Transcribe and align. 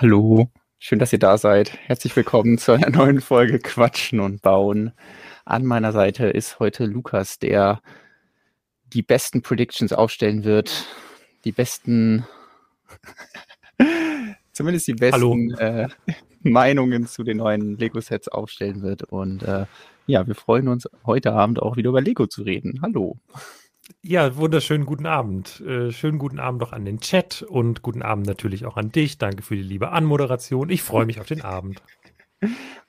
Hallo, 0.00 0.48
schön, 0.78 1.00
dass 1.00 1.12
ihr 1.12 1.18
da 1.18 1.38
seid. 1.38 1.76
Herzlich 1.76 2.14
willkommen 2.14 2.56
zu 2.56 2.70
einer 2.70 2.88
neuen 2.88 3.20
Folge 3.20 3.58
Quatschen 3.58 4.20
und 4.20 4.42
Bauen. 4.42 4.92
An 5.44 5.64
meiner 5.66 5.90
Seite 5.90 6.26
ist 6.26 6.60
heute 6.60 6.84
Lukas, 6.84 7.40
der 7.40 7.80
die 8.92 9.02
besten 9.02 9.42
Predictions 9.42 9.92
aufstellen 9.92 10.44
wird, 10.44 10.86
die 11.44 11.50
besten, 11.50 12.24
zumindest 14.52 14.86
die 14.86 14.94
besten 14.94 15.54
äh, 15.54 15.88
Meinungen 16.42 17.08
zu 17.08 17.24
den 17.24 17.38
neuen 17.38 17.76
Lego-Sets 17.76 18.28
aufstellen 18.28 18.82
wird. 18.82 19.02
Und 19.02 19.42
äh, 19.42 19.66
ja, 20.06 20.24
wir 20.28 20.36
freuen 20.36 20.68
uns 20.68 20.88
heute 21.06 21.32
Abend 21.32 21.60
auch 21.60 21.76
wieder 21.76 21.88
über 21.88 22.00
Lego 22.00 22.28
zu 22.28 22.42
reden. 22.42 22.82
Hallo. 22.82 23.16
Ja, 24.02 24.36
wunderschönen 24.36 24.86
guten 24.86 25.06
Abend. 25.06 25.60
Äh, 25.60 25.92
schönen 25.92 26.18
guten 26.18 26.38
Abend 26.38 26.62
auch 26.62 26.72
an 26.72 26.84
den 26.84 27.00
Chat 27.00 27.42
und 27.42 27.82
guten 27.82 28.02
Abend 28.02 28.26
natürlich 28.26 28.64
auch 28.64 28.76
an 28.76 28.92
dich. 28.92 29.18
Danke 29.18 29.42
für 29.42 29.56
die 29.56 29.62
liebe 29.62 29.90
Anmoderation. 29.90 30.70
Ich 30.70 30.82
freue 30.82 31.06
mich 31.06 31.20
auf 31.20 31.26
den 31.26 31.42
Abend. 31.42 31.82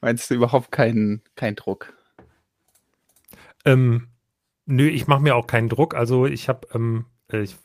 Meinst 0.02 0.30
du 0.30 0.36
überhaupt 0.36 0.72
keinen 0.72 1.22
kein 1.36 1.56
Druck? 1.56 1.94
Ähm, 3.66 4.08
nö, 4.66 4.88
ich 4.88 5.08
mache 5.08 5.22
mir 5.22 5.36
auch 5.36 5.48
keinen 5.48 5.70
Druck. 5.70 5.96
Also 5.96 6.26
ich 6.26 6.48
habe 6.48 6.68
ähm, 6.74 7.06
äh, 7.32 7.42
ich, 7.42 7.56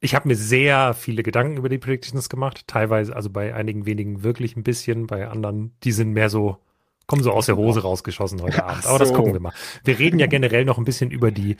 ich 0.00 0.14
habe 0.14 0.28
mir 0.28 0.36
sehr 0.36 0.94
viele 0.94 1.22
Gedanken 1.22 1.56
über 1.56 1.68
die 1.68 1.78
Predictions 1.78 2.28
gemacht. 2.28 2.66
Teilweise, 2.66 3.16
also 3.16 3.30
bei 3.30 3.54
einigen 3.54 3.86
wenigen 3.86 4.22
wirklich 4.22 4.56
ein 4.56 4.62
bisschen, 4.62 5.06
bei 5.06 5.28
anderen, 5.28 5.74
die 5.82 5.92
sind 5.92 6.12
mehr 6.12 6.30
so, 6.30 6.58
kommen 7.06 7.22
so 7.22 7.32
aus 7.32 7.46
der 7.46 7.56
Hose 7.56 7.82
rausgeschossen 7.82 8.42
heute 8.42 8.64
Abend. 8.64 8.86
Aber 8.86 8.98
so. 8.98 9.04
das 9.04 9.12
gucken 9.12 9.32
wir 9.32 9.40
mal. 9.40 9.54
Wir 9.82 9.98
reden 9.98 10.18
ja 10.18 10.26
generell 10.26 10.64
noch 10.64 10.78
ein 10.78 10.84
bisschen 10.84 11.10
über 11.10 11.30
die 11.30 11.56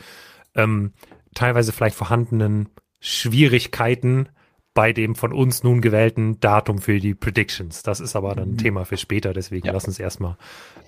ähm, 0.54 0.92
teilweise 1.34 1.72
vielleicht 1.72 1.96
vorhandenen 1.96 2.68
Schwierigkeiten 3.00 4.28
bei 4.74 4.92
dem 4.92 5.14
von 5.14 5.32
uns 5.32 5.62
nun 5.62 5.80
gewählten 5.80 6.40
Datum 6.40 6.78
für 6.78 6.98
die 6.98 7.14
Predictions. 7.14 7.82
Das 7.82 8.00
ist 8.00 8.16
aber 8.16 8.34
dann 8.34 8.50
ein 8.50 8.52
mhm. 8.52 8.58
Thema 8.58 8.84
für 8.84 8.96
später, 8.96 9.32
deswegen 9.32 9.66
ja. 9.66 9.72
lass 9.72 9.86
uns 9.86 10.00
erstmal 10.00 10.36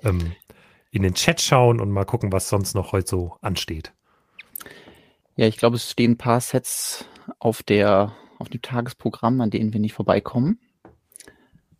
ähm, 0.02 0.32
in 0.90 1.02
den 1.02 1.14
Chat 1.14 1.40
schauen 1.40 1.80
und 1.80 1.90
mal 1.90 2.04
gucken, 2.04 2.32
was 2.32 2.48
sonst 2.48 2.74
noch 2.74 2.92
heute 2.92 3.08
so 3.08 3.36
ansteht. 3.40 3.92
Ja, 5.36 5.46
ich 5.46 5.56
glaube, 5.56 5.76
es 5.76 5.90
stehen 5.90 6.12
ein 6.12 6.18
paar 6.18 6.40
Sets 6.40 7.06
auf 7.38 7.62
der 7.62 8.14
auf 8.38 8.48
dem 8.48 8.60
Tagesprogramm, 8.60 9.40
an 9.40 9.50
denen 9.50 9.72
wir 9.72 9.80
nicht 9.80 9.94
vorbeikommen. 9.94 10.58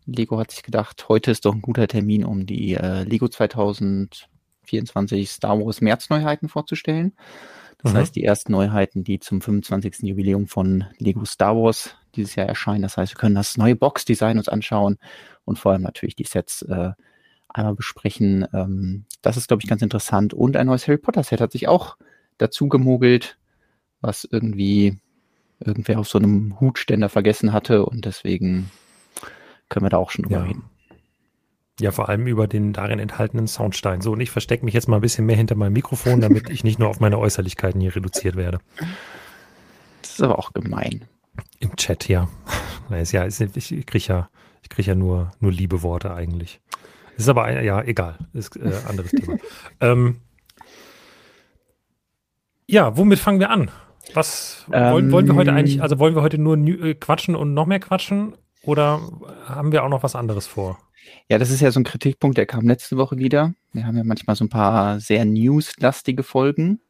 Lego 0.07 0.39
hat 0.39 0.53
sich 0.53 0.63
gedacht, 0.63 1.09
heute 1.09 1.33
ist 1.33 1.45
doch 1.45 1.55
ein 1.55 1.63
guter 1.63 1.89
Termin, 1.89 2.25
um 2.25 2.47
die 2.47 2.75
äh, 2.75 3.03
Lego 3.03 3.29
2024 3.29 5.31
Star 5.31 5.59
Wars 5.59 5.81
März 5.81 6.09
Neuheiten 6.09 6.49
vorzustellen. 6.49 7.15
Das 7.79 7.93
mhm. 7.93 7.99
heißt, 7.99 8.17
die 8.17 8.25
ersten 8.25 8.53
Neuheiten, 8.53 9.05
die 9.05 9.19
zum 9.19 9.41
25. 9.41 10.03
Jubiläum 10.03 10.47
von 10.47 10.85
Lego 10.99 11.25
Star 11.25 11.57
Wars 11.57 11.97
dieses 12.15 12.35
Jahr 12.35 12.47
erscheinen. 12.47 12.83
Das 12.83 12.97
heißt, 12.97 13.13
wir 13.13 13.19
können 13.19 13.35
das 13.35 13.57
neue 13.57 13.77
Box-Design 13.77 14.39
uns 14.39 14.49
anschauen 14.49 14.99
und 15.45 15.59
vor 15.59 15.73
allem 15.73 15.83
natürlich 15.83 16.17
die 16.17 16.25
Sets 16.25 16.63
äh, 16.63 16.93
einmal 17.49 17.75
besprechen. 17.75 18.47
Ähm, 18.53 19.05
das 19.23 19.37
ist, 19.37 19.49
glaube 19.49 19.63
ich, 19.63 19.69
ganz 19.69 19.83
interessant. 19.83 20.35
Und 20.35 20.57
ein 20.57 20.67
neues 20.67 20.87
Harry 20.87 20.99
Potter-Set 20.99 21.41
hat 21.41 21.53
sich 21.53 21.69
auch 21.69 21.97
dazu 22.39 22.69
gemogelt, 22.69 23.39
was 24.01 24.25
irgendwie 24.25 24.99
irgendwer 25.61 25.99
auf 25.99 26.09
so 26.09 26.19
einem 26.19 26.61
Hutständer 26.61 27.09
vergessen 27.09 27.53
hatte 27.53 27.87
und 27.87 28.05
deswegen 28.05 28.71
können 29.69 29.87
wir 29.87 29.91
da 29.91 29.97
auch 29.97 30.11
schon 30.11 30.25
drüber 30.25 30.39
ja. 30.39 30.45
reden. 30.45 30.65
Ja, 31.79 31.91
vor 31.91 32.09
allem 32.09 32.27
über 32.27 32.47
den 32.47 32.73
darin 32.73 32.99
enthaltenen 32.99 33.47
Soundstein. 33.47 34.01
So, 34.01 34.13
und 34.13 34.21
ich 34.21 34.31
verstecke 34.31 34.65
mich 34.65 34.73
jetzt 34.73 34.89
mal 34.89 34.97
ein 34.97 35.03
bisschen 35.03 35.27
mehr 35.27 35.37
hinter 35.37 35.57
meinem 35.57 35.75
Mikrofon, 35.75 36.21
damit 36.23 36.49
ich 36.49 36.65
nicht 36.65 36.79
nur 36.79 36.89
auf 36.89 37.01
meine 37.01 37.19
Äußerlichkeiten 37.19 37.81
hier 37.81 37.95
reduziert 37.95 38.37
werde. 38.37 38.61
Das 40.01 40.13
ist 40.13 40.23
aber 40.23 40.39
auch 40.39 40.55
gemein. 40.55 41.05
Im 41.61 41.77
Chat, 41.77 42.09
ja. 42.09 42.29
ja, 42.91 43.27
ich 43.27 43.87
kriege 43.87 44.05
ja, 44.07 44.31
ich 44.63 44.71
krieg 44.71 44.87
ja 44.87 44.95
nur, 44.95 45.33
nur 45.41 45.53
liebe 45.53 45.83
Worte 45.83 46.15
eigentlich. 46.15 46.61
Ist 47.19 47.29
aber, 47.29 47.61
ja, 47.61 47.83
egal. 47.83 48.17
Ist 48.33 48.57
äh, 48.57 48.73
anderes 48.89 49.11
Thema. 49.11 49.37
Ähm, 49.81 50.21
ja, 52.67 52.97
womit 52.97 53.19
fangen 53.19 53.41
wir 53.41 53.51
an? 53.51 53.71
Was 54.15 54.65
wollen, 54.69 55.13
wollen 55.13 55.27
wir 55.27 55.35
heute 55.35 55.53
eigentlich, 55.53 55.83
also 55.83 55.99
wollen 55.99 56.15
wir 56.15 56.23
heute 56.23 56.39
nur 56.39 56.57
äh, 56.57 56.95
quatschen 56.95 57.37
und 57.37 57.55
noch 57.55 57.67
mehr 57.67 57.81
quatschen? 57.81 58.35
Oder 58.67 59.01
haben 59.47 59.73
wir 59.73 59.85
auch 59.85 59.89
noch 59.89 60.03
was 60.03 60.17
anderes 60.17 60.47
vor? 60.47 60.79
Ja, 61.29 61.39
das 61.39 61.51
ist 61.51 61.61
ja 61.61 61.71
so 61.71 61.81
ein 61.81 61.85
Kritikpunkt, 61.85 62.37
der 62.37 62.47
kam 62.47 62.67
letzte 62.67 62.97
Woche 62.97 63.17
wieder. 63.17 63.55
Wir 63.73 63.87
haben 63.87 63.97
ja 63.97 64.05
manchmal 64.05 64.35
so 64.35 64.45
ein 64.45 64.49
paar 64.49 64.99
sehr 64.99 65.25
newslastige 65.25 66.25
Folgen. 66.25 66.81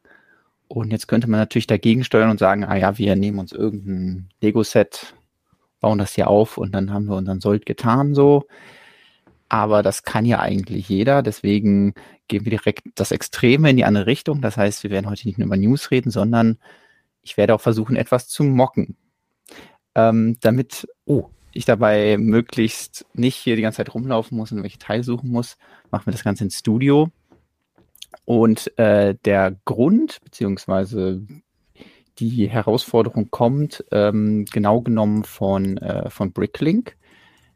Und 0.67 0.91
jetzt 0.91 1.07
könnte 1.07 1.29
man 1.29 1.39
natürlich 1.39 1.67
dagegen 1.67 2.03
steuern 2.03 2.31
und 2.31 2.39
sagen, 2.39 2.65
ah 2.65 2.75
ja, 2.75 2.97
wir 2.97 3.15
nehmen 3.15 3.39
uns 3.39 3.51
irgendein 3.51 4.29
Lego-Set, 4.41 5.15
bauen 5.79 5.99
das 5.99 6.15
hier 6.15 6.27
auf 6.27 6.57
und 6.57 6.73
dann 6.73 6.91
haben 6.91 7.05
wir 7.05 7.15
unseren 7.15 7.39
Sold 7.39 7.65
getan 7.65 8.15
so. 8.15 8.47
Aber 9.47 9.81
das 9.83 10.03
kann 10.03 10.25
ja 10.25 10.39
eigentlich 10.39 10.89
jeder. 10.89 11.21
Deswegen 11.21 11.93
gehen 12.27 12.43
wir 12.43 12.49
direkt 12.49 12.81
das 12.95 13.11
Extreme 13.11 13.69
in 13.69 13.77
die 13.77 13.85
andere 13.85 14.07
Richtung. 14.07 14.41
Das 14.41 14.57
heißt, 14.57 14.83
wir 14.83 14.89
werden 14.89 15.09
heute 15.09 15.27
nicht 15.27 15.37
nur 15.37 15.45
über 15.45 15.57
News 15.57 15.91
reden, 15.91 16.11
sondern 16.11 16.57
ich 17.21 17.37
werde 17.37 17.53
auch 17.55 17.61
versuchen, 17.61 17.95
etwas 17.95 18.27
zu 18.27 18.43
mocken. 18.43 18.97
Ähm, 19.95 20.37
damit, 20.41 20.87
oh, 21.05 21.29
ich 21.57 21.65
dabei 21.65 22.17
möglichst 22.17 23.05
nicht 23.13 23.35
hier 23.35 23.55
die 23.55 23.61
ganze 23.61 23.77
Zeit 23.77 23.93
rumlaufen 23.93 24.37
muss 24.37 24.51
und 24.51 24.63
welche 24.63 24.77
Teile 24.77 25.03
suchen 25.03 25.29
muss, 25.29 25.57
machen 25.91 26.05
wir 26.05 26.11
das 26.11 26.23
Ganze 26.23 26.43
ins 26.43 26.59
Studio. 26.59 27.09
Und 28.25 28.77
äh, 28.77 29.15
der 29.25 29.55
Grund, 29.65 30.19
beziehungsweise 30.23 31.21
die 32.19 32.47
Herausforderung 32.47 33.29
kommt 33.31 33.83
ähm, 33.91 34.45
genau 34.45 34.81
genommen 34.81 35.23
von, 35.23 35.77
äh, 35.77 36.09
von 36.09 36.31
Bricklink. 36.31 36.95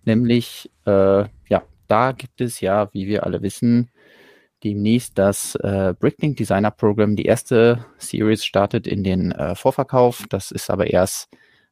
Nämlich, 0.04 0.72
äh, 0.86 1.26
ja, 1.50 1.64
da 1.88 2.12
gibt 2.12 2.42
es 2.42 2.60
ja, 2.60 2.92
wie 2.94 3.08
wir 3.08 3.24
alle 3.26 3.42
wissen, 3.42 3.90
demnächst 4.64 5.18
das 5.18 5.56
äh, 5.56 5.94
Bricklink 6.00 6.38
Designer 6.38 6.72
Program. 6.72 7.16
Die 7.16 7.26
erste 7.26 7.86
Series 7.98 8.46
startet 8.46 8.88
in 8.88 9.04
den 9.04 9.32
äh, 9.32 9.56
Vorverkauf. 9.56 10.26
Das 10.30 10.52
ist 10.52 10.70
aber 10.70 10.88
erst 10.88 11.30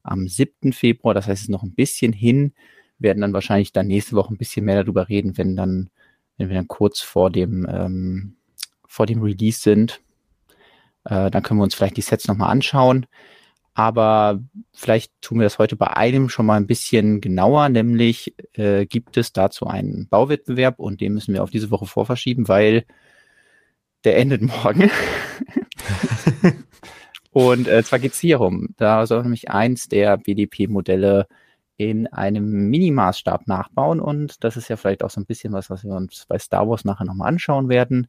am 0.09 0.27
7. 0.27 0.73
Februar. 0.73 1.13
Das 1.13 1.27
heißt, 1.27 1.39
es 1.39 1.43
ist 1.43 1.49
noch 1.49 1.63
ein 1.63 1.73
bisschen 1.73 2.13
hin. 2.13 2.53
Wir 2.97 3.09
werden 3.09 3.21
dann 3.21 3.33
wahrscheinlich 3.33 3.71
dann 3.71 3.87
nächste 3.87 4.15
Woche 4.15 4.33
ein 4.33 4.37
bisschen 4.37 4.65
mehr 4.65 4.83
darüber 4.83 5.09
reden, 5.09 5.37
wenn 5.37 5.55
dann, 5.55 5.89
wenn 6.37 6.49
wir 6.49 6.55
dann 6.55 6.67
kurz 6.67 6.99
vor 6.99 7.29
dem, 7.29 7.67
ähm, 7.69 8.35
vor 8.85 9.05
dem 9.05 9.21
Release 9.21 9.61
sind. 9.61 10.01
Äh, 11.05 11.31
dann 11.31 11.43
können 11.43 11.59
wir 11.59 11.63
uns 11.63 11.75
vielleicht 11.75 11.97
die 11.97 12.01
Sets 12.01 12.27
nochmal 12.27 12.51
anschauen. 12.51 13.05
Aber 13.73 14.41
vielleicht 14.73 15.13
tun 15.21 15.39
wir 15.39 15.45
das 15.45 15.59
heute 15.59 15.77
bei 15.77 15.95
einem 15.95 16.27
schon 16.27 16.45
mal 16.45 16.57
ein 16.57 16.67
bisschen 16.67 17.21
genauer, 17.21 17.69
nämlich 17.69 18.35
äh, 18.53 18.85
gibt 18.85 19.15
es 19.15 19.31
dazu 19.31 19.67
einen 19.67 20.09
Bauwettbewerb 20.09 20.79
und 20.79 20.99
den 20.99 21.13
müssen 21.13 21.33
wir 21.33 21.43
auf 21.43 21.49
diese 21.49 21.71
Woche 21.71 21.85
vorverschieben, 21.85 22.49
weil 22.49 22.83
der 24.03 24.17
endet 24.17 24.41
morgen. 24.41 24.91
Und 27.31 27.67
äh, 27.67 27.83
zwar 27.83 27.99
geht's 27.99 28.19
hier 28.19 28.37
rum. 28.37 28.69
Da 28.77 29.05
soll 29.05 29.21
nämlich 29.21 29.49
eins 29.51 29.87
der 29.87 30.17
BDP-Modelle 30.17 31.27
in 31.77 32.07
einem 32.07 32.69
Minimaßstab 32.69 33.47
nachbauen. 33.47 33.99
Und 33.99 34.43
das 34.43 34.57
ist 34.57 34.67
ja 34.67 34.75
vielleicht 34.75 35.03
auch 35.03 35.09
so 35.09 35.21
ein 35.21 35.25
bisschen 35.25 35.53
was, 35.53 35.69
was 35.69 35.83
wir 35.83 35.93
uns 35.93 36.25
bei 36.27 36.37
Star 36.37 36.67
Wars 36.67 36.85
nachher 36.85 37.05
nochmal 37.05 37.29
anschauen 37.29 37.69
werden. 37.69 38.07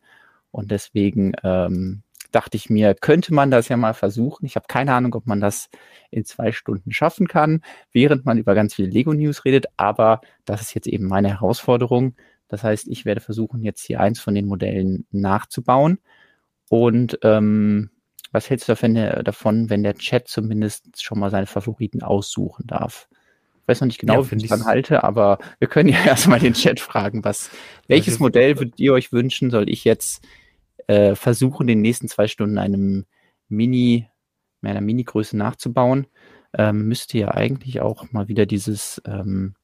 Und 0.51 0.71
deswegen 0.71 1.35
ähm, 1.45 2.03
dachte 2.33 2.57
ich 2.57 2.71
mir, 2.71 2.95
könnte 2.95 3.35
man 3.35 3.51
das 3.51 3.69
ja 3.69 3.77
mal 3.77 3.95
versuchen. 3.95 4.47
Ich 4.47 4.57
habe 4.57 4.67
keine 4.69 4.95
Ahnung, 4.95 5.15
ob 5.15 5.27
man 5.27 5.41
das 5.41 5.69
in 6.11 6.25
zwei 6.25 6.53
Stunden 6.53 6.93
schaffen 6.93 7.29
kann, 7.29 7.63
während 7.93 8.25
man 8.25 8.39
über 8.39 8.55
ganz 8.55 8.75
viele 8.75 8.89
Lego-News 8.89 9.45
redet. 9.45 9.67
Aber 9.77 10.21
das 10.45 10.63
ist 10.63 10.75
jetzt 10.75 10.89
eben 10.89 11.07
meine 11.07 11.29
Herausforderung. 11.29 12.17
Das 12.49 12.65
heißt, 12.65 12.89
ich 12.89 13.05
werde 13.05 13.21
versuchen, 13.21 13.63
jetzt 13.63 13.85
hier 13.85 14.01
eins 14.01 14.19
von 14.19 14.35
den 14.35 14.47
Modellen 14.47 15.07
nachzubauen. 15.13 15.99
Und 16.69 17.19
ähm, 17.23 17.91
was 18.33 18.49
hältst 18.49 18.69
du 18.69 19.23
davon, 19.25 19.71
wenn 19.71 19.83
der 19.83 19.95
Chat 19.95 20.29
zumindest 20.29 21.03
schon 21.03 21.19
mal 21.19 21.31
seine 21.31 21.47
Favoriten 21.47 22.03
aussuchen 22.03 22.67
darf? 22.67 23.09
Ich 23.63 23.69
weiß 23.69 23.81
noch 23.81 23.87
nicht 23.87 24.01
genau, 24.01 24.23
ja, 24.23 24.31
wie 24.31 24.37
ich 24.37 24.49
dann 24.49 24.65
halte, 24.65 25.05
aber 25.05 25.39
wir 25.59 25.69
können 25.69 25.89
ja 25.89 25.99
erstmal 26.07 26.41
den 26.41 26.55
Chat 26.55 26.81
fragen, 26.81 27.25
was, 27.25 27.51
welches 27.89 28.19
Modell 28.19 28.59
würdet 28.59 28.79
ihr 28.79 28.93
euch 28.93 29.13
wünschen? 29.13 29.51
Soll 29.51 29.69
ich 29.69 29.85
jetzt 29.85 30.25
äh, 30.87 31.15
versuchen, 31.15 31.63
in 31.63 31.79
den 31.79 31.81
nächsten 31.83 32.09
zwei 32.09 32.27
Stunden 32.27 32.59
einem 32.59 33.07
Mini, 33.49 34.09
einer 34.63 34.81
Mini-Größe 34.81 35.37
nachzubauen? 35.37 36.07
Ähm, 36.53 36.89
müsste 36.89 37.19
ja 37.19 37.29
eigentlich 37.29 37.81
auch 37.81 38.11
mal 38.11 38.27
wieder 38.27 38.45
dieses 38.45 39.01
ähm, 39.07 39.55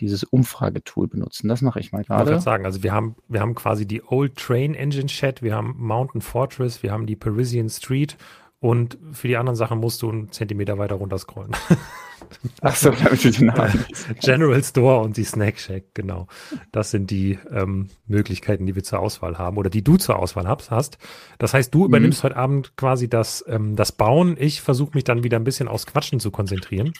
dieses 0.00 0.24
Umfragetool 0.24 1.08
benutzen. 1.08 1.48
Das 1.48 1.62
mache 1.62 1.80
ich 1.80 1.92
mal 1.92 2.04
gerade. 2.04 2.34
Ich 2.34 2.40
sagen, 2.40 2.64
also 2.64 2.82
wir 2.82 2.92
haben, 2.92 3.16
wir 3.28 3.40
haben 3.40 3.54
quasi 3.54 3.86
die 3.86 4.02
Old 4.02 4.36
Train 4.36 4.74
Engine 4.74 5.06
Chat, 5.06 5.42
wir 5.42 5.54
haben 5.54 5.74
Mountain 5.78 6.20
Fortress, 6.20 6.82
wir 6.82 6.92
haben 6.92 7.06
die 7.06 7.16
Parisian 7.16 7.68
Street 7.68 8.16
und 8.62 8.96
für 9.10 9.26
die 9.26 9.36
anderen 9.36 9.56
Sachen 9.56 9.80
musst 9.80 10.02
du 10.02 10.08
einen 10.08 10.30
Zentimeter 10.30 10.78
weiter 10.78 10.94
runter 10.94 11.18
scrollen. 11.18 11.50
Ach 12.60 12.76
so, 12.76 12.90
damit 12.90 13.24
du 13.24 13.30
den 13.32 13.46
Namen 13.46 13.84
General 14.20 14.62
Store 14.62 15.00
und 15.00 15.16
die 15.16 15.24
Snack 15.24 15.58
Shack, 15.58 15.94
genau. 15.94 16.28
Das 16.70 16.92
sind 16.92 17.10
die 17.10 17.40
ähm, 17.50 17.88
Möglichkeiten, 18.06 18.64
die 18.64 18.76
wir 18.76 18.84
zur 18.84 19.00
Auswahl 19.00 19.36
haben 19.36 19.56
oder 19.56 19.68
die 19.68 19.82
du 19.82 19.96
zur 19.96 20.16
Auswahl 20.16 20.46
hast. 20.46 20.98
Das 21.38 21.54
heißt, 21.54 21.74
du 21.74 21.80
mhm. 21.80 21.86
übernimmst 21.86 22.22
heute 22.22 22.36
Abend 22.36 22.76
quasi 22.76 23.08
das, 23.08 23.44
ähm, 23.48 23.74
das 23.74 23.90
Bauen. 23.90 24.36
Ich 24.38 24.60
versuche 24.60 24.92
mich 24.94 25.02
dann 25.02 25.24
wieder 25.24 25.38
ein 25.38 25.44
bisschen 25.44 25.66
aufs 25.66 25.86
Quatschen 25.86 26.20
zu 26.20 26.30
konzentrieren, 26.30 26.92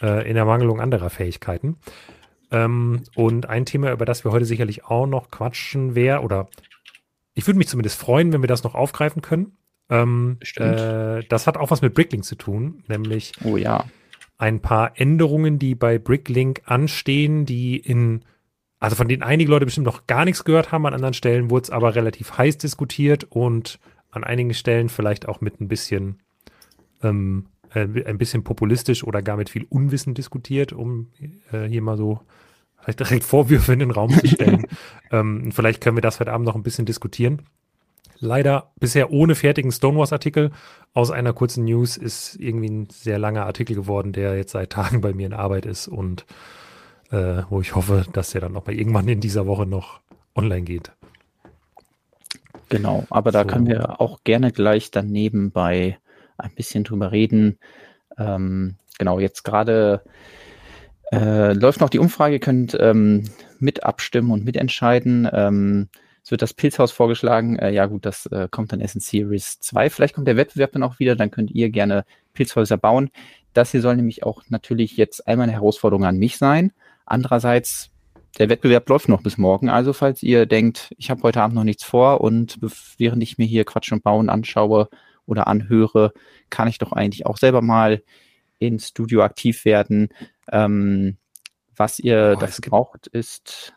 äh, 0.00 0.30
in 0.30 0.36
Ermangelung 0.36 0.80
anderer 0.80 1.10
Fähigkeiten. 1.10 1.76
Ähm, 2.50 3.02
und 3.14 3.48
ein 3.48 3.64
Thema, 3.64 3.92
über 3.92 4.04
das 4.04 4.24
wir 4.24 4.32
heute 4.32 4.44
sicherlich 4.44 4.84
auch 4.84 5.06
noch 5.06 5.30
quatschen, 5.30 5.94
wäre, 5.94 6.20
oder 6.20 6.48
ich 7.34 7.46
würde 7.46 7.58
mich 7.58 7.68
zumindest 7.68 7.98
freuen, 7.98 8.32
wenn 8.32 8.42
wir 8.42 8.48
das 8.48 8.64
noch 8.64 8.74
aufgreifen 8.74 9.22
können. 9.22 9.56
Ähm, 9.88 10.38
äh, 10.56 11.22
das 11.28 11.46
hat 11.46 11.56
auch 11.56 11.70
was 11.70 11.82
mit 11.82 11.94
Bricklink 11.94 12.24
zu 12.24 12.36
tun, 12.36 12.84
nämlich 12.86 13.32
oh, 13.44 13.56
ja. 13.56 13.84
ein 14.38 14.60
paar 14.60 14.98
Änderungen, 15.00 15.58
die 15.58 15.74
bei 15.74 15.98
Bricklink 15.98 16.62
anstehen, 16.64 17.44
die 17.44 17.76
in, 17.76 18.24
also 18.78 18.94
von 18.96 19.08
denen 19.08 19.22
einige 19.22 19.50
Leute 19.50 19.64
bestimmt 19.64 19.86
noch 19.86 20.06
gar 20.06 20.24
nichts 20.24 20.44
gehört 20.44 20.70
haben, 20.70 20.86
an 20.86 20.94
anderen 20.94 21.14
Stellen 21.14 21.50
wurde 21.50 21.64
es 21.64 21.70
aber 21.70 21.94
relativ 21.94 22.38
heiß 22.38 22.58
diskutiert 22.58 23.24
und 23.30 23.80
an 24.10 24.24
einigen 24.24 24.54
Stellen 24.54 24.88
vielleicht 24.88 25.28
auch 25.28 25.40
mit 25.40 25.60
ein 25.60 25.68
bisschen, 25.68 26.20
ähm, 27.02 27.46
äh, 27.74 27.86
ein 28.04 28.18
bisschen 28.18 28.44
populistisch 28.44 29.04
oder 29.04 29.22
gar 29.22 29.36
mit 29.36 29.50
viel 29.50 29.66
Unwissen 29.68 30.14
diskutiert, 30.14 30.72
um 30.72 31.08
äh, 31.52 31.64
hier 31.66 31.82
mal 31.82 31.96
so 31.96 32.20
vielleicht 32.78 33.00
direkt 33.00 33.24
Vorwürfe 33.24 33.72
in 33.72 33.80
den 33.80 33.90
Raum 33.90 34.10
zu 34.10 34.26
stellen. 34.26 34.66
ähm, 35.10 35.52
vielleicht 35.52 35.82
können 35.82 35.96
wir 35.96 36.02
das 36.02 36.20
heute 36.20 36.32
Abend 36.32 36.46
noch 36.46 36.54
ein 36.54 36.62
bisschen 36.62 36.86
diskutieren 36.86 37.42
leider 38.20 38.70
bisher 38.78 39.10
ohne 39.10 39.34
fertigen 39.34 39.72
Stonewalls-Artikel. 39.72 40.52
Aus 40.94 41.10
einer 41.10 41.32
kurzen 41.32 41.64
News 41.64 41.96
ist 41.96 42.36
irgendwie 42.36 42.68
ein 42.68 42.88
sehr 42.90 43.18
langer 43.18 43.46
Artikel 43.46 43.74
geworden, 43.74 44.12
der 44.12 44.36
jetzt 44.36 44.52
seit 44.52 44.70
Tagen 44.70 45.00
bei 45.00 45.12
mir 45.12 45.26
in 45.26 45.32
Arbeit 45.32 45.66
ist 45.66 45.88
und 45.88 46.26
äh, 47.10 47.42
wo 47.48 47.60
ich 47.60 47.74
hoffe, 47.74 48.06
dass 48.12 48.30
der 48.30 48.42
dann 48.42 48.56
auch 48.56 48.66
mal 48.66 48.74
irgendwann 48.74 49.08
in 49.08 49.20
dieser 49.20 49.46
Woche 49.46 49.66
noch 49.66 50.00
online 50.36 50.62
geht. 50.62 50.92
Genau, 52.68 53.04
aber 53.10 53.32
da 53.32 53.42
so. 53.42 53.48
können 53.48 53.66
wir 53.66 54.00
auch 54.00 54.22
gerne 54.22 54.52
gleich 54.52 54.92
dann 54.92 55.08
nebenbei 55.08 55.98
ein 56.40 56.54
bisschen 56.54 56.84
drüber 56.84 57.12
reden. 57.12 57.58
Ähm, 58.18 58.76
genau, 58.98 59.18
jetzt 59.20 59.44
gerade 59.44 60.02
äh, 61.12 61.52
läuft 61.52 61.80
noch 61.80 61.90
die 61.90 61.98
Umfrage, 61.98 62.34
ihr 62.34 62.40
könnt 62.40 62.76
ähm, 62.78 63.24
mit 63.58 63.82
abstimmen 63.84 64.30
und 64.30 64.44
mitentscheiden. 64.44 65.28
Ähm, 65.32 65.88
es 66.22 66.30
wird 66.30 66.42
das 66.42 66.54
Pilzhaus 66.54 66.92
vorgeschlagen. 66.92 67.58
Äh, 67.58 67.70
ja 67.72 67.86
gut, 67.86 68.06
das 68.06 68.26
äh, 68.26 68.48
kommt 68.50 68.72
dann 68.72 68.80
erst 68.80 68.94
in 68.94 69.00
Series 69.00 69.58
2. 69.60 69.90
Vielleicht 69.90 70.14
kommt 70.14 70.28
der 70.28 70.36
Wettbewerb 70.36 70.72
dann 70.72 70.82
auch 70.82 70.98
wieder, 70.98 71.16
dann 71.16 71.30
könnt 71.30 71.50
ihr 71.50 71.70
gerne 71.70 72.04
Pilzhäuser 72.34 72.76
bauen. 72.76 73.10
Das 73.52 73.72
hier 73.72 73.80
soll 73.80 73.96
nämlich 73.96 74.22
auch 74.22 74.42
natürlich 74.48 74.96
jetzt 74.96 75.26
einmal 75.26 75.44
eine 75.44 75.54
Herausforderung 75.54 76.04
an 76.04 76.18
mich 76.18 76.36
sein. 76.36 76.72
Andererseits, 77.04 77.90
der 78.38 78.48
Wettbewerb 78.48 78.88
läuft 78.88 79.08
noch 79.08 79.22
bis 79.22 79.38
morgen. 79.38 79.68
Also 79.68 79.92
falls 79.92 80.22
ihr 80.22 80.46
denkt, 80.46 80.94
ich 80.98 81.10
habe 81.10 81.22
heute 81.24 81.42
Abend 81.42 81.56
noch 81.56 81.64
nichts 81.64 81.82
vor 81.82 82.20
und 82.20 82.58
während 82.98 83.22
ich 83.22 83.38
mir 83.38 83.46
hier 83.46 83.64
Quatsch 83.64 83.90
und 83.90 84.04
Bauen 84.04 84.28
anschaue 84.28 84.88
oder 85.26 85.46
anhöre, 85.46 86.12
kann 86.50 86.68
ich 86.68 86.78
doch 86.78 86.92
eigentlich 86.92 87.26
auch 87.26 87.36
selber 87.36 87.62
mal 87.62 88.02
ins 88.58 88.88
Studio 88.88 89.22
aktiv 89.22 89.64
werden. 89.64 90.08
Ähm, 90.50 91.16
was 91.76 91.98
ihr 91.98 92.34
oh, 92.36 92.40
dafür 92.40 92.62
braucht, 92.68 93.06
ist 93.06 93.72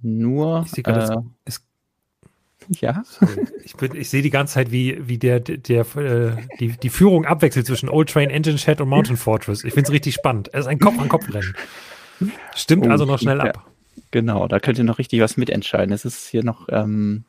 nur. 0.00 0.62
Ich 0.64 0.72
sehe 0.72 0.82
gerade, 0.82 1.14
äh, 1.14 1.16
es, 1.44 1.62
ja. 2.68 3.02
Sorry. 3.04 3.46
Ich, 3.64 3.76
bin, 3.76 3.94
ich 3.94 4.10
sehe 4.10 4.22
die 4.22 4.30
ganze 4.30 4.54
Zeit, 4.54 4.70
wie, 4.70 5.06
wie 5.06 5.18
der, 5.18 5.40
der, 5.40 5.96
äh, 5.96 6.36
die, 6.58 6.68
die 6.68 6.88
Führung 6.88 7.24
abwechselt 7.24 7.66
zwischen 7.66 7.88
Old 7.88 8.10
Train, 8.10 8.30
Engine 8.30 8.58
Shed 8.58 8.80
und 8.80 8.88
Mountain 8.88 9.16
Fortress. 9.16 9.64
Ich 9.64 9.74
finde 9.74 9.88
es 9.88 9.92
richtig 9.92 10.14
spannend. 10.14 10.48
Es 10.52 10.60
ist 10.60 10.66
ein 10.66 10.78
Kopf-an-Kopf-Rennen. 10.78 11.54
Stimmt 12.54 12.86
oh, 12.86 12.90
also 12.90 13.04
noch 13.04 13.18
schnell 13.18 13.40
ab. 13.40 13.70
Genau, 14.10 14.48
da 14.48 14.58
könnt 14.58 14.78
ihr 14.78 14.84
noch 14.84 14.98
richtig 14.98 15.20
was 15.20 15.36
mitentscheiden. 15.36 15.92
Es 15.92 16.04
ist 16.04 16.28
hier 16.28 16.42
noch, 16.42 16.68
ähm, 16.70 17.24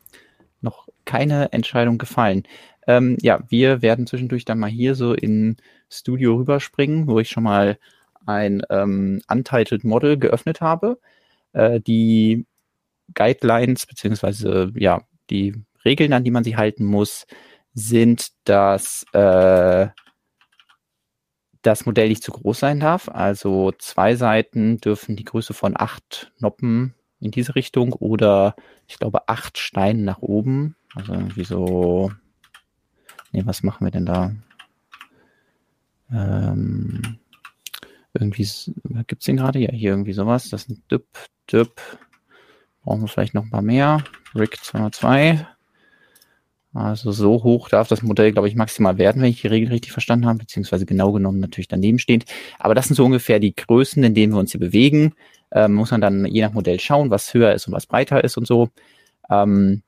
noch 0.61 0.87
keine 1.05 1.51
Entscheidung 1.51 1.97
gefallen. 1.97 2.43
Ähm, 2.89 3.17
ja, 3.21 3.43
wir 3.49 3.83
werden 3.83 4.07
zwischendurch 4.07 4.45
dann 4.45 4.57
mal 4.57 4.69
hier 4.69 4.95
so 4.95 5.13
in 5.13 5.57
Studio 5.91 6.33
rüberspringen, 6.37 7.05
wo 7.07 7.19
ich 7.19 7.29
schon 7.29 7.43
mal 7.43 7.77
ein 8.25 8.63
ähm, 8.71 9.21
Untitled 9.29 9.83
Model 9.83 10.17
geöffnet 10.17 10.59
habe. 10.59 10.99
Äh, 11.53 11.81
die 11.81 12.47
Guidelines 13.13 13.85
beziehungsweise 13.85 14.71
ja 14.75 15.03
die 15.29 15.53
Regeln, 15.85 16.13
an 16.13 16.23
die 16.23 16.31
man 16.31 16.43
sich 16.43 16.57
halten 16.57 16.83
muss, 16.83 17.27
sind, 17.75 18.29
dass 18.45 19.05
äh, 19.13 19.89
das 21.61 21.85
Modell 21.85 22.09
nicht 22.09 22.23
zu 22.23 22.31
groß 22.31 22.59
sein 22.59 22.79
darf. 22.79 23.07
Also 23.07 23.71
zwei 23.77 24.15
Seiten 24.15 24.79
dürfen 24.79 25.15
die 25.15 25.25
Größe 25.25 25.53
von 25.53 25.75
acht 25.77 26.31
Noppen 26.39 26.95
in 27.19 27.29
diese 27.29 27.53
Richtung 27.53 27.93
oder 27.93 28.55
ich 28.87 28.97
glaube 28.97 29.29
acht 29.29 29.59
Steine 29.59 30.01
nach 30.01 30.23
oben. 30.23 30.75
Also 30.95 31.13
irgendwie 31.13 31.43
so. 31.45 32.11
Nee, 33.31 33.45
was 33.45 33.63
machen 33.63 33.85
wir 33.85 33.91
denn 33.91 34.05
da? 34.05 34.31
Ähm, 36.11 37.19
irgendwie 38.13 38.47
gibt 39.07 39.21
es 39.21 39.25
den 39.25 39.37
gerade? 39.37 39.59
Ja, 39.59 39.71
hier 39.71 39.91
irgendwie 39.91 40.13
sowas. 40.13 40.49
Das 40.49 40.63
ist 40.63 40.69
ein 40.69 40.83
Düpp, 40.89 41.05
Düpp, 41.51 41.81
Brauchen 42.83 43.01
wir 43.01 43.07
vielleicht 43.07 43.33
noch 43.33 43.43
ein 43.43 43.51
paar 43.51 43.61
mehr. 43.61 44.03
Rick 44.35 44.57
202. 44.63 45.45
Also 46.73 47.11
so 47.11 47.43
hoch 47.43 47.67
darf 47.69 47.87
das 47.87 48.03
Modell, 48.03 48.31
glaube 48.31 48.47
ich, 48.47 48.55
maximal 48.55 48.97
werden, 48.97 49.21
wenn 49.21 49.29
ich 49.29 49.41
die 49.41 49.47
Regel 49.47 49.69
richtig 49.69 49.91
verstanden 49.91 50.27
habe, 50.27 50.39
beziehungsweise 50.39 50.85
genau 50.85 51.11
genommen 51.11 51.39
natürlich 51.39 51.67
daneben 51.67 51.99
steht. 51.99 52.25
Aber 52.57 52.75
das 52.75 52.87
sind 52.87 52.95
so 52.95 53.05
ungefähr 53.05 53.39
die 53.39 53.55
Größen, 53.55 54.03
in 54.03 54.13
denen 54.13 54.33
wir 54.33 54.39
uns 54.39 54.51
hier 54.51 54.59
bewegen. 54.59 55.13
Ähm, 55.51 55.73
muss 55.73 55.91
man 55.91 56.01
dann 56.01 56.25
je 56.25 56.41
nach 56.41 56.53
Modell 56.53 56.79
schauen, 56.79 57.09
was 57.09 57.33
höher 57.33 57.53
ist 57.53 57.67
und 57.67 57.73
was 57.73 57.87
breiter 57.87 58.23
ist 58.23 58.37
und 58.37 58.45
so. 58.45 58.69
Ähm, 59.29 59.81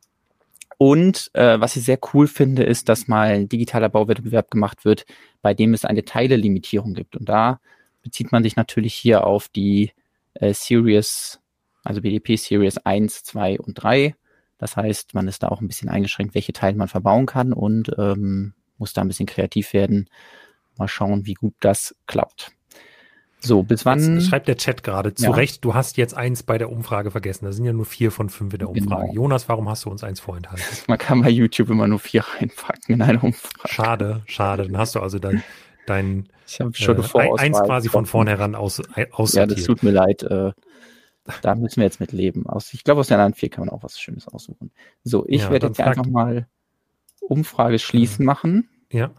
und 0.81 1.29
äh, 1.33 1.59
was 1.59 1.75
ich 1.75 1.83
sehr 1.83 1.99
cool 2.11 2.25
finde, 2.25 2.63
ist, 2.63 2.89
dass 2.89 3.07
mal 3.07 3.27
ein 3.27 3.47
digitaler 3.47 3.87
Bauwettbewerb 3.87 4.49
gemacht 4.49 4.83
wird, 4.83 5.05
bei 5.43 5.53
dem 5.53 5.75
es 5.75 5.85
eine 5.85 6.03
Teilelimitierung 6.05 6.95
gibt. 6.95 7.15
Und 7.15 7.29
da 7.29 7.59
bezieht 8.01 8.31
man 8.31 8.41
sich 8.41 8.55
natürlich 8.55 8.95
hier 8.95 9.27
auf 9.27 9.47
die 9.47 9.91
äh, 10.33 10.55
Series 10.55 11.39
also 11.83 12.01
BDP 12.01 12.35
Series 12.35 12.79
1, 12.79 13.25
2 13.25 13.59
und 13.59 13.75
3. 13.75 14.15
Das 14.57 14.75
heißt, 14.75 15.13
man 15.13 15.27
ist 15.27 15.43
da 15.43 15.49
auch 15.49 15.61
ein 15.61 15.67
bisschen 15.67 15.87
eingeschränkt, 15.87 16.33
welche 16.33 16.51
Teile 16.51 16.77
man 16.77 16.87
verbauen 16.87 17.27
kann 17.27 17.53
und 17.53 17.91
ähm, 17.99 18.55
muss 18.79 18.93
da 18.93 19.01
ein 19.01 19.07
bisschen 19.07 19.27
kreativ 19.27 19.73
werden. 19.73 20.09
Mal 20.79 20.87
schauen, 20.87 21.27
wie 21.27 21.35
gut 21.35 21.53
das 21.59 21.95
klappt. 22.07 22.53
So, 23.43 23.63
bis 23.63 23.85
wann? 23.85 24.19
Jetzt 24.19 24.27
schreibt 24.27 24.47
der 24.47 24.57
Chat 24.57 24.83
gerade 24.83 25.15
zu 25.15 25.25
ja. 25.25 25.31
Recht, 25.31 25.65
du 25.65 25.73
hast 25.73 25.97
jetzt 25.97 26.15
eins 26.15 26.43
bei 26.43 26.59
der 26.59 26.71
Umfrage 26.71 27.09
vergessen. 27.09 27.45
Da 27.45 27.51
sind 27.51 27.65
ja 27.65 27.73
nur 27.73 27.85
vier 27.85 28.11
von 28.11 28.29
fünf 28.29 28.53
in 28.53 28.59
der 28.59 28.69
Umfrage. 28.69 29.07
Genau. 29.07 29.13
Jonas, 29.13 29.49
warum 29.49 29.67
hast 29.67 29.85
du 29.85 29.89
uns 29.89 30.03
eins 30.03 30.19
vorenthalten? 30.19 30.63
Man 30.87 30.99
kann 30.99 31.21
bei 31.21 31.29
YouTube 31.29 31.69
immer 31.69 31.87
nur 31.87 31.99
vier 31.99 32.23
reinpacken 32.23 32.95
in 32.95 33.01
eine 33.01 33.19
Umfrage. 33.19 33.67
Schade, 33.67 34.21
schade. 34.27 34.63
Dann 34.67 34.77
hast 34.77 34.93
du 34.93 34.99
also 34.99 35.17
dein, 35.17 35.43
dein 35.87 36.29
ich 36.45 36.55
schon 36.77 36.99
äh, 36.99 37.29
eins 37.37 37.59
quasi 37.59 37.89
von 37.89 38.05
vornherein 38.05 38.53
aus, 38.53 38.81
aus 39.11 39.33
Ja, 39.33 39.47
das 39.47 39.63
tut 39.63 39.81
mir 39.81 39.91
leid. 39.91 40.21
Äh, 40.21 40.51
da 41.41 41.55
müssen 41.55 41.77
wir 41.77 41.85
jetzt 41.85 41.99
mit 41.99 42.11
leben. 42.11 42.47
Aus, 42.47 42.73
ich 42.73 42.83
glaube, 42.83 43.01
aus 43.01 43.07
der 43.07 43.17
anderen 43.17 43.33
vier 43.33 43.49
kann 43.49 43.65
man 43.65 43.73
auch 43.73 43.81
was 43.81 43.99
Schönes 43.99 44.27
aussuchen. 44.27 44.71
So, 45.03 45.25
ich 45.27 45.43
ja, 45.43 45.51
werde 45.51 45.67
jetzt 45.67 45.79
einfach 45.79 46.05
mal 46.05 46.47
Umfrage 47.21 47.79
schließen 47.79 48.23
machen. 48.23 48.69
Ja. 48.91 49.11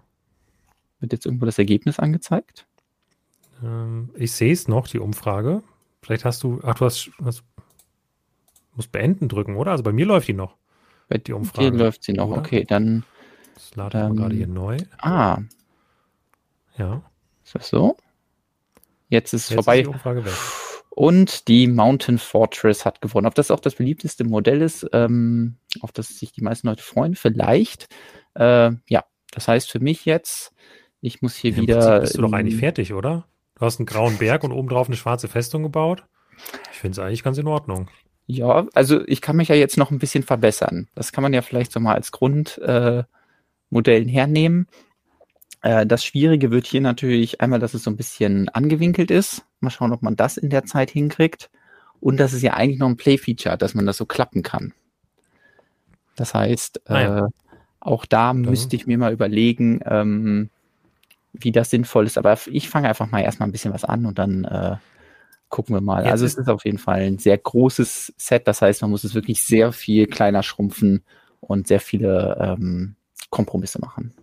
Wird 1.00 1.12
jetzt 1.12 1.26
irgendwo 1.26 1.47
das 1.47 1.58
Ergebnis 1.58 1.99
angezeigt? 1.99 2.66
Ähm, 3.62 4.11
ich 4.14 4.33
sehe 4.33 4.52
es 4.52 4.69
noch, 4.69 4.88
die 4.88 4.99
Umfrage. 4.99 5.62
Vielleicht 6.02 6.25
hast 6.25 6.42
du, 6.42 6.61
ach, 6.64 6.75
du 6.75 6.85
hast, 6.85 7.11
hast 7.25 7.45
musst 8.75 8.92
beenden 8.92 9.28
drücken, 9.28 9.57
oder? 9.57 9.73
Also 9.73 9.83
bei 9.83 9.92
mir 9.92 10.07
läuft 10.07 10.28
die 10.28 10.35
noch. 10.35 10.57
Bei 11.09 11.19
die 11.19 11.33
Umfrage. 11.33 11.71
Hier 11.71 11.78
läuft 11.78 12.04
sie 12.04 12.12
noch, 12.12 12.28
oder? 12.28 12.38
okay, 12.38 12.64
dann. 12.64 13.04
Das 13.54 13.75
laden 13.76 14.00
ähm, 14.00 14.12
wir 14.12 14.23
gerade 14.23 14.35
hier 14.35 14.47
neu. 14.47 14.78
Ah. 14.99 15.38
Ja. 16.76 17.02
Ist 17.45 17.54
das 17.54 17.69
so? 17.69 17.97
Jetzt 19.09 19.35
ist 19.35 19.50
es 19.50 19.54
vorbei. 19.54 19.81
Ist 19.81 19.87
die 19.87 19.92
Umfrage 19.92 20.25
weg. 20.25 20.33
Und 20.95 21.49
die 21.49 21.69
Mountain 21.69 22.19
Fortress 22.19 22.85
hat 22.85 23.00
gewonnen. 23.00 23.26
Ob 23.26 23.35
das 23.35 23.50
auch 23.50 23.61
das 23.61 23.75
beliebteste 23.75 24.25
Modell 24.25 24.61
ist, 24.61 24.87
ähm, 24.92 25.57
auf 25.81 25.92
das 25.92 26.19
sich 26.19 26.33
die 26.33 26.42
meisten 26.42 26.66
Leute 26.66 26.83
freuen, 26.83 27.14
vielleicht. 27.14 27.88
Äh, 28.35 28.73
ja, 28.88 29.04
das 29.31 29.49
heißt 29.49 29.71
für 29.71 29.81
mich 29.81 30.04
jetzt, 30.04 30.52
ich 31.00 31.23
muss 31.23 31.35
hier 31.35 31.57
Im 31.57 31.62
wieder. 31.62 31.78
Prinzip 31.78 32.00
bist 32.00 32.19
du 32.19 32.23
doch 32.23 32.33
eigentlich 32.33 32.57
fertig, 32.57 32.92
oder? 32.92 33.26
Du 33.62 33.66
hast 33.66 33.78
einen 33.78 33.87
grauen 33.87 34.19
Berg 34.19 34.42
und 34.42 34.50
obendrauf 34.50 34.88
eine 34.88 34.97
schwarze 34.97 35.28
Festung 35.28 35.62
gebaut. 35.62 36.04
Ich 36.73 36.81
finde 36.81 36.95
es 36.95 36.99
eigentlich 36.99 37.23
ganz 37.23 37.38
in 37.38 37.47
Ordnung. 37.47 37.88
Ja, 38.26 38.66
also 38.75 39.07
ich 39.07 39.21
kann 39.21 39.37
mich 39.37 39.50
ja 39.50 39.54
jetzt 39.54 39.76
noch 39.76 39.92
ein 39.92 40.00
bisschen 40.00 40.25
verbessern. 40.25 40.88
Das 40.97 41.12
kann 41.12 41.23
man 41.23 41.33
ja 41.33 41.42
vielleicht 41.42 41.71
so 41.71 41.78
mal 41.78 41.95
als 41.95 42.11
Grundmodell 42.11 43.07
äh, 43.71 44.09
hernehmen. 44.09 44.66
Äh, 45.61 45.87
das 45.87 46.04
Schwierige 46.04 46.50
wird 46.50 46.66
hier 46.66 46.81
natürlich 46.81 47.40
einmal, 47.40 47.61
dass 47.61 47.73
es 47.73 47.85
so 47.85 47.90
ein 47.92 47.97
bisschen 47.97 48.49
angewinkelt 48.49 49.12
ist. 49.12 49.45
Mal 49.61 49.71
schauen, 49.71 49.92
ob 49.92 50.02
man 50.02 50.16
das 50.16 50.38
in 50.38 50.50
der 50.50 50.64
Zeit 50.64 50.90
hinkriegt. 50.90 51.49
Und 52.00 52.16
dass 52.16 52.33
es 52.33 52.42
ja 52.42 52.54
eigentlich 52.54 52.81
noch 52.81 52.88
ein 52.88 52.97
Play-Feature 52.97 53.52
hat, 53.52 53.62
dass 53.62 53.76
man 53.76 53.87
das 53.87 53.97
so 53.97 54.07
klappen 54.07 54.42
kann. 54.42 54.75
Das 56.16 56.35
heißt, 56.35 56.90
ah, 56.90 57.00
ja. 57.00 57.26
äh, 57.26 57.28
auch 57.78 58.07
da 58.07 58.33
müsste 58.33 58.75
ich 58.75 58.88
mir 58.88 58.99
mal 58.99 59.12
überlegen, 59.12 59.78
ähm, 59.85 60.50
wie 61.32 61.52
das 61.52 61.70
sinnvoll 61.70 62.06
ist. 62.06 62.18
Aber 62.18 62.38
ich 62.46 62.68
fange 62.68 62.88
einfach 62.88 63.10
mal 63.10 63.20
erstmal 63.20 63.48
ein 63.48 63.52
bisschen 63.52 63.72
was 63.72 63.84
an 63.84 64.06
und 64.06 64.18
dann 64.18 64.44
äh, 64.44 64.76
gucken 65.48 65.74
wir 65.74 65.80
mal. 65.80 66.02
Jetzt 66.02 66.12
also 66.12 66.24
es 66.26 66.34
ist 66.34 66.48
auf 66.48 66.64
jeden 66.64 66.78
Fall 66.78 67.00
ein 67.02 67.18
sehr 67.18 67.38
großes 67.38 68.14
Set. 68.16 68.46
Das 68.48 68.62
heißt, 68.62 68.82
man 68.82 68.90
muss 68.90 69.04
es 69.04 69.14
wirklich 69.14 69.42
sehr 69.42 69.72
viel 69.72 70.06
kleiner 70.06 70.42
schrumpfen 70.42 71.04
und 71.40 71.66
sehr 71.68 71.80
viele 71.80 72.36
ähm, 72.40 72.96
Kompromisse 73.30 73.80
machen. 73.80 74.14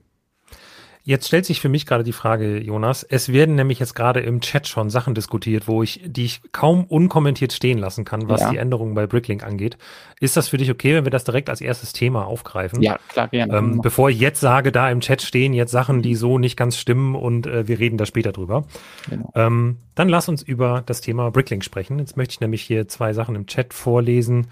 Jetzt 1.10 1.26
stellt 1.26 1.44
sich 1.44 1.60
für 1.60 1.70
mich 1.70 1.88
gerade 1.88 2.04
die 2.04 2.14
Frage, 2.14 2.60
Jonas. 2.60 3.02
Es 3.02 3.34
werden 3.34 3.56
nämlich 3.56 3.80
jetzt 3.80 3.96
gerade 3.96 4.20
im 4.20 4.42
Chat 4.42 4.68
schon 4.68 4.92
Sachen 4.92 5.16
diskutiert, 5.16 5.68
wo 5.68 5.82
ich, 5.82 6.02
die 6.06 6.26
ich 6.26 6.42
kaum 6.52 6.86
unkommentiert 6.86 7.52
stehen 7.52 7.80
lassen 7.80 8.06
kann, 8.06 8.30
was 8.30 8.42
ja. 8.42 8.52
die 8.52 8.58
Änderungen 8.58 8.94
bei 8.94 9.08
Bricklink 9.08 9.44
angeht. 9.44 9.80
Ist 10.20 10.38
das 10.38 10.50
für 10.50 10.58
dich 10.58 10.70
okay, 10.70 10.94
wenn 10.94 11.06
wir 11.06 11.10
das 11.10 11.24
direkt 11.24 11.50
als 11.50 11.62
erstes 11.62 11.94
Thema 11.94 12.28
aufgreifen? 12.28 12.84
Ja, 12.84 13.00
klar, 13.08 13.28
gerne. 13.30 13.58
Ähm, 13.58 13.82
bevor 13.82 14.12
ich 14.12 14.20
jetzt 14.20 14.40
sage, 14.40 14.72
da 14.72 14.92
im 14.92 15.00
Chat 15.00 15.24
stehen 15.24 15.54
jetzt 15.54 15.72
Sachen, 15.72 16.04
die 16.04 16.14
so 16.14 16.38
nicht 16.38 16.56
ganz 16.56 16.78
stimmen 16.78 17.16
und 17.16 17.48
äh, 17.48 17.68
wir 17.68 17.80
reden 17.80 17.98
da 17.98 18.06
später 18.06 18.32
drüber. 18.32 18.66
Genau. 19.10 19.32
Ähm, 19.34 19.78
dann 19.96 20.10
lass 20.10 20.30
uns 20.30 20.44
über 20.44 20.84
das 20.86 21.02
Thema 21.02 21.32
Bricklink 21.32 21.64
sprechen. 21.64 21.98
Jetzt 21.98 22.18
möchte 22.18 22.34
ich 22.34 22.40
nämlich 22.40 22.62
hier 22.62 22.88
zwei 22.88 23.14
Sachen 23.14 23.34
im 23.34 23.48
Chat 23.48 23.74
vorlesen. 23.74 24.46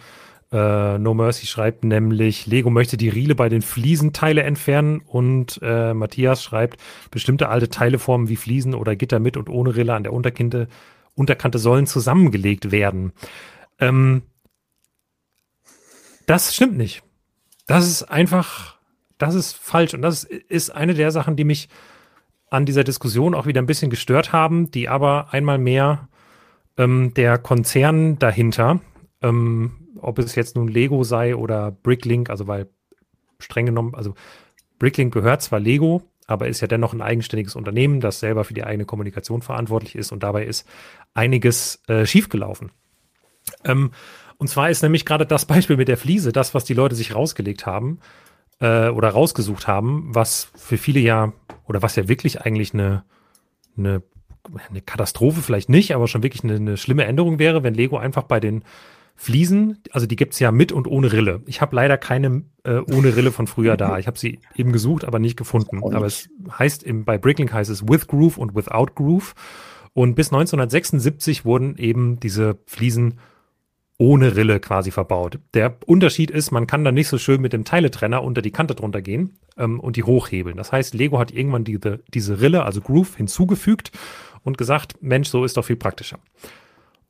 Äh, 0.52 0.98
no 0.98 1.14
Mercy 1.14 1.46
schreibt 1.46 1.84
nämlich, 1.84 2.46
Lego 2.46 2.70
möchte 2.70 2.96
die 2.96 3.10
Riele 3.10 3.36
bei 3.36 3.50
den 3.50 3.62
Fliesenteile 3.62 4.44
entfernen 4.44 5.02
und 5.06 5.60
äh, 5.62 5.94
Matthias 5.94 6.42
schreibt, 6.42 6.80
bestimmte 7.12 7.50
alte 7.50 7.70
Teileformen 7.70 8.30
wie 8.30 8.38
Fliesen 8.38 8.74
oder 8.74 8.96
Gitter 8.96 9.20
mit 9.20 9.36
und 9.36 9.50
ohne 9.50 9.76
Rille 9.76 9.94
an 9.94 10.04
der 10.04 10.14
Unterkante, 10.14 10.70
Unterkante 11.16 11.60
sollen 11.60 11.86
zusammengelegt 11.86 12.72
werden. 12.72 13.12
Ähm, 13.80 14.22
das 16.28 16.56
stimmt 16.56 16.78
nicht. 16.78 17.04
Das 17.68 17.86
ist 17.86 18.04
einfach, 18.04 18.78
das 19.18 19.36
ist 19.36 19.54
falsch 19.54 19.94
und 19.94 20.02
das 20.02 20.24
ist 20.24 20.70
eine 20.70 20.94
der 20.94 21.12
Sachen, 21.12 21.36
die 21.36 21.44
mich 21.44 21.68
an 22.50 22.66
dieser 22.66 22.86
Diskussion 22.86 23.36
auch 23.36 23.46
wieder 23.46 23.62
ein 23.62 23.66
bisschen 23.66 23.90
gestört 23.90 24.32
haben, 24.32 24.72
die 24.72 24.88
aber 24.88 25.28
einmal 25.32 25.58
mehr 25.58 26.08
ähm, 26.78 27.14
der 27.16 27.38
Konzern 27.38 28.18
dahinter 28.20 28.80
ähm, 29.22 29.87
ob 30.00 30.20
es 30.20 30.36
jetzt 30.36 30.56
nun 30.56 30.68
Lego 30.68 31.04
sei 31.04 31.36
oder 31.36 31.72
Bricklink, 31.72 32.30
also 32.30 32.48
weil 32.48 32.68
streng 33.40 33.68
genommen, 33.68 33.96
also 33.96 34.14
Bricklink 34.80 35.14
gehört 35.14 35.42
zwar 35.42 35.60
Lego, 35.60 36.04
aber 36.28 36.48
ist 36.48 36.62
ja 36.62 36.68
dennoch 36.68 36.94
ein 36.94 37.02
eigenständiges 37.02 37.56
Unternehmen, 37.56 38.02
das 38.02 38.20
selber 38.20 38.44
für 38.44 38.54
die 38.54 38.64
eigene 38.64 38.86
Kommunikation 38.86 39.42
verantwortlich 39.42 39.96
ist 39.96 40.12
und 40.12 40.24
dabei 40.24 40.46
ist 40.46 40.68
einiges 41.14 41.82
äh, 41.88 42.06
schiefgelaufen. 42.06 42.72
Ähm, 43.64 43.92
und 44.38 44.50
zwar 44.50 44.70
ist 44.70 44.84
nämlich 44.84 45.06
gerade 45.06 45.26
das 45.26 45.46
Beispiel 45.46 45.78
mit 45.78 45.88
der 45.88 45.98
Fliese, 45.98 46.32
das, 46.32 46.54
was 46.54 46.66
die 46.66 46.74
Leute 46.74 46.96
sich 46.96 47.16
rausgelegt 47.16 47.66
haben 47.66 48.00
äh, 48.60 48.90
oder 48.90 49.10
rausgesucht 49.10 49.68
haben, 49.68 50.14
was 50.14 50.52
für 50.56 50.78
viele 50.78 51.00
ja 51.00 51.34
oder 51.66 51.82
was 51.82 51.96
ja 51.96 52.08
wirklich 52.08 52.42
eigentlich 52.42 52.74
eine, 52.74 53.04
eine, 53.78 54.04
eine 54.70 54.82
Katastrophe 54.82 55.42
vielleicht 55.42 55.70
nicht, 55.70 55.96
aber 55.96 56.08
schon 56.08 56.24
wirklich 56.24 56.44
eine, 56.44 56.56
eine 56.56 56.78
schlimme 56.78 57.06
Änderung 57.06 57.40
wäre, 57.40 57.64
wenn 57.64 57.74
Lego 57.74 57.98
einfach 57.98 58.24
bei 58.24 58.40
den 58.40 58.64
Fliesen, 59.20 59.80
also 59.92 60.06
die 60.06 60.16
gibt's 60.16 60.40
ja 60.40 60.52
mit 60.52 60.72
und 60.72 60.88
ohne 60.88 61.12
Rille. 61.12 61.42
Ich 61.48 61.60
habe 61.60 61.76
leider 61.76 61.98
keine 61.98 62.44
äh, 62.64 62.82
ohne 62.94 63.16
Rille 63.16 63.32
von 63.32 63.48
früher 63.48 63.76
da. 63.76 63.98
Ich 63.98 64.06
habe 64.06 64.20
sie 64.20 64.40
eben 64.56 64.72
gesucht, 64.72 65.06
aber 65.06 65.18
nicht 65.18 65.38
gefunden. 65.38 65.82
Aber 65.84 66.06
es 66.06 66.30
heißt 66.58 66.84
im, 66.84 67.04
bei 67.04 67.18
Bricklink 67.18 67.52
heißt 67.52 67.72
es 67.72 67.88
with 67.88 68.08
Groove 68.08 68.38
und 68.38 68.56
without 68.56 68.94
Groove. 68.94 69.34
Und 69.94 70.14
bis 70.14 70.28
1976 70.28 71.46
wurden 71.46 71.78
eben 71.78 72.20
diese 72.20 72.60
Fliesen 72.68 73.16
ohne 73.98 74.36
Rille 74.36 74.60
quasi 74.60 74.92
verbaut. 74.92 75.40
Der 75.56 75.78
Unterschied 75.88 76.30
ist, 76.30 76.52
man 76.52 76.68
kann 76.68 76.84
da 76.84 76.92
nicht 76.92 77.08
so 77.08 77.18
schön 77.18 77.42
mit 77.42 77.54
dem 77.54 77.66
Teiletrenner 77.66 78.24
unter 78.24 78.44
die 78.44 78.52
Kante 78.52 78.76
drunter 78.76 79.02
gehen 79.02 79.40
ähm, 79.58 79.80
und 79.80 79.96
die 79.96 80.04
hochhebeln. 80.04 80.58
Das 80.58 80.72
heißt, 80.72 80.94
Lego 80.94 81.18
hat 81.18 81.32
irgendwann 81.32 81.64
diese, 81.64 82.04
diese 82.14 82.40
Rille, 82.40 82.64
also 82.64 82.82
Groove, 82.82 83.16
hinzugefügt 83.16 83.92
und 84.44 84.60
gesagt, 84.60 85.02
Mensch, 85.02 85.30
so 85.30 85.44
ist 85.44 85.58
doch 85.58 85.66
viel 85.66 85.76
praktischer. 85.76 86.20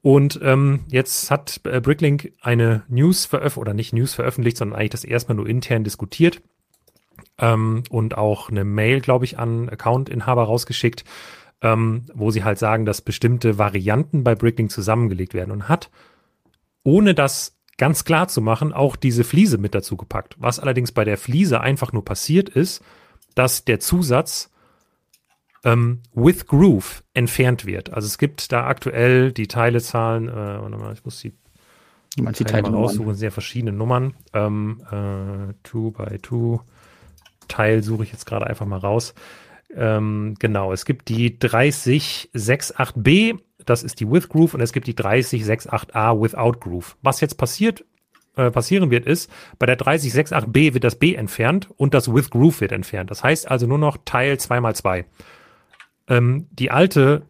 Und 0.07 0.39
ähm, 0.41 0.85
jetzt 0.87 1.29
hat 1.31 1.59
äh, 1.65 1.81
Bricklink 1.81 2.31
eine 2.39 2.83
News 2.87 3.25
veröffentlicht, 3.25 3.57
oder 3.57 3.73
nicht 3.73 3.91
News 3.91 4.13
veröffentlicht, 4.13 4.55
sondern 4.55 4.79
eigentlich 4.79 4.91
das 4.91 5.03
erstmal 5.03 5.35
nur 5.35 5.49
intern 5.49 5.83
diskutiert 5.83 6.41
ähm, 7.39 7.83
und 7.89 8.17
auch 8.17 8.49
eine 8.49 8.63
Mail, 8.63 9.01
glaube 9.01 9.25
ich, 9.25 9.37
an 9.37 9.67
Accountinhaber 9.67 10.43
rausgeschickt, 10.43 11.03
ähm, 11.61 12.05
wo 12.13 12.31
sie 12.31 12.45
halt 12.45 12.57
sagen, 12.57 12.85
dass 12.85 13.01
bestimmte 13.01 13.57
Varianten 13.57 14.23
bei 14.23 14.33
Bricklink 14.33 14.71
zusammengelegt 14.71 15.33
werden 15.33 15.51
und 15.51 15.67
hat, 15.67 15.89
ohne 16.83 17.13
das 17.13 17.57
ganz 17.77 18.05
klar 18.05 18.29
zu 18.29 18.41
machen, 18.41 18.71
auch 18.71 18.95
diese 18.95 19.25
Fliese 19.25 19.57
mit 19.57 19.75
dazu 19.75 19.97
gepackt. 19.97 20.37
Was 20.39 20.61
allerdings 20.61 20.93
bei 20.93 21.03
der 21.03 21.17
Fliese 21.17 21.59
einfach 21.59 21.91
nur 21.91 22.05
passiert 22.05 22.47
ist, 22.47 22.81
dass 23.35 23.65
der 23.65 23.81
Zusatz 23.81 24.51
ähm, 25.67 26.01
with 26.13 26.47
Groove 26.47 27.03
entfernt 27.13 27.65
wird. 27.65 27.93
Also 27.93 28.05
es 28.05 28.17
gibt 28.17 28.53
da 28.53 28.67
aktuell 28.67 29.33
die 29.33 29.47
Teilezahlen, 29.47 30.29
äh, 30.29 30.33
warte 30.33 30.77
mal, 30.77 30.93
ich 30.93 31.03
muss 31.03 31.19
die, 31.19 31.33
Man 32.17 32.31
die 32.33 32.45
Teile 32.45 32.69
raussuchen, 32.69 33.15
sehr 33.15 33.31
verschiedene 33.31 33.73
Nummern. 33.73 34.13
Ähm, 34.33 34.81
äh, 34.89 35.53
two 35.63 35.91
by 35.91 36.19
two 36.19 36.61
Teil 37.49 37.83
suche 37.83 38.03
ich 38.03 38.13
jetzt 38.13 38.25
gerade 38.25 38.47
einfach 38.47 38.65
mal 38.65 38.79
raus. 38.79 39.13
Ähm, 39.75 40.35
genau, 40.39 40.71
es 40.71 40.85
gibt 40.85 41.09
die 41.09 41.37
3068B, 41.37 43.37
das 43.65 43.83
ist 43.83 43.99
die 43.99 44.09
With 44.09 44.29
Groove, 44.29 44.53
und 44.53 44.61
es 44.61 44.71
gibt 44.71 44.87
die 44.87 44.95
3068A 44.95 46.21
Without 46.21 46.59
Groove. 46.59 46.95
Was 47.01 47.19
jetzt 47.19 47.37
passiert, 47.37 47.83
äh, 48.37 48.51
passieren 48.51 48.89
wird, 48.89 49.05
ist, 49.05 49.29
bei 49.59 49.65
der 49.65 49.77
3068B 49.77 50.73
wird 50.73 50.85
das 50.85 50.95
B 50.95 51.15
entfernt 51.15 51.67
und 51.75 51.93
das 51.93 52.13
With 52.13 52.29
Groove 52.29 52.61
wird 52.61 52.71
entfernt. 52.71 53.11
Das 53.11 53.25
heißt 53.25 53.51
also 53.51 53.67
nur 53.67 53.79
noch 53.79 53.97
Teil 54.05 54.35
2x2. 54.35 55.03
Ähm, 56.07 56.47
die 56.51 56.71
alte 56.71 57.23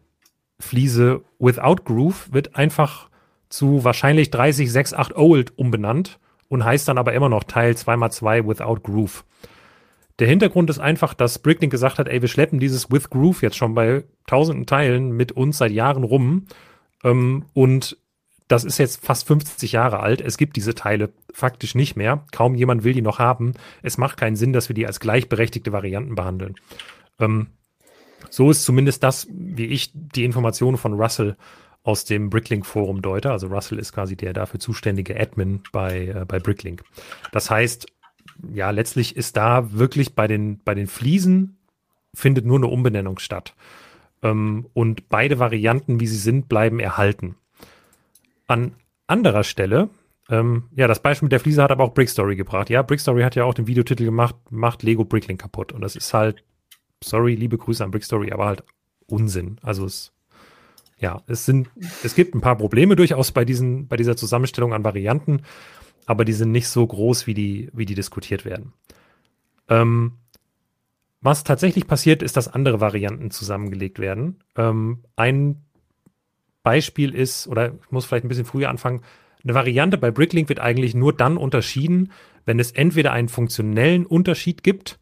Fliese 0.60 1.22
Without 1.38 1.84
Groove 1.84 2.32
wird 2.32 2.56
einfach 2.56 3.08
zu 3.48 3.84
wahrscheinlich 3.84 4.30
3068 4.30 5.16
Old 5.16 5.56
umbenannt 5.56 6.18
und 6.48 6.64
heißt 6.64 6.88
dann 6.88 6.98
aber 6.98 7.12
immer 7.12 7.28
noch 7.28 7.44
Teil 7.44 7.72
2x2 7.72 8.46
Without 8.48 8.80
Groove. 8.82 9.24
Der 10.18 10.26
Hintergrund 10.26 10.68
ist 10.68 10.80
einfach, 10.80 11.14
dass 11.14 11.38
Bricklink 11.38 11.70
gesagt 11.70 11.98
hat, 11.98 12.08
ey, 12.08 12.20
wir 12.20 12.28
schleppen 12.28 12.58
dieses 12.58 12.90
With 12.90 13.08
Groove 13.10 13.42
jetzt 13.42 13.56
schon 13.56 13.74
bei 13.74 14.04
tausenden 14.26 14.66
Teilen 14.66 15.12
mit 15.12 15.32
uns 15.32 15.58
seit 15.58 15.70
Jahren 15.70 16.02
rum. 16.02 16.46
Ähm, 17.04 17.44
und 17.54 17.96
das 18.48 18.64
ist 18.64 18.78
jetzt 18.78 19.04
fast 19.04 19.26
50 19.28 19.72
Jahre 19.72 20.00
alt. 20.00 20.20
Es 20.20 20.38
gibt 20.38 20.56
diese 20.56 20.74
Teile 20.74 21.12
faktisch 21.32 21.74
nicht 21.74 21.96
mehr. 21.96 22.24
Kaum 22.32 22.54
jemand 22.54 22.82
will 22.82 22.94
die 22.94 23.02
noch 23.02 23.18
haben. 23.18 23.54
Es 23.82 23.98
macht 23.98 24.16
keinen 24.16 24.36
Sinn, 24.36 24.52
dass 24.52 24.68
wir 24.68 24.74
die 24.74 24.86
als 24.86 25.00
gleichberechtigte 25.00 25.70
Varianten 25.70 26.14
behandeln. 26.14 26.56
Ähm, 27.20 27.48
so 28.30 28.50
ist 28.50 28.64
zumindest 28.64 29.02
das, 29.02 29.26
wie 29.30 29.66
ich 29.66 29.90
die 29.94 30.24
Informationen 30.24 30.76
von 30.76 30.94
Russell 30.94 31.36
aus 31.82 32.04
dem 32.04 32.28
Bricklink 32.28 32.66
Forum 32.66 33.02
deute. 33.02 33.30
Also 33.30 33.46
Russell 33.46 33.78
ist 33.78 33.92
quasi 33.92 34.16
der 34.16 34.32
dafür 34.32 34.60
zuständige 34.60 35.18
Admin 35.18 35.62
bei, 35.72 36.08
äh, 36.08 36.24
bei 36.26 36.38
Bricklink. 36.38 36.82
Das 37.32 37.50
heißt, 37.50 37.86
ja, 38.52 38.70
letztlich 38.70 39.16
ist 39.16 39.36
da 39.36 39.72
wirklich 39.72 40.14
bei 40.14 40.26
den, 40.26 40.60
bei 40.64 40.74
den 40.74 40.86
Fliesen 40.86 41.56
findet 42.14 42.44
nur 42.44 42.58
eine 42.58 42.66
Umbenennung 42.66 43.18
statt. 43.18 43.54
Ähm, 44.22 44.66
und 44.74 45.08
beide 45.08 45.38
Varianten, 45.38 46.00
wie 46.00 46.06
sie 46.06 46.18
sind, 46.18 46.48
bleiben 46.48 46.80
erhalten. 46.80 47.36
An 48.46 48.74
anderer 49.06 49.44
Stelle, 49.44 49.88
ähm, 50.28 50.64
ja, 50.74 50.86
das 50.88 51.00
Beispiel 51.00 51.26
mit 51.26 51.32
der 51.32 51.40
Fliese 51.40 51.62
hat 51.62 51.70
aber 51.70 51.84
auch 51.84 51.94
Brickstory 51.94 52.36
gebracht. 52.36 52.68
Ja, 52.70 52.82
Brickstory 52.82 53.22
hat 53.22 53.34
ja 53.34 53.44
auch 53.44 53.54
den 53.54 53.66
Videotitel 53.66 54.04
gemacht, 54.04 54.36
macht 54.50 54.82
Lego 54.82 55.04
Bricklink 55.04 55.40
kaputt. 55.40 55.72
Und 55.72 55.80
das 55.80 55.96
ist 55.96 56.12
halt 56.12 56.44
sorry, 57.02 57.34
liebe 57.34 57.58
Grüße 57.58 57.82
an 57.84 57.90
Brickstory, 57.90 58.32
aber 58.32 58.46
halt 58.46 58.64
Unsinn. 59.06 59.58
Also 59.62 59.84
es, 59.84 60.12
ja, 60.98 61.22
es 61.26 61.46
sind, 61.46 61.70
es 62.02 62.14
gibt 62.14 62.34
ein 62.34 62.40
paar 62.40 62.56
Probleme 62.56 62.96
durchaus 62.96 63.32
bei 63.32 63.44
diesen, 63.44 63.88
bei 63.88 63.96
dieser 63.96 64.16
Zusammenstellung 64.16 64.72
an 64.72 64.84
Varianten, 64.84 65.42
aber 66.06 66.24
die 66.24 66.32
sind 66.32 66.52
nicht 66.52 66.68
so 66.68 66.86
groß, 66.86 67.26
wie 67.26 67.34
die, 67.34 67.70
wie 67.72 67.86
die 67.86 67.94
diskutiert 67.94 68.44
werden. 68.44 68.72
Ähm, 69.68 70.12
was 71.20 71.44
tatsächlich 71.44 71.86
passiert, 71.86 72.22
ist, 72.22 72.36
dass 72.36 72.48
andere 72.48 72.80
Varianten 72.80 73.30
zusammengelegt 73.30 73.98
werden. 73.98 74.38
Ähm, 74.56 75.04
ein 75.16 75.64
Beispiel 76.62 77.14
ist, 77.14 77.48
oder 77.48 77.74
ich 77.74 77.90
muss 77.90 78.04
vielleicht 78.04 78.24
ein 78.24 78.28
bisschen 78.28 78.44
früher 78.44 78.68
anfangen, 78.68 79.02
eine 79.44 79.54
Variante 79.54 79.98
bei 79.98 80.10
Bricklink 80.10 80.48
wird 80.48 80.60
eigentlich 80.60 80.94
nur 80.94 81.12
dann 81.12 81.36
unterschieden, 81.36 82.12
wenn 82.44 82.58
es 82.58 82.72
entweder 82.72 83.12
einen 83.12 83.28
funktionellen 83.28 84.04
Unterschied 84.04 84.62
gibt 84.62 84.98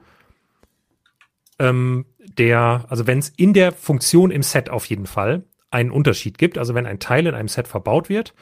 ähm, 1.59 2.07
der, 2.19 2.85
also 2.89 3.07
wenn 3.07 3.19
es 3.19 3.31
in 3.31 3.53
der 3.53 3.73
Funktion 3.73 4.31
im 4.31 4.43
Set 4.43 4.71
auf 4.71 4.87
jeden 4.87 5.07
Fall 5.07 5.45
einen 5.71 5.91
Unterschied 5.91 6.39
gibt, 6.39 6.59
also 6.59 6.75
wenn 6.75 6.87
ein 6.87 6.99
Teil 6.99 7.27
in 7.27 7.35
einem 7.35 7.49
Set 7.49 7.69
verbaut 7.69 8.09
wird 8.09 8.35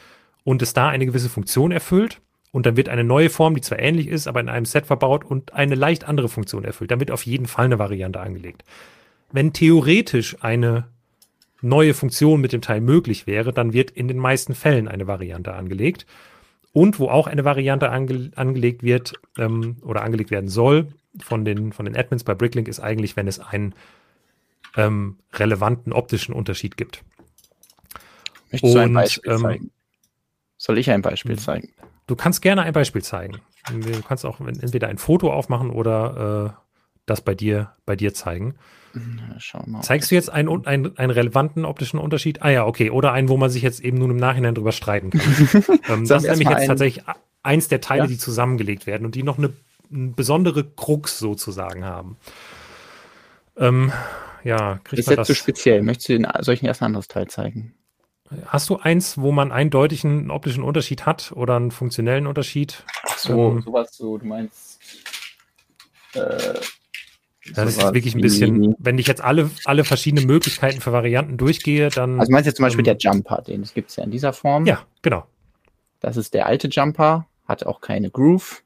und 0.44 0.62
es 0.62 0.72
da 0.72 0.88
eine 0.88 1.06
gewisse 1.06 1.28
Funktion 1.28 1.72
erfüllt 1.72 2.20
und 2.52 2.66
dann 2.66 2.76
wird 2.76 2.88
eine 2.88 3.04
neue 3.04 3.30
Form, 3.30 3.54
die 3.54 3.60
zwar 3.60 3.78
ähnlich 3.78 4.08
ist, 4.08 4.26
aber 4.26 4.40
in 4.40 4.48
einem 4.48 4.66
Set 4.66 4.86
verbaut 4.86 5.24
und 5.24 5.54
eine 5.54 5.74
leicht 5.74 6.04
andere 6.04 6.28
Funktion 6.28 6.64
erfüllt, 6.64 6.90
dann 6.90 7.00
wird 7.00 7.10
auf 7.10 7.24
jeden 7.26 7.46
Fall 7.46 7.66
eine 7.66 7.78
Variante 7.78 8.20
angelegt. 8.20 8.64
Wenn 9.32 9.52
theoretisch 9.52 10.36
eine 10.42 10.86
neue 11.64 11.94
Funktion 11.94 12.40
mit 12.40 12.52
dem 12.52 12.60
Teil 12.60 12.80
möglich 12.80 13.26
wäre, 13.26 13.52
dann 13.52 13.72
wird 13.72 13.90
in 13.90 14.06
den 14.06 14.18
meisten 14.18 14.54
Fällen 14.54 14.86
eine 14.86 15.06
Variante 15.06 15.54
angelegt. 15.54 16.06
Und 16.72 16.98
wo 16.98 17.08
auch 17.08 17.28
eine 17.28 17.44
Variante 17.44 17.90
ange 17.90 18.32
angelegt 18.34 18.82
wird 18.82 19.14
ähm, 19.38 19.76
oder 19.82 20.02
angelegt 20.02 20.30
werden 20.32 20.48
soll, 20.48 20.88
von 21.20 21.44
den, 21.44 21.72
von 21.72 21.84
den 21.84 21.96
Admins 21.96 22.24
bei 22.24 22.34
Bricklink 22.34 22.68
ist 22.68 22.80
eigentlich, 22.80 23.16
wenn 23.16 23.28
es 23.28 23.40
ein 23.40 23.74
ähm, 24.76 25.18
relevanten 25.32 25.92
optischen 25.92 26.34
Unterschied 26.34 26.76
gibt. 26.76 27.04
Möchtest 28.50 28.74
du 28.74 28.78
ein 28.78 28.92
Beispiel 28.92 29.32
ähm, 29.32 29.40
zeigen? 29.40 29.70
Soll 30.56 30.78
ich 30.78 30.90
ein 30.90 31.02
Beispiel 31.02 31.38
zeigen? 31.38 31.72
Du 32.06 32.16
kannst 32.16 32.42
gerne 32.42 32.62
ein 32.62 32.72
Beispiel 32.72 33.02
zeigen. 33.02 33.40
Du 33.70 34.02
kannst 34.02 34.26
auch 34.26 34.40
entweder 34.40 34.88
ein 34.88 34.98
Foto 34.98 35.32
aufmachen 35.32 35.70
oder 35.70 36.54
äh, 36.56 36.64
das 37.06 37.22
bei 37.22 37.34
dir, 37.34 37.72
bei 37.86 37.96
dir 37.96 38.14
zeigen. 38.14 38.54
Mal, 39.66 39.82
Zeigst 39.82 40.10
du 40.10 40.14
jetzt 40.14 40.30
einen, 40.30 40.66
einen, 40.66 40.96
einen 40.96 41.10
relevanten 41.10 41.64
optischen 41.64 41.98
Unterschied? 41.98 42.42
Ah 42.42 42.50
ja, 42.50 42.64
okay. 42.64 42.90
Oder 42.90 43.12
einen, 43.12 43.28
wo 43.28 43.36
man 43.36 43.50
sich 43.50 43.62
jetzt 43.62 43.80
eben 43.80 43.98
nun 43.98 44.10
im 44.10 44.16
Nachhinein 44.16 44.54
drüber 44.54 44.72
streiten 44.72 45.10
kann. 45.10 45.20
ähm, 45.88 46.06
das 46.06 46.22
ist 46.22 46.30
nämlich 46.30 46.48
jetzt 46.48 46.66
tatsächlich 46.66 47.04
eins 47.42 47.68
der 47.68 47.80
Teile, 47.80 48.02
ja? 48.02 48.06
die 48.06 48.18
zusammengelegt 48.18 48.86
werden 48.86 49.04
und 49.04 49.14
die 49.16 49.24
noch 49.24 49.38
eine, 49.38 49.52
eine 49.94 50.08
besondere 50.08 50.64
Krux 50.64 51.18
sozusagen 51.18 51.84
haben. 51.84 52.16
Ähm, 53.56 53.92
ja, 54.42 54.78
kriegt 54.84 55.00
ist 55.00 55.06
man 55.06 55.12
jetzt 55.12 55.18
das? 55.18 55.26
zu 55.28 55.34
speziell. 55.34 55.82
Möchtest 55.82 56.08
du 56.08 56.12
den, 56.14 56.26
ein 56.26 56.76
anderes 56.80 57.08
Teil 57.08 57.28
zeigen? 57.28 57.74
Hast 58.46 58.68
du 58.70 58.76
eins, 58.76 59.18
wo 59.18 59.32
man 59.32 59.52
eindeutig 59.52 60.04
einen 60.04 60.30
optischen 60.30 60.64
Unterschied 60.64 61.06
hat 61.06 61.32
oder 61.32 61.56
einen 61.56 61.70
funktionellen 61.70 62.26
Unterschied? 62.26 62.84
So, 63.16 63.52
ähm, 63.52 63.62
sowas 63.62 63.94
so, 63.96 64.18
du 64.18 64.26
meinst. 64.26 64.80
Äh, 66.14 66.54
das 67.52 67.68
ist 67.68 67.82
jetzt 67.82 67.94
wirklich 67.94 68.14
ein 68.14 68.22
bisschen, 68.22 68.74
wenn 68.78 68.98
ich 68.98 69.06
jetzt 69.06 69.22
alle, 69.22 69.50
alle 69.66 69.84
verschiedenen 69.84 70.26
Möglichkeiten 70.26 70.80
für 70.80 70.92
Varianten 70.92 71.36
durchgehe, 71.36 71.90
dann. 71.90 72.18
Also 72.18 72.32
meinst 72.32 72.46
du 72.46 72.50
jetzt 72.50 72.56
zum 72.56 72.64
Beispiel 72.64 72.80
ähm, 72.80 72.84
der 72.84 72.96
Jumper, 72.96 73.42
den 73.42 73.62
gibt 73.74 73.90
es 73.90 73.96
ja 73.96 74.04
in 74.04 74.10
dieser 74.10 74.32
Form. 74.32 74.64
Ja, 74.64 74.82
genau. 75.02 75.26
Das 76.00 76.16
ist 76.16 76.32
der 76.32 76.46
alte 76.46 76.68
Jumper, 76.68 77.26
hat 77.46 77.64
auch 77.66 77.82
keine 77.82 78.10
Groove, 78.10 78.62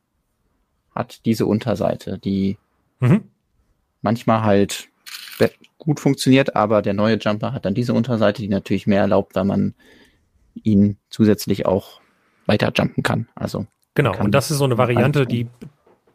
hat 0.98 1.24
diese 1.24 1.46
Unterseite, 1.46 2.18
die 2.18 2.58
mhm. 3.00 3.22
manchmal 4.02 4.42
halt 4.42 4.90
gut 5.78 6.00
funktioniert, 6.00 6.56
aber 6.56 6.82
der 6.82 6.92
neue 6.92 7.16
Jumper 7.18 7.52
hat 7.52 7.64
dann 7.64 7.72
diese 7.72 7.94
Unterseite, 7.94 8.42
die 8.42 8.48
natürlich 8.48 8.86
mehr 8.86 9.00
erlaubt, 9.00 9.34
weil 9.34 9.44
man 9.44 9.74
ihn 10.62 10.98
zusätzlich 11.08 11.64
auch 11.64 12.00
weiter 12.46 12.72
jumpen 12.76 13.02
kann. 13.02 13.28
Also 13.34 13.66
genau, 13.94 14.18
und 14.18 14.32
das 14.32 14.50
ist 14.50 14.58
so 14.58 14.64
eine 14.64 14.76
Variante, 14.76 15.24
die 15.24 15.48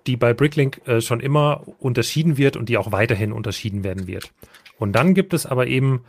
die 0.06 0.18
bei 0.18 0.34
Bricklink 0.34 0.82
äh, 0.86 1.00
schon 1.00 1.22
immer 1.22 1.64
unterschieden 1.80 2.38
wird 2.38 2.58
und 2.58 2.68
die 2.68 2.78
auch 2.78 2.92
weiterhin 2.92 3.32
unterschieden 3.32 3.86
werden 3.86 4.06
wird. 4.06 4.34
Und 4.78 4.94
dann 4.94 5.14
gibt 5.14 5.34
es 5.34 5.46
aber 5.46 5.68
eben 5.68 6.04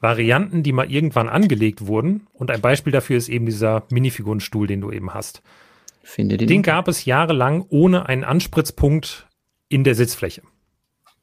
Varianten, 0.00 0.62
die 0.62 0.72
mal 0.72 0.90
irgendwann 0.90 1.28
angelegt 1.28 1.86
wurden. 1.86 2.26
Und 2.32 2.50
ein 2.50 2.62
Beispiel 2.62 2.90
dafür 2.90 3.18
ist 3.18 3.28
eben 3.28 3.44
dieser 3.44 3.84
Minifigurenstuhl, 3.90 4.66
den 4.66 4.80
du 4.80 4.90
eben 4.90 5.12
hast. 5.12 5.42
Finde 6.02 6.36
den. 6.36 6.48
Den 6.48 6.62
gab 6.62 6.88
es 6.88 7.04
jahrelang 7.04 7.64
ohne 7.68 8.06
einen 8.06 8.24
Anspritzpunkt 8.24 9.28
in 9.68 9.84
der 9.84 9.94
Sitzfläche. 9.94 10.42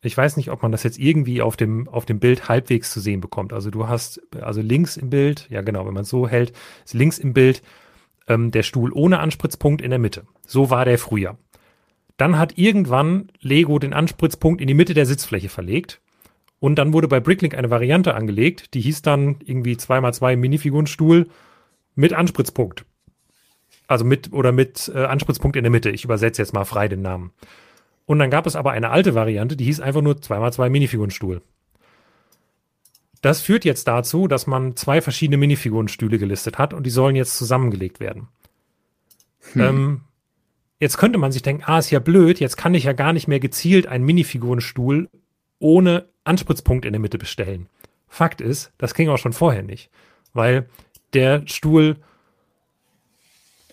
Ich 0.01 0.15
weiß 0.15 0.37
nicht, 0.37 0.49
ob 0.49 0.63
man 0.63 0.71
das 0.71 0.83
jetzt 0.83 0.97
irgendwie 0.97 1.41
auf 1.41 1.57
dem, 1.57 1.89
auf 1.89 2.05
dem 2.05 2.19
Bild 2.19 2.47
halbwegs 2.47 2.91
zu 2.91 3.01
sehen 3.01 3.19
bekommt. 3.19 3.51
Also 3.51 3.69
du 3.69 3.89
hast, 3.89 4.21
also 4.39 4.61
links 4.61 4.95
im 4.95 5.09
Bild, 5.09 5.47
ja 5.49 5.61
genau, 5.61 5.85
wenn 5.85 5.93
man 5.93 6.03
es 6.03 6.09
so 6.09 6.27
hält, 6.27 6.53
ist 6.85 6.93
links 6.93 7.19
im 7.19 7.33
Bild 7.33 7.61
ähm, 8.27 8.51
der 8.51 8.63
Stuhl 8.63 8.93
ohne 8.93 9.19
Anspritzpunkt 9.19 9.81
in 9.81 9.89
der 9.89 9.99
Mitte. 9.99 10.25
So 10.47 10.69
war 10.69 10.85
der 10.85 10.97
früher. 10.97 11.37
Dann 12.15 12.37
hat 12.37 12.57
irgendwann 12.57 13.29
Lego 13.41 13.77
den 13.79 13.93
Anspritzpunkt 13.93 14.61
in 14.61 14.67
die 14.67 14.73
Mitte 14.73 14.93
der 14.93 15.05
Sitzfläche 15.05 15.49
verlegt. 15.49 16.01
Und 16.59 16.75
dann 16.75 16.93
wurde 16.93 17.07
bei 17.07 17.19
Bricklink 17.19 17.55
eine 17.55 17.69
Variante 17.69 18.15
angelegt, 18.15 18.73
die 18.73 18.81
hieß 18.81 19.01
dann 19.01 19.37
irgendwie 19.43 19.75
2x2 19.75 20.35
Minifigurenstuhl 20.35 21.29
mit 21.95 22.13
Anspritzpunkt. 22.13 22.85
Also 23.89 24.05
mit 24.05 24.31
oder 24.31 24.51
mit 24.51 24.89
äh, 24.93 25.03
Anspritzpunkt 25.03 25.57
in 25.57 25.63
der 25.63 25.71
Mitte. 25.71 25.89
Ich 25.89 26.05
übersetze 26.05 26.41
jetzt 26.41 26.53
mal 26.53 26.63
frei 26.63 26.87
den 26.87 27.01
Namen. 27.01 27.31
Und 28.05 28.19
dann 28.19 28.29
gab 28.29 28.45
es 28.47 28.55
aber 28.55 28.71
eine 28.71 28.91
alte 28.91 29.15
Variante, 29.15 29.57
die 29.57 29.65
hieß 29.65 29.81
einfach 29.81 30.01
nur 30.01 30.13
2x2 30.13 30.69
Minifigurenstuhl. 30.69 31.41
Das 33.21 33.41
führt 33.41 33.65
jetzt 33.65 33.87
dazu, 33.87 34.27
dass 34.27 34.47
man 34.47 34.75
zwei 34.75 35.01
verschiedene 35.01 35.37
Minifigurenstühle 35.37 36.17
gelistet 36.17 36.57
hat 36.57 36.73
und 36.73 36.85
die 36.85 36.91
sollen 36.91 37.15
jetzt 37.15 37.37
zusammengelegt 37.37 37.99
werden. 37.99 38.29
Hm. 39.53 39.61
Ähm, 39.61 40.01
Jetzt 40.79 40.97
könnte 40.97 41.19
man 41.19 41.33
sich 41.33 41.41
denken, 41.41 41.63
ah, 41.65 41.79
ist 41.79 41.91
ja 41.91 41.99
blöd, 41.99 42.39
jetzt 42.39 42.55
kann 42.55 42.73
ich 42.73 42.85
ja 42.85 42.93
gar 42.93 43.11
nicht 43.11 43.27
mehr 43.27 43.41
gezielt 43.41 43.87
einen 43.87 44.05
Minifigurenstuhl 44.05 45.09
ohne 45.59 46.05
Anspritzpunkt 46.23 46.85
in 46.85 46.93
der 46.93 47.01
Mitte 47.01 47.17
bestellen. 47.17 47.67
Fakt 48.07 48.39
ist, 48.39 48.71
das 48.77 48.93
ging 48.93 49.09
auch 49.09 49.17
schon 49.17 49.33
vorher 49.33 49.61
nicht, 49.61 49.89
weil 50.33 50.69
der 51.13 51.43
Stuhl, 51.47 51.97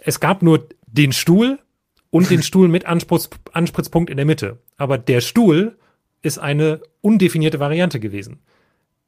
es 0.07 0.21
gab 0.21 0.43
nur 0.43 0.69
den 0.87 1.13
Stuhl 1.13 1.59
und 2.11 2.31
den 2.31 2.43
Stuhl 2.45 2.69
mit 2.69 2.87
Anspritz, 2.87 3.29
Anspritzpunkt 3.53 4.09
in 4.09 4.17
der 4.17 4.25
Mitte. 4.25 4.59
Aber 4.79 4.97
der 4.99 5.21
Stuhl 5.21 5.77
ist 6.23 6.39
eine 6.39 6.81
undefinierte 7.01 7.61
Variante 7.61 8.01
gewesen. 8.01 8.39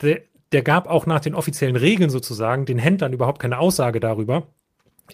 Der, 0.02 0.20
der 0.52 0.62
gab 0.62 0.88
auch 0.88 1.06
nach 1.06 1.20
den 1.20 1.34
offiziellen 1.34 1.76
Regeln 1.76 2.10
sozusagen 2.10 2.66
den 2.66 2.78
Händlern 2.78 3.12
überhaupt 3.12 3.40
keine 3.40 3.58
Aussage 3.58 4.00
darüber, 4.00 4.48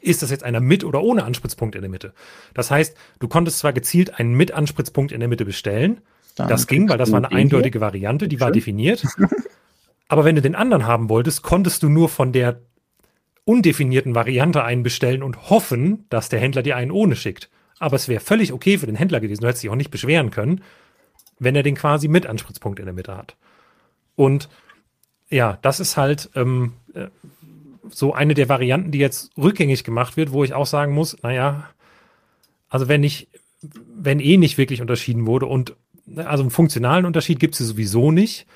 ist 0.01 0.23
das 0.23 0.31
jetzt 0.31 0.43
einer 0.43 0.61
mit 0.61 0.85
oder 0.85 1.03
ohne 1.03 1.25
Anspritzpunkt 1.25 1.77
in 1.77 1.83
der 1.83 1.91
Mitte? 1.91 2.15
Das 2.55 2.71
heißt, 2.71 2.97
du 3.21 3.29
konntest 3.29 3.59
zwar 3.59 3.73
gezielt 3.73 4.19
einen 4.19 4.35
mit 4.35 4.53
Anspritzpunkt 4.53 5.13
in 5.13 5.21
der 5.21 5.29
Mitte 5.29 5.45
bestellen, 5.45 6.01
Dann 6.35 6.49
das 6.49 6.67
ging, 6.67 6.89
weil 6.89 6.99
das 6.99 7.13
war 7.13 7.19
eine 7.19 7.31
eindeutige 7.31 7.81
Variante, 7.81 8.27
die 8.27 8.41
war 8.41 8.51
definiert. 8.51 9.07
Aber 10.09 10.25
wenn 10.25 10.35
du 10.35 10.43
den 10.43 10.55
anderen 10.55 10.87
haben 10.87 11.09
wolltest, 11.11 11.43
konntest 11.43 11.83
du 11.83 11.89
nur 11.89 12.09
von 12.09 12.33
der 12.33 12.61
undefinierten 13.45 14.15
Variante 14.15 14.65
einen 14.65 14.83
bestellen 14.83 15.23
und 15.23 15.51
hoffen, 15.51 16.07
dass 16.09 16.29
der 16.29 16.41
Händler 16.41 16.63
dir 16.63 16.77
einen 16.77 16.91
ohne 16.91 17.17
schickt. 17.17 17.51
Aber 17.79 17.97
es 17.97 18.09
wäre 18.09 18.21
völlig 18.21 18.53
okay 18.53 18.79
für 18.79 18.87
den 18.87 18.97
Händler 18.97 19.21
gewesen, 19.21 19.43
du 19.43 19.49
hättest 19.49 19.65
dich 19.65 19.71
auch 19.71 19.77
nicht 19.77 19.91
beschweren 19.91 20.31
können, 20.31 20.63
wenn 21.39 21.57
er 21.57 21.63
den 21.63 21.75
quasi 21.75 22.09
mit 22.09 22.27
Anspritzpunkt 22.27 22.79
in 22.79 22.87
der 22.87 22.95
Mitte 22.95 23.17
hat. 23.17 23.37
Und 24.17 24.49
ja, 25.29 25.59
das 25.63 25.81
ist 25.81 25.97
halt, 25.97 26.31
ähm, 26.35 26.75
äh, 26.95 27.09
so 27.91 28.15
eine 28.15 28.35
der 28.35 28.49
Varianten, 28.49 28.91
die 28.91 28.99
jetzt 28.99 29.31
rückgängig 29.37 29.85
gemacht 29.85 30.17
wird, 30.17 30.33
wo 30.33 30.45
ich 30.45 30.55
auch 30.55 30.67
sagen 30.67 30.95
muss, 30.95 31.17
naja, 31.23 31.69
also 32.69 32.89
wenn 32.89 33.01
nicht, 33.01 33.29
wenn 33.63 34.21
eh 34.21 34.37
nicht 34.37 34.59
wirklich 34.59 34.81
unterschieden 34.81 35.27
wurde 35.27 35.47
und 35.47 35.77
also 36.17 36.43
einen 36.43 36.51
funktionalen 36.51 37.07
Unterschied 37.07 37.41
gibt 37.41 37.59
es 37.59 37.67
sowieso 37.67 38.11
nicht. 38.11 38.47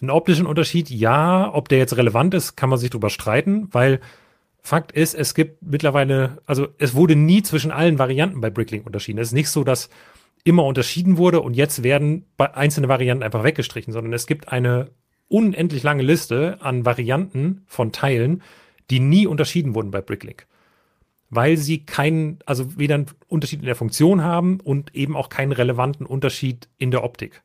Einen 0.00 0.10
optischen 0.10 0.46
Unterschied, 0.46 0.90
ja, 0.90 1.52
ob 1.52 1.68
der 1.68 1.78
jetzt 1.78 1.96
relevant 1.96 2.34
ist, 2.34 2.56
kann 2.56 2.70
man 2.70 2.78
sich 2.78 2.90
drüber 2.90 3.10
streiten, 3.10 3.68
weil 3.72 4.00
Fakt 4.66 4.92
ist, 4.92 5.14
es 5.14 5.34
gibt 5.34 5.62
mittlerweile, 5.62 6.38
also 6.46 6.68
es 6.78 6.94
wurde 6.94 7.16
nie 7.16 7.42
zwischen 7.42 7.70
allen 7.70 7.98
Varianten 7.98 8.40
bei 8.40 8.48
Bricklink 8.48 8.86
unterschieden. 8.86 9.18
Es 9.18 9.28
ist 9.28 9.34
nicht 9.34 9.50
so, 9.50 9.62
dass 9.62 9.90
immer 10.42 10.64
unterschieden 10.64 11.18
wurde 11.18 11.42
und 11.42 11.52
jetzt 11.52 11.82
werden 11.82 12.24
einzelne 12.38 12.88
Varianten 12.88 13.22
einfach 13.22 13.44
weggestrichen, 13.44 13.92
sondern 13.92 14.14
es 14.14 14.26
gibt 14.26 14.48
eine 14.48 14.90
unendlich 15.28 15.82
lange 15.82 16.02
Liste 16.02 16.56
an 16.62 16.86
Varianten 16.86 17.62
von 17.66 17.92
Teilen, 17.92 18.42
die 18.90 19.00
nie 19.00 19.26
unterschieden 19.26 19.74
wurden 19.74 19.90
bei 19.90 20.00
Bricklink. 20.00 20.46
Weil 21.28 21.58
sie 21.58 21.84
keinen, 21.84 22.38
also 22.46 22.78
weder 22.78 22.94
einen 22.94 23.06
Unterschied 23.28 23.60
in 23.60 23.66
der 23.66 23.76
Funktion 23.76 24.22
haben 24.22 24.60
und 24.60 24.94
eben 24.94 25.14
auch 25.14 25.28
keinen 25.28 25.52
relevanten 25.52 26.06
Unterschied 26.06 26.68
in 26.78 26.90
der 26.90 27.04
Optik. 27.04 27.42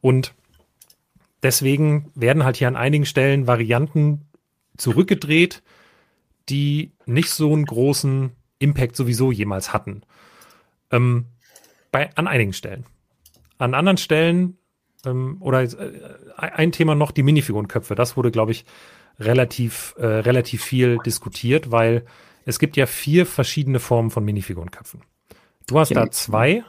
Und 0.00 0.34
deswegen 1.42 2.10
werden 2.14 2.44
halt 2.44 2.56
hier 2.56 2.68
an 2.68 2.76
einigen 2.76 3.04
Stellen 3.04 3.46
Varianten 3.46 4.22
zurückgedreht, 4.78 5.62
die 6.50 6.92
nicht 7.06 7.30
so 7.30 7.52
einen 7.52 7.64
großen 7.64 8.32
Impact 8.58 8.96
sowieso 8.96 9.32
jemals 9.32 9.72
hatten. 9.72 10.02
Ähm, 10.90 11.26
bei, 11.92 12.14
an 12.16 12.26
einigen 12.26 12.52
Stellen. 12.52 12.84
An 13.58 13.74
anderen 13.74 13.96
Stellen, 13.96 14.58
ähm, 15.04 15.36
oder 15.40 15.62
äh, 15.62 15.70
ein 16.36 16.72
Thema 16.72 16.94
noch, 16.94 17.10
die 17.10 17.22
Minifigurenköpfe. 17.22 17.94
Das 17.94 18.16
wurde, 18.16 18.30
glaube 18.30 18.52
ich, 18.52 18.64
relativ, 19.18 19.94
äh, 19.98 20.06
relativ 20.06 20.62
viel 20.62 20.98
diskutiert, 21.04 21.70
weil 21.70 22.04
es 22.44 22.58
gibt 22.58 22.76
ja 22.76 22.86
vier 22.86 23.26
verschiedene 23.26 23.78
Formen 23.78 24.10
von 24.10 24.24
Minifigurenköpfen. 24.24 25.02
Du 25.66 25.78
hast 25.78 25.94
da 25.94 26.10
zwei, 26.10 26.64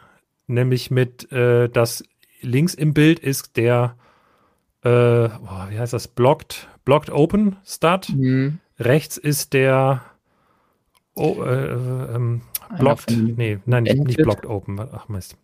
nämlich 0.47 0.91
mit, 0.91 1.31
äh, 1.31 1.69
das 1.69 2.03
links 2.41 2.73
im 2.73 2.93
Bild 2.93 3.19
ist 3.19 3.57
der, 3.57 3.95
äh, 4.83 4.89
oh, 4.89 5.69
wie 5.69 5.79
heißt 5.79 5.93
das, 5.93 6.07
Blocked, 6.07 6.67
Blocked 6.85 7.09
Open 7.09 7.57
Start. 7.65 8.09
Mhm. 8.09 8.59
Rechts 8.83 9.17
ist 9.17 9.53
der 9.53 10.01
oh, 11.15 11.43
äh, 11.43 12.15
ähm, 12.15 12.41
Blocked, 12.77 13.11
nee, 13.11 13.59
nein, 13.65 13.83
nicht, 13.83 14.03
nicht 14.03 14.17
Blocked 14.17 14.45
Open. 14.45 14.79
Ach 14.79 15.09
Mist. 15.09 15.37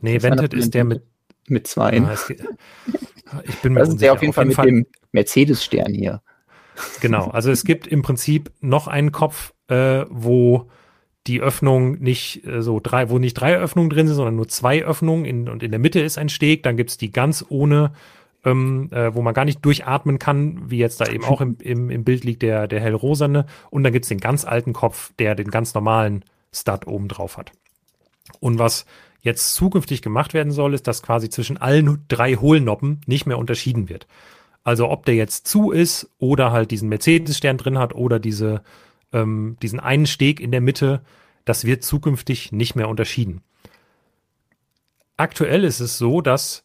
Nee, 0.00 0.22
Vented 0.22 0.54
ist 0.54 0.74
der 0.74 0.84
mit 0.84 1.02
mit 1.48 1.66
zwei. 1.66 2.00
Ah, 2.00 2.14
ich 3.44 3.56
bin 3.56 3.74
mir 3.74 3.80
das 3.80 3.90
ist 3.90 4.00
der 4.00 4.12
auf 4.12 4.22
jeden 4.22 4.30
auf 4.30 4.34
Fall 4.34 4.44
jeden 4.44 4.48
mit 4.48 4.56
Fall, 4.56 4.66
dem 4.66 4.86
Mercedes-Stern 5.12 5.92
hier. 5.92 6.22
Genau, 7.00 7.28
also 7.28 7.50
es 7.50 7.64
gibt 7.64 7.86
im 7.86 8.02
Prinzip 8.02 8.50
noch 8.60 8.88
einen 8.88 9.12
Kopf, 9.12 9.52
äh, 9.68 10.04
wo 10.08 10.70
die 11.26 11.40
Öffnung 11.40 12.00
nicht 12.00 12.46
äh, 12.46 12.62
so 12.62 12.80
drei, 12.82 13.10
wo 13.10 13.18
nicht 13.18 13.34
drei 13.34 13.56
Öffnungen 13.56 13.90
drin 13.90 14.06
sind, 14.06 14.16
sondern 14.16 14.36
nur 14.36 14.48
zwei 14.48 14.82
Öffnungen 14.82 15.24
in, 15.24 15.48
und 15.48 15.62
in 15.62 15.70
der 15.70 15.80
Mitte 15.80 16.00
ist 16.00 16.18
ein 16.18 16.28
Steg. 16.28 16.62
Dann 16.64 16.76
gibt's 16.76 16.96
die 16.96 17.12
ganz 17.12 17.44
ohne, 17.48 17.92
ähm, 18.44 18.90
äh, 18.92 19.14
wo 19.14 19.22
man 19.22 19.34
gar 19.34 19.44
nicht 19.44 19.64
durchatmen 19.64 20.18
kann, 20.18 20.70
wie 20.70 20.78
jetzt 20.78 21.00
da 21.00 21.06
eben 21.06 21.24
auch 21.24 21.40
im, 21.40 21.56
im, 21.60 21.90
im 21.90 22.04
Bild 22.04 22.24
liegt 22.24 22.42
der, 22.42 22.68
der 22.68 22.80
hellrosane. 22.80 23.46
Und 23.70 23.84
dann 23.84 23.92
gibt's 23.92 24.08
den 24.08 24.20
ganz 24.20 24.44
alten 24.44 24.72
Kopf, 24.72 25.12
der 25.18 25.34
den 25.34 25.50
ganz 25.50 25.74
normalen 25.74 26.24
Stud 26.52 26.86
oben 26.86 27.08
drauf 27.08 27.36
hat. 27.36 27.52
Und 28.40 28.58
was 28.58 28.86
jetzt 29.20 29.54
zukünftig 29.54 30.02
gemacht 30.02 30.34
werden 30.34 30.52
soll, 30.52 30.74
ist, 30.74 30.86
dass 30.86 31.02
quasi 31.02 31.30
zwischen 31.30 31.56
allen 31.56 32.04
drei 32.08 32.34
Hohlnoppen 32.34 33.00
nicht 33.06 33.26
mehr 33.26 33.38
unterschieden 33.38 33.88
wird. 33.88 34.06
Also 34.62 34.90
ob 34.90 35.04
der 35.06 35.14
jetzt 35.14 35.46
zu 35.48 35.70
ist 35.70 36.10
oder 36.18 36.52
halt 36.52 36.70
diesen 36.70 36.88
Mercedes-Stern 36.88 37.58
drin 37.58 37.78
hat 37.78 37.94
oder 37.94 38.18
diese, 38.18 38.62
ähm, 39.12 39.56
diesen 39.62 39.80
einen 39.80 40.06
Steg 40.06 40.40
in 40.40 40.52
der 40.52 40.60
Mitte, 40.60 41.02
das 41.44 41.64
wird 41.64 41.82
zukünftig 41.82 42.52
nicht 42.52 42.74
mehr 42.74 42.88
unterschieden. 42.88 43.42
Aktuell 45.16 45.64
ist 45.64 45.80
es 45.80 45.98
so, 45.98 46.20
dass 46.20 46.63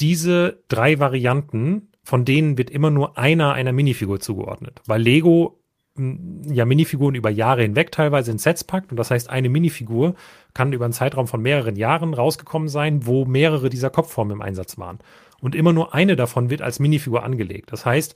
diese 0.00 0.62
drei 0.68 0.98
Varianten, 0.98 1.88
von 2.02 2.24
denen 2.24 2.58
wird 2.58 2.70
immer 2.70 2.90
nur 2.90 3.18
einer 3.18 3.52
einer 3.52 3.72
Minifigur 3.72 4.20
zugeordnet, 4.20 4.80
weil 4.86 5.02
Lego 5.02 5.62
ja 5.96 6.64
Minifiguren 6.64 7.14
über 7.14 7.28
Jahre 7.28 7.62
hinweg 7.62 7.92
teilweise 7.92 8.30
in 8.30 8.38
Sets 8.38 8.64
packt. 8.64 8.90
Und 8.90 8.96
das 8.96 9.10
heißt, 9.10 9.28
eine 9.28 9.48
Minifigur 9.48 10.14
kann 10.54 10.72
über 10.72 10.86
einen 10.86 10.94
Zeitraum 10.94 11.26
von 11.26 11.42
mehreren 11.42 11.76
Jahren 11.76 12.14
rausgekommen 12.14 12.68
sein, 12.68 13.06
wo 13.06 13.24
mehrere 13.26 13.68
dieser 13.68 13.90
Kopfformen 13.90 14.36
im 14.36 14.42
Einsatz 14.42 14.78
waren. 14.78 15.00
Und 15.40 15.54
immer 15.54 15.72
nur 15.72 15.94
eine 15.94 16.16
davon 16.16 16.50
wird 16.50 16.62
als 16.62 16.78
Minifigur 16.78 17.24
angelegt. 17.24 17.72
Das 17.72 17.84
heißt, 17.84 18.14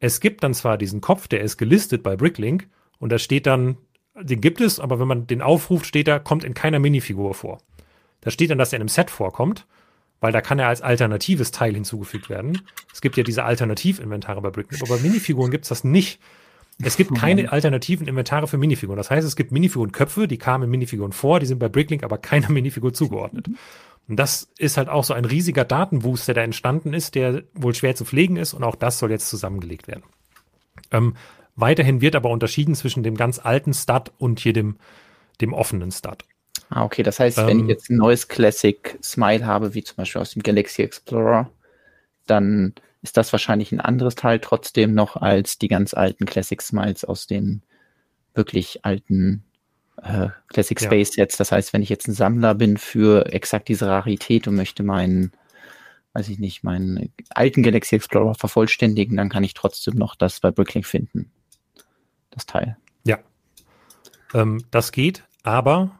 es 0.00 0.20
gibt 0.20 0.42
dann 0.42 0.54
zwar 0.54 0.78
diesen 0.78 1.00
Kopf, 1.00 1.28
der 1.28 1.42
ist 1.42 1.58
gelistet 1.58 2.02
bei 2.02 2.16
Bricklink 2.16 2.68
und 2.98 3.12
da 3.12 3.18
steht 3.18 3.46
dann, 3.46 3.76
den 4.18 4.40
gibt 4.40 4.60
es, 4.60 4.80
aber 4.80 4.98
wenn 4.98 5.08
man 5.08 5.26
den 5.26 5.42
aufruft, 5.42 5.86
steht 5.86 6.08
da, 6.08 6.18
kommt 6.18 6.44
in 6.44 6.54
keiner 6.54 6.78
Minifigur 6.78 7.34
vor. 7.34 7.58
Da 8.20 8.30
steht 8.30 8.50
dann, 8.50 8.58
dass 8.58 8.72
er 8.72 8.76
in 8.76 8.82
einem 8.82 8.88
Set 8.88 9.10
vorkommt, 9.10 9.66
weil 10.22 10.32
da 10.32 10.40
kann 10.40 10.58
er 10.60 10.68
als 10.68 10.80
alternatives 10.80 11.50
Teil 11.50 11.74
hinzugefügt 11.74 12.30
werden. 12.30 12.62
Es 12.92 13.00
gibt 13.00 13.16
ja 13.16 13.24
diese 13.24 13.42
Alternativinventare 13.44 14.40
bei 14.40 14.50
Bricklink, 14.50 14.80
aber 14.82 14.96
bei 14.96 15.02
Minifiguren 15.02 15.50
gibt 15.50 15.64
es 15.64 15.68
das 15.68 15.82
nicht. 15.82 16.20
Es 16.80 16.96
gibt 16.96 17.14
keine 17.14 17.52
alternativen 17.52 18.06
Inventare 18.06 18.46
für 18.46 18.56
Minifiguren. 18.56 18.96
Das 18.96 19.10
heißt, 19.10 19.26
es 19.26 19.36
gibt 19.36 19.50
Minifigurenköpfe, 19.50 20.28
die 20.28 20.38
kamen 20.38 20.64
in 20.64 20.70
Minifiguren 20.70 21.12
vor, 21.12 21.40
die 21.40 21.46
sind 21.46 21.58
bei 21.58 21.68
Bricklink 21.68 22.04
aber 22.04 22.18
keiner 22.18 22.50
Minifigur 22.50 22.94
zugeordnet. 22.94 23.48
Und 24.08 24.16
das 24.16 24.48
ist 24.58 24.76
halt 24.76 24.88
auch 24.88 25.02
so 25.02 25.12
ein 25.12 25.24
riesiger 25.24 25.64
Datenwust, 25.64 26.28
der 26.28 26.36
da 26.36 26.42
entstanden 26.42 26.94
ist, 26.94 27.16
der 27.16 27.42
wohl 27.54 27.74
schwer 27.74 27.96
zu 27.96 28.04
pflegen 28.04 28.36
ist 28.36 28.54
und 28.54 28.62
auch 28.62 28.76
das 28.76 29.00
soll 29.00 29.10
jetzt 29.10 29.28
zusammengelegt 29.28 29.88
werden. 29.88 30.04
Ähm, 30.92 31.14
weiterhin 31.56 32.00
wird 32.00 32.14
aber 32.14 32.30
unterschieden 32.30 32.76
zwischen 32.76 33.02
dem 33.02 33.16
ganz 33.16 33.40
alten 33.40 33.74
Stud 33.74 34.12
und 34.18 34.38
hier 34.38 34.52
dem, 34.52 34.76
dem 35.40 35.52
offenen 35.52 35.90
Stud. 35.90 36.24
Ah, 36.74 36.84
okay. 36.84 37.02
Das 37.02 37.20
heißt, 37.20 37.38
ähm, 37.38 37.46
wenn 37.46 37.58
ich 37.58 37.64
ähm, 37.64 37.68
jetzt 37.68 37.90
ein 37.90 37.98
neues 37.98 38.28
Classic 38.28 38.98
Smile 39.02 39.44
habe, 39.44 39.74
wie 39.74 39.84
zum 39.84 39.96
Beispiel 39.96 40.22
aus 40.22 40.30
dem 40.30 40.42
Galaxy 40.42 40.82
Explorer, 40.82 41.50
dann 42.26 42.74
ist 43.02 43.18
das 43.18 43.30
wahrscheinlich 43.32 43.72
ein 43.72 43.80
anderes 43.80 44.14
Teil 44.14 44.38
trotzdem 44.38 44.94
noch 44.94 45.16
als 45.16 45.58
die 45.58 45.68
ganz 45.68 45.92
alten 45.92 46.24
Classic 46.24 46.62
Smiles 46.62 47.04
aus 47.04 47.26
den 47.26 47.62
wirklich 48.32 48.86
alten 48.86 49.44
äh, 50.02 50.28
Classic 50.48 50.80
Space 50.80 51.12
Sets. 51.12 51.36
Das 51.36 51.52
heißt, 51.52 51.74
wenn 51.74 51.82
ich 51.82 51.90
jetzt 51.90 52.08
ein 52.08 52.14
Sammler 52.14 52.54
bin 52.54 52.78
für 52.78 53.26
exakt 53.32 53.68
diese 53.68 53.86
Rarität 53.86 54.48
und 54.48 54.54
möchte 54.54 54.82
meinen, 54.82 55.32
weiß 56.14 56.30
ich 56.30 56.38
nicht, 56.38 56.64
meinen 56.64 57.12
alten 57.28 57.62
Galaxy 57.62 57.96
Explorer 57.96 58.34
vervollständigen, 58.34 59.18
dann 59.18 59.28
kann 59.28 59.44
ich 59.44 59.52
trotzdem 59.52 59.96
noch 59.96 60.14
das 60.14 60.40
bei 60.40 60.50
Bricklink 60.50 60.86
finden. 60.86 61.30
Das 62.30 62.46
Teil. 62.46 62.78
Ja. 63.04 63.18
Ähm, 64.32 64.64
das 64.70 64.90
geht, 64.90 65.24
aber 65.42 65.98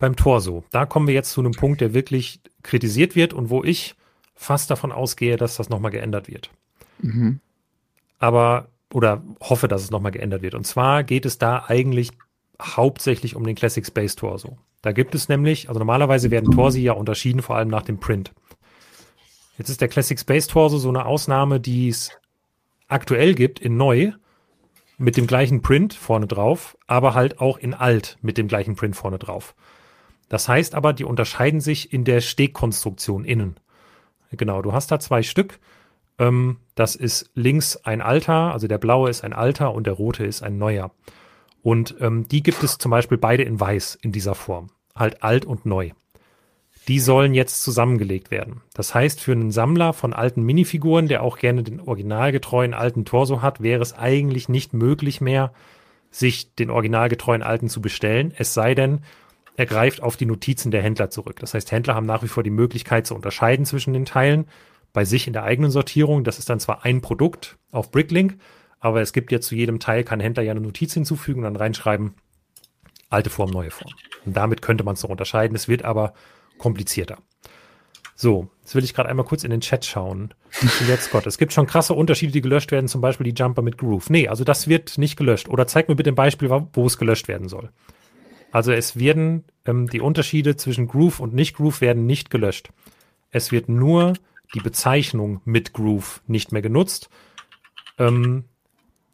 beim 0.00 0.16
Torso, 0.16 0.64
da 0.72 0.86
kommen 0.86 1.06
wir 1.06 1.14
jetzt 1.14 1.30
zu 1.30 1.40
einem 1.40 1.52
Punkt, 1.52 1.80
der 1.80 1.94
wirklich 1.94 2.40
kritisiert 2.62 3.14
wird 3.14 3.32
und 3.32 3.50
wo 3.50 3.62
ich 3.62 3.94
fast 4.34 4.70
davon 4.70 4.90
ausgehe, 4.90 5.36
dass 5.36 5.56
das 5.56 5.68
nochmal 5.68 5.92
geändert 5.92 6.28
wird. 6.28 6.50
Mhm. 6.98 7.38
Aber, 8.18 8.68
oder 8.92 9.22
hoffe, 9.40 9.68
dass 9.68 9.82
es 9.82 9.90
nochmal 9.90 10.10
geändert 10.10 10.42
wird. 10.42 10.54
Und 10.54 10.66
zwar 10.66 11.04
geht 11.04 11.26
es 11.26 11.38
da 11.38 11.64
eigentlich 11.68 12.10
hauptsächlich 12.60 13.36
um 13.36 13.44
den 13.44 13.54
Classic 13.54 13.86
Space 13.86 14.16
Torso. 14.16 14.58
Da 14.82 14.92
gibt 14.92 15.14
es 15.14 15.28
nämlich, 15.28 15.68
also 15.68 15.78
normalerweise 15.78 16.30
werden 16.30 16.50
Torsi 16.50 16.80
ja 16.80 16.92
unterschieden, 16.92 17.42
vor 17.42 17.56
allem 17.56 17.68
nach 17.68 17.82
dem 17.82 18.00
Print. 18.00 18.32
Jetzt 19.58 19.68
ist 19.68 19.82
der 19.82 19.88
Classic 19.88 20.18
Space 20.18 20.46
Torso 20.46 20.78
so 20.78 20.88
eine 20.88 21.04
Ausnahme, 21.04 21.60
die 21.60 21.88
es 21.88 22.10
aktuell 22.88 23.34
gibt 23.34 23.58
in 23.58 23.76
neu 23.76 24.12
mit 24.96 25.18
dem 25.18 25.26
gleichen 25.26 25.60
Print 25.60 25.92
vorne 25.92 26.26
drauf, 26.26 26.78
aber 26.86 27.12
halt 27.12 27.40
auch 27.40 27.58
in 27.58 27.74
alt 27.74 28.16
mit 28.22 28.38
dem 28.38 28.48
gleichen 28.48 28.76
Print 28.76 28.96
vorne 28.96 29.18
drauf. 29.18 29.54
Das 30.30 30.48
heißt 30.48 30.74
aber, 30.74 30.94
die 30.94 31.04
unterscheiden 31.04 31.60
sich 31.60 31.92
in 31.92 32.04
der 32.04 32.22
Stegkonstruktion 32.22 33.24
innen. 33.24 33.56
Genau, 34.30 34.62
du 34.62 34.72
hast 34.72 34.90
da 34.90 35.00
zwei 35.00 35.22
Stück. 35.22 35.58
Ähm, 36.18 36.58
das 36.76 36.94
ist 36.94 37.30
links 37.34 37.76
ein 37.76 38.00
alter, 38.00 38.52
also 38.52 38.68
der 38.68 38.78
blaue 38.78 39.10
ist 39.10 39.24
ein 39.24 39.32
alter 39.32 39.74
und 39.74 39.86
der 39.86 39.94
rote 39.94 40.24
ist 40.24 40.42
ein 40.42 40.56
neuer. 40.56 40.92
Und 41.62 41.96
ähm, 42.00 42.28
die 42.28 42.44
gibt 42.44 42.62
es 42.62 42.78
zum 42.78 42.92
Beispiel 42.92 43.18
beide 43.18 43.42
in 43.42 43.58
weiß 43.58 43.98
in 44.00 44.12
dieser 44.12 44.36
Form. 44.36 44.70
Halt 44.94 45.22
alt 45.24 45.44
und 45.44 45.66
neu. 45.66 45.90
Die 46.86 47.00
sollen 47.00 47.34
jetzt 47.34 47.62
zusammengelegt 47.64 48.30
werden. 48.30 48.62
Das 48.72 48.94
heißt, 48.94 49.20
für 49.20 49.32
einen 49.32 49.50
Sammler 49.50 49.92
von 49.92 50.12
alten 50.12 50.44
Minifiguren, 50.44 51.08
der 51.08 51.24
auch 51.24 51.38
gerne 51.38 51.64
den 51.64 51.80
originalgetreuen 51.80 52.72
alten 52.72 53.04
Torso 53.04 53.42
hat, 53.42 53.62
wäre 53.62 53.82
es 53.82 53.94
eigentlich 53.94 54.48
nicht 54.48 54.74
möglich 54.74 55.20
mehr, 55.20 55.52
sich 56.12 56.54
den 56.54 56.70
originalgetreuen 56.70 57.42
alten 57.42 57.68
zu 57.68 57.82
bestellen. 57.82 58.32
Es 58.36 58.54
sei 58.54 58.76
denn, 58.76 59.00
er 59.56 59.66
greift 59.66 60.02
auf 60.02 60.16
die 60.16 60.26
Notizen 60.26 60.70
der 60.70 60.82
Händler 60.82 61.10
zurück. 61.10 61.38
Das 61.40 61.54
heißt, 61.54 61.70
Händler 61.72 61.94
haben 61.94 62.06
nach 62.06 62.22
wie 62.22 62.28
vor 62.28 62.42
die 62.42 62.50
Möglichkeit 62.50 63.06
zu 63.06 63.14
unterscheiden 63.14 63.66
zwischen 63.66 63.92
den 63.92 64.04
Teilen 64.04 64.46
bei 64.92 65.04
sich 65.04 65.26
in 65.26 65.32
der 65.32 65.44
eigenen 65.44 65.70
Sortierung. 65.70 66.24
Das 66.24 66.38
ist 66.38 66.48
dann 66.48 66.60
zwar 66.60 66.84
ein 66.84 67.00
Produkt 67.00 67.58
auf 67.70 67.90
Bricklink, 67.90 68.38
aber 68.78 69.00
es 69.00 69.12
gibt 69.12 69.30
ja 69.32 69.40
zu 69.40 69.54
jedem 69.54 69.78
Teil, 69.78 70.04
kann 70.04 70.20
Händler 70.20 70.42
ja 70.42 70.52
eine 70.52 70.60
Notiz 70.60 70.94
hinzufügen 70.94 71.40
und 71.40 71.44
dann 71.44 71.56
reinschreiben, 71.56 72.14
alte 73.08 73.30
Form, 73.30 73.50
neue 73.50 73.70
Form. 73.70 73.92
Und 74.24 74.36
damit 74.36 74.62
könnte 74.62 74.84
man 74.84 74.94
es 74.94 75.02
noch 75.02 75.10
unterscheiden. 75.10 75.54
Es 75.54 75.68
wird 75.68 75.84
aber 75.84 76.14
komplizierter. 76.58 77.18
So, 78.14 78.50
jetzt 78.60 78.74
will 78.74 78.84
ich 78.84 78.92
gerade 78.92 79.08
einmal 79.08 79.24
kurz 79.24 79.44
in 79.44 79.50
den 79.50 79.62
Chat 79.62 79.86
schauen. 79.86 80.34
Jetzt 80.86 81.10
Gott, 81.10 81.26
es 81.26 81.38
gibt 81.38 81.54
schon 81.54 81.66
krasse 81.66 81.94
Unterschiede, 81.94 82.32
die 82.32 82.42
gelöscht 82.42 82.70
werden, 82.70 82.86
zum 82.86 83.00
Beispiel 83.00 83.24
die 83.24 83.40
Jumper 83.40 83.62
mit 83.62 83.78
Groove. 83.78 84.10
Nee, 84.10 84.28
also 84.28 84.44
das 84.44 84.68
wird 84.68 84.98
nicht 84.98 85.16
gelöscht. 85.16 85.48
Oder 85.48 85.66
zeig 85.66 85.88
mir 85.88 85.96
bitte 85.96 86.10
ein 86.10 86.16
Beispiel, 86.16 86.50
wo 86.50 86.86
es 86.86 86.98
gelöscht 86.98 87.28
werden 87.28 87.48
soll. 87.48 87.70
Also 88.52 88.72
es 88.72 88.98
werden 88.98 89.44
ähm, 89.64 89.88
die 89.88 90.00
Unterschiede 90.00 90.56
zwischen 90.56 90.88
Groove 90.88 91.20
und 91.20 91.34
Nicht-Groove 91.34 91.80
werden 91.80 92.06
nicht 92.06 92.30
gelöscht. 92.30 92.70
Es 93.30 93.52
wird 93.52 93.68
nur 93.68 94.14
die 94.54 94.60
Bezeichnung 94.60 95.40
mit 95.44 95.72
Groove 95.72 96.22
nicht 96.26 96.52
mehr 96.52 96.62
genutzt. 96.62 97.08
Ähm, 97.98 98.44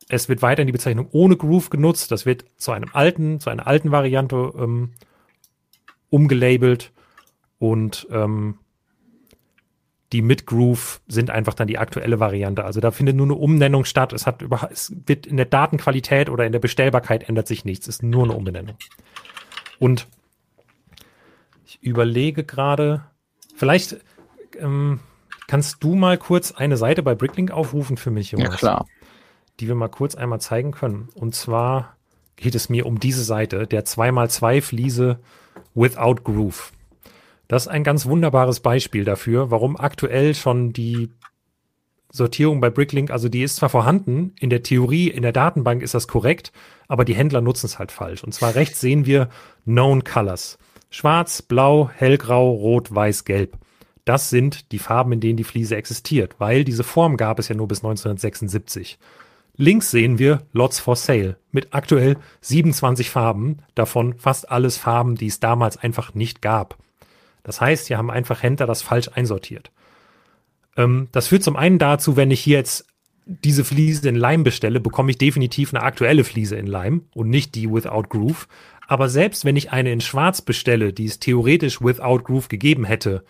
es 0.08 0.28
wird 0.28 0.40
weiterhin 0.42 0.68
die 0.68 0.72
Bezeichnung 0.72 1.08
ohne 1.10 1.36
Groove 1.36 1.70
genutzt. 1.70 2.10
Das 2.12 2.26
wird 2.26 2.44
zu 2.56 2.72
einem 2.72 2.90
alten, 2.92 3.40
zu 3.40 3.50
einer 3.50 3.66
alten 3.66 3.90
Variante 3.90 4.52
ähm, 4.56 4.92
umgelabelt 6.08 6.92
und 7.58 8.06
ähm, 8.10 8.58
die 10.12 10.22
mit 10.22 10.46
Groove 10.46 11.00
sind 11.08 11.30
einfach 11.30 11.54
dann 11.54 11.66
die 11.66 11.78
aktuelle 11.78 12.20
Variante. 12.20 12.64
Also 12.64 12.80
da 12.80 12.92
findet 12.92 13.16
nur 13.16 13.26
eine 13.26 13.34
Umnennung 13.34 13.84
statt. 13.84 14.12
Es 14.12 14.26
hat 14.26 14.40
über, 14.40 14.68
es 14.70 14.94
wird 15.06 15.26
in 15.26 15.36
der 15.36 15.46
Datenqualität 15.46 16.30
oder 16.30 16.46
in 16.46 16.52
der 16.52 16.60
Bestellbarkeit 16.60 17.28
ändert 17.28 17.48
sich 17.48 17.64
nichts. 17.64 17.88
Es 17.88 17.96
ist 17.96 18.02
nur 18.02 18.24
eine 18.24 18.34
Umbenennung. 18.34 18.76
Und 19.78 20.06
ich 21.64 21.82
überlege 21.82 22.44
gerade, 22.44 23.04
vielleicht 23.54 23.96
ähm, 24.58 25.00
kannst 25.46 25.82
du 25.82 25.94
mal 25.94 26.18
kurz 26.18 26.52
eine 26.52 26.76
Seite 26.76 27.02
bei 27.02 27.14
Bricklink 27.14 27.50
aufrufen 27.50 27.96
für 27.96 28.10
mich, 28.10 28.32
Jonas, 28.32 28.48
Ja, 28.48 28.56
klar. 28.56 28.86
Die 29.60 29.68
wir 29.68 29.74
mal 29.74 29.88
kurz 29.88 30.14
einmal 30.14 30.40
zeigen 30.40 30.72
können. 30.72 31.08
Und 31.14 31.34
zwar 31.34 31.96
geht 32.36 32.54
es 32.54 32.68
mir 32.68 32.86
um 32.86 33.00
diese 33.00 33.24
Seite, 33.24 33.66
der 33.66 33.84
2x2 33.84 34.62
Fliese 34.62 35.18
without 35.74 36.16
Groove. 36.22 36.72
Das 37.48 37.64
ist 37.64 37.68
ein 37.68 37.84
ganz 37.84 38.06
wunderbares 38.06 38.60
Beispiel 38.60 39.04
dafür, 39.04 39.50
warum 39.50 39.76
aktuell 39.76 40.34
schon 40.34 40.72
die 40.72 41.10
Sortierung 42.12 42.60
bei 42.60 42.70
Bricklink, 42.70 43.10
also 43.10 43.28
die 43.28 43.42
ist 43.42 43.56
zwar 43.56 43.68
vorhanden, 43.68 44.34
in 44.40 44.50
der 44.50 44.62
Theorie, 44.62 45.08
in 45.08 45.22
der 45.22 45.32
Datenbank 45.32 45.82
ist 45.82 45.94
das 45.94 46.08
korrekt, 46.08 46.52
aber 46.88 47.04
die 47.04 47.14
Händler 47.14 47.40
nutzen 47.40 47.66
es 47.66 47.78
halt 47.78 47.92
falsch. 47.92 48.24
Und 48.24 48.32
zwar 48.32 48.54
rechts 48.54 48.80
sehen 48.80 49.06
wir 49.06 49.28
Known 49.64 50.04
Colors. 50.04 50.58
Schwarz, 50.90 51.42
Blau, 51.42 51.90
Hellgrau, 51.94 52.50
Rot, 52.52 52.94
Weiß, 52.94 53.24
Gelb. 53.24 53.58
Das 54.04 54.30
sind 54.30 54.70
die 54.72 54.78
Farben, 54.78 55.12
in 55.12 55.20
denen 55.20 55.36
die 55.36 55.44
Fliese 55.44 55.76
existiert, 55.76 56.36
weil 56.38 56.64
diese 56.64 56.84
Form 56.84 57.16
gab 57.16 57.38
es 57.38 57.48
ja 57.48 57.56
nur 57.56 57.66
bis 57.66 57.78
1976. 57.78 58.98
Links 59.56 59.90
sehen 59.90 60.18
wir 60.18 60.42
Lots 60.52 60.78
for 60.78 60.96
Sale 60.96 61.38
mit 61.50 61.74
aktuell 61.74 62.16
27 62.42 63.10
Farben, 63.10 63.58
davon 63.74 64.14
fast 64.14 64.50
alles 64.50 64.76
Farben, 64.76 65.16
die 65.16 65.26
es 65.26 65.40
damals 65.40 65.76
einfach 65.76 66.14
nicht 66.14 66.40
gab. 66.40 66.76
Das 67.42 67.60
heißt, 67.60 67.88
hier 67.88 67.98
haben 67.98 68.10
einfach 68.10 68.42
Händler 68.42 68.66
das 68.66 68.82
falsch 68.82 69.10
einsortiert. 69.14 69.70
Ähm, 70.76 71.08
das 71.12 71.28
führt 71.28 71.42
zum 71.42 71.56
einen 71.56 71.78
dazu, 71.78 72.16
wenn 72.16 72.30
ich 72.30 72.46
jetzt 72.46 72.86
diese 73.26 73.64
Fliese 73.64 74.08
in 74.08 74.14
Leim 74.14 74.44
bestelle, 74.44 74.80
bekomme 74.80 75.10
ich 75.10 75.18
definitiv 75.18 75.74
eine 75.74 75.82
aktuelle 75.82 76.24
Fliese 76.24 76.56
in 76.56 76.66
Leim 76.66 77.06
und 77.14 77.28
nicht 77.28 77.54
die 77.54 77.70
Without 77.70 78.04
Groove. 78.08 78.46
Aber 78.86 79.08
selbst 79.08 79.44
wenn 79.44 79.56
ich 79.56 79.72
eine 79.72 79.90
in 79.90 80.00
Schwarz 80.00 80.42
bestelle, 80.42 80.92
die 80.92 81.06
es 81.06 81.18
theoretisch 81.18 81.80
Without 81.80 82.20
Groove 82.22 82.48
gegeben 82.48 82.84
hätte, 82.84 83.24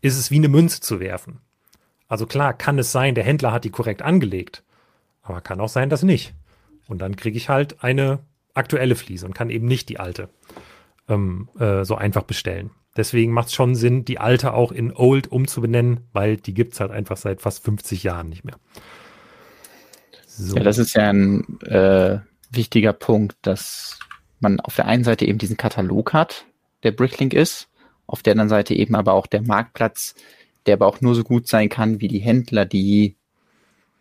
ist 0.00 0.18
es 0.18 0.32
wie 0.32 0.36
eine 0.36 0.48
Münze 0.48 0.80
zu 0.80 0.98
werfen. 0.98 1.38
Also 2.08 2.26
klar, 2.26 2.52
kann 2.52 2.78
es 2.78 2.90
sein, 2.90 3.14
der 3.14 3.24
Händler 3.24 3.52
hat 3.52 3.64
die 3.64 3.70
korrekt 3.70 4.02
angelegt, 4.02 4.64
aber 5.22 5.40
kann 5.40 5.60
auch 5.60 5.68
sein, 5.68 5.88
dass 5.88 6.02
nicht. 6.02 6.34
Und 6.88 6.98
dann 6.98 7.14
kriege 7.14 7.36
ich 7.36 7.48
halt 7.48 7.84
eine 7.84 8.18
aktuelle 8.54 8.96
Fliese 8.96 9.24
und 9.24 9.34
kann 9.34 9.50
eben 9.50 9.66
nicht 9.66 9.88
die 9.88 10.00
alte. 10.00 10.28
ähm, 11.08 11.48
äh, 11.58 11.84
so 11.84 11.94
einfach 11.94 12.22
bestellen. 12.22 12.70
Deswegen 12.96 13.32
macht 13.32 13.48
es 13.48 13.54
schon 13.54 13.74
Sinn, 13.74 14.04
die 14.04 14.18
alte 14.18 14.52
auch 14.52 14.70
in 14.70 14.92
Old 14.92 15.28
umzubenennen, 15.32 16.00
weil 16.12 16.36
die 16.36 16.52
gibt 16.52 16.74
es 16.74 16.80
halt 16.80 16.90
einfach 16.90 17.16
seit 17.16 17.40
fast 17.40 17.64
50 17.64 18.02
Jahren 18.02 18.28
nicht 18.28 18.44
mehr. 18.44 18.56
So. 20.26 20.56
Ja, 20.56 20.62
das 20.62 20.78
ist 20.78 20.94
ja 20.94 21.10
ein 21.10 21.60
äh, 21.62 22.18
wichtiger 22.50 22.92
Punkt, 22.92 23.36
dass 23.42 23.98
man 24.40 24.60
auf 24.60 24.76
der 24.76 24.86
einen 24.86 25.04
Seite 25.04 25.24
eben 25.24 25.38
diesen 25.38 25.56
Katalog 25.56 26.12
hat, 26.12 26.44
der 26.82 26.92
Bricklink 26.92 27.32
ist, 27.32 27.68
auf 28.06 28.22
der 28.22 28.32
anderen 28.32 28.48
Seite 28.48 28.74
eben 28.74 28.94
aber 28.94 29.14
auch 29.14 29.26
der 29.26 29.42
Marktplatz, 29.42 30.14
der 30.66 30.74
aber 30.74 30.86
auch 30.86 31.00
nur 31.00 31.14
so 31.14 31.24
gut 31.24 31.48
sein 31.48 31.68
kann, 31.68 32.00
wie 32.00 32.08
die 32.08 32.18
Händler, 32.18 32.66
die 32.66 33.16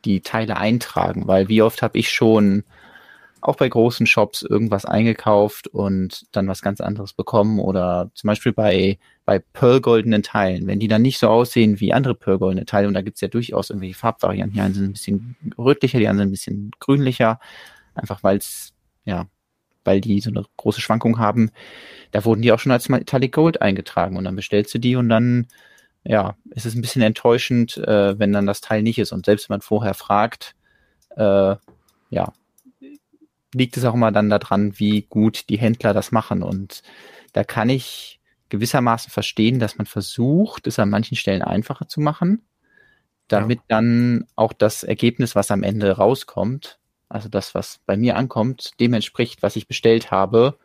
die 0.04 0.22
Teile 0.22 0.58
eintragen, 0.58 1.28
weil 1.28 1.48
wie 1.48 1.62
oft 1.62 1.82
habe 1.82 1.98
ich 2.00 2.12
schon 2.12 2.64
auch 3.42 3.56
bei 3.56 3.68
großen 3.68 4.06
Shops 4.06 4.44
irgendwas 4.44 4.86
eingekauft 4.86 5.68
und 5.68 6.26
dann 6.32 6.48
was 6.48 6.62
ganz 6.62 6.82
anderes 6.82 7.14
bekommen 7.14 7.60
oder 7.60 8.12
zum 8.14 8.28
Beispiel 8.28 8.54
bei, 8.54 9.00
bei 9.26 9.40
Pearl-goldenen 9.40 10.24
Teilen, 10.24 10.68
wenn 10.68 10.80
die 10.80 10.88
dann 10.88 11.02
nicht 11.02 11.20
so 11.20 11.28
aussehen 11.28 11.80
wie 11.80 11.94
andere 11.94 12.16
Pearl-goldene 12.16 12.66
Teile 12.66 12.88
und 12.88 12.94
da 12.94 13.02
gibt's 13.02 13.22
ja 13.22 13.28
durchaus 13.28 13.70
irgendwelche 13.70 13.96
Farbvarianten, 13.96 14.54
die 14.54 14.62
einen 14.62 14.74
sind 14.74 14.86
ein 14.86 14.94
bisschen 14.94 15.36
rötlicher, 15.58 16.00
die 16.00 16.08
anderen 16.08 16.30
ein 16.30 16.32
bisschen 16.32 16.72
grünlicher, 16.80 17.40
einfach 17.96 18.24
weil 18.24 18.38
es, 18.38 18.74
ja, 19.06 19.28
weil 19.84 20.02
die 20.02 20.20
so 20.22 20.30
eine 20.30 20.46
große 20.58 20.82
Schwankung 20.82 21.18
haben, 21.18 21.52
da 22.12 22.24
wurden 22.24 22.42
die 22.42 22.52
auch 22.52 22.60
schon 22.60 22.72
als 22.72 22.90
Metallic 22.90 23.32
Gold 23.32 23.62
eingetragen 23.62 24.18
und 24.18 24.26
dann 24.26 24.36
bestellst 24.36 24.74
du 24.74 24.78
die 24.78 24.96
und 24.96 25.10
dann 25.10 25.48
ja, 26.04 26.36
es 26.52 26.66
ist 26.66 26.76
ein 26.76 26.82
bisschen 26.82 27.02
enttäuschend, 27.04 27.78
äh, 27.78 28.18
wenn 28.18 28.34
dann 28.34 28.48
das 28.48 28.62
Teil 28.62 28.82
nicht 28.82 28.98
ist. 28.98 29.12
Und 29.12 29.26
selbst 29.26 29.50
wenn 29.50 29.56
man 29.56 29.62
vorher 29.62 29.94
fragt, 29.94 30.56
äh, 31.16 31.56
ja, 32.10 32.34
liegt 33.54 33.78
es 33.78 33.86
auch 33.86 33.94
immer 33.94 34.12
dann 34.12 34.30
daran, 34.30 34.78
wie 34.80 35.04
gut 35.04 35.50
die 35.50 35.58
Händler 35.58 35.94
das 35.94 36.12
machen. 36.12 36.44
Und 36.44 36.84
da 37.34 37.44
kann 37.44 37.70
ich 37.70 38.20
gewissermaßen 38.50 39.12
verstehen, 39.12 39.60
dass 39.60 39.78
man 39.78 39.88
versucht, 39.88 40.68
es 40.68 40.80
an 40.80 40.90
manchen 40.90 41.18
Stellen 41.18 41.42
einfacher 41.42 41.88
zu 41.88 42.02
machen, 42.02 42.44
damit 43.28 43.60
ja. 43.60 43.66
dann 43.68 44.28
auch 44.36 44.54
das 44.54 44.84
Ergebnis, 44.84 45.36
was 45.36 45.52
am 45.52 45.64
Ende 45.64 45.92
rauskommt, 45.92 46.80
also 47.10 47.30
das, 47.30 47.56
was 47.56 47.80
bei 47.86 47.98
mir 47.98 48.16
ankommt, 48.16 48.80
dem 48.80 48.94
entspricht, 48.94 49.42
was 49.42 49.56
ich 49.56 49.68
bestellt 49.68 50.12
habe 50.12 50.58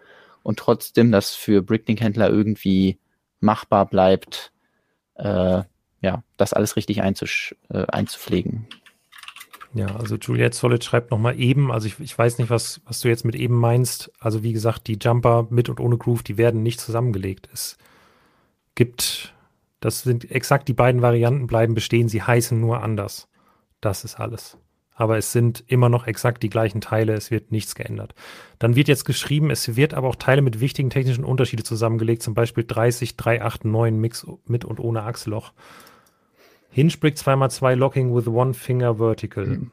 und 0.43 0.59
trotzdem 0.59 1.11
das 1.11 1.35
für 1.35 1.63
Bricklink-Händler 1.63 2.29
irgendwie 2.29 2.99
machbar 3.41 3.87
bleibt, 3.87 4.53
äh, 5.15 5.63
ja, 6.03 6.23
das 6.37 6.53
alles 6.53 6.77
richtig 6.77 7.03
einzusch 7.03 7.57
äh, 7.69 7.87
einzupflegen. 7.87 8.69
Ja, 9.77 9.95
also 9.95 10.17
Juliette 10.17 10.57
Solid 10.57 10.83
schreibt 10.83 11.11
nochmal 11.11 11.39
eben, 11.39 11.71
also 11.71 11.87
ich, 11.87 12.01
ich 12.01 12.17
weiß 12.17 12.39
nicht, 12.39 12.49
was, 12.49 12.81
was 12.87 13.01
du 13.01 13.09
jetzt 13.09 13.27
mit 13.27 13.35
eben 13.35 13.55
meinst. 13.55 14.11
Also 14.19 14.43
wie 14.43 14.55
gesagt, 14.55 14.87
die 14.87 14.99
Jumper 15.01 15.47
mit 15.51 15.69
und 15.69 15.81
ohne 15.81 15.99
Groove, 15.99 16.23
die 16.23 16.39
werden 16.39 16.63
nicht 16.63 16.81
zusammengelegt. 16.81 17.51
Es 17.53 17.77
gibt, 18.75 19.35
das 19.81 20.03
sind 20.03 20.31
exakt 20.31 20.69
die 20.69 20.73
beiden 20.73 21.03
Varianten 21.03 21.47
bleiben 21.47 21.75
bestehen, 21.75 22.09
sie 22.09 22.23
heißen 22.23 22.59
nur 22.59 22.83
anders. 22.83 23.29
Das 23.83 24.05
ist 24.05 24.19
alles. 24.19 24.57
Aber 24.95 25.19
es 25.19 25.31
sind 25.31 25.63
immer 25.67 25.91
noch 25.91 26.07
exakt 26.07 26.43
die 26.43 26.49
gleichen 26.49 26.81
Teile, 26.81 27.13
es 27.13 27.31
wird 27.31 27.53
nichts 27.53 27.75
geändert. 27.75 28.15
Dann 28.59 28.77
wird 28.77 28.89
jetzt 28.89 29.05
geschrieben, 29.05 29.51
es 29.51 29.77
wird 29.77 29.93
aber 29.93 30.09
auch 30.09 30.17
Teile 30.17 30.41
mit 30.41 30.61
wichtigen 30.61 30.89
technischen 30.89 31.25
Unterschieden 31.25 31.67
zusammengelegt, 31.67 32.23
zum 32.23 32.33
Beispiel 32.33 32.65
30 32.67 33.15
389 33.19 34.01
Mix 34.01 34.27
mit 34.47 34.65
und 34.65 34.81
ohne 34.81 35.03
Achsloch. 35.03 35.53
Hinge-Brick 36.77 37.15
2x2 37.15 37.75
Locking 37.75 38.15
with 38.15 38.27
One 38.27 38.53
Finger 38.53 38.99
Vertical. 38.99 39.47
Mhm. 39.47 39.71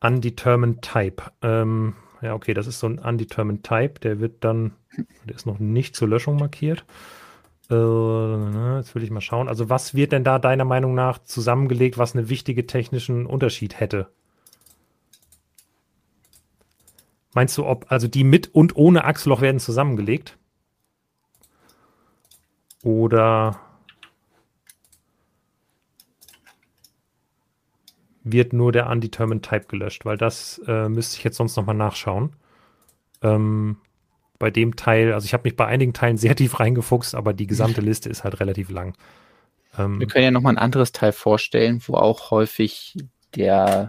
Undetermined 0.00 0.82
Type. 0.82 1.20
Ähm, 1.42 1.94
ja, 2.22 2.34
okay, 2.34 2.54
das 2.54 2.68
ist 2.68 2.78
so 2.78 2.86
ein 2.86 3.00
Undetermined 3.00 3.64
Type. 3.64 3.98
Der 3.98 4.20
wird 4.20 4.44
dann, 4.44 4.70
der 5.24 5.34
ist 5.34 5.46
noch 5.46 5.58
nicht 5.58 5.96
zur 5.96 6.06
Löschung 6.06 6.36
markiert. 6.36 6.84
Äh, 7.70 8.76
jetzt 8.76 8.94
will 8.94 9.02
ich 9.02 9.10
mal 9.10 9.20
schauen. 9.20 9.48
Also, 9.48 9.68
was 9.68 9.92
wird 9.92 10.12
denn 10.12 10.22
da 10.22 10.38
deiner 10.38 10.64
Meinung 10.64 10.94
nach 10.94 11.18
zusammengelegt, 11.24 11.98
was 11.98 12.14
einen 12.14 12.28
wichtigen 12.28 12.68
technischen 12.68 13.26
Unterschied 13.26 13.80
hätte? 13.80 14.06
Meinst 17.34 17.58
du, 17.58 17.66
ob 17.66 17.90
also 17.90 18.06
die 18.06 18.22
mit 18.22 18.54
und 18.54 18.76
ohne 18.76 19.02
Achsloch 19.06 19.40
werden 19.40 19.58
zusammengelegt? 19.58 20.38
Oder 22.84 23.58
wird 28.32 28.52
nur 28.52 28.72
der 28.72 28.88
Undetermined 28.88 29.44
Type 29.44 29.66
gelöscht, 29.68 30.04
weil 30.04 30.16
das 30.16 30.60
äh, 30.66 30.88
müsste 30.88 31.18
ich 31.18 31.24
jetzt 31.24 31.36
sonst 31.36 31.56
nochmal 31.56 31.74
nachschauen. 31.74 32.34
Ähm, 33.22 33.76
bei 34.38 34.50
dem 34.50 34.76
Teil, 34.76 35.12
also 35.12 35.26
ich 35.26 35.34
habe 35.34 35.44
mich 35.44 35.56
bei 35.56 35.66
einigen 35.66 35.92
Teilen 35.92 36.16
sehr 36.16 36.36
tief 36.36 36.60
reingefuchst, 36.60 37.14
aber 37.14 37.32
die 37.32 37.46
gesamte 37.46 37.80
Liste 37.80 38.08
ist 38.08 38.24
halt 38.24 38.40
relativ 38.40 38.70
lang. 38.70 38.94
Ähm, 39.78 40.00
Wir 40.00 40.06
können 40.06 40.24
ja 40.24 40.30
nochmal 40.30 40.54
ein 40.54 40.58
anderes 40.58 40.92
Teil 40.92 41.12
vorstellen, 41.12 41.82
wo 41.86 41.94
auch 41.94 42.30
häufig 42.30 42.96
der 43.34 43.86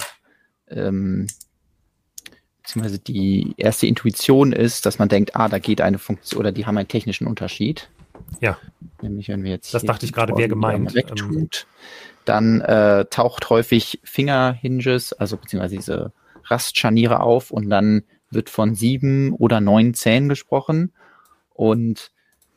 ähm, 0.69 1.27
beziehungsweise 2.61 2.99
die 2.99 3.53
erste 3.57 3.87
Intuition 3.87 4.53
ist, 4.53 4.85
dass 4.85 4.99
man 4.99 5.09
denkt, 5.09 5.35
ah, 5.35 5.49
da 5.49 5.59
geht 5.59 5.81
eine 5.81 5.97
Funktion 5.97 6.39
oder 6.39 6.51
die 6.51 6.65
haben 6.65 6.77
einen 6.77 6.87
technischen 6.87 7.27
Unterschied. 7.27 7.89
Ja. 8.39 8.57
Nämlich, 9.01 9.27
wenn 9.27 9.43
wir 9.43 9.51
jetzt. 9.51 9.73
Das 9.73 9.83
dachte 9.83 10.05
ich 10.05 10.13
gerade, 10.13 10.33
wer 10.37 10.47
gemeint. 10.47 10.93
Wegtut. 10.93 11.65
Ähm, 11.65 12.10
dann 12.25 12.61
äh, 12.61 13.05
taucht 13.09 13.49
häufig 13.49 13.99
Finger-Hinges, 14.03 15.13
also 15.13 15.37
beziehungsweise 15.37 15.75
diese 15.75 16.13
Rastscharniere 16.45 17.21
auf 17.21 17.51
und 17.51 17.69
dann 17.69 18.03
wird 18.29 18.49
von 18.49 18.75
sieben 18.75 19.33
oder 19.33 19.59
neun 19.61 19.93
Zähnen 19.93 20.29
gesprochen. 20.29 20.93
Und 21.53 22.11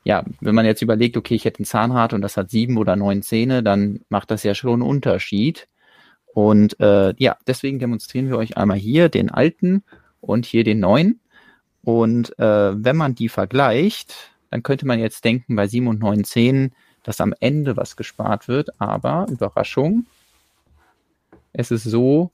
ja, 0.05 0.25
wenn 0.41 0.55
man 0.55 0.67
jetzt 0.67 0.83
überlegt, 0.83 1.17
okay, 1.17 1.35
ich 1.35 1.45
hätte 1.45 1.63
ein 1.63 1.67
Zahnrad 1.67 2.13
und 2.13 2.23
das 2.23 2.37
hat 2.37 2.51
sieben 2.51 2.77
oder 2.77 2.95
neun 2.97 3.23
Zähne, 3.23 3.63
dann 3.63 4.01
macht 4.09 4.31
das 4.31 4.43
ja 4.43 4.55
schon 4.55 4.75
einen 4.75 4.83
Unterschied. 4.83 5.69
Und 6.27 6.79
äh, 6.81 7.15
ja, 7.17 7.37
deswegen 7.47 7.79
demonstrieren 7.79 8.29
wir 8.29 8.37
euch 8.37 8.57
einmal 8.57 8.77
hier 8.77 9.09
den 9.09 9.31
alten 9.31 9.85
und 10.21 10.47
hier 10.47 10.65
den 10.65 10.81
neuen. 10.81 11.21
Und 11.83 12.39
äh, 12.39 12.85
wenn 12.85 12.97
man 12.97 13.15
die 13.15 13.29
vergleicht, 13.29 14.33
dann 14.51 14.63
könnte 14.63 14.87
man 14.87 14.99
jetzt 14.99 15.25
denken, 15.25 15.57
bei 15.57 15.67
sieben 15.67 15.89
und 15.89 16.01
neun 16.01 16.25
Zähnen 16.25 16.75
dass 17.05 17.21
am 17.21 17.35
Ende 17.39 17.77
was 17.77 17.97
gespart 17.97 18.49
wird, 18.49 18.81
aber 18.81 19.27
Überraschung, 19.31 20.07
es 21.53 21.71
ist 21.71 21.85
so, 21.85 22.33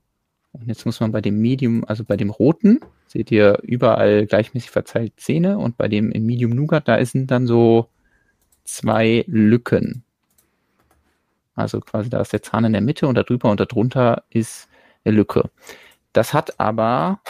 und 0.53 0.67
jetzt 0.67 0.87
muss 0.87 1.01
man 1.01 1.13
bei 1.13 1.21
dem 1.21 1.41
Medium, 1.41 1.85
also 1.85 2.05
bei 2.05 2.17
dem 2.17 2.31
roten, 2.31 2.81
seht 3.07 3.31
ihr 3.31 3.59
überall 3.63 4.27
gleichmäßig 4.27 4.71
verteilt 4.71 5.13
Zähne 5.17 5.59
und 5.59 5.77
bei 5.77 5.89
dem 5.89 6.11
im 6.11 6.25
Medium 6.25 6.53
Nougat, 6.53 6.89
da 6.89 7.05
sind 7.05 7.31
dann 7.31 7.47
so 7.47 7.89
zwei 8.65 9.25
Lücken. 9.27 10.05
Also 11.55 11.81
quasi 11.81 12.09
da 12.09 12.21
ist 12.21 12.33
der 12.33 12.43
Zahn 12.43 12.65
in 12.65 12.73
der 12.73 12.81
Mitte 12.81 13.07
und 13.07 13.17
darüber 13.17 13.51
und 13.51 13.61
darunter 13.61 14.25
ist 14.31 14.69
eine 15.05 15.17
Lücke. 15.17 15.51
Das 16.13 16.33
hat 16.33 16.59
aber 16.59 17.21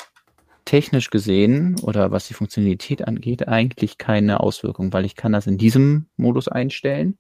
technisch 0.67 1.11
gesehen 1.11 1.77
oder 1.83 2.13
was 2.13 2.29
die 2.29 2.35
Funktionalität 2.35 3.09
angeht 3.09 3.49
eigentlich 3.49 3.99
keine 3.99 4.41
Auswirkung, 4.41 4.93
weil 4.93 5.05
ich 5.05 5.17
kann 5.17 5.33
das 5.33 5.47
in 5.47 5.59
diesem 5.59 6.07
Modus 6.17 6.47
einstellen 6.47 7.19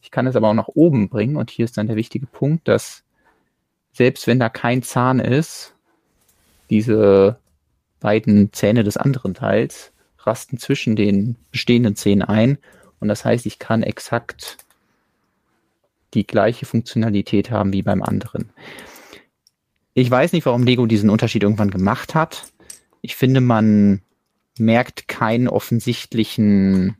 ich 0.00 0.10
kann 0.10 0.26
es 0.26 0.36
aber 0.36 0.48
auch 0.48 0.54
nach 0.54 0.68
oben 0.68 1.08
bringen 1.08 1.36
und 1.36 1.50
hier 1.50 1.64
ist 1.64 1.76
dann 1.76 1.86
der 1.86 1.96
wichtige 1.96 2.26
Punkt, 2.26 2.68
dass 2.68 3.04
selbst 3.92 4.26
wenn 4.26 4.38
da 4.38 4.48
kein 4.48 4.82
Zahn 4.82 5.18
ist, 5.18 5.74
diese 6.70 7.38
beiden 8.00 8.52
Zähne 8.52 8.84
des 8.84 8.96
anderen 8.96 9.34
Teils 9.34 9.92
rasten 10.18 10.58
zwischen 10.58 10.94
den 10.94 11.36
bestehenden 11.50 11.96
Zähnen 11.96 12.22
ein 12.22 12.58
und 13.00 13.08
das 13.08 13.24
heißt, 13.24 13.46
ich 13.46 13.58
kann 13.58 13.82
exakt 13.82 14.58
die 16.14 16.26
gleiche 16.26 16.66
Funktionalität 16.66 17.50
haben 17.50 17.72
wie 17.72 17.82
beim 17.82 18.02
anderen. 18.02 18.50
Ich 19.94 20.10
weiß 20.10 20.32
nicht, 20.32 20.46
warum 20.46 20.64
Lego 20.64 20.86
diesen 20.86 21.10
Unterschied 21.10 21.42
irgendwann 21.42 21.70
gemacht 21.70 22.14
hat. 22.14 22.52
Ich 23.02 23.16
finde, 23.16 23.40
man 23.40 24.00
merkt 24.58 25.08
keinen 25.08 25.48
offensichtlichen 25.48 26.96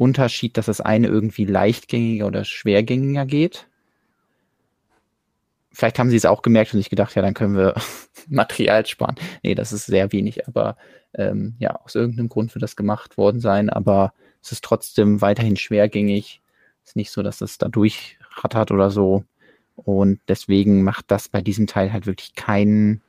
Unterschied, 0.00 0.56
dass 0.56 0.66
das 0.66 0.80
eine 0.80 1.08
irgendwie 1.08 1.44
leichtgängiger 1.44 2.26
oder 2.26 2.44
schwergängiger 2.44 3.26
geht. 3.26 3.66
Vielleicht 5.72 5.98
haben 5.98 6.08
sie 6.08 6.16
es 6.16 6.24
auch 6.24 6.40
gemerkt 6.40 6.72
und 6.72 6.80
sich 6.80 6.88
gedacht, 6.88 7.14
ja, 7.14 7.22
dann 7.22 7.34
können 7.34 7.54
wir 7.54 7.74
Material 8.28 8.86
sparen. 8.86 9.16
Nee, 9.42 9.54
das 9.54 9.72
ist 9.72 9.86
sehr 9.86 10.10
wenig, 10.10 10.48
aber 10.48 10.76
ähm, 11.12 11.54
ja, 11.58 11.76
aus 11.84 11.94
irgendeinem 11.94 12.30
Grund 12.30 12.54
wird 12.54 12.62
das 12.62 12.76
gemacht 12.76 13.18
worden 13.18 13.40
sein, 13.40 13.68
aber 13.68 14.14
es 14.42 14.52
ist 14.52 14.64
trotzdem 14.64 15.20
weiterhin 15.20 15.56
schwergängig. 15.56 16.40
Es 16.82 16.92
ist 16.92 16.96
nicht 16.96 17.10
so, 17.10 17.22
dass 17.22 17.38
das 17.38 17.58
da 17.58 17.68
durchrattert 17.68 18.70
oder 18.70 18.90
so. 18.90 19.24
Und 19.76 20.20
deswegen 20.28 20.82
macht 20.82 21.10
das 21.10 21.28
bei 21.28 21.42
diesem 21.42 21.66
Teil 21.66 21.92
halt 21.92 22.06
wirklich 22.06 22.34
keinen 22.34 23.02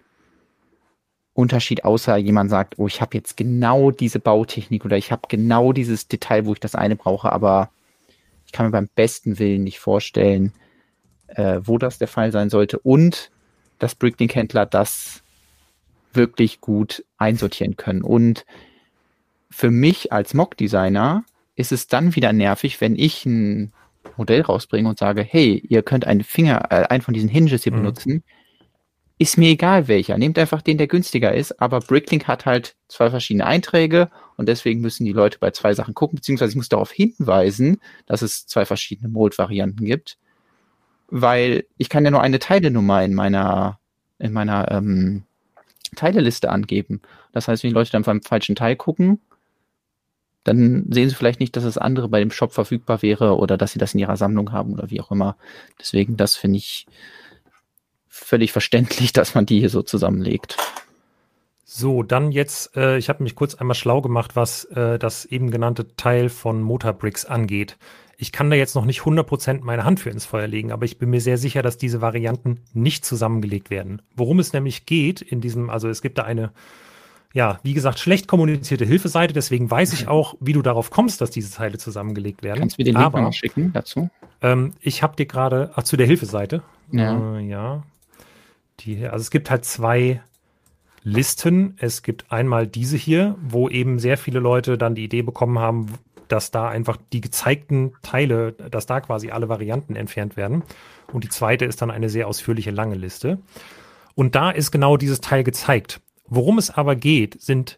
Unterschied, 1.33 1.85
außer 1.85 2.17
jemand 2.17 2.49
sagt, 2.49 2.77
oh, 2.77 2.87
ich 2.87 2.99
habe 3.01 3.17
jetzt 3.17 3.37
genau 3.37 3.91
diese 3.91 4.19
Bautechnik 4.19 4.83
oder 4.83 4.97
ich 4.97 5.11
habe 5.11 5.23
genau 5.29 5.71
dieses 5.71 6.07
Detail, 6.07 6.45
wo 6.45 6.53
ich 6.53 6.59
das 6.59 6.75
eine 6.75 6.95
brauche, 6.95 7.31
aber 7.31 7.69
ich 8.45 8.51
kann 8.51 8.65
mir 8.65 8.71
beim 8.71 8.89
besten 8.95 9.39
Willen 9.39 9.63
nicht 9.63 9.79
vorstellen, 9.79 10.53
äh, 11.27 11.61
wo 11.63 11.77
das 11.77 11.97
der 11.97 12.09
Fall 12.09 12.31
sein 12.31 12.49
sollte 12.49 12.79
und 12.79 13.31
dass 13.79 13.95
Bricklink-Händler 13.95 14.65
das 14.65 15.23
wirklich 16.13 16.59
gut 16.59 17.05
einsortieren 17.17 17.77
können. 17.77 18.01
Und 18.01 18.45
für 19.49 19.71
mich 19.71 20.11
als 20.11 20.33
Mock-Designer 20.33 21.23
ist 21.55 21.71
es 21.71 21.87
dann 21.87 22.15
wieder 22.15 22.33
nervig, 22.33 22.81
wenn 22.81 22.95
ich 22.95 23.25
ein 23.25 23.71
Modell 24.17 24.41
rausbringe 24.41 24.89
und 24.89 24.99
sage, 24.99 25.23
hey, 25.23 25.63
ihr 25.67 25.83
könnt 25.83 26.05
einen 26.05 26.23
Finger, 26.23 26.67
äh, 26.69 26.87
einen 26.87 27.01
von 27.01 27.13
diesen 27.13 27.29
Hinges 27.29 27.63
hier 27.63 27.71
mhm. 27.71 27.77
benutzen. 27.77 28.23
Ist 29.21 29.37
mir 29.37 29.49
egal 29.49 29.87
welcher. 29.87 30.17
Nehmt 30.17 30.39
einfach 30.39 30.63
den, 30.63 30.79
der 30.79 30.87
günstiger 30.87 31.31
ist. 31.31 31.61
Aber 31.61 31.79
Bricklink 31.79 32.27
hat 32.27 32.47
halt 32.47 32.75
zwei 32.87 33.11
verschiedene 33.11 33.45
Einträge 33.45 34.09
und 34.35 34.49
deswegen 34.49 34.81
müssen 34.81 35.05
die 35.05 35.11
Leute 35.11 35.37
bei 35.37 35.51
zwei 35.51 35.75
Sachen 35.75 35.93
gucken, 35.93 36.15
beziehungsweise 36.15 36.53
ich 36.53 36.55
muss 36.55 36.69
darauf 36.69 36.91
hinweisen, 36.91 37.79
dass 38.07 38.23
es 38.23 38.47
zwei 38.47 38.65
verschiedene 38.65 39.09
Mold-Varianten 39.09 39.85
gibt. 39.85 40.17
Weil 41.07 41.65
ich 41.77 41.87
kann 41.87 42.03
ja 42.03 42.09
nur 42.09 42.23
eine 42.23 42.39
Teilenummer 42.39 43.03
in 43.03 43.13
meiner, 43.13 43.77
in 44.17 44.33
meiner 44.33 44.71
ähm, 44.71 45.21
Teileliste 45.95 46.49
angeben. 46.49 46.99
Das 47.31 47.47
heißt, 47.47 47.61
wenn 47.61 47.69
die 47.69 47.75
Leute 47.75 47.91
dann 47.91 48.01
beim 48.01 48.23
falschen 48.23 48.55
Teil 48.55 48.75
gucken, 48.75 49.21
dann 50.45 50.87
sehen 50.89 51.09
sie 51.09 51.15
vielleicht 51.15 51.39
nicht, 51.39 51.55
dass 51.55 51.63
das 51.63 51.77
andere 51.77 52.09
bei 52.09 52.21
dem 52.21 52.31
Shop 52.31 52.53
verfügbar 52.53 53.03
wäre 53.03 53.37
oder 53.37 53.55
dass 53.55 53.73
sie 53.73 53.77
das 53.77 53.93
in 53.93 53.99
ihrer 53.99 54.17
Sammlung 54.17 54.51
haben 54.51 54.73
oder 54.73 54.89
wie 54.89 54.99
auch 54.99 55.11
immer. 55.11 55.37
Deswegen, 55.79 56.17
das 56.17 56.35
finde 56.35 56.57
ich 56.57 56.87
völlig 58.23 58.51
verständlich, 58.51 59.13
dass 59.13 59.35
man 59.35 59.45
die 59.45 59.59
hier 59.59 59.69
so 59.69 59.81
zusammenlegt. 59.81 60.57
So, 61.63 62.03
dann 62.03 62.31
jetzt, 62.31 62.75
äh, 62.75 62.97
ich 62.97 63.07
habe 63.07 63.23
mich 63.23 63.35
kurz 63.35 63.55
einmal 63.55 63.75
schlau 63.75 64.01
gemacht, 64.01 64.35
was 64.35 64.65
äh, 64.65 64.99
das 64.99 65.25
eben 65.25 65.51
genannte 65.51 65.95
Teil 65.95 66.27
von 66.27 66.61
Motorbricks 66.61 67.25
angeht. 67.25 67.77
Ich 68.17 68.31
kann 68.31 68.49
da 68.49 68.55
jetzt 68.55 68.75
noch 68.75 68.85
nicht 68.85 69.01
100% 69.01 69.61
meine 69.63 69.85
Hand 69.85 69.99
für 69.99 70.09
ins 70.09 70.25
Feuer 70.25 70.47
legen, 70.47 70.71
aber 70.71 70.85
ich 70.85 70.99
bin 70.99 71.09
mir 71.09 71.21
sehr 71.21 71.37
sicher, 71.37 71.61
dass 71.61 71.77
diese 71.77 72.01
Varianten 72.01 72.59
nicht 72.73 73.05
zusammengelegt 73.05 73.69
werden. 73.69 74.01
Worum 74.15 74.39
es 74.39 74.53
nämlich 74.53 74.85
geht 74.85 75.21
in 75.21 75.39
diesem, 75.39 75.69
also 75.69 75.87
es 75.87 76.01
gibt 76.01 76.17
da 76.17 76.23
eine 76.23 76.51
ja, 77.33 77.59
wie 77.63 77.73
gesagt, 77.73 77.99
schlecht 77.99 78.27
kommunizierte 78.27 78.85
Hilfeseite. 78.85 79.33
Deswegen 79.33 79.69
weiß 79.69 79.93
ich 79.93 80.07
auch, 80.09 80.35
wie 80.39 80.53
du 80.53 80.61
darauf 80.61 80.89
kommst, 80.89 81.21
dass 81.21 81.31
diese 81.31 81.53
Teile 81.53 81.77
zusammengelegt 81.77 82.43
werden. 82.43 82.59
Kannst 82.59 82.77
du 82.77 82.81
mir 82.81 82.85
den 82.85 82.95
Link 82.95 83.13
mal 83.13 83.31
schicken 83.31 83.71
dazu? 83.73 84.09
Ähm, 84.41 84.73
ich 84.81 85.03
habe 85.03 85.15
dir 85.15 85.25
gerade, 85.25 85.71
ach, 85.75 85.83
zu 85.83 85.97
der 85.97 86.07
Hilfeseite. 86.07 86.61
Ja. 86.91 87.37
Äh, 87.37 87.47
ja. 87.47 87.83
Die, 88.85 89.05
also 89.05 89.21
es 89.21 89.31
gibt 89.31 89.49
halt 89.49 89.65
zwei 89.65 90.21
Listen. 91.03 91.75
Es 91.79 92.03
gibt 92.03 92.31
einmal 92.31 92.67
diese 92.67 92.97
hier, 92.97 93.35
wo 93.41 93.69
eben 93.69 93.99
sehr 93.99 94.17
viele 94.17 94.39
Leute 94.39 94.77
dann 94.77 94.95
die 94.95 95.03
Idee 95.03 95.21
bekommen 95.21 95.59
haben, 95.59 95.87
dass 96.27 96.51
da 96.51 96.69
einfach 96.69 96.97
die 97.11 97.21
gezeigten 97.21 97.93
Teile, 98.01 98.53
dass 98.53 98.85
da 98.85 99.01
quasi 99.01 99.31
alle 99.31 99.49
Varianten 99.49 99.95
entfernt 99.95 100.37
werden. 100.37 100.63
Und 101.11 101.23
die 101.23 101.29
zweite 101.29 101.65
ist 101.65 101.81
dann 101.81 101.91
eine 101.91 102.09
sehr 102.09 102.27
ausführliche 102.27 102.71
lange 102.71 102.95
Liste. 102.95 103.39
Und 104.15 104.35
da 104.35 104.51
ist 104.51 104.71
genau 104.71 104.97
dieses 104.97 105.21
Teil 105.21 105.43
gezeigt. 105.43 106.01
Worum 106.27 106.57
es 106.57 106.69
aber 106.69 106.95
geht, 106.95 107.41
sind 107.41 107.77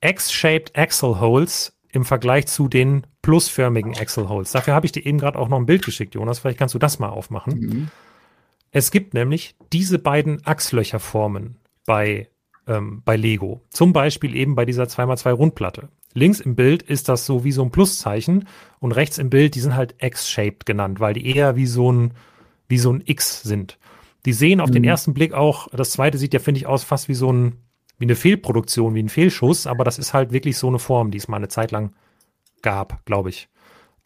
X-shaped 0.00 0.76
Axle 0.78 1.20
Holes 1.20 1.76
im 1.90 2.04
Vergleich 2.04 2.46
zu 2.46 2.68
den 2.68 3.06
plusförmigen 3.22 3.96
Axle 3.96 4.28
Holes. 4.28 4.52
Dafür 4.52 4.74
habe 4.74 4.86
ich 4.86 4.92
dir 4.92 5.04
eben 5.04 5.18
gerade 5.18 5.38
auch 5.38 5.48
noch 5.48 5.58
ein 5.58 5.66
Bild 5.66 5.84
geschickt, 5.84 6.14
Jonas. 6.14 6.38
Vielleicht 6.38 6.58
kannst 6.58 6.74
du 6.74 6.78
das 6.78 6.98
mal 6.98 7.08
aufmachen. 7.08 7.58
Mhm. 7.58 7.88
Es 8.74 8.90
gibt 8.90 9.14
nämlich 9.14 9.54
diese 9.72 10.00
beiden 10.00 10.44
Achslöcherformen 10.44 11.58
bei, 11.86 12.28
ähm, 12.66 13.02
bei 13.04 13.16
Lego. 13.16 13.62
Zum 13.70 13.92
Beispiel 13.92 14.34
eben 14.34 14.56
bei 14.56 14.64
dieser 14.64 14.82
2x2 14.82 15.30
Rundplatte. 15.30 15.90
Links 16.12 16.40
im 16.40 16.56
Bild 16.56 16.82
ist 16.82 17.08
das 17.08 17.24
so 17.24 17.44
wie 17.44 17.52
so 17.52 17.62
ein 17.62 17.70
Pluszeichen 17.70 18.48
und 18.80 18.90
rechts 18.90 19.18
im 19.18 19.30
Bild, 19.30 19.54
die 19.54 19.60
sind 19.60 19.76
halt 19.76 19.94
X-shaped 20.02 20.66
genannt, 20.66 20.98
weil 20.98 21.14
die 21.14 21.36
eher 21.36 21.54
wie 21.54 21.66
so 21.66 21.92
ein, 21.92 22.14
wie 22.66 22.78
so 22.78 22.92
ein 22.92 23.00
X 23.06 23.42
sind. 23.42 23.78
Die 24.26 24.32
sehen 24.32 24.60
auf 24.60 24.70
mhm. 24.70 24.74
den 24.74 24.84
ersten 24.84 25.14
Blick 25.14 25.34
auch, 25.34 25.68
das 25.68 25.92
zweite 25.92 26.18
sieht 26.18 26.34
ja, 26.34 26.40
finde 26.40 26.58
ich, 26.58 26.66
aus 26.66 26.82
fast 26.82 27.08
wie 27.08 27.14
so 27.14 27.32
ein, 27.32 27.60
wie 27.98 28.06
eine 28.06 28.16
Fehlproduktion, 28.16 28.96
wie 28.96 29.04
ein 29.04 29.08
Fehlschuss, 29.08 29.68
aber 29.68 29.84
das 29.84 30.00
ist 30.00 30.14
halt 30.14 30.32
wirklich 30.32 30.58
so 30.58 30.66
eine 30.66 30.80
Form, 30.80 31.12
die 31.12 31.18
es 31.18 31.28
mal 31.28 31.36
eine 31.36 31.48
Zeit 31.48 31.70
lang 31.70 31.94
gab, 32.60 33.06
glaube 33.06 33.28
ich. 33.28 33.48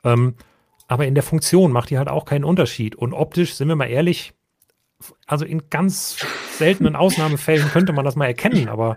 Ähm, 0.04 0.34
aber 0.88 1.06
in 1.06 1.14
der 1.14 1.24
Funktion 1.24 1.72
macht 1.72 1.88
die 1.88 1.96
halt 1.96 2.08
auch 2.08 2.26
keinen 2.26 2.44
Unterschied. 2.44 2.96
Und 2.96 3.14
optisch, 3.14 3.54
sind 3.54 3.68
wir 3.68 3.76
mal 3.76 3.86
ehrlich, 3.86 4.34
also 5.26 5.44
in 5.44 5.70
ganz 5.70 6.16
seltenen 6.56 6.96
Ausnahmefällen 6.96 7.68
könnte 7.68 7.92
man 7.92 8.04
das 8.04 8.16
mal 8.16 8.26
erkennen, 8.26 8.68
aber 8.68 8.96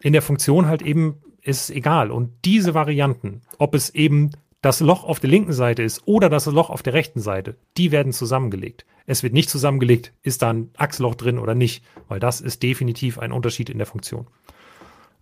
in 0.00 0.12
der 0.12 0.22
Funktion 0.22 0.66
halt 0.66 0.82
eben 0.82 1.22
ist 1.42 1.64
es 1.64 1.70
egal. 1.70 2.10
Und 2.10 2.32
diese 2.44 2.74
Varianten, 2.74 3.42
ob 3.58 3.74
es 3.74 3.90
eben 3.90 4.30
das 4.62 4.80
Loch 4.80 5.04
auf 5.04 5.18
der 5.20 5.30
linken 5.30 5.52
Seite 5.52 5.82
ist 5.82 6.02
oder 6.06 6.28
das 6.28 6.46
Loch 6.46 6.70
auf 6.70 6.82
der 6.82 6.94
rechten 6.94 7.20
Seite, 7.20 7.56
die 7.76 7.90
werden 7.90 8.12
zusammengelegt. 8.12 8.86
Es 9.06 9.24
wird 9.24 9.32
nicht 9.32 9.50
zusammengelegt, 9.50 10.12
ist 10.22 10.42
da 10.42 10.52
ein 10.52 10.70
Achsloch 10.76 11.16
drin 11.16 11.38
oder 11.38 11.54
nicht, 11.54 11.84
weil 12.08 12.20
das 12.20 12.40
ist 12.40 12.62
definitiv 12.62 13.18
ein 13.18 13.32
Unterschied 13.32 13.70
in 13.70 13.78
der 13.78 13.86
Funktion. 13.86 14.28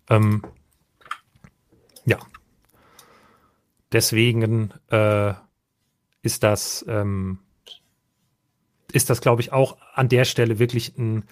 Ähm, 0.09 0.43
ja. 2.05 2.19
Deswegen 3.91 4.71
äh, 4.89 5.33
ist 6.21 6.43
das, 6.43 6.85
ähm, 6.87 7.39
ist 8.91 9.09
das, 9.09 9.21
glaube 9.21 9.41
ich, 9.41 9.51
auch 9.51 9.77
an 9.93 10.09
der 10.09 10.25
Stelle 10.25 10.59
wirklich 10.59 10.97
ein, 10.97 11.23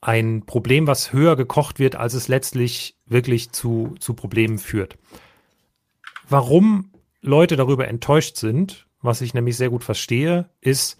ein 0.00 0.44
Problem, 0.46 0.86
was 0.86 1.12
höher 1.12 1.36
gekocht 1.36 1.78
wird, 1.78 1.96
als 1.96 2.14
es 2.14 2.28
letztlich 2.28 2.96
wirklich 3.06 3.52
zu, 3.52 3.94
zu 4.00 4.14
Problemen 4.14 4.58
führt. 4.58 4.98
Warum 6.28 6.90
Leute 7.20 7.56
darüber 7.56 7.86
enttäuscht 7.88 8.36
sind, 8.36 8.86
was 9.00 9.20
ich 9.20 9.34
nämlich 9.34 9.56
sehr 9.56 9.70
gut 9.70 9.84
verstehe, 9.84 10.48
ist, 10.60 10.98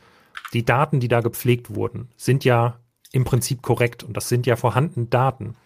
die 0.52 0.64
Daten, 0.64 1.00
die 1.00 1.09
da 1.09 1.20
gepflegt 1.20 1.74
wurden, 1.74 2.09
sind 2.16 2.44
ja 2.44 2.78
im 3.12 3.24
Prinzip 3.24 3.62
korrekt 3.62 4.02
und 4.02 4.16
das 4.16 4.28
sind 4.28 4.46
ja 4.46 4.57
vorhandene 4.57 5.07
Daten. 5.07 5.57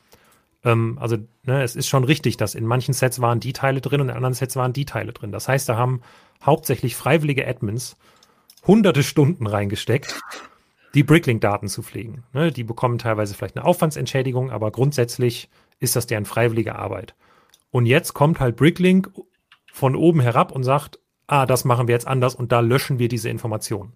Ähm, 0.64 0.98
also 1.00 1.16
ne, 1.44 1.62
es 1.62 1.76
ist 1.76 1.88
schon 1.88 2.04
richtig, 2.04 2.36
dass 2.36 2.54
in 2.54 2.66
manchen 2.66 2.94
Sets 2.94 3.20
waren 3.20 3.40
die 3.40 3.52
Teile 3.52 3.80
drin 3.80 4.00
und 4.00 4.08
in 4.08 4.16
anderen 4.16 4.34
Sets 4.34 4.56
waren 4.56 4.72
die 4.72 4.84
Teile 4.84 5.12
drin. 5.12 5.32
Das 5.32 5.48
heißt, 5.48 5.68
da 5.68 5.76
haben 5.76 6.02
hauptsächlich 6.44 6.96
freiwillige 6.96 7.46
Admins 7.46 7.96
hunderte 8.66 9.02
Stunden 9.02 9.46
reingesteckt, 9.46 10.20
die 10.94 11.02
Bricklink-Daten 11.02 11.68
zu 11.68 11.82
pflegen. 11.82 12.24
Ne, 12.32 12.50
die 12.50 12.64
bekommen 12.64 12.98
teilweise 12.98 13.34
vielleicht 13.34 13.56
eine 13.56 13.66
Aufwandsentschädigung, 13.66 14.50
aber 14.50 14.70
grundsätzlich 14.70 15.48
ist 15.78 15.96
das 15.96 16.06
deren 16.06 16.24
freiwillige 16.24 16.76
Arbeit. 16.76 17.14
Und 17.70 17.86
jetzt 17.86 18.14
kommt 18.14 18.40
halt 18.40 18.56
Bricklink 18.56 19.10
von 19.72 19.94
oben 19.94 20.20
herab 20.20 20.52
und 20.52 20.64
sagt, 20.64 20.98
ah, 21.26 21.46
das 21.46 21.64
machen 21.64 21.88
wir 21.88 21.94
jetzt 21.94 22.06
anders 22.06 22.34
und 22.34 22.52
da 22.52 22.60
löschen 22.60 22.98
wir 22.98 23.08
diese 23.08 23.28
Informationen. 23.28 23.92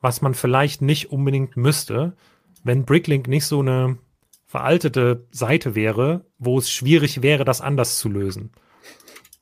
Was 0.00 0.22
man 0.22 0.34
vielleicht 0.34 0.82
nicht 0.82 1.10
unbedingt 1.10 1.56
müsste, 1.56 2.16
wenn 2.64 2.84
Bricklink 2.84 3.28
nicht 3.28 3.46
so 3.46 3.60
eine 3.60 3.98
veraltete 4.46 5.26
Seite 5.30 5.74
wäre, 5.74 6.24
wo 6.38 6.58
es 6.58 6.70
schwierig 6.70 7.22
wäre, 7.22 7.44
das 7.44 7.60
anders 7.60 7.98
zu 7.98 8.08
lösen. 8.08 8.52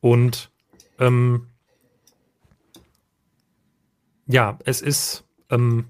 Und 0.01 0.51
ähm, 0.99 1.49
ja, 4.26 4.58
es 4.64 4.80
ist 4.80 5.24
ähm, 5.50 5.87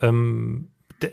ähm, 0.00 0.68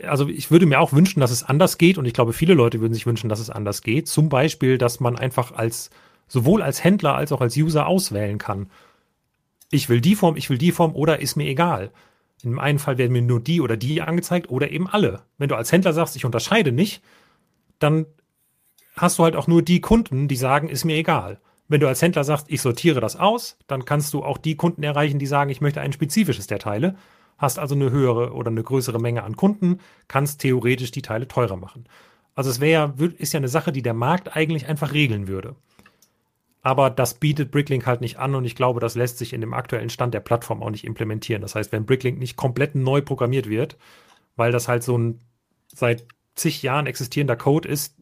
also 0.06 0.28
ich 0.28 0.50
würde 0.50 0.66
mir 0.66 0.80
auch 0.80 0.92
wünschen, 0.92 1.20
dass 1.20 1.30
es 1.30 1.44
anders 1.44 1.78
geht 1.78 1.98
und 1.98 2.06
ich 2.06 2.12
glaube, 2.12 2.32
viele 2.32 2.54
Leute 2.54 2.80
würden 2.80 2.94
sich 2.94 3.06
wünschen, 3.06 3.28
dass 3.28 3.38
es 3.38 3.50
anders 3.50 3.82
geht. 3.82 4.08
Zum 4.08 4.28
Beispiel, 4.28 4.78
dass 4.78 5.00
man 5.00 5.16
einfach 5.16 5.52
als 5.52 5.90
sowohl 6.28 6.62
als 6.62 6.82
Händler 6.82 7.14
als 7.14 7.30
auch 7.30 7.40
als 7.40 7.56
User 7.56 7.86
auswählen 7.86 8.38
kann. 8.38 8.68
Ich 9.70 9.88
will 9.88 10.00
die 10.00 10.16
Form, 10.16 10.36
ich 10.36 10.50
will 10.50 10.58
die 10.58 10.72
Form 10.72 10.94
oder 10.94 11.20
ist 11.20 11.36
mir 11.36 11.46
egal. 11.46 11.92
Dem 12.42 12.58
einen 12.58 12.78
Fall 12.78 12.98
werden 12.98 13.12
mir 13.12 13.22
nur 13.22 13.40
die 13.40 13.60
oder 13.60 13.76
die 13.76 14.02
angezeigt 14.02 14.50
oder 14.50 14.70
eben 14.70 14.88
alle. 14.88 15.22
Wenn 15.38 15.48
du 15.48 15.56
als 15.56 15.72
Händler 15.72 15.92
sagst, 15.92 16.16
ich 16.16 16.24
unterscheide 16.24 16.72
nicht, 16.72 17.02
dann 17.78 18.06
hast 18.96 19.18
du 19.18 19.24
halt 19.24 19.36
auch 19.36 19.46
nur 19.46 19.62
die 19.62 19.80
Kunden, 19.80 20.28
die 20.28 20.36
sagen, 20.36 20.68
ist 20.68 20.84
mir 20.84 20.96
egal. 20.96 21.40
Wenn 21.68 21.80
du 21.80 21.88
als 21.88 22.02
Händler 22.02 22.24
sagst, 22.24 22.46
ich 22.48 22.62
sortiere 22.62 23.00
das 23.00 23.16
aus, 23.16 23.58
dann 23.66 23.84
kannst 23.84 24.14
du 24.14 24.22
auch 24.22 24.38
die 24.38 24.56
Kunden 24.56 24.82
erreichen, 24.82 25.18
die 25.18 25.26
sagen, 25.26 25.50
ich 25.50 25.60
möchte 25.60 25.80
ein 25.80 25.92
spezifisches 25.92 26.46
der 26.46 26.58
Teile, 26.58 26.96
hast 27.38 27.58
also 27.58 27.74
eine 27.74 27.90
höhere 27.90 28.32
oder 28.32 28.50
eine 28.50 28.62
größere 28.62 29.00
Menge 29.00 29.24
an 29.24 29.36
Kunden, 29.36 29.80
kannst 30.08 30.40
theoretisch 30.40 30.90
die 30.90 31.02
Teile 31.02 31.28
teurer 31.28 31.56
machen. 31.56 31.86
Also 32.34 32.50
es 32.50 32.60
wäre 32.60 32.94
ist 33.18 33.32
ja 33.32 33.38
eine 33.38 33.48
Sache, 33.48 33.72
die 33.72 33.82
der 33.82 33.94
Markt 33.94 34.36
eigentlich 34.36 34.68
einfach 34.68 34.92
regeln 34.92 35.26
würde. 35.26 35.56
Aber 36.62 36.90
das 36.90 37.14
bietet 37.14 37.50
Bricklink 37.52 37.86
halt 37.86 38.00
nicht 38.00 38.18
an 38.18 38.34
und 38.34 38.44
ich 38.44 38.56
glaube, 38.56 38.80
das 38.80 38.96
lässt 38.96 39.18
sich 39.18 39.32
in 39.32 39.40
dem 39.40 39.54
aktuellen 39.54 39.88
Stand 39.88 40.14
der 40.14 40.20
Plattform 40.20 40.62
auch 40.62 40.70
nicht 40.70 40.84
implementieren. 40.84 41.40
Das 41.40 41.54
heißt, 41.54 41.72
wenn 41.72 41.86
Bricklink 41.86 42.18
nicht 42.18 42.36
komplett 42.36 42.74
neu 42.74 43.02
programmiert 43.02 43.48
wird, 43.48 43.76
weil 44.34 44.52
das 44.52 44.68
halt 44.68 44.82
so 44.82 44.98
ein 44.98 45.20
seit 45.68 46.04
zig 46.34 46.62
Jahren 46.62 46.86
existierender 46.86 47.36
Code 47.36 47.68
ist, 47.68 47.94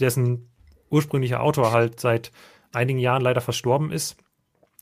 dessen 0.00 0.48
ursprünglicher 0.90 1.42
Autor 1.42 1.72
halt 1.72 2.00
seit 2.00 2.32
einigen 2.76 2.98
Jahren 2.98 3.22
leider 3.22 3.40
verstorben 3.40 3.90
ist. 3.90 4.16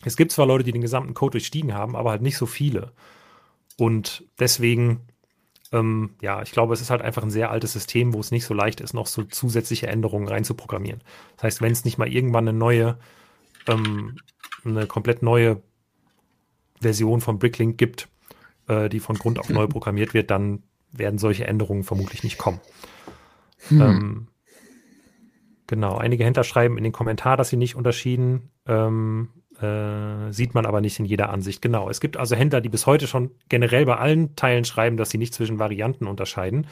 Es 0.05 0.17
gibt 0.17 0.33
zwar 0.33 0.47
Leute, 0.47 0.65
die 0.65 0.73
den 0.73 0.83
gesamten 0.83 1.15
Code 1.15 1.33
durchstiegen 1.33 1.75
haben, 1.75 1.97
aber 1.97 2.11
halt 2.11 2.23
nicht 2.23 2.37
so 2.37 2.47
viele. 2.47 2.93
Und 3.77 4.25
deswegen, 4.39 5.01
ähm, 5.73 6.11
ja, 6.21 6.43
ich 6.43 6.53
glaube, 6.53 6.75
es 6.75 6.81
ist 6.81 6.91
halt 6.91 7.01
einfach 7.01 7.23
ein 7.23 7.31
sehr 7.31 7.51
altes 7.51 7.73
System, 7.73 8.13
wo 8.13 8.21
es 8.21 8.31
nicht 8.31 8.45
so 8.45 8.55
leicht 8.55 8.81
ist, 8.81 8.93
noch 8.93 9.07
so 9.07 9.23
zusätzliche 9.25 9.87
Änderungen 9.87 10.29
reinzuprogrammieren. 10.29 11.03
Das 11.37 11.45
heißt, 11.45 11.63
wenn 11.63 11.73
es 11.73 11.85
nicht 11.85 11.97
mal 11.97 12.13
irgendwann 12.13 12.49
eine 12.49 12.59
neue 12.59 12.99
ähm, 13.67 14.19
eine 14.65 14.87
komplett 14.87 15.23
neue 15.23 15.63
Version 16.81 17.21
von 17.21 17.39
Bricklink 17.39 17.79
gibt, 17.79 18.09
äh, 18.69 18.89
die 18.89 19.01
von 19.01 19.17
Grund 19.17 19.39
auf 19.39 19.49
neu 19.49 19.67
programmiert 19.69 20.15
wird, 20.15 20.31
dann 20.31 20.63
werden 20.93 21.19
solche 21.19 21.47
Änderungen 21.47 21.85
vermutlich 21.85 22.23
nicht 22.23 22.39
kommen. 22.39 22.61
Hm. 23.69 23.81
Ähm, 23.81 24.29
Genau, 25.67 25.97
einige 25.97 26.25
Händler 26.25 26.45
schreiben 26.45 26.77
in 26.77 26.85
den 26.85 26.93
Kommentar, 26.93 27.37
dass 27.37 27.49
sie 27.49 27.57
nicht 27.57 27.75
unterschieden. 27.75 28.51
Ähm, 28.67 29.31
äh, 29.61 30.33
sieht 30.33 30.55
man 30.55 30.67
aber 30.67 30.81
nicht 30.81 30.99
in 30.99 31.05
jeder 31.05 31.31
Ansicht. 31.31 31.63
Genau. 31.63 31.89
Es 31.89 32.01
gibt 32.01 32.17
also 32.17 32.37
Händler, 32.37 32.61
die 32.61 32.69
bis 32.69 32.87
heute 32.87 33.07
schon 33.07 33.31
generell 33.49 33.87
bei 33.87 33.97
allen 33.97 34.37
Teilen 34.37 34.65
schreiben, 34.65 34.97
dass 34.97 35.11
sie 35.11 35.19
nicht 35.19 35.33
zwischen 35.33 35.59
Varianten 35.59 36.07
unterscheiden. 36.07 36.67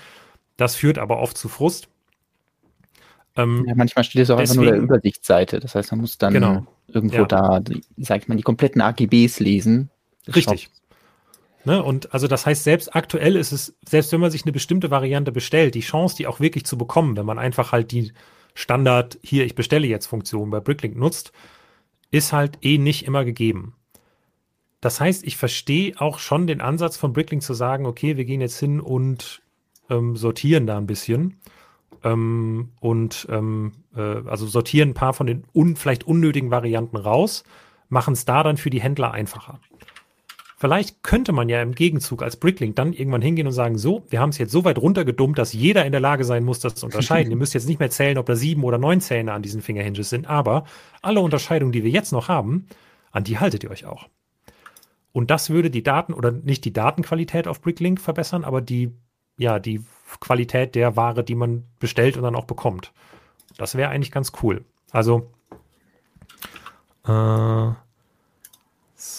Das 0.57 0.75
führt 0.75 0.99
aber 0.99 1.21
oft 1.21 1.39
zu 1.39 1.49
Frust. 1.49 1.89
Ähm, 3.37 3.65
ja, 3.67 3.75
manchmal 3.75 4.05
steht 4.05 4.23
es 4.23 4.31
auch 4.31 4.37
deswegen, 4.37 4.61
einfach 4.61 4.73
nur 4.73 4.73
der 4.73 4.83
Übersichtsseite. 4.83 5.61
Das 5.61 5.75
heißt, 5.75 5.91
man 5.93 6.01
muss 6.03 6.19
dann 6.19 6.35
genau, 6.35 6.67
irgendwo 6.89 7.19
ja. 7.19 7.25
da, 7.25 7.61
sag 7.97 8.23
ich 8.23 8.29
mal, 8.29 8.37
die 8.37 8.43
kompletten 8.43 8.83
AGBs 8.83 9.41
lesen. 9.41 9.91
Richtig. 10.35 10.69
Ne? 11.65 11.83
Und 11.83 12.13
also 12.13 12.27
das 12.27 12.45
heißt, 12.45 12.65
selbst 12.65 12.95
aktuell 12.95 13.37
ist 13.37 13.53
es, 13.53 13.75
selbst 13.89 14.13
wenn 14.13 14.21
man 14.21 14.31
sich 14.31 14.43
eine 14.45 14.53
bestimmte 14.53 14.91
Variante 14.91 15.33
bestellt, 15.33 15.75
die 15.75 15.81
Chance, 15.81 16.17
die 16.17 16.27
auch 16.27 16.41
wirklich 16.41 16.67
zu 16.67 16.77
bekommen, 16.77 17.17
wenn 17.17 17.27
man 17.27 17.39
einfach 17.39 17.73
halt 17.73 17.93
die 17.93 18.13
Standard 18.55 19.19
hier, 19.23 19.45
ich 19.45 19.55
bestelle 19.55 19.87
jetzt 19.87 20.07
Funktion 20.07 20.51
bei 20.51 20.61
Bricklink 20.61 20.97
nutzt, 20.97 21.33
ist 22.11 22.33
halt 22.33 22.59
eh 22.63 22.79
nicht 22.79 23.07
immer 23.07 23.25
gegeben. 23.25 23.75
Das 24.81 25.01
heißt, 25.01 25.25
ich 25.25 25.37
verstehe 25.37 25.99
auch 26.01 26.19
schon 26.19 26.47
den 26.47 26.61
Ansatz 26.61 26.97
von 26.97 27.13
Bricklink 27.13 27.43
zu 27.43 27.55
sagen, 27.55 27.87
okay, 27.87 28.17
wir 28.17 28.25
gehen 28.25 28.41
jetzt 28.41 28.59
hin 28.59 28.81
und 28.81 29.43
ähm, 29.89 30.17
sortieren 30.17 30.67
da 30.67 30.77
ein 30.77 30.87
bisschen. 30.87 31.41
Ähm, 32.03 32.71
und 32.81 33.27
ähm, 33.31 33.73
äh, 33.95 34.01
also 34.01 34.47
sortieren 34.47 34.91
ein 34.91 34.95
paar 34.95 35.13
von 35.13 35.27
den 35.27 35.45
un 35.55 35.77
vielleicht 35.77 36.05
unnötigen 36.05 36.51
Varianten 36.51 36.97
raus, 36.97 37.45
machen 37.89 38.15
es 38.15 38.25
da 38.25 38.43
dann 38.43 38.57
für 38.57 38.71
die 38.71 38.81
Händler 38.81 39.13
einfacher. 39.13 39.61
Vielleicht 40.63 41.03
könnte 41.03 41.33
man 41.33 41.49
ja 41.49 41.61
im 41.61 41.75
Gegenzug 41.75 42.23
als 42.23 42.37
Bricklink 42.37 42.77
dann 42.77 42.93
irgendwann 42.93 43.21
hingehen 43.21 43.49
und 43.49 43.53
sagen, 43.53 43.79
so, 43.79 44.05
wir 44.11 44.21
haben 44.21 44.29
es 44.29 44.39
jetzt 44.39 44.53
so 44.53 44.65
weit 44.65 44.79
runtergedummt, 44.79 45.37
dass 45.37 45.53
jeder 45.53 45.85
in 45.85 45.91
der 45.91 46.01
Lage 46.01 46.23
sein 46.23 46.45
muss, 46.45 46.61
das 46.61 46.77
zu 46.77 46.87
unterscheiden. 46.87 47.31
Ihr 47.33 47.37
müsst 47.37 47.53
jetzt 47.55 47.67
nicht 47.67 47.81
mehr 47.81 47.91
zählen, 47.91 48.17
ob 48.17 48.27
da 48.27 48.37
sieben 48.37 48.63
oder 48.63 48.79
neun 48.79 49.01
Zähne 49.01 49.33
an 49.33 49.43
diesen 49.43 49.61
Fingerhinges 49.61 50.09
sind, 50.09 50.29
aber 50.29 50.63
alle 51.01 51.19
Unterscheidungen, 51.19 51.73
die 51.73 51.83
wir 51.83 51.91
jetzt 51.91 52.13
noch 52.13 52.29
haben, 52.29 52.69
an 53.11 53.25
die 53.25 53.41
haltet 53.41 53.65
ihr 53.65 53.73
euch 53.73 53.87
auch. 53.87 54.07
Und 55.11 55.33
das 55.33 55.51
würde 55.51 55.69
die 55.69 55.83
Daten 55.83 56.13
oder 56.13 56.31
nicht 56.31 56.65
die 56.65 56.73
Datenqualität 56.73 57.49
auf 57.49 57.61
Bricklink 57.61 58.01
verbessern, 58.01 58.45
aber 58.45 58.61
die, 58.61 58.93
ja, 59.39 59.59
die 59.59 59.81
Qualität 60.21 60.77
der 60.77 60.95
Ware, 60.95 61.25
die 61.25 61.35
man 61.35 61.65
bestellt 61.81 62.17
und 62.17 62.23
dann 62.23 62.37
auch 62.37 62.45
bekommt. 62.45 62.93
Das 63.59 63.75
wäre 63.75 63.91
eigentlich 63.91 64.13
ganz 64.13 64.31
cool. 64.45 64.65
Also, 64.93 65.29
äh, 67.05 67.73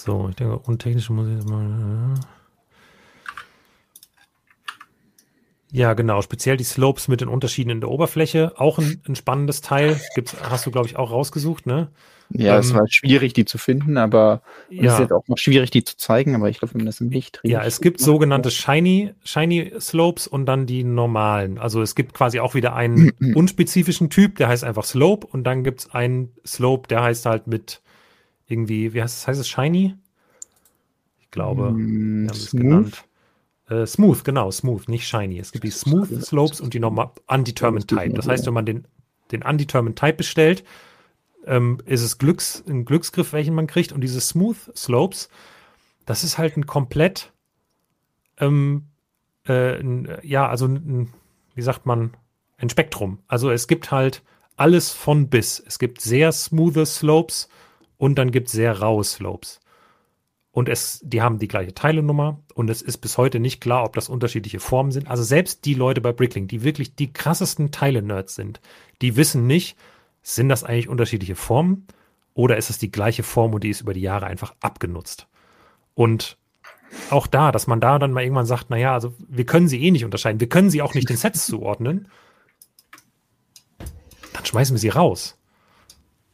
so, 0.03 0.27
ich 0.29 0.35
denke, 0.35 0.59
untechnisch 0.59 1.09
muss 1.09 1.27
ich 1.27 1.35
jetzt 1.35 1.49
mal. 1.49 2.15
Ja, 5.71 5.93
genau. 5.93 6.21
Speziell 6.21 6.57
die 6.57 6.63
Slopes 6.63 7.07
mit 7.07 7.21
den 7.21 7.29
Unterschieden 7.29 7.71
in 7.71 7.81
der 7.81 7.89
Oberfläche. 7.89 8.53
Auch 8.57 8.77
ein, 8.77 9.01
ein 9.07 9.15
spannendes 9.15 9.61
Teil. 9.61 9.99
Gibt's, 10.13 10.35
hast 10.43 10.65
du, 10.65 10.71
glaube 10.71 10.87
ich, 10.87 10.97
auch 10.97 11.09
rausgesucht, 11.09 11.65
ne? 11.65 11.89
Ja, 12.29 12.55
ähm, 12.55 12.59
es 12.59 12.73
war 12.73 12.85
schwierig, 12.89 13.33
die 13.33 13.45
zu 13.45 13.57
finden, 13.57 13.97
aber 13.97 14.41
ja. 14.69 14.83
es 14.83 14.93
ist 14.93 14.99
jetzt 14.99 15.13
auch 15.13 15.27
noch 15.27 15.37
schwierig, 15.37 15.71
die 15.71 15.83
zu 15.83 15.97
zeigen, 15.97 16.35
aber 16.35 16.49
ich 16.49 16.59
glaube, 16.59 16.73
wenn 16.73 16.79
man 16.79 16.87
das 16.87 16.99
im 16.99 17.09
Licht 17.09 17.39
Ja, 17.43 17.63
es 17.63 17.79
gibt 17.79 17.99
sogenannte 17.99 18.49
Shiny, 18.49 19.13
Shiny 19.23 19.73
Slopes 19.79 20.27
und 20.27 20.45
dann 20.45 20.65
die 20.65 20.83
normalen. 20.83 21.59
Also 21.59 21.81
es 21.81 21.95
gibt 21.95 22.13
quasi 22.13 22.39
auch 22.39 22.55
wieder 22.55 22.75
einen 22.75 23.11
unspezifischen 23.35 24.09
Typ, 24.09 24.37
der 24.37 24.47
heißt 24.47 24.63
einfach 24.63 24.83
Slope 24.83 25.27
und 25.27 25.43
dann 25.43 25.63
gibt 25.63 25.81
es 25.81 25.91
einen 25.91 26.31
Slope, 26.45 26.87
der 26.87 27.03
heißt 27.03 27.25
halt 27.25 27.47
mit 27.47 27.82
irgendwie, 28.53 28.93
wie 28.93 29.01
heißt 29.01 29.17
es, 29.17 29.27
heißt 29.27 29.39
es 29.39 29.47
Shiny? 29.47 29.95
Ich 31.19 31.31
glaube, 31.31 31.71
mm, 31.71 32.27
wir 32.27 32.33
smooth? 32.33 32.61
genannt. 32.61 33.05
Äh, 33.69 33.85
smooth, 33.85 34.23
genau, 34.23 34.51
Smooth, 34.51 34.87
nicht 34.87 35.07
Shiny. 35.07 35.39
Es 35.39 35.51
gibt 35.51 35.63
die 35.63 35.71
Smooth 35.71 36.23
Slopes 36.23 36.61
und 36.61 36.73
die 36.73 36.79
normal 36.79 37.11
Undetermined 37.27 37.87
Type. 37.87 38.13
Das 38.13 38.27
heißt, 38.27 38.45
wenn 38.45 38.53
man 38.53 38.65
den, 38.65 38.85
den 39.31 39.41
Undetermined 39.41 39.97
Type 39.97 40.13
bestellt, 40.13 40.63
ähm, 41.45 41.79
ist 41.85 42.01
es 42.01 42.17
Glücks, 42.17 42.63
ein 42.67 42.85
Glücksgriff, 42.85 43.33
welchen 43.33 43.55
man 43.55 43.67
kriegt. 43.67 43.91
Und 43.91 44.01
diese 44.01 44.21
Smooth 44.21 44.57
Slopes, 44.75 45.29
das 46.05 46.23
ist 46.23 46.37
halt 46.37 46.57
ein 46.57 46.65
komplett, 46.65 47.31
ähm, 48.37 48.87
äh, 49.47 49.79
ein, 49.79 50.09
ja, 50.23 50.47
also 50.47 50.67
ein, 50.67 51.13
wie 51.55 51.61
sagt 51.61 51.85
man, 51.85 52.15
ein 52.57 52.69
Spektrum. 52.69 53.19
Also 53.27 53.49
es 53.49 53.67
gibt 53.67 53.91
halt 53.91 54.23
alles 54.55 54.91
von 54.91 55.29
bis. 55.29 55.59
Es 55.65 55.79
gibt 55.79 56.01
sehr 56.01 56.31
smooth 56.31 56.85
Slopes 56.85 57.49
und 58.03 58.15
dann 58.15 58.31
gibt 58.31 58.47
es 58.47 58.51
sehr 58.51 58.81
raue 58.81 59.05
Slopes. 59.05 59.61
Und 60.51 60.67
es, 60.67 60.99
die 61.05 61.21
haben 61.21 61.39
die 61.39 61.47
gleiche 61.47 61.73
Teilenummer 61.73 62.37
und 62.53 62.69
es 62.69 62.81
ist 62.81 62.97
bis 62.97 63.17
heute 63.17 63.39
nicht 63.39 63.61
klar, 63.61 63.85
ob 63.85 63.95
das 63.95 64.09
unterschiedliche 64.09 64.59
Formen 64.59 64.91
sind. 64.91 65.07
Also 65.07 65.23
selbst 65.23 65.63
die 65.63 65.73
Leute 65.73 66.01
bei 66.01 66.11
Bricklink, 66.11 66.49
die 66.49 66.63
wirklich 66.63 66.97
die 66.97 67.13
krassesten 67.13 67.71
Teile-Nerds 67.71 68.35
sind, 68.35 68.59
die 69.01 69.15
wissen 69.15 69.47
nicht, 69.47 69.77
sind 70.21 70.49
das 70.49 70.65
eigentlich 70.65 70.89
unterschiedliche 70.89 71.37
Formen 71.37 71.87
oder 72.33 72.57
ist 72.57 72.69
es 72.69 72.77
die 72.77 72.91
gleiche 72.91 73.23
Form 73.23 73.53
und 73.53 73.63
die 73.63 73.69
ist 73.69 73.79
über 73.79 73.93
die 73.93 74.01
Jahre 74.01 74.25
einfach 74.25 74.53
abgenutzt? 74.59 75.27
Und 75.93 76.37
auch 77.09 77.25
da, 77.25 77.53
dass 77.53 77.67
man 77.67 77.79
da 77.79 77.99
dann 77.99 78.11
mal 78.11 78.23
irgendwann 78.23 78.45
sagt, 78.45 78.69
naja, 78.69 78.93
also 78.93 79.13
wir 79.29 79.45
können 79.45 79.69
sie 79.69 79.81
eh 79.81 79.91
nicht 79.91 80.03
unterscheiden, 80.03 80.41
wir 80.41 80.49
können 80.49 80.69
sie 80.69 80.81
auch 80.81 80.93
nicht 80.93 81.07
den 81.07 81.15
Sets 81.15 81.45
zuordnen, 81.45 82.09
dann 84.33 84.45
schmeißen 84.45 84.75
wir 84.75 84.79
sie 84.81 84.89
raus. 84.89 85.39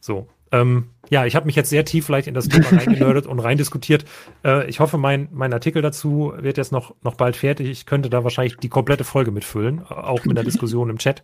So. 0.00 0.26
Ähm, 0.52 0.90
ja, 1.08 1.26
ich 1.26 1.36
habe 1.36 1.46
mich 1.46 1.56
jetzt 1.56 1.70
sehr 1.70 1.84
tief 1.84 2.06
vielleicht 2.06 2.28
in 2.28 2.34
das 2.34 2.48
Thema 2.48 2.66
reingenördet 2.72 3.26
und 3.26 3.38
reindiskutiert. 3.38 4.04
Äh, 4.44 4.68
ich 4.68 4.80
hoffe, 4.80 4.98
mein, 4.98 5.28
mein 5.32 5.52
Artikel 5.52 5.82
dazu 5.82 6.32
wird 6.36 6.56
jetzt 6.56 6.72
noch, 6.72 6.94
noch 7.02 7.14
bald 7.14 7.36
fertig. 7.36 7.68
Ich 7.68 7.86
könnte 7.86 8.10
da 8.10 8.24
wahrscheinlich 8.24 8.56
die 8.56 8.68
komplette 8.68 9.04
Folge 9.04 9.30
mitfüllen, 9.30 9.84
auch 9.86 10.24
mit 10.24 10.36
der 10.36 10.44
Diskussion 10.50 10.90
im 10.90 10.98
Chat. 10.98 11.22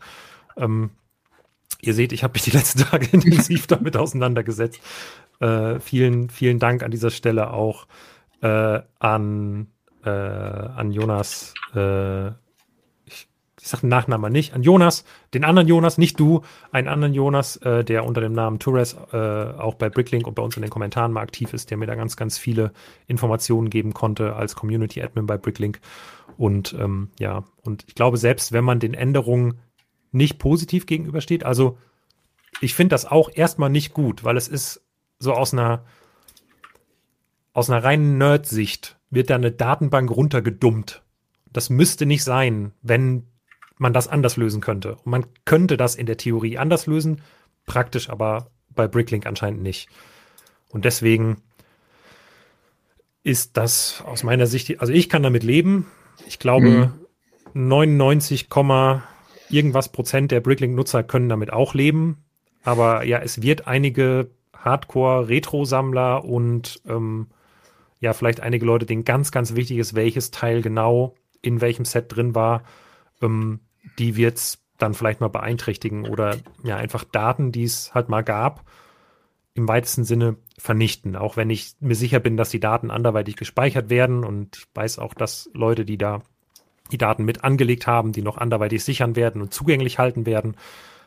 Ähm, 0.56 0.90
ihr 1.80 1.94
seht, 1.94 2.12
ich 2.12 2.24
habe 2.24 2.32
mich 2.34 2.42
die 2.42 2.50
letzten 2.50 2.78
Tage 2.90 3.06
intensiv 3.12 3.66
damit 3.66 3.96
auseinandergesetzt. 3.96 4.80
Äh, 5.40 5.80
vielen, 5.80 6.30
vielen 6.30 6.58
Dank 6.58 6.82
an 6.82 6.90
dieser 6.90 7.10
Stelle 7.10 7.52
auch 7.52 7.86
äh, 8.42 8.80
an, 8.98 9.68
äh, 10.04 10.10
an 10.10 10.92
Jonas 10.92 11.54
äh, 11.74 12.30
ich 13.66 13.70
sage 13.70 13.80
den 13.80 13.88
Nachnamen 13.88 14.32
nicht, 14.32 14.54
an 14.54 14.62
Jonas, 14.62 15.04
den 15.34 15.42
anderen 15.42 15.66
Jonas, 15.66 15.98
nicht 15.98 16.20
du, 16.20 16.42
einen 16.70 16.86
anderen 16.86 17.14
Jonas, 17.14 17.56
äh, 17.56 17.82
der 17.82 18.04
unter 18.04 18.20
dem 18.20 18.32
Namen 18.32 18.60
Torres 18.60 18.96
äh, 19.12 19.16
auch 19.16 19.74
bei 19.74 19.90
Bricklink 19.90 20.28
und 20.28 20.34
bei 20.34 20.42
uns 20.42 20.54
in 20.54 20.62
den 20.62 20.70
Kommentaren 20.70 21.12
mal 21.12 21.22
aktiv 21.22 21.52
ist, 21.52 21.68
der 21.68 21.76
mir 21.76 21.86
da 21.86 21.96
ganz, 21.96 22.16
ganz 22.16 22.38
viele 22.38 22.72
Informationen 23.08 23.68
geben 23.68 23.92
konnte 23.92 24.36
als 24.36 24.54
Community 24.54 25.02
Admin 25.02 25.26
bei 25.26 25.36
Bricklink. 25.36 25.80
Und 26.38 26.76
ähm, 26.78 27.10
ja, 27.18 27.42
und 27.64 27.82
ich 27.88 27.96
glaube, 27.96 28.18
selbst 28.18 28.52
wenn 28.52 28.62
man 28.62 28.78
den 28.78 28.94
Änderungen 28.94 29.58
nicht 30.12 30.38
positiv 30.38 30.86
gegenübersteht, 30.86 31.44
also 31.44 31.76
ich 32.60 32.72
finde 32.76 32.94
das 32.94 33.04
auch 33.04 33.30
erstmal 33.34 33.70
nicht 33.70 33.94
gut, 33.94 34.22
weil 34.22 34.36
es 34.36 34.46
ist 34.46 34.86
so 35.18 35.32
aus 35.32 35.52
einer 35.52 35.84
aus 37.52 37.68
einer 37.68 37.82
reinen 37.82 38.16
Nerd-Sicht 38.16 38.96
wird 39.10 39.30
da 39.30 39.34
eine 39.34 39.50
Datenbank 39.50 40.08
runtergedummt. 40.08 41.02
Das 41.52 41.68
müsste 41.68 42.06
nicht 42.06 42.22
sein, 42.22 42.72
wenn 42.82 43.24
man 43.78 43.92
das 43.92 44.08
anders 44.08 44.36
lösen 44.36 44.60
könnte. 44.60 44.96
Und 44.96 45.06
man 45.06 45.26
könnte 45.44 45.76
das 45.76 45.94
in 45.94 46.06
der 46.06 46.16
Theorie 46.16 46.58
anders 46.58 46.86
lösen, 46.86 47.22
praktisch 47.66 48.08
aber 48.10 48.50
bei 48.70 48.88
Bricklink 48.88 49.26
anscheinend 49.26 49.62
nicht. 49.62 49.88
Und 50.70 50.84
deswegen 50.84 51.38
ist 53.22 53.56
das 53.56 54.02
aus 54.06 54.22
meiner 54.22 54.46
Sicht, 54.46 54.80
also 54.80 54.92
ich 54.92 55.08
kann 55.08 55.22
damit 55.22 55.42
leben. 55.42 55.86
Ich 56.26 56.38
glaube, 56.38 56.92
mhm. 57.54 57.70
99, 57.70 58.48
irgendwas 59.50 59.90
Prozent 59.90 60.30
der 60.30 60.40
Bricklink-Nutzer 60.40 61.02
können 61.02 61.28
damit 61.28 61.52
auch 61.52 61.74
leben. 61.74 62.24
Aber 62.62 63.04
ja, 63.04 63.18
es 63.18 63.42
wird 63.42 63.66
einige 63.66 64.30
Hardcore-Retro-Sammler 64.56 66.24
und 66.24 66.80
ähm, 66.86 67.28
ja, 68.00 68.12
vielleicht 68.12 68.40
einige 68.40 68.66
Leute, 68.66 68.86
denen 68.86 69.04
ganz, 69.04 69.30
ganz 69.30 69.54
wichtig 69.54 69.78
ist, 69.78 69.94
welches 69.94 70.30
Teil 70.30 70.62
genau 70.62 71.14
in 71.42 71.60
welchem 71.60 71.84
Set 71.84 72.14
drin 72.14 72.34
war, 72.34 72.64
ähm, 73.22 73.60
die 73.98 74.16
wird 74.16 74.36
es 74.36 74.58
dann 74.78 74.94
vielleicht 74.94 75.20
mal 75.20 75.28
beeinträchtigen 75.28 76.06
oder 76.06 76.36
ja 76.62 76.76
einfach 76.76 77.04
Daten, 77.04 77.52
die 77.52 77.64
es 77.64 77.94
halt 77.94 78.08
mal 78.08 78.22
gab, 78.22 78.64
im 79.54 79.66
weitesten 79.68 80.04
Sinne 80.04 80.36
vernichten. 80.58 81.16
Auch 81.16 81.36
wenn 81.36 81.50
ich 81.50 81.74
mir 81.80 81.94
sicher 81.94 82.20
bin, 82.20 82.36
dass 82.36 82.50
die 82.50 82.60
Daten 82.60 82.90
anderweitig 82.90 83.36
gespeichert 83.36 83.88
werden 83.88 84.24
und 84.24 84.56
ich 84.58 84.66
weiß 84.74 84.98
auch, 84.98 85.14
dass 85.14 85.50
Leute, 85.54 85.84
die 85.84 85.98
da 85.98 86.22
die 86.92 86.98
Daten 86.98 87.24
mit 87.24 87.42
angelegt 87.42 87.86
haben, 87.86 88.12
die 88.12 88.22
noch 88.22 88.38
anderweitig 88.38 88.84
sichern 88.84 89.16
werden 89.16 89.42
und 89.42 89.52
zugänglich 89.52 89.98
halten 89.98 90.26
werden. 90.26 90.56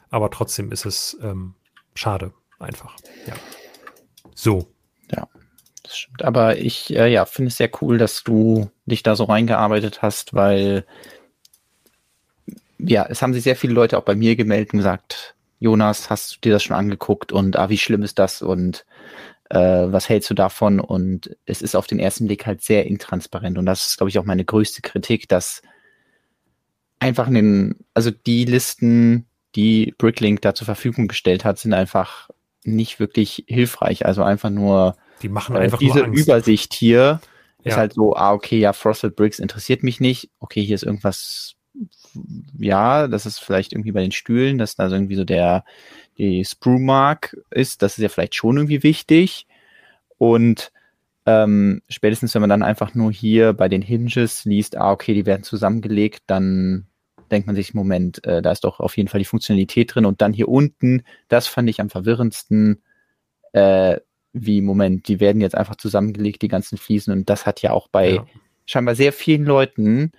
Aber 0.10 0.30
trotzdem 0.30 0.72
ist 0.72 0.86
es 0.86 1.18
ähm, 1.22 1.54
schade, 1.94 2.34
einfach. 2.60 2.96
Ja. 3.28 3.34
So. 4.36 4.68
Ja, 5.12 5.28
das 5.84 5.98
stimmt. 5.98 6.24
Aber 6.24 6.58
ich 6.58 6.96
äh, 6.96 7.08
ja, 7.12 7.26
finde 7.26 7.50
es 7.50 7.58
sehr 7.58 7.70
cool, 7.82 7.98
dass 7.98 8.24
du 8.24 8.70
dich 8.86 9.04
da 9.04 9.16
so 9.16 9.24
reingearbeitet 9.26 10.02
hast, 10.02 10.34
weil 10.34 10.86
ja, 12.80 13.06
es 13.08 13.22
haben 13.22 13.34
sich 13.34 13.44
sehr 13.44 13.56
viele 13.56 13.74
Leute 13.74 13.98
auch 13.98 14.04
bei 14.04 14.16
mir 14.16 14.36
gemeldet 14.36 14.74
und 14.74 14.80
gesagt, 14.80 15.36
Jonas, 15.60 16.10
hast 16.10 16.36
du 16.36 16.40
dir 16.42 16.54
das 16.54 16.64
schon 16.64 16.76
angeguckt 16.76 17.32
und 17.32 17.58
ah, 17.58 17.70
wie 17.70 17.78
schlimm 17.78 18.04
ist 18.04 18.18
das 18.18 18.42
und 18.42 18.86
äh, 19.50 19.58
was 19.58 20.08
hältst 20.08 20.30
du 20.30 20.34
davon? 20.34 20.80
Und 20.80 21.36
es 21.46 21.62
ist 21.62 21.76
auf 21.76 21.88
den 21.88 22.00
ersten 22.00 22.28
Blick 22.28 22.46
halt 22.46 22.62
sehr 22.62 22.86
intransparent 22.86 23.58
und 23.58 23.66
das 23.66 23.88
ist, 23.88 23.98
glaube 23.98 24.10
ich, 24.10 24.18
auch 24.20 24.26
meine 24.26 24.46
größte 24.46 24.82
Kritik, 24.82 25.28
dass 25.28 25.62
einfach 27.00 27.28
in 27.28 27.34
den, 27.34 27.76
also 27.94 28.12
die 28.12 28.46
Listen, 28.46 29.26
die 29.56 29.94
Bricklink 29.98 30.42
da 30.42 30.54
zur 30.54 30.66
Verfügung 30.66 31.08
gestellt 31.08 31.44
hat, 31.44 31.60
sind 31.60 31.74
einfach 31.74 32.30
nicht 32.64 33.00
wirklich 33.00 33.46
hilfreich. 33.48 34.06
Also 34.06 34.24
einfach 34.24 34.50
nur 34.50 34.96
die 35.22 35.30
machen 35.30 35.56
äh, 35.56 35.60
einfach 35.60 35.80
diese 35.80 36.02
Übersicht 36.02 36.74
hier 36.74 37.20
ist 37.64 37.78
halt 37.78 37.94
so, 37.94 38.16
ah, 38.16 38.34
okay, 38.34 38.58
ja, 38.58 38.74
Frosted 38.74 39.16
Bricks 39.16 39.40
interessiert 39.40 39.84
mich 39.84 40.00
nicht. 40.00 40.30
Okay, 40.40 40.64
hier 40.64 40.76
ist 40.76 40.84
irgendwas, 40.84 41.56
ja, 42.58 43.08
das 43.08 43.26
ist 43.26 43.40
vielleicht 43.40 43.74
irgendwie 43.74 43.92
bei 43.92 44.02
den 44.02 44.12
Stühlen, 44.12 44.58
dass 44.58 44.76
da 44.76 44.90
so 44.90 44.96
irgendwie 44.96 45.16
so 45.16 45.26
der, 45.26 45.64
die 46.18 46.44
Sprue-Mark 46.46 47.38
ist. 47.50 47.82
Das 47.82 47.98
ist 47.98 48.02
ja 48.02 48.10
vielleicht 48.10 48.36
schon 48.36 48.58
irgendwie 48.58 48.84
wichtig. 48.84 49.48
Und 50.18 50.72
ähm, 51.26 51.82
spätestens, 51.90 52.34
wenn 52.34 52.42
man 52.42 52.50
dann 52.50 52.64
einfach 52.64 52.96
nur 52.96 53.12
hier 53.12 53.54
bei 53.54 53.70
den 53.70 53.82
Hinges 53.82 54.46
liest, 54.46 54.78
ah, 54.78 54.92
okay, 54.92 55.14
die 55.14 55.26
werden 55.26 55.44
zusammengelegt, 55.44 56.24
dann 56.28 56.88
denkt 57.32 57.48
man 57.48 57.56
sich, 57.56 57.74
Moment, 57.74 58.24
äh, 58.26 58.42
da 58.42 58.52
ist 58.52 58.64
doch 58.64 58.80
auf 58.80 58.98
jeden 58.98 59.10
Fall 59.10 59.20
die 59.20 59.26
Funktionalität 59.26 59.94
drin. 59.94 60.06
Und 60.06 60.22
dann 60.22 60.34
hier 60.34 60.50
unten, 60.50 61.04
das 61.28 61.48
fand 61.48 61.70
ich 61.70 61.80
am 61.80 61.90
verwirrendsten, 61.90 62.82
äh, 63.54 63.98
wie, 64.34 64.62
Moment, 64.62 65.08
die 65.08 65.20
werden 65.20 65.42
jetzt 65.42 65.56
einfach 65.56 65.76
zusammengelegt, 65.76 66.42
die 66.42 66.48
ganzen 66.48 66.78
Fliesen. 66.78 67.14
Und 67.14 67.30
das 67.30 67.46
hat 67.46 67.62
ja 67.62 67.72
auch 67.72 67.88
bei 67.88 68.16
ja. 68.16 68.26
scheinbar 68.66 68.96
sehr 68.96 69.14
vielen 69.14 69.46
Leuten 69.46 70.12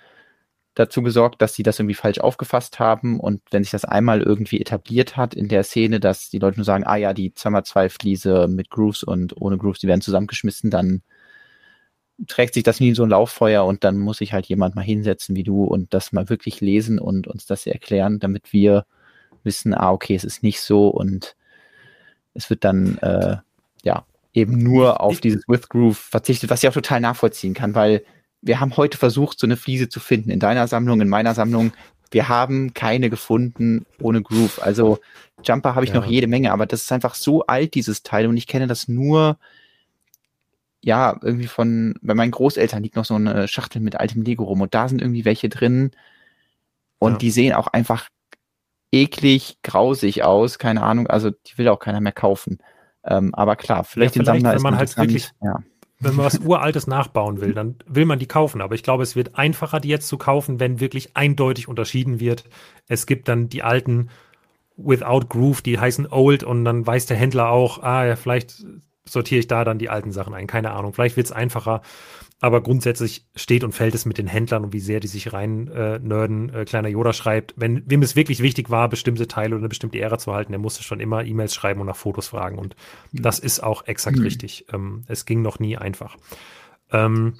dazu 0.80 1.02
gesorgt, 1.02 1.40
dass 1.42 1.54
sie 1.54 1.62
das 1.62 1.78
irgendwie 1.78 1.94
falsch 1.94 2.18
aufgefasst 2.18 2.78
haben. 2.78 3.20
Und 3.20 3.42
wenn 3.50 3.62
sich 3.62 3.70
das 3.70 3.84
einmal 3.84 4.22
irgendwie 4.22 4.60
etabliert 4.60 5.16
hat 5.16 5.34
in 5.34 5.48
der 5.48 5.62
Szene, 5.62 6.00
dass 6.00 6.30
die 6.30 6.38
Leute 6.38 6.56
nur 6.58 6.64
sagen, 6.64 6.84
ah 6.84 6.96
ja, 6.96 7.12
die 7.12 7.30
2x2 7.30 7.88
Fliese 7.88 8.48
mit 8.48 8.70
Grooves 8.70 9.02
und 9.02 9.40
ohne 9.40 9.58
Grooves, 9.58 9.80
die 9.80 9.86
werden 9.86 10.00
zusammengeschmissen, 10.00 10.70
dann 10.70 11.02
trägt 12.26 12.54
sich 12.54 12.62
das 12.62 12.80
wie 12.80 12.94
so 12.94 13.02
ein 13.02 13.10
Lauffeuer 13.10 13.64
und 13.64 13.84
dann 13.84 13.98
muss 13.98 14.18
sich 14.18 14.32
halt 14.32 14.46
jemand 14.46 14.74
mal 14.74 14.82
hinsetzen 14.82 15.36
wie 15.36 15.44
du 15.44 15.64
und 15.64 15.94
das 15.94 16.12
mal 16.12 16.28
wirklich 16.28 16.60
lesen 16.60 16.98
und 16.98 17.26
uns 17.26 17.46
das 17.46 17.66
erklären, 17.66 18.18
damit 18.18 18.52
wir 18.52 18.84
wissen, 19.42 19.74
ah, 19.74 19.90
okay, 19.90 20.14
es 20.14 20.24
ist 20.24 20.42
nicht 20.42 20.60
so 20.60 20.88
und 20.88 21.36
es 22.34 22.50
wird 22.50 22.64
dann 22.64 22.98
äh, 22.98 23.36
ja 23.82 24.04
eben 24.32 24.58
nur 24.58 25.00
auf 25.00 25.20
dieses 25.20 25.48
With 25.48 25.68
Groove 25.68 25.98
verzichtet, 25.98 26.50
was 26.50 26.62
ich 26.62 26.68
auch 26.68 26.74
total 26.74 27.00
nachvollziehen 27.00 27.54
kann, 27.54 27.74
weil 27.74 28.04
wir 28.42 28.60
haben 28.60 28.76
heute 28.76 28.98
versucht, 28.98 29.38
so 29.38 29.46
eine 29.46 29.56
Fliese 29.56 29.88
zu 29.88 30.00
finden 30.00 30.30
in 30.30 30.40
deiner 30.40 30.66
Sammlung, 30.66 31.00
in 31.00 31.08
meiner 31.08 31.34
Sammlung. 31.34 31.72
Wir 32.10 32.28
haben 32.28 32.74
keine 32.74 33.10
gefunden 33.10 33.86
ohne 34.00 34.22
Groove. 34.22 34.62
Also 34.62 34.98
Jumper 35.44 35.74
habe 35.74 35.84
ich 35.84 35.92
ja. 35.92 35.96
noch 35.96 36.06
jede 36.06 36.26
Menge, 36.26 36.52
aber 36.52 36.66
das 36.66 36.82
ist 36.82 36.92
einfach 36.92 37.14
so 37.14 37.46
alt, 37.46 37.74
dieses 37.74 38.02
Teil, 38.02 38.26
und 38.26 38.36
ich 38.36 38.46
kenne 38.46 38.66
das 38.66 38.88
nur 38.88 39.38
ja, 40.82 41.18
irgendwie 41.20 41.46
von, 41.46 41.94
bei 42.00 42.14
meinen 42.14 42.30
Großeltern 42.30 42.82
liegt 42.82 42.96
noch 42.96 43.04
so 43.04 43.14
eine 43.14 43.48
Schachtel 43.48 43.80
mit 43.80 43.96
altem 43.96 44.22
Lego 44.22 44.44
rum 44.44 44.62
und 44.62 44.74
da 44.74 44.88
sind 44.88 45.02
irgendwie 45.02 45.24
welche 45.24 45.48
drin 45.48 45.90
und 46.98 47.12
ja. 47.12 47.18
die 47.18 47.30
sehen 47.30 47.52
auch 47.52 47.66
einfach 47.66 48.08
eklig, 48.92 49.58
grausig 49.62 50.24
aus, 50.24 50.58
keine 50.58 50.82
Ahnung, 50.82 51.06
also 51.06 51.30
die 51.30 51.58
will 51.58 51.68
auch 51.68 51.78
keiner 51.78 52.00
mehr 52.00 52.12
kaufen. 52.12 52.58
Ähm, 53.04 53.34
aber 53.34 53.56
klar, 53.56 53.84
vielleicht, 53.84 54.16
ja, 54.16 54.22
vielleicht 54.22 54.40
den 54.40 54.42
Sammler 54.42 54.54
wenn 54.56 54.62
man 54.62 54.76
halt 54.76 54.96
wirklich, 54.96 55.30
ja. 55.42 55.62
Wenn 56.00 56.16
man 56.16 56.24
was 56.24 56.38
Uraltes 56.38 56.86
nachbauen 56.86 57.40
will, 57.40 57.52
dann 57.52 57.76
will 57.86 58.06
man 58.06 58.18
die 58.18 58.26
kaufen. 58.26 58.62
Aber 58.62 58.74
ich 58.74 58.82
glaube, 58.82 59.02
es 59.02 59.16
wird 59.16 59.36
einfacher, 59.36 59.80
die 59.80 59.88
jetzt 59.88 60.08
zu 60.08 60.16
kaufen, 60.16 60.58
wenn 60.58 60.80
wirklich 60.80 61.16
eindeutig 61.16 61.68
unterschieden 61.68 62.20
wird. 62.20 62.44
Es 62.88 63.06
gibt 63.06 63.28
dann 63.28 63.48
die 63.48 63.62
alten 63.62 64.08
Without 64.76 65.26
Groove, 65.28 65.60
die 65.60 65.78
heißen 65.78 66.10
Old 66.10 66.42
und 66.42 66.64
dann 66.64 66.86
weiß 66.86 67.04
der 67.04 67.18
Händler 67.18 67.50
auch, 67.50 67.82
ah 67.82 68.06
ja, 68.06 68.16
vielleicht 68.16 68.64
sortiere 69.04 69.40
ich 69.40 69.46
da 69.46 69.62
dann 69.64 69.78
die 69.78 69.90
alten 69.90 70.10
Sachen 70.10 70.32
ein. 70.32 70.46
Keine 70.46 70.70
Ahnung. 70.70 70.94
Vielleicht 70.94 71.16
wird 71.16 71.26
es 71.26 71.32
einfacher. 71.32 71.82
Aber 72.42 72.62
grundsätzlich 72.62 73.26
steht 73.36 73.64
und 73.64 73.72
fällt 73.72 73.94
es 73.94 74.06
mit 74.06 74.16
den 74.16 74.26
Händlern 74.26 74.64
und 74.64 74.72
wie 74.72 74.80
sehr 74.80 74.98
die 74.98 75.08
sich 75.08 75.32
rein 75.34 75.68
äh, 75.68 75.98
nerden. 75.98 76.52
Äh, 76.52 76.64
kleiner 76.64 76.88
Yoda 76.88 77.12
schreibt, 77.12 77.52
wenn 77.56 77.82
wem 77.84 78.00
es 78.00 78.16
wirklich 78.16 78.40
wichtig 78.40 78.70
war, 78.70 78.88
bestimmte 78.88 79.28
Teile 79.28 79.54
oder 79.54 79.62
eine 79.62 79.68
bestimmte 79.68 80.00
Ära 80.00 80.16
zu 80.16 80.32
halten, 80.32 80.52
der 80.52 80.58
musste 80.58 80.82
schon 80.82 81.00
immer 81.00 81.22
E-Mails 81.24 81.54
schreiben 81.54 81.80
und 81.80 81.86
nach 81.86 81.96
Fotos 81.96 82.28
fragen. 82.28 82.58
Und 82.58 82.76
mhm. 83.12 83.22
das 83.22 83.38
ist 83.38 83.62
auch 83.62 83.86
exakt 83.86 84.16
mhm. 84.16 84.22
richtig. 84.22 84.64
Ähm, 84.72 85.04
es 85.06 85.26
ging 85.26 85.42
noch 85.42 85.58
nie 85.58 85.76
einfach. 85.76 86.16
Ähm, 86.90 87.34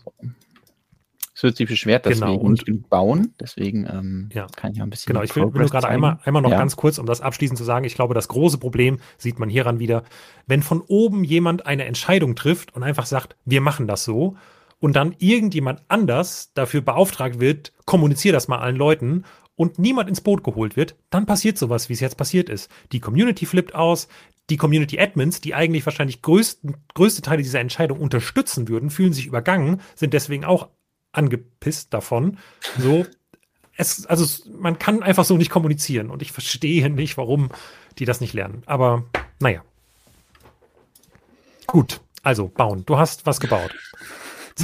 es 1.34 1.44
wird 1.44 1.56
sich 1.56 1.68
beschwert, 1.68 2.04
dass 2.04 2.20
genau, 2.20 2.42
wir 2.42 2.50
nicht 2.50 2.90
bauen. 2.90 3.32
Deswegen 3.40 3.86
ähm, 3.86 4.28
ja. 4.34 4.48
kann 4.54 4.72
ich 4.72 4.80
auch 4.80 4.84
ein 4.84 4.90
bisschen. 4.90 5.14
Genau, 5.14 5.24
ich 5.24 5.34
will, 5.34 5.44
will 5.44 5.62
nur 5.62 5.70
gerade 5.70 5.88
einmal, 5.88 6.18
einmal 6.24 6.42
noch 6.42 6.50
ja. 6.50 6.58
ganz 6.58 6.76
kurz, 6.76 6.98
um 6.98 7.06
das 7.06 7.22
abschließend 7.22 7.56
zu 7.56 7.64
sagen. 7.64 7.86
Ich 7.86 7.94
glaube, 7.94 8.12
das 8.12 8.28
große 8.28 8.58
Problem 8.58 8.98
sieht 9.16 9.38
man 9.38 9.48
hieran 9.48 9.78
wieder, 9.78 10.04
wenn 10.46 10.62
von 10.62 10.82
oben 10.82 11.24
jemand 11.24 11.64
eine 11.64 11.86
Entscheidung 11.86 12.36
trifft 12.36 12.76
und 12.76 12.82
einfach 12.82 13.06
sagt, 13.06 13.36
wir 13.46 13.62
machen 13.62 13.86
das 13.86 14.04
so, 14.04 14.36
und 14.80 14.96
dann 14.96 15.14
irgendjemand 15.18 15.82
anders 15.88 16.52
dafür 16.54 16.80
beauftragt 16.80 17.38
wird, 17.38 17.72
kommuniziere 17.84 18.32
das 18.32 18.48
mal 18.48 18.58
allen 18.58 18.76
Leuten 18.76 19.24
und 19.54 19.78
niemand 19.78 20.08
ins 20.08 20.22
Boot 20.22 20.42
geholt 20.42 20.76
wird, 20.76 20.96
dann 21.10 21.26
passiert 21.26 21.58
sowas, 21.58 21.88
wie 21.88 21.92
es 21.92 22.00
jetzt 22.00 22.16
passiert 22.16 22.48
ist. 22.48 22.70
Die 22.92 23.00
Community 23.00 23.44
flippt 23.46 23.74
aus, 23.74 24.08
die 24.48 24.56
Community 24.56 24.98
Admins, 24.98 25.40
die 25.40 25.54
eigentlich 25.54 25.86
wahrscheinlich 25.86 26.22
größten, 26.22 26.76
größte 26.94 27.22
Teile 27.22 27.42
dieser 27.42 27.60
Entscheidung 27.60 28.00
unterstützen 28.00 28.68
würden, 28.68 28.90
fühlen 28.90 29.12
sich 29.12 29.26
übergangen, 29.26 29.80
sind 29.94 30.14
deswegen 30.14 30.44
auch 30.44 30.68
angepisst 31.12 31.92
davon. 31.94 32.38
So, 32.78 33.06
es, 33.76 34.06
also 34.06 34.24
man 34.58 34.78
kann 34.78 35.02
einfach 35.02 35.24
so 35.24 35.36
nicht 35.36 35.50
kommunizieren 35.50 36.10
und 36.10 36.22
ich 36.22 36.32
verstehe 36.32 36.88
nicht, 36.90 37.16
warum 37.16 37.50
die 37.98 38.04
das 38.06 38.20
nicht 38.20 38.32
lernen. 38.32 38.62
Aber 38.66 39.04
naja. 39.40 39.62
Gut, 41.66 42.00
also 42.22 42.48
bauen. 42.48 42.84
Du 42.86 42.98
hast 42.98 43.26
was 43.26 43.40
gebaut. 43.40 43.74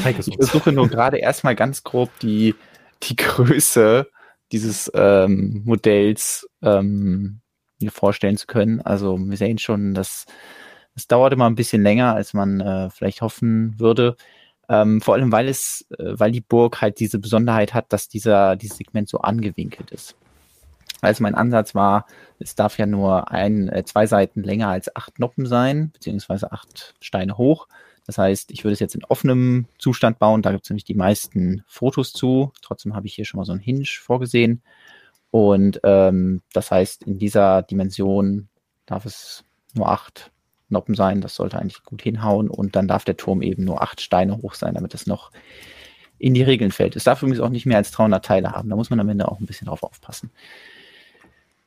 Zeig 0.02 0.18
es 0.18 0.28
uns. 0.28 0.36
Ich 0.38 0.50
versuche 0.50 0.72
nur 0.72 0.88
gerade 0.88 1.18
erstmal 1.18 1.54
ganz 1.54 1.84
grob 1.84 2.10
die, 2.20 2.54
die 3.02 3.16
Größe 3.16 4.08
dieses 4.52 4.90
ähm, 4.94 5.62
Modells 5.64 6.48
ähm, 6.62 7.40
mir 7.80 7.90
vorstellen 7.90 8.36
zu 8.36 8.46
können. 8.46 8.80
Also 8.80 9.18
wir 9.18 9.36
sehen 9.36 9.58
schon, 9.58 9.94
dass 9.94 10.26
es 10.94 11.06
dauert 11.06 11.32
immer 11.32 11.46
ein 11.46 11.56
bisschen 11.56 11.82
länger, 11.82 12.14
als 12.14 12.32
man 12.32 12.60
äh, 12.60 12.90
vielleicht 12.90 13.20
hoffen 13.20 13.78
würde. 13.78 14.16
Ähm, 14.68 15.00
vor 15.00 15.14
allem, 15.14 15.30
weil 15.30 15.48
es, 15.48 15.86
äh, 15.98 16.18
weil 16.18 16.32
die 16.32 16.40
Burg 16.40 16.80
halt 16.80 16.98
diese 16.98 17.18
Besonderheit 17.18 17.74
hat, 17.74 17.92
dass 17.92 18.08
dieser, 18.08 18.56
dieses 18.56 18.78
Segment 18.78 19.08
so 19.08 19.18
angewinkelt 19.18 19.90
ist. 19.90 20.16
Also 21.02 21.22
mein 21.22 21.34
Ansatz 21.34 21.74
war, 21.74 22.06
es 22.38 22.54
darf 22.54 22.78
ja 22.78 22.86
nur 22.86 23.30
ein, 23.30 23.68
äh, 23.68 23.84
zwei 23.84 24.06
Seiten 24.06 24.42
länger 24.42 24.68
als 24.68 24.94
acht 24.96 25.18
Noppen 25.18 25.46
sein, 25.46 25.90
beziehungsweise 25.92 26.50
acht 26.50 26.94
Steine 27.00 27.36
hoch. 27.36 27.68
Das 28.06 28.18
heißt, 28.18 28.50
ich 28.52 28.64
würde 28.64 28.74
es 28.74 28.80
jetzt 28.80 28.94
in 28.94 29.04
offenem 29.04 29.66
Zustand 29.78 30.18
bauen. 30.18 30.42
Da 30.42 30.52
gibt 30.52 30.64
es 30.64 30.70
nämlich 30.70 30.84
die 30.84 30.94
meisten 30.94 31.64
Fotos 31.66 32.12
zu. 32.12 32.52
Trotzdem 32.62 32.94
habe 32.94 33.06
ich 33.06 33.14
hier 33.14 33.24
schon 33.24 33.38
mal 33.38 33.44
so 33.44 33.52
ein 33.52 33.58
Hinge 33.58 33.84
vorgesehen. 33.84 34.62
Und 35.30 35.80
ähm, 35.82 36.42
das 36.52 36.70
heißt, 36.70 37.02
in 37.02 37.18
dieser 37.18 37.62
Dimension 37.62 38.48
darf 38.86 39.04
es 39.06 39.44
nur 39.74 39.88
acht 39.88 40.30
Noppen 40.68 40.94
sein. 40.94 41.20
Das 41.20 41.34
sollte 41.34 41.58
eigentlich 41.58 41.82
gut 41.82 42.02
hinhauen. 42.02 42.48
Und 42.48 42.76
dann 42.76 42.88
darf 42.88 43.04
der 43.04 43.16
Turm 43.16 43.42
eben 43.42 43.64
nur 43.64 43.82
acht 43.82 44.00
Steine 44.00 44.38
hoch 44.38 44.54
sein, 44.54 44.74
damit 44.74 44.94
es 44.94 45.06
noch 45.06 45.32
in 46.18 46.34
die 46.34 46.42
Regeln 46.42 46.70
fällt. 46.70 46.96
Es 46.96 47.04
darf 47.04 47.22
übrigens 47.22 47.40
auch 47.40 47.50
nicht 47.50 47.66
mehr 47.66 47.76
als 47.76 47.90
300 47.90 48.24
Teile 48.24 48.52
haben. 48.52 48.70
Da 48.70 48.76
muss 48.76 48.90
man 48.90 49.00
am 49.00 49.08
Ende 49.08 49.28
auch 49.28 49.40
ein 49.40 49.46
bisschen 49.46 49.66
drauf 49.66 49.82
aufpassen. 49.82 50.30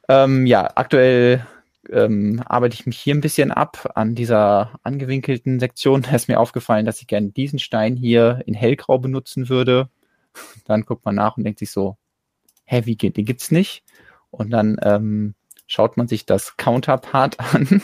Ähm, 0.08 0.46
ja, 0.48 0.72
aktuell 0.76 1.46
ähm, 1.92 2.42
arbeite 2.46 2.76
ich 2.76 2.86
mich 2.86 3.00
hier 3.00 3.16
ein 3.16 3.22
bisschen 3.22 3.52
ab 3.52 3.92
an 3.96 4.16
dieser 4.16 4.80
angewinkelten 4.84 5.60
Sektion. 5.60 6.02
Da 6.10 6.16
ist 6.16 6.28
mir 6.28 6.40
aufgefallen, 6.40 6.86
dass 6.86 7.02
ich 7.02 7.08
gerne 7.08 7.30
diesen 7.30 7.60
Stein 7.60 7.96
hier 7.96 8.42
in 8.46 8.54
hellgrau 8.54 9.00
benutzen 9.00 9.50
würde. 9.50 9.90
Dann 10.66 10.86
guckt 10.86 11.06
man 11.06 11.16
nach 11.16 11.38
und 11.38 11.44
denkt 11.44 11.60
sich 11.60 11.72
so, 11.72 11.98
hä, 12.66 12.82
wie 12.86 12.96
geht, 12.96 13.18
den 13.18 13.26
gibt's 13.26 13.52
nicht. 13.52 13.84
Und 14.32 14.52
dann 14.52 14.78
ähm, 14.84 15.34
schaut 15.66 15.98
man 15.98 16.08
sich 16.08 16.28
das 16.28 16.56
Counterpart 16.56 17.40
an 17.54 17.82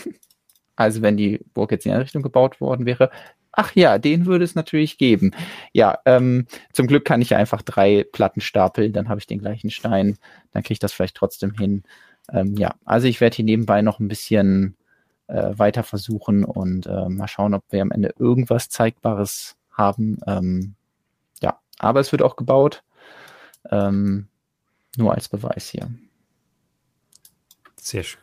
also 0.76 1.02
wenn 1.02 1.16
die 1.16 1.40
Burg 1.54 1.72
jetzt 1.72 1.86
in 1.86 1.92
eine 1.92 2.02
Richtung 2.02 2.22
gebaut 2.22 2.60
worden 2.60 2.86
wäre, 2.86 3.10
ach 3.50 3.74
ja, 3.74 3.98
den 3.98 4.26
würde 4.26 4.44
es 4.44 4.54
natürlich 4.54 4.98
geben. 4.98 5.32
Ja, 5.72 5.98
ähm, 6.04 6.46
zum 6.72 6.86
Glück 6.86 7.06
kann 7.06 7.22
ich 7.22 7.30
ja 7.30 7.38
einfach 7.38 7.62
drei 7.62 8.04
Platten 8.12 8.42
stapeln, 8.42 8.92
dann 8.92 9.08
habe 9.08 9.18
ich 9.18 9.26
den 9.26 9.38
gleichen 9.38 9.70
Stein, 9.70 10.18
dann 10.52 10.62
kriege 10.62 10.74
ich 10.74 10.78
das 10.78 10.92
vielleicht 10.92 11.16
trotzdem 11.16 11.52
hin. 11.54 11.82
Ähm, 12.32 12.56
ja, 12.56 12.74
also 12.84 13.06
ich 13.06 13.20
werde 13.20 13.36
hier 13.36 13.44
nebenbei 13.44 13.82
noch 13.82 14.00
ein 14.00 14.08
bisschen 14.08 14.76
äh, 15.28 15.52
weiter 15.56 15.82
versuchen 15.82 16.44
und 16.44 16.86
äh, 16.86 17.08
mal 17.08 17.28
schauen, 17.28 17.54
ob 17.54 17.64
wir 17.70 17.82
am 17.82 17.90
Ende 17.90 18.14
irgendwas 18.18 18.68
Zeigbares 18.68 19.56
haben. 19.70 20.18
Ähm, 20.26 20.74
ja, 21.40 21.58
aber 21.78 22.00
es 22.00 22.12
wird 22.12 22.22
auch 22.22 22.36
gebaut. 22.36 22.82
Ähm, 23.70 24.28
nur 24.96 25.14
als 25.14 25.28
Beweis 25.28 25.68
hier. 25.68 25.90
Sehr 27.76 28.02
schön. 28.02 28.20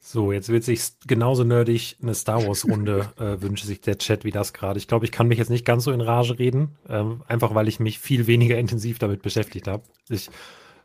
So, 0.00 0.32
jetzt 0.32 0.50
wird 0.50 0.64
sich 0.64 0.80
genauso 1.06 1.44
nerdig 1.44 1.96
eine 2.00 2.14
Star 2.14 2.46
Wars 2.46 2.64
Runde 2.66 3.10
äh, 3.18 3.40
wünsche 3.40 3.66
sich 3.66 3.80
der 3.80 3.98
Chat 3.98 4.24
wie 4.24 4.30
das 4.30 4.52
gerade. 4.52 4.78
Ich 4.78 4.86
glaube, 4.86 5.06
ich 5.06 5.12
kann 5.12 5.26
mich 5.28 5.38
jetzt 5.38 5.50
nicht 5.50 5.64
ganz 5.64 5.84
so 5.84 5.92
in 5.92 6.00
Rage 6.00 6.38
reden, 6.38 6.76
ähm, 6.88 7.22
einfach 7.26 7.54
weil 7.54 7.68
ich 7.68 7.80
mich 7.80 7.98
viel 7.98 8.26
weniger 8.26 8.58
intensiv 8.58 8.98
damit 8.98 9.22
beschäftigt 9.22 9.66
habe. 9.66 9.82
Ich 10.08 10.30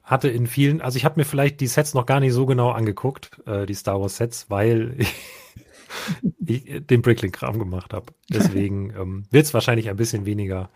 hatte 0.10 0.28
in 0.28 0.48
vielen, 0.48 0.82
also 0.82 0.98
ich 0.98 1.06
habe 1.06 1.20
mir 1.20 1.26
vielleicht 1.26 1.60
die 1.62 1.68
Sets 1.68 1.94
noch 1.94 2.08
gar 2.08 2.20
nicht 2.20 2.34
so 2.34 2.48
genau 2.48 2.72
angeguckt, 2.72 3.40
äh, 3.46 3.68
die 3.68 3.76
Star 3.76 4.02
Wars 4.02 4.18
Sets, 4.18 4.50
weil 4.50 4.96
ich, 6.46 6.68
ich 6.68 6.86
den 6.88 7.04
Bricklink-Kram 7.04 7.60
gemacht 7.60 7.94
habe. 7.94 8.12
Deswegen 8.30 8.90
ähm, 8.96 9.26
wird 9.30 9.46
es 9.46 9.54
wahrscheinlich 9.54 9.88
ein 9.88 9.98
bisschen 9.98 10.26
weniger, 10.26 10.72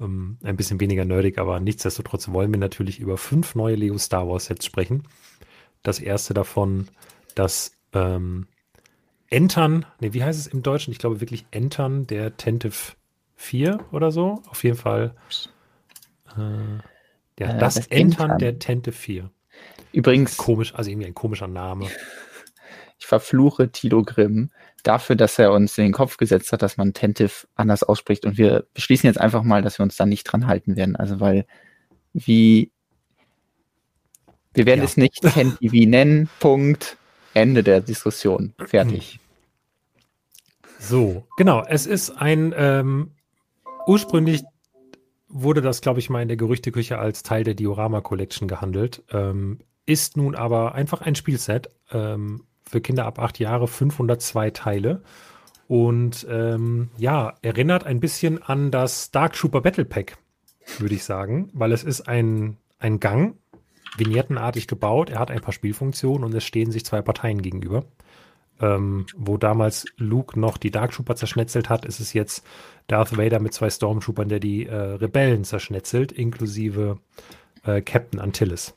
ähm, 0.00 0.38
ein 0.44 0.56
bisschen 0.56 0.78
weniger 0.78 1.04
nerdig, 1.04 1.38
aber 1.38 1.58
nichtsdestotrotz 1.58 2.28
wollen 2.28 2.52
wir 2.52 2.60
natürlich 2.60 3.00
über 3.00 3.18
fünf 3.18 3.56
neue 3.56 3.74
Lego 3.74 3.98
Star 3.98 4.28
Wars 4.28 4.44
Sets 4.44 4.64
sprechen 4.64 5.02
Das 5.82 5.98
erste 5.98 6.32
davon, 6.32 6.86
das 7.34 7.72
ähm, 7.92 8.46
Entern, 9.28 9.86
nee, 9.98 10.12
wie 10.12 10.22
heißt 10.22 10.38
es 10.38 10.46
im 10.46 10.62
Deutschen? 10.62 10.92
Ich 10.92 10.98
glaube 10.98 11.20
wirklich 11.20 11.46
Entern 11.50 12.06
der 12.06 12.36
Tentive 12.36 12.92
4 13.34 13.80
oder 13.90 14.12
so. 14.12 14.40
Auf 14.48 14.62
jeden 14.62 14.76
Fall. 14.76 15.16
Äh, 16.36 16.78
ja, 17.38 17.54
äh, 17.54 17.58
das, 17.58 17.74
das 17.74 17.86
Entern, 17.88 18.30
Entern 18.30 18.38
der 18.38 18.58
Tentive 18.58 18.96
4. 18.96 19.30
Übrigens. 19.92 20.36
Komisch, 20.36 20.74
also 20.74 20.90
irgendwie 20.90 21.06
ein 21.06 21.14
komischer 21.14 21.48
Name. 21.48 21.86
Ich 22.98 23.06
verfluche 23.06 23.70
Tilo 23.70 24.02
Grimm 24.02 24.50
dafür, 24.82 25.16
dass 25.16 25.38
er 25.38 25.52
uns 25.52 25.78
in 25.78 25.84
den 25.84 25.92
Kopf 25.92 26.16
gesetzt 26.16 26.52
hat, 26.52 26.62
dass 26.62 26.76
man 26.76 26.92
Tentive 26.92 27.46
anders 27.54 27.82
ausspricht. 27.82 28.24
Und 28.24 28.38
wir 28.38 28.66
beschließen 28.74 29.06
jetzt 29.06 29.20
einfach 29.20 29.42
mal, 29.42 29.62
dass 29.62 29.78
wir 29.78 29.84
uns 29.84 29.96
da 29.96 30.06
nicht 30.06 30.24
dran 30.24 30.46
halten 30.46 30.76
werden. 30.76 30.96
Also, 30.96 31.20
weil, 31.20 31.46
wie, 32.12 32.72
wir 34.54 34.66
werden 34.66 34.80
ja. 34.80 34.84
es 34.84 34.96
nicht 34.96 35.22
TenTV 35.22 35.72
nennen. 35.88 36.28
Punkt. 36.40 36.96
Ende 37.34 37.62
der 37.62 37.80
Diskussion. 37.80 38.54
Fertig. 38.66 39.20
So, 40.78 41.26
genau. 41.36 41.62
Es 41.64 41.86
ist 41.86 42.10
ein, 42.10 42.52
ähm, 42.56 43.12
ursprünglich 43.86 44.42
wurde 45.28 45.62
das, 45.62 45.80
glaube 45.80 46.00
ich, 46.00 46.10
mal 46.10 46.22
in 46.22 46.28
der 46.28 46.36
Gerüchteküche 46.36 46.98
als 46.98 47.22
Teil 47.22 47.44
der 47.44 47.54
Diorama 47.54 48.00
Collection 48.00 48.48
gehandelt. 48.48 49.02
Ähm, 49.10 49.58
ist 49.86 50.16
nun 50.16 50.34
aber 50.34 50.74
einfach 50.74 51.00
ein 51.00 51.14
Spielset 51.14 51.70
ähm, 51.92 52.44
für 52.68 52.80
Kinder 52.80 53.06
ab 53.06 53.18
acht 53.18 53.38
Jahre, 53.38 53.68
502 53.68 54.50
Teile. 54.50 55.02
Und 55.66 56.26
ähm, 56.30 56.90
ja, 56.96 57.34
erinnert 57.42 57.84
ein 57.84 58.00
bisschen 58.00 58.42
an 58.42 58.70
das 58.70 59.10
Dark 59.10 59.34
Trooper 59.34 59.60
Battle 59.60 59.84
Pack, 59.84 60.16
würde 60.78 60.94
ich 60.94 61.04
sagen, 61.04 61.50
weil 61.52 61.72
es 61.72 61.84
ist 61.84 62.08
ein, 62.08 62.56
ein 62.78 63.00
Gang, 63.00 63.36
vignettenartig 63.96 64.66
gebaut. 64.66 65.10
Er 65.10 65.18
hat 65.18 65.30
ein 65.30 65.40
paar 65.40 65.52
Spielfunktionen 65.52 66.24
und 66.24 66.34
es 66.34 66.44
stehen 66.44 66.70
sich 66.70 66.84
zwei 66.84 67.02
Parteien 67.02 67.42
gegenüber. 67.42 67.84
Ähm, 68.60 69.06
wo 69.16 69.36
damals 69.36 69.84
Luke 69.98 70.38
noch 70.38 70.56
die 70.56 70.72
Dark 70.72 70.90
Trooper 70.90 71.14
zerschnetzelt 71.14 71.68
hat, 71.68 71.84
ist 71.84 72.00
es 72.00 72.12
jetzt 72.12 72.44
Darth 72.88 73.16
Vader 73.16 73.38
mit 73.38 73.54
zwei 73.54 73.70
Stormtroopern, 73.70 74.28
der 74.28 74.40
die 74.40 74.66
äh, 74.66 74.74
Rebellen 74.74 75.44
zerschnetzelt, 75.44 76.10
inklusive 76.10 76.98
äh, 77.64 77.80
Captain 77.82 78.18
Antilles. 78.18 78.74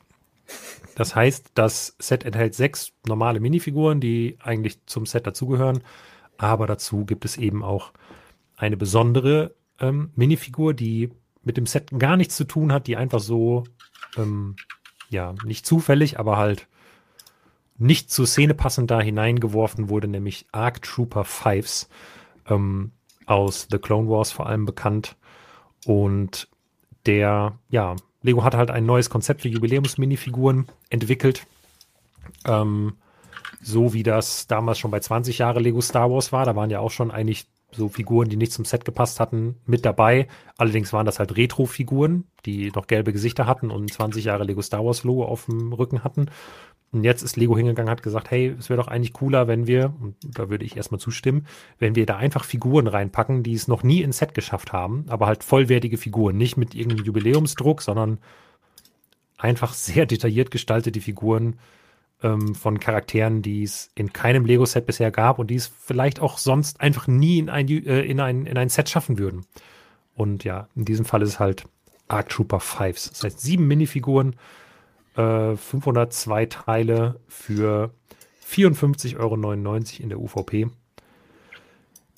Das 0.94 1.14
heißt, 1.14 1.52
das 1.54 1.96
Set 1.98 2.24
enthält 2.24 2.54
sechs 2.54 2.92
normale 3.06 3.40
Minifiguren, 3.40 4.00
die 4.00 4.36
eigentlich 4.42 4.84
zum 4.86 5.06
Set 5.06 5.26
dazugehören, 5.26 5.82
aber 6.36 6.66
dazu 6.66 7.04
gibt 7.06 7.24
es 7.24 7.38
eben 7.38 7.64
auch 7.64 7.92
eine 8.56 8.76
besondere 8.76 9.54
ähm, 9.80 10.10
Minifigur, 10.14 10.74
die 10.74 11.10
mit 11.42 11.56
dem 11.56 11.66
Set 11.66 11.90
gar 11.98 12.16
nichts 12.16 12.36
zu 12.36 12.44
tun 12.44 12.72
hat, 12.72 12.86
die 12.86 12.96
einfach 12.96 13.20
so, 13.20 13.64
ähm, 14.16 14.56
ja, 15.08 15.34
nicht 15.44 15.66
zufällig, 15.66 16.18
aber 16.18 16.36
halt 16.36 16.68
nicht 17.78 18.10
zur 18.10 18.26
Szene 18.26 18.54
passend 18.54 18.90
da 18.90 19.00
hineingeworfen 19.00 19.88
wurde, 19.88 20.08
nämlich 20.08 20.46
Arc 20.52 20.82
Trooper 20.82 21.24
Fives 21.24 21.88
ähm, 22.48 22.92
aus 23.26 23.68
The 23.70 23.78
Clone 23.78 24.08
Wars 24.08 24.32
vor 24.32 24.46
allem 24.46 24.64
bekannt. 24.64 25.16
Und 25.86 26.48
der, 27.06 27.58
ja, 27.68 27.96
Lego 28.22 28.44
hat 28.44 28.54
halt 28.54 28.70
ein 28.70 28.86
neues 28.86 29.10
Konzept 29.10 29.42
für 29.42 29.48
Jubiläums-Minifiguren 29.48 30.66
entwickelt. 30.90 31.46
Ähm, 32.46 32.94
so 33.60 33.92
wie 33.92 34.02
das 34.02 34.46
damals 34.46 34.78
schon 34.78 34.90
bei 34.90 35.00
20 35.00 35.38
Jahre 35.38 35.60
Lego 35.60 35.80
Star 35.80 36.10
Wars 36.10 36.32
war. 36.32 36.44
Da 36.44 36.56
waren 36.56 36.70
ja 36.70 36.80
auch 36.80 36.90
schon 36.90 37.10
eigentlich 37.10 37.46
so 37.74 37.88
Figuren, 37.88 38.28
die 38.28 38.36
nicht 38.36 38.52
zum 38.52 38.64
Set 38.64 38.84
gepasst 38.84 39.18
hatten, 39.18 39.56
mit 39.66 39.84
dabei. 39.84 40.28
Allerdings 40.58 40.92
waren 40.92 41.06
das 41.06 41.18
halt 41.18 41.36
Retro-Figuren, 41.36 42.24
die 42.44 42.70
noch 42.70 42.86
gelbe 42.86 43.12
Gesichter 43.12 43.46
hatten 43.46 43.70
und 43.70 43.92
20 43.92 44.24
Jahre 44.24 44.44
Lego 44.44 44.62
Star 44.62 44.84
Wars 44.84 45.04
Logo 45.04 45.24
auf 45.24 45.46
dem 45.46 45.72
Rücken 45.72 46.04
hatten. 46.04 46.26
Und 46.92 47.04
jetzt 47.04 47.22
ist 47.22 47.36
Lego 47.36 47.56
hingegangen, 47.56 47.90
hat 47.90 48.02
gesagt, 48.02 48.30
hey, 48.30 48.54
es 48.58 48.68
wäre 48.68 48.80
doch 48.80 48.88
eigentlich 48.88 49.14
cooler, 49.14 49.48
wenn 49.48 49.66
wir, 49.66 49.94
und 50.00 50.14
da 50.22 50.50
würde 50.50 50.66
ich 50.66 50.76
erstmal 50.76 51.00
zustimmen, 51.00 51.46
wenn 51.78 51.94
wir 51.94 52.04
da 52.04 52.18
einfach 52.18 52.44
Figuren 52.44 52.86
reinpacken, 52.86 53.42
die 53.42 53.54
es 53.54 53.66
noch 53.66 53.82
nie 53.82 54.02
ins 54.02 54.18
Set 54.18 54.34
geschafft 54.34 54.74
haben, 54.74 55.06
aber 55.08 55.26
halt 55.26 55.42
vollwertige 55.42 55.96
Figuren, 55.96 56.36
nicht 56.36 56.58
mit 56.58 56.74
irgendeinem 56.74 57.06
Jubiläumsdruck, 57.06 57.80
sondern 57.80 58.18
einfach 59.38 59.72
sehr 59.72 60.04
detailliert 60.04 60.50
gestaltete 60.50 61.00
Figuren 61.00 61.58
ähm, 62.22 62.54
von 62.54 62.78
Charakteren, 62.78 63.40
die 63.40 63.62
es 63.62 63.90
in 63.94 64.12
keinem 64.12 64.44
Lego-Set 64.44 64.84
bisher 64.84 65.10
gab 65.10 65.38
und 65.38 65.48
die 65.48 65.56
es 65.56 65.66
vielleicht 65.66 66.20
auch 66.20 66.36
sonst 66.36 66.80
einfach 66.80 67.06
nie 67.06 67.38
in 67.38 67.48
ein, 67.48 67.68
äh, 67.68 68.02
in 68.02 68.20
ein, 68.20 68.44
in 68.44 68.58
ein 68.58 68.68
Set 68.68 68.90
schaffen 68.90 69.18
würden. 69.18 69.46
Und 70.14 70.44
ja, 70.44 70.68
in 70.76 70.84
diesem 70.84 71.06
Fall 71.06 71.22
ist 71.22 71.30
es 71.30 71.40
halt 71.40 71.64
Arc 72.08 72.28
Trooper 72.28 72.60
Fives. 72.60 73.08
Das 73.10 73.24
heißt, 73.24 73.40
sieben 73.40 73.66
Minifiguren, 73.66 74.36
äh, 75.16 75.56
502 75.56 76.46
Teile 76.46 77.20
für 77.28 77.90
54,99 78.46 79.18
Euro 79.18 79.76
in 80.02 80.08
der 80.08 80.20
UVP. 80.20 80.68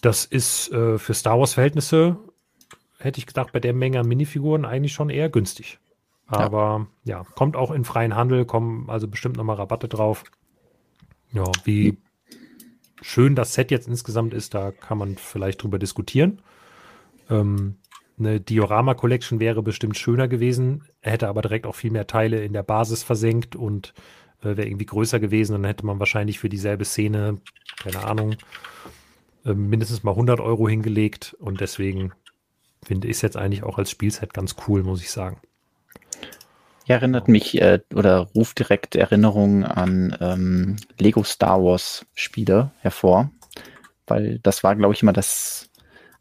Das 0.00 0.24
ist 0.24 0.70
äh, 0.72 0.98
für 0.98 1.14
Star 1.14 1.38
Wars-Verhältnisse, 1.38 2.18
hätte 2.98 3.18
ich 3.18 3.26
gedacht, 3.26 3.52
bei 3.52 3.60
der 3.60 3.72
Menge 3.72 4.00
an 4.00 4.06
Minifiguren 4.06 4.64
eigentlich 4.64 4.92
schon 4.92 5.10
eher 5.10 5.30
günstig. 5.30 5.78
Aber 6.26 6.86
ja. 7.04 7.18
ja, 7.18 7.24
kommt 7.34 7.56
auch 7.56 7.70
in 7.70 7.84
freien 7.84 8.14
Handel, 8.14 8.44
kommen 8.44 8.88
also 8.88 9.08
bestimmt 9.08 9.36
nochmal 9.36 9.56
Rabatte 9.56 9.88
drauf. 9.88 10.24
Ja, 11.32 11.44
wie 11.64 11.98
schön 13.02 13.34
das 13.34 13.54
Set 13.54 13.70
jetzt 13.70 13.88
insgesamt 13.88 14.34
ist, 14.34 14.54
da 14.54 14.72
kann 14.72 14.98
man 14.98 15.16
vielleicht 15.16 15.62
drüber 15.62 15.78
diskutieren. 15.78 16.40
Ähm, 17.28 17.76
eine 18.18 18.40
Diorama 18.40 18.94
Collection 18.94 19.40
wäre 19.40 19.62
bestimmt 19.62 19.98
schöner 19.98 20.28
gewesen, 20.28 20.84
hätte 21.00 21.28
aber 21.28 21.42
direkt 21.42 21.66
auch 21.66 21.74
viel 21.74 21.90
mehr 21.90 22.06
Teile 22.06 22.44
in 22.44 22.52
der 22.52 22.62
Basis 22.62 23.02
versenkt 23.02 23.56
und 23.56 23.92
äh, 24.40 24.56
wäre 24.56 24.66
irgendwie 24.66 24.86
größer 24.86 25.18
gewesen. 25.20 25.52
Dann 25.52 25.64
hätte 25.64 25.86
man 25.86 25.98
wahrscheinlich 25.98 26.38
für 26.38 26.48
dieselbe 26.48 26.84
Szene, 26.84 27.38
keine 27.82 28.04
Ahnung, 28.04 28.36
äh, 29.44 29.54
mindestens 29.54 30.02
mal 30.02 30.12
100 30.12 30.40
Euro 30.40 30.68
hingelegt. 30.68 31.36
Und 31.40 31.60
deswegen 31.60 32.12
finde 32.84 33.08
ich 33.08 33.16
es 33.16 33.22
jetzt 33.22 33.36
eigentlich 33.36 33.64
auch 33.64 33.78
als 33.78 33.90
Spielset 33.90 34.32
ganz 34.32 34.56
cool, 34.68 34.82
muss 34.82 35.02
ich 35.02 35.10
sagen. 35.10 35.40
Ja, 36.86 36.96
erinnert 36.96 37.28
mich 37.28 37.60
äh, 37.60 37.80
oder 37.94 38.28
ruft 38.34 38.58
direkt 38.58 38.94
Erinnerungen 38.94 39.64
an 39.64 40.16
ähm, 40.20 40.76
Lego 40.98 41.24
Star 41.24 41.62
Wars 41.62 42.04
Spiele 42.12 42.72
hervor, 42.80 43.30
weil 44.06 44.38
das 44.40 44.62
war, 44.62 44.76
glaube 44.76 44.92
ich, 44.92 45.00
immer 45.00 45.14
das 45.14 45.70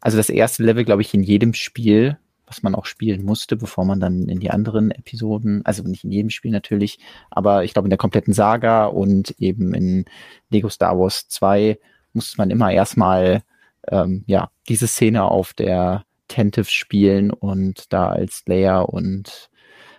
also 0.04 0.18
das 0.18 0.28
erste 0.28 0.62
Level, 0.62 0.84
glaube 0.84 1.00
ich, 1.00 1.14
in 1.14 1.22
jedem 1.22 1.54
Spiel, 1.54 2.18
was 2.46 2.62
man 2.62 2.74
auch 2.74 2.84
spielen 2.84 3.24
musste, 3.24 3.56
bevor 3.56 3.86
man 3.86 4.00
dann 4.00 4.28
in 4.28 4.38
die 4.38 4.50
anderen 4.50 4.90
Episoden, 4.90 5.64
also 5.64 5.82
nicht 5.82 6.04
in 6.04 6.12
jedem 6.12 6.28
Spiel 6.28 6.50
natürlich, 6.50 6.98
aber 7.30 7.64
ich 7.64 7.72
glaube 7.72 7.86
in 7.86 7.90
der 7.90 7.96
kompletten 7.96 8.34
Saga 8.34 8.84
und 8.84 9.34
eben 9.38 9.72
in 9.72 10.04
Lego 10.50 10.68
Star 10.68 10.98
Wars 10.98 11.26
2 11.28 11.78
musste 12.12 12.36
man 12.36 12.50
immer 12.50 12.70
erstmal 12.70 13.44
ähm, 13.88 14.24
ja 14.26 14.50
diese 14.68 14.88
Szene 14.88 15.24
auf 15.24 15.54
der 15.54 16.04
Tentive 16.28 16.66
spielen 16.66 17.30
und 17.30 17.90
da 17.90 18.10
als 18.10 18.42
Leia 18.44 18.82
und 18.82 19.48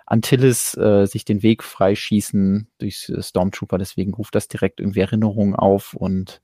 Antilles 0.05 0.77
äh, 0.77 1.07
sich 1.07 1.25
den 1.25 1.41
Weg 1.41 1.63
freischießen 1.63 2.67
durch 2.77 3.11
Stormtrooper, 3.21 3.79
deswegen 3.79 4.13
ruft 4.13 4.35
das 4.35 4.47
direkt 4.47 4.79
irgendwie 4.81 4.99
Erinnerungen 4.99 5.55
auf 5.55 5.95
und 5.95 6.41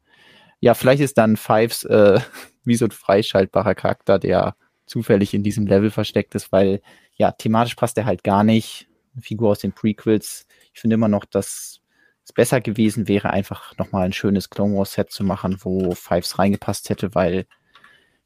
ja, 0.62 0.76
vielleicht 0.76 1.02
ist 1.02 1.18
dann 1.18 1.36
Fives 1.36 1.84
äh, 1.84 2.20
wie 2.64 2.76
so 2.76 2.86
ein 2.86 2.92
freischaltbarer 2.92 3.76
Charakter, 3.76 4.20
der 4.20 4.56
zufällig 4.86 5.34
in 5.34 5.44
diesem 5.44 5.68
Level 5.68 5.92
versteckt 5.92 6.36
ist, 6.36 6.52
weil 6.52 6.82
ja, 7.16 7.32
thematisch 7.32 7.76
passt 7.76 7.98
er 7.98 8.06
halt 8.06 8.24
gar 8.24 8.44
nicht. 8.44 8.88
Eine 9.14 9.24
Figur 9.24 9.52
aus 9.52 9.60
den 9.60 9.74
Prequels. 9.74 10.48
Ich 10.74 10.80
finde 10.80 10.94
immer 10.94 11.08
noch, 11.08 11.26
dass 11.26 11.82
es 12.24 12.34
besser 12.34 12.62
gewesen 12.62 13.08
wäre, 13.08 13.32
einfach 13.32 13.78
nochmal 13.78 14.06
ein 14.06 14.14
schönes 14.14 14.50
Clone 14.50 14.78
Wars 14.78 14.94
Set 14.94 15.12
zu 15.12 15.24
machen, 15.24 15.58
wo 15.62 15.92
Fives 15.92 16.40
reingepasst 16.40 16.90
hätte, 16.90 17.14
weil 17.16 17.46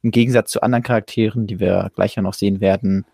im 0.02 0.10
Gegensatz 0.10 0.50
zu 0.50 0.62
anderen 0.62 0.82
Charakteren, 0.82 1.46
die 1.46 1.58
wir 1.58 1.90
gleich 1.94 2.14
ja 2.14 2.22
noch 2.22 2.34
sehen 2.34 2.60
werden, 2.60 3.06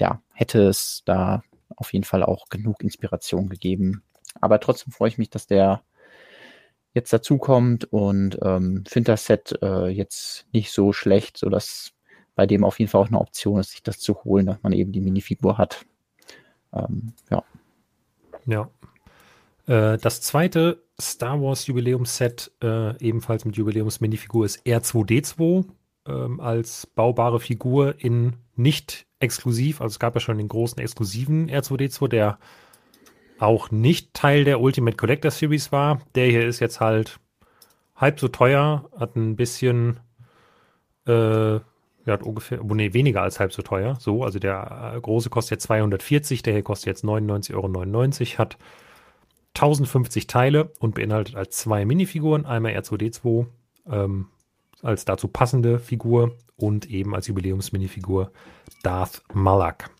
ja, 0.00 0.20
hätte 0.34 0.62
es 0.68 1.02
da 1.04 1.42
auf 1.76 1.92
jeden 1.92 2.04
Fall 2.04 2.22
auch 2.22 2.48
genug 2.48 2.82
Inspiration 2.82 3.48
gegeben. 3.48 4.02
Aber 4.40 4.60
trotzdem 4.60 4.92
freue 4.92 5.08
ich 5.08 5.18
mich, 5.18 5.30
dass 5.30 5.46
der 5.46 5.82
jetzt 6.94 7.12
dazukommt 7.12 7.84
und 7.92 8.38
ähm, 8.42 8.84
finde 8.86 9.12
das 9.12 9.26
Set 9.26 9.58
äh, 9.62 9.88
jetzt 9.88 10.46
nicht 10.52 10.72
so 10.72 10.92
schlecht, 10.92 11.36
sodass 11.36 11.92
bei 12.34 12.46
dem 12.46 12.64
auf 12.64 12.78
jeden 12.78 12.90
Fall 12.90 13.02
auch 13.02 13.08
eine 13.08 13.20
Option 13.20 13.60
ist, 13.60 13.70
sich 13.70 13.82
das 13.82 13.98
zu 13.98 14.24
holen, 14.24 14.46
dass 14.46 14.62
man 14.62 14.72
eben 14.72 14.92
die 14.92 15.00
Minifigur 15.00 15.58
hat. 15.58 15.84
Ähm, 16.72 17.12
ja. 17.30 17.42
Ja. 18.46 18.70
Äh, 19.66 19.98
das 19.98 20.20
zweite 20.20 20.82
Star 21.00 21.40
Wars 21.40 21.66
Jubiläumsset, 21.66 22.52
äh, 22.62 22.96
ebenfalls 23.04 23.44
mit 23.44 23.56
Jubiläums-Minifigur, 23.56 24.44
ist 24.44 24.64
R2D2 24.66 25.66
ähm, 26.06 26.40
als 26.40 26.86
baubare 26.86 27.40
Figur 27.40 27.96
in 27.98 28.34
nicht 28.56 29.06
exklusiv. 29.20 29.80
Also 29.80 29.94
es 29.94 29.98
gab 29.98 30.14
ja 30.14 30.20
schon 30.20 30.38
den 30.38 30.48
großen 30.48 30.78
exklusiven 30.78 31.50
R2D2, 31.50 32.08
der 32.08 32.38
auch 33.38 33.70
nicht 33.70 34.14
Teil 34.14 34.44
der 34.44 34.60
Ultimate 34.60 34.96
Collector 34.96 35.30
Series 35.30 35.72
war. 35.72 36.00
Der 36.14 36.26
hier 36.26 36.46
ist 36.46 36.60
jetzt 36.60 36.80
halt 36.80 37.20
halb 37.96 38.20
so 38.20 38.28
teuer, 38.28 38.88
hat 38.98 39.16
ein 39.16 39.36
bisschen, 39.36 40.00
äh, 41.06 41.58
hat 42.06 42.22
ungefähr, 42.22 42.60
nee, 42.62 42.92
weniger 42.94 43.22
als 43.22 43.40
halb 43.40 43.52
so 43.52 43.62
teuer. 43.62 43.96
So, 44.00 44.24
also 44.24 44.38
der 44.38 44.94
äh, 44.96 45.00
große 45.00 45.30
kostet 45.30 45.52
jetzt 45.52 45.64
240, 45.64 46.42
der 46.42 46.54
hier 46.54 46.62
kostet 46.62 46.86
jetzt 46.86 47.04
99,99 47.04 47.54
Euro, 48.34 48.38
hat 48.38 48.58
1050 49.54 50.26
Teile 50.26 50.72
und 50.78 50.94
beinhaltet 50.94 51.34
als 51.36 51.56
zwei 51.56 51.84
Minifiguren, 51.84 52.46
einmal 52.46 52.72
R2D2 52.72 53.46
ähm, 53.90 54.26
als 54.82 55.04
dazu 55.04 55.28
passende 55.28 55.78
Figur 55.78 56.36
und 56.56 56.88
eben 56.90 57.14
als 57.14 57.26
Jubiläumsminifigur 57.26 58.30
Darth 58.82 59.22
Malak. 59.32 59.90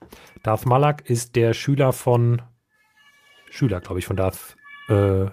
Darth 0.43 0.67
Malak 0.67 1.09
ist 1.09 1.37
der 1.37 1.55
Schüler 1.55 1.93
von, 1.93 2.43
Schüler 3.51 3.81
glaube 3.81 3.99
ich, 3.99 4.07
von 4.07 4.17
Darth 4.17 4.57
äh, 4.89 5.27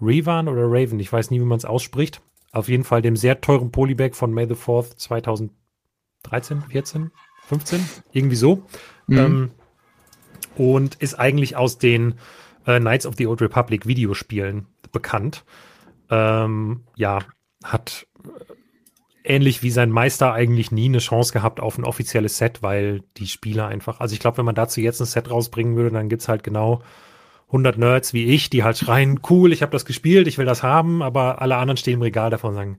Revan 0.00 0.48
oder 0.48 0.64
Raven, 0.64 1.00
ich 1.00 1.12
weiß 1.12 1.30
nie, 1.30 1.40
wie 1.40 1.44
man 1.44 1.58
es 1.58 1.64
ausspricht. 1.64 2.20
Auf 2.52 2.68
jeden 2.68 2.84
Fall 2.84 3.02
dem 3.02 3.16
sehr 3.16 3.40
teuren 3.40 3.70
Polybag 3.72 4.14
von 4.14 4.32
May 4.32 4.46
the 4.46 4.54
4th 4.54 4.96
2013, 4.96 6.62
14, 6.70 7.10
15, 7.46 7.84
irgendwie 8.12 8.36
so. 8.36 8.62
Mhm. 9.06 9.18
Ähm, 9.18 9.50
und 10.56 10.96
ist 10.96 11.14
eigentlich 11.14 11.56
aus 11.56 11.78
den 11.78 12.14
äh, 12.66 12.80
Knights 12.80 13.06
of 13.06 13.16
the 13.16 13.26
Old 13.26 13.40
Republic 13.40 13.86
Videospielen 13.86 14.66
bekannt. 14.92 15.44
Ähm, 16.10 16.84
ja, 16.96 17.20
hat 17.62 18.06
ähnlich 19.28 19.62
wie 19.62 19.70
sein 19.70 19.90
Meister 19.90 20.32
eigentlich 20.32 20.72
nie 20.72 20.86
eine 20.86 20.98
Chance 20.98 21.32
gehabt 21.32 21.60
auf 21.60 21.78
ein 21.78 21.84
offizielles 21.84 22.38
Set, 22.38 22.62
weil 22.62 23.02
die 23.16 23.26
Spieler 23.26 23.66
einfach, 23.68 24.00
also 24.00 24.12
ich 24.12 24.20
glaube, 24.20 24.38
wenn 24.38 24.44
man 24.44 24.54
dazu 24.54 24.80
jetzt 24.80 25.00
ein 25.00 25.06
Set 25.06 25.30
rausbringen 25.30 25.76
würde, 25.76 25.90
dann 25.90 26.08
gibt 26.08 26.22
es 26.22 26.28
halt 26.28 26.42
genau 26.42 26.82
100 27.48 27.78
Nerds 27.78 28.12
wie 28.12 28.26
ich, 28.26 28.50
die 28.50 28.64
halt 28.64 28.78
schreien, 28.78 29.20
cool, 29.30 29.52
ich 29.52 29.62
habe 29.62 29.72
das 29.72 29.84
gespielt, 29.84 30.26
ich 30.26 30.38
will 30.38 30.46
das 30.46 30.62
haben, 30.62 31.02
aber 31.02 31.40
alle 31.42 31.56
anderen 31.56 31.76
stehen 31.76 31.94
im 31.94 32.02
Regal 32.02 32.30
davon 32.30 32.50
und 32.50 32.56
sagen, 32.56 32.78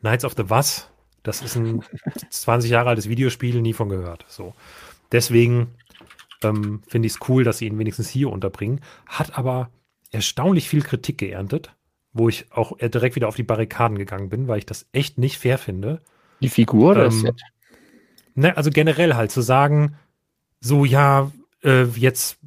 Knights 0.00 0.24
of 0.24 0.34
the 0.36 0.48
was? 0.48 0.90
Das 1.22 1.42
ist 1.42 1.56
ein 1.56 1.82
20 2.30 2.70
Jahre 2.70 2.90
altes 2.90 3.08
Videospiel, 3.08 3.60
nie 3.60 3.72
von 3.72 3.88
gehört. 3.88 4.24
So. 4.28 4.54
Deswegen 5.12 5.74
ähm, 6.42 6.82
finde 6.86 7.06
ich 7.06 7.14
es 7.14 7.28
cool, 7.28 7.44
dass 7.44 7.58
sie 7.58 7.66
ihn 7.66 7.78
wenigstens 7.78 8.08
hier 8.08 8.30
unterbringen. 8.30 8.80
Hat 9.06 9.36
aber 9.36 9.70
erstaunlich 10.10 10.68
viel 10.68 10.82
Kritik 10.82 11.18
geerntet, 11.18 11.74
wo 12.18 12.28
ich 12.28 12.46
auch 12.50 12.76
direkt 12.78 13.16
wieder 13.16 13.28
auf 13.28 13.36
die 13.36 13.42
Barrikaden 13.42 13.96
gegangen 13.96 14.28
bin, 14.28 14.48
weil 14.48 14.58
ich 14.58 14.66
das 14.66 14.86
echt 14.92 15.18
nicht 15.18 15.38
fair 15.38 15.58
finde. 15.58 16.00
Die 16.40 16.48
Figur 16.48 16.92
oder 16.92 17.06
ähm, 17.06 17.32
Ne, 18.34 18.56
also 18.56 18.70
generell 18.70 19.14
halt 19.14 19.32
zu 19.32 19.40
sagen, 19.40 19.96
so 20.60 20.84
ja, 20.84 21.32
äh, 21.64 21.84
jetzt 21.84 22.38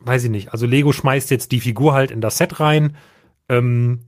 weiß 0.00 0.24
ich 0.24 0.30
nicht, 0.30 0.52
also 0.52 0.64
Lego 0.64 0.92
schmeißt 0.92 1.30
jetzt 1.30 1.52
die 1.52 1.60
Figur 1.60 1.92
halt 1.92 2.10
in 2.10 2.22
das 2.22 2.38
Set 2.38 2.60
rein 2.60 2.96
ähm, 3.50 4.00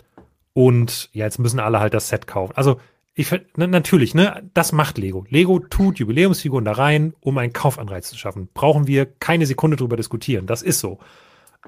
und 0.55 1.11
ja, 1.13 1.27
jetzt 1.27 1.39
müssen 1.39 1.61
alle 1.61 1.79
halt 1.79 1.93
das 1.93 2.09
Set 2.09 2.27
kaufen. 2.27 2.55
Also 2.57 2.81
ich 3.15 3.31
ne, 3.31 3.69
natürlich, 3.69 4.15
ne, 4.15 4.49
das 4.55 4.73
macht 4.73 4.99
Lego. 4.99 5.27
Lego 5.29 5.59
tut 5.59 5.99
Jubiläumsfiguren 5.99 6.65
da 6.65 6.73
rein, 6.73 7.15
um 7.21 7.37
einen 7.39 7.53
Kaufanreiz 7.53 8.09
zu 8.09 8.17
schaffen. 8.17 8.49
Brauchen 8.55 8.87
wir 8.87 9.07
keine 9.07 9.47
Sekunde 9.47 9.77
drüber 9.77 9.97
diskutieren. 9.97 10.47
Das 10.47 10.63
ist 10.63 10.81
so. 10.81 10.99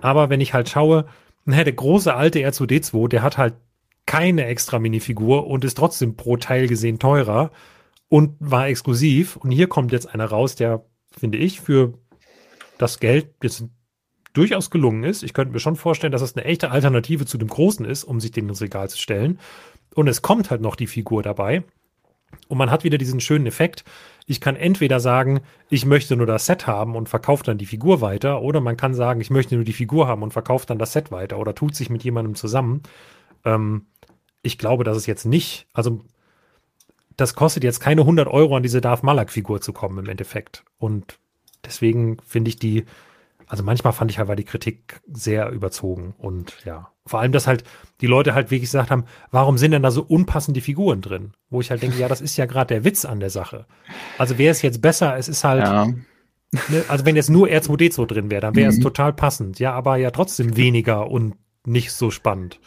Aber 0.01 0.29
wenn 0.29 0.41
ich 0.41 0.55
halt 0.55 0.69
schaue, 0.69 1.07
ne, 1.47 1.65
der 1.65 1.73
große 1.73 2.15
alte 2.15 2.41
R2D2, 2.41 3.09
der 3.09 3.23
hat 3.23 3.39
halt 3.39 3.55
keine 4.05 4.47
extra 4.47 4.79
Minifigur 4.79 5.47
und 5.47 5.65
ist 5.65 5.77
trotzdem 5.77 6.17
pro 6.17 6.37
Teil 6.37 6.69
gesehen 6.69 6.99
teurer 6.99 7.51
und 8.09 8.37
war 8.39 8.69
exklusiv. 8.69 9.37
Und 9.37 9.51
hier 9.51 9.69
kommt 9.69 9.93
jetzt 9.93 10.07
einer 10.07 10.27
raus, 10.27 10.55
der, 10.55 10.85
finde 11.11 11.39
ich, 11.39 11.61
für 11.61 11.95
das 12.79 13.01
Geld 13.01 13.35
jetzt 13.43 13.65
durchaus 14.33 14.71
gelungen 14.71 15.03
ist. 15.03 15.23
Ich 15.23 15.33
könnte 15.33 15.53
mir 15.53 15.61
schon 15.61 15.77
vorstellen, 15.77 16.13
dass 16.13 16.21
das 16.21 16.37
eine 16.37 16.45
echte 16.45 16.71
Alternative 16.71 17.27
zu 17.27 17.39
dem 17.39 17.49
Großen 17.49 17.85
ist, 17.87 18.05
um 18.05 18.21
sich 18.21 18.31
den 18.31 18.49
ins 18.49 18.61
Regal 18.61 18.89
zu 18.89 18.99
stellen. 18.99 19.41
Und 19.95 20.09
es 20.09 20.23
kommt 20.23 20.51
halt 20.51 20.61
noch 20.61 20.77
die 20.77 20.87
Figur 20.87 21.23
dabei. 21.23 21.65
Und 22.49 22.59
man 22.59 22.71
hat 22.71 22.85
wieder 22.85 22.99
diesen 22.99 23.21
schönen 23.21 23.47
Effekt. 23.47 23.85
Ich 24.27 24.41
kann 24.41 24.57
entweder 24.57 24.99
sagen, 24.99 25.41
ich 25.71 25.87
möchte 25.87 26.17
nur 26.17 26.27
das 26.27 26.47
Set 26.47 26.67
haben 26.67 26.97
und 26.97 27.09
verkaufe 27.09 27.45
dann 27.45 27.59
die 27.59 27.67
Figur 27.67 28.01
weiter, 28.01 28.43
oder 28.43 28.61
man 28.61 28.77
kann 28.77 28.93
sagen, 28.93 29.21
ich 29.21 29.31
möchte 29.31 29.55
nur 29.55 29.65
die 29.65 29.73
Figur 29.73 30.09
haben 30.09 30.23
und 30.23 30.33
verkaufe 30.33 30.67
dann 30.67 30.79
das 30.79 30.93
Set 30.93 31.13
weiter 31.13 31.39
oder 31.39 31.55
tut 31.55 31.77
sich 31.77 31.91
mit 31.91 32.03
jemandem 32.03 32.35
zusammen. 32.35 32.83
Ähm, 33.45 33.87
ich 34.43 34.59
glaube, 34.59 34.85
dass 34.85 34.97
es 34.97 35.07
jetzt 35.07 35.27
nicht, 35.27 35.69
also 35.73 36.01
das 37.17 37.35
kostet 37.35 37.65
jetzt 37.65 37.81
keine 37.81 38.03
100 38.03 38.29
Euro 38.29 38.57
an 38.57 38.63
diese 38.63 38.81
Darth 38.81 39.03
Malak-Figur 39.03 39.61
zu 39.61 39.73
kommen 39.73 39.99
im 39.99 40.09
Endeffekt. 40.09 40.65
Und 40.79 41.19
deswegen 41.65 42.19
finde 42.27 42.49
ich 42.51 42.57
die 42.57 42.85
also 43.47 43.63
manchmal 43.63 43.93
fand 43.93 44.11
ich 44.11 44.19
halt, 44.19 44.29
war 44.29 44.37
die 44.37 44.45
Kritik 44.45 45.01
sehr 45.07 45.51
überzogen 45.51 46.15
und 46.19 46.57
ja, 46.65 46.91
vor 47.07 47.21
allem, 47.21 47.33
dass 47.33 47.47
halt 47.47 47.65
die 48.01 48.07
Leute 48.07 48.35
halt 48.35 48.51
wirklich 48.51 48.71
gesagt 48.71 48.91
haben, 48.91 49.05
warum 49.31 49.59
sind 49.59 49.71
denn 49.71 49.83
da 49.83 49.91
so 49.91 50.03
unpassende 50.03 50.61
Figuren 50.61 51.01
drin? 51.01 51.33
Wo 51.49 51.61
ich 51.61 51.71
halt 51.71 51.83
denke, 51.83 51.99
ja, 51.99 52.09
das 52.09 52.21
ist 52.21 52.37
ja 52.37 52.47
gerade 52.47 52.75
der 52.75 52.85
Witz 52.85 53.05
an 53.05 53.21
der 53.21 53.31
Sache. 53.31 53.67
Also 54.19 54.39
wäre 54.39 54.51
es 54.51 54.63
jetzt 54.63 54.83
besser, 54.83 55.17
es 55.17 55.29
ist 55.29 55.45
halt, 55.45 55.63
ja. 55.63 55.87
ne, 55.87 56.85
also 56.89 57.05
wenn 57.05 57.15
jetzt 57.15 57.31
nur 57.31 57.47
R2D2 57.47 58.07
drin 58.07 58.31
wäre, 58.31 58.41
dann 58.41 58.57
wäre 58.57 58.71
mhm. 58.71 58.79
es 58.79 58.83
total 58.83 59.13
passend, 59.13 59.61
ja, 59.61 59.73
aber 59.73 59.97
ja 59.97 60.11
trotzdem 60.11 60.57
weniger 60.57 61.09
und 61.09 61.37
nicht 61.65 61.93
so 61.93 62.11
spannend. 62.11 62.61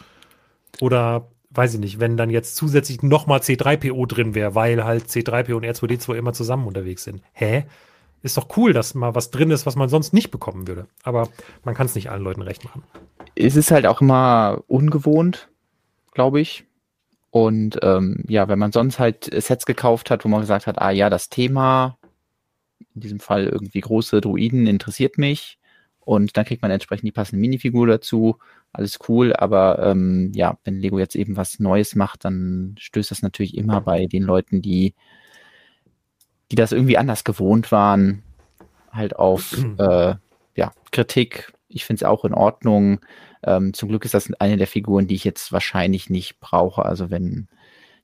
Oder 0.79 1.29
weiß 1.51 1.73
ich 1.73 1.79
nicht, 1.79 1.99
wenn 1.99 2.15
dann 2.15 2.29
jetzt 2.29 2.55
zusätzlich 2.55 3.01
nochmal 3.01 3.39
C3PO 3.39 4.07
drin 4.07 4.35
wäre, 4.35 4.55
weil 4.55 4.83
halt 4.83 5.05
C3PO 5.05 5.53
und 5.55 5.65
R2D2 5.65 6.15
immer 6.15 6.33
zusammen 6.33 6.67
unterwegs 6.67 7.03
sind. 7.03 7.21
Hä? 7.33 7.65
Ist 8.21 8.37
doch 8.37 8.57
cool, 8.57 8.73
dass 8.73 8.95
mal 8.95 9.15
was 9.15 9.31
drin 9.31 9.51
ist, 9.51 9.65
was 9.65 9.75
man 9.75 9.89
sonst 9.89 10.13
nicht 10.13 10.31
bekommen 10.31 10.67
würde. 10.67 10.87
Aber 11.03 11.29
man 11.63 11.75
kann 11.75 11.85
es 11.85 11.95
nicht 11.95 12.09
allen 12.09 12.23
Leuten 12.23 12.41
recht 12.41 12.63
machen. 12.63 12.83
Es 13.35 13.55
ist 13.55 13.71
halt 13.71 13.85
auch 13.85 14.01
immer 14.01 14.63
ungewohnt, 14.67 15.49
glaube 16.13 16.41
ich. 16.41 16.65
Und 17.31 17.79
ähm, 17.83 18.23
ja, 18.27 18.47
wenn 18.47 18.59
man 18.59 18.71
sonst 18.71 18.99
halt 18.99 19.29
Sets 19.31 19.65
gekauft 19.65 20.09
hat, 20.09 20.25
wo 20.25 20.29
man 20.29 20.41
gesagt 20.41 20.67
hat, 20.67 20.81
ah 20.81 20.89
ja, 20.89 21.09
das 21.09 21.29
Thema, 21.29 21.97
in 22.95 23.01
diesem 23.01 23.19
Fall 23.19 23.45
irgendwie 23.45 23.81
große 23.81 24.19
Druiden, 24.19 24.67
interessiert 24.67 25.17
mich. 25.17 25.59
Und 25.99 26.37
dann 26.37 26.45
kriegt 26.45 26.63
man 26.63 26.71
entsprechend 26.71 27.05
die 27.05 27.11
passende 27.11 27.39
Minifigur 27.39 27.85
dazu. 27.85 28.37
Alles 28.73 28.99
cool, 29.07 29.33
aber 29.33 29.79
ähm, 29.79 30.31
ja, 30.33 30.57
wenn 30.63 30.79
Lego 30.79 30.97
jetzt 30.97 31.15
eben 31.15 31.37
was 31.37 31.59
Neues 31.59 31.95
macht, 31.95 32.25
dann 32.25 32.75
stößt 32.79 33.11
das 33.11 33.21
natürlich 33.21 33.55
immer 33.55 33.81
bei 33.81 34.07
den 34.07 34.23
Leuten, 34.23 34.61
die 34.61 34.95
die 36.51 36.55
das 36.55 36.71
irgendwie 36.71 36.97
anders 36.97 37.23
gewohnt 37.23 37.71
waren, 37.71 38.23
halt 38.91 39.15
auf 39.15 39.55
äh, 39.77 40.15
ja, 40.55 40.71
Kritik. 40.91 41.53
Ich 41.67 41.85
finde 41.85 41.99
es 41.99 42.03
auch 42.03 42.25
in 42.25 42.33
Ordnung. 42.33 42.99
Ähm, 43.43 43.73
zum 43.73 43.89
Glück 43.89 44.05
ist 44.05 44.13
das 44.13 44.31
eine 44.39 44.57
der 44.57 44.67
Figuren, 44.67 45.07
die 45.07 45.15
ich 45.15 45.23
jetzt 45.23 45.51
wahrscheinlich 45.51 46.09
nicht 46.09 46.39
brauche. 46.39 46.83
Also 46.83 47.09
wenn 47.09 47.47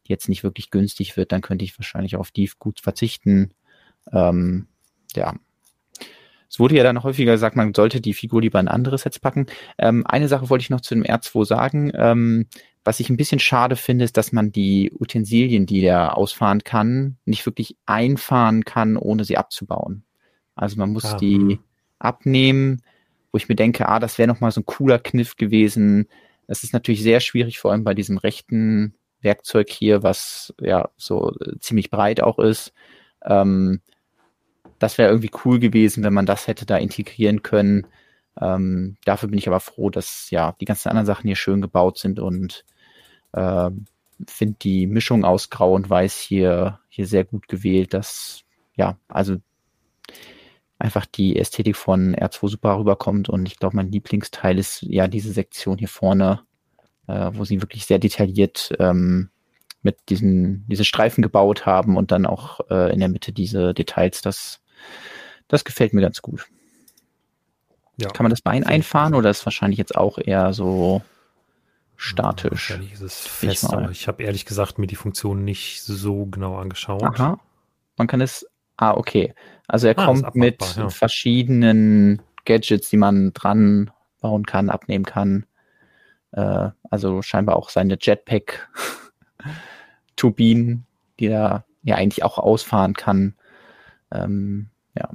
die 0.06 0.12
jetzt 0.12 0.30
nicht 0.30 0.44
wirklich 0.44 0.70
günstig 0.70 1.18
wird, 1.18 1.32
dann 1.32 1.42
könnte 1.42 1.66
ich 1.66 1.78
wahrscheinlich 1.78 2.16
auf 2.16 2.32
die 2.32 2.50
gut 2.60 2.80
verzichten. 2.80 3.52
Ähm, 4.12 4.68
ja. 5.16 5.34
Es 6.48 6.60
wurde 6.60 6.76
ja 6.76 6.84
dann 6.84 7.04
häufiger 7.04 7.34
gesagt, 7.34 7.56
man 7.56 7.74
sollte 7.74 8.00
die 8.00 8.14
Figur 8.14 8.42
lieber 8.42 8.60
in 8.60 8.68
andere 8.68 8.98
Sets 8.98 9.20
packen. 9.20 9.48
Ähm, 9.78 10.06
eine 10.06 10.28
Sache 10.28 10.50
wollte 10.50 10.62
ich 10.62 10.70
noch 10.70 10.82
zu 10.82 10.94
dem 10.94 11.04
R2 11.04 11.46
sagen. 11.46 11.92
Was 12.86 13.00
ich 13.00 13.10
ein 13.10 13.18
bisschen 13.18 13.40
schade 13.40 13.76
finde, 13.76 14.06
ist, 14.06 14.16
dass 14.16 14.32
man 14.32 14.52
die 14.52 14.94
Utensilien, 14.98 15.66
die 15.66 15.82
der 15.82 16.16
ausfahren 16.18 16.64
kann, 16.64 17.18
nicht 17.26 17.46
wirklich 17.46 17.76
einfahren 17.88 18.64
kann, 18.64 18.96
ohne 18.96 19.26
sie 19.26 19.38
abzubauen. 19.38 20.04
Also 20.56 20.78
man 20.78 20.92
muss 20.92 21.06
ah, 21.06 21.18
die 21.18 21.36
hm. 21.36 21.60
abnehmen, 22.00 22.84
wo 23.32 23.38
ich 23.38 23.50
mir 23.50 23.56
denke, 23.56 23.90
ah, 23.90 24.00
das 24.00 24.18
wäre 24.18 24.28
nochmal 24.28 24.52
so 24.52 24.62
ein 24.62 24.66
cooler 24.66 25.00
Kniff 25.00 25.36
gewesen. 25.36 26.08
Das 26.48 26.64
ist 26.64 26.74
natürlich 26.74 27.02
sehr 27.02 27.20
schwierig, 27.22 27.60
vor 27.60 27.72
allem 27.72 27.84
bei 27.84 27.96
diesem 27.96 28.18
rechten 28.18 28.94
Werkzeug 29.20 29.70
hier, 29.70 30.04
was 30.04 30.54
ja 30.62 30.90
so 30.96 31.34
äh, 31.42 31.58
ziemlich 31.60 31.90
breit 31.90 32.22
auch 32.22 32.38
ist. 32.38 32.72
Ähm, 33.24 33.82
das 34.78 34.98
wäre 34.98 35.10
irgendwie 35.10 35.32
cool 35.44 35.60
gewesen, 35.60 36.04
wenn 36.04 36.14
man 36.14 36.26
das 36.28 36.48
hätte 36.48 36.66
da 36.66 36.78
integrieren 36.78 37.42
können. 37.42 37.88
Ähm, 38.40 38.98
dafür 39.06 39.30
bin 39.30 39.40
ich 39.40 39.48
aber 39.48 39.60
froh, 39.60 39.90
dass 39.90 40.30
ja 40.30 40.56
die 40.60 40.66
ganzen 40.66 40.90
anderen 40.90 41.06
Sachen 41.06 41.28
hier 41.28 41.36
schön 41.36 41.62
gebaut 41.62 41.98
sind 41.98 42.20
und 42.20 42.66
äh, 43.36 43.72
Finde 44.28 44.56
die 44.62 44.88
Mischung 44.88 45.26
aus 45.26 45.50
Grau 45.50 45.74
und 45.74 45.90
Weiß 45.90 46.18
hier, 46.18 46.80
hier 46.88 47.06
sehr 47.06 47.26
gut 47.26 47.50
gewählt. 47.50 47.94
Das, 47.94 48.44
ja, 48.76 48.98
also 49.10 49.36
einfach 50.80 51.06
die 51.06 51.38
Ästhetik 51.38 51.76
von 51.76 52.16
R2 52.16 52.50
super 52.50 52.78
rüberkommt 52.78 53.28
und 53.28 53.46
ich 53.46 53.58
glaube, 53.58 53.76
mein 53.76 53.92
Lieblingsteil 53.92 54.58
ist 54.58 54.82
ja 54.84 55.08
diese 55.08 55.32
Sektion 55.32 55.78
hier 55.78 55.90
vorne, 55.90 56.42
äh, 57.08 57.32
wo 57.34 57.44
sie 57.44 57.62
wirklich 57.62 57.86
sehr 57.86 58.00
detailliert 58.00 58.74
ähm, 58.80 59.30
mit 59.82 59.98
diesen 60.10 60.66
diese 60.68 60.86
Streifen 60.86 61.22
gebaut 61.22 61.66
haben 61.66 61.98
und 61.98 62.12
dann 62.12 62.26
auch 62.26 62.62
äh, 62.70 62.94
in 62.94 63.00
der 63.00 63.10
Mitte 63.10 63.34
diese 63.34 63.74
Details. 63.74 64.22
Das, 64.22 64.62
das 65.48 65.66
gefällt 65.66 65.94
mir 65.94 66.02
ganz 66.02 66.22
gut. 66.22 66.48
Ja. 67.98 68.10
Kann 68.10 68.24
man 68.24 68.32
das 68.32 68.42
Bein 68.42 68.64
einfahren 68.64 69.14
oder 69.14 69.30
ist 69.30 69.46
wahrscheinlich 69.46 69.78
jetzt 69.78 69.96
auch 69.96 70.18
eher 70.18 70.54
so 70.54 71.02
statisch. 71.98 72.70
Ja, 72.72 72.78
ist 72.92 73.02
es 73.02 73.28
fest, 73.28 73.72
aber 73.74 73.92
ich 73.92 74.08
habe 74.08 74.24
ehrlich 74.24 74.46
gesagt 74.46 74.80
mir 74.80 74.88
die 74.88 74.96
Funktion 74.96 75.44
nicht 75.44 75.84
so 75.84 76.26
genau 76.26 76.58
angeschaut. 76.58 77.04
Aha. 77.04 77.40
Man 77.98 78.08
kann 78.08 78.22
es. 78.22 78.48
Ah, 78.78 78.96
okay. 78.96 79.36
Also 79.68 79.88
er 79.88 79.98
ah, 79.98 80.06
kommt 80.06 80.36
mit 80.36 80.76
ja. 80.76 80.90
verschiedenen 80.90 82.22
Gadgets, 82.44 82.90
die 82.90 82.98
man 82.98 83.32
dran 83.34 83.90
bauen 84.20 84.46
kann, 84.46 84.70
abnehmen 84.70 85.06
kann. 85.06 85.46
Äh, 86.32 86.72
also 86.90 87.22
scheinbar 87.22 87.56
auch 87.56 87.70
seine 87.70 87.98
Jetpack-Turbinen, 88.00 90.86
die 91.20 91.28
er 91.28 91.64
ja 91.84 91.96
eigentlich 91.96 92.24
auch 92.24 92.38
ausfahren 92.38 92.94
kann. 92.94 93.36
Ähm, 94.12 94.70
ja. 94.96 95.10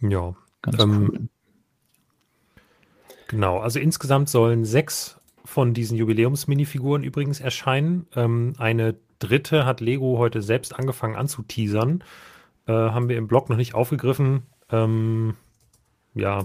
Ja, 0.00 0.34
Ganz 0.62 0.80
Ähm, 0.80 1.10
cool. 1.10 1.28
Genau, 3.32 3.58
also 3.60 3.80
insgesamt 3.80 4.28
sollen 4.28 4.64
sechs 4.66 5.18
von 5.44 5.72
diesen 5.74 5.96
Jubiläums-Minifiguren 5.96 7.02
übrigens 7.02 7.40
erscheinen. 7.40 8.06
Ähm, 8.14 8.52
eine 8.58 8.94
dritte 9.18 9.64
hat 9.64 9.80
Lego 9.80 10.18
heute 10.18 10.42
selbst 10.42 10.78
angefangen 10.78 11.16
anzuteasern. 11.16 12.04
Äh, 12.66 12.72
haben 12.72 13.08
wir 13.08 13.16
im 13.16 13.28
Blog 13.28 13.48
noch 13.48 13.56
nicht 13.56 13.74
aufgegriffen. 13.74 14.42
Ähm, 14.70 15.34
ja, 16.14 16.44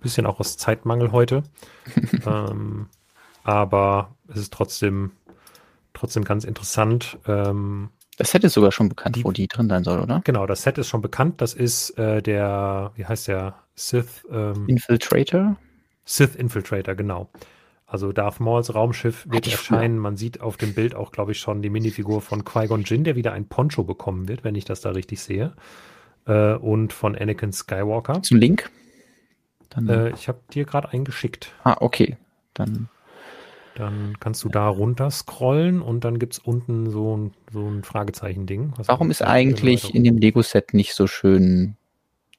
bisschen 0.00 0.26
auch 0.26 0.38
aus 0.38 0.56
Zeitmangel 0.56 1.10
heute. 1.10 1.42
ähm, 2.24 2.86
aber 3.42 4.14
es 4.28 4.36
ist 4.38 4.52
trotzdem, 4.52 5.10
trotzdem 5.92 6.22
ganz 6.24 6.44
interessant. 6.44 7.18
Ähm, 7.26 7.90
Das 8.16 8.30
Set 8.30 8.44
ist 8.44 8.54
sogar 8.54 8.70
schon 8.70 8.88
bekannt, 8.88 9.16
Die- 9.16 9.24
wo 9.24 9.32
die 9.32 9.48
drin 9.48 9.68
sein 9.68 9.82
soll, 9.82 9.98
oder? 10.00 10.20
genau, 10.24 10.46
das 10.46 10.62
Set 10.62 10.78
ist 10.78 10.86
schon 10.88 11.02
bekannt. 11.02 11.40
Das 11.40 11.52
ist 11.52 11.90
äh, 11.98 12.22
der, 12.22 12.92
wie 12.94 13.06
heißt 13.06 13.26
der? 13.26 13.56
Sith, 13.74 14.24
ähm, 14.30 14.66
Infiltrator? 14.68 15.56
Sith 16.04 16.34
Infiltrator, 16.36 16.94
genau. 16.94 17.30
Also 17.86 18.12
Darth 18.12 18.38
Mauls 18.40 18.72
Raumschiff 18.74 19.26
wird 19.28 19.46
früher. 19.46 19.54
erscheinen. 19.54 19.98
Man 19.98 20.16
sieht 20.16 20.40
auf 20.40 20.56
dem 20.56 20.74
Bild 20.74 20.94
auch, 20.94 21.10
glaube 21.10 21.32
ich, 21.32 21.38
schon 21.40 21.60
die 21.60 21.70
Minifigur 21.70 22.20
von 22.20 22.44
Qui-Gon 22.44 22.84
Jinn, 22.84 23.02
der 23.04 23.16
wieder 23.16 23.32
ein 23.32 23.46
Poncho 23.48 23.82
bekommen 23.82 24.28
wird, 24.28 24.44
wenn 24.44 24.54
ich 24.54 24.64
das 24.64 24.80
da 24.80 24.90
richtig 24.90 25.20
sehe. 25.20 25.54
Äh, 26.26 26.54
und 26.54 26.92
von 26.92 27.16
Anakin 27.16 27.52
Skywalker. 27.52 28.22
Zum 28.22 28.38
Link? 28.38 28.70
Äh, 29.76 30.10
ich 30.14 30.28
habe 30.28 30.40
dir 30.52 30.64
gerade 30.64 30.90
einen 30.92 31.04
geschickt. 31.04 31.52
ah, 31.64 31.76
okay. 31.80 32.16
Dann 32.54 32.88
Dann 33.74 34.16
kannst 34.20 34.44
du 34.44 34.48
da 34.48 34.68
runter 34.68 35.10
scrollen 35.10 35.80
und 35.80 36.04
dann 36.04 36.18
gibt 36.18 36.34
es 36.34 36.38
unten 36.38 36.90
so 36.90 37.16
ein, 37.16 37.32
so 37.52 37.66
ein 37.68 37.82
Fragezeichen-Ding. 37.82 38.74
Warum 38.76 39.10
ist 39.10 39.22
eigentlich 39.22 39.94
in 39.94 40.04
dem 40.04 40.18
Lego-Set 40.18 40.74
nicht 40.74 40.94
so 40.94 41.06
schön 41.06 41.76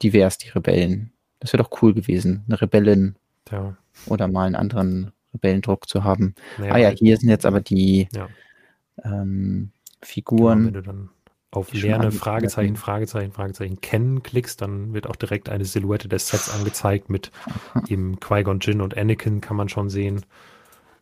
divers 0.01 0.38
die 0.38 0.49
Rebellen? 0.49 1.12
Das 1.39 1.51
wäre 1.53 1.64
doch 1.64 1.82
cool 1.82 1.93
gewesen, 1.93 2.43
eine 2.47 2.62
Rebellin 2.62 3.16
Ja, 3.52 3.76
oder 4.08 4.28
mal 4.28 4.45
einen 4.45 4.56
anderen 4.56 5.12
Rebellendruck 5.34 5.88
zu 5.88 6.04
haben. 6.04 6.36
naja, 6.58 6.74
ah 6.74 6.78
ja, 6.78 6.89
hier 6.89 7.18
sind 7.18 7.30
jetzt 7.30 7.45
aber 7.45 7.62
die 7.62 8.08
Ja. 8.14 8.28
ähm, 9.04 9.72
Genau, 10.02 10.12
Figuren. 10.12 10.66
wenn 10.66 10.74
du 10.74 10.82
dann 10.82 11.10
auf 11.52 11.74
Lerne 11.74 12.12
Fragezeichen. 12.12 12.76
Fragezeichen, 12.76 13.32
Fragezeichen 13.32 13.82
kennen 13.82 14.24
klickst, 14.24 14.62
dann 14.62 14.93
wird 14.93 15.08
auch 15.08 15.16
direkt 15.16 15.49
eine 15.49 15.66
Silhouette 15.66 16.08
des 16.08 16.30
Sets 16.30 16.49
angezeigt 16.49 17.10
mit 17.10 17.32
eben 17.88 18.20
Qui-Gon 18.20 18.60
Jinn 18.62 18.82
und 18.82 18.97
Anakin 18.97 19.41
kann 19.41 19.58
man 19.58 19.70
schon 19.70 19.89
sehen. 19.89 20.26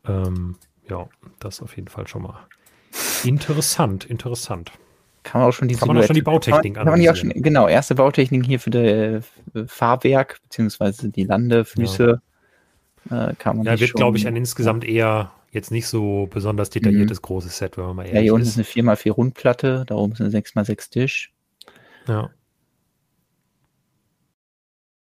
Ähm, 0.05 0.55
ja, 0.89 1.07
das 1.39 1.55
ist 1.55 1.61
auf 1.61 1.75
jeden 1.75 1.87
Fall 1.87 2.07
schon 2.07 2.23
mal 2.23 2.47
interessant, 3.23 4.05
interessant. 4.05 4.71
Kann 5.23 5.41
man 5.41 5.49
auch 5.49 5.53
schon 5.53 5.67
die 5.67 5.75
Kann 5.75 5.87
man 5.89 5.97
auch 5.97 6.03
schon 6.03 6.15
die 6.15 6.21
Bautechnik 6.21 6.75
kann 6.75 6.85
man, 6.85 6.95
kann 6.95 7.03
man 7.03 7.13
auch 7.13 7.15
schon, 7.15 7.29
Genau, 7.29 7.67
erste 7.67 7.93
Bautechnik 7.93 8.45
hier 8.45 8.59
für 8.59 8.71
das 8.71 9.25
Fahrwerk, 9.67 10.39
beziehungsweise 10.43 11.09
die 11.09 11.25
Landefüße. 11.25 12.21
Äh, 13.09 13.33
kann 13.35 13.57
man 13.57 13.65
Ja, 13.65 13.79
wird, 13.79 13.93
glaube 13.93 14.17
ich, 14.17 14.27
ein 14.27 14.35
insgesamt 14.35 14.83
eher 14.83 15.31
jetzt 15.51 15.71
nicht 15.71 15.87
so 15.87 16.27
besonders 16.31 16.69
detailliertes 16.69 17.21
großes 17.21 17.57
Set, 17.57 17.77
wenn 17.77 17.85
man 17.85 17.95
mal 17.95 18.03
Ja, 18.05 18.09
ehrlich 18.13 18.23
hier 18.25 18.33
unten 18.33 18.47
ist 18.47 18.57
ist. 18.57 18.77
eine 18.77 18.91
4x4 18.93 19.11
Rundplatte, 19.11 19.83
da 19.87 19.95
oben 19.95 20.13
ist 20.13 20.21
eine 20.21 20.29
6x6 20.29 20.89
Tisch. 20.91 21.33
Ja. 22.07 22.29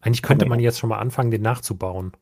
Eigentlich 0.01 0.21
könnte 0.21 0.45
man 0.45 0.59
jetzt 0.59 0.79
schon 0.79 0.89
mal 0.89 0.99
anfangen, 0.99 1.31
den 1.31 1.41
nachzubauen. 1.41 2.13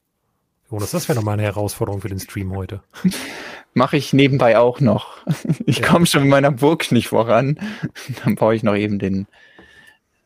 Jonas, 0.72 0.92
das 0.92 1.08
wäre 1.08 1.18
nochmal 1.18 1.34
eine 1.36 1.44
Herausforderung 1.44 2.02
für 2.02 2.10
den 2.10 2.20
Stream 2.20 2.54
heute. 2.56 2.82
Mache 3.74 3.98
ich 3.98 4.14
nebenbei 4.14 4.58
auch 4.58 4.80
noch. 4.80 5.18
Ich 5.68 5.80
Ja. 5.80 5.88
komme 5.88 6.06
schon 6.06 6.24
mit 6.24 6.32
meiner 6.32 6.52
Burg 6.52 6.92
nicht 6.92 7.10
voran. 7.10 7.60
Dann 8.24 8.36
baue 8.36 8.56
ich 8.56 8.64
noch 8.64 8.76
eben 8.76 8.98
den, 9.00 9.28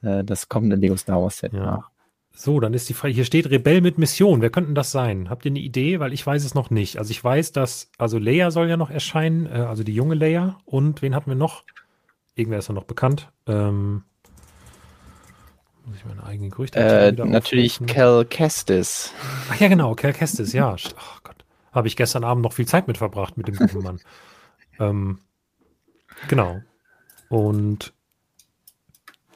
äh, 0.01 0.23
das 0.23 0.47
kommende 0.49 0.75
Lego 0.77 0.95
Star 0.95 1.21
Wars 1.21 1.39
Set 1.39 1.51
Ja. 1.53 1.59
nach. 1.65 1.90
So, 2.33 2.59
dann 2.59 2.73
ist 2.73 2.89
die 2.89 2.93
Frage, 2.93 3.13
hier 3.13 3.25
steht 3.25 3.49
Rebell 3.49 3.81
mit 3.81 3.97
Mission. 3.97 4.41
Wer 4.41 4.49
könnten 4.49 4.73
das 4.73 4.91
sein? 4.91 5.29
Habt 5.29 5.45
ihr 5.45 5.51
eine 5.51 5.59
Idee? 5.59 5.99
Weil 5.99 6.13
ich 6.13 6.25
weiß 6.25 6.43
es 6.43 6.55
noch 6.55 6.69
nicht. 6.69 6.97
Also 6.97 7.11
ich 7.11 7.23
weiß, 7.23 7.51
dass, 7.51 7.91
also 7.97 8.17
Leia 8.17 8.51
soll 8.51 8.69
ja 8.69 8.77
noch 8.77 8.89
erscheinen, 8.89 9.45
äh, 9.45 9.65
also 9.67 9.83
die 9.83 9.93
junge 9.93 10.15
Leia. 10.15 10.57
Und 10.65 11.01
wen 11.01 11.13
hatten 11.13 11.29
wir 11.29 11.35
noch? 11.35 11.63
Irgendwer 12.35 12.59
ist 12.59 12.69
ja 12.69 12.73
noch 12.73 12.85
bekannt. 12.85 13.31
Ähm, 13.47 14.03
muss 15.85 15.97
ich 15.97 16.05
meine 16.05 16.23
eigenen 16.23 16.51
Gerüchte 16.51 16.79
Äh, 16.79 17.11
natürlich 17.11 17.73
aufrufen? 17.73 17.87
Cal 17.87 18.25
Kestis. 18.25 19.13
Ach 19.49 19.59
ja, 19.59 19.67
genau, 19.67 19.93
Cal 19.95 20.13
Kestis, 20.13 20.53
ja. 20.53 20.75
Ach 20.97 21.23
Gott. 21.23 21.43
Habe 21.73 21.87
ich 21.87 21.97
gestern 21.97 22.23
Abend 22.23 22.43
noch 22.43 22.53
viel 22.53 22.67
Zeit 22.67 22.87
mit 22.87 22.97
verbracht 22.97 23.37
mit 23.37 23.47
dem 23.47 23.55
guten 23.55 23.79
Mann. 23.83 23.99
ähm, 24.79 25.19
genau. 26.27 26.61
Und 27.29 27.93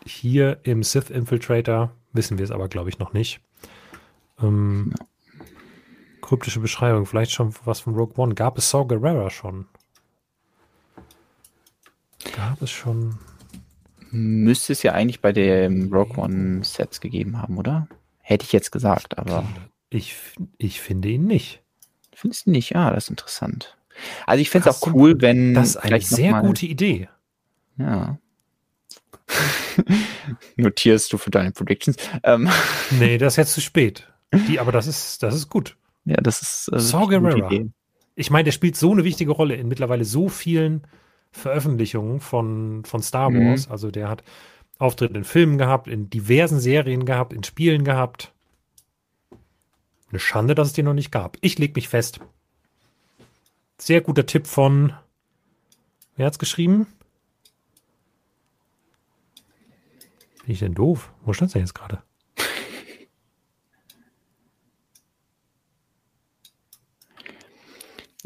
hier 0.05 0.59
im 0.63 0.83
Sith 0.83 1.09
Infiltrator 1.09 1.91
wissen 2.15 2.37
wir 2.37 2.45
es 2.45 2.51
aber, 2.51 2.67
glaube 2.67 2.89
ich, 2.89 2.99
noch 2.99 3.13
nicht. 3.13 3.39
Ähm, 4.41 4.93
kryptische 6.21 6.59
Beschreibung, 6.59 7.05
vielleicht 7.05 7.31
schon 7.31 7.53
was 7.65 7.79
von 7.81 7.95
Rogue 7.95 8.13
One. 8.17 8.35
Gab 8.35 8.57
es 8.57 8.69
Saw 8.69 8.85
Gerrera 8.85 9.29
schon? 9.29 9.67
Gab 12.35 12.61
es 12.61 12.71
schon. 12.71 13.17
Müsste 14.11 14.73
es 14.73 14.83
ja 14.83 14.93
eigentlich 14.93 15.21
bei 15.21 15.31
den 15.33 15.93
Rogue 15.93 16.17
One 16.17 16.63
Sets 16.63 17.01
gegeben 17.01 17.41
haben, 17.41 17.57
oder? 17.57 17.87
Hätte 18.21 18.45
ich 18.45 18.51
jetzt 18.53 18.71
gesagt, 18.71 19.17
aber 19.17 19.45
Ich, 19.89 20.15
ich 20.57 20.81
finde 20.81 21.09
ihn 21.09 21.25
nicht. 21.25 21.61
findest 22.13 22.47
du 22.47 22.51
nicht? 22.51 22.71
Ja, 22.71 22.91
das 22.91 23.05
ist 23.05 23.09
interessant. 23.11 23.77
Also 24.25 24.41
ich 24.41 24.49
finde 24.49 24.69
es 24.69 24.81
auch 24.83 24.93
cool, 24.93 25.21
wenn 25.21 25.53
Das 25.53 25.69
ist 25.69 25.77
eine 25.77 26.01
sehr 26.01 26.41
gute 26.41 26.65
Idee. 26.65 27.07
Ja. 27.77 28.17
Notierst 30.57 31.11
du 31.13 31.17
für 31.17 31.31
deine 31.31 31.51
Predictions? 31.51 31.97
Ähm, 32.23 32.49
Nee, 32.91 33.17
das 33.17 33.33
ist 33.33 33.37
jetzt 33.37 33.53
zu 33.53 33.61
spät. 33.61 34.11
Die, 34.47 34.59
aber 34.59 34.71
das 34.71 34.87
ist, 34.87 35.23
das 35.23 35.33
ist 35.35 35.49
gut. 35.49 35.77
ja, 36.05 36.17
das 36.17 36.41
ist 36.41 36.69
äh, 36.73 36.79
Saw 36.79 37.07
Gerrera. 37.07 37.49
Ich 38.15 38.29
meine, 38.31 38.45
der 38.45 38.51
spielt 38.51 38.75
so 38.77 38.91
eine 38.91 39.03
wichtige 39.03 39.31
Rolle 39.31 39.55
in 39.55 39.67
mittlerweile 39.67 40.05
so 40.05 40.29
vielen 40.29 40.87
Veröffentlichungen 41.31 42.19
von, 42.21 42.83
von 42.85 43.01
Star 43.01 43.29
Mhm. 43.29 43.49
Wars. 43.49 43.69
Also 43.69 43.91
der 43.91 44.07
hat 44.09 44.23
Auftritte 44.77 45.17
in 45.17 45.23
Filmen 45.23 45.57
gehabt, 45.57 45.87
in 45.87 46.09
diversen 46.09 46.59
Serien 46.59 47.05
gehabt, 47.05 47.33
in 47.33 47.43
Spielen 47.43 47.83
gehabt. 47.83 48.33
Eine 50.09 50.19
Schande, 50.19 50.55
dass 50.55 50.67
es 50.67 50.73
den 50.73 50.85
noch 50.85 50.93
nicht 50.93 51.11
gab. 51.11 51.37
Ich 51.41 51.57
leg 51.59 51.75
mich 51.75 51.87
fest. 51.89 52.19
Sehr 53.77 54.01
guter 54.01 54.25
Tipp 54.25 54.47
von, 54.47 54.93
wer 56.15 56.25
hat's 56.27 56.39
geschrieben? 56.39 56.87
Bin 60.45 60.53
ich 60.53 60.59
denn 60.59 60.75
doof? 60.75 61.11
Wo 61.23 61.33
stand 61.33 61.55
denn 61.55 61.61
jetzt 61.61 61.73
gerade? 61.73 62.03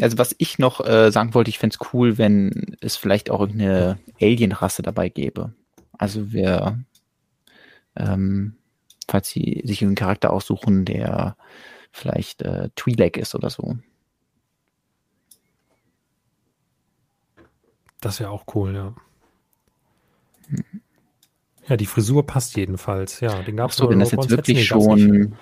Also 0.01 0.17
was 0.17 0.36
ich 0.38 0.59
noch 0.59 0.86
äh, 0.86 1.11
sagen 1.11 1.34
wollte, 1.34 1.49
ich 1.49 1.59
fände 1.59 1.78
es 1.80 1.93
cool, 1.93 2.17
wenn 2.17 2.76
es 2.82 2.97
vielleicht 2.97 3.30
auch 3.30 3.39
irgendeine 3.39 3.99
Alien-Rasse 4.22 4.82
dabei 4.82 5.07
gäbe. 5.07 5.53
Also 5.97 6.34
wer, 6.34 6.80
ähm, 7.95 8.57
falls 9.07 9.30
sie 9.30 9.61
sich 9.63 9.82
einen 9.82 9.95
Charakter 9.95 10.34
aussuchen, 10.34 10.84
der 10.84 11.38
vielleicht 11.91 12.41
äh, 12.41 12.70
Twi'lek 12.76 13.17
ist 13.17 13.34
oder 13.34 13.49
so. 13.49 13.78
Das 18.01 18.20
wäre 18.20 18.32
auch 18.32 18.43
cool, 18.55 18.76
ja. 18.76 18.93
Ja, 21.70 21.78
die 21.78 21.86
Frisur 21.86 22.26
passt 22.26 22.55
jedenfalls. 22.57 23.20
Ja, 23.20 23.41
den 23.43 23.57
gab 23.57 23.70
es 23.70 23.78
Achso, 23.78 23.89
wenn 23.91 23.99
das 23.99 24.11
jetzt 24.11 24.30
wirklich 24.30 24.65
schon, 24.65 25.38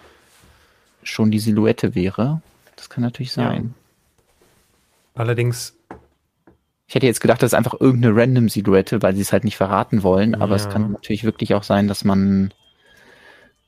schon 1.01 1.31
die 1.31 1.39
Silhouette 1.39 1.95
wäre, 1.95 2.41
das 2.75 2.89
kann 2.89 3.01
natürlich 3.01 3.33
Ja. 3.35 3.49
sein. 3.49 3.73
Allerdings, 5.15 5.73
Ich 6.89 6.95
hätte 6.95 7.05
jetzt 7.05 7.21
gedacht, 7.21 7.41
das 7.41 7.51
ist 7.51 7.57
einfach 7.57 7.73
irgendeine 7.79 8.15
random 8.15 8.49
Silhouette, 8.49 9.01
weil 9.01 9.15
sie 9.15 9.21
es 9.21 9.33
halt 9.33 9.43
nicht 9.43 9.57
verraten 9.57 10.03
wollen, 10.03 10.35
aber 10.35 10.55
es 10.55 10.63
Ja. 10.65 10.69
kann 10.69 10.91
natürlich 10.91 11.23
wirklich 11.23 11.53
auch 11.53 11.63
sein, 11.63 11.87
dass 11.87 12.03
man, 12.05 12.53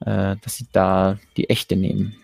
äh, 0.01 0.35
dass 0.41 0.55
sie 0.55 0.67
da 0.71 1.17
die 1.37 1.49
echte 1.49 1.75
nehmen. 1.75 2.15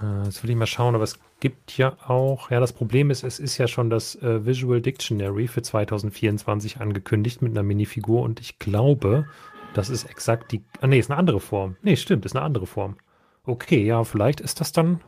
äh, 0.00 0.24
jetzt 0.24 0.42
will 0.42 0.50
ich 0.50 0.56
mal 0.56 0.66
schauen, 0.66 0.94
aber 0.94 1.04
es 1.04 1.18
gibt 1.40 1.76
ja 1.76 1.96
auch, 2.06 2.50
ja, 2.50 2.60
das 2.60 2.72
Problem 2.72 3.10
ist, 3.10 3.24
es 3.24 3.38
ist 3.38 3.58
ja 3.58 3.66
schon 3.66 3.90
das 3.90 4.14
äh, 4.16 4.44
Visual 4.46 4.80
Dictionary 4.80 5.48
für 5.48 5.62
2024 5.62 6.80
angekündigt 6.80 7.42
mit 7.42 7.52
einer 7.52 7.62
Minifigur 7.62 8.22
und 8.22 8.40
ich 8.40 8.58
glaube, 8.58 9.26
das 9.74 9.88
ist 9.88 10.04
exakt 10.04 10.52
die, 10.52 10.62
ah 10.80 10.86
nee, 10.86 10.98
ist 10.98 11.10
eine 11.10 11.18
andere 11.18 11.40
Form. 11.40 11.76
Nee, 11.82 11.96
stimmt, 11.96 12.24
ist 12.26 12.36
eine 12.36 12.44
andere 12.44 12.66
Form. 12.66 12.96
Okay, 13.44 13.84
ja, 13.84 14.04
vielleicht 14.04 14.40
ist 14.40 14.60
das 14.60 14.72
dann 14.72 15.00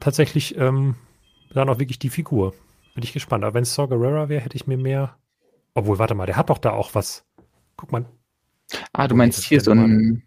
tatsächlich 0.00 0.56
ähm, 0.58 0.94
dann 1.52 1.68
auch 1.68 1.78
wirklich 1.78 1.98
die 1.98 2.10
Figur. 2.10 2.54
Bin 2.94 3.02
ich 3.02 3.12
gespannt. 3.12 3.44
Aber 3.44 3.54
wenn 3.54 3.62
es 3.62 3.74
Saw 3.74 3.88
Gerrera 3.88 4.28
wäre, 4.28 4.42
hätte 4.42 4.56
ich 4.56 4.66
mir 4.66 4.76
mehr. 4.76 5.16
Obwohl, 5.74 5.98
warte 5.98 6.14
mal, 6.14 6.26
der 6.26 6.36
hat 6.36 6.50
doch 6.50 6.58
da 6.58 6.70
auch 6.70 6.94
was. 6.94 7.24
Guck 7.76 7.92
mal. 7.92 8.06
Ah, 8.92 9.06
du 9.06 9.14
meinst 9.14 9.42
hier 9.44 9.60
so 9.60 9.70
ein, 9.70 10.22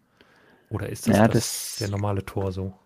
Oder 0.69 0.89
ist 0.89 1.07
das, 1.07 1.17
ja, 1.17 1.27
das, 1.27 1.33
das, 1.33 1.75
der 1.79 1.89
normale 1.89 2.25
Torso? 2.25 2.78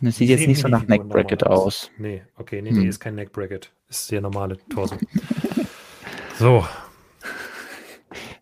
Das 0.00 0.16
sieht 0.16 0.28
jetzt 0.28 0.46
nicht 0.46 0.60
so 0.60 0.68
nach 0.68 0.86
Neckbracket 0.86 1.42
normal 1.42 1.58
aus. 1.58 1.90
Nee, 1.98 2.22
okay, 2.36 2.62
nee, 2.62 2.70
nee, 2.70 2.82
Hm. 2.82 2.88
ist 2.88 3.00
kein 3.00 3.14
Neckbracket. 3.14 3.70
Ist 3.88 4.10
der 4.10 4.20
normale 4.20 4.58
Torso. 4.68 4.96
so, 6.38 6.66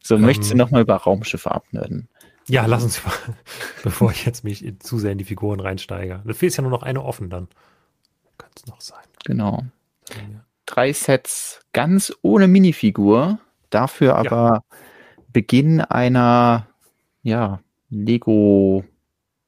So, 0.03 0.15
ähm, 0.17 0.23
möchtest 0.23 0.53
du 0.53 0.57
nochmal 0.57 0.83
über 0.83 0.97
Raumschiffe 0.97 1.51
abnörden? 1.51 2.09
Ja, 2.49 2.67
lass 2.67 2.85
uns, 2.85 3.03
bevor 3.83 4.11
ich 4.13 4.25
jetzt 4.25 4.45
mich 4.45 4.65
zu 4.81 4.99
sehr 4.99 5.13
in 5.13 5.19
die 5.19 5.25
Figuren 5.25 5.59
reinsteige. 5.61 6.23
Da 6.25 6.33
fehlt 6.35 6.57
ja 6.57 6.63
nur 6.63 6.71
noch 6.71 6.83
eine 6.83 7.03
offen 7.05 7.29
dann. 7.31 7.49
Kann 8.39 8.51
es 8.57 8.67
noch 8.67 8.81
sein. 8.81 9.05
Genau. 9.25 9.65
Drei 10.67 10.93
Sets 10.93 11.61
ganz 11.73 12.13
ohne 12.23 12.47
Minifigur, 12.49 13.39
dafür 13.71 14.17
aber 14.17 14.63
ja. 14.71 14.79
Beginn 15.33 15.81
einer, 15.81 16.67
ja, 17.23 17.61
Lego 17.91 18.85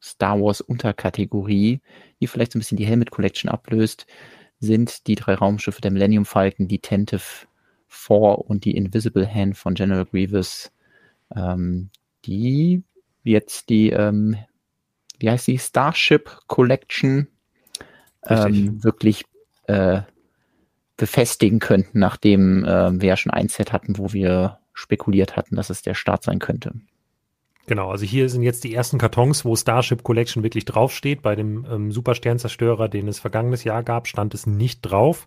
Star 0.09 0.40
Wars 0.40 0.61
Unterkategorie, 0.61 1.80
die 2.20 2.26
vielleicht 2.26 2.52
so 2.52 2.59
ein 2.59 2.61
bisschen 2.61 2.78
die 2.78 2.86
Helmet 2.86 3.11
Collection 3.11 3.50
ablöst, 3.50 4.06
sind 4.61 5.06
die 5.06 5.14
drei 5.14 5.34
Raumschiffe 5.34 5.80
der 5.80 5.90
Millennium 5.90 6.24
Falcon, 6.24 6.68
die 6.68 6.80
Tentive 6.80 7.46
4 7.88 8.16
und 8.16 8.64
die 8.64 8.76
Invisible 8.76 9.32
Hand 9.32 9.56
von 9.56 9.74
General 9.74 10.04
Grievous, 10.04 10.72
ähm, 11.34 11.90
die 12.24 12.82
jetzt 13.22 13.68
die, 13.68 13.90
ähm, 13.90 14.36
wie 15.18 15.30
heißt 15.30 15.46
die, 15.46 15.59
Starship 15.59 16.30
Collection 16.46 17.28
ähm, 18.26 18.82
wirklich 18.82 19.24
äh, 19.66 20.02
befestigen 20.96 21.61
könnten, 21.61 21.98
nachdem 21.98 22.64
äh, 22.64 23.00
wir 23.00 23.09
ja 23.09 23.16
schon 23.16 23.32
ein 23.32 23.48
Set 23.48 23.72
hatten, 23.72 23.98
wo 23.98 24.12
wir 24.12 24.59
spekuliert 24.72 25.36
hatten, 25.36 25.56
dass 25.56 25.70
es 25.70 25.82
der 25.82 25.94
Start 25.94 26.24
sein 26.24 26.38
könnte. 26.38 26.72
Genau, 27.68 27.90
also 27.90 28.06
hier 28.06 28.30
sind 28.30 28.42
jetzt 28.42 28.64
die 28.64 28.74
ersten 28.74 28.96
Kartons, 28.96 29.44
wo 29.44 29.54
Starship 29.54 30.02
Collection 30.02 30.42
wirklich 30.42 30.64
draufsteht. 30.64 31.20
Bei 31.20 31.36
dem 31.36 31.66
ähm, 31.70 31.92
Supersternzerstörer, 31.92 32.88
den 32.88 33.08
es 33.08 33.18
vergangenes 33.18 33.62
Jahr 33.62 33.82
gab, 33.82 34.08
stand 34.08 34.32
es 34.32 34.46
nicht 34.46 34.80
drauf. 34.80 35.26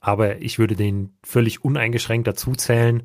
Aber 0.00 0.42
ich 0.42 0.58
würde 0.58 0.74
den 0.74 1.16
völlig 1.22 1.64
uneingeschränkt 1.64 2.26
dazu 2.26 2.56
zählen. 2.56 3.04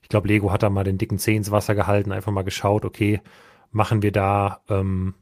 Ich 0.00 0.08
glaube, 0.08 0.28
Lego 0.28 0.50
hat 0.50 0.62
da 0.62 0.70
mal 0.70 0.84
den 0.84 0.96
dicken 0.96 1.18
Zeh 1.18 1.36
ins 1.36 1.50
Wasser 1.50 1.74
gehalten, 1.74 2.12
einfach 2.12 2.32
mal 2.32 2.44
geschaut, 2.44 2.86
okay, 2.86 3.20
machen 3.70 4.02
wir 4.02 4.12
da, 4.12 4.62
ähm, 4.70 5.14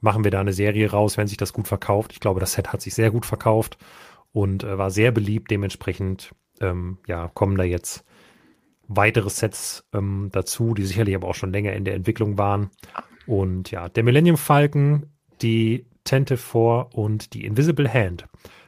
machen 0.00 0.24
wir 0.24 0.32
da 0.32 0.40
eine 0.40 0.52
Serie 0.52 0.90
raus, 0.90 1.18
wenn 1.18 1.28
sich 1.28 1.36
das 1.36 1.52
gut 1.52 1.68
verkauft. 1.68 2.12
Ich 2.12 2.20
glaube, 2.20 2.40
das 2.40 2.54
Set 2.54 2.72
hat 2.72 2.80
sich 2.80 2.94
sehr 2.94 3.12
gut 3.12 3.26
verkauft 3.26 3.78
und 4.32 4.64
äh, 4.64 4.76
war 4.76 4.90
sehr 4.90 5.12
beliebt. 5.12 5.52
Dementsprechend, 5.52 6.34
ähm, 6.60 6.98
ja, 7.06 7.28
kommen 7.28 7.56
da 7.56 7.62
jetzt 7.62 8.04
weitere 8.88 9.30
Sets 9.30 9.84
ähm, 9.92 10.30
dazu, 10.32 10.74
die 10.74 10.84
sicherlich 10.84 11.14
aber 11.14 11.28
auch 11.28 11.34
schon 11.34 11.52
länger 11.52 11.74
in 11.74 11.84
der 11.84 11.94
Entwicklung 11.94 12.38
waren. 12.38 12.70
Und 13.26 13.70
ja, 13.70 13.88
der 13.88 14.02
Millennium 14.02 14.38
Falcon, 14.38 15.06
die 15.42 15.86
Tente 16.04 16.36
4 16.36 16.88
und 16.92 17.34
die 17.34 17.44
Invisible 17.44 17.92
Hand. 17.92 18.24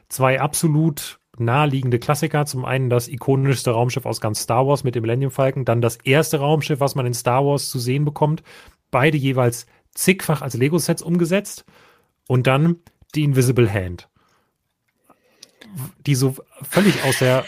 Zwei 0.09 0.39
absolut 0.39 1.19
naheliegende 1.37 1.97
Klassiker. 1.97 2.45
Zum 2.45 2.65
einen 2.65 2.89
das 2.89 3.07
ikonischste 3.07 3.71
Raumschiff 3.71 4.05
aus 4.05 4.21
ganz 4.21 4.41
Star 4.41 4.67
Wars 4.67 4.83
mit 4.83 4.95
dem 4.95 5.01
Millennium 5.01 5.31
Falcon, 5.31 5.65
dann 5.65 5.81
das 5.81 5.97
erste 5.97 6.39
Raumschiff, 6.39 6.79
was 6.79 6.95
man 6.95 7.05
in 7.05 7.13
Star 7.13 7.43
Wars 7.45 7.69
zu 7.69 7.79
sehen 7.79 8.05
bekommt. 8.05 8.43
Beide 8.91 9.17
jeweils 9.17 9.65
zigfach 9.93 10.41
als 10.41 10.53
Lego-Sets 10.53 11.01
umgesetzt. 11.01 11.65
Und 12.27 12.47
dann 12.47 12.77
die 13.15 13.23
Invisible 13.23 13.71
Hand. 13.73 14.07
Die 16.05 16.15
so 16.15 16.35
völlig 16.61 17.03
aus 17.03 17.19
der 17.19 17.45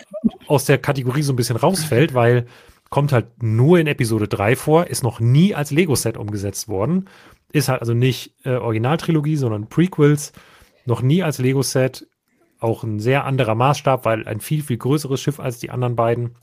aus 0.48 0.66
der 0.66 0.78
Kategorie 0.78 1.24
so 1.24 1.34
ein 1.34 1.38
bisschen 1.38 1.56
rausfällt, 1.56 2.14
weil 2.14 2.46
kommt 2.90 3.12
halt 3.12 3.42
nur 3.42 3.80
in 3.80 3.88
Episode 3.88 4.28
3 4.28 4.56
vor, 4.56 4.86
ist 4.88 5.02
noch 5.02 5.20
nie 5.20 5.56
als 5.56 5.72
Lego-Set 5.72 6.16
umgesetzt 6.16 6.68
worden. 6.68 7.10
Ist 7.52 7.68
halt 7.68 7.82
also 7.82 7.96
nicht 7.96 8.36
äh, 8.46 8.52
Originaltrilogie, 8.52 9.36
sondern 9.36 9.68
Prequels. 9.68 10.32
Noch 10.86 11.02
nie 11.02 11.24
als 11.24 11.40
Lego-Set. 11.40 12.08
Auch 12.60 12.84
ein 12.84 13.00
sehr 13.00 13.26
anderer 13.26 13.56
Maßstab, 13.56 14.06
weil 14.06 14.28
ein 14.28 14.42
viel, 14.42 14.62
viel 14.62 14.78
größeres 14.78 15.20
Schiff 15.20 15.40
als 15.40 15.58
die 15.58 15.72
anderen 15.72 15.96
beiden 15.96 16.36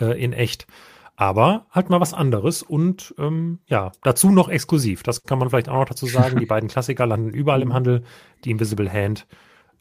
äh, 0.00 0.20
in 0.20 0.32
echt. 0.32 0.66
Aber 1.14 1.66
halt 1.70 1.90
mal 1.90 2.00
was 2.00 2.12
anderes 2.12 2.62
und 2.62 3.14
ähm, 3.18 3.60
ja, 3.66 3.92
dazu 4.02 4.30
noch 4.30 4.48
exklusiv. 4.48 5.04
Das 5.04 5.24
kann 5.24 5.38
man 5.38 5.48
vielleicht 5.48 5.68
auch 5.68 5.78
noch 5.78 5.88
dazu 5.88 6.06
sagen. 6.06 6.40
Die 6.40 6.46
beiden 6.46 6.68
Klassiker 6.68 7.06
landen 7.06 7.30
überall 7.30 7.62
im 7.62 7.72
Handel. 7.72 8.02
Die 8.44 8.50
Invisible 8.50 8.92
Hand 8.92 9.26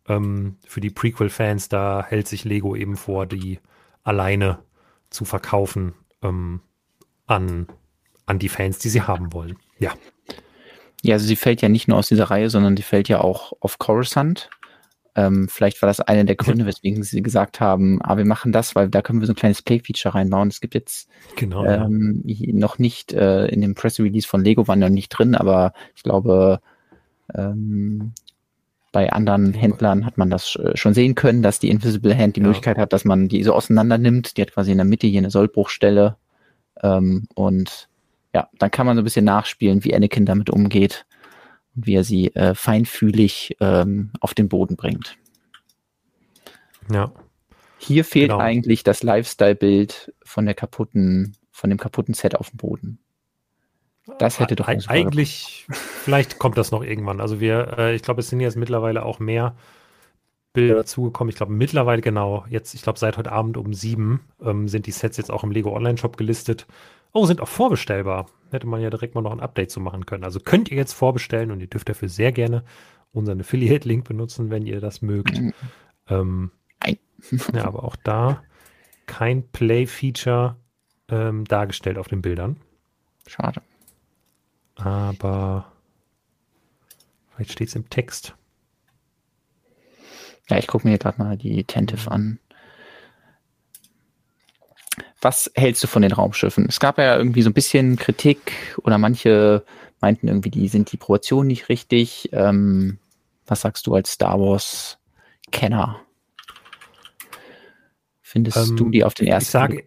ähm, 0.08 0.58
für 0.66 0.82
die 0.82 0.90
Prequel-Fans, 0.90 1.70
da 1.70 2.06
hält 2.08 2.28
sich 2.28 2.44
Lego 2.46 2.76
eben 2.76 2.96
vor, 2.96 3.26
die 3.26 3.60
alleine 4.04 4.60
zu 5.10 5.26
verkaufen 5.26 5.94
ähm, 6.22 6.62
an, 7.26 7.68
an 8.26 8.40
die 8.40 8.50
Fans, 8.50 8.80
die 8.80 8.90
sie 8.90 9.02
haben 9.02 9.34
wollen. 9.34 9.58
Ja. 9.80 9.94
Ja, 11.04 11.16
also 11.16 11.28
sie 11.28 11.36
fällt 11.36 11.62
ja 11.62 11.70
nicht 11.70 11.88
nur 11.88 11.98
aus 11.98 12.08
dieser 12.08 12.26
Reihe, 12.26 12.50
sondern 12.50 12.76
die 12.76 12.84
fällt 12.84 13.08
ja 13.08 13.22
auch 13.22 13.54
auf 13.60 13.78
Coruscant. 13.78 14.50
Ähm, 15.16 15.48
vielleicht 15.50 15.82
war 15.82 15.88
das 15.88 16.00
einer 16.00 16.24
der 16.24 16.36
Gründe, 16.36 16.66
weswegen 16.68 17.04
sie 17.04 17.22
gesagt 17.22 17.60
haben, 17.60 18.00
ah, 18.02 18.18
wir 18.18 18.26
machen 18.26 18.52
das, 18.52 18.76
weil 18.76 18.90
da 18.90 19.02
können 19.02 19.20
wir 19.20 19.28
so 19.28 19.34
ein 19.34 19.38
kleines 19.38 19.62
Play-Feature 19.62 20.16
reinbauen. 20.16 20.48
Es 20.50 20.62
gibt 20.62 20.74
jetzt 20.74 21.10
genau, 21.36 21.66
ähm, 21.66 22.24
ja. 22.26 22.54
noch 22.54 22.80
nicht 22.80 23.14
äh, 23.14 23.48
in 23.48 23.62
dem 23.62 23.76
Press-Release 23.76 24.28
von 24.28 24.44
Lego 24.44 24.68
waren 24.68 24.80
noch 24.80 24.90
nicht 24.90 25.10
drin, 25.10 25.36
aber 25.36 25.74
ich 25.96 26.04
glaube, 26.04 26.62
ähm, 27.34 28.14
bei 28.98 29.14
anderen 29.14 29.54
Händlern 29.54 30.08
hat 30.08 30.18
man 30.18 30.32
das 30.32 30.56
äh, 30.56 30.76
schon 30.76 30.96
sehen 30.96 31.14
können, 31.14 31.44
dass 31.44 31.60
die 31.60 31.70
Invisible 31.70 32.18
Hand 32.18 32.36
die 32.36 32.40
ja. 32.40 32.48
Möglichkeit 32.48 32.80
hat, 32.80 32.94
dass 32.94 33.06
man 33.06 33.28
die 33.28 33.44
so 33.44 33.54
auseinander 33.54 34.00
nimmt. 34.00 34.36
Die 34.36 34.42
hat 34.42 34.52
quasi 34.52 34.72
in 34.72 34.80
der 34.80 34.86
Mitte 34.86 35.06
hier 35.06 35.20
eine 35.20 35.30
Sollbruchstelle. 35.30 36.18
Ähm, 36.82 37.28
und 37.36 37.90
ja, 38.34 38.50
dann 38.58 38.72
kann 38.72 38.88
man 38.88 38.98
so 38.98 39.02
ein 39.02 39.04
bisschen 39.04 39.26
nachspielen, 39.26 39.84
wie 39.84 39.94
Anakin 39.94 40.26
damit 40.26 40.50
umgeht 40.50 41.06
und 41.76 41.86
wie 41.86 41.94
er 41.94 42.04
sie 42.04 42.34
äh, 42.34 42.56
feinfühlig 42.56 43.56
ähm, 43.60 44.14
auf 44.20 44.34
den 44.34 44.50
Boden 44.50 44.78
bringt. 44.78 45.16
Ja. 46.92 47.12
Hier 47.78 48.04
fehlt 48.04 48.30
genau. 48.30 48.42
eigentlich 48.42 48.82
das 48.82 49.04
Lifestyle-Bild 49.04 50.12
von 50.24 50.46
der 50.46 50.56
kaputten, 50.56 51.38
von 51.52 51.70
dem 51.70 51.78
kaputten 51.78 52.16
Set 52.16 52.34
auf 52.34 52.50
dem 52.50 52.58
Boden. 52.58 52.98
Das 54.20 54.40
hätte 54.40 54.56
doch 54.56 54.68
eigentlich, 54.68 55.66
vielleicht 55.70 56.40
kommt 56.40 56.58
das 56.58 56.72
noch 56.72 56.84
irgendwann. 56.84 57.20
Also 57.20 57.40
wir, 57.40 57.78
äh, 57.78 57.96
ich 57.96 58.02
glaube, 58.02 58.22
es 58.22 58.30
sind 58.30 58.40
jetzt 58.40 58.56
mittlerweile 58.56 59.04
auch 59.04 59.20
mehr 59.20 59.56
Bilder 60.54 60.76
dazugekommen. 60.76 61.30
Ich 61.30 61.36
glaube, 61.36 61.52
mittlerweile 61.52 62.02
genau, 62.02 62.46
jetzt, 62.50 62.74
ich 62.74 62.82
glaube, 62.82 63.00
seit 63.00 63.18
heute 63.18 63.32
Abend 63.32 63.58
um 63.58 63.74
sieben 63.74 64.22
ähm, 64.42 64.68
sind 64.68 64.88
die 64.88 64.92
Sets 64.92 65.18
jetzt 65.18 65.30
auch 65.30 65.44
im 65.44 65.52
Lego 65.52 65.76
Online-Shop 65.76 66.18
gelistet. 66.18 66.68
Oh, 67.12 67.26
sind 67.26 67.42
auch 67.42 67.48
vorbestellbar. 67.48 68.28
Hätte 68.50 68.66
man 68.66 68.82
ja 68.82 68.90
direkt 68.90 69.14
mal 69.14 69.22
noch 69.22 69.34
ein 69.34 69.40
Update 69.40 69.72
zu 69.72 69.80
machen 69.80 70.06
können. 70.06 70.24
Also 70.24 70.40
könnt 70.40 70.72
ihr 70.72 70.78
jetzt 70.78 70.94
vorbestellen 70.94 71.52
und 71.52 71.60
ihr 71.60 71.68
dürft 71.68 71.90
dafür 71.90 72.10
sehr 72.10 72.32
gerne 72.32 72.64
unseren 73.12 73.42
Affiliate-Link 73.42 74.08
benutzen, 74.08 74.50
wenn 74.50 74.66
ihr 74.66 74.80
das 74.80 75.02
mögt. 75.02 75.40
Mhm. 75.40 75.54
Ähm, 76.10 76.52
ja, 77.54 77.66
aber 77.66 77.84
auch 77.84 77.96
da 77.98 78.42
kein 79.06 79.48
Play-Feature 79.50 80.56
ähm, 81.10 81.46
dargestellt 81.46 81.98
auf 81.98 82.08
den 82.08 82.22
Bildern. 82.22 82.58
Schade. 83.26 83.62
Aber 84.78 85.72
vielleicht 87.30 87.52
steht 87.52 87.70
es 87.70 87.76
im 87.76 87.90
Text. 87.90 88.36
Ja, 90.50 90.58
ich 90.58 90.68
gucke 90.68 90.88
mir 90.88 90.98
gerade 90.98 91.22
mal 91.22 91.38
die 91.38 91.64
Tentive 91.64 92.10
an. 92.10 92.40
Was 95.20 95.52
hältst 95.56 95.84
du 95.84 95.88
von 95.88 96.04
den 96.04 96.12
Raumschiffen? 96.12 96.68
Es 96.70 96.80
gab 96.80 96.98
ja 96.98 97.18
irgendwie 97.18 97.42
so 97.42 97.50
ein 97.50 97.54
bisschen 97.54 97.98
Kritik 97.98 98.78
oder 98.84 98.98
manche 98.98 99.66
meinten 100.00 100.28
irgendwie, 100.28 100.52
die 100.52 100.68
sind 100.68 100.92
die 100.92 100.98
Proportionen 100.98 101.48
nicht 101.48 101.70
richtig. 101.70 102.30
Ähm, 102.32 103.00
was 103.48 103.62
sagst 103.62 103.88
du 103.88 103.96
als 103.96 104.12
Star 104.12 104.40
Wars-Kenner? 104.40 106.02
Findest 108.22 108.58
ähm, 108.58 108.76
du 108.76 108.90
die 108.90 109.04
auf 109.04 109.16
den 109.16 109.28
ersten? 109.28 109.48
Ich 109.48 109.52
sage, 109.52 109.84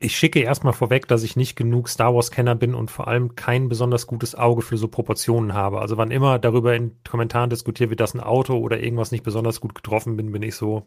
ich 0.00 0.16
schicke 0.16 0.40
erstmal 0.40 0.72
vorweg, 0.72 1.08
dass 1.08 1.22
ich 1.22 1.36
nicht 1.36 1.56
genug 1.56 1.88
Star 1.88 2.14
Wars-Kenner 2.14 2.54
bin 2.54 2.74
und 2.74 2.90
vor 2.90 3.08
allem 3.08 3.34
kein 3.34 3.68
besonders 3.68 4.06
gutes 4.06 4.34
Auge 4.34 4.62
für 4.62 4.76
so 4.76 4.88
Proportionen 4.88 5.54
habe. 5.54 5.80
Also 5.80 5.96
wann 5.96 6.10
immer 6.10 6.38
darüber 6.38 6.74
in 6.74 6.92
Kommentaren 7.08 7.50
diskutiert 7.50 7.90
wird, 7.90 8.00
dass 8.00 8.14
ein 8.14 8.20
Auto 8.20 8.58
oder 8.58 8.80
irgendwas 8.80 9.10
nicht 9.10 9.24
besonders 9.24 9.60
gut 9.60 9.74
getroffen 9.74 10.16
bin, 10.16 10.30
bin 10.30 10.42
ich 10.42 10.54
so, 10.54 10.86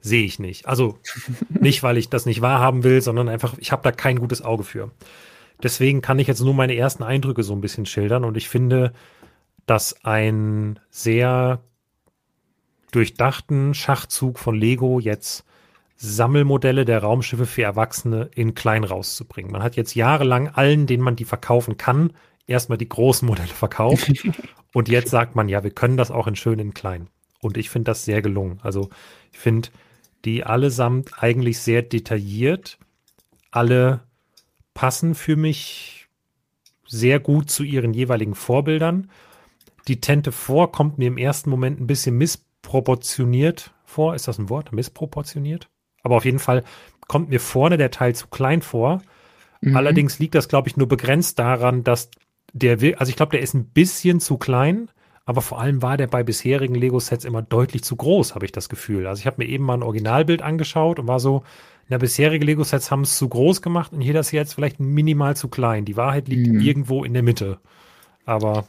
sehe 0.00 0.24
ich 0.24 0.38
nicht. 0.38 0.66
Also 0.66 0.98
nicht, 1.48 1.82
weil 1.82 1.98
ich 1.98 2.08
das 2.08 2.26
nicht 2.26 2.40
wahrhaben 2.40 2.84
will, 2.84 3.02
sondern 3.02 3.28
einfach, 3.28 3.54
ich 3.58 3.72
habe 3.72 3.82
da 3.82 3.92
kein 3.92 4.18
gutes 4.18 4.42
Auge 4.42 4.64
für. 4.64 4.90
Deswegen 5.62 6.00
kann 6.00 6.18
ich 6.18 6.28
jetzt 6.28 6.40
nur 6.40 6.54
meine 6.54 6.76
ersten 6.76 7.02
Eindrücke 7.02 7.42
so 7.42 7.52
ein 7.52 7.60
bisschen 7.60 7.84
schildern 7.84 8.24
und 8.24 8.36
ich 8.36 8.48
finde, 8.48 8.92
dass 9.66 10.04
ein 10.04 10.78
sehr 10.90 11.60
durchdachten 12.92 13.74
Schachzug 13.74 14.38
von 14.38 14.54
Lego 14.54 15.00
jetzt 15.00 15.44
Sammelmodelle 16.00 16.84
der 16.84 17.02
Raumschiffe 17.02 17.44
für 17.44 17.62
Erwachsene 17.62 18.30
in 18.34 18.54
klein 18.54 18.84
rauszubringen. 18.84 19.50
Man 19.50 19.64
hat 19.64 19.74
jetzt 19.74 19.96
jahrelang 19.96 20.48
allen, 20.48 20.86
denen 20.86 21.02
man 21.02 21.16
die 21.16 21.24
verkaufen 21.24 21.76
kann, 21.76 22.12
erstmal 22.46 22.78
die 22.78 22.88
großen 22.88 23.26
Modelle 23.26 23.48
verkauft. 23.48 24.12
und 24.72 24.88
jetzt 24.88 25.10
sagt 25.10 25.34
man, 25.34 25.48
ja, 25.48 25.64
wir 25.64 25.72
können 25.72 25.96
das 25.96 26.12
auch 26.12 26.28
in 26.28 26.36
schön 26.36 26.60
in 26.60 26.72
klein. 26.72 27.08
Und 27.40 27.56
ich 27.56 27.68
finde 27.68 27.90
das 27.90 28.04
sehr 28.04 28.22
gelungen. 28.22 28.60
Also 28.62 28.90
ich 29.32 29.38
finde 29.38 29.70
die 30.24 30.44
allesamt 30.44 31.22
eigentlich 31.22 31.58
sehr 31.58 31.82
detailliert. 31.82 32.78
Alle 33.50 34.00
passen 34.74 35.16
für 35.16 35.34
mich 35.34 36.08
sehr 36.86 37.18
gut 37.18 37.50
zu 37.50 37.64
ihren 37.64 37.92
jeweiligen 37.92 38.36
Vorbildern. 38.36 39.10
Die 39.88 40.00
Tente 40.00 40.30
vor 40.30 40.70
kommt 40.70 40.98
mir 40.98 41.08
im 41.08 41.18
ersten 41.18 41.50
Moment 41.50 41.80
ein 41.80 41.88
bisschen 41.88 42.16
missproportioniert 42.16 43.74
vor. 43.84 44.14
Ist 44.14 44.28
das 44.28 44.38
ein 44.38 44.48
Wort? 44.48 44.72
Missproportioniert? 44.72 45.68
Aber 46.02 46.16
auf 46.16 46.24
jeden 46.24 46.38
Fall 46.38 46.64
kommt 47.06 47.30
mir 47.30 47.40
vorne 47.40 47.76
der 47.76 47.90
Teil 47.90 48.14
zu 48.14 48.28
klein 48.28 48.62
vor. 48.62 49.02
Mhm. 49.60 49.76
Allerdings 49.76 50.18
liegt 50.18 50.34
das, 50.34 50.48
glaube 50.48 50.68
ich, 50.68 50.76
nur 50.76 50.88
begrenzt 50.88 51.38
daran, 51.38 51.84
dass 51.84 52.10
der, 52.52 52.78
also 52.98 53.10
ich 53.10 53.16
glaube, 53.16 53.32
der 53.32 53.40
ist 53.40 53.54
ein 53.54 53.66
bisschen 53.66 54.20
zu 54.20 54.38
klein, 54.38 54.90
aber 55.24 55.42
vor 55.42 55.60
allem 55.60 55.82
war 55.82 55.96
der 55.96 56.06
bei 56.06 56.22
bisherigen 56.22 56.74
Lego-Sets 56.74 57.24
immer 57.24 57.42
deutlich 57.42 57.84
zu 57.84 57.96
groß, 57.96 58.34
habe 58.34 58.46
ich 58.46 58.52
das 58.52 58.68
Gefühl. 58.68 59.06
Also 59.06 59.20
ich 59.20 59.26
habe 59.26 59.42
mir 59.42 59.48
eben 59.48 59.64
mal 59.64 59.74
ein 59.74 59.82
Originalbild 59.82 60.40
angeschaut 60.40 60.98
und 60.98 61.06
war 61.06 61.20
so, 61.20 61.42
na, 61.88 61.98
bisherige 61.98 62.44
Lego-Sets 62.44 62.90
haben 62.90 63.02
es 63.02 63.16
zu 63.16 63.28
groß 63.28 63.62
gemacht 63.62 63.92
und 63.92 64.00
hier 64.00 64.14
das 64.14 64.30
jetzt 64.30 64.54
vielleicht 64.54 64.80
minimal 64.80 65.36
zu 65.36 65.48
klein. 65.48 65.84
Die 65.84 65.96
Wahrheit 65.96 66.28
liegt 66.28 66.46
mhm. 66.46 66.60
irgendwo 66.60 67.04
in 67.04 67.14
der 67.14 67.22
Mitte. 67.22 67.58
Aber. 68.24 68.68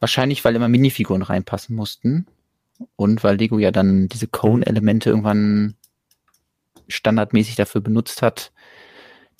Wahrscheinlich, 0.00 0.44
weil 0.44 0.56
immer 0.56 0.68
Minifiguren 0.68 1.22
reinpassen 1.22 1.76
mussten. 1.76 2.26
Und 2.96 3.22
weil 3.22 3.36
Lego 3.36 3.58
ja 3.58 3.70
dann 3.70 4.08
diese 4.08 4.26
Cone-Elemente 4.26 5.10
irgendwann 5.10 5.74
standardmäßig 6.90 7.56
dafür 7.56 7.80
benutzt 7.80 8.22
hat, 8.22 8.52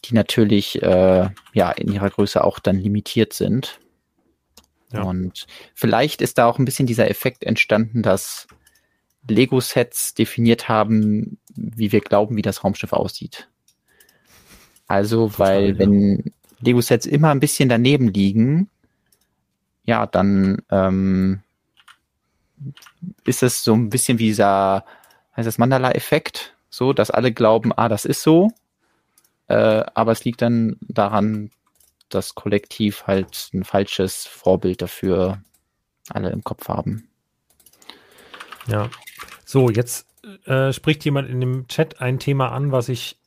die 0.04 0.14
natürlich 0.14 0.82
äh, 0.82 1.28
ja 1.52 1.70
in 1.72 1.92
ihrer 1.92 2.10
Größe 2.10 2.42
auch 2.42 2.58
dann 2.58 2.78
limitiert 2.78 3.32
sind. 3.32 3.80
Ja. 4.92 5.02
Und 5.02 5.46
vielleicht 5.74 6.20
ist 6.22 6.38
da 6.38 6.46
auch 6.46 6.58
ein 6.58 6.64
bisschen 6.64 6.86
dieser 6.86 7.10
Effekt 7.10 7.44
entstanden, 7.44 8.02
dass 8.02 8.48
Lego-Sets 9.28 10.14
definiert 10.14 10.68
haben, 10.68 11.38
wie 11.54 11.92
wir 11.92 12.00
glauben, 12.00 12.36
wie 12.36 12.42
das 12.42 12.64
Raumschiff 12.64 12.92
aussieht. 12.92 13.48
Also, 14.86 15.38
weil 15.38 15.72
Total, 15.72 15.78
wenn 15.78 16.16
ja. 16.16 16.32
Lego-Sets 16.60 17.06
immer 17.06 17.30
ein 17.30 17.40
bisschen 17.40 17.68
daneben 17.68 18.08
liegen, 18.08 18.70
ja, 19.84 20.06
dann 20.06 20.62
ähm, 20.70 21.42
ist 23.24 23.42
es 23.42 23.62
so 23.62 23.74
ein 23.74 23.90
bisschen 23.90 24.18
wie 24.18 24.26
dieser, 24.26 24.84
heißt 25.36 25.46
das 25.46 25.58
Mandala-Effekt, 25.58 26.56
so, 26.70 26.92
dass 26.92 27.10
alle 27.10 27.32
glauben, 27.32 27.72
ah, 27.76 27.88
das 27.88 28.04
ist 28.04 28.22
so, 28.22 28.50
äh, 29.48 29.84
aber 29.94 30.12
es 30.12 30.24
liegt 30.24 30.42
dann 30.42 30.76
daran, 30.80 31.50
dass 32.08 32.34
Kollektiv 32.34 33.06
halt 33.06 33.50
ein 33.52 33.64
falsches 33.64 34.26
Vorbild 34.26 34.80
dafür 34.80 35.42
alle 36.08 36.30
im 36.30 36.42
Kopf 36.42 36.68
haben. 36.68 37.08
Ja. 38.66 38.88
So, 39.44 39.70
jetzt 39.70 40.06
äh, 40.44 40.72
spricht 40.72 41.04
jemand 41.04 41.28
in 41.28 41.40
dem 41.40 41.66
Chat 41.68 42.00
ein 42.00 42.18
Thema 42.18 42.52
an, 42.52 42.72
was 42.72 42.88
ich 42.88 43.18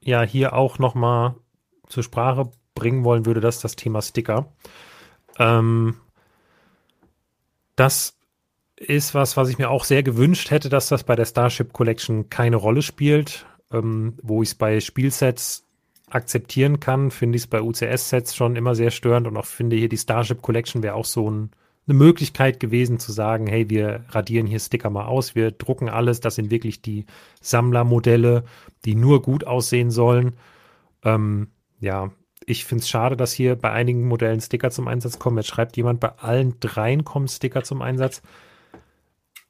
ja 0.00 0.22
hier 0.22 0.54
auch 0.54 0.78
nochmal 0.78 1.34
zur 1.88 2.02
Sprache 2.02 2.50
bringen 2.74 3.04
wollen 3.04 3.26
würde, 3.26 3.40
das 3.40 3.56
ist 3.56 3.64
das 3.64 3.76
Thema 3.76 4.02
Sticker. 4.02 4.52
Ähm, 5.38 5.96
das 7.74 8.15
ist 8.76 9.14
was, 9.14 9.36
was 9.36 9.48
ich 9.48 9.58
mir 9.58 9.70
auch 9.70 9.84
sehr 9.84 10.02
gewünscht 10.02 10.50
hätte, 10.50 10.68
dass 10.68 10.88
das 10.88 11.04
bei 11.04 11.16
der 11.16 11.24
Starship 11.24 11.72
Collection 11.72 12.28
keine 12.28 12.56
Rolle 12.56 12.82
spielt. 12.82 13.46
Ähm, 13.72 14.14
wo 14.22 14.42
ich 14.42 14.50
es 14.50 14.54
bei 14.54 14.78
Spielsets 14.78 15.66
akzeptieren 16.08 16.78
kann, 16.78 17.10
finde 17.10 17.36
ich 17.36 17.42
es 17.42 17.46
bei 17.48 17.60
UCS-Sets 17.60 18.36
schon 18.36 18.54
immer 18.54 18.76
sehr 18.76 18.92
störend 18.92 19.26
und 19.26 19.36
auch 19.36 19.44
finde 19.44 19.76
hier 19.76 19.88
die 19.88 19.96
Starship 19.96 20.40
Collection 20.40 20.82
wäre 20.82 20.94
auch 20.94 21.04
so 21.04 21.28
ein, 21.28 21.50
eine 21.88 21.98
Möglichkeit 21.98 22.60
gewesen 22.60 23.00
zu 23.00 23.10
sagen, 23.10 23.48
hey, 23.48 23.68
wir 23.70 24.04
radieren 24.10 24.46
hier 24.46 24.60
Sticker 24.60 24.90
mal 24.90 25.06
aus, 25.06 25.34
wir 25.34 25.50
drucken 25.50 25.88
alles, 25.88 26.20
das 26.20 26.36
sind 26.36 26.50
wirklich 26.50 26.80
die 26.80 27.06
Sammlermodelle, 27.40 28.44
die 28.84 28.94
nur 28.94 29.22
gut 29.22 29.44
aussehen 29.44 29.90
sollen. 29.90 30.34
Ähm, 31.02 31.48
ja, 31.80 32.12
ich 32.44 32.64
finde 32.64 32.82
es 32.82 32.88
schade, 32.88 33.16
dass 33.16 33.32
hier 33.32 33.56
bei 33.56 33.72
einigen 33.72 34.06
Modellen 34.06 34.40
Sticker 34.40 34.70
zum 34.70 34.86
Einsatz 34.86 35.18
kommen. 35.18 35.38
Jetzt 35.38 35.48
schreibt 35.48 35.76
jemand, 35.76 35.98
bei 35.98 36.10
allen 36.18 36.60
dreien 36.60 37.04
kommen 37.04 37.26
Sticker 37.26 37.64
zum 37.64 37.82
Einsatz. 37.82 38.22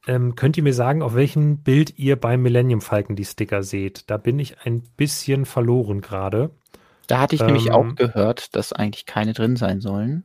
Ähm, 0.06 0.36
könnt 0.36 0.56
ihr 0.56 0.62
mir 0.62 0.74
sagen, 0.74 1.02
auf 1.02 1.14
welchem 1.14 1.58
Bild 1.58 1.98
ihr 1.98 2.16
beim 2.16 2.42
Millennium 2.42 2.80
Falcon 2.80 3.16
die 3.16 3.24
Sticker 3.24 3.62
seht? 3.62 4.08
Da 4.08 4.16
bin 4.16 4.38
ich 4.38 4.58
ein 4.64 4.82
bisschen 4.96 5.44
verloren 5.44 6.00
gerade. 6.00 6.50
Da 7.08 7.20
hatte 7.20 7.34
ich 7.34 7.40
ähm, 7.40 7.48
nämlich 7.48 7.72
auch 7.72 7.94
gehört, 7.94 8.54
dass 8.54 8.72
eigentlich 8.72 9.06
keine 9.06 9.32
drin 9.32 9.56
sein 9.56 9.80
sollen. 9.80 10.24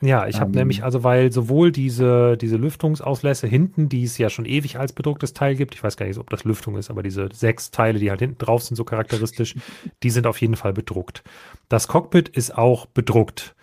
Ja, 0.00 0.26
ich 0.26 0.40
habe 0.40 0.50
ähm, 0.50 0.56
nämlich, 0.56 0.82
also 0.82 1.04
weil 1.04 1.30
sowohl 1.30 1.70
diese, 1.70 2.36
diese 2.36 2.56
Lüftungsauslässe 2.56 3.46
hinten, 3.46 3.88
die 3.88 4.02
es 4.02 4.18
ja 4.18 4.30
schon 4.30 4.46
ewig 4.46 4.76
als 4.78 4.92
bedrucktes 4.92 5.32
Teil 5.32 5.54
gibt, 5.54 5.76
ich 5.76 5.84
weiß 5.84 5.96
gar 5.96 6.06
nicht, 6.06 6.18
ob 6.18 6.28
das 6.28 6.42
Lüftung 6.42 6.76
ist, 6.76 6.90
aber 6.90 7.04
diese 7.04 7.28
sechs 7.32 7.70
Teile, 7.70 8.00
die 8.00 8.10
halt 8.10 8.18
hinten 8.18 8.38
drauf 8.38 8.64
sind, 8.64 8.76
so 8.76 8.82
charakteristisch, 8.82 9.54
die 10.02 10.10
sind 10.10 10.26
auf 10.26 10.40
jeden 10.40 10.56
Fall 10.56 10.72
bedruckt. 10.72 11.22
Das 11.68 11.86
Cockpit 11.86 12.28
ist 12.28 12.58
auch 12.58 12.86
bedruckt, 12.86 13.54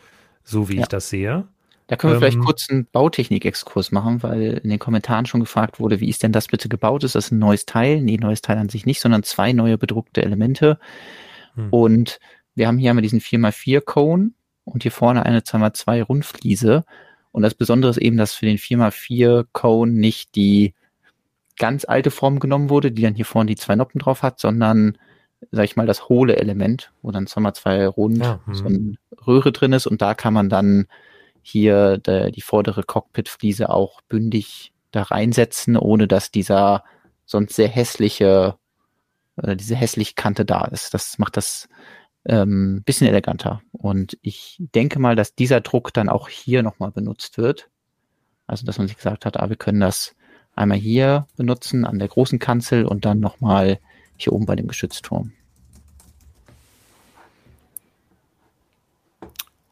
so 0.43 0.69
wie 0.69 0.75
ja. 0.75 0.83
ich 0.83 0.87
das 0.87 1.09
sehe. 1.09 1.45
Da 1.89 1.95
können 1.95 2.13
wir 2.13 2.15
ähm, 2.17 2.21
vielleicht 2.21 2.45
kurz 2.45 2.69
einen 2.69 2.85
Bautechnik-Exkurs 2.85 3.91
machen, 3.91 4.21
weil 4.21 4.61
in 4.63 4.69
den 4.69 4.77
Kommentaren 4.77 5.25
schon 5.25 5.39
gefragt 5.39 5.79
wurde, 5.79 5.99
wie 5.99 6.07
ist 6.07 6.21
denn 6.21 6.31
das 6.31 6.47
bitte 6.47 6.69
gebaut? 6.69 7.03
Ist 7.03 7.15
das 7.15 7.31
ein 7.31 7.39
neues 7.39 7.65
Teil? 7.65 7.99
Nee, 8.01 8.17
neues 8.17 8.43
Teil 8.43 8.59
an 8.59 8.69
sich 8.69 8.85
nicht, 8.85 9.01
sondern 9.01 9.23
zwei 9.23 9.53
neue 9.53 9.79
bedruckte 9.79 10.21
Elemente. 10.21 10.77
Hm. 11.55 11.69
Und 11.71 12.19
wir 12.53 12.67
haben 12.67 12.77
hier 12.77 12.91
einmal 12.91 13.01
diesen 13.01 13.19
4x4-Cone 13.19 14.29
und 14.65 14.83
hier 14.83 14.91
vorne 14.91 15.25
eine 15.25 15.39
2x2 15.39 16.03
Rundfliese. 16.03 16.85
Und 17.31 17.41
das 17.41 17.55
Besondere 17.55 17.89
ist 17.89 17.97
eben, 17.97 18.17
dass 18.17 18.35
für 18.35 18.45
den 18.45 18.59
4x4-Cone 18.59 19.91
nicht 19.91 20.35
die 20.35 20.75
ganz 21.57 21.85
alte 21.85 22.11
Form 22.11 22.39
genommen 22.39 22.69
wurde, 22.69 22.91
die 22.91 23.01
dann 23.01 23.15
hier 23.15 23.25
vorne 23.25 23.47
die 23.47 23.55
zwei 23.55 23.75
Noppen 23.75 23.97
drauf 23.97 24.21
hat, 24.21 24.39
sondern 24.39 24.95
sag 25.49 25.65
ich 25.65 25.75
mal, 25.75 25.87
das 25.87 26.07
hohle 26.07 26.35
Element, 26.35 26.91
wo 27.01 27.09
dann 27.09 27.25
2x2 27.25 27.87
rund 27.87 28.17
ja, 28.19 28.41
hm. 28.45 28.53
so 28.53 28.65
eine 28.65 28.93
Röhre 29.25 29.51
drin 29.51 29.73
ist 29.73 29.87
und 29.87 30.03
da 30.03 30.13
kann 30.13 30.35
man 30.35 30.49
dann 30.49 30.85
hier 31.41 31.97
de, 31.97 32.31
die 32.31 32.41
vordere 32.41 32.83
Cockpitfliese 32.83 33.69
auch 33.69 34.01
bündig 34.01 34.73
da 34.91 35.03
reinsetzen, 35.03 35.77
ohne 35.77 36.07
dass 36.07 36.31
dieser 36.31 36.83
sonst 37.25 37.55
sehr 37.55 37.67
hässliche, 37.67 38.57
äh, 39.37 39.55
diese 39.55 39.75
hässliche 39.75 40.15
Kante 40.15 40.45
da 40.45 40.65
ist. 40.65 40.93
Das 40.93 41.17
macht 41.19 41.37
das 41.37 41.69
ähm, 42.25 42.83
bisschen 42.85 43.07
eleganter. 43.07 43.61
Und 43.71 44.17
ich 44.21 44.57
denke 44.59 44.99
mal, 44.99 45.15
dass 45.15 45.35
dieser 45.35 45.61
Druck 45.61 45.93
dann 45.93 46.09
auch 46.09 46.27
hier 46.29 46.63
nochmal 46.63 46.91
benutzt 46.91 47.37
wird. 47.37 47.69
Also, 48.47 48.65
dass 48.65 48.77
man 48.77 48.87
sich 48.87 48.97
gesagt 48.97 49.25
hat, 49.25 49.39
ah, 49.39 49.49
wir 49.49 49.55
können 49.55 49.79
das 49.79 50.15
einmal 50.55 50.77
hier 50.77 51.27
benutzen 51.37 51.85
an 51.85 51.99
der 51.99 52.07
großen 52.07 52.39
Kanzel 52.39 52.85
und 52.85 53.05
dann 53.05 53.19
nochmal 53.19 53.79
hier 54.17 54.33
oben 54.33 54.45
bei 54.45 54.55
dem 54.55 54.67
Geschützturm. 54.67 55.31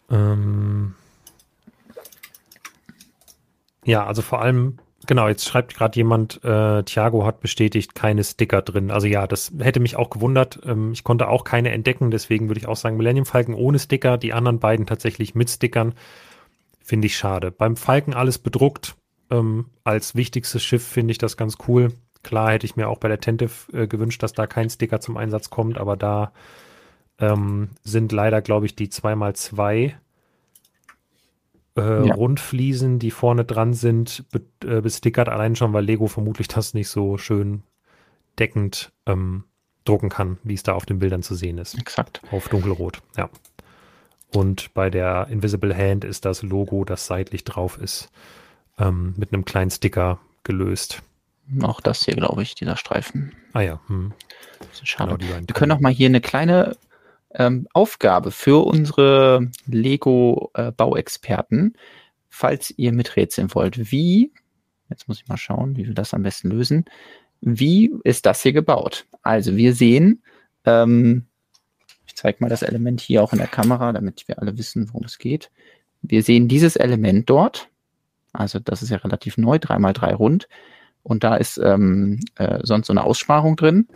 Ähm, 0.10 0.96
ja, 3.88 4.06
also 4.06 4.22
vor 4.22 4.42
allem, 4.42 4.80
genau, 5.08 5.30
jetzt 5.30 5.46
schreibt 5.46 5.74
gerade 5.74 5.96
jemand, 5.96 6.44
äh, 6.44 6.84
Thiago 6.84 7.26
hat 7.26 7.40
bestätigt, 7.40 7.96
keine 7.96 8.22
Sticker 8.22 8.62
drin. 8.62 8.92
Also 8.92 9.08
ja, 9.08 9.28
das 9.28 9.54
hätte 9.60 9.80
mich 9.80 9.96
auch 9.96 10.10
gewundert. 10.10 10.60
Ähm, 10.66 10.92
ich 10.92 11.06
konnte 11.06 11.30
auch 11.30 11.46
keine 11.46 11.72
entdecken, 11.72 12.12
deswegen 12.12 12.50
würde 12.50 12.60
ich 12.60 12.68
auch 12.68 12.76
sagen, 12.76 12.98
Millennium 12.98 13.26
Falcon 13.26 13.56
ohne 13.56 13.80
Sticker, 13.80 14.18
die 14.18 14.34
anderen 14.34 14.60
beiden 14.60 14.86
tatsächlich 14.86 15.36
mit 15.36 15.50
Stickern. 15.50 15.94
Finde 16.84 17.06
ich 17.06 17.16
schade. 17.16 17.50
Beim 17.50 17.78
Falcon 17.78 18.14
alles 18.14 18.40
bedruckt. 18.40 18.98
Ähm, 19.32 19.68
als 19.86 20.16
wichtigstes 20.16 20.64
Schiff 20.64 20.86
finde 20.86 21.14
ich 21.14 21.18
das 21.18 21.38
ganz 21.38 21.56
cool. 21.70 21.94
Klar 22.24 22.52
hätte 22.52 22.66
ich 22.66 22.76
mir 22.76 22.90
auch 22.90 22.98
bei 22.98 23.08
der 23.08 23.22
Tentive 23.22 23.72
äh, 23.72 23.88
gewünscht, 23.88 24.22
dass 24.22 24.34
da 24.34 24.48
kein 24.48 24.70
Sticker 24.70 25.00
zum 25.00 25.16
Einsatz 25.16 25.50
kommt, 25.50 25.78
aber 25.78 25.96
da 25.96 26.34
ähm, 27.20 27.70
sind 27.84 28.12
leider, 28.12 28.42
glaube 28.42 28.66
ich, 28.66 28.76
die 28.76 28.90
2x2 28.90 29.94
äh, 31.78 32.08
ja. 32.08 32.14
Rundfliesen, 32.14 33.00
die 33.00 33.12
vorne 33.12 33.46
dran 33.46 33.74
sind, 33.74 34.26
be 34.32 34.42
äh, 34.68 34.82
bestickert, 34.82 35.30
allein 35.30 35.56
schon, 35.56 35.74
weil 35.74 35.86
Lego 35.86 36.08
vermutlich 36.08 36.48
das 36.48 36.74
nicht 36.74 36.90
so 36.90 37.18
schön 37.18 37.64
deckend 38.40 38.92
ähm, 39.06 39.44
drucken 39.86 40.10
kann, 40.10 40.38
wie 40.44 40.54
es 40.54 40.64
da 40.64 40.74
auf 40.74 40.86
den 40.86 41.00
Bildern 41.00 41.24
zu 41.24 41.36
sehen 41.36 41.58
ist. 41.58 41.78
Exakt. 41.78 42.22
Auf 42.32 42.50
dunkelrot, 42.50 43.02
ja. 43.18 43.30
Und 44.34 44.74
bei 44.74 44.90
der 44.90 45.28
Invisible 45.30 45.76
Hand 45.76 46.04
ist 46.04 46.26
das 46.26 46.42
Logo, 46.44 46.84
das 46.84 47.08
seitlich 47.08 47.46
drauf 47.46 47.78
ist, 47.78 48.10
ähm, 48.78 49.14
mit 49.18 49.32
einem 49.32 49.46
kleinen 49.46 49.72
Sticker 49.72 50.20
gelöst. 50.44 51.02
Auch 51.62 51.80
das 51.80 52.04
hier, 52.04 52.16
glaube 52.16 52.44
ich, 52.44 52.56
dieser 52.56 52.76
Streifen. 52.76 53.32
Ah 53.54 53.62
ja. 53.62 53.80
Hm. 53.88 54.12
schade. 54.84 55.18
Genau, 55.18 55.40
Wir 55.48 55.54
können 55.54 55.72
auch 55.72 55.80
mal 55.80 55.94
hier 55.94 56.10
eine 56.10 56.20
kleine 56.20 56.76
ähm, 57.34 57.68
Aufgabe 57.74 58.32
für 58.32 58.66
unsere 58.66 59.50
Lego-Bauexperten, 59.66 61.76
äh, 61.76 61.80
falls 62.30 62.74
ihr 62.78 62.94
miträtseln 62.94 63.54
wollt. 63.54 63.92
Wie, 63.92 64.32
jetzt 64.90 65.08
muss 65.08 65.22
ich 65.22 65.28
mal 65.28 65.38
schauen, 65.38 65.78
wie 65.78 65.88
wir 65.88 65.94
das 65.94 66.14
am 66.14 66.24
besten 66.24 66.50
lösen. 66.50 66.86
Wie 67.42 67.94
ist 68.04 68.26
das 68.26 68.42
hier 68.42 68.54
gebaut? 68.54 69.06
Also 69.22 69.56
wir 69.56 69.74
sehen, 69.74 70.24
ähm, 70.66 71.26
ich 72.06 72.16
zeige 72.16 72.38
mal 72.42 72.50
das 72.50 72.64
Element 72.64 73.02
hier 73.02 73.24
auch 73.24 73.34
in 73.34 73.40
der 73.40 73.48
Kamera, 73.48 73.94
damit 73.94 74.28
wir 74.28 74.40
alle 74.40 74.58
wissen, 74.58 74.90
worum 74.90 75.06
es 75.06 75.18
geht. 75.18 75.52
Wir 76.02 76.24
sehen 76.24 76.48
dieses 76.48 76.76
Element 76.76 77.30
dort. 77.30 77.70
Also 78.34 78.60
das 78.60 78.82
ist 78.82 78.90
ja 78.90 78.98
relativ 78.98 79.38
neu, 79.38 79.58
3x3 79.58 80.14
rund. 80.14 80.48
Und 81.04 81.24
da 81.24 81.36
ist 81.36 81.58
ähm, 81.58 82.20
äh, 82.36 82.60
sonst 82.64 82.88
so 82.88 82.94
eine 82.94 83.04
Aussparung 83.04 83.56
drin. 83.56 83.88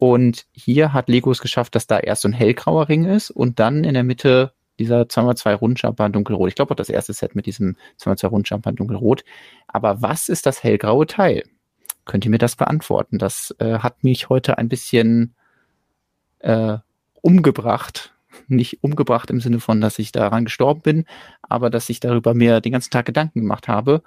Und 0.00 0.46
hier 0.52 0.94
hat 0.94 1.10
Lego 1.10 1.30
es 1.30 1.42
geschafft, 1.42 1.74
dass 1.74 1.86
da 1.86 1.98
erst 1.98 2.22
so 2.22 2.28
ein 2.28 2.32
hellgrauer 2.32 2.88
Ring 2.88 3.04
ist 3.04 3.30
und 3.30 3.58
dann 3.60 3.84
in 3.84 3.92
der 3.92 4.02
Mitte 4.02 4.54
dieser 4.78 5.02
2x2 5.02 5.56
Rundjumper 5.56 6.08
dunkelrot. 6.08 6.48
Ich 6.48 6.54
glaube 6.54 6.72
auch 6.72 6.76
das 6.76 6.88
erste 6.88 7.12
Set 7.12 7.34
mit 7.34 7.44
diesem 7.44 7.76
2x2 8.00 8.28
Rundjumper 8.28 8.72
dunkelrot. 8.72 9.24
Aber 9.68 10.00
was 10.00 10.30
ist 10.30 10.46
das 10.46 10.64
hellgraue 10.64 11.06
Teil? 11.06 11.44
Könnt 12.06 12.24
ihr 12.24 12.30
mir 12.30 12.38
das 12.38 12.56
beantworten? 12.56 13.18
Das 13.18 13.54
äh, 13.58 13.80
hat 13.80 14.02
mich 14.02 14.30
heute 14.30 14.56
ein 14.56 14.70
bisschen 14.70 15.34
äh, 16.38 16.78
umgebracht, 17.20 18.14
nicht 18.48 18.82
umgebracht 18.82 19.28
im 19.28 19.40
Sinne 19.42 19.60
von, 19.60 19.82
dass 19.82 19.98
ich 19.98 20.12
daran 20.12 20.46
gestorben 20.46 20.80
bin, 20.80 21.04
aber 21.42 21.68
dass 21.68 21.90
ich 21.90 22.00
darüber 22.00 22.32
mir 22.32 22.62
den 22.62 22.72
ganzen 22.72 22.90
Tag 22.90 23.04
Gedanken 23.04 23.42
gemacht 23.42 23.68
habe 23.68 24.02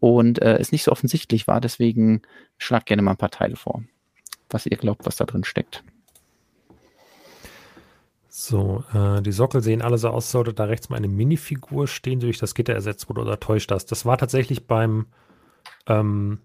und 0.00 0.40
äh, 0.40 0.56
es 0.56 0.72
nicht 0.72 0.84
so 0.84 0.92
offensichtlich 0.92 1.46
war. 1.46 1.60
Deswegen 1.60 2.22
schlag 2.56 2.86
gerne 2.86 3.02
mal 3.02 3.10
ein 3.10 3.18
paar 3.18 3.30
Teile 3.30 3.56
vor, 3.56 3.82
was 4.50 4.66
ihr 4.66 4.76
glaubt, 4.76 5.06
was 5.06 5.16
da 5.16 5.24
drin 5.24 5.44
steckt. 5.44 5.82
So, 8.28 8.84
äh, 8.92 9.22
die 9.22 9.32
Sockel 9.32 9.62
sehen 9.62 9.80
alle 9.80 9.96
so 9.96 10.10
aus, 10.10 10.30
sollte 10.30 10.52
da 10.52 10.64
rechts 10.64 10.90
mal 10.90 10.96
eine 10.96 11.08
Minifigur 11.08 11.88
stehen, 11.88 12.20
die 12.20 12.26
durch 12.26 12.38
das 12.38 12.54
Gitter 12.54 12.74
ersetzt 12.74 13.08
wurde 13.08 13.22
oder 13.22 13.40
täuscht 13.40 13.70
das. 13.70 13.86
Das 13.86 14.04
war 14.04 14.18
tatsächlich 14.18 14.66
beim 14.66 15.06
ähm, 15.86 16.40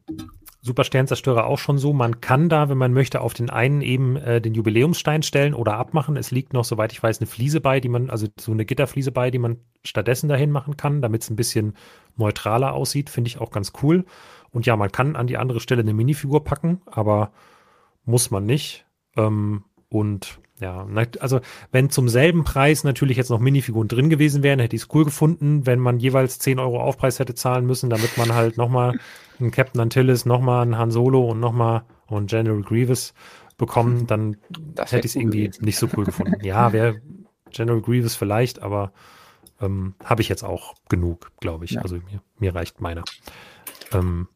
Super 0.63 0.83
Sternzerstörer 0.83 1.47
auch 1.47 1.57
schon 1.57 1.79
so. 1.79 1.91
Man 1.91 2.21
kann 2.21 2.47
da, 2.47 2.69
wenn 2.69 2.77
man 2.77 2.93
möchte, 2.93 3.19
auf 3.19 3.33
den 3.33 3.49
einen 3.49 3.81
eben 3.81 4.15
äh, 4.15 4.39
den 4.39 4.53
Jubiläumsstein 4.53 5.23
stellen 5.23 5.55
oder 5.55 5.77
abmachen. 5.77 6.15
Es 6.17 6.29
liegt 6.29 6.53
noch, 6.53 6.63
soweit 6.63 6.93
ich 6.93 7.01
weiß, 7.01 7.19
eine 7.19 7.27
Fliese 7.27 7.61
bei, 7.61 7.79
die 7.79 7.89
man, 7.89 8.11
also 8.11 8.27
so 8.39 8.51
eine 8.51 8.63
Gitterfliese 8.63 9.11
bei, 9.11 9.31
die 9.31 9.39
man 9.39 9.57
stattdessen 9.83 10.29
dahin 10.29 10.51
machen 10.51 10.77
kann, 10.77 11.01
damit 11.01 11.23
es 11.23 11.31
ein 11.31 11.35
bisschen 11.35 11.73
neutraler 12.15 12.73
aussieht. 12.73 13.09
Finde 13.09 13.27
ich 13.27 13.41
auch 13.41 13.49
ganz 13.49 13.73
cool. 13.81 14.05
Und 14.51 14.67
ja, 14.67 14.75
man 14.75 14.91
kann 14.91 15.15
an 15.15 15.25
die 15.25 15.37
andere 15.37 15.59
Stelle 15.59 15.81
eine 15.81 15.93
Minifigur 15.93 16.43
packen, 16.43 16.81
aber 16.85 17.31
muss 18.05 18.31
man 18.31 18.45
nicht. 18.45 18.85
Ähm, 19.17 19.63
und 19.89 20.39
ja, 20.59 20.87
also 21.19 21.41
wenn 21.71 21.89
zum 21.89 22.07
selben 22.07 22.43
Preis 22.43 22.83
natürlich 22.83 23.17
jetzt 23.17 23.29
noch 23.29 23.39
Minifiguren 23.39 23.87
drin 23.87 24.09
gewesen 24.09 24.43
wären, 24.43 24.59
hätte 24.59 24.75
ich 24.75 24.83
es 24.83 24.89
cool 24.93 25.05
gefunden, 25.05 25.65
wenn 25.65 25.79
man 25.79 25.99
jeweils 25.99 26.37
10 26.39 26.59
Euro 26.59 26.79
Aufpreis 26.81 27.19
hätte 27.19 27.33
zahlen 27.33 27.65
müssen, 27.65 27.89
damit 27.89 28.15
man 28.17 28.33
halt 28.35 28.57
nochmal 28.57 28.99
einen 29.39 29.51
Captain 29.51 29.81
Antilles, 29.81 30.25
nochmal 30.25 30.61
einen 30.61 30.77
Han 30.77 30.91
Solo 30.91 31.31
und 31.31 31.39
nochmal 31.39 31.83
einen 32.07 32.27
General 32.27 32.61
Grievous 32.61 33.13
bekommen, 33.57 34.05
dann 34.07 34.37
hätte 34.77 34.99
ich 34.99 35.05
es 35.05 35.15
cool 35.15 35.21
irgendwie 35.21 35.43
gewesen. 35.45 35.65
nicht 35.65 35.77
so 35.77 35.87
cool 35.95 36.05
gefunden. 36.05 36.43
Ja, 36.43 36.73
wäre 36.73 37.01
General 37.51 37.81
Grievous 37.81 38.15
vielleicht, 38.15 38.61
aber 38.61 38.91
ähm, 39.61 39.95
habe 40.03 40.21
ich 40.21 40.29
jetzt 40.29 40.43
auch 40.43 40.75
genug, 40.89 41.31
glaube 41.39 41.65
ich. 41.65 41.71
Ja. 41.71 41.81
Also 41.81 41.95
mir, 41.95 42.21
mir, 42.39 42.55
reicht 42.55 42.81
meiner. 42.81 43.03
Ähm, 43.93 44.27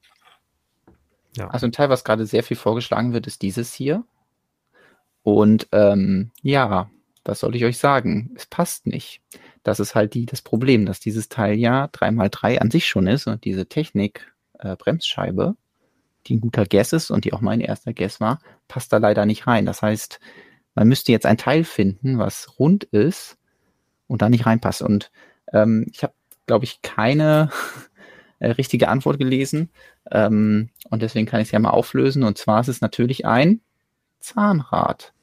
ja. 1.35 1.47
Also 1.49 1.65
ein 1.65 1.71
Teil, 1.71 1.89
was 1.89 2.03
gerade 2.03 2.25
sehr 2.25 2.43
viel 2.43 2.57
vorgeschlagen 2.57 3.13
wird, 3.13 3.27
ist 3.27 3.41
dieses 3.41 3.73
hier. 3.73 4.03
Und 5.23 5.67
ähm, 5.71 6.31
ja, 6.41 6.89
was 7.23 7.39
soll 7.39 7.55
ich 7.55 7.65
euch 7.65 7.77
sagen? 7.77 8.31
Es 8.35 8.45
passt 8.45 8.85
nicht. 8.85 9.21
Das 9.63 9.79
ist 9.79 9.95
halt 9.95 10.13
die, 10.13 10.25
das 10.25 10.41
Problem, 10.41 10.85
dass 10.85 10.99
dieses 10.99 11.27
Teil 11.27 11.55
ja 11.55 11.85
3x3 11.85 12.59
an 12.59 12.71
sich 12.71 12.87
schon 12.87 13.07
ist 13.07 13.27
und 13.27 13.43
diese 13.43 13.65
Technik 13.65 14.31
äh, 14.59 14.75
Bremsscheibe, 14.75 15.55
die 16.27 16.35
ein 16.35 16.41
guter 16.41 16.65
Guess 16.65 16.93
ist 16.93 17.11
und 17.11 17.25
die 17.25 17.33
auch 17.33 17.41
mein 17.41 17.61
erster 17.61 17.93
Guess 17.93 18.19
war, 18.19 18.39
passt 18.67 18.93
da 18.93 18.97
leider 18.97 19.25
nicht 19.25 19.47
rein. 19.47 19.65
Das 19.65 19.81
heißt, 19.81 20.19
man 20.75 20.87
müsste 20.87 21.11
jetzt 21.11 21.25
ein 21.25 21.37
Teil 21.37 21.63
finden, 21.63 22.19
was 22.19 22.59
rund 22.59 22.83
ist 22.83 23.37
und 24.07 24.21
da 24.21 24.29
nicht 24.29 24.45
reinpasst. 24.45 24.83
Und 24.83 25.11
ähm, 25.51 25.87
ich 25.91 26.03
habe, 26.03 26.13
glaube 26.45 26.65
ich, 26.65 26.81
keine 26.83 27.49
äh, 28.39 28.51
richtige 28.51 28.89
Antwort 28.89 29.17
gelesen. 29.17 29.69
Ähm, 30.11 30.69
und 30.89 31.01
deswegen 31.01 31.25
kann 31.25 31.41
ich 31.41 31.47
es 31.47 31.51
ja 31.51 31.59
mal 31.59 31.69
auflösen. 31.69 32.23
Und 32.23 32.37
zwar 32.37 32.61
ist 32.61 32.67
es 32.67 32.81
natürlich 32.81 33.25
ein 33.25 33.61
Zahnrad. 34.19 35.13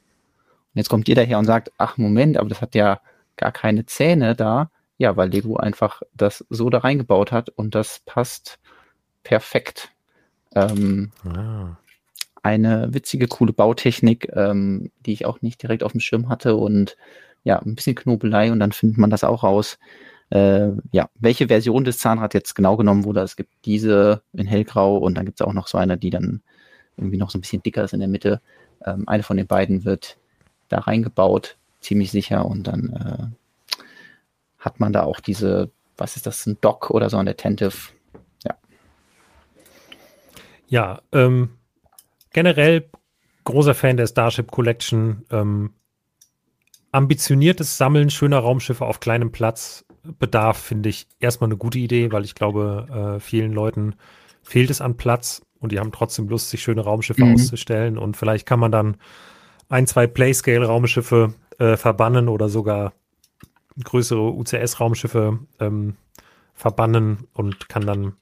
Und 0.73 0.79
jetzt 0.79 0.89
kommt 0.89 1.07
ihr 1.07 1.15
daher 1.15 1.39
und 1.39 1.45
sagt, 1.45 1.71
ach 1.77 1.97
Moment, 1.97 2.37
aber 2.37 2.49
das 2.49 2.61
hat 2.61 2.75
ja 2.75 3.01
gar 3.35 3.51
keine 3.51 3.85
Zähne 3.85 4.35
da. 4.35 4.71
Ja, 4.97 5.17
weil 5.17 5.29
Lego 5.29 5.57
einfach 5.57 6.01
das 6.13 6.45
so 6.49 6.69
da 6.69 6.79
reingebaut 6.79 7.31
hat 7.31 7.49
und 7.49 7.75
das 7.75 8.01
passt 8.05 8.59
perfekt. 9.23 9.91
Ähm, 10.55 11.11
ah. 11.25 11.77
Eine 12.41 12.93
witzige, 12.93 13.27
coole 13.27 13.53
Bautechnik, 13.53 14.29
ähm, 14.35 14.91
die 15.05 15.13
ich 15.13 15.25
auch 15.25 15.41
nicht 15.41 15.61
direkt 15.61 15.83
auf 15.83 15.93
dem 15.93 16.01
Schirm 16.01 16.29
hatte 16.29 16.55
und 16.55 16.97
ja, 17.43 17.59
ein 17.59 17.75
bisschen 17.75 17.95
Knobelei 17.95 18.51
und 18.51 18.59
dann 18.59 18.71
findet 18.71 18.97
man 18.97 19.09
das 19.09 19.23
auch 19.23 19.43
raus. 19.43 19.77
Äh, 20.33 20.71
ja, 20.91 21.09
welche 21.19 21.47
Version 21.47 21.83
des 21.83 21.99
Zahnrad 21.99 22.33
jetzt 22.33 22.55
genau 22.55 22.75
genommen 22.75 23.03
wurde. 23.03 23.21
Es 23.21 23.35
gibt 23.35 23.53
diese 23.65 24.23
in 24.33 24.47
hellgrau 24.47 24.97
und 24.97 25.13
dann 25.13 25.25
gibt 25.25 25.39
es 25.39 25.45
auch 25.45 25.53
noch 25.53 25.67
so 25.67 25.77
eine, 25.77 25.95
die 25.95 26.09
dann 26.09 26.41
irgendwie 26.97 27.17
noch 27.17 27.29
so 27.29 27.37
ein 27.37 27.41
bisschen 27.41 27.61
dicker 27.61 27.83
ist 27.83 27.93
in 27.93 27.99
der 27.99 28.09
Mitte. 28.09 28.41
Ähm, 28.83 29.07
eine 29.07 29.21
von 29.21 29.37
den 29.37 29.45
beiden 29.45 29.85
wird 29.85 30.17
da 30.69 30.79
reingebaut, 30.79 31.57
ziemlich 31.81 32.09
sicher. 32.09 32.47
Und 32.47 32.63
dann 32.65 32.89
äh, 32.89 33.93
hat 34.57 34.79
man 34.79 34.91
da 34.91 35.03
auch 35.03 35.19
diese, 35.19 35.69
was 35.97 36.15
ist 36.15 36.25
das, 36.25 36.47
ein 36.47 36.57
Dock 36.61 36.89
oder 36.89 37.11
so, 37.11 37.17
ein 37.17 37.27
Attentive. 37.27 37.91
Ja. 38.43 38.55
Ja, 40.67 41.01
ähm, 41.11 41.51
generell 42.31 42.89
großer 43.43 43.75
Fan 43.75 43.97
der 43.97 44.07
Starship 44.07 44.49
Collection. 44.49 45.27
Ähm, 45.29 45.73
ambitioniertes 46.91 47.77
Sammeln 47.77 48.09
schöner 48.09 48.39
Raumschiffe 48.39 48.85
auf 48.85 48.99
kleinem 48.99 49.31
Platz 49.31 49.85
bedarf, 50.03 50.57
finde 50.57 50.89
ich 50.89 51.07
erstmal 51.19 51.47
eine 51.47 51.57
gute 51.57 51.79
Idee, 51.79 52.11
weil 52.11 52.25
ich 52.25 52.35
glaube, 52.35 53.15
äh, 53.17 53.19
vielen 53.19 53.53
Leuten 53.53 53.95
fehlt 54.41 54.69
es 54.69 54.81
an 54.81 54.97
Platz 54.97 55.41
und 55.59 55.71
die 55.71 55.79
haben 55.79 55.91
trotzdem 55.91 56.27
Lust, 56.27 56.49
sich 56.49 56.61
schöne 56.61 56.81
Raumschiffe 56.81 57.23
mhm. 57.23 57.35
auszustellen. 57.35 57.97
Und 57.97 58.17
vielleicht 58.17 58.45
kann 58.45 58.59
man 58.59 58.71
dann 58.71 58.97
ein, 59.69 59.87
zwei 59.87 60.07
Playscale-Raumschiffe 60.07 61.33
äh, 61.57 61.77
verbannen 61.77 62.27
oder 62.27 62.49
sogar 62.49 62.93
größere 63.81 64.33
UCS-Raumschiffe 64.33 65.39
ähm, 65.59 65.95
verbannen 66.53 67.27
und 67.33 67.69
kann 67.69 67.85
dann 67.85 68.13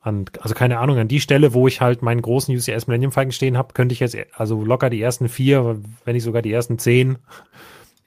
an, 0.00 0.26
also 0.40 0.54
keine 0.54 0.78
Ahnung, 0.78 0.98
an 0.98 1.08
die 1.08 1.20
Stelle, 1.20 1.52
wo 1.52 1.66
ich 1.66 1.80
halt 1.80 2.00
meinen 2.00 2.22
großen 2.22 2.54
UCS 2.54 2.86
Millennium 2.86 3.12
Falcon 3.12 3.32
stehen 3.32 3.58
habe, 3.58 3.74
könnte 3.74 3.92
ich 3.92 4.00
jetzt 4.00 4.16
also 4.34 4.64
locker 4.64 4.88
die 4.88 5.02
ersten 5.02 5.28
vier, 5.28 5.80
wenn 6.04 6.14
nicht 6.14 6.22
sogar 6.22 6.42
die 6.42 6.52
ersten 6.52 6.78
zehn 6.78 7.18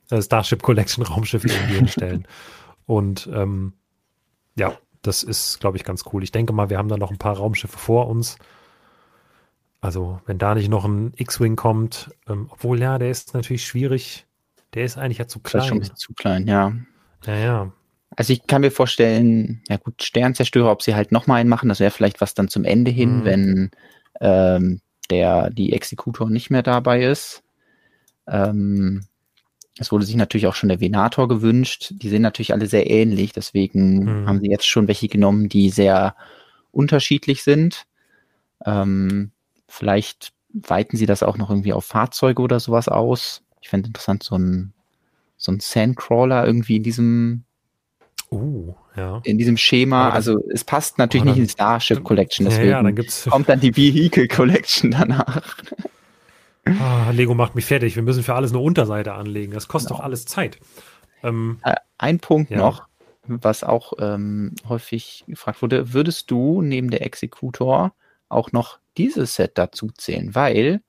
äh, 0.09 0.21
Starship 0.21 0.63
Collection 0.63 1.03
Raumschiffe 1.03 1.49
irgendwie 1.49 1.75
hinstellen. 1.75 2.25
Und 2.89 3.29
ähm, 3.31 3.73
ja, 4.55 4.75
das 5.03 5.21
ist, 5.21 5.59
glaube 5.59 5.77
ich, 5.77 5.83
ganz 5.83 6.05
cool. 6.11 6.23
Ich 6.23 6.31
denke 6.31 6.53
mal, 6.53 6.71
wir 6.71 6.79
haben 6.79 6.89
da 6.89 6.97
noch 6.97 7.11
ein 7.11 7.19
paar 7.19 7.37
Raumschiffe 7.37 7.77
vor 7.77 8.07
uns. 8.07 8.39
Also, 9.79 10.21
wenn 10.25 10.39
da 10.39 10.55
nicht 10.55 10.69
noch 10.69 10.85
ein 10.85 11.13
X-Wing 11.15 11.55
kommt, 11.55 12.09
ähm, 12.27 12.47
obwohl 12.49 12.79
ja, 12.79 12.97
der 12.97 13.11
ist 13.11 13.35
natürlich 13.35 13.63
schwierig. 13.63 14.25
Der 14.73 14.85
ist 14.85 14.97
eigentlich 14.97 15.19
ja 15.19 15.27
zu 15.27 15.39
klein. 15.39 15.59
Das 15.59 15.65
ist 15.65 15.69
schon 15.69 15.77
ein 15.77 15.81
bisschen 15.81 15.97
zu 15.97 16.13
klein, 16.15 16.47
ja. 16.47 16.73
Ja, 17.27 17.35
ja. 17.35 17.73
Also 18.15 18.33
ich 18.33 18.47
kann 18.47 18.61
mir 18.61 18.71
vorstellen, 18.71 19.61
ja 19.69 19.77
gut, 19.77 20.01
Sternzerstörer, 20.01 20.71
ob 20.71 20.81
sie 20.81 20.95
halt 20.95 21.11
nochmal 21.11 21.41
einen 21.41 21.49
machen, 21.49 21.69
das 21.69 21.79
wäre 21.79 21.91
vielleicht 21.91 22.21
was 22.21 22.33
dann 22.33 22.47
zum 22.47 22.65
Ende 22.65 22.89
hin, 22.89 23.19
mhm. 23.19 23.25
wenn 23.25 23.71
ähm, 24.19 24.81
der, 25.11 25.51
die 25.51 25.73
Exekutor 25.73 26.27
nicht 26.27 26.49
mehr 26.49 26.63
dabei 26.63 27.03
ist. 27.03 27.43
Ähm, 28.27 29.05
es 29.79 29.91
wurde 29.91 30.05
sich 30.05 30.15
natürlich 30.15 30.47
auch 30.47 30.55
schon 30.55 30.69
der 30.69 30.81
Venator 30.81 31.27
gewünscht. 31.27 31.93
Die 31.95 32.09
sind 32.09 32.21
natürlich 32.21 32.53
alle 32.53 32.67
sehr 32.67 32.89
ähnlich, 32.89 33.33
deswegen 33.33 34.03
mhm. 34.03 34.27
haben 34.27 34.39
sie 34.39 34.49
jetzt 34.49 34.67
schon 34.67 34.87
welche 34.87 35.07
genommen, 35.07 35.49
die 35.49 35.69
sehr 35.69 36.15
unterschiedlich 36.71 37.43
sind. 37.43 37.85
Ähm, 38.65 39.31
Vielleicht 39.69 40.33
weiten 40.51 40.97
sie 40.97 41.05
das 41.05 41.21
auch 41.21 41.37
noch 41.37 41.49
irgendwie 41.49 41.73
auf 41.73 41.85
Fahrzeuge 41.85 42.41
oder 42.41 42.59
sowas 42.59 42.87
aus. 42.89 43.43
Ich 43.61 43.69
fände 43.69 43.87
interessant, 43.87 44.23
so 44.23 44.35
ein, 44.35 44.73
so 45.37 45.51
ein 45.51 45.59
Sandcrawler 45.59 46.45
irgendwie 46.45 46.77
in 46.77 46.83
diesem, 46.83 47.43
uh, 48.31 48.73
ja. 48.95 49.21
in 49.23 49.37
diesem 49.37 49.57
Schema. 49.57 50.09
Also 50.09 50.43
es 50.51 50.63
passt 50.63 50.97
natürlich 50.97 51.23
nicht 51.25 51.37
in 51.37 51.43
die 51.43 51.49
Starship 51.49 52.03
Collection, 52.03 52.47
deswegen 52.47 52.69
ja, 52.69 52.81
ja, 52.81 52.91
dann 52.91 53.05
kommt 53.29 53.47
dann 53.47 53.59
die 53.59 53.75
Vehicle 53.77 54.27
Collection 54.27 54.91
danach. 54.99 55.43
Ah, 56.79 57.11
Lego 57.11 57.33
macht 57.33 57.55
mich 57.55 57.65
fertig. 57.65 57.95
Wir 57.95 58.03
müssen 58.03 58.23
für 58.23 58.35
alles 58.35 58.51
eine 58.51 58.59
Unterseite 58.59 59.13
anlegen. 59.13 59.53
Das 59.53 59.67
kostet 59.67 59.89
genau. 59.89 59.99
doch 59.99 60.05
alles 60.05 60.25
Zeit. 60.25 60.59
Ähm, 61.23 61.59
äh, 61.63 61.75
ein 61.97 62.19
Punkt 62.19 62.51
ja. 62.51 62.57
noch, 62.57 62.87
was 63.23 63.63
auch 63.63 63.93
ähm, 63.99 64.55
häufig 64.67 65.23
gefragt 65.27 65.61
wurde. 65.61 65.93
Würdest 65.93 66.31
du 66.31 66.61
neben 66.61 66.89
der 66.89 67.05
Exekutor 67.05 67.93
auch 68.27 68.51
noch 68.51 68.79
dieses 68.97 69.35
Set 69.35 69.57
dazu 69.57 69.89
zählen, 69.95 70.35
weil 70.35 70.81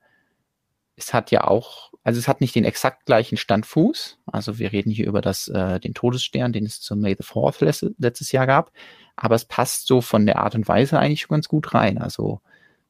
es 0.95 1.13
hat 1.13 1.31
ja 1.31 1.45
auch, 1.47 1.91
also 2.03 2.19
es 2.19 2.27
hat 2.27 2.41
nicht 2.41 2.55
den 2.55 2.65
exakt 2.65 3.05
gleichen 3.05 3.37
Standfuß. 3.37 4.19
Also 4.27 4.59
wir 4.59 4.71
reden 4.71 4.91
hier 4.91 5.07
über 5.07 5.21
das, 5.21 5.47
äh, 5.47 5.79
den 5.79 5.93
Todesstern, 5.93 6.53
den 6.53 6.65
es 6.65 6.81
zum 6.81 7.01
May 7.01 7.15
the 7.17 7.23
Fourth 7.23 7.61
letztes 7.61 8.31
Jahr 8.31 8.47
gab. 8.47 8.71
Aber 9.15 9.35
es 9.35 9.45
passt 9.45 9.87
so 9.87 10.01
von 10.01 10.25
der 10.25 10.39
Art 10.39 10.55
und 10.55 10.67
Weise 10.67 10.99
eigentlich 10.99 11.21
schon 11.21 11.35
ganz 11.35 11.47
gut 11.47 11.73
rein. 11.73 11.97
Also 11.97 12.41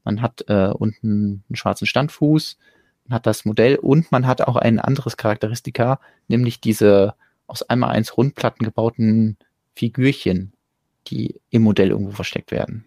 man 0.03 0.21
hat 0.21 0.45
äh, 0.47 0.67
unten 0.67 1.43
einen 1.47 1.55
schwarzen 1.55 1.87
Standfuß, 1.87 2.57
man 3.11 3.15
hat 3.15 3.25
das 3.25 3.43
Modell 3.43 3.75
und 3.75 4.11
man 4.11 4.25
hat 4.25 4.41
auch 4.41 4.55
ein 4.55 4.79
anderes 4.79 5.17
Charakteristika, 5.17 5.99
nämlich 6.29 6.61
diese 6.61 7.13
aus 7.45 7.61
einmal 7.61 7.91
eins 7.91 8.15
Rundplatten 8.15 8.65
gebauten 8.65 9.37
Figürchen, 9.75 10.53
die 11.07 11.41
im 11.49 11.63
Modell 11.63 11.89
irgendwo 11.89 12.11
versteckt 12.11 12.51
werden. 12.51 12.85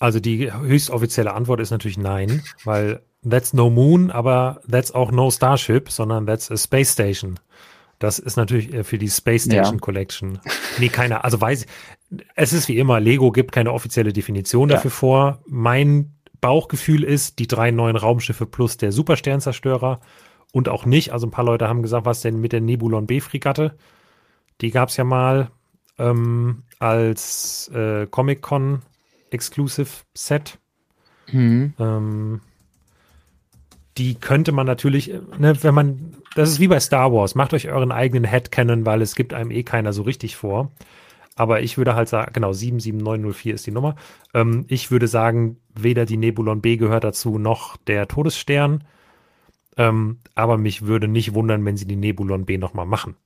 Also 0.00 0.18
die 0.18 0.52
höchst 0.52 0.90
offizielle 0.90 1.32
Antwort 1.32 1.60
ist 1.60 1.70
natürlich 1.70 1.98
nein, 1.98 2.42
weil 2.64 3.02
that's 3.28 3.52
no 3.52 3.70
moon, 3.70 4.10
aber 4.10 4.60
that's 4.68 4.90
auch 4.90 5.12
no 5.12 5.30
Starship, 5.30 5.88
sondern 5.90 6.26
that's 6.26 6.50
a 6.50 6.56
Space 6.56 6.92
Station. 6.92 7.38
Das 8.00 8.18
ist 8.18 8.36
natürlich 8.36 8.84
für 8.84 8.98
die 8.98 9.08
Space 9.08 9.44
Station 9.44 9.76
ja. 9.76 9.80
Collection. 9.80 10.40
Nee, 10.78 10.88
keiner. 10.88 11.24
Also 11.24 11.40
weiß 11.40 11.62
ich, 11.62 12.20
es 12.34 12.52
ist 12.52 12.66
wie 12.66 12.78
immer, 12.78 12.98
Lego 12.98 13.30
gibt 13.30 13.52
keine 13.52 13.72
offizielle 13.72 14.12
Definition 14.12 14.68
ja. 14.68 14.74
dafür 14.74 14.90
vor. 14.90 15.42
Mein 15.46 16.12
Bauchgefühl 16.42 17.04
ist, 17.04 17.38
die 17.38 17.46
drei 17.46 17.70
neuen 17.70 17.96
Raumschiffe 17.96 18.44
plus 18.44 18.76
der 18.76 18.92
Supersternzerstörer 18.92 20.00
und 20.52 20.68
auch 20.68 20.84
nicht. 20.84 21.12
Also 21.12 21.26
ein 21.26 21.30
paar 21.30 21.44
Leute 21.44 21.68
haben 21.68 21.82
gesagt, 21.82 22.04
was 22.04 22.20
denn 22.20 22.40
mit 22.40 22.52
der 22.52 22.60
Nebulon 22.60 23.06
B-Fregatte? 23.06 23.78
Die 24.60 24.70
gab 24.70 24.90
es 24.90 24.98
ja 24.98 25.04
mal 25.04 25.50
ähm, 25.98 26.64
als 26.78 27.70
äh, 27.74 28.06
Comic-Con 28.06 28.82
Exclusive 29.30 29.88
Set. 30.14 30.58
Mhm. 31.30 31.74
Ähm, 31.78 32.40
die 33.96 34.16
könnte 34.16 34.52
man 34.52 34.66
natürlich, 34.66 35.12
ne, 35.38 35.62
wenn 35.62 35.74
man, 35.74 36.16
das 36.34 36.50
ist 36.50 36.60
wie 36.60 36.68
bei 36.68 36.80
Star 36.80 37.12
Wars, 37.12 37.34
macht 37.34 37.54
euch 37.54 37.68
euren 37.68 37.92
eigenen 37.92 38.24
Headcanon, 38.24 38.84
weil 38.84 39.00
es 39.00 39.14
gibt 39.14 39.32
einem 39.32 39.50
eh 39.52 39.62
keiner 39.62 39.92
so 39.92 40.02
richtig 40.02 40.36
vor. 40.36 40.72
Aber 41.36 41.62
ich 41.62 41.78
würde 41.78 41.94
halt 41.94 42.08
sagen, 42.08 42.32
genau, 42.32 42.52
77904 42.52 43.54
ist 43.54 43.66
die 43.66 43.70
Nummer. 43.70 43.96
Ähm, 44.34 44.64
ich 44.68 44.90
würde 44.90 45.08
sagen, 45.08 45.56
weder 45.74 46.04
die 46.04 46.16
Nebulon 46.18 46.60
B 46.60 46.76
gehört 46.76 47.04
dazu, 47.04 47.38
noch 47.38 47.76
der 47.76 48.06
Todesstern. 48.08 48.84
Ähm, 49.78 50.18
aber 50.34 50.58
mich 50.58 50.82
würde 50.86 51.08
nicht 51.08 51.32
wundern, 51.32 51.64
wenn 51.64 51.76
sie 51.76 51.86
die 51.86 51.96
Nebulon 51.96 52.44
B 52.44 52.58
nochmal 52.58 52.86
machen. 52.86 53.16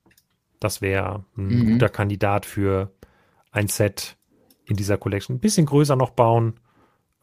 Das 0.59 0.81
wäre 0.81 1.25
ein 1.37 1.47
mhm. 1.47 1.71
guter 1.73 1.89
Kandidat 1.89 2.45
für 2.45 2.91
ein 3.51 3.67
Set 3.67 4.15
in 4.65 4.75
dieser 4.75 4.97
Collection. 4.97 5.35
Ein 5.35 5.39
bisschen 5.39 5.65
größer 5.65 5.95
noch 5.95 6.11
bauen. 6.11 6.59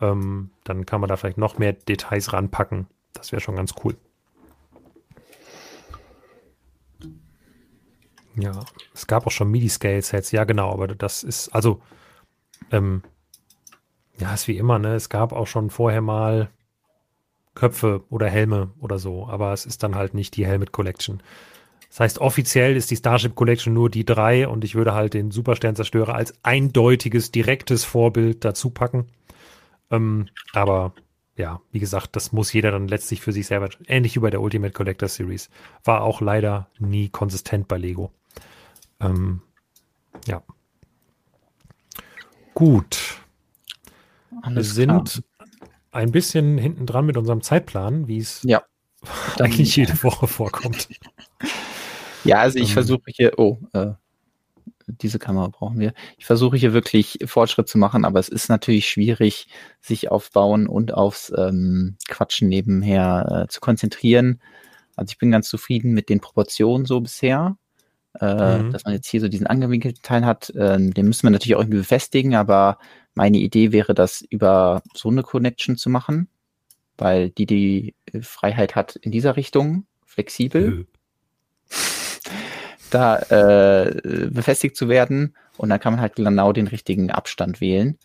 Ähm, 0.00 0.50
dann 0.64 0.84
kann 0.84 1.00
man 1.00 1.08
da 1.08 1.16
vielleicht 1.16 1.38
noch 1.38 1.58
mehr 1.58 1.72
Details 1.72 2.32
ranpacken. 2.32 2.86
Das 3.12 3.32
wäre 3.32 3.40
schon 3.40 3.56
ganz 3.56 3.74
cool. 3.84 3.96
Ja, 8.36 8.64
es 8.92 9.06
gab 9.06 9.26
auch 9.26 9.30
schon 9.30 9.50
MIDI-Scale-Sets, 9.50 10.32
ja 10.32 10.44
genau, 10.44 10.72
aber 10.72 10.88
das 10.88 11.22
ist, 11.22 11.48
also, 11.50 11.80
ähm, 12.72 13.02
ja, 14.18 14.32
ist 14.34 14.48
wie 14.48 14.56
immer, 14.56 14.78
ne? 14.78 14.94
Es 14.94 15.08
gab 15.08 15.32
auch 15.32 15.46
schon 15.46 15.70
vorher 15.70 16.00
mal 16.00 16.50
Köpfe 17.54 18.02
oder 18.10 18.28
Helme 18.28 18.70
oder 18.80 18.98
so, 18.98 19.28
aber 19.28 19.52
es 19.52 19.66
ist 19.66 19.82
dann 19.82 19.94
halt 19.94 20.14
nicht 20.14 20.36
die 20.36 20.46
Helmet 20.46 20.72
Collection. 20.72 21.22
Das 21.88 22.00
heißt, 22.00 22.18
offiziell 22.18 22.76
ist 22.76 22.90
die 22.90 22.96
Starship 22.96 23.36
Collection 23.36 23.72
nur 23.72 23.88
die 23.88 24.04
drei 24.04 24.48
und 24.48 24.64
ich 24.64 24.74
würde 24.74 24.94
halt 24.94 25.14
den 25.14 25.30
Supersternzerstörer 25.30 26.14
als 26.14 26.34
eindeutiges, 26.42 27.30
direktes 27.30 27.84
Vorbild 27.84 28.44
dazu 28.44 28.70
packen. 28.70 29.06
Ähm, 29.92 30.26
aber 30.52 30.92
ja, 31.36 31.60
wie 31.70 31.78
gesagt, 31.80 32.16
das 32.16 32.32
muss 32.32 32.52
jeder 32.52 32.72
dann 32.72 32.88
letztlich 32.88 33.20
für 33.20 33.32
sich 33.32 33.46
selber, 33.46 33.68
ähnlich 33.86 34.16
wie 34.16 34.20
bei 34.20 34.30
der 34.30 34.40
Ultimate 34.40 34.72
Collector 34.72 35.08
Series, 35.08 35.50
war 35.84 36.02
auch 36.02 36.20
leider 36.20 36.68
nie 36.78 37.08
konsistent 37.08 37.68
bei 37.68 37.78
Lego. 37.78 38.10
Ähm, 39.00 39.42
ja. 40.26 40.42
Gut. 42.54 43.20
Alles 44.42 44.68
Wir 44.68 44.74
sind 44.74 45.24
klar. 45.24 45.24
ein 45.92 46.12
bisschen 46.12 46.58
hinten 46.58 46.86
dran 46.86 47.06
mit 47.06 47.16
unserem 47.16 47.42
Zeitplan, 47.42 48.08
wie 48.08 48.18
es 48.18 48.42
ja. 48.44 48.62
eigentlich 49.38 49.76
jede 49.76 50.02
Woche 50.02 50.26
vorkommt. 50.26 50.88
Ja, 52.24 52.38
also 52.38 52.58
ich 52.58 52.70
ähm, 52.70 52.72
versuche 52.72 53.02
hier, 53.06 53.38
oh, 53.38 53.58
äh, 53.74 53.92
diese 54.86 55.18
Kamera 55.18 55.48
brauchen 55.48 55.78
wir. 55.78 55.92
Ich 56.18 56.26
versuche 56.26 56.56
hier 56.56 56.72
wirklich 56.72 57.18
Fortschritt 57.26 57.68
zu 57.68 57.78
machen, 57.78 58.04
aber 58.04 58.18
es 58.18 58.28
ist 58.28 58.48
natürlich 58.48 58.88
schwierig, 58.88 59.46
sich 59.80 60.10
auf 60.10 60.30
Bauen 60.30 60.66
und 60.66 60.94
aufs 60.94 61.32
ähm, 61.36 61.96
Quatschen 62.08 62.48
nebenher 62.48 63.44
äh, 63.44 63.48
zu 63.48 63.60
konzentrieren. 63.60 64.40
Also 64.96 65.12
ich 65.12 65.18
bin 65.18 65.30
ganz 65.30 65.48
zufrieden 65.48 65.92
mit 65.92 66.08
den 66.08 66.20
Proportionen 66.20 66.86
so 66.86 67.00
bisher. 67.00 67.56
Äh, 68.20 68.58
mhm. 68.58 68.72
Dass 68.72 68.84
man 68.84 68.94
jetzt 68.94 69.08
hier 69.08 69.20
so 69.20 69.28
diesen 69.28 69.46
angewinkelten 69.46 70.02
Teil 70.02 70.24
hat, 70.24 70.50
äh, 70.50 70.78
den 70.78 71.06
müssen 71.06 71.24
wir 71.24 71.30
natürlich 71.30 71.56
auch 71.56 71.60
irgendwie 71.60 71.78
befestigen, 71.78 72.34
aber 72.34 72.78
meine 73.14 73.38
Idee 73.38 73.72
wäre, 73.72 73.94
das 73.94 74.22
über 74.22 74.82
so 74.94 75.08
eine 75.08 75.22
Connection 75.22 75.76
zu 75.76 75.90
machen, 75.90 76.28
weil 76.96 77.30
die 77.30 77.46
die 77.46 77.94
Freiheit 78.22 78.76
hat 78.76 78.96
in 78.96 79.12
dieser 79.12 79.36
Richtung, 79.36 79.86
flexibel. 80.06 80.70
Mhm 80.70 80.86
da 82.90 83.18
äh, 83.18 84.00
befestigt 84.30 84.76
zu 84.76 84.88
werden. 84.88 85.34
Und 85.56 85.68
dann 85.68 85.80
kann 85.80 85.92
man 85.92 86.00
halt 86.00 86.16
genau 86.16 86.52
den 86.52 86.66
richtigen 86.66 87.10
Abstand 87.10 87.60
wählen. 87.60 87.98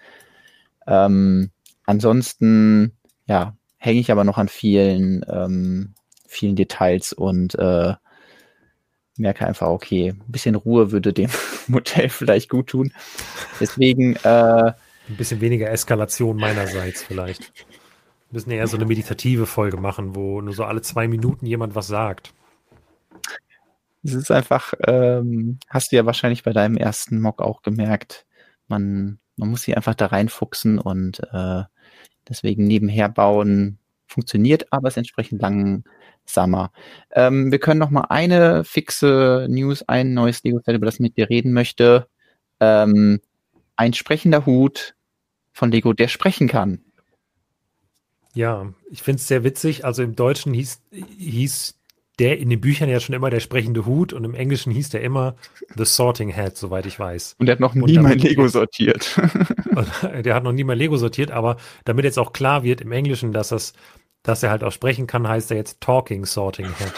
Ähm, 0.88 1.52
ansonsten, 1.86 2.94
ja, 3.28 3.56
hänge 3.78 4.00
ich 4.00 4.12
aber 4.12 4.24
noch 4.24 4.38
an 4.38 4.50
vielen, 4.50 5.26
ähm, 5.30 5.94
vielen 6.28 6.56
Details 6.56 7.14
und 7.14 7.56
äh, 7.56 7.94
merke 9.20 9.46
einfach, 9.46 9.68
okay, 9.68 10.10
ein 10.10 10.32
bisschen 10.32 10.56
Ruhe 10.56 10.92
würde 10.92 11.14
dem 11.14 11.30
Modell 11.68 12.10
vielleicht 12.10 12.50
gut 12.50 12.68
tun. 12.68 12.94
Deswegen. 13.60 14.16
Äh, 14.18 14.74
ein 15.10 15.18
bisschen 15.18 15.42
weniger 15.42 15.72
Eskalation 15.72 16.38
meinerseits 16.38 17.04
vielleicht. 17.04 17.52
Wir 18.30 18.36
müssen 18.36 18.52
eher 18.52 18.68
so 18.68 18.78
eine 18.78 18.86
meditative 18.86 19.48
Folge 19.48 19.78
machen, 19.78 20.16
wo 20.16 20.40
nur 20.40 20.54
so 20.54 20.64
alle 20.64 20.82
zwei 20.82 21.08
Minuten 21.08 21.48
jemand 21.48 21.74
was 21.74 21.88
sagt. 21.88 22.32
Es 24.04 24.14
ist 24.14 24.32
einfach, 24.32 24.74
ähm, 24.88 25.60
hast 25.68 25.92
du 25.92 25.96
ja 25.96 26.06
wahrscheinlich 26.06 26.44
bei 26.44 26.54
deinem 26.54 26.78
ersten 26.78 27.20
Mock 27.20 27.42
auch 27.42 27.64
gemerkt, 27.64 28.26
man, 28.68 29.20
man 29.36 29.50
muss 29.50 29.64
sich 29.64 29.76
einfach 29.76 29.96
da 29.96 30.06
reinfuchsen 30.06 30.78
und 30.78 31.22
äh, 31.34 31.64
deswegen 32.30 32.66
nebenher 32.66 33.10
bauen 33.10 33.79
funktioniert, 34.10 34.72
aber 34.72 34.88
es 34.88 34.94
ist 34.94 34.98
entsprechend 34.98 35.42
langsamer. 35.42 36.72
Ähm, 37.12 37.52
wir 37.52 37.60
können 37.60 37.80
noch 37.80 37.90
mal 37.90 38.08
eine 38.10 38.64
fixe 38.64 39.48
News, 39.50 39.84
ein 39.88 40.14
neues 40.14 40.44
Lego-Set, 40.44 40.76
über 40.76 40.86
das 40.86 40.96
ich 40.96 41.02
mit 41.02 41.18
dir 41.18 41.30
reden 41.30 41.54
möchte. 41.54 42.08
Ähm, 42.60 43.22
ein 43.76 43.94
sprechender 43.94 44.46
Hut 44.46 44.96
von 45.54 45.72
Lego, 45.72 45.94
der 45.94 46.08
sprechen 46.08 46.48
kann. 46.48 46.82
Ja, 48.34 48.74
ich 48.90 49.02
finde 49.02 49.20
es 49.20 49.28
sehr 49.28 49.44
witzig. 49.44 49.86
Also 49.86 50.04
im 50.04 50.16
Deutschen 50.16 50.54
hieß, 50.54 50.82
hieß 51.18 51.80
der 52.20 52.38
in 52.38 52.50
den 52.50 52.60
Büchern 52.60 52.90
ja 52.90 53.00
schon 53.00 53.16
immer 53.16 53.30
der 53.30 53.40
sprechende 53.40 53.86
Hut 53.86 54.12
und 54.12 54.26
im 54.26 54.36
Englischen 54.36 54.72
hieß 54.72 54.90
der 54.90 55.02
immer 55.02 55.36
The 55.76 55.86
Sorting 55.86 56.30
Head, 56.30 56.58
soweit 56.58 56.86
ich 56.86 57.00
weiß. 57.00 57.36
Und 57.40 57.46
der 57.46 57.54
hat 57.54 57.60
noch 57.62 57.76
nie 57.76 57.98
mein 57.98 58.20
Lego 58.20 58.48
sortiert. 58.48 59.18
der 60.24 60.36
hat 60.36 60.44
noch 60.44 60.52
nie 60.52 60.66
mein 60.66 60.78
Lego 60.78 60.98
sortiert, 60.98 61.32
aber 61.32 61.56
damit 61.86 62.04
jetzt 62.04 62.20
auch 62.20 62.34
klar 62.34 62.64
wird 62.64 62.82
im 62.82 62.92
Englischen, 62.92 63.32
dass 63.32 63.50
das, 63.50 63.74
dass 64.24 64.44
er 64.44 64.52
halt 64.52 64.64
auch 64.64 64.72
sprechen 64.72 65.08
kann, 65.08 65.28
heißt 65.28 65.52
er 65.52 65.58
jetzt 65.58 65.82
Talking 65.82 66.26
Sorting 66.26 66.66
Head. 66.66 66.94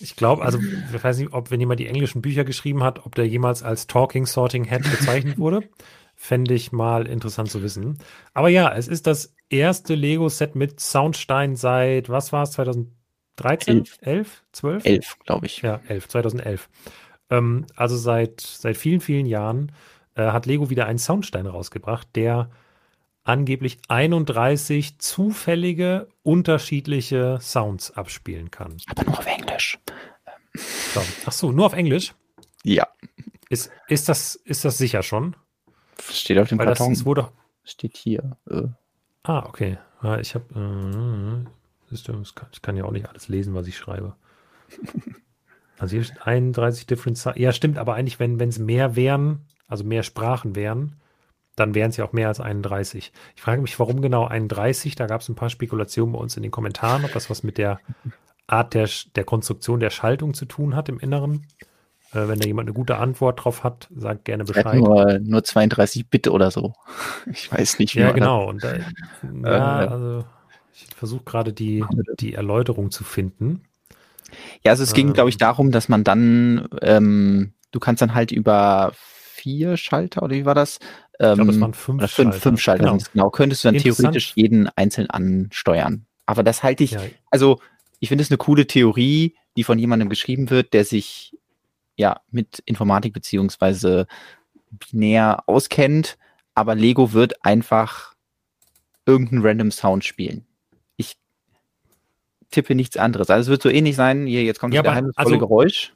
Ich 0.00 0.14
glaube, 0.14 0.44
also 0.44 0.58
ich 0.60 1.02
weiß 1.02 1.18
nicht, 1.18 1.32
ob 1.32 1.50
wenn 1.50 1.58
jemand 1.58 1.80
die 1.80 1.88
englischen 1.88 2.22
Bücher 2.22 2.44
geschrieben 2.44 2.84
hat, 2.84 3.04
ob 3.04 3.16
der 3.16 3.26
jemals 3.26 3.64
als 3.64 3.88
Talking 3.88 4.26
Sorting 4.26 4.64
Head 4.64 4.84
bezeichnet 4.84 5.38
wurde. 5.38 5.68
Fände 6.14 6.54
ich 6.54 6.72
mal 6.72 7.06
interessant 7.06 7.50
zu 7.50 7.62
wissen. 7.62 7.98
Aber 8.32 8.48
ja, 8.48 8.72
es 8.72 8.86
ist 8.86 9.06
das 9.06 9.34
erste 9.48 9.94
Lego-Set 9.94 10.54
mit 10.54 10.78
Soundstein 10.78 11.56
seit, 11.56 12.08
was 12.08 12.32
war 12.32 12.44
es, 12.44 12.52
2000 12.52 12.92
13? 13.38 13.78
11, 13.78 13.98
11 14.02 14.44
12? 14.52 14.84
11, 14.84 15.18
glaube 15.24 15.46
ich. 15.46 15.62
Ja, 15.62 15.80
11, 15.88 16.08
2011. 16.08 16.68
Ähm, 17.30 17.66
also 17.76 17.96
seit, 17.96 18.40
seit 18.40 18.76
vielen, 18.76 19.00
vielen 19.00 19.26
Jahren 19.26 19.72
äh, 20.14 20.30
hat 20.30 20.46
Lego 20.46 20.70
wieder 20.70 20.86
einen 20.86 20.98
Soundstein 20.98 21.46
rausgebracht, 21.46 22.08
der 22.14 22.50
angeblich 23.24 23.78
31 23.88 24.98
zufällige, 24.98 26.08
unterschiedliche 26.22 27.38
Sounds 27.40 27.90
abspielen 27.90 28.50
kann. 28.50 28.76
Aber 28.88 29.04
nur 29.04 29.18
auf 29.18 29.26
Englisch. 29.26 29.78
So. 30.54 31.02
Ach 31.26 31.32
so, 31.32 31.52
nur 31.52 31.66
auf 31.66 31.72
Englisch? 31.72 32.14
Ja. 32.64 32.88
Ist, 33.48 33.70
ist, 33.88 34.08
das, 34.08 34.34
ist 34.34 34.64
das 34.64 34.78
sicher 34.78 35.02
schon? 35.02 35.36
Steht 36.10 36.38
auf 36.38 36.48
dem 36.48 36.58
Weil 36.58 36.66
Karton. 36.66 36.94
Das, 36.94 37.04
wurde, 37.04 37.30
Steht 37.64 37.96
hier. 37.96 38.36
Äh. 38.48 38.68
Ah, 39.24 39.44
okay. 39.46 39.78
Ich 40.20 40.34
habe 40.34 40.46
äh, 40.54 41.48
ich 41.90 42.62
kann, 42.62 42.76
ja 42.76 42.84
auch 42.84 42.92
nicht 42.92 43.08
alles 43.08 43.28
lesen, 43.28 43.54
was 43.54 43.66
ich 43.66 43.76
schreibe. 43.76 44.16
Also 45.80 45.94
hier 45.94 46.02
steht 46.02 46.26
31 46.26 46.86
Different 46.86 47.24
Ja, 47.36 47.52
stimmt, 47.52 47.78
aber 47.78 47.94
eigentlich, 47.94 48.18
wenn 48.18 48.40
es 48.40 48.58
mehr 48.58 48.96
wären, 48.96 49.46
also 49.68 49.84
mehr 49.84 50.02
Sprachen 50.02 50.56
wären, 50.56 50.96
dann 51.58 51.74
wären 51.74 51.90
es 51.90 51.96
ja 51.96 52.04
auch 52.04 52.12
mehr 52.12 52.28
als 52.28 52.40
31. 52.40 53.12
Ich 53.36 53.42
frage 53.42 53.62
mich, 53.62 53.78
warum 53.78 54.00
genau 54.00 54.26
31? 54.26 54.96
Da 54.96 55.06
gab 55.06 55.20
es 55.20 55.28
ein 55.28 55.34
paar 55.34 55.50
Spekulationen 55.50 56.12
bei 56.12 56.18
uns 56.18 56.36
in 56.36 56.42
den 56.42 56.52
Kommentaren, 56.52 57.04
ob 57.04 57.12
das 57.12 57.30
was 57.30 57.42
mit 57.42 57.58
der 57.58 57.80
Art 58.46 58.74
der, 58.74 58.88
der 59.14 59.24
Konstruktion 59.24 59.80
der 59.80 59.90
Schaltung 59.90 60.34
zu 60.34 60.46
tun 60.46 60.74
hat 60.74 60.88
im 60.88 60.98
Inneren. 60.98 61.46
Äh, 62.12 62.28
wenn 62.28 62.38
da 62.38 62.46
jemand 62.46 62.68
eine 62.68 62.74
gute 62.74 62.96
Antwort 62.96 63.44
drauf 63.44 63.64
hat, 63.64 63.88
sagt 63.94 64.24
gerne 64.24 64.44
Bescheid. 64.44 64.76
Nur, 64.76 65.18
nur 65.18 65.44
32 65.44 66.08
Bit 66.08 66.28
oder 66.28 66.50
so. 66.50 66.74
Ich 67.30 67.52
weiß 67.52 67.78
nicht. 67.78 67.94
Ja, 67.94 68.12
genau. 68.12 68.48
Und 68.48 68.64
da, 68.64 68.76
ja, 68.76 69.82
äh, 69.82 69.86
also 69.88 70.24
ich 70.72 70.86
versuche 70.94 71.24
gerade 71.24 71.52
die, 71.52 71.84
die 72.18 72.34
Erläuterung 72.34 72.90
zu 72.90 73.04
finden. 73.04 73.64
Ja, 74.64 74.72
also 74.72 74.82
es 74.82 74.92
ging, 74.92 75.08
ähm, 75.08 75.14
glaube 75.14 75.30
ich, 75.30 75.36
darum, 75.36 75.70
dass 75.70 75.88
man 75.88 76.04
dann, 76.04 76.68
ähm, 76.82 77.52
du 77.72 77.80
kannst 77.80 78.00
dann 78.00 78.14
halt 78.14 78.32
über 78.32 78.92
vier 78.94 79.76
Schalter 79.76 80.22
oder 80.22 80.34
wie 80.34 80.44
war 80.44 80.54
das? 80.54 80.78
Ähm, 81.20 81.30
ich 81.30 81.36
glaube, 81.36 81.50
es 81.52 81.60
waren 81.60 81.74
fünf, 81.74 81.98
oder 81.98 82.08
fünf 82.08 82.30
Schalter. 82.30 82.40
Fünf 82.40 82.60
Schalter 82.60 82.84
genau. 82.84 82.98
genau. 83.12 83.30
Könntest 83.30 83.64
du 83.64 83.68
dann 83.68 83.78
theoretisch 83.78 84.32
jeden 84.34 84.68
einzeln 84.76 85.10
ansteuern. 85.10 86.06
Aber 86.26 86.42
das 86.42 86.62
halte 86.62 86.84
ich, 86.84 86.92
ja. 86.92 87.00
also 87.30 87.60
ich 88.00 88.08
finde 88.08 88.22
es 88.22 88.30
eine 88.30 88.38
coole 88.38 88.66
Theorie, 88.66 89.34
die 89.56 89.64
von 89.64 89.78
jemandem 89.78 90.08
geschrieben 90.08 90.50
wird, 90.50 90.72
der 90.74 90.84
sich 90.84 91.36
ja 91.96 92.20
mit 92.30 92.60
Informatik 92.64 93.12
beziehungsweise 93.12 94.06
binär 94.90 95.42
auskennt. 95.46 96.18
Aber 96.54 96.74
Lego 96.74 97.12
wird 97.12 97.44
einfach 97.44 98.14
irgendeinen 99.06 99.42
random 99.42 99.70
Sound 99.70 100.04
spielen 100.04 100.44
tippe 102.50 102.74
nichts 102.74 102.96
anderes. 102.96 103.30
Also 103.30 103.48
es 103.48 103.50
wird 103.50 103.62
so 103.62 103.68
ähnlich 103.68 103.96
sein, 103.96 104.26
hier, 104.26 104.42
jetzt 104.42 104.60
kommt 104.60 104.74
Ja, 104.74 104.82
das 104.82 104.92
geheimnisvolle 104.92 105.26
also- 105.26 105.38
Geräusch. 105.38 105.92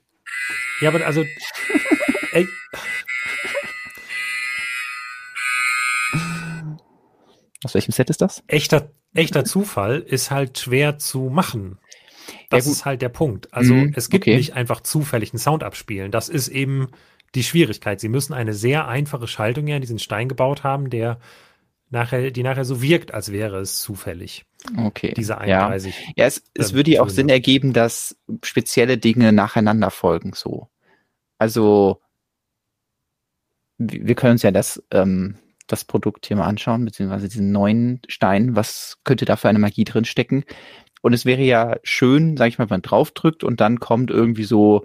Ja, 0.81 0.89
aber 0.89 1.05
also, 1.05 1.25
ey, 2.33 2.47
Aus 7.65 7.75
welchem 7.75 7.93
Set 7.93 8.11
ist 8.11 8.21
das? 8.21 8.43
echter, 8.47 8.91
echter 9.15 9.45
Zufall 9.45 10.01
ist 10.01 10.31
halt 10.31 10.59
schwer 10.59 10.99
zu 10.99 11.31
machen. 11.31 11.79
Das 12.51 12.67
Ja, 12.67 12.73
ist 12.73 12.85
halt 12.85 13.03
der 13.03 13.09
Punkt. 13.11 13.53
Also 13.55 13.75
Mhm, 13.75 13.93
es 13.97 14.11
gibt 14.11 14.29
okay. 14.29 14.35
nicht 14.35 14.55
einfach 14.55 14.83
zufällig 14.83 15.33
einen 15.33 15.41
Sound 15.41 15.65
abspielen. 15.65 16.11
Das 16.13 16.29
ist 16.29 16.49
eben 16.49 16.89
die 17.35 17.45
Schwierigkeit. 17.45 18.01
Sie 18.01 18.09
müssen 18.09 18.35
eine 18.35 18.55
sehr 18.55 18.89
einfache 18.89 19.27
Schaltung 19.29 19.67
ja 19.69 19.77
in 19.77 19.83
diesen 19.83 19.99
Stein 19.99 20.29
gebaut 20.29 20.65
haben, 20.65 20.91
der 20.91 21.19
nachher, 21.91 22.31
die 22.31 22.43
nachher 22.43 22.65
so 22.65 22.83
wirkt, 22.83 23.15
als 23.15 23.33
wäre 23.33 23.61
es 23.61 23.81
zufällig. 23.81 24.45
Okay. 24.77 25.15
Diese 25.17 25.37
ja. 25.45 25.69
31. 25.69 26.09
Ja, 26.17 26.27
es, 26.27 26.45
es 26.55 26.71
ähm, 26.71 26.77
würde 26.77 26.91
ja 26.93 27.03
auch. 27.03 27.09
Sinn 27.11 27.29
ergeben, 27.29 27.73
dass 27.73 28.17
spezielle 28.45 28.99
Dinge 28.99 29.33
nacheinander 29.33 29.91
folgen, 29.91 30.33
so. 30.35 30.69
Also, 31.39 32.01
wir 33.79 34.07
wir 34.07 34.15
können 34.15 34.33
uns 34.33 34.43
ja 34.43 34.51
das, 34.51 34.83
ähm, 34.91 35.37
das 35.73 35.85
Produkt 35.85 36.27
hier 36.27 36.37
mal 36.37 36.47
anschauen, 36.47 36.85
beziehungsweise 36.85 37.29
diesen 37.29 37.51
neuen 37.51 38.01
Stein. 38.09 38.55
Was 38.55 38.99
könnte 39.05 39.25
da 39.25 39.37
für 39.37 39.49
eine 39.49 39.59
Magie 39.59 39.85
drin 39.85 40.05
stecken? 40.05 40.45
Und 41.01 41.13
es 41.13 41.25
wäre 41.25 41.43
ja 41.43 41.77
schön, 41.83 42.37
sag 42.37 42.49
ich 42.49 42.59
mal, 42.59 42.65
wenn 42.71 42.77
man 42.77 42.83
draufdrückt 42.83 43.43
und 43.43 43.61
dann 43.61 43.81
kommt 43.81 44.11
irgendwie 44.11 44.45
so 44.45 44.85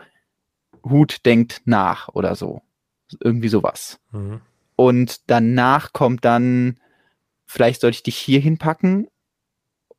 Hut 0.83 1.25
denkt 1.25 1.61
nach 1.65 2.09
oder 2.09 2.35
so. 2.35 2.61
Irgendwie 3.19 3.49
sowas. 3.49 3.99
Mhm. 4.11 4.41
Und 4.75 5.29
danach 5.29 5.93
kommt 5.93 6.25
dann, 6.25 6.79
vielleicht 7.45 7.81
sollte 7.81 7.95
ich 7.95 8.03
dich 8.03 8.17
hier 8.17 8.39
hinpacken. 8.39 9.07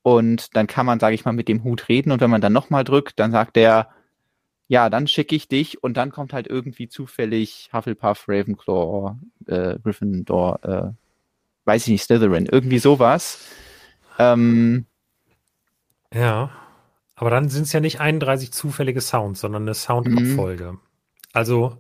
Und 0.03 0.57
dann 0.57 0.67
kann 0.67 0.87
man, 0.87 1.01
sage 1.01 1.15
ich 1.15 1.25
mal, 1.25 1.33
mit 1.33 1.49
dem 1.49 1.65
Hut 1.65 1.89
reden. 1.89 2.13
Und 2.13 2.21
wenn 2.21 2.31
man 2.31 2.41
dann 2.41 2.53
nochmal 2.53 2.85
drückt, 2.85 3.19
dann 3.21 3.31
sagt 3.31 3.57
der, 3.57 3.91
ja, 4.69 4.91
dann 4.91 5.09
schicke 5.09 5.35
ich 5.35 5.49
dich. 5.49 5.83
Und 5.83 5.97
dann 5.97 6.13
kommt 6.13 6.33
halt 6.33 6.47
irgendwie 6.47 6.89
zufällig 6.89 7.71
Hufflepuff, 7.73 8.27
Ravenclaw, 8.29 9.17
äh, 9.47 9.79
Gryffindor, 9.83 10.61
äh, 10.63 10.93
weiß 11.65 11.87
ich 11.87 11.93
nicht, 11.93 12.05
Slytherin, 12.05 12.47
irgendwie 12.47 12.79
sowas. 12.79 13.47
Ähm, 14.19 14.87
Ja, 16.15 16.51
aber 17.15 17.31
dann 17.31 17.49
sind 17.49 17.65
es 17.65 17.73
ja 17.73 17.81
nicht 17.81 18.01
31 18.01 18.53
zufällige 18.53 19.01
Sounds, 19.01 19.41
sondern 19.41 19.63
eine 19.63 19.75
Soundabfolge. 19.75 20.79
Also 21.33 21.79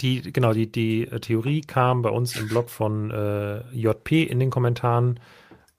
die, 0.00 0.32
genau, 0.32 0.52
die, 0.52 0.70
die 0.70 1.06
Theorie 1.06 1.60
kam 1.60 2.02
bei 2.02 2.10
uns 2.10 2.36
im 2.36 2.48
Blog 2.48 2.68
von 2.68 3.10
äh, 3.10 3.60
JP 3.72 4.24
in 4.24 4.40
den 4.40 4.50
Kommentaren. 4.50 5.20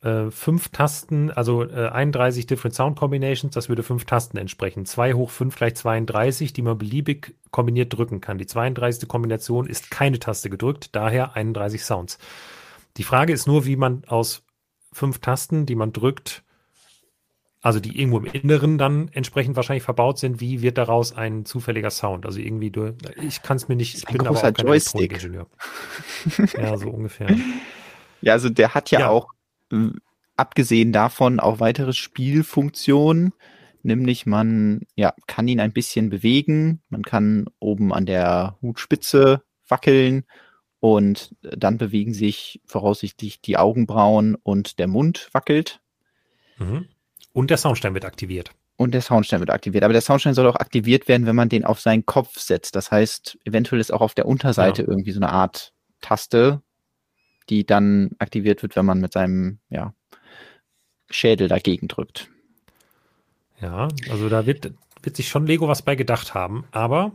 Äh, 0.06 0.30
fünf 0.30 0.69
Tasten, 0.69 1.32
also 1.32 1.64
äh, 1.64 1.88
31 1.90 2.45
Different 2.45 2.76
Sound 2.76 2.95
Combinations, 2.95 3.56
das 3.56 3.69
würde 3.69 3.82
fünf 3.82 4.06
Tasten 4.06 4.38
entsprechen. 4.38 4.86
2 4.86 5.14
hoch 5.14 5.32
5 5.32 5.56
gleich 5.56 5.73
32, 5.76 6.53
die 6.53 6.61
man 6.61 6.77
beliebig 6.77 7.34
kombiniert 7.49 7.91
drücken 7.91 8.22
kann. 8.22 8.38
Die 8.38 8.45
32. 8.45 9.10
Kombination 9.10 9.65
ist 9.65 9.90
keine 9.90 10.19
Taste 10.19 10.52
gedrückt, 10.52 10.90
daher 10.95 11.36
31 11.36 11.84
Sounds. 11.84 12.19
Die 12.98 13.03
Frage 13.03 13.34
ist 13.34 13.48
nur, 13.48 13.65
wie 13.65 13.77
man 13.77 14.03
aus 14.06 14.44
fünf 14.94 15.18
Tasten, 15.19 15.65
die 15.65 15.73
man 15.76 15.91
drückt, 15.91 16.44
also 17.64 17.80
die 17.80 17.99
irgendwo 17.99 18.19
im 18.19 18.26
Inneren 18.26 18.77
dann 18.77 19.07
entsprechend 19.11 19.56
wahrscheinlich 19.56 19.82
verbaut 19.84 20.19
sind, 20.19 20.40
wie 20.40 20.61
wird 20.61 20.77
daraus 20.77 21.14
ein 21.14 21.45
zufälliger 21.45 21.90
Sound? 21.90 22.27
Also 22.27 22.40
irgendwie, 22.40 22.69
durch, 22.69 22.94
ich 23.23 23.41
kann 23.41 23.57
es 23.57 23.68
mir 23.69 23.76
nicht, 23.76 23.95
ich 23.98 24.06
bin 24.06 24.22
aber 24.27 24.38
auch 24.38 24.41
kein 24.44 24.53
Joystick. 24.53 25.19
Ja, 26.60 26.77
so 26.77 26.90
ungefähr. 26.91 27.27
ja, 28.22 28.34
also 28.34 28.49
der 28.49 28.76
hat 28.76 28.91
ja, 28.91 28.99
Ja. 28.99 29.10
auch, 29.10 29.30
abgesehen 30.35 30.91
davon, 30.91 31.39
auch 31.39 31.59
weitere 31.59 31.93
Spielfunktionen. 31.93 33.33
Nämlich 33.83 34.25
man 34.25 34.81
ja, 34.95 35.13
kann 35.27 35.47
ihn 35.47 35.59
ein 35.59 35.71
bisschen 35.73 36.09
bewegen. 36.09 36.81
Man 36.89 37.03
kann 37.03 37.45
oben 37.59 37.93
an 37.93 38.05
der 38.07 38.57
Hutspitze 38.61 39.43
wackeln 39.67 40.25
und 40.79 41.35
dann 41.41 41.77
bewegen 41.77 42.13
sich 42.13 42.61
voraussichtlich 42.65 43.41
die 43.41 43.57
Augenbrauen 43.57 44.35
und 44.35 44.79
der 44.79 44.87
Mund 44.87 45.29
wackelt. 45.33 45.81
Mhm. 46.57 46.87
Und 47.31 47.49
der 47.51 47.57
Soundstein 47.57 47.93
wird 47.93 48.05
aktiviert. 48.05 48.51
Und 48.77 48.93
der 48.93 49.01
Soundstein 49.01 49.39
wird 49.39 49.51
aktiviert. 49.51 49.83
Aber 49.83 49.93
der 49.93 50.01
Soundstein 50.01 50.33
soll 50.33 50.47
auch 50.47 50.57
aktiviert 50.57 51.07
werden, 51.07 51.25
wenn 51.25 51.35
man 51.35 51.49
den 51.49 51.63
auf 51.63 51.79
seinen 51.79 52.05
Kopf 52.05 52.39
setzt. 52.39 52.75
Das 52.75 52.91
heißt, 52.91 53.37
eventuell 53.45 53.79
ist 53.79 53.93
auch 53.93 54.01
auf 54.01 54.15
der 54.15 54.25
Unterseite 54.25 54.81
Ja. 54.81 54.87
irgendwie 54.87 55.11
so 55.11 55.19
eine 55.19 55.29
Art 55.29 55.73
Taste, 56.01 56.61
die 57.49 57.65
dann 57.65 58.11
aktiviert 58.19 58.63
wird, 58.63 58.76
wenn 58.76 58.85
man 58.85 58.99
mit 58.99 59.13
seinem 59.13 59.59
ja, 59.69 59.93
Schädel 61.09 61.47
dagegen 61.47 61.88
drückt. 61.88 62.30
Ja, 63.61 63.88
also 64.09 64.30
da 64.30 64.45
wird, 64.45 64.73
wird 65.01 65.15
sich 65.15 65.30
schon 65.30 65.47
Lego 65.47 65.67
was 65.67 65.81
bei 65.81 65.95
gedacht 65.95 66.34
haben. 66.34 66.65
Aber 66.72 67.11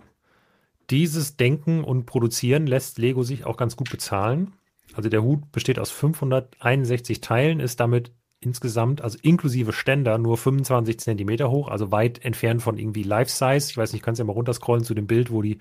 dieses 0.89 1.36
Denken 1.36 1.85
und 1.85 2.07
Produzieren 2.07 2.66
lässt 2.66 2.98
Lego 2.98 3.23
sich 3.23 3.44
auch 3.44 3.57
ganz 3.57 3.77
gut 3.77 3.90
bezahlen. 3.90 4.55
Also 4.94 5.09
der 5.09 5.23
Hut 5.23 5.52
besteht 5.52 5.78
aus 5.78 5.90
561 5.90 7.20
Teilen, 7.20 7.61
ist 7.61 7.78
damit 7.78 8.12
insgesamt, 8.40 9.02
also 9.02 9.19
inklusive 9.23 9.73
Ständer, 9.73 10.16
nur 10.19 10.39
25 10.39 10.98
Zentimeter 10.98 11.51
hoch, 11.51 11.69
also 11.69 11.93
weit 11.93 12.24
entfernt 12.24 12.62
von 12.62 12.78
irgendwie 12.78 13.02
Life-Size. 13.02 13.70
Ich 13.70 13.77
weiß 13.77 13.93
nicht, 13.93 14.02
kannst 14.02 14.19
ja 14.19 14.24
mal 14.24 14.32
runterscrollen 14.32 14.82
zu 14.82 14.94
dem 14.94 15.07
Bild, 15.07 15.31
wo 15.31 15.43
die 15.43 15.59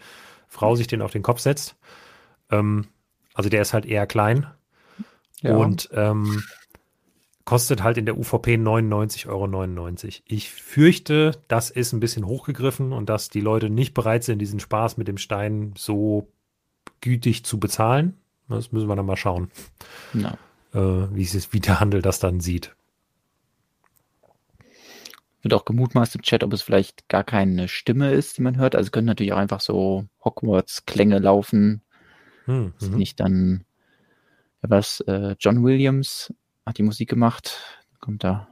Frau 0.48 0.76
sich 0.76 0.88
den 0.88 1.02
auf 1.02 1.12
den 1.12 1.22
Kopf 1.22 1.42
setzt. 1.42 1.76
Ähm, 2.50 2.88
also 3.34 3.50
der 3.50 3.62
ist 3.62 3.74
halt 3.74 3.86
eher 3.86 4.08
klein 4.08 4.48
Ja. 5.42 5.56
und 5.56 5.90
ähm, 5.94 6.44
kostet 7.46 7.82
halt 7.82 7.98
in 7.98 8.06
der 8.06 8.18
UVP 8.18 8.56
99,99 8.56 9.28
Euro. 9.28 9.90
Ich 10.26 10.52
fürchte, 10.52 11.32
das 11.48 11.70
ist 11.72 11.94
ein 11.94 12.00
bisschen 12.00 12.26
hochgegriffen 12.26 12.94
und 12.94 13.10
dass 13.10 13.30
die 13.30 13.42
Leute 13.42 13.70
nicht 13.70 13.94
bereit 13.94 14.24
sind, 14.24 14.40
diesen 14.40 14.60
Spaß 14.60 14.98
mit 14.98 15.08
dem 15.08 15.18
Stein 15.18 15.74
so 15.76 16.28
gütig 17.02 17.46
zu 17.46 17.60
bezahlen. 17.60 18.18
Das 18.50 18.72
müssen 18.72 18.88
wir 18.88 18.96
dann 18.96 19.06
mal 19.06 19.18
schauen, 19.18 19.50
Ja. 20.14 20.38
äh, 20.74 21.08
wie, 21.16 21.24
es, 21.24 21.54
wie 21.54 21.60
der 21.60 21.80
Handel 21.80 22.02
das 22.02 22.20
dann 22.20 22.40
sieht. 22.40 22.76
Wird 25.42 25.54
auch 25.54 25.66
gemutmaßt 25.66 26.16
im 26.16 26.22
Chat, 26.22 26.44
ob 26.44 26.52
es 26.52 26.62
vielleicht 26.62 27.08
gar 27.08 27.24
keine 27.24 27.68
Stimme 27.68 28.12
ist, 28.12 28.38
die 28.38 28.42
man 28.42 28.58
hört. 28.58 28.76
Also 28.76 28.92
können 28.92 29.08
natürlich 29.08 29.32
auch 29.34 29.38
einfach 29.38 29.62
so 29.62 30.06
Hogwarts-Klänge 30.24 31.20
laufen. 31.20 31.82
Hm, 32.46 32.74
Ist 32.80 32.92
mhm. 32.92 32.98
nicht 32.98 33.20
dann, 33.20 33.64
da 34.62 34.82
äh, 35.08 35.36
John 35.40 35.64
Williams, 35.64 36.34
hat 36.66 36.78
die 36.78 36.84
Musik 36.84 37.10
gemacht. 37.10 37.60
Kommt 38.00 38.24
da. 38.24 38.48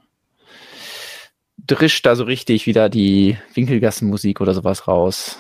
Drischt 1.58 2.06
da 2.06 2.16
so 2.16 2.24
richtig 2.24 2.68
wieder 2.68 2.90
die 2.90 3.38
Winkelgassenmusik 3.54 4.42
oder 4.42 4.54
sowas 4.54 4.88
raus. 4.88 5.38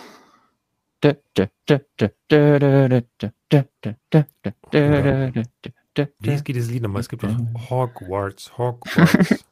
Wie 6.19 6.35
geht 6.43 6.55
dieses 6.55 6.69
Lied 6.71 6.83
nochmal? 6.83 7.01
Es 7.01 7.09
gibt 7.09 7.23
doch 7.23 7.29
Hogwarts, 7.69 8.57
Hogwarts. 8.57 9.45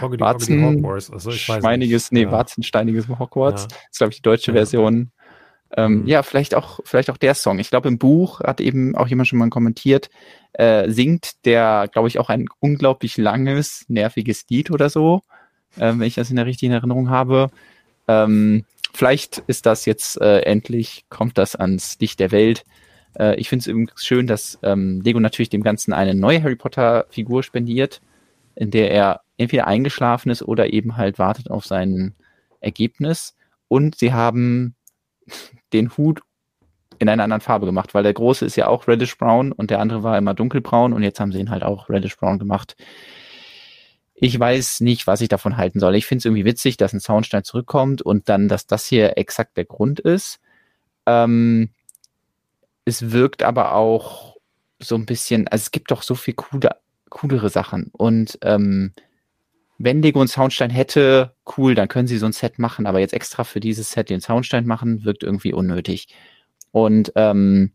Hoggedy, 0.00 0.20
Warzen, 0.20 0.64
Hogwarts. 0.64 1.10
Also 1.10 1.30
ich 1.30 1.48
weiß 1.48 1.62
nicht. 1.78 2.12
nee, 2.12 2.22
ja. 2.22 2.32
warzensteiniges 2.32 3.08
Hogwarts. 3.08 3.62
Ja. 3.62 3.68
Das 3.68 3.78
ist, 3.90 3.98
glaube 3.98 4.12
ich, 4.12 4.16
die 4.16 4.22
deutsche 4.22 4.52
ja. 4.52 4.58
Version. 4.58 5.10
Ähm, 5.76 6.02
Mhm. 6.02 6.06
Ja, 6.06 6.22
vielleicht 6.22 6.54
auch, 6.54 6.80
vielleicht 6.84 7.10
auch 7.10 7.16
der 7.16 7.34
Song. 7.34 7.58
Ich 7.58 7.70
glaube, 7.70 7.88
im 7.88 7.98
Buch 7.98 8.40
hat 8.40 8.60
eben 8.60 8.94
auch 8.96 9.08
jemand 9.08 9.28
schon 9.28 9.38
mal 9.38 9.50
kommentiert, 9.50 10.10
äh, 10.52 10.88
singt 10.90 11.44
der, 11.44 11.88
glaube 11.92 12.08
ich, 12.08 12.18
auch 12.18 12.28
ein 12.28 12.46
unglaublich 12.60 13.16
langes, 13.16 13.84
nerviges 13.88 14.46
Lied 14.48 14.70
oder 14.70 14.88
so, 14.88 15.22
äh, 15.76 15.92
wenn 15.92 16.02
ich 16.02 16.14
das 16.14 16.30
in 16.30 16.36
der 16.36 16.46
richtigen 16.46 16.72
Erinnerung 16.72 17.10
habe. 17.10 17.50
Ähm, 18.06 18.64
vielleicht 18.92 19.38
ist 19.46 19.66
das 19.66 19.84
jetzt 19.86 20.20
äh, 20.20 20.40
endlich, 20.40 21.06
kommt 21.08 21.38
das 21.38 21.56
ans 21.56 21.98
Licht 21.98 22.20
der 22.20 22.30
Welt. 22.30 22.64
Äh, 23.18 23.36
ich 23.36 23.48
finde 23.48 23.62
es 23.62 23.66
übrigens 23.66 24.04
schön, 24.04 24.26
dass 24.26 24.58
ähm, 24.62 25.00
Lego 25.00 25.18
natürlich 25.20 25.50
dem 25.50 25.62
Ganzen 25.62 25.92
eine 25.92 26.14
neue 26.14 26.42
Harry 26.42 26.56
Potter-Figur 26.56 27.42
spendiert, 27.42 28.00
in 28.54 28.70
der 28.70 28.90
er 28.92 29.22
entweder 29.36 29.66
eingeschlafen 29.66 30.30
ist 30.30 30.42
oder 30.42 30.72
eben 30.72 30.96
halt 30.96 31.18
wartet 31.18 31.50
auf 31.50 31.66
sein 31.66 32.14
Ergebnis. 32.60 33.34
Und 33.66 33.96
sie 33.96 34.12
haben 34.12 34.76
den 35.74 35.96
Hut 35.96 36.22
in 36.98 37.08
einer 37.08 37.24
anderen 37.24 37.40
Farbe 37.40 37.66
gemacht, 37.66 37.94
weil 37.94 38.02
der 38.02 38.14
große 38.14 38.46
ist 38.46 38.56
ja 38.56 38.68
auch 38.68 38.88
reddish 38.88 39.18
brown 39.18 39.52
und 39.52 39.70
der 39.70 39.80
andere 39.80 40.02
war 40.02 40.16
immer 40.16 40.34
dunkelbraun 40.34 40.92
und 40.92 41.02
jetzt 41.02 41.20
haben 41.20 41.32
sie 41.32 41.40
ihn 41.40 41.50
halt 41.50 41.62
auch 41.62 41.88
reddish 41.88 42.16
brown 42.16 42.38
gemacht. 42.38 42.76
Ich 44.14 44.38
weiß 44.38 44.80
nicht, 44.80 45.06
was 45.06 45.20
ich 45.20 45.28
davon 45.28 45.56
halten 45.56 45.80
soll. 45.80 45.96
Ich 45.96 46.06
finde 46.06 46.20
es 46.20 46.24
irgendwie 46.24 46.44
witzig, 46.44 46.76
dass 46.76 46.92
ein 46.92 47.00
Soundstein 47.00 47.44
zurückkommt 47.44 48.00
und 48.00 48.28
dann, 48.28 48.48
dass 48.48 48.66
das 48.66 48.86
hier 48.86 49.18
exakt 49.18 49.56
der 49.56 49.64
Grund 49.64 49.98
ist. 50.00 50.40
Ähm, 51.04 51.70
es 52.84 53.10
wirkt 53.10 53.42
aber 53.42 53.74
auch 53.74 54.36
so 54.78 54.94
ein 54.94 55.06
bisschen, 55.06 55.48
also 55.48 55.62
es 55.62 55.70
gibt 55.72 55.90
doch 55.90 56.02
so 56.02 56.14
viel 56.14 56.34
coole, 56.34 56.76
coolere 57.10 57.48
Sachen 57.48 57.90
und 57.92 58.38
ähm, 58.42 58.92
wenn 59.78 60.02
Lego 60.02 60.20
einen 60.20 60.28
Soundstein 60.28 60.70
hätte, 60.70 61.34
cool, 61.56 61.74
dann 61.74 61.88
können 61.88 62.06
sie 62.06 62.18
so 62.18 62.26
ein 62.26 62.32
Set 62.32 62.58
machen, 62.58 62.86
aber 62.86 63.00
jetzt 63.00 63.14
extra 63.14 63.44
für 63.44 63.60
dieses 63.60 63.90
Set 63.90 64.10
den 64.10 64.20
Soundstein 64.20 64.66
machen, 64.66 65.04
wirkt 65.04 65.22
irgendwie 65.22 65.52
unnötig. 65.52 66.08
Und 66.70 67.12
ähm, 67.16 67.72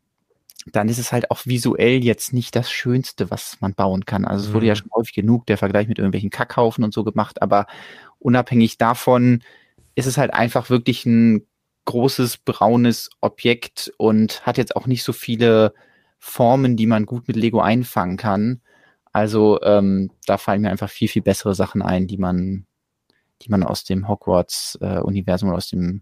dann 0.71 0.89
ist 0.89 0.97
es 0.97 1.11
halt 1.11 1.31
auch 1.31 1.45
visuell 1.45 2.03
jetzt 2.03 2.34
nicht 2.34 2.55
das 2.55 2.71
Schönste, 2.71 3.31
was 3.31 3.57
man 3.59 3.73
bauen 3.73 4.05
kann. 4.05 4.26
Also 4.26 4.47
es 4.47 4.53
wurde 4.53 4.67
ja 4.67 4.73
mhm. 4.73 4.77
schon 4.77 4.91
häufig 4.93 5.13
genug 5.13 5.45
der 5.45 5.57
Vergleich 5.57 5.88
mit 5.88 5.97
irgendwelchen 5.97 6.30
Kackhaufen 6.30 6.84
und 6.84 6.93
so 6.93 7.03
gemacht, 7.03 7.41
aber 7.41 7.67
unabhängig 8.19 8.77
davon 8.77 9.43
ist 9.95 10.05
es 10.05 10.17
halt 10.17 10.34
einfach 10.34 10.69
wirklich 10.69 11.05
ein 11.05 11.45
großes 11.85 12.38
braunes 12.38 13.09
Objekt 13.21 13.91
und 13.97 14.45
hat 14.45 14.57
jetzt 14.57 14.76
auch 14.76 14.85
nicht 14.85 15.03
so 15.03 15.13
viele 15.13 15.73
Formen, 16.19 16.76
die 16.76 16.85
man 16.85 17.05
gut 17.05 17.27
mit 17.27 17.38
Lego 17.38 17.61
einfangen 17.61 18.17
kann. 18.17 18.61
Also 19.20 19.62
ähm, 19.64 20.12
da 20.26 20.38
fallen 20.38 20.62
mir 20.62 20.70
einfach 20.70 20.90
viel, 20.90 21.10
viel 21.10 21.22
bessere 21.22 21.54
Sachen 21.54 21.82
ein, 21.82 22.08
die 22.08 22.18
man, 22.18 22.66
die 23.41 23.50
man 23.50 23.64
aus 23.64 23.84
dem 23.84 24.08
Hogwarts-Universum 24.08 25.50
äh, 25.50 25.52
oder 25.52 25.58
aus 25.58 25.70
dem 25.70 26.02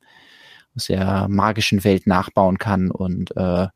aus 0.76 0.86
der 0.86 1.28
magischen 1.28 1.84
Welt 1.84 2.06
nachbauen 2.06 2.60
kann 2.60 2.92
und 2.92 3.36
äh, 3.36 3.68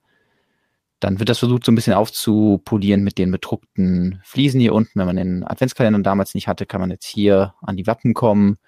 dann 1.00 1.18
wird 1.18 1.30
das 1.30 1.40
versucht, 1.40 1.66
so 1.66 1.72
ein 1.72 1.76
bisschen 1.76 1.96
aufzupolieren 1.96 3.04
mit 3.04 3.18
den 3.18 3.32
bedruckten 3.32 4.22
Fliesen 4.24 4.62
hier 4.62 4.76
unten. 4.76 5.00
Wenn 5.00 5.08
man 5.08 5.16
den 5.16 5.44
Adventskalender 5.44 6.00
damals 6.00 6.36
nicht 6.36 6.48
hatte, 6.48 6.68
kann 6.68 6.80
man 6.80 6.92
jetzt 6.92 7.08
hier 7.08 7.56
an 7.60 7.76
die 7.76 7.88
Wappen 7.88 8.14
kommen 8.14 8.60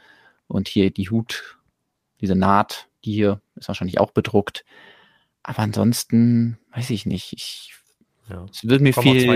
und 0.48 0.68
hier 0.68 0.90
die 0.90 1.12
Hut, 1.12 1.60
diese 2.22 2.36
Naht, 2.36 2.90
die 3.06 3.14
hier 3.14 3.40
ist 3.56 3.68
wahrscheinlich 3.68 4.00
auch 4.00 4.10
bedruckt. 4.10 4.66
Aber 5.44 5.60
ansonsten 5.60 6.58
weiß 6.74 6.90
ich 6.90 7.06
nicht. 7.06 7.34
Ich, 7.34 7.76
ja. 8.30 8.45
Es 8.52 8.68
würden 8.68 8.84
mir 8.84 8.94
viel 8.94 9.28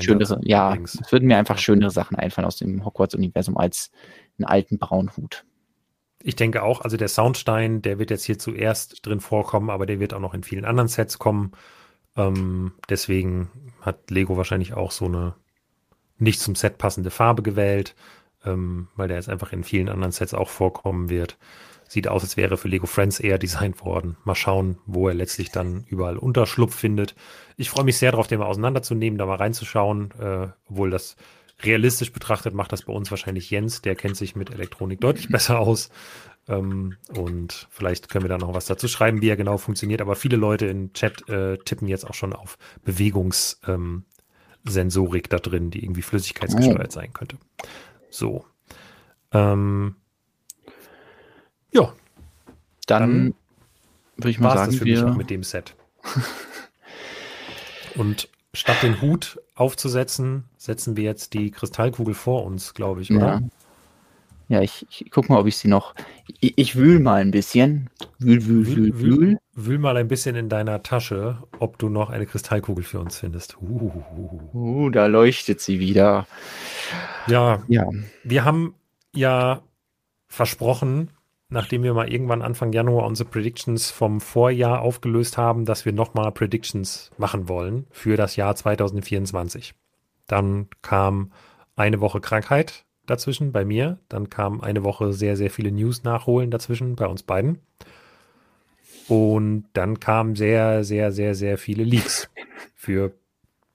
schönere, 0.00 0.40
ja, 0.42 0.70
übrigens. 0.70 1.00
es 1.00 1.12
würden 1.12 1.26
mir 1.26 1.36
einfach 1.36 1.58
schönere 1.58 1.90
Sachen 1.90 2.16
einfallen 2.16 2.46
aus 2.46 2.56
dem 2.56 2.84
Hogwarts-Universum 2.84 3.56
als 3.56 3.90
einen 4.38 4.46
alten 4.46 4.78
braunen 4.78 5.14
Hut. 5.16 5.44
Ich 6.22 6.36
denke 6.36 6.62
auch, 6.62 6.80
also 6.80 6.96
der 6.96 7.08
Soundstein, 7.08 7.82
der 7.82 7.98
wird 7.98 8.10
jetzt 8.10 8.24
hier 8.24 8.38
zuerst 8.38 9.04
drin 9.06 9.20
vorkommen, 9.20 9.68
aber 9.68 9.84
der 9.84 10.00
wird 10.00 10.14
auch 10.14 10.20
noch 10.20 10.32
in 10.32 10.42
vielen 10.42 10.64
anderen 10.64 10.88
Sets 10.88 11.18
kommen. 11.18 11.52
Ähm, 12.16 12.72
deswegen 12.88 13.50
hat 13.82 14.10
Lego 14.10 14.36
wahrscheinlich 14.36 14.72
auch 14.72 14.90
so 14.90 15.04
eine 15.04 15.34
nicht 16.18 16.40
zum 16.40 16.54
Set 16.54 16.78
passende 16.78 17.10
Farbe 17.10 17.42
gewählt, 17.42 17.94
ähm, 18.44 18.88
weil 18.96 19.08
der 19.08 19.18
jetzt 19.18 19.28
einfach 19.28 19.52
in 19.52 19.64
vielen 19.64 19.88
anderen 19.88 20.12
Sets 20.12 20.32
auch 20.32 20.48
vorkommen 20.48 21.10
wird. 21.10 21.36
Sieht 21.88 22.08
aus, 22.08 22.22
als 22.22 22.36
wäre 22.36 22.56
für 22.56 22.68
Lego 22.68 22.86
Friends 22.86 23.20
eher 23.20 23.38
designt 23.38 23.84
worden. 23.84 24.16
Mal 24.24 24.34
schauen, 24.34 24.78
wo 24.86 25.08
er 25.08 25.14
letztlich 25.14 25.50
dann 25.50 25.84
überall 25.88 26.16
Unterschlupf 26.16 26.74
findet. 26.74 27.14
Ich 27.56 27.70
freue 27.70 27.84
mich 27.84 27.98
sehr 27.98 28.10
darauf, 28.10 28.26
den 28.26 28.38
mal 28.38 28.46
auseinanderzunehmen, 28.46 29.18
da 29.18 29.26
mal 29.26 29.36
reinzuschauen, 29.36 30.10
äh, 30.18 30.48
obwohl 30.68 30.90
das 30.90 31.16
realistisch 31.62 32.12
betrachtet 32.12 32.54
macht 32.54 32.72
das 32.72 32.82
bei 32.82 32.92
uns 32.92 33.10
wahrscheinlich 33.10 33.50
Jens, 33.50 33.82
der 33.82 33.94
kennt 33.94 34.16
sich 34.16 34.34
mit 34.34 34.50
Elektronik 34.50 35.00
deutlich 35.00 35.28
besser 35.28 35.60
aus. 35.60 35.90
Ähm, 36.48 36.96
und 37.16 37.68
vielleicht 37.70 38.08
können 38.08 38.24
wir 38.24 38.28
da 38.28 38.38
noch 38.38 38.54
was 38.54 38.66
dazu 38.66 38.88
schreiben, 38.88 39.22
wie 39.22 39.28
er 39.28 39.36
genau 39.36 39.56
funktioniert. 39.56 40.00
Aber 40.00 40.16
viele 40.16 40.36
Leute 40.36 40.66
im 40.66 40.92
Chat 40.92 41.28
äh, 41.28 41.58
tippen 41.58 41.88
jetzt 41.88 42.06
auch 42.06 42.14
schon 42.14 42.32
auf 42.32 42.58
Bewegungssensorik 42.84 45.24
ähm, 45.24 45.30
da 45.30 45.38
drin, 45.38 45.70
die 45.70 45.84
irgendwie 45.84 46.02
flüssigkeitsgesteuert 46.02 46.92
sein 46.92 47.12
könnte. 47.12 47.38
So. 48.10 48.44
Ähm, 49.32 49.96
ja. 51.74 51.92
Dann, 52.86 53.02
dann 53.02 53.34
würde 54.16 54.30
ich 54.30 54.40
mal 54.40 54.56
sagen, 54.56 54.70
das 54.70 54.78
für 54.78 54.84
wir... 54.84 55.02
mich 55.02 55.12
auch 55.12 55.16
mit 55.16 55.30
dem 55.30 55.42
Set. 55.42 55.74
und 57.94 58.28
statt 58.52 58.82
den 58.82 59.00
Hut 59.00 59.40
aufzusetzen, 59.54 60.44
setzen 60.56 60.96
wir 60.96 61.04
jetzt 61.04 61.34
die 61.34 61.50
Kristallkugel 61.50 62.14
vor 62.14 62.44
uns, 62.44 62.74
glaube 62.74 63.02
ich, 63.02 63.10
oder? 63.10 63.26
Ja. 63.26 63.42
Ja, 64.48 64.60
ich, 64.60 64.86
ich 64.90 65.10
guck 65.10 65.30
mal, 65.30 65.38
ob 65.40 65.46
ich 65.46 65.56
sie 65.56 65.68
noch. 65.68 65.94
Ich, 66.40 66.52
ich 66.56 66.76
wühl 66.76 67.00
mal 67.00 67.22
ein 67.22 67.30
bisschen. 67.30 67.88
Wühl, 68.18 68.44
wühl, 68.44 68.66
wühl, 68.66 68.76
wühl, 68.76 69.00
wühl. 69.00 69.38
Wühl 69.54 69.78
mal 69.78 69.96
ein 69.96 70.08
bisschen 70.08 70.36
in 70.36 70.50
deiner 70.50 70.82
Tasche, 70.82 71.38
ob 71.60 71.78
du 71.78 71.88
noch 71.88 72.10
eine 72.10 72.26
Kristallkugel 72.26 72.84
für 72.84 73.00
uns 73.00 73.18
findest. 73.18 73.56
Uh, 73.62 74.04
uh 74.52 74.90
da 74.90 75.06
leuchtet 75.06 75.60
sie 75.60 75.80
wieder. 75.80 76.26
Ja, 77.26 77.62
ja. 77.68 77.88
Wir 78.22 78.44
haben 78.44 78.74
ja 79.14 79.62
versprochen, 80.28 81.10
nachdem 81.54 81.82
wir 81.84 81.94
mal 81.94 82.12
irgendwann 82.12 82.42
Anfang 82.42 82.72
Januar 82.72 83.06
unsere 83.06 83.28
Predictions 83.28 83.90
vom 83.90 84.20
Vorjahr 84.20 84.82
aufgelöst 84.82 85.38
haben, 85.38 85.64
dass 85.64 85.86
wir 85.86 85.92
nochmal 85.92 86.32
Predictions 86.32 87.10
machen 87.16 87.48
wollen 87.48 87.86
für 87.90 88.16
das 88.16 88.36
Jahr 88.36 88.54
2024. 88.54 89.74
Dann 90.26 90.68
kam 90.82 91.32
eine 91.76 92.00
Woche 92.00 92.20
Krankheit 92.20 92.84
dazwischen 93.06 93.52
bei 93.52 93.64
mir. 93.64 93.98
Dann 94.08 94.28
kam 94.28 94.60
eine 94.60 94.84
Woche 94.84 95.12
sehr, 95.12 95.36
sehr 95.36 95.50
viele 95.50 95.70
News 95.70 96.02
nachholen 96.02 96.50
dazwischen 96.50 96.96
bei 96.96 97.06
uns 97.06 97.22
beiden. 97.22 97.60
Und 99.08 99.66
dann 99.74 100.00
kamen 100.00 100.34
sehr, 100.34 100.82
sehr, 100.82 101.12
sehr, 101.12 101.34
sehr 101.34 101.56
viele 101.56 101.84
Leaks 101.84 102.30
für 102.74 103.12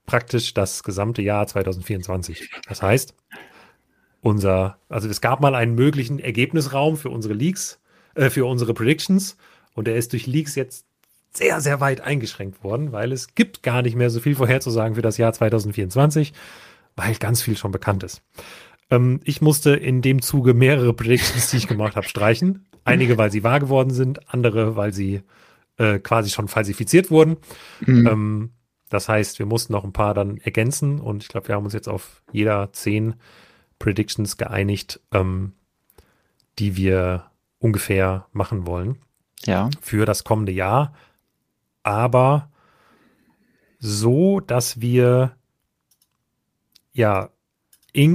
praktisch 0.06 0.54
das 0.54 0.84
gesamte 0.84 1.22
Jahr 1.22 1.48
2024. 1.48 2.50
Das 2.68 2.82
heißt, 2.82 3.16
unser, 4.22 4.78
also 4.90 5.08
es 5.08 5.22
gab 5.22 5.42
mal 5.42 5.56
einen 5.56 5.76
möglichen 5.76 6.20
Ergebnisraum 6.20 6.98
für 6.98 7.10
unsere 7.10 7.34
Leaks, 7.34 7.80
äh, 8.16 8.30
für 8.30 8.46
unsere 8.46 8.74
Predictions 8.74 9.38
und 9.74 9.88
der 9.88 9.96
ist 9.96 10.14
durch 10.14 10.28
Leaks 10.28 10.56
jetzt 10.56 10.86
sehr, 11.32 11.62
sehr 11.62 11.80
weit 11.80 12.02
eingeschränkt 12.02 12.64
worden, 12.64 12.92
weil 12.92 13.12
es 13.12 13.36
gibt 13.36 13.64
gar 13.64 13.82
nicht 13.82 13.96
mehr 13.96 14.10
so 14.10 14.20
viel 14.20 14.36
vorherzusagen 14.36 14.96
für 14.96 15.02
das 15.02 15.18
Jahr 15.18 15.32
2024, 15.32 16.34
weil 16.96 17.16
ganz 17.16 17.42
viel 17.42 17.56
schon 17.56 17.72
bekannt 17.72 18.04
ist. 18.04 18.22
Ähm, 18.90 19.22
ich 19.24 19.42
musste 19.42 19.72
in 19.76 20.02
dem 20.02 20.22
Zuge 20.22 20.54
mehrere 20.54 20.94
Predictions, 20.94 21.52
die 21.52 21.58
ich 21.58 21.68
gemacht 21.68 21.96
habe, 21.96 22.08
streichen. 22.08 22.66
Einige, 22.84 23.18
weil 23.18 23.32
sie 23.32 23.44
wahr 23.44 23.60
geworden 23.60 23.92
sind, 23.92 24.34
andere, 24.34 24.76
weil 24.76 24.94
sie 24.94 25.22
äh, 25.78 26.00
quasi 26.00 26.30
schon 26.30 26.48
falsifiziert 26.48 27.12
wurden. 27.12 27.38
Mhm. 27.82 28.08
Ähm, 28.08 28.50
das 28.90 29.08
heißt, 29.08 29.38
wir 29.38 29.46
mussten 29.46 29.74
noch 29.74 29.84
ein 29.84 29.94
paar 29.94 30.16
dann 30.16 30.38
ergänzen 30.38 31.00
und 31.00 31.22
ich 31.24 31.30
glaube, 31.30 31.48
wir 31.48 31.56
haben 31.56 31.66
uns 31.66 31.74
jetzt 31.74 31.88
auf 31.88 32.24
jeder 32.32 32.74
zehn 32.74 33.16
Predictions 33.80 34.38
geeinigt, 34.38 35.00
ähm, 35.12 35.54
die 36.60 36.76
wir 36.76 37.32
ungefähr 37.60 38.28
machen 38.32 38.68
wollen. 38.68 38.98
Ja. 39.46 39.70
Für 39.82 40.06
das 40.06 40.24
kommende 40.24 40.52
Jahr. 40.52 40.94
Aber 41.84 42.52
so, 43.80 44.42
dass 44.42 44.82
wir 44.82 45.36
ja 46.92 47.30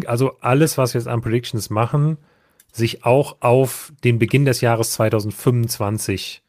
also 0.06 0.38
alles, 0.40 0.78
was 0.78 0.94
wir 0.94 1.00
jetzt 1.00 1.08
an 1.08 1.20
Predictions 1.20 1.68
machen, 1.70 2.18
sich 2.72 3.04
auch 3.04 3.40
auf 3.40 3.92
den 4.02 4.18
Beginn 4.18 4.44
des 4.44 4.60
Jahres 4.60 4.92
2025 4.92 6.42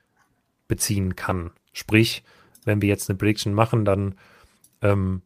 beziehen 0.67 1.15
kann. 1.15 1.51
Sprich, 1.73 2.23
wenn 2.63 2.81
wir 2.81 2.89
jetzt 2.89 3.09
eine 3.09 3.17
Prediction 3.17 3.53
machen, 3.53 3.85
dann 3.85 4.15
ähm, 4.81 5.21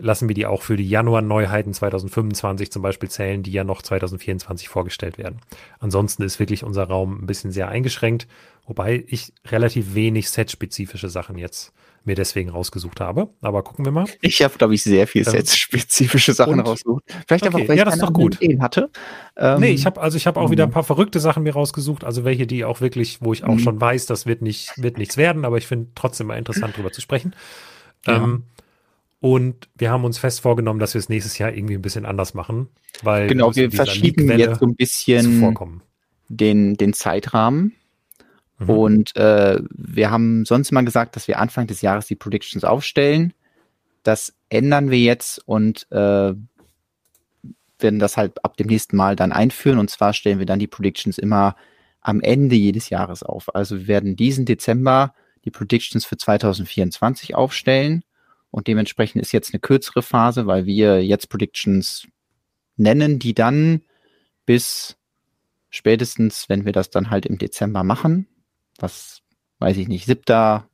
lassen 0.00 0.28
wir 0.28 0.34
die 0.34 0.46
auch 0.46 0.62
für 0.62 0.76
die 0.76 0.88
Januar-Neuheiten 0.88 1.72
2025 1.72 2.70
zum 2.70 2.82
Beispiel 2.82 3.10
zählen, 3.10 3.42
die 3.42 3.52
ja 3.52 3.64
noch 3.64 3.82
2024 3.82 4.68
vorgestellt 4.68 5.18
werden. 5.18 5.40
Ansonsten 5.78 6.22
ist 6.22 6.38
wirklich 6.38 6.64
unser 6.64 6.84
Raum 6.84 7.22
ein 7.22 7.26
bisschen 7.26 7.50
sehr 7.50 7.68
eingeschränkt, 7.68 8.26
wobei 8.66 9.04
ich 9.06 9.32
relativ 9.46 9.94
wenig 9.94 10.30
set-spezifische 10.30 11.08
Sachen 11.08 11.38
jetzt 11.38 11.72
mir 12.04 12.16
deswegen 12.16 12.48
rausgesucht 12.50 13.00
habe. 13.00 13.28
Aber 13.40 13.62
gucken 13.62 13.84
wir 13.84 13.92
mal. 13.92 14.06
Ich 14.20 14.42
habe, 14.42 14.56
glaube 14.58 14.74
ich, 14.74 14.82
sehr 14.82 15.06
viel 15.06 15.24
ähm, 15.26 15.30
set-spezifische 15.32 16.32
Sachen 16.32 16.58
rausgesucht. 16.58 17.04
Vielleicht 17.26 17.44
okay, 17.46 17.54
einfach, 17.54 17.68
weil 17.68 17.76
ja, 17.76 17.84
ich 17.84 17.90
das 17.90 18.00
doch 18.00 18.12
gut. 18.12 18.40
Ideen 18.40 18.62
hatte. 18.62 18.90
Ähm, 19.36 19.60
nee, 19.60 19.70
ich 19.70 19.86
habe 19.86 20.00
also 20.00 20.16
ich 20.16 20.26
habe 20.26 20.40
auch 20.40 20.50
wieder 20.50 20.64
ein 20.64 20.70
mhm. 20.70 20.74
paar 20.74 20.84
verrückte 20.84 21.20
Sachen 21.20 21.44
mir 21.44 21.52
rausgesucht, 21.52 22.04
also 22.04 22.24
welche, 22.24 22.46
die 22.46 22.64
auch 22.64 22.80
wirklich, 22.80 23.18
wo 23.20 23.32
ich 23.32 23.44
auch 23.44 23.54
mhm. 23.54 23.58
schon 23.60 23.80
weiß, 23.80 24.06
das 24.06 24.26
wird 24.26 24.42
nicht 24.42 24.72
wird 24.76 24.98
nichts 24.98 25.16
werden, 25.16 25.44
aber 25.44 25.58
ich 25.58 25.66
finde 25.66 25.88
trotzdem 25.94 26.28
mal 26.28 26.38
interessant 26.38 26.76
drüber 26.76 26.90
zu 26.90 27.00
sprechen. 27.00 27.34
Ja. 28.06 28.16
Ähm, 28.16 28.44
und 29.20 29.68
wir 29.76 29.90
haben 29.90 30.04
uns 30.04 30.18
fest 30.18 30.40
vorgenommen, 30.40 30.78
dass 30.78 30.94
wir 30.94 31.00
es 31.00 31.08
nächstes 31.08 31.38
Jahr 31.38 31.52
irgendwie 31.52 31.74
ein 31.74 31.82
bisschen 31.82 32.06
anders 32.06 32.34
machen, 32.34 32.68
weil 33.02 33.26
genau, 33.26 33.54
wir 33.54 33.70
verschieben 33.70 34.30
jetzt 34.38 34.60
so 34.60 34.66
ein 34.66 34.76
bisschen 34.76 35.56
den, 36.28 36.76
den 36.76 36.92
Zeitrahmen. 36.92 37.74
Mhm. 38.58 38.70
Und 38.70 39.16
äh, 39.16 39.58
wir 39.70 40.10
haben 40.10 40.44
sonst 40.44 40.70
immer 40.70 40.84
gesagt, 40.84 41.16
dass 41.16 41.26
wir 41.26 41.38
Anfang 41.40 41.66
des 41.66 41.80
Jahres 41.82 42.06
die 42.06 42.14
Predictions 42.14 42.64
aufstellen. 42.64 43.34
Das 44.04 44.34
ändern 44.50 44.90
wir 44.90 44.98
jetzt 44.98 45.40
und 45.46 45.90
äh, 45.90 46.34
werden 47.80 47.98
das 47.98 48.16
halt 48.16 48.44
ab 48.44 48.56
dem 48.56 48.68
nächsten 48.68 48.96
Mal 48.96 49.16
dann 49.16 49.32
einführen. 49.32 49.78
Und 49.78 49.90
zwar 49.90 50.12
stellen 50.12 50.38
wir 50.38 50.46
dann 50.46 50.58
die 50.60 50.66
Predictions 50.68 51.18
immer 51.18 51.56
am 52.00 52.20
Ende 52.20 52.54
jedes 52.54 52.88
Jahres 52.90 53.24
auf. 53.24 53.54
Also 53.54 53.78
wir 53.80 53.88
werden 53.88 54.14
diesen 54.14 54.44
Dezember 54.44 55.14
die 55.44 55.50
Predictions 55.50 56.04
für 56.04 56.16
2024 56.16 57.34
aufstellen 57.34 58.04
und 58.58 58.66
dementsprechend 58.66 59.22
ist 59.22 59.30
jetzt 59.30 59.54
eine 59.54 59.60
kürzere 59.60 60.02
Phase, 60.02 60.48
weil 60.48 60.66
wir 60.66 61.04
jetzt 61.04 61.28
Predictions 61.28 62.08
nennen, 62.76 63.20
die 63.20 63.32
dann 63.32 63.82
bis 64.46 64.96
spätestens, 65.70 66.48
wenn 66.48 66.64
wir 66.64 66.72
das 66.72 66.90
dann 66.90 67.08
halt 67.08 67.24
im 67.24 67.38
Dezember 67.38 67.84
machen, 67.84 68.26
was 68.80 69.22
weiß 69.60 69.76
ich 69.76 69.86
nicht, 69.86 70.06
7. 70.06 70.64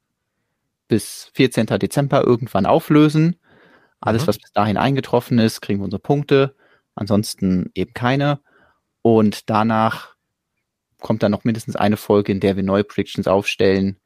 bis 0.89 1.31
14. 1.35 1.67
Dezember 1.67 2.25
irgendwann 2.25 2.65
auflösen. 2.65 3.37
Alles, 4.01 4.23
mhm. 4.23 4.29
was 4.29 4.39
bis 4.39 4.53
dahin 4.53 4.79
eingetroffen 4.79 5.39
ist, 5.39 5.61
kriegen 5.61 5.81
wir 5.81 5.85
unsere 5.85 6.01
Punkte. 6.01 6.55
Ansonsten 6.95 7.71
eben 7.75 7.93
keine. 7.93 8.41
Und 9.03 9.51
danach 9.51 10.15
kommt 11.01 11.23
dann 11.23 11.33
noch 11.33 11.45
mindestens 11.45 11.77
eine 11.77 11.99
Folge, 11.99 12.33
in 12.33 12.41
der 12.41 12.57
wir 12.57 12.63
neue 12.63 12.85
Predictions 12.85 13.29
aufstellen 13.29 13.99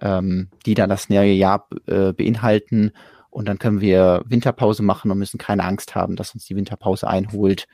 ähm, 0.00 0.50
die 0.66 0.74
dann 0.74 0.88
das 0.90 1.08
neue 1.08 1.32
Jahr 1.32 1.68
äh, 1.86 2.12
beinhalten. 2.12 2.92
Und 3.30 3.48
dann 3.48 3.58
können 3.58 3.80
wir 3.80 4.22
Winterpause 4.26 4.82
machen 4.82 5.10
und 5.10 5.18
müssen 5.18 5.38
keine 5.38 5.64
Angst 5.64 5.94
haben, 5.94 6.16
dass 6.16 6.34
uns 6.34 6.44
die 6.44 6.56
Winterpause 6.56 7.08
einholt 7.08 7.66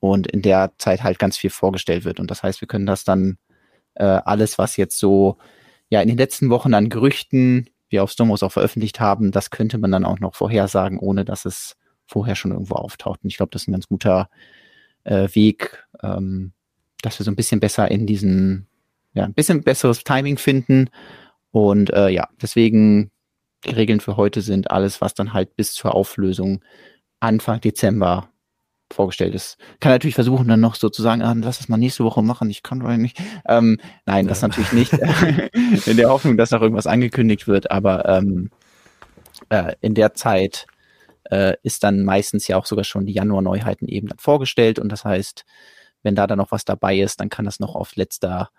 und 0.00 0.26
in 0.26 0.42
der 0.42 0.72
Zeit 0.78 1.02
halt 1.02 1.18
ganz 1.18 1.36
viel 1.36 1.50
vorgestellt 1.50 2.04
wird. 2.04 2.18
Und 2.18 2.30
das 2.30 2.42
heißt, 2.42 2.60
wir 2.60 2.68
können 2.68 2.86
das 2.86 3.04
dann 3.04 3.38
äh, 3.94 4.04
alles, 4.04 4.58
was 4.58 4.76
jetzt 4.76 4.98
so 4.98 5.38
ja 5.90 6.00
in 6.00 6.08
den 6.08 6.16
letzten 6.16 6.48
Wochen 6.48 6.74
an 6.74 6.88
Gerüchten 6.88 7.68
wir 7.92 8.02
auf 8.02 8.10
Stomos 8.10 8.42
auch 8.42 8.50
veröffentlicht 8.52 8.98
haben, 8.98 9.30
das 9.30 9.50
könnte 9.50 9.78
man 9.78 9.92
dann 9.92 10.04
auch 10.04 10.18
noch 10.18 10.34
vorhersagen, 10.34 10.98
ohne 10.98 11.24
dass 11.24 11.44
es 11.44 11.76
vorher 12.06 12.34
schon 12.34 12.50
irgendwo 12.50 12.74
auftaucht. 12.74 13.20
Und 13.22 13.28
ich 13.28 13.36
glaube, 13.36 13.50
das 13.50 13.62
ist 13.62 13.68
ein 13.68 13.72
ganz 13.72 13.86
guter 13.86 14.28
äh, 15.04 15.28
Weg, 15.34 15.86
ähm, 16.02 16.52
dass 17.02 17.18
wir 17.18 17.24
so 17.24 17.30
ein 17.30 17.36
bisschen 17.36 17.60
besser 17.60 17.90
in 17.90 18.06
diesen, 18.06 18.66
ja, 19.12 19.24
ein 19.24 19.34
bisschen 19.34 19.62
besseres 19.62 20.02
Timing 20.04 20.38
finden. 20.38 20.88
Und 21.52 21.90
äh, 21.92 22.08
ja, 22.08 22.28
deswegen 22.40 23.10
die 23.64 23.70
Regeln 23.70 24.00
für 24.00 24.16
heute 24.16 24.40
sind 24.40 24.70
alles, 24.70 25.00
was 25.00 25.14
dann 25.14 25.32
halt 25.32 25.54
bis 25.54 25.74
zur 25.74 25.94
Auflösung 25.94 26.64
Anfang 27.20 27.60
Dezember 27.60 28.28
vorgestellt 28.92 29.34
ist. 29.34 29.56
Kann 29.80 29.92
natürlich 29.92 30.14
versuchen, 30.14 30.48
dann 30.48 30.60
noch 30.60 30.74
sozusagen, 30.74 31.22
ah, 31.22 31.34
lass 31.36 31.58
das 31.58 31.68
mal 31.68 31.76
nächste 31.76 32.04
Woche 32.04 32.22
machen, 32.22 32.50
ich 32.50 32.62
kann 32.62 32.80
doch 32.80 32.94
nicht. 32.96 33.18
Ähm, 33.46 33.78
nein, 34.04 34.26
das 34.26 34.42
natürlich 34.42 34.72
nicht. 34.72 34.92
in 35.86 35.96
der 35.96 36.10
Hoffnung, 36.10 36.36
dass 36.36 36.50
noch 36.50 36.60
irgendwas 36.60 36.86
angekündigt 36.86 37.46
wird, 37.46 37.70
aber 37.70 38.06
ähm, 38.08 38.50
äh, 39.48 39.74
in 39.80 39.94
der 39.94 40.14
Zeit 40.14 40.66
äh, 41.30 41.54
ist 41.62 41.84
dann 41.84 42.04
meistens 42.04 42.48
ja 42.48 42.56
auch 42.56 42.66
sogar 42.66 42.84
schon 42.84 43.06
die 43.06 43.12
Januar-Neuheiten 43.12 43.88
eben 43.88 44.08
dann 44.08 44.18
vorgestellt 44.18 44.78
und 44.78 44.90
das 44.90 45.04
heißt, 45.04 45.44
wenn 46.02 46.14
da 46.14 46.26
dann 46.26 46.38
noch 46.38 46.50
was 46.50 46.64
dabei 46.64 46.98
ist, 46.98 47.20
dann 47.20 47.28
kann 47.28 47.44
das 47.44 47.60
noch 47.60 47.74
auf 47.74 47.96
letzter 47.96 48.50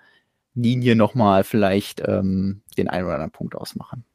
Linie 0.55 0.95
nochmal 0.95 1.43
vielleicht 1.43 2.01
ähm, 2.05 2.61
den 2.77 2.87
einen 2.87 3.05
oder 3.05 3.15
anderen 3.15 3.31
Punkt 3.31 3.55
ausmachen. 3.55 4.05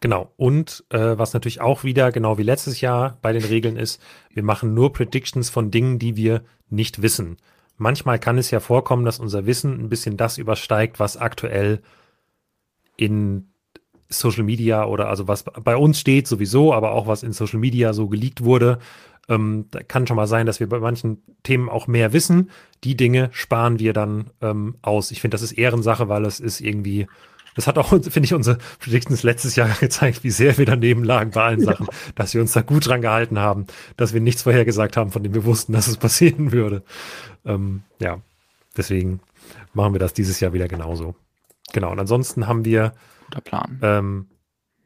Genau. 0.00 0.32
Und 0.36 0.84
äh, 0.90 1.16
was 1.16 1.32
natürlich 1.32 1.60
auch 1.60 1.84
wieder, 1.84 2.10
genau 2.10 2.36
wie 2.36 2.42
letztes 2.42 2.80
Jahr 2.80 3.18
bei 3.22 3.32
den 3.32 3.44
Regeln 3.44 3.76
ist, 3.76 4.02
wir 4.30 4.42
machen 4.42 4.74
nur 4.74 4.92
Predictions 4.92 5.48
von 5.48 5.70
Dingen, 5.70 5.98
die 5.98 6.16
wir 6.16 6.42
nicht 6.70 7.02
wissen. 7.02 7.36
Manchmal 7.76 8.18
kann 8.18 8.36
es 8.36 8.50
ja 8.50 8.60
vorkommen, 8.60 9.04
dass 9.04 9.20
unser 9.20 9.46
Wissen 9.46 9.78
ein 9.78 9.88
bisschen 9.88 10.16
das 10.16 10.38
übersteigt, 10.38 10.98
was 10.98 11.16
aktuell 11.16 11.82
in 12.96 13.52
Social 14.08 14.42
Media 14.42 14.84
oder 14.84 15.08
also 15.08 15.28
was 15.28 15.44
bei 15.44 15.76
uns 15.76 15.98
steht 15.98 16.26
sowieso, 16.26 16.74
aber 16.74 16.92
auch 16.92 17.06
was 17.06 17.22
in 17.22 17.32
Social 17.32 17.58
Media 17.58 17.92
so 17.92 18.08
geleakt 18.08 18.44
wurde. 18.44 18.78
Ähm, 19.32 19.66
da 19.70 19.82
kann 19.82 20.06
schon 20.06 20.16
mal 20.16 20.26
sein, 20.26 20.46
dass 20.46 20.60
wir 20.60 20.68
bei 20.68 20.78
manchen 20.78 21.22
Themen 21.42 21.68
auch 21.68 21.86
mehr 21.86 22.12
wissen. 22.12 22.50
Die 22.84 22.96
Dinge 22.96 23.30
sparen 23.32 23.78
wir 23.78 23.92
dann 23.92 24.30
ähm, 24.40 24.76
aus. 24.82 25.10
Ich 25.10 25.20
finde, 25.20 25.34
das 25.34 25.42
ist 25.42 25.52
Ehrensache, 25.52 26.08
weil 26.08 26.24
es 26.24 26.40
ist 26.40 26.60
irgendwie 26.60 27.06
das 27.54 27.66
hat 27.66 27.78
auch, 27.78 27.88
finde 28.02 28.24
ich, 28.24 28.34
unsere 28.34 28.58
Predictions 28.78 29.22
letztes 29.22 29.56
Jahr 29.56 29.68
gezeigt, 29.80 30.24
wie 30.24 30.30
sehr 30.30 30.58
wir 30.58 30.66
daneben 30.66 31.04
lagen 31.04 31.30
bei 31.32 31.42
allen 31.42 31.60
Sachen, 31.60 31.86
ja. 31.86 31.92
dass 32.14 32.34
wir 32.34 32.40
uns 32.40 32.52
da 32.52 32.62
gut 32.62 32.86
dran 32.86 33.02
gehalten 33.02 33.38
haben, 33.38 33.66
dass 33.96 34.14
wir 34.14 34.20
nichts 34.20 34.42
vorhergesagt 34.42 34.96
haben, 34.96 35.10
von 35.10 35.22
dem 35.22 35.34
wir 35.34 35.44
wussten, 35.44 35.72
dass 35.72 35.86
es 35.86 35.96
passieren 35.98 36.52
würde. 36.52 36.82
Ähm, 37.44 37.82
ja, 37.98 38.20
deswegen 38.76 39.20
machen 39.74 39.94
wir 39.94 40.00
das 40.00 40.14
dieses 40.14 40.40
Jahr 40.40 40.52
wieder 40.52 40.68
genauso. 40.68 41.14
Genau. 41.72 41.90
Und 41.90 41.98
ansonsten 41.98 42.46
haben 42.46 42.64
wir. 42.64 42.92
Guter 43.26 43.40
Plan. 43.40 43.78
Ähm, 43.82 44.26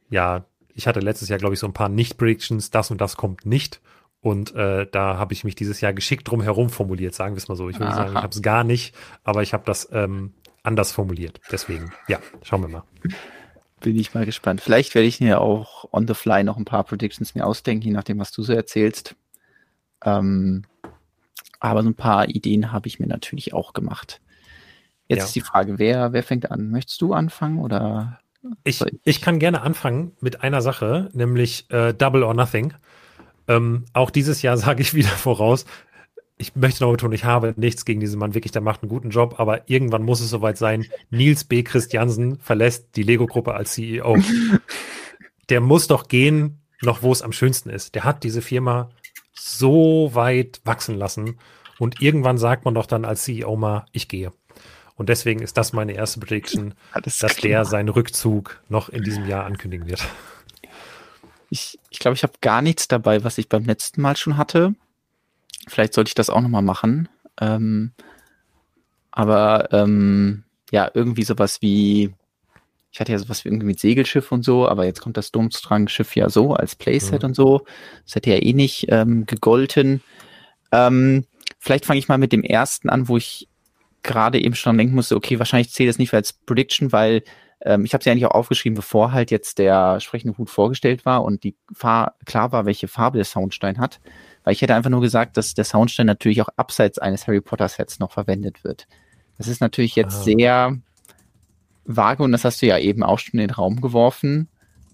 ja, 0.09 0.45
ich 0.75 0.87
hatte 0.87 1.01
letztes 1.01 1.29
Jahr, 1.29 1.39
glaube 1.39 1.55
ich, 1.55 1.61
so 1.61 1.67
ein 1.67 1.73
paar 1.73 1.89
Nicht-Predictions, 1.89 2.71
das 2.71 2.91
und 2.91 3.01
das 3.01 3.17
kommt 3.17 3.47
nicht. 3.47 3.81
Und 4.27 4.57
äh, 4.57 4.89
da 4.91 5.19
habe 5.19 5.35
ich 5.35 5.45
mich 5.45 5.55
dieses 5.55 5.81
Jahr 5.81 5.93
geschickt 5.93 6.29
drum 6.29 6.43
herum 6.43 6.69
formuliert, 6.69 7.15
sagen 7.15 7.37
wir 7.37 7.39
es 7.39 7.47
mal 7.47 7.55
so. 7.55 7.69
Ich 7.69 7.79
würde 7.79 7.95
sagen, 7.95 8.11
ich 8.11 8.23
habe 8.23 8.35
es 8.35 8.43
gar 8.43 8.65
nicht, 8.65 8.93
aber 9.23 9.43
ich 9.45 9.53
habe 9.53 9.63
das 9.65 9.89
ähm, 9.93 10.35
anders 10.65 10.91
formuliert. 10.91 11.41
Deswegen, 11.53 11.93
ja, 12.09 12.19
schauen 12.43 12.63
wir 12.63 12.69
mal. 12.69 12.83
Bin 13.79 13.97
ich 13.97 14.15
mal 14.15 14.27
gespannt. 14.27 14.61
Vielleicht 14.61 14.97
werde 14.97 15.07
ich 15.07 15.21
mir 15.21 15.41
auch 15.41 15.87
on 15.93 16.09
the 16.09 16.15
fly 16.15 16.43
noch 16.43 16.57
ein 16.57 16.65
paar 16.65 16.83
Predictions 16.83 17.37
mir 17.37 17.47
ausdenken, 17.47 17.87
je 17.87 17.93
nachdem, 17.93 18.19
was 18.19 18.33
du 18.33 18.43
so 18.43 18.53
erzählst. 18.53 19.15
Ähm, 20.05 20.65
aber 21.61 21.85
so 21.85 21.91
ein 21.91 21.95
paar 21.95 22.29
Ideen 22.29 22.73
habe 22.73 22.89
ich 22.89 22.99
mir 22.99 23.07
natürlich 23.07 23.55
auch 23.55 23.75
gemacht. 23.75 24.21
Jetzt 25.07 25.19
ja. 25.19 25.25
ist 25.27 25.37
die 25.37 25.41
Frage, 25.41 25.79
wer, 25.79 26.13
wer 26.13 26.25
fängt 26.25 26.51
an? 26.51 26.71
Möchtest 26.71 27.01
du 27.01 27.13
anfangen 27.13 27.61
oder? 27.61 28.19
Ich, 28.65 28.85
ich 29.05 29.21
kann 29.21 29.39
gerne 29.39 29.63
anfangen 29.63 30.17
mit 30.21 30.43
einer 30.43 30.63
Sache, 30.63 31.11
nämlich 31.13 31.71
äh, 31.71 31.95
Double 31.95 32.25
or 32.25 32.35
Nothing. 32.35 32.75
Ähm, 33.49 33.85
auch 33.93 34.11
dieses 34.11 34.43
Jahr 34.43 34.57
sage 34.57 34.83
ich 34.83 34.95
wieder 34.95 35.09
voraus, 35.09 35.67
ich 36.39 36.55
möchte 36.55 36.85
noch 36.85 36.91
betonen, 36.91 37.15
ich 37.15 37.25
habe 37.25 37.55
nichts 37.57 37.85
gegen 37.85 38.01
diesen 38.01 38.19
Mann, 38.19 38.35
wirklich, 38.35 38.53
der 38.53 38.61
macht 38.61 38.83
einen 38.83 38.91
guten 38.91 39.11
Job, 39.11 39.41
aber 39.41 39.71
irgendwann 39.71 40.03
muss 40.03 40.21
es 40.21 40.29
soweit 40.29 40.59
sein. 40.59 40.85
Nils 41.11 41.45
B. 41.45 41.63
Christiansen 41.63 42.39
verlässt 42.41 42.89
die 42.97 43.03
Lego-Gruppe 43.03 43.55
als 43.55 43.73
CEO. 43.73 44.19
der 45.49 45.61
muss 45.61 45.87
doch 45.87 46.09
gehen, 46.09 46.61
noch 46.83 47.03
wo 47.03 47.11
es 47.11 47.23
am 47.23 47.33
schönsten 47.33 47.71
ist. 47.71 47.95
Der 47.95 48.05
hat 48.05 48.23
diese 48.23 48.43
Firma 48.43 48.91
so 49.33 50.11
weit 50.13 50.61
wachsen 50.65 50.97
lassen 50.97 51.39
und 51.79 52.03
irgendwann 52.03 52.39
sagt 52.39 52.65
man 52.65 52.75
doch 52.75 52.87
dann 52.87 53.05
als 53.05 53.25
CEO 53.25 53.57
mal, 53.57 53.87
ich 53.93 54.09
gehe. 54.09 54.33
Und 54.95 55.09
deswegen 55.11 55.41
ist 55.41 55.57
das 55.59 55.73
meine 55.73 55.93
erste 55.93 56.21
Prediction, 56.21 56.75
Alles 56.93 57.19
dass 57.19 57.37
klar. 57.37 57.49
der 57.51 57.65
seinen 57.67 57.91
Rückzug 57.91 58.61
noch 58.69 58.89
in 58.89 59.03
diesem 59.03 59.27
Jahr 59.27 59.45
ankündigen 59.45 59.87
wird. 59.87 60.07
Ich 61.57 61.73
glaube, 61.73 61.87
ich, 61.91 61.99
glaub, 61.99 62.15
ich 62.15 62.23
habe 62.23 62.35
gar 62.41 62.63
nichts 62.63 62.89
dabei, 62.89 63.25
was 63.25 63.39
ich 63.39 63.49
beim 63.49 63.65
letzten 63.65 64.03
Mal 64.03 64.17
schon 64.17 64.37
hatte. 64.37 64.75
Vielleicht 65.69 65.95
sollte 65.95 66.09
ich 66.09 66.15
das 66.15 66.31
auch 66.31 66.41
nochmal 66.41 66.63
machen. 66.63 67.09
Ähm, 67.41 67.93
aber 69.11 69.73
ähm, 69.73 70.45
ja, 70.71 70.91
irgendwie 70.93 71.23
sowas 71.23 71.63
wie, 71.63 72.15
ich 72.93 73.01
hatte 73.01 73.13
ja 73.13 73.19
sowas 73.19 73.45
wie 73.45 73.49
irgendwie 73.49 73.67
mit 73.67 73.81
Segelschiff 73.81 74.31
und 74.33 74.45
so, 74.45 74.69
aber 74.69 74.85
jetzt 74.85 75.01
kommt 75.01 75.17
das 75.17 75.33
Domstrang-Schiff 75.33 76.15
ja 76.17 76.29
so 76.29 76.53
als 76.53 76.77
Playset 76.77 77.23
mhm. 77.23 77.29
und 77.29 77.35
so. 77.35 77.65
Das 78.05 78.15
hätte 78.15 78.31
ja 78.31 78.43
eh 78.43 78.53
nicht 78.53 78.87
ähm, 78.89 79.25
gegolten. 79.27 80.03
Ähm, 80.73 81.25
vielleicht 81.59 81.87
fange 81.87 81.99
ich 81.99 82.09
mal 82.09 82.19
mit 82.19 82.33
dem 82.33 82.43
ersten 82.43 82.91
an, 82.91 83.09
wo 83.09 83.17
ich 83.17 83.49
gerade 84.03 84.41
eben 84.41 84.55
schon 84.55 84.79
denken 84.79 84.95
musste, 84.95 85.17
okay, 85.17 85.39
wahrscheinlich 85.39 85.73
zählt 85.73 85.89
das 85.89 85.99
nicht 85.99 86.15
als 86.15 86.33
Prediction, 86.33 86.93
weil 86.93 87.23
ähm, 87.61 87.85
ich 87.85 87.95
habe 87.95 88.05
ja 88.05 88.13
eigentlich 88.13 88.27
auch 88.27 88.35
aufgeschrieben, 88.35 88.77
bevor 88.77 89.13
halt 89.13 89.31
jetzt 89.31 89.59
der 89.59 90.01
sprechende 90.01 90.37
Hut 90.37 90.51
vorgestellt 90.51 91.05
war 91.05 91.25
und 91.25 91.45
die 91.45 91.57
Fahr 91.73 92.17
klar 92.25 92.53
war, 92.53 92.67
welche 92.67 92.89
Farbe 92.89 93.19
der 93.19 93.25
Soundstein 93.25 93.79
hat. 93.79 94.01
Weil 94.45 94.53
ich 94.53 94.63
hätte 94.63 94.75
einfach 94.75 94.91
nur 94.91 95.01
gesagt, 95.01 95.37
dass 95.37 95.55
der 95.55 95.65
Soundstein 95.65 96.07
natürlich 96.07 96.43
auch 96.43 96.49
abseits 96.57 96.99
eines 96.99 97.27
Harry 97.27 97.41
Potter 97.41 97.69
Sets 97.69 97.99
noch 97.99 98.13
verwendet 98.13 98.63
wird. 98.65 98.87
Das 99.39 99.49
ist 99.49 99.61
natürlich 99.61 99.97
jetzt 99.97 100.17
ah. 100.17 100.23
sehr 100.23 100.79
vage 101.85 102.23
und 102.23 102.33
das 102.33 102.45
hast 102.45 102.63
du 102.63 102.67
ja 102.67 102.79
eben 102.79 103.03
auch 103.03 103.19
schon 103.19 103.41
in 103.41 103.49
den 103.49 103.55
Raum 103.55 103.81
geworfen. 103.81 104.49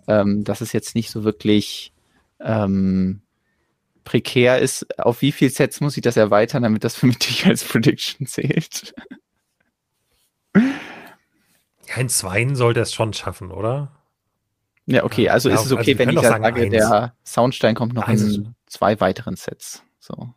Ähm, 0.08 0.42
dass 0.42 0.60
es 0.60 0.72
jetzt 0.72 0.96
nicht 0.96 1.10
so 1.10 1.22
wirklich 1.22 1.92
ähm, 2.40 3.22
prekär 4.04 4.58
ist. 4.58 4.98
Auf 4.98 5.22
wie 5.22 5.32
viele 5.32 5.50
Sets 5.50 5.80
muss 5.80 5.96
ich 5.96 6.02
das 6.02 6.16
erweitern, 6.16 6.64
damit 6.64 6.82
das 6.84 6.96
für 6.96 7.06
mich 7.06 7.46
als 7.46 7.64
Prediction 7.64 8.26
zählt? 8.26 8.94
Ja, 11.92 12.00
in 12.00 12.08
zweien 12.08 12.56
sollte 12.56 12.80
es 12.80 12.94
schon 12.94 13.12
schaffen, 13.12 13.50
oder? 13.50 13.92
Ja, 14.86 15.04
okay, 15.04 15.28
also 15.28 15.48
ja, 15.48 15.54
ist 15.54 15.66
es 15.66 15.72
okay, 15.72 15.92
also 15.92 15.98
wenn 15.98 16.10
ich 16.10 16.20
sage, 16.20 16.44
eins. 16.44 16.70
der 16.70 17.14
Soundstein 17.24 17.74
kommt 17.74 17.94
noch 17.94 18.08
eins 18.08 18.22
in 18.22 18.54
zwei 18.66 18.98
weiteren 19.00 19.36
Sets. 19.36 19.82
So. 20.00 20.34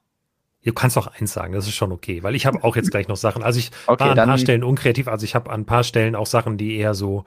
Du 0.63 0.73
kannst 0.73 0.97
auch 0.97 1.07
eins 1.07 1.33
sagen, 1.33 1.53
das 1.53 1.67
ist 1.67 1.75
schon 1.75 1.91
okay, 1.91 2.23
weil 2.23 2.35
ich 2.35 2.45
habe 2.45 2.63
auch 2.63 2.75
jetzt 2.75 2.91
gleich 2.91 3.07
noch 3.07 3.17
Sachen. 3.17 3.43
Also 3.43 3.59
ich 3.59 3.71
okay, 3.87 4.03
war 4.03 4.11
an 4.11 4.19
ein 4.19 4.27
paar 4.27 4.37
Stellen 4.37 4.63
unkreativ, 4.63 5.07
also 5.07 5.23
ich 5.23 5.35
habe 5.35 5.49
an 5.49 5.61
ein 5.61 5.65
paar 5.65 5.83
Stellen 5.83 6.15
auch 6.15 6.27
Sachen, 6.27 6.57
die 6.57 6.77
eher 6.77 6.93
so, 6.93 7.25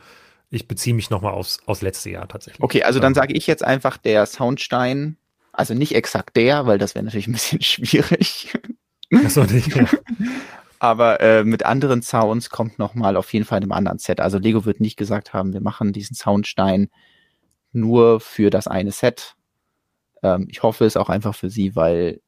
ich 0.50 0.68
beziehe 0.68 0.94
mich 0.94 1.10
nochmal 1.10 1.32
aufs, 1.32 1.58
aufs 1.66 1.82
letzte 1.82 2.10
Jahr 2.10 2.28
tatsächlich. 2.28 2.62
Okay, 2.62 2.82
also 2.82 3.00
dann 3.00 3.14
sage 3.14 3.32
ich 3.34 3.46
jetzt 3.46 3.64
einfach 3.64 3.96
der 3.96 4.26
Soundstein, 4.26 5.16
also 5.52 5.74
nicht 5.74 5.94
exakt 5.94 6.36
der, 6.36 6.66
weil 6.66 6.78
das 6.78 6.94
wäre 6.94 7.04
natürlich 7.04 7.28
ein 7.28 7.32
bisschen 7.32 7.62
schwierig. 7.62 8.52
Achso, 9.24 9.44
nicht, 9.44 9.74
ja. 9.74 9.86
Aber 10.80 11.20
äh, 11.20 11.44
mit 11.44 11.64
anderen 11.64 12.02
Sounds 12.02 12.50
kommt 12.50 12.78
nochmal 12.78 13.16
auf 13.16 13.32
jeden 13.32 13.44
Fall 13.44 13.58
in 13.58 13.64
einem 13.64 13.72
anderen 13.72 13.98
Set. 13.98 14.20
Also 14.20 14.38
Lego 14.38 14.64
wird 14.64 14.80
nicht 14.80 14.96
gesagt 14.96 15.32
haben, 15.32 15.52
wir 15.52 15.60
machen 15.60 15.92
diesen 15.92 16.14
Soundstein 16.14 16.88
nur 17.72 18.20
für 18.20 18.50
das 18.50 18.68
eine 18.68 18.92
Set. 18.92 19.34
Ähm, 20.22 20.46
ich 20.50 20.62
hoffe 20.62 20.84
es 20.84 20.96
auch 20.96 21.08
einfach 21.08 21.34
für 21.34 21.50
sie, 21.50 21.74
weil 21.74 22.20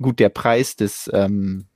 gut, 0.00 0.18
der 0.18 0.30
Preis 0.30 0.76
des, 0.76 1.10
ähm, 1.12 1.66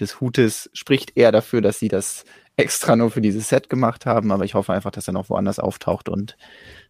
des 0.00 0.20
Hutes 0.20 0.70
spricht 0.72 1.16
eher 1.16 1.32
dafür, 1.32 1.60
dass 1.60 1.78
sie 1.78 1.88
das 1.88 2.24
extra 2.56 2.96
nur 2.96 3.10
für 3.10 3.20
dieses 3.20 3.48
Set 3.48 3.68
gemacht 3.68 4.04
haben, 4.04 4.30
aber 4.30 4.44
ich 4.44 4.54
hoffe 4.54 4.72
einfach, 4.72 4.90
dass 4.90 5.08
er 5.08 5.14
noch 5.14 5.30
woanders 5.30 5.58
auftaucht 5.58 6.08
und 6.08 6.36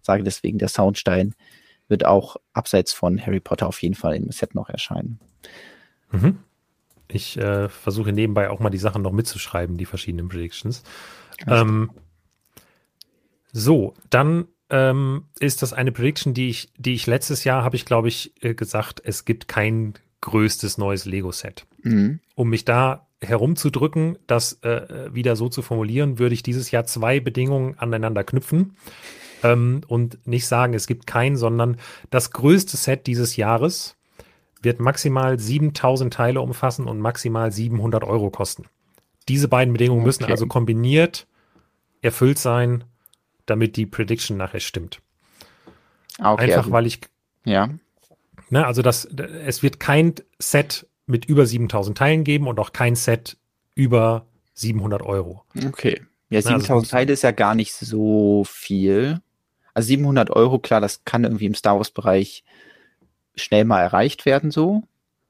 sage 0.01 0.24
deswegen, 0.24 0.59
der 0.59 0.69
Soundstein 0.69 1.35
wird 1.89 2.05
auch 2.05 2.36
abseits 2.53 2.93
von 2.93 3.24
Harry 3.24 3.40
Potter 3.40 3.69
auf 3.69 3.82
jeden 3.82 3.94
Fall 3.94 4.16
im 4.16 4.31
Set 4.31 4.55
noch 4.55 4.69
erscheinen. 4.69 5.20
Mhm. 6.11 6.39
Ich 7.12 7.36
äh, 7.36 7.68
versuche 7.68 8.12
nebenbei 8.12 8.51
auch 8.51 8.60
mal 8.60 8.70
die 8.70 8.78
Sachen 8.78 9.02
noch 9.02 9.12
mitzuschreiben, 9.12 9.76
die 9.76 9.86
verschiedenen 9.86 10.28
Predictions. 10.28 10.82
Ähm, 11.47 11.90
so, 13.52 13.94
dann 14.10 14.47
ähm, 14.70 15.24
ist 15.39 15.62
das 15.62 15.72
eine 15.72 15.93
Prediction, 15.93 16.34
die 16.34 16.48
ich, 16.48 16.72
die 16.76 16.94
ich 16.94 17.06
letztes 17.06 17.44
Jahr 17.44 17.62
habe 17.62 17.76
ich, 17.76 17.84
glaube 17.84 18.09
ich, 18.09 18.32
äh, 18.43 18.55
gesagt, 18.55 19.02
es 19.05 19.24
gibt 19.24 19.47
kein 19.47 19.94
größtes 20.22 20.78
neues 20.78 21.05
Lego-Set. 21.05 21.66
Mhm. 21.82 22.20
Um 22.34 22.48
mich 22.48 22.64
da 22.64 23.06
herumzudrücken, 23.20 24.18
das 24.26 24.62
äh, 24.62 25.12
wieder 25.12 25.36
so 25.36 25.48
zu 25.48 25.62
formulieren, 25.62 26.18
würde 26.18 26.34
ich 26.34 26.43
dieses 26.43 26.70
Jahr 26.70 26.84
zwei 26.84 27.20
Bedingungen 27.20 27.78
aneinander 27.78 28.24
knüpfen 28.24 28.76
ähm, 29.43 29.82
und 29.86 30.26
nicht 30.26 30.47
sagen, 30.47 30.74
es 30.74 30.86
gibt 30.86 31.06
kein, 31.06 31.36
sondern 31.36 31.76
das 32.10 32.30
größte 32.30 32.76
Set 32.76 33.06
dieses 33.06 33.36
Jahres 33.36 33.97
wird 34.62 34.80
maximal 34.80 35.39
7000 35.39 36.12
Teile 36.12 36.40
umfassen 36.40 36.86
und 36.86 37.01
maximal 37.01 37.51
700 37.52 38.05
Euro 38.05 38.30
kosten. 38.30 38.66
Diese 39.28 39.48
beiden 39.48 39.72
Bedingungen 39.72 40.05
müssen 40.05 40.24
also 40.24 40.47
kombiniert 40.47 41.26
erfüllt 42.01 42.39
sein, 42.39 42.84
damit 43.47 43.76
die 43.76 43.86
Prediction 43.86 44.36
nachher 44.36 44.60
stimmt. 44.60 45.01
Ah, 46.18 46.34
okay, 46.34 46.43
Einfach 46.44 46.59
also, 46.59 46.72
weil 46.72 46.86
ich, 46.86 47.01
ja. 47.44 47.68
ne, 48.51 48.66
also 48.66 48.82
das, 48.82 49.05
es 49.05 49.62
wird 49.62 49.80
kein 49.80 50.14
Set 50.39 50.86
mit 51.06 51.24
über 51.24 51.47
7000 51.47 51.97
Teilen 51.97 52.24
geben 52.24 52.48
und 52.48 52.59
auch 52.59 52.72
kein 52.72 52.97
Set 52.97 53.36
über 53.74 54.26
700 54.55 55.02
Euro. 55.02 55.44
Okay. 55.66 56.02
Ja, 56.28 56.43
7000 56.43 56.70
also, 56.70 56.90
Teile 56.90 57.12
ist 57.12 57.22
ja 57.22 57.30
gar 57.30 57.55
nicht 57.55 57.72
so 57.72 58.44
viel. 58.48 59.20
Also 59.74 59.89
700 59.89 60.30
Euro, 60.30 60.59
klar, 60.59 60.80
das 60.80 61.05
kann 61.05 61.24
irgendwie 61.24 61.47
im 61.47 61.55
Star 61.55 61.76
Wars 61.76 61.90
Bereich 61.90 62.44
schnell 63.35 63.65
mal 63.65 63.81
erreicht 63.81 64.27
werden, 64.27 64.51
so. 64.51 64.83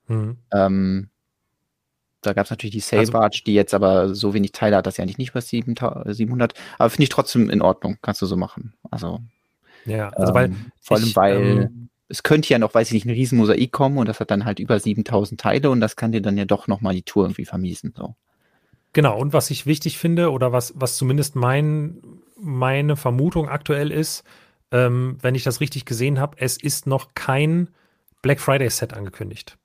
Mhm. 0.09 0.37
Ähm, 0.53 1.09
da 2.23 2.33
gab 2.33 2.45
es 2.45 2.51
natürlich 2.51 2.75
die 2.75 2.81
Sailbarge, 2.81 3.35
also, 3.35 3.45
die 3.45 3.55
jetzt 3.55 3.75
aber 3.75 4.15
so 4.15 4.33
wenig 4.33 4.53
Teile 4.53 4.77
hat, 4.77 4.87
dass 4.87 4.95
sie 4.95 5.03
eigentlich 5.03 5.19
nicht 5.19 5.31
über 5.31 5.41
700. 5.41 6.55
Aber 6.79 6.91
finde 6.91 7.03
ich 7.03 7.09
trotzdem 7.09 7.51
in 7.51 7.63
Ordnung. 7.63 7.99
Kannst 8.01 8.23
du 8.23 8.27
so 8.27 8.37
machen. 8.37 8.75
Also. 8.91 9.21
Ja, 9.85 10.11
also 10.11 10.31
ähm, 10.31 10.35
weil. 10.35 10.53
Vor 10.81 10.97
allem, 10.97 11.07
ich, 11.07 11.17
weil 11.17 11.37
ähm, 11.37 11.89
es 12.09 12.23
könnte 12.23 12.49
ja 12.51 12.59
noch, 12.59 12.75
weiß 12.75 12.89
ich 12.89 12.95
nicht, 12.95 13.07
ein 13.07 13.11
Riesenmosaik 13.11 13.73
kommen 13.73 13.99
und 13.99 14.09
das 14.09 14.21
hat 14.21 14.31
dann 14.31 14.45
halt 14.45 14.61
über 14.61 14.79
7000 14.79 15.41
Teile 15.41 15.71
und 15.71 15.81
das 15.81 15.97
kann 15.97 16.13
dir 16.13 16.23
dann 16.23 16.37
ja 16.37 16.45
doch 16.45 16.69
nochmal 16.69 16.95
die 16.95 17.03
Tour 17.03 17.25
irgendwie 17.25 17.45
vermiesen. 17.45 17.93
So. 17.97 18.15
Genau, 18.93 19.19
und 19.19 19.33
was 19.33 19.51
ich 19.51 19.67
wichtig 19.67 19.99
finde 19.99 20.31
oder 20.31 20.53
was, 20.53 20.75
was 20.77 20.97
zumindest 20.97 21.35
mein, 21.37 22.03
meine 22.39 22.97
Vermutung 22.97 23.49
aktuell 23.49 23.91
ist, 23.91 24.25
ähm, 24.71 25.17
wenn 25.23 25.35
ich 25.35 25.43
das 25.43 25.61
richtig 25.61 25.87
gesehen 25.87 26.21
habe, 26.21 26.37
es 26.39 26.57
ist 26.63 26.87
noch 26.87 27.15
kein 27.15 27.69
Black 28.23 28.41
Friday 28.41 28.71
Set 28.71 28.95
angekündigt. 28.95 29.59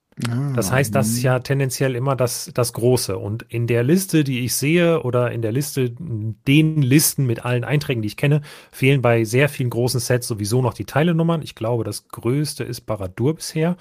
Das 0.56 0.72
heißt, 0.72 0.96
das 0.96 1.10
ist 1.10 1.22
ja 1.22 1.38
tendenziell 1.40 1.96
immer 1.96 2.16
das, 2.16 2.50
das 2.52 2.74
Große. 2.74 3.20
Und 3.20 3.44
in 3.44 3.68
der 3.68 3.84
Liste, 3.84 4.24
die 4.24 4.44
ich 4.44 4.56
sehe, 4.56 5.04
oder 5.04 5.32
in 5.32 5.44
der 5.44 5.52
Liste, 5.52 5.92
den 5.92 6.82
Listen 6.82 7.28
mit 7.28 7.46
allen 7.46 7.64
Einträgen, 7.64 8.02
die 8.02 8.08
ich 8.08 8.18
kenne, 8.18 8.42
fehlen 8.72 9.04
bei 9.04 9.26
sehr 9.26 9.48
vielen 9.48 9.70
großen 9.70 10.00
Sets 10.00 10.28
sowieso 10.28 10.64
noch 10.64 10.74
die 10.74 10.86
Teilenummern. 10.86 11.44
Ich 11.44 11.54
glaube, 11.54 11.84
das 11.84 12.08
größte 12.08 12.64
ist 12.64 12.82
Baradur 12.82 13.36
bisher. 13.36 13.78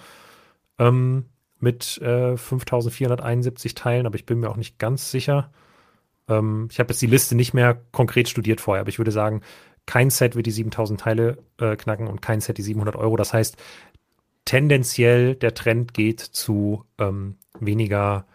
Ähm, 0.79 1.25
mit 1.59 1.97
äh, 2.03 2.37
5471 2.37 3.75
Teilen, 3.75 4.05
aber 4.05 4.17
ich 4.17 4.27
bin 4.27 4.41
mir 4.41 4.51
auch 4.51 4.57
nicht 4.57 4.79
ganz 4.79 5.11
sicher. 5.11 5.51
Ähm, 6.29 6.69
ich 6.71 6.79
habe 6.79 6.91
jetzt 6.93 7.01
die 7.01 7.07
Liste 7.07 7.35
nicht 7.35 7.55
mehr 7.55 7.81
konkret 7.93 8.29
studiert 8.29 8.61
vorher, 8.61 8.83
aber 8.83 8.91
ich 8.91 8.99
würde 8.99 9.11
sagen, 9.11 9.41
kein 9.87 10.11
Set 10.11 10.35
wird 10.35 10.47
die 10.47 10.51
7000 10.51 11.01
Teile 11.01 11.39
äh, 11.59 11.77
knacken 11.77 12.09
und 12.09 12.21
kein 12.21 12.41
Set 12.41 12.59
die 12.59 12.63
700 12.63 12.97
Euro. 12.97 13.17
Das 13.17 13.33
heißt, 13.33 13.57
tendenziell 14.47 15.35
der 15.35 15.53
Trend 15.53 15.93
geht 15.93 16.21
zu 16.21 16.87
ähm, 16.99 17.37
weniger 17.61 18.27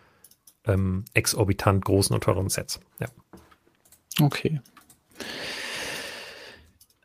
ähm, 0.65 1.05
exorbitant 1.15 1.83
großen 1.83 2.13
und 2.13 2.23
teuren 2.23 2.49
Sets. 2.49 2.79
Ja. 2.99 3.07
Okay. 4.19 4.61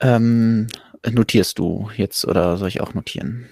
Ähm, 0.01 0.67
notierst 1.09 1.59
du 1.59 1.89
jetzt 1.97 2.27
oder 2.27 2.59
soll 2.59 2.69
ich 2.69 2.83
auch 2.83 2.93
notieren? 2.93 3.49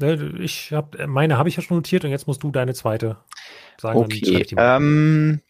Äh, 0.00 0.14
ich 0.38 0.72
hab, 0.72 0.96
meine 1.06 1.36
habe 1.36 1.50
ich 1.50 1.56
ja 1.56 1.62
schon 1.62 1.76
notiert 1.76 2.04
und 2.04 2.10
jetzt 2.10 2.26
musst 2.26 2.42
du 2.42 2.50
deine 2.50 2.72
zweite 2.72 3.18
sagen. 3.78 3.98
Okay. 3.98 4.46
Ähm, 4.56 5.42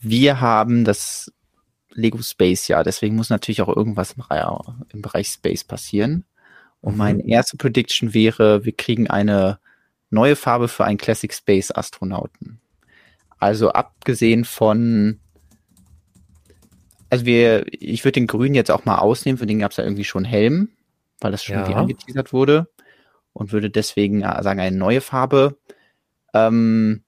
wir 0.00 0.40
haben 0.40 0.84
das 0.84 1.32
Lego 1.90 2.20
Space 2.22 2.68
ja, 2.68 2.82
deswegen 2.82 3.16
muss 3.16 3.30
natürlich 3.30 3.62
auch 3.62 3.74
irgendwas 3.74 4.12
im, 4.12 4.24
im 4.92 5.02
Bereich 5.02 5.28
Space 5.28 5.64
passieren. 5.64 6.24
Und 6.84 6.98
meine 6.98 7.22
mhm. 7.22 7.28
erste 7.30 7.56
Prediction 7.56 8.12
wäre, 8.12 8.66
wir 8.66 8.76
kriegen 8.76 9.08
eine 9.08 9.58
neue 10.10 10.36
Farbe 10.36 10.68
für 10.68 10.84
einen 10.84 10.98
Classic 10.98 11.32
Space 11.32 11.70
Astronauten. 11.70 12.60
Also 13.38 13.70
abgesehen 13.70 14.44
von, 14.44 15.18
also 17.08 17.24
wir, 17.24 17.64
ich 17.72 18.04
würde 18.04 18.20
den 18.20 18.26
Grün 18.26 18.54
jetzt 18.54 18.70
auch 18.70 18.84
mal 18.84 18.98
ausnehmen, 18.98 19.38
für 19.38 19.46
den 19.46 19.60
gab 19.60 19.70
es 19.70 19.78
ja 19.78 19.84
irgendwie 19.84 20.04
schon 20.04 20.26
Helm, 20.26 20.68
weil 21.20 21.32
das 21.32 21.42
schon 21.42 21.54
ja. 21.54 21.62
irgendwie 21.62 21.78
angeteasert 21.78 22.34
wurde 22.34 22.68
und 23.32 23.50
würde 23.50 23.70
deswegen 23.70 24.20
äh, 24.20 24.42
sagen, 24.42 24.60
eine 24.60 24.76
neue 24.76 25.00
Farbe. 25.00 25.56
Ähm, 26.34 27.02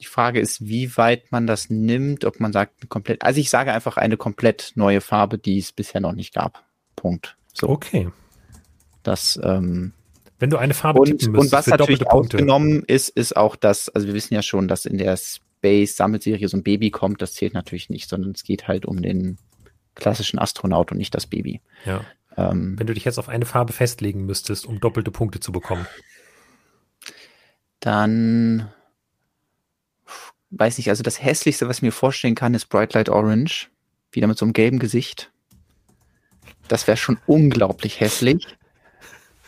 die 0.00 0.06
Frage 0.06 0.38
ist, 0.38 0.64
wie 0.64 0.96
weit 0.96 1.32
man 1.32 1.48
das 1.48 1.70
nimmt, 1.70 2.24
ob 2.24 2.38
man 2.38 2.52
sagt, 2.52 2.88
komplett, 2.88 3.22
also 3.22 3.40
ich 3.40 3.50
sage 3.50 3.72
einfach 3.72 3.96
eine 3.96 4.16
komplett 4.16 4.74
neue 4.76 5.00
Farbe, 5.00 5.38
die 5.38 5.58
es 5.58 5.72
bisher 5.72 6.00
noch 6.00 6.12
nicht 6.12 6.34
gab. 6.34 6.62
Punkt. 6.94 7.36
So. 7.52 7.68
Okay. 7.68 8.08
Das, 9.08 9.40
ähm, 9.42 9.94
Wenn 10.38 10.50
du 10.50 10.58
eine 10.58 10.74
Farbe 10.74 11.00
und, 11.00 11.06
tippen 11.06 11.32
müsstest, 11.32 11.52
und 11.54 11.58
was 11.58 11.66
natürlich 11.66 12.06
ausgenommen 12.08 12.84
ist, 12.86 13.08
ist 13.08 13.34
auch 13.34 13.56
das, 13.56 13.88
also 13.88 14.06
wir 14.06 14.12
wissen 14.12 14.34
ja 14.34 14.42
schon, 14.42 14.68
dass 14.68 14.84
in 14.84 14.98
der 14.98 15.16
Space-Sammelserie 15.16 16.46
so 16.46 16.58
ein 16.58 16.62
Baby 16.62 16.90
kommt, 16.90 17.22
das 17.22 17.32
zählt 17.32 17.54
natürlich 17.54 17.88
nicht, 17.88 18.10
sondern 18.10 18.32
es 18.32 18.42
geht 18.42 18.68
halt 18.68 18.84
um 18.84 19.00
den 19.00 19.38
klassischen 19.94 20.38
Astronaut 20.38 20.92
und 20.92 20.98
nicht 20.98 21.14
das 21.14 21.26
Baby. 21.26 21.62
Ja. 21.86 22.04
Ähm, 22.36 22.78
Wenn 22.78 22.86
du 22.86 22.92
dich 22.92 23.06
jetzt 23.06 23.18
auf 23.18 23.30
eine 23.30 23.46
Farbe 23.46 23.72
festlegen 23.72 24.26
müsstest, 24.26 24.66
um 24.66 24.78
doppelte 24.78 25.10
Punkte 25.10 25.40
zu 25.40 25.52
bekommen. 25.52 25.86
Dann 27.80 28.70
weiß 30.50 30.76
nicht, 30.76 30.90
also 30.90 31.02
das 31.02 31.22
hässlichste, 31.22 31.66
was 31.66 31.78
ich 31.78 31.82
mir 31.82 31.92
vorstellen 31.92 32.34
kann, 32.34 32.52
ist 32.52 32.66
Bright 32.66 32.92
Light 32.92 33.08
Orange. 33.08 33.70
Wieder 34.12 34.26
mit 34.26 34.36
so 34.36 34.44
einem 34.44 34.52
gelben 34.52 34.78
Gesicht. 34.78 35.32
Das 36.68 36.86
wäre 36.86 36.98
schon 36.98 37.18
unglaublich 37.26 38.00
hässlich 38.00 38.57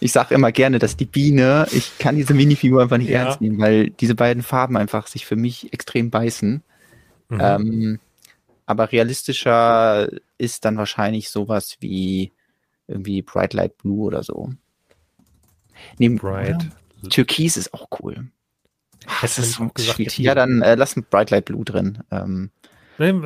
ich 0.00 0.12
sage 0.12 0.34
immer 0.34 0.50
gerne, 0.50 0.78
dass 0.78 0.96
die 0.96 1.04
Biene, 1.04 1.66
ich 1.72 1.98
kann 1.98 2.16
diese 2.16 2.34
Minifigur 2.34 2.82
einfach 2.82 2.98
nicht 2.98 3.10
ja. 3.10 3.24
ernst 3.24 3.40
nehmen, 3.40 3.58
weil 3.58 3.90
diese 3.90 4.14
beiden 4.14 4.42
Farben 4.42 4.76
einfach 4.76 5.06
sich 5.06 5.26
für 5.26 5.36
mich 5.36 5.72
extrem 5.72 6.10
beißen. 6.10 6.62
Mhm. 7.28 7.40
Ähm, 7.40 7.98
aber 8.66 8.92
realistischer 8.92 10.08
ist 10.38 10.64
dann 10.64 10.78
wahrscheinlich 10.78 11.30
sowas 11.30 11.76
wie 11.80 12.32
irgendwie 12.88 13.22
Bright 13.22 13.52
Light 13.52 13.76
Blue 13.78 14.04
oder 14.04 14.22
so. 14.22 14.50
Neben 15.98 16.16
Bright. 16.16 16.68
Türkis 17.10 17.56
ist 17.56 17.74
auch 17.74 17.88
cool. 18.00 18.28
Das 19.22 19.38
ist 19.38 19.54
so 19.54 19.68
gesagt, 19.68 20.18
ja, 20.18 20.34
dann 20.34 20.62
äh, 20.62 20.74
lass 20.74 20.96
ein 20.96 21.04
Bright 21.08 21.30
Light 21.30 21.46
Blue 21.46 21.64
drin. 21.64 21.98
Ähm, 22.10 22.50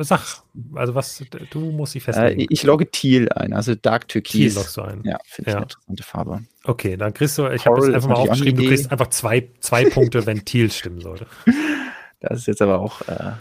sag, 0.03 0.43
also 0.73 0.95
was, 0.95 1.23
du 1.49 1.59
musst 1.71 1.95
dich 1.95 2.03
festlegen. 2.03 2.39
Äh, 2.39 2.47
ich 2.49 2.63
logge 2.63 2.89
Teal 2.89 3.29
ein, 3.29 3.53
also 3.53 3.75
Dark 3.75 4.07
Türkis. 4.07 4.53
Teal 4.53 4.63
loggst 4.63 4.77
du 4.77 4.81
ein. 4.81 5.03
Ja, 5.03 5.17
finde 5.25 5.49
ich 5.49 5.53
ja. 5.53 5.55
eine 5.55 5.63
interessante 5.63 6.03
Farbe. 6.03 6.41
Okay, 6.63 6.97
dann 6.97 7.13
kriegst 7.13 7.37
du, 7.37 7.47
ich 7.47 7.65
habe 7.65 7.85
jetzt 7.85 7.93
einfach 7.93 8.09
mal 8.09 8.15
aufgeschrieben, 8.15 8.63
du 8.63 8.69
kriegst 8.69 8.91
einfach 8.91 9.07
zwei, 9.07 9.49
zwei 9.59 9.89
Punkte, 9.89 10.25
wenn 10.25 10.45
Teal 10.45 10.71
stimmen 10.71 11.01
sollte. 11.01 11.27
Das 12.21 12.39
ist 12.39 12.47
jetzt 12.47 12.61
aber 12.61 12.79
auch, 12.79 13.01
äh, 13.01 13.33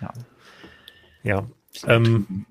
ja. 0.00 0.12
Ja, 1.22 1.46
ähm, 1.86 2.46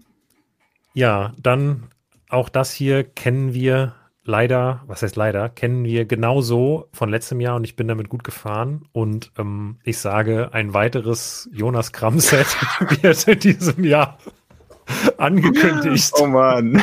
ja, 0.94 1.34
dann 1.42 1.90
auch 2.30 2.48
das 2.48 2.72
hier 2.72 3.04
kennen 3.04 3.54
wir 3.54 3.96
leider, 4.26 4.84
was 4.88 5.02
heißt 5.02 5.16
leider, 5.16 5.50
kennen 5.50 5.86
wir 5.86 6.06
genauso 6.06 6.90
von 6.92 7.10
letztem 7.10 7.40
Jahr 7.40 7.56
und 7.56 7.64
ich 7.64 7.76
bin 7.76 7.88
damit 7.88 8.10
gut 8.10 8.24
gefahren. 8.24 8.88
Und 8.92 9.32
ähm, 9.38 9.78
ich 9.84 10.00
sage, 10.00 10.50
ein 10.52 10.74
weiteres 10.74 11.50
Jonas 11.54 11.92
Kram-Set 11.92 12.48
wird 13.02 13.28
in 13.28 13.40
diesem 13.40 13.84
Jahr 13.84 14.18
angekündigt. 15.18 16.12
Oh 16.20 16.28
Mann. 16.28 16.82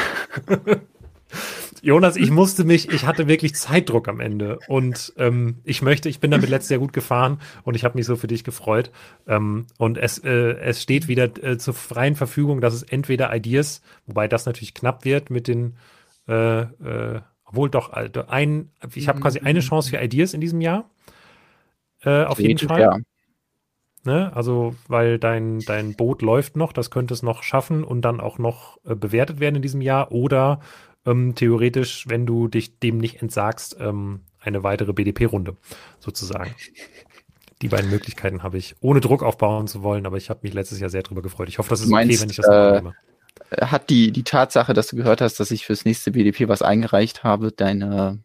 Jonas, 1.85 2.15
ich 2.15 2.31
musste 2.31 2.63
mich, 2.63 2.91
ich 2.91 3.07
hatte 3.07 3.27
wirklich 3.27 3.57
Zeitdruck 3.57 4.07
am 4.07 4.21
Ende 4.21 4.61
und 4.69 5.13
ähm, 5.17 5.57
ich 5.65 5.83
möchte, 5.83 6.09
ich 6.09 6.21
bin 6.21 6.31
damit 6.31 6.49
letztes 6.49 6.71
Jahr 6.71 6.79
gut 6.79 6.93
gefahren 6.93 7.41
und 7.65 7.75
ich 7.75 7.85
habe 7.85 7.99
mich 7.99 8.07
so 8.07 8.15
für 8.15 8.29
dich 8.29 8.45
gefreut. 8.45 8.93
Ähm, 9.27 9.67
und 9.79 9.99
es, 9.99 10.19
äh, 10.19 10.59
es 10.61 10.81
steht 10.81 11.09
wieder 11.09 11.25
äh, 11.43 11.59
zur 11.59 11.75
freien 11.75 12.15
Verfügung, 12.15 12.61
dass 12.61 12.73
es 12.73 12.85
entweder 12.85 13.35
Ideas, 13.35 13.83
wobei 14.07 14.29
das 14.29 14.47
natürlich 14.47 14.75
knapp 14.75 15.05
wird 15.05 15.31
mit 15.31 15.49
den 15.49 15.75
äh, 16.29 16.61
äh, 16.61 17.21
obwohl 17.53 17.69
doch, 17.69 17.93
also 17.93 18.27
ein, 18.29 18.71
ich 18.95 19.09
habe 19.09 19.21
quasi 19.21 19.41
eine 19.41 19.61
Chance 19.61 19.91
für 19.91 20.03
Ideas 20.03 20.33
in 20.33 20.41
diesem 20.41 20.63
Jahr. 20.63 20.89
Äh, 22.01 22.25
auf 22.25 22.41
jeden 22.41 22.67
Fall. 22.67 22.81
Ja. 22.81 22.97
Ne? 24.05 24.35
Also, 24.35 24.75
weil 24.89 25.19
dein, 25.19 25.61
dein 25.61 25.95
Boot 25.95 26.23
läuft 26.23 26.57
noch, 26.57 26.73
das 26.73 26.91
könnte 26.91 27.13
es 27.13 27.23
noch 27.23 27.43
schaffen 27.43 27.85
und 27.85 28.03
dann 28.03 28.21
auch 28.21 28.39
noch 28.39 28.79
äh, 28.87 28.95
bewertet 28.95 29.39
werden 29.39 29.57
in 29.57 29.63
diesem 29.63 29.83
Jahr. 29.83 30.13
Oder 30.13 30.61
ähm, 31.05 31.35
theoretisch, 31.35 32.09
wenn 32.09 32.25
du 32.25 32.49
dich 32.49 32.79
dem 32.79 32.97
nicht 32.97 33.21
entsagst, 33.21 33.77
ähm, 33.79 34.21
eine 34.41 34.63
weitere 34.63 34.95
BDP-Runde 34.95 35.57
sozusagen. 36.01 36.55
Die 37.61 37.69
beiden 37.69 37.91
Möglichkeiten 37.91 38.43
habe 38.43 38.57
ich, 38.57 38.75
ohne 38.81 39.01
Druck 39.01 39.23
aufbauen 39.23 39.69
zu 39.69 39.83
wollen, 39.83 40.07
aber 40.07 40.17
ich 40.17 40.31
habe 40.31 40.41
mich 40.43 40.55
letztes 40.55 40.81
Jahr 40.81 40.91
sehr 40.91 41.03
darüber 41.03 41.23
gefreut. 41.23 41.49
Ich 41.49 41.59
hoffe, 41.59 41.71
das 41.71 41.83
ist 41.83 41.91
meinst, 41.91 42.15
okay, 42.15 42.23
wenn 42.23 42.31
ich 42.31 42.37
das 42.37 42.49
äh, 42.49 42.73
nehme 42.81 42.95
hat 43.61 43.91
die, 43.91 44.13
die 44.13 44.25
Tatsache, 44.25 44.75
dass 44.75 44.89
du 44.89 44.97
gehört 44.97 45.21
hast, 45.21 45.41
dass 45.41 45.51
ich 45.51 45.67
fürs 45.67 45.85
nächste 45.85 46.13
BDP 46.13 46.49
was 46.49 46.63
eingereicht 46.63 47.25
habe, 47.25 47.53
deine, 47.53 48.19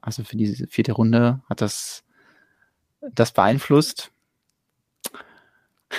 also 0.00 0.24
für 0.24 0.36
diese 0.36 0.66
vierte 0.66 0.92
Runde, 0.92 1.40
hat 1.48 1.60
das 1.60 2.04
das 3.14 3.32
beeinflusst? 3.32 4.10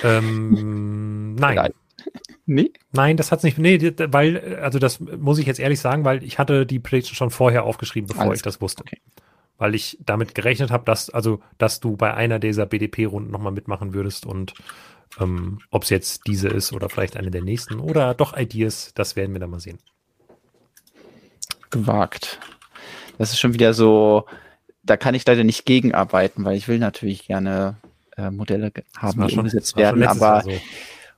Ähm, 0.02 1.34
nein. 1.34 1.52
Egal. 1.52 1.74
Nee? 2.46 2.72
Nein, 2.92 3.16
das 3.16 3.30
hat's 3.30 3.44
nicht. 3.44 3.58
Nee, 3.58 3.92
weil, 4.08 4.58
also 4.60 4.78
das 4.78 5.00
muss 5.00 5.38
ich 5.38 5.46
jetzt 5.46 5.60
ehrlich 5.60 5.80
sagen, 5.80 6.04
weil 6.04 6.22
ich 6.24 6.38
hatte 6.38 6.66
die 6.66 6.80
Prediction 6.80 7.14
schon 7.14 7.30
vorher 7.30 7.64
aufgeschrieben, 7.64 8.08
bevor 8.08 8.24
Alles 8.24 8.38
ich 8.38 8.42
das 8.42 8.60
wusste. 8.60 8.82
okay. 8.82 9.00
Weil 9.58 9.74
ich 9.74 9.98
damit 10.04 10.34
gerechnet 10.34 10.70
habe, 10.70 10.84
dass, 10.84 11.10
also, 11.10 11.40
dass 11.58 11.78
du 11.78 11.96
bei 11.96 12.14
einer 12.14 12.40
dieser 12.40 12.66
BDP-Runden 12.66 13.30
nochmal 13.30 13.52
mitmachen 13.52 13.94
würdest 13.94 14.26
und 14.26 14.54
ähm, 15.20 15.60
ob 15.70 15.84
es 15.84 15.90
jetzt 15.90 16.26
diese 16.26 16.48
ist 16.48 16.72
oder 16.72 16.88
vielleicht 16.88 17.16
eine 17.16 17.30
der 17.30 17.42
nächsten 17.42 17.80
oder 17.80 18.14
doch 18.14 18.36
Ideas, 18.36 18.92
das 18.94 19.16
werden 19.16 19.32
wir 19.32 19.40
dann 19.40 19.50
mal 19.50 19.60
sehen. 19.60 19.78
Gewagt. 21.70 22.38
Das 23.18 23.30
ist 23.30 23.40
schon 23.40 23.54
wieder 23.54 23.74
so, 23.74 24.26
da 24.82 24.96
kann 24.96 25.14
ich 25.14 25.26
leider 25.26 25.44
nicht 25.44 25.64
gegenarbeiten, 25.64 26.44
weil 26.44 26.56
ich 26.56 26.68
will 26.68 26.78
natürlich 26.78 27.26
gerne 27.26 27.76
äh, 28.16 28.30
Modelle 28.30 28.72
haben, 28.96 29.26
die 29.26 29.36
umgesetzt 29.36 29.72
schon 29.72 29.82
werden, 29.82 30.00
letztes 30.00 30.22
aber 30.22 30.42
so. 30.42 30.50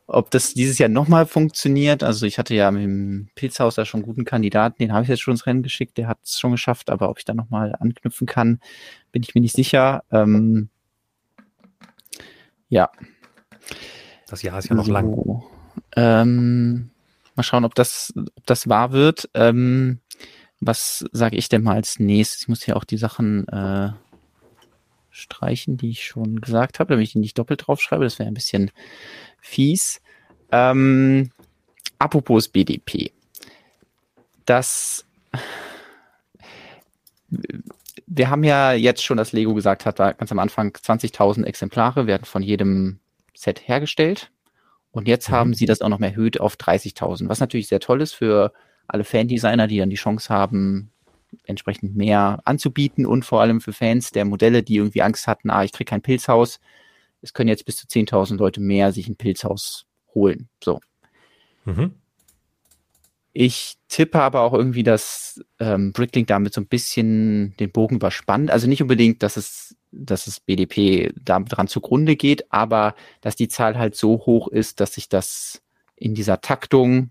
ob 0.06 0.30
das 0.30 0.54
dieses 0.54 0.78
Jahr 0.78 0.88
nochmal 0.88 1.26
funktioniert, 1.26 2.02
also 2.02 2.26
ich 2.26 2.38
hatte 2.38 2.54
ja 2.54 2.70
mit 2.70 2.82
dem 2.82 3.28
Pilzhaus 3.34 3.74
da 3.76 3.84
schon 3.84 4.00
einen 4.00 4.06
guten 4.06 4.24
Kandidaten, 4.24 4.76
den 4.78 4.92
habe 4.92 5.04
ich 5.04 5.08
jetzt 5.08 5.22
schon 5.22 5.32
ins 5.34 5.46
Rennen 5.46 5.62
geschickt, 5.62 5.96
der 5.98 6.08
hat 6.08 6.18
es 6.24 6.38
schon 6.38 6.52
geschafft, 6.52 6.90
aber 6.90 7.08
ob 7.08 7.18
ich 7.18 7.24
da 7.24 7.34
nochmal 7.34 7.74
anknüpfen 7.78 8.26
kann, 8.26 8.60
bin 9.12 9.22
ich 9.22 9.34
mir 9.34 9.40
nicht 9.40 9.56
sicher. 9.56 10.04
Ähm, 10.10 10.68
ja, 12.68 12.90
Das 14.28 14.42
Jahr 14.42 14.58
ist 14.58 14.68
ja 14.68 14.74
noch 14.74 14.88
lang. 14.88 15.14
so. 15.14 15.44
Ähm, 15.96 16.90
mal 17.34 17.42
schauen, 17.42 17.64
ob 17.64 17.74
das, 17.74 18.12
ob 18.16 18.46
das 18.46 18.68
wahr 18.68 18.92
wird. 18.92 19.28
Ähm, 19.34 20.00
was 20.60 21.04
sage 21.12 21.36
ich 21.36 21.48
denn 21.48 21.62
mal 21.62 21.74
als 21.74 21.98
nächstes? 21.98 22.42
Ich 22.42 22.48
muss 22.48 22.64
hier 22.64 22.76
auch 22.76 22.84
die 22.84 22.96
Sachen 22.96 23.46
äh, 23.48 23.90
streichen, 25.10 25.76
die 25.76 25.90
ich 25.90 26.04
schon 26.04 26.40
gesagt 26.40 26.78
habe, 26.78 26.94
damit 26.94 27.06
ich 27.06 27.12
die 27.12 27.18
nicht 27.18 27.38
doppelt 27.38 27.66
draufschreibe. 27.66 28.04
Das 28.04 28.18
wäre 28.18 28.28
ein 28.28 28.34
bisschen 28.34 28.70
fies. 29.40 30.00
Ähm, 30.50 31.30
apropos 31.98 32.48
BDP. 32.48 33.12
Das 34.46 35.04
wir 38.06 38.30
haben 38.30 38.44
ja 38.44 38.72
jetzt 38.72 39.04
schon, 39.04 39.16
dass 39.16 39.32
Lego 39.32 39.54
gesagt 39.54 39.86
hat, 39.86 39.98
da 39.98 40.12
ganz 40.12 40.30
am 40.30 40.38
Anfang 40.38 40.70
20.000 40.70 41.44
Exemplare 41.44 42.06
werden 42.06 42.24
von 42.24 42.42
jedem 42.42 43.00
Set 43.34 43.68
hergestellt. 43.68 44.30
Und 44.90 45.08
jetzt 45.08 45.28
Mhm. 45.28 45.34
haben 45.34 45.54
sie 45.54 45.66
das 45.66 45.80
auch 45.82 45.88
noch 45.88 45.98
mehr 45.98 46.10
erhöht 46.10 46.40
auf 46.40 46.56
30.000, 46.56 47.28
was 47.28 47.40
natürlich 47.40 47.66
sehr 47.68 47.80
toll 47.80 48.00
ist 48.00 48.12
für 48.14 48.52
alle 48.86 49.04
Fan-Designer, 49.04 49.66
die 49.66 49.78
dann 49.78 49.90
die 49.90 49.96
Chance 49.96 50.32
haben, 50.32 50.90
entsprechend 51.46 51.96
mehr 51.96 52.40
anzubieten 52.44 53.06
und 53.06 53.24
vor 53.24 53.40
allem 53.40 53.60
für 53.60 53.72
Fans 53.72 54.12
der 54.12 54.24
Modelle, 54.24 54.62
die 54.62 54.76
irgendwie 54.76 55.02
Angst 55.02 55.26
hatten, 55.26 55.50
ah, 55.50 55.64
ich 55.64 55.72
krieg 55.72 55.88
kein 55.88 56.02
Pilzhaus. 56.02 56.60
Es 57.22 57.32
können 57.32 57.48
jetzt 57.48 57.64
bis 57.64 57.76
zu 57.76 57.86
10.000 57.86 58.38
Leute 58.38 58.60
mehr 58.60 58.92
sich 58.92 59.08
ein 59.08 59.16
Pilzhaus 59.16 59.86
holen. 60.14 60.48
So. 60.62 60.80
Mhm. 61.64 61.94
Ich 63.32 63.74
tippe 63.88 64.20
aber 64.20 64.42
auch 64.42 64.52
irgendwie, 64.52 64.84
dass 64.84 65.40
ähm, 65.58 65.92
Bricklink 65.92 66.28
damit 66.28 66.54
so 66.54 66.60
ein 66.60 66.68
bisschen 66.68 67.56
den 67.58 67.72
Bogen 67.72 67.96
überspannt. 67.96 68.50
Also 68.50 68.68
nicht 68.68 68.80
unbedingt, 68.80 69.24
dass 69.24 69.36
es, 69.36 69.74
dass 69.96 70.26
es 70.26 70.40
BDP 70.40 71.12
da 71.20 71.38
dran 71.40 71.68
zugrunde 71.68 72.16
geht, 72.16 72.52
aber 72.52 72.94
dass 73.20 73.36
die 73.36 73.48
Zahl 73.48 73.78
halt 73.78 73.96
so 73.96 74.26
hoch 74.26 74.48
ist, 74.48 74.80
dass 74.80 74.94
sich 74.94 75.08
das 75.08 75.62
in 75.96 76.14
dieser 76.14 76.40
Taktung 76.40 77.10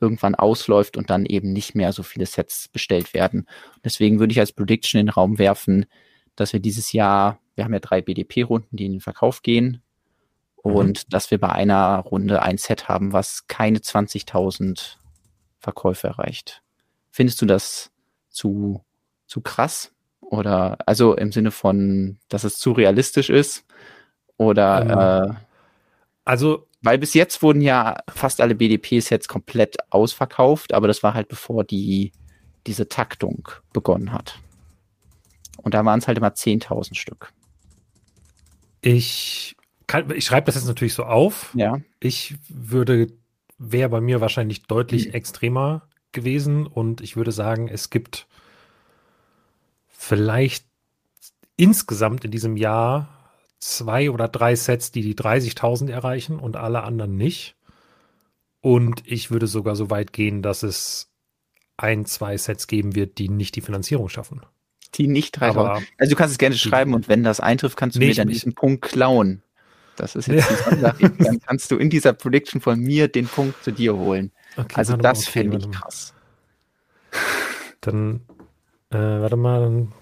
irgendwann 0.00 0.34
ausläuft 0.34 0.96
und 0.96 1.10
dann 1.10 1.24
eben 1.24 1.52
nicht 1.52 1.74
mehr 1.74 1.92
so 1.92 2.02
viele 2.02 2.26
Sets 2.26 2.68
bestellt 2.68 3.14
werden. 3.14 3.46
Deswegen 3.84 4.18
würde 4.18 4.32
ich 4.32 4.40
als 4.40 4.52
Prediction 4.52 5.00
in 5.00 5.06
den 5.06 5.12
Raum 5.12 5.38
werfen, 5.38 5.86
dass 6.34 6.52
wir 6.52 6.60
dieses 6.60 6.92
Jahr, 6.92 7.40
wir 7.54 7.64
haben 7.64 7.72
ja 7.72 7.80
drei 7.80 8.02
BDP-Runden, 8.02 8.76
die 8.76 8.86
in 8.86 8.92
den 8.92 9.00
Verkauf 9.00 9.42
gehen, 9.42 9.82
und 10.56 11.12
dass 11.12 11.30
wir 11.30 11.38
bei 11.38 11.50
einer 11.50 11.98
Runde 11.98 12.42
ein 12.42 12.56
Set 12.56 12.88
haben, 12.88 13.12
was 13.12 13.46
keine 13.48 13.78
20.000 13.78 14.96
Verkäufe 15.58 16.06
erreicht. 16.06 16.62
Findest 17.10 17.42
du 17.42 17.46
das 17.46 17.90
zu, 18.30 18.84
zu 19.26 19.40
krass? 19.40 19.92
Oder 20.32 20.78
also 20.86 21.14
im 21.14 21.30
Sinne 21.30 21.50
von, 21.50 22.16
dass 22.30 22.44
es 22.44 22.56
zu 22.56 22.72
realistisch 22.72 23.28
ist? 23.28 23.66
Oder 24.38 25.28
äh, 25.28 25.34
Also, 26.24 26.68
weil 26.80 26.96
bis 26.96 27.12
jetzt 27.12 27.42
wurden 27.42 27.60
ja 27.60 27.98
fast 28.08 28.40
alle 28.40 28.54
BDP-Sets 28.54 29.28
komplett 29.28 29.76
ausverkauft, 29.90 30.72
aber 30.72 30.88
das 30.88 31.02
war 31.02 31.12
halt 31.12 31.28
bevor 31.28 31.64
die 31.64 32.12
diese 32.66 32.88
Taktung 32.88 33.46
begonnen 33.74 34.10
hat. 34.10 34.38
Und 35.58 35.74
da 35.74 35.84
waren 35.84 35.98
es 35.98 36.08
halt 36.08 36.16
immer 36.16 36.30
10.000 36.30 36.94
Stück. 36.94 37.30
ich 38.80 39.54
kann, 39.86 40.10
ich 40.12 40.24
schreibe 40.24 40.46
das 40.46 40.54
jetzt 40.54 40.66
natürlich 40.66 40.94
so 40.94 41.04
auf. 41.04 41.52
Ja. 41.54 41.78
Ich 42.00 42.36
würde, 42.48 43.08
wäre 43.58 43.90
bei 43.90 44.00
mir 44.00 44.22
wahrscheinlich 44.22 44.62
deutlich 44.62 45.12
extremer 45.12 45.88
gewesen 46.12 46.66
und 46.66 47.02
ich 47.02 47.16
würde 47.16 47.32
sagen, 47.32 47.68
es 47.68 47.90
gibt 47.90 48.26
vielleicht 50.12 50.66
insgesamt 51.56 52.22
in 52.26 52.30
diesem 52.30 52.58
Jahr 52.58 53.08
zwei 53.58 54.10
oder 54.10 54.28
drei 54.28 54.56
Sets, 54.56 54.92
die 54.92 55.00
die 55.00 55.14
30.000 55.14 55.90
erreichen 55.90 56.38
und 56.38 56.54
alle 56.54 56.82
anderen 56.82 57.16
nicht. 57.16 57.56
Und 58.60 59.02
ich 59.06 59.30
würde 59.30 59.46
sogar 59.46 59.74
so 59.74 59.88
weit 59.88 60.12
gehen, 60.12 60.42
dass 60.42 60.64
es 60.64 61.10
ein, 61.78 62.04
zwei 62.04 62.36
Sets 62.36 62.66
geben 62.66 62.94
wird, 62.94 63.16
die 63.16 63.30
nicht 63.30 63.56
die 63.56 63.62
Finanzierung 63.62 64.10
schaffen. 64.10 64.42
Die 64.96 65.06
nicht 65.06 65.38
3.000. 65.38 65.48
Aber 65.48 65.82
Also 65.96 66.10
du 66.10 66.16
kannst 66.16 66.32
es 66.32 66.38
gerne 66.38 66.56
schreiben 66.56 66.92
und 66.92 67.08
wenn 67.08 67.24
das 67.24 67.40
eintrifft, 67.40 67.78
kannst 67.78 67.96
du 67.96 68.00
Nee, 68.00 68.08
mir 68.08 68.14
dann 68.14 68.28
diesen 68.28 68.54
Punkt 68.54 68.82
klauen. 68.82 69.42
Das 69.96 70.14
ist 70.14 70.26
jetzt 70.26 70.50
die 70.50 70.56
Sondersache. 70.56 71.08
Dann 71.08 71.40
kannst 71.40 71.70
du 71.70 71.78
in 71.78 71.88
dieser 71.88 72.12
Prediction 72.12 72.60
von 72.60 72.78
mir 72.78 73.08
den 73.08 73.28
Punkt 73.28 73.64
zu 73.64 73.70
dir 73.70 73.96
holen. 73.96 74.30
okay, 74.58 74.74
Also 74.74 74.94
das 74.98 75.20
okay, 75.22 75.30
fände 75.30 75.56
ich 75.56 75.70
krass. 75.70 76.12
Dann, 77.80 78.20
äh, 78.90 78.98
warte 78.98 79.36
mal, 79.36 79.60
dann 79.60 79.92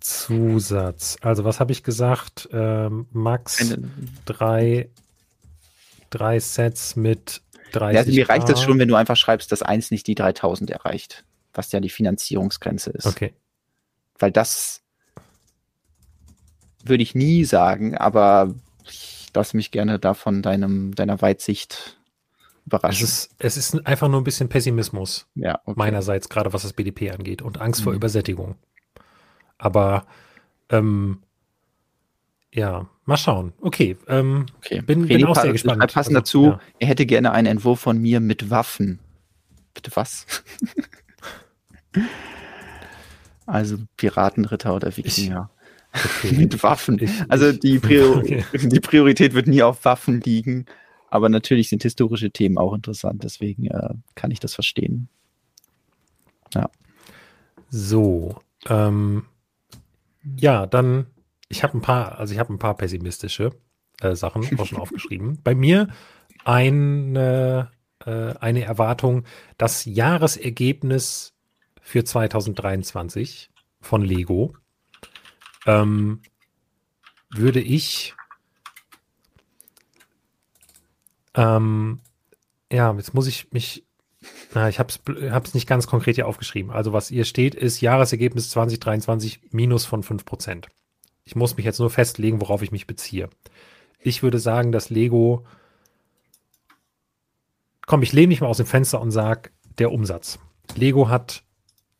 Zusatz. 0.00 1.16
Also, 1.20 1.44
was 1.44 1.60
habe 1.60 1.72
ich 1.72 1.82
gesagt? 1.82 2.48
Ähm, 2.52 3.06
Max 3.12 3.60
Eine, 3.60 3.88
drei, 4.24 4.88
drei 6.10 6.38
Sets 6.40 6.96
mit 6.96 7.42
30. 7.72 7.94
ja, 7.94 8.00
also 8.00 8.12
mir 8.12 8.28
reicht 8.28 8.48
das 8.48 8.62
schon, 8.62 8.78
wenn 8.78 8.88
du 8.88 8.94
einfach 8.96 9.16
schreibst, 9.16 9.52
dass 9.52 9.62
eins 9.62 9.90
nicht 9.90 10.06
die 10.06 10.14
3000 10.14 10.70
erreicht, 10.70 11.24
was 11.54 11.70
ja 11.72 11.80
die 11.80 11.88
Finanzierungsgrenze 11.90 12.90
ist. 12.90 13.06
Okay. 13.06 13.32
Weil 14.18 14.32
das 14.32 14.82
würde 16.84 17.02
ich 17.02 17.14
nie 17.14 17.44
sagen, 17.44 17.96
aber 17.96 18.54
ich 18.84 19.28
lasse 19.34 19.56
mich 19.56 19.70
gerne 19.70 19.98
davon 19.98 20.42
deinem, 20.42 20.94
deiner 20.94 21.20
Weitsicht 21.22 21.72
Es 21.74 22.66
überraschen. 22.66 23.04
ist, 23.04 23.30
es 23.38 23.56
ist 23.56 23.86
einfach 23.86 24.08
nur 24.08 24.20
ein 24.20 24.24
bisschen 24.24 24.48
Pessimismus 24.48 25.26
ja, 25.34 25.60
okay. 25.64 25.78
meinerseits, 25.78 26.28
gerade 26.28 26.52
was 26.52 26.62
das 26.62 26.72
BDP 26.72 27.10
angeht 27.10 27.42
und 27.42 27.60
Angst 27.60 27.82
vor 27.82 27.92
Mhm. 27.92 27.98
Übersättigung. 27.98 28.56
Aber, 29.60 30.06
ähm, 30.70 31.18
ja, 32.52 32.88
mal 33.04 33.16
schauen. 33.16 33.52
Okay, 33.60 33.96
ähm, 34.08 34.46
Okay. 34.58 34.80
Bin- 34.80 35.06
bin 35.06 35.24
auch 35.26 35.34
sehr 35.34 35.44
pa- 35.44 35.52
gespannt. 35.52 35.80
Passend 35.92 36.16
Also, 36.16 36.18
dazu, 36.18 36.44
ja. 36.46 36.60
er 36.80 36.88
hätte 36.88 37.06
gerne 37.06 37.32
einen 37.32 37.46
Entwurf 37.46 37.80
von 37.80 37.98
mir 38.00 38.20
mit 38.20 38.50
Waffen. 38.50 38.98
Bitte 39.74 39.90
was? 39.94 40.26
also 43.46 43.78
Piratenritter 43.96 44.74
oder 44.74 44.96
Wikinger. 44.96 45.50
okay. 45.94 46.32
mit 46.36 46.62
Waffen. 46.62 46.98
Ich- 47.00 47.10
also 47.28 47.48
ich- 47.50 47.60
die, 47.60 47.78
Prior 47.78 48.16
Okay. 48.18 48.44
die 48.54 48.80
Priorität 48.80 49.34
wird 49.34 49.46
nie 49.46 49.62
auf 49.62 49.84
Waffen 49.84 50.20
liegen. 50.20 50.66
Aber 51.12 51.28
natürlich 51.28 51.68
sind 51.68 51.82
historische 51.82 52.30
Themen 52.30 52.56
auch 52.56 52.72
interessant. 52.72 53.24
Deswegen 53.24 53.66
äh, 53.66 53.94
kann 54.14 54.30
ich 54.30 54.38
das 54.40 54.54
verstehen. 54.54 55.08
So, 57.72 58.34
ähm, 58.68 59.24
ja, 60.22 60.66
dann, 60.66 61.06
ich 61.48 61.62
habe 61.62 61.78
ein 61.78 61.80
paar, 61.80 62.18
also 62.18 62.32
ich 62.32 62.38
habe 62.38 62.52
ein 62.52 62.58
paar 62.58 62.76
pessimistische 62.76 63.50
äh, 64.00 64.14
Sachen 64.14 64.42
auch 64.58 64.66
schon 64.66 64.78
aufgeschrieben. 64.78 65.40
Bei 65.42 65.54
mir 65.54 65.88
eine, 66.44 67.70
äh, 68.04 68.34
eine 68.34 68.64
Erwartung, 68.64 69.24
das 69.58 69.84
Jahresergebnis 69.84 71.34
für 71.80 72.04
2023 72.04 73.50
von 73.80 74.02
Lego 74.02 74.54
ähm, 75.66 76.22
würde 77.30 77.60
ich 77.60 78.14
ähm, 81.34 82.00
ja, 82.72 82.92
jetzt 82.94 83.14
muss 83.14 83.26
ich 83.26 83.52
mich 83.52 83.84
na, 84.54 84.68
ich 84.68 84.78
habe 84.78 84.90
es 85.44 85.54
nicht 85.54 85.68
ganz 85.68 85.86
konkret 85.86 86.16
hier 86.16 86.26
aufgeschrieben. 86.26 86.70
Also 86.70 86.92
was 86.92 87.08
hier 87.08 87.24
steht, 87.24 87.54
ist 87.54 87.80
Jahresergebnis 87.80 88.50
2023 88.50 89.40
minus 89.52 89.86
von 89.86 90.02
5%. 90.02 90.66
Ich 91.24 91.36
muss 91.36 91.56
mich 91.56 91.64
jetzt 91.64 91.78
nur 91.78 91.90
festlegen, 91.90 92.40
worauf 92.40 92.62
ich 92.62 92.72
mich 92.72 92.86
beziehe. 92.86 93.30
Ich 93.98 94.22
würde 94.22 94.38
sagen, 94.38 94.72
dass 94.72 94.90
Lego, 94.90 95.46
komm, 97.86 98.02
ich 98.02 98.12
lehne 98.12 98.28
mich 98.28 98.40
mal 98.40 98.48
aus 98.48 98.56
dem 98.56 98.66
Fenster 98.66 99.00
und 99.00 99.10
sage, 99.10 99.50
der 99.78 99.92
Umsatz. 99.92 100.38
Lego 100.74 101.08
hat 101.08 101.44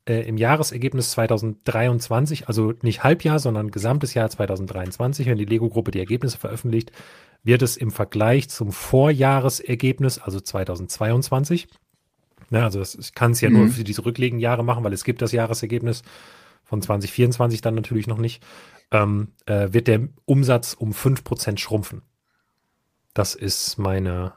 äh, 0.07 0.27
im 0.27 0.37
Jahresergebnis 0.37 1.11
2023, 1.11 2.49
also 2.49 2.75
nicht 2.83 3.05
Halbjahr, 3.05 3.39
sondern 3.39 3.71
gesamtes 3.71 4.15
Jahr 4.15 4.29
2023, 4.29 5.27
wenn 5.27 5.39
die 5.39 5.45
Lego-Gruppe 5.45 5.91
die 5.91 6.01
Ergebnisse 6.01 6.39
veröffentlicht, 6.39 6.91
wird 7.43 7.63
es 7.63 7.77
im 7.77 7.91
Vergleich 7.91 8.49
zum 8.49 8.73
Vorjahresergebnis, 8.73 10.19
also 10.19 10.41
2022, 10.41 11.69
ne, 12.51 12.63
also 12.63 12.79
das, 12.79 12.95
ich 12.95 13.15
kann 13.15 13.33
es 13.33 13.41
ja 13.41 13.51
mhm. 13.51 13.57
nur 13.57 13.69
für 13.69 13.85
diese 13.85 14.05
rückliegenden 14.05 14.43
Jahre 14.43 14.65
machen, 14.65 14.85
weil 14.85 14.93
es 14.93 15.05
gibt 15.05 15.23
das 15.23 15.33
Jahresergebnis 15.33 16.03
von 16.65 16.83
2024 16.83 17.61
dann 17.61 17.75
natürlich 17.75 18.07
noch 18.07 18.19
nicht, 18.19 18.43
ähm, 18.93 19.33
äh, 19.47 19.73
wird 19.73 19.89
der 19.89 20.09
Umsatz 20.25 20.75
um 20.75 20.93
5% 20.93 21.59
schrumpfen. 21.59 22.03
Das 23.15 23.35
ist 23.35 23.79
meine 23.79 24.35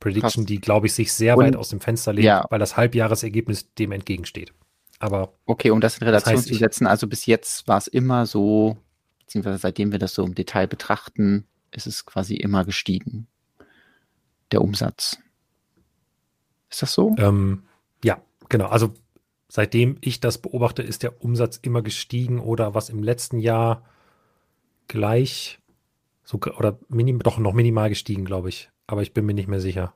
Prediction, 0.00 0.42
Krass. 0.42 0.46
die, 0.46 0.60
glaube 0.60 0.86
ich, 0.86 0.94
sich 0.94 1.12
sehr 1.12 1.36
Und, 1.36 1.44
weit 1.44 1.56
aus 1.56 1.68
dem 1.68 1.80
Fenster 1.80 2.12
legt, 2.12 2.26
ja. 2.26 2.44
weil 2.50 2.58
das 2.58 2.76
Halbjahresergebnis 2.76 3.72
dem 3.74 3.92
entgegensteht. 3.92 4.52
Aber 4.98 5.34
okay, 5.44 5.70
um 5.70 5.80
das 5.80 5.98
in 5.98 6.04
Relation 6.04 6.34
das 6.34 6.42
heißt, 6.42 6.48
zu 6.48 6.54
setzen, 6.54 6.86
also 6.86 7.06
bis 7.06 7.26
jetzt 7.26 7.68
war 7.68 7.78
es 7.78 7.86
immer 7.86 8.26
so, 8.26 8.78
beziehungsweise 9.20 9.58
seitdem 9.58 9.92
wir 9.92 9.98
das 9.98 10.14
so 10.14 10.24
im 10.24 10.34
Detail 10.34 10.66
betrachten, 10.66 11.46
ist 11.70 11.86
es 11.86 12.06
quasi 12.06 12.34
immer 12.34 12.64
gestiegen. 12.64 13.26
Der 14.52 14.62
Umsatz. 14.62 15.18
Ist 16.76 16.82
das 16.82 16.92
so? 16.92 17.14
Ähm, 17.16 17.62
ja, 18.04 18.20
genau. 18.50 18.66
Also 18.66 18.92
seitdem 19.48 19.96
ich 20.02 20.20
das 20.20 20.36
beobachte, 20.36 20.82
ist 20.82 21.02
der 21.02 21.24
Umsatz 21.24 21.56
immer 21.56 21.80
gestiegen 21.80 22.38
oder 22.38 22.74
was 22.74 22.90
im 22.90 23.02
letzten 23.02 23.38
Jahr 23.38 23.82
gleich 24.86 25.58
so, 26.22 26.38
oder 26.58 26.78
minim, 26.90 27.20
doch 27.20 27.38
noch 27.38 27.54
minimal 27.54 27.88
gestiegen, 27.88 28.26
glaube 28.26 28.50
ich. 28.50 28.68
Aber 28.86 29.00
ich 29.00 29.14
bin 29.14 29.24
mir 29.24 29.32
nicht 29.32 29.48
mehr 29.48 29.62
sicher. 29.62 29.94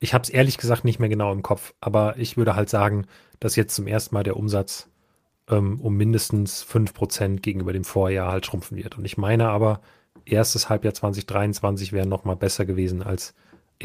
Ich 0.00 0.12
habe 0.12 0.20
es 0.20 0.28
ehrlich 0.28 0.58
gesagt 0.58 0.84
nicht 0.84 0.98
mehr 0.98 1.08
genau 1.08 1.32
im 1.32 1.42
Kopf, 1.42 1.72
aber 1.80 2.18
ich 2.18 2.36
würde 2.36 2.56
halt 2.56 2.68
sagen, 2.68 3.06
dass 3.40 3.56
jetzt 3.56 3.74
zum 3.74 3.86
ersten 3.86 4.14
Mal 4.14 4.22
der 4.22 4.36
Umsatz 4.36 4.90
ähm, 5.48 5.80
um 5.80 5.96
mindestens 5.96 6.62
5% 6.62 7.40
gegenüber 7.40 7.72
dem 7.72 7.84
Vorjahr 7.84 8.30
halt 8.30 8.44
schrumpfen 8.44 8.76
wird. 8.76 8.98
Und 8.98 9.06
ich 9.06 9.16
meine 9.16 9.48
aber, 9.48 9.80
erstes 10.26 10.68
Halbjahr 10.68 10.92
2023 10.92 11.94
wäre 11.94 12.06
noch 12.06 12.24
mal 12.24 12.36
besser 12.36 12.66
gewesen 12.66 13.02
als 13.02 13.34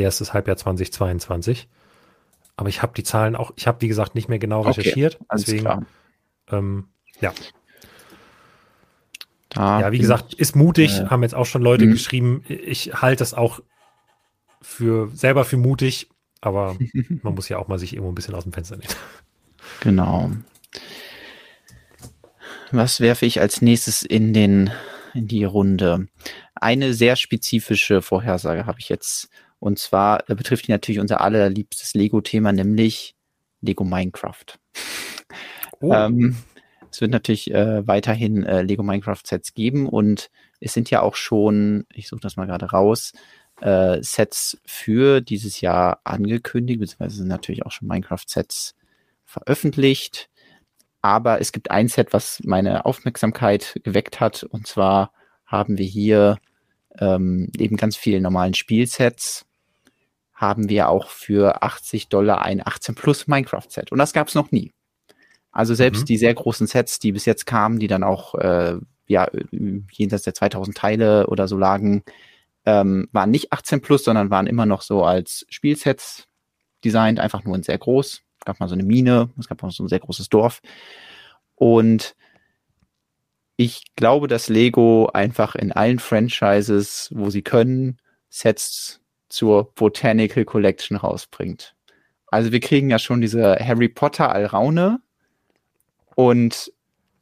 erstes 0.04 0.34
Halbjahr 0.34 0.58
2022. 0.58 1.68
Aber 2.56 2.70
ich 2.70 2.82
habe 2.82 2.94
die 2.94 3.04
Zahlen 3.04 3.36
auch, 3.36 3.52
ich 3.56 3.68
habe 3.68 3.82
wie 3.82 3.88
gesagt 3.88 4.16
nicht 4.16 4.28
mehr 4.28 4.40
genau 4.40 4.62
recherchiert. 4.62 5.16
Okay, 5.16 5.26
deswegen, 5.34 5.86
ähm, 6.52 6.88
ja. 7.22 7.34
Da 9.50 9.82
ja, 9.82 9.92
wie 9.92 9.98
gesagt, 9.98 10.34
ist 10.34 10.56
mutig, 10.56 11.00
äh, 11.00 11.06
haben 11.06 11.24
jetzt 11.24 11.36
auch 11.36 11.46
schon 11.46 11.62
Leute 11.62 11.86
mh. 11.86 11.94
geschrieben. 11.94 12.44
Ich 12.48 12.94
halte 12.94 13.20
das 13.20 13.34
auch 13.34 13.62
für 14.62 15.10
selber 15.14 15.46
für 15.46 15.58
mutig, 15.58 16.10
aber 16.42 16.76
man 17.24 17.36
muss 17.36 17.50
ja 17.50 17.58
auch 17.58 17.68
mal 17.68 17.80
sich 17.80 17.94
irgendwo 17.94 18.12
ein 18.12 18.16
bisschen 18.16 18.36
aus 18.36 18.44
dem 18.44 18.54
Fenster 18.54 18.78
nehmen. 18.78 18.94
Genau. 19.80 20.32
Was 22.72 23.00
werfe 23.00 23.26
ich 23.26 23.42
als 23.42 23.62
nächstes 23.62 24.04
in 24.04 24.34
den 24.34 24.70
in 25.14 25.28
die 25.28 25.44
Runde? 25.44 26.08
Eine 26.56 26.94
sehr 26.94 27.16
spezifische 27.16 28.02
Vorhersage 28.02 28.66
habe 28.66 28.80
ich 28.80 28.90
jetzt 28.90 29.30
und 29.60 29.80
zwar 29.80 30.24
betrifft 30.26 30.68
die 30.68 30.72
natürlich 30.72 31.00
unser 31.00 31.22
allerliebstes 31.22 31.94
Lego-Thema, 31.94 32.52
nämlich 32.52 33.16
Lego 33.62 33.84
Minecraft. 33.84 34.46
Oh. 35.82 35.94
ähm, 35.94 36.36
es 36.92 37.02
wird 37.02 37.12
natürlich 37.12 37.52
äh, 37.52 37.86
weiterhin 37.88 38.44
äh, 38.44 38.62
Lego 38.64 38.84
Minecraft 38.84 39.22
Sets 39.24 39.54
geben 39.54 39.88
und 39.88 40.30
es 40.60 40.74
sind 40.74 40.90
ja 40.90 41.02
auch 41.02 41.16
schon, 41.16 41.86
ich 41.94 42.08
suche 42.08 42.22
das 42.22 42.36
mal 42.36 42.48
gerade 42.48 42.72
raus, 42.72 43.14
äh, 43.62 44.02
Sets 44.02 44.58
für 44.66 45.22
dieses 45.22 45.62
Jahr 45.62 46.00
angekündigt, 46.04 46.80
beziehungsweise 46.80 47.18
sind 47.18 47.28
natürlich 47.28 47.66
auch 47.66 47.72
schon 47.72 47.88
Minecraft-Sets 47.88 48.76
veröffentlicht. 49.26 50.30
Aber 51.02 51.40
es 51.40 51.52
gibt 51.52 51.72
ein 51.72 51.88
Set, 51.88 52.12
was 52.12 52.42
meine 52.44 52.86
Aufmerksamkeit 52.86 53.80
geweckt 53.84 54.20
hat. 54.20 54.44
Und 54.44 54.68
zwar 54.68 55.14
haben 55.46 55.78
wir 55.78 55.86
hier 55.86 56.38
ähm, 57.00 57.50
eben 57.58 57.78
ganz 57.78 57.96
viele 57.96 58.20
normalen 58.20 58.54
Spielsets. 58.54 59.46
Haben 60.40 60.70
wir 60.70 60.88
auch 60.88 61.10
für 61.10 61.64
80 61.64 62.08
Dollar 62.08 62.42
ein 62.42 62.66
18 62.66 62.96
Plus 62.96 63.28
Minecraft-Set. 63.28 63.92
Und 63.92 63.98
das 63.98 64.14
gab 64.14 64.30
es 64.30 64.36
noch 64.36 64.52
nie. 64.52 64.72
Also 65.52 65.74
selbst 65.74 66.02
mhm. 66.02 66.06
die 66.06 66.18
sehr 66.18 66.34
großen 66.34 66.66
Sets, 66.66 67.00
die 67.00 67.12
bis 67.12 67.26
jetzt 67.26 67.46
kamen, 67.46 67.80
die 67.80 67.88
dann 67.88 68.04
auch 68.04 68.36
äh, 68.36 68.78
ja, 69.08 69.28
jenseits 69.92 70.24
der 70.24 70.34
2000 70.34 70.78
Teile 70.78 71.28
oder 71.28 71.50
so 71.50 71.58
lagen, 71.58 72.04
ähm, 72.66 73.10
waren 73.12 73.32
nicht 73.32 73.52
18 73.52 73.82
plus, 73.82 74.06
sondern 74.06 74.30
waren 74.30 74.48
immer 74.48 74.66
noch 74.66 74.82
so 74.82 75.04
als 75.04 75.46
Spielsets 75.50 76.28
designt, 76.86 77.20
einfach 77.20 77.44
nur 77.44 77.56
in 77.56 77.64
sehr 77.64 77.78
groß. 77.78 78.22
Es 78.40 78.46
gab 78.46 78.60
mal 78.62 78.70
so 78.70 78.76
eine 78.76 78.84
Mine, 78.84 79.30
es 79.38 79.50
gab 79.50 79.62
auch 79.62 79.72
so 79.72 79.84
ein 79.84 79.90
sehr 79.90 80.00
großes 80.00 80.30
Dorf. 80.30 80.62
Und 81.56 82.16
ich 83.58 83.84
glaube, 83.98 84.30
dass 84.30 84.48
Lego 84.48 85.10
einfach 85.14 85.56
in 85.56 85.74
allen 85.74 86.00
Franchises, 86.00 87.10
wo 87.14 87.30
sie 87.30 87.42
können, 87.42 87.98
Sets 88.30 89.02
zur 89.30 89.74
Botanical 89.74 90.46
Collection 90.46 90.98
rausbringt. 90.98 91.76
Also 92.28 92.52
wir 92.52 92.60
kriegen 92.60 92.90
ja 92.90 93.00
schon 93.00 93.22
diese 93.22 93.56
Harry 93.60 93.90
Potter 93.90 94.32
Alraune 94.32 95.02
und 96.16 96.72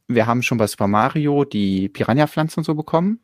wir 0.06 0.26
haben 0.26 0.42
schon 0.42 0.58
bei 0.58 0.66
Super 0.66 0.86
Mario 0.86 1.44
die 1.44 1.88
Piranha-Pflanzen 1.88 2.60
und 2.60 2.64
so 2.64 2.74
bekommen. 2.74 3.20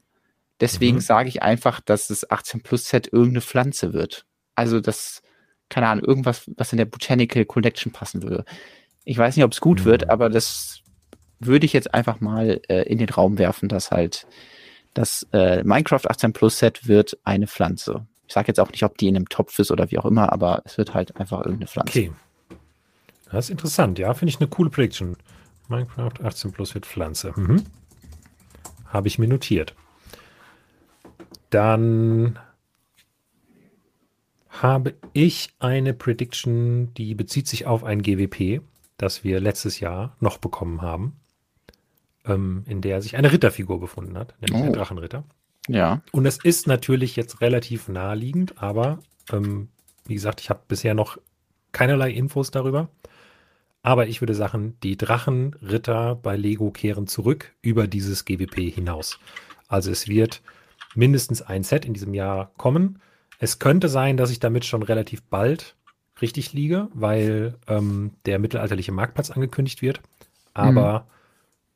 Deswegen 0.61 0.97
mhm. 0.97 1.03
sage 1.03 1.29
ich 1.29 1.43
einfach, 1.43 1.81
dass 1.81 2.09
das 2.09 2.31
18 2.31 2.63
Plus 2.63 2.87
Set 2.87 3.09
irgendeine 3.13 3.41
Pflanze 3.41 3.93
wird. 3.93 4.27
Also 4.55 4.81
das, 4.81 5.23
keine 5.69 5.89
Ahnung, 5.89 6.05
irgendwas, 6.05 6.51
was 6.57 6.73
in 6.73 6.79
der 6.79 6.85
Botanical 6.85 7.45
Collection 7.45 7.93
passen 7.93 8.23
würde. 8.23 8.45
Ich 9.05 9.19
weiß 9.19 9.37
nicht, 9.37 9.45
ob 9.45 9.53
es 9.53 9.61
gut 9.61 9.81
mhm. 9.81 9.85
wird, 9.87 10.11
aber 10.11 10.31
das 10.31 10.81
würde 11.41 11.67
ich 11.67 11.73
jetzt 11.73 11.93
einfach 11.93 12.21
mal 12.21 12.61
äh, 12.69 12.83
in 12.83 12.99
den 12.99 13.09
Raum 13.09 13.39
werfen, 13.39 13.69
dass 13.69 13.91
halt 13.91 14.27
das 14.95 15.27
äh, 15.33 15.65
Minecraft 15.65 16.07
18 16.09 16.33
Plus 16.33 16.59
Set 16.59 16.87
wird 16.87 17.19
eine 17.25 17.47
Pflanze. 17.47 18.07
Ich 18.27 18.35
sage 18.35 18.49
jetzt 18.49 18.61
auch 18.61 18.71
nicht, 18.71 18.83
ob 18.83 18.97
die 18.99 19.09
in 19.09 19.17
einem 19.17 19.29
Topf 19.29 19.59
ist 19.59 19.71
oder 19.71 19.91
wie 19.91 19.99
auch 19.99 20.07
immer, 20.07 20.33
aber 20.33 20.63
es 20.65 20.79
wird 20.79 20.95
halt 20.95 21.17
einfach 21.17 21.41
irgendeine 21.41 21.67
Pflanze. 21.67 21.91
Okay. 21.99 22.13
Das 23.31 23.47
ist 23.47 23.51
interessant, 23.51 23.99
ja, 23.99 24.15
finde 24.15 24.31
ich 24.31 24.41
eine 24.41 24.49
coole 24.49 24.71
Prediction. 24.71 25.17
Minecraft 25.69 26.23
18 26.23 26.53
Plus 26.53 26.75
wird 26.75 26.87
Pflanze. 26.87 27.33
Mhm. 27.37 27.65
Habe 28.87 29.09
ich 29.09 29.19
mir 29.19 29.29
notiert. 29.29 29.75
Dann 31.51 32.39
habe 34.51 34.95
ich 35.13 35.55
eine 35.59 35.95
Prediction, 35.95 36.95
die 36.95 37.15
bezieht 37.15 37.49
sich 37.49 37.67
auf 37.67 37.83
ein 37.83 38.03
GWP, 38.03 38.61
das 38.99 39.25
wir 39.25 39.41
letztes 39.41 39.81
Jahr 39.81 40.17
noch 40.21 40.39
bekommen 40.39 40.81
haben, 40.81 41.17
ähm, 42.25 42.63
in 42.67 42.81
der 42.81 43.03
sich 43.03 43.17
eine 43.17 43.33
Ritterfigur 43.33 43.81
befunden 43.81 44.17
hat, 44.17 44.35
nämlich 44.41 44.63
oh. 44.63 44.67
ein 44.67 44.73
Drachenritter. 44.73 45.25
Ja. 45.69 46.03
Und 46.13 46.27
es 46.27 46.39
ist 46.43 46.67
natürlich 46.67 47.17
jetzt 47.17 47.41
relativ 47.41 47.89
naheliegend, 47.89 48.63
aber 48.63 48.99
ähm, 49.33 49.69
wie 50.07 50.15
gesagt, 50.15 50.41
ich 50.41 50.51
habe 50.51 50.61
bisher 50.69 50.95
noch 50.95 51.19
keinerlei 51.73 52.11
Infos 52.11 52.51
darüber. 52.51 52.89
Aber 53.83 54.07
ich 54.07 54.23
würde 54.23 54.35
sagen, 54.35 54.77
die 54.83 54.97
Drachenritter 54.97 56.15
bei 56.15 56.37
Lego 56.37 56.71
kehren 56.71 57.07
zurück 57.07 57.55
über 57.61 57.87
dieses 57.87 58.25
GWP 58.25 58.75
hinaus. 58.75 59.19
Also 59.69 59.91
es 59.91 60.09
wird 60.09 60.43
mindestens 60.95 61.43
ein 61.43 61.65
Set 61.65 61.85
in 61.85 61.93
diesem 61.93 62.15
Jahr 62.15 62.51
kommen. 62.57 63.01
Es 63.39 63.59
könnte 63.59 63.89
sein, 63.89 64.17
dass 64.17 64.31
ich 64.31 64.41
damit 64.41 64.65
schon 64.65 64.83
relativ 64.83 65.23
bald 65.25 65.77
richtig 66.23 66.53
liege, 66.55 66.89
weil 66.95 67.57
ähm, 67.67 68.13
der 68.25 68.39
mittelalterliche 68.39 68.93
Marktplatz 68.93 69.31
angekündigt 69.31 69.83
wird. 69.83 70.01
Aber 70.55 71.01
mhm. 71.01 71.05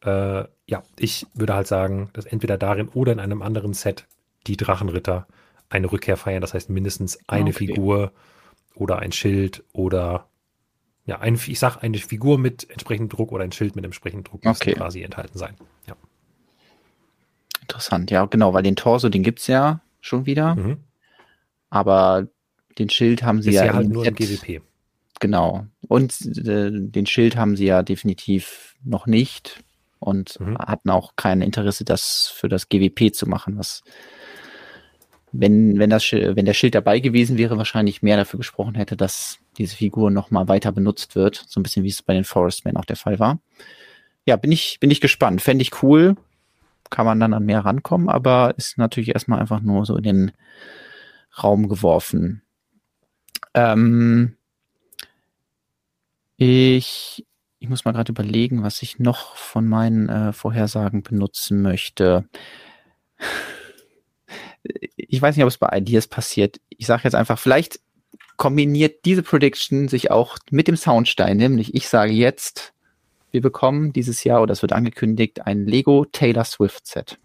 Äh, 0.02 0.44
ja, 0.66 0.82
ich 0.98 1.26
würde 1.34 1.54
halt 1.54 1.66
sagen, 1.66 2.10
dass 2.12 2.26
entweder 2.26 2.58
darin 2.58 2.88
oder 2.88 3.12
in 3.12 3.20
einem 3.20 3.42
anderen 3.42 3.74
Set 3.74 4.06
die 4.46 4.56
Drachenritter 4.56 5.26
eine 5.68 5.90
Rückkehr 5.90 6.16
feiern. 6.16 6.40
Das 6.40 6.54
heißt 6.54 6.70
mindestens 6.70 7.18
eine 7.26 7.50
okay. 7.50 7.66
Figur 7.66 8.12
oder 8.74 8.98
ein 9.00 9.12
Schild 9.12 9.64
oder 9.72 10.28
ja, 11.04 11.20
ein, 11.20 11.34
ich 11.34 11.58
sag 11.58 11.82
eine 11.82 11.98
Figur 11.98 12.38
mit 12.38 12.68
entsprechendem 12.70 13.08
Druck 13.16 13.32
oder 13.32 13.44
ein 13.44 13.52
Schild 13.52 13.76
mit 13.76 13.84
entsprechendem 13.84 14.24
Druck 14.24 14.44
okay. 14.44 14.74
quasi 14.74 15.02
enthalten 15.02 15.38
sein. 15.38 15.56
Ja. 15.86 15.96
Interessant, 17.62 18.10
ja, 18.10 18.26
genau, 18.26 18.52
weil 18.52 18.62
den 18.62 18.76
Torso, 18.76 19.08
den 19.08 19.22
gibt's 19.22 19.46
ja 19.46 19.80
schon 20.00 20.26
wieder. 20.26 20.54
Mhm. 20.54 20.78
Aber 21.70 22.28
den 22.78 22.90
Schild 22.90 23.22
haben 23.22 23.42
sie 23.42 23.50
Ist 23.50 23.56
ja, 23.56 23.66
ja 23.66 23.74
halt 23.74 23.88
nur 23.88 24.06
im 24.06 24.14
GWP. 24.14 24.62
Genau. 25.20 25.66
Und 25.88 26.14
äh, 26.46 26.70
den 26.70 27.06
Schild 27.06 27.36
haben 27.36 27.56
sie 27.56 27.66
ja 27.66 27.82
definitiv 27.82 28.76
noch 28.84 29.06
nicht 29.06 29.64
und 29.98 30.38
mhm. 30.40 30.58
hatten 30.58 30.90
auch 30.90 31.14
kein 31.16 31.42
Interesse, 31.42 31.84
das 31.84 32.32
für 32.34 32.48
das 32.48 32.68
GWP 32.68 33.14
zu 33.14 33.28
machen, 33.28 33.58
was 33.58 33.82
wenn, 35.30 35.78
wenn, 35.78 35.90
das, 35.90 36.10
wenn 36.10 36.46
der 36.46 36.54
Schild 36.54 36.74
dabei 36.74 37.00
gewesen 37.00 37.36
wäre, 37.36 37.58
wahrscheinlich 37.58 38.00
mehr 38.02 38.16
dafür 38.16 38.38
gesprochen 38.38 38.74
hätte, 38.76 38.96
dass 38.96 39.38
diese 39.58 39.76
Figur 39.76 40.10
nochmal 40.10 40.48
weiter 40.48 40.72
benutzt 40.72 41.16
wird. 41.16 41.44
So 41.46 41.60
ein 41.60 41.62
bisschen 41.62 41.84
wie 41.84 41.90
es 41.90 42.02
bei 42.02 42.14
den 42.14 42.24
Forestmen 42.24 42.78
auch 42.78 42.86
der 42.86 42.96
Fall 42.96 43.18
war. 43.18 43.38
Ja, 44.24 44.36
bin 44.36 44.52
ich, 44.52 44.78
bin 44.80 44.90
ich 44.90 45.02
gespannt. 45.02 45.42
Fände 45.42 45.60
ich 45.60 45.82
cool 45.82 46.16
kann 46.90 47.06
man 47.06 47.20
dann 47.20 47.34
an 47.34 47.44
mehr 47.44 47.64
rankommen, 47.64 48.08
aber 48.08 48.54
ist 48.56 48.78
natürlich 48.78 49.10
erstmal 49.10 49.40
einfach 49.40 49.60
nur 49.60 49.84
so 49.84 49.96
in 49.96 50.02
den 50.02 50.32
Raum 51.42 51.68
geworfen. 51.68 52.42
Ähm, 53.54 54.36
ich 56.36 57.26
ich 57.60 57.68
muss 57.68 57.84
mal 57.84 57.92
gerade 57.92 58.12
überlegen, 58.12 58.62
was 58.62 58.82
ich 58.82 58.98
noch 58.98 59.36
von 59.36 59.66
meinen 59.66 60.08
äh, 60.08 60.32
Vorhersagen 60.32 61.02
benutzen 61.02 61.62
möchte. 61.62 62.28
Ich 64.96 65.22
weiß 65.22 65.36
nicht, 65.36 65.44
ob 65.44 65.48
es 65.48 65.56
bei 65.56 65.68
Ideas 65.78 66.08
passiert. 66.08 66.60
Ich 66.68 66.84
sage 66.84 67.04
jetzt 67.04 67.14
einfach, 67.14 67.38
vielleicht 67.38 67.80
kombiniert 68.36 69.04
diese 69.06 69.22
Prediction 69.22 69.88
sich 69.88 70.10
auch 70.10 70.36
mit 70.50 70.68
dem 70.68 70.76
Soundstein, 70.76 71.38
nämlich 71.38 71.74
ich 71.74 71.88
sage 71.88 72.12
jetzt, 72.12 72.74
wir 73.30 73.40
bekommen 73.40 73.92
dieses 73.92 74.24
Jahr, 74.24 74.42
oder 74.42 74.52
es 74.52 74.60
wird 74.60 74.72
angekündigt, 74.72 75.46
ein 75.46 75.64
Lego 75.64 76.04
Taylor 76.04 76.44
Swift 76.44 76.86
Set. 76.86 77.18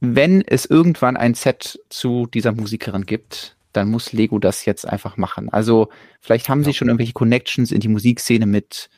Wenn 0.00 0.42
es 0.42 0.64
irgendwann 0.64 1.16
ein 1.16 1.34
Set 1.34 1.80
zu 1.90 2.26
dieser 2.26 2.52
Musikerin 2.52 3.04
gibt, 3.04 3.56
dann 3.72 3.90
muss 3.90 4.12
Lego 4.12 4.38
das 4.38 4.64
jetzt 4.64 4.86
einfach 4.86 5.16
machen. 5.16 5.48
Also 5.48 5.88
vielleicht 6.20 6.48
haben 6.48 6.60
ja. 6.60 6.66
sie 6.66 6.74
schon 6.74 6.88
irgendwelche 6.88 7.12
Connections 7.12 7.72
in 7.72 7.80
die 7.80 7.88
Musikszene 7.88 8.46
mit 8.46 8.90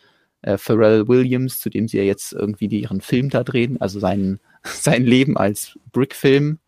äh, 0.42 0.58
Pharrell 0.58 1.08
Williams, 1.08 1.60
zu 1.60 1.70
dem 1.70 1.88
sie 1.88 1.98
ja 1.98 2.02
jetzt 2.04 2.32
irgendwie 2.32 2.66
ihren 2.66 3.00
Film 3.00 3.30
da 3.30 3.44
drehen, 3.44 3.80
also 3.80 4.00
sein, 4.00 4.40
sein 4.62 5.04
Leben 5.04 5.36
als 5.36 5.78
Brick-Film. 5.92 6.58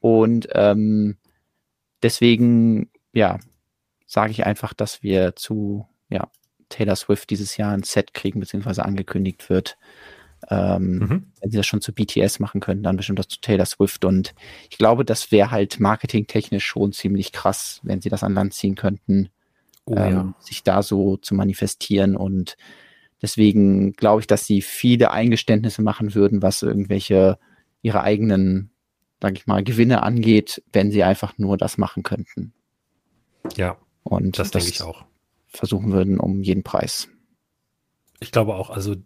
Und 0.00 0.48
ähm, 0.52 1.16
deswegen, 2.02 2.90
ja, 3.12 3.38
sage 4.06 4.32
ich 4.32 4.44
einfach, 4.44 4.74
dass 4.74 5.02
wir 5.02 5.36
zu 5.36 5.86
ja, 6.10 6.28
Taylor 6.68 6.96
Swift 6.96 7.30
dieses 7.30 7.56
Jahr 7.56 7.72
ein 7.72 7.82
Set 7.82 8.14
kriegen, 8.14 8.40
beziehungsweise 8.40 8.84
angekündigt 8.84 9.48
wird. 9.48 9.78
Ähm, 10.50 10.98
mhm. 10.98 11.26
Wenn 11.40 11.50
sie 11.50 11.56
das 11.56 11.66
schon 11.66 11.80
zu 11.80 11.92
BTS 11.92 12.40
machen 12.40 12.60
können, 12.60 12.82
dann 12.82 12.96
bestimmt 12.96 13.18
das 13.18 13.28
zu 13.28 13.40
Taylor 13.40 13.66
Swift. 13.66 14.04
Und 14.04 14.34
ich 14.70 14.78
glaube, 14.78 15.04
das 15.04 15.30
wäre 15.30 15.50
halt 15.50 15.80
marketingtechnisch 15.80 16.64
schon 16.64 16.92
ziemlich 16.92 17.32
krass, 17.32 17.80
wenn 17.82 18.00
sie 18.00 18.08
das 18.08 18.22
an 18.22 18.34
Land 18.34 18.54
ziehen 18.54 18.74
könnten, 18.74 19.28
oh, 19.84 19.94
ähm, 19.96 20.12
ja. 20.12 20.34
sich 20.40 20.62
da 20.62 20.82
so 20.82 21.16
zu 21.16 21.34
manifestieren. 21.34 22.16
Und 22.16 22.56
deswegen 23.20 23.92
glaube 23.92 24.20
ich, 24.20 24.26
dass 24.26 24.46
sie 24.46 24.62
viele 24.62 25.12
Eingeständnisse 25.12 25.82
machen 25.82 26.14
würden, 26.14 26.42
was 26.42 26.62
irgendwelche 26.62 27.38
ihre 27.82 28.02
eigenen, 28.02 28.70
sag 29.20 29.36
ich 29.36 29.46
mal, 29.46 29.62
Gewinne 29.62 30.02
angeht, 30.02 30.62
wenn 30.72 30.90
sie 30.90 31.02
einfach 31.02 31.36
nur 31.38 31.56
das 31.56 31.78
machen 31.78 32.02
könnten. 32.02 32.52
Ja. 33.56 33.76
Und 34.04 34.38
das, 34.38 34.50
das 34.50 34.64
denke 34.64 34.76
ich 34.76 34.82
auch. 34.82 35.04
Versuchen 35.46 35.92
würden 35.92 36.18
um 36.18 36.42
jeden 36.42 36.62
Preis. 36.62 37.08
Ich 38.20 38.32
glaube 38.32 38.54
auch, 38.54 38.70
also 38.70 38.96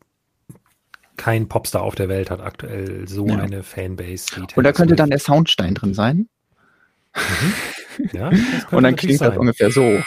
kein 1.17 1.49
Popstar 1.49 1.83
auf 1.83 1.95
der 1.95 2.09
Welt 2.09 2.31
hat 2.31 2.41
aktuell 2.41 3.09
so 3.09 3.27
ja. 3.27 3.39
eine 3.39 3.63
Fanbase. 3.63 4.27
Und 4.55 4.65
da 4.65 4.73
könnte 4.73 4.97
dann 4.97 5.11
der 5.11 5.19
Soundstein 5.19 5.75
drin 5.75 5.95
sein. 5.95 6.29
Mhm. 7.15 7.53
Ja, 8.13 8.31
Und 8.71 8.83
dann 8.83 8.97
klingt 8.97 9.19
sein. 9.19 9.31
das 9.31 9.39
ungefähr 9.39 9.71
so. 9.71 9.81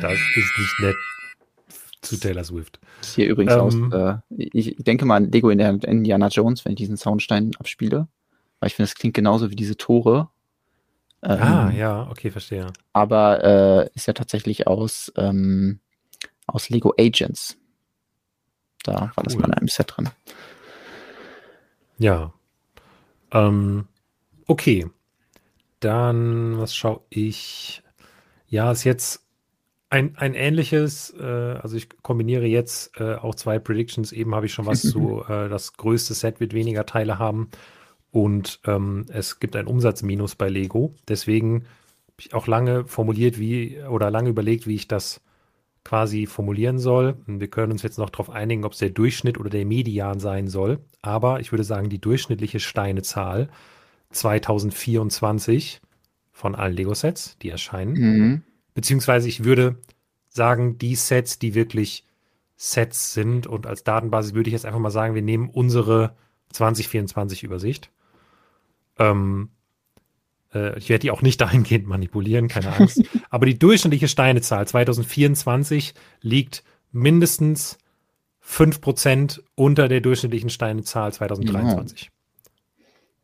das 0.00 0.12
ist 0.12 0.58
nicht 0.58 0.80
nett 0.80 0.96
zu 2.02 2.18
Taylor 2.18 2.44
Swift. 2.44 2.78
Hier 3.14 3.28
übrigens 3.28 3.52
ähm, 3.54 3.60
aus, 3.60 3.74
äh, 3.92 4.16
ich 4.36 4.76
denke 4.78 5.04
mal 5.04 5.16
an 5.16 5.30
Lego 5.30 5.50
in 5.50 5.58
der 5.58 5.70
Indiana 5.84 6.28
Jones, 6.28 6.64
wenn 6.64 6.72
ich 6.72 6.78
diesen 6.78 6.96
Soundstein 6.96 7.52
abspiele. 7.58 8.08
Weil 8.60 8.68
ich 8.68 8.74
finde, 8.74 8.88
das 8.88 8.94
klingt 8.94 9.14
genauso 9.14 9.50
wie 9.50 9.56
diese 9.56 9.76
Tore. 9.76 10.28
Ähm, 11.24 11.42
ah, 11.42 11.70
ja, 11.70 12.08
okay, 12.10 12.30
verstehe. 12.30 12.68
Aber 12.92 13.44
äh, 13.44 13.90
ist 13.94 14.06
ja 14.06 14.12
tatsächlich 14.12 14.66
aus 14.66 15.12
ähm, 15.16 15.80
aus 16.46 16.68
Lego 16.70 16.94
Agents. 16.98 17.56
Da 18.84 18.92
war 18.92 19.12
cool. 19.16 19.24
das 19.24 19.36
mal 19.36 19.46
in 19.46 19.54
einem 19.54 19.68
Set 19.68 19.92
drin. 19.94 20.08
Ja. 21.98 22.32
Ähm, 23.32 23.86
okay. 24.46 24.86
Dann, 25.80 26.58
was 26.58 26.74
schaue 26.74 27.00
ich? 27.10 27.82
Ja, 28.48 28.70
ist 28.72 28.84
jetzt 28.84 29.26
ein, 29.90 30.16
ein 30.16 30.34
ähnliches, 30.34 31.14
äh, 31.18 31.22
also 31.22 31.76
ich 31.76 31.88
kombiniere 32.02 32.46
jetzt 32.46 32.98
äh, 32.98 33.14
auch 33.14 33.34
zwei 33.34 33.58
Predictions. 33.58 34.12
Eben 34.12 34.34
habe 34.34 34.46
ich 34.46 34.54
schon 34.54 34.66
was 34.66 34.82
zu, 34.90 35.22
äh, 35.28 35.48
das 35.48 35.74
größte 35.74 36.14
Set 36.14 36.40
wird 36.40 36.54
weniger 36.54 36.86
Teile 36.86 37.18
haben 37.18 37.50
und 38.10 38.60
ähm, 38.66 39.06
es 39.08 39.40
gibt 39.40 39.56
ein 39.56 39.66
Umsatzminus 39.66 40.34
bei 40.34 40.48
Lego. 40.48 40.94
Deswegen 41.08 41.64
habe 41.64 42.18
ich 42.18 42.34
auch 42.34 42.46
lange 42.46 42.84
formuliert, 42.84 43.38
wie 43.38 43.80
oder 43.82 44.10
lange 44.10 44.28
überlegt, 44.28 44.66
wie 44.66 44.74
ich 44.74 44.86
das 44.86 45.20
quasi 45.84 46.26
formulieren 46.26 46.78
soll. 46.78 47.16
Wir 47.26 47.48
können 47.48 47.72
uns 47.72 47.82
jetzt 47.82 47.98
noch 47.98 48.10
darauf 48.10 48.30
einigen, 48.30 48.64
ob 48.64 48.72
es 48.72 48.78
der 48.78 48.90
Durchschnitt 48.90 49.38
oder 49.38 49.50
der 49.50 49.66
Median 49.66 50.20
sein 50.20 50.48
soll. 50.48 50.78
Aber 51.02 51.40
ich 51.40 51.52
würde 51.52 51.64
sagen, 51.64 51.88
die 51.88 52.00
durchschnittliche 52.00 52.60
Steinezahl 52.60 53.48
2024 54.10 55.80
von 56.32 56.54
allen 56.54 56.74
Lego-Sets, 56.74 57.38
die 57.38 57.50
erscheinen. 57.50 57.92
Mhm. 57.92 58.42
Beziehungsweise 58.74 59.28
ich 59.28 59.44
würde 59.44 59.76
sagen, 60.28 60.78
die 60.78 60.94
Sets, 60.94 61.38
die 61.38 61.54
wirklich 61.54 62.06
Sets 62.56 63.12
sind 63.12 63.46
und 63.46 63.66
als 63.66 63.84
Datenbasis 63.84 64.34
würde 64.34 64.48
ich 64.48 64.52
jetzt 64.52 64.66
einfach 64.66 64.78
mal 64.78 64.90
sagen, 64.90 65.14
wir 65.14 65.22
nehmen 65.22 65.50
unsere 65.50 66.14
2024 66.52 67.42
Übersicht. 67.42 67.90
Ähm, 68.98 69.50
äh, 70.54 70.78
ich 70.78 70.88
werde 70.88 71.00
die 71.02 71.10
auch 71.10 71.22
nicht 71.22 71.40
dahingehend 71.40 71.86
manipulieren, 71.86 72.48
keine 72.48 72.74
Angst. 72.74 73.02
Aber 73.30 73.46
die 73.46 73.58
durchschnittliche 73.58 74.08
Steinezahl 74.08 74.66
2024 74.66 75.94
liegt 76.20 76.64
mindestens 76.92 77.78
5% 78.46 79.40
unter 79.54 79.88
der 79.88 80.00
durchschnittlichen 80.00 80.50
Steinezahl 80.50 81.12
2023. 81.12 82.10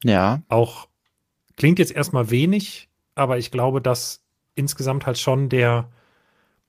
Ja. 0.05 0.43
Auch 0.49 0.89
klingt 1.57 1.79
jetzt 1.79 1.93
erstmal 1.93 2.31
wenig, 2.31 2.89
aber 3.15 3.39
ich 3.39 3.51
glaube, 3.51 3.83
dass 3.83 4.23
insgesamt 4.55 5.07
halt 5.07 5.19
schon 5.19 5.49
der, 5.49 5.91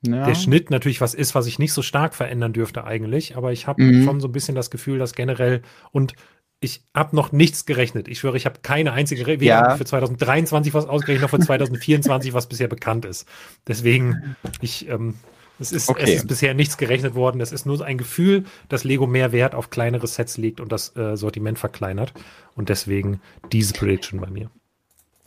ja. 0.01 0.25
der 0.25 0.35
Schnitt 0.35 0.71
natürlich 0.71 0.99
was 0.99 1.13
ist, 1.13 1.35
was 1.35 1.45
sich 1.45 1.59
nicht 1.59 1.73
so 1.73 1.81
stark 1.81 2.15
verändern 2.15 2.53
dürfte 2.53 2.83
eigentlich. 2.83 3.37
Aber 3.37 3.51
ich 3.51 3.67
habe 3.67 3.83
mhm. 3.83 4.03
schon 4.03 4.19
so 4.19 4.27
ein 4.27 4.31
bisschen 4.31 4.55
das 4.55 4.71
Gefühl, 4.71 4.97
dass 4.97 5.13
generell 5.13 5.61
und 5.91 6.13
ich 6.61 6.81
habe 6.93 7.15
noch 7.15 7.31
nichts 7.31 7.65
gerechnet. 7.65 8.07
Ich 8.07 8.19
schwöre, 8.19 8.35
ich 8.35 8.45
habe 8.45 8.59
keine 8.61 8.91
einzige 8.91 9.25
Re 9.25 9.35
ja. 9.35 9.77
für 9.77 9.85
2023 9.85 10.73
was 10.73 10.87
ausgerechnet, 10.87 11.21
noch 11.21 11.29
für 11.29 11.39
2024, 11.39 12.33
was 12.33 12.47
bisher 12.47 12.67
bekannt 12.67 13.05
ist. 13.05 13.27
Deswegen, 13.67 14.35
ich, 14.59 14.89
ähm, 14.89 15.15
es, 15.59 15.71
ist, 15.71 15.87
okay. 15.87 16.03
es 16.03 16.09
ist 16.09 16.27
bisher 16.27 16.53
nichts 16.53 16.77
gerechnet 16.77 17.15
worden. 17.15 17.39
Es 17.39 17.53
ist 17.53 17.65
nur 17.65 17.83
ein 17.85 17.97
Gefühl, 17.97 18.43
dass 18.67 18.83
Lego 18.83 19.07
mehr 19.07 19.31
Wert 19.31 19.55
auf 19.55 19.69
kleinere 19.69 20.07
Sets 20.07 20.37
legt 20.37 20.59
und 20.59 20.71
das 20.71 20.95
äh, 20.97 21.15
Sortiment 21.15 21.59
verkleinert. 21.59 22.13
Und 22.55 22.67
deswegen 22.67 23.21
diese 23.53 23.73
Prediction 23.73 24.19
bei 24.19 24.29
mir. 24.29 24.51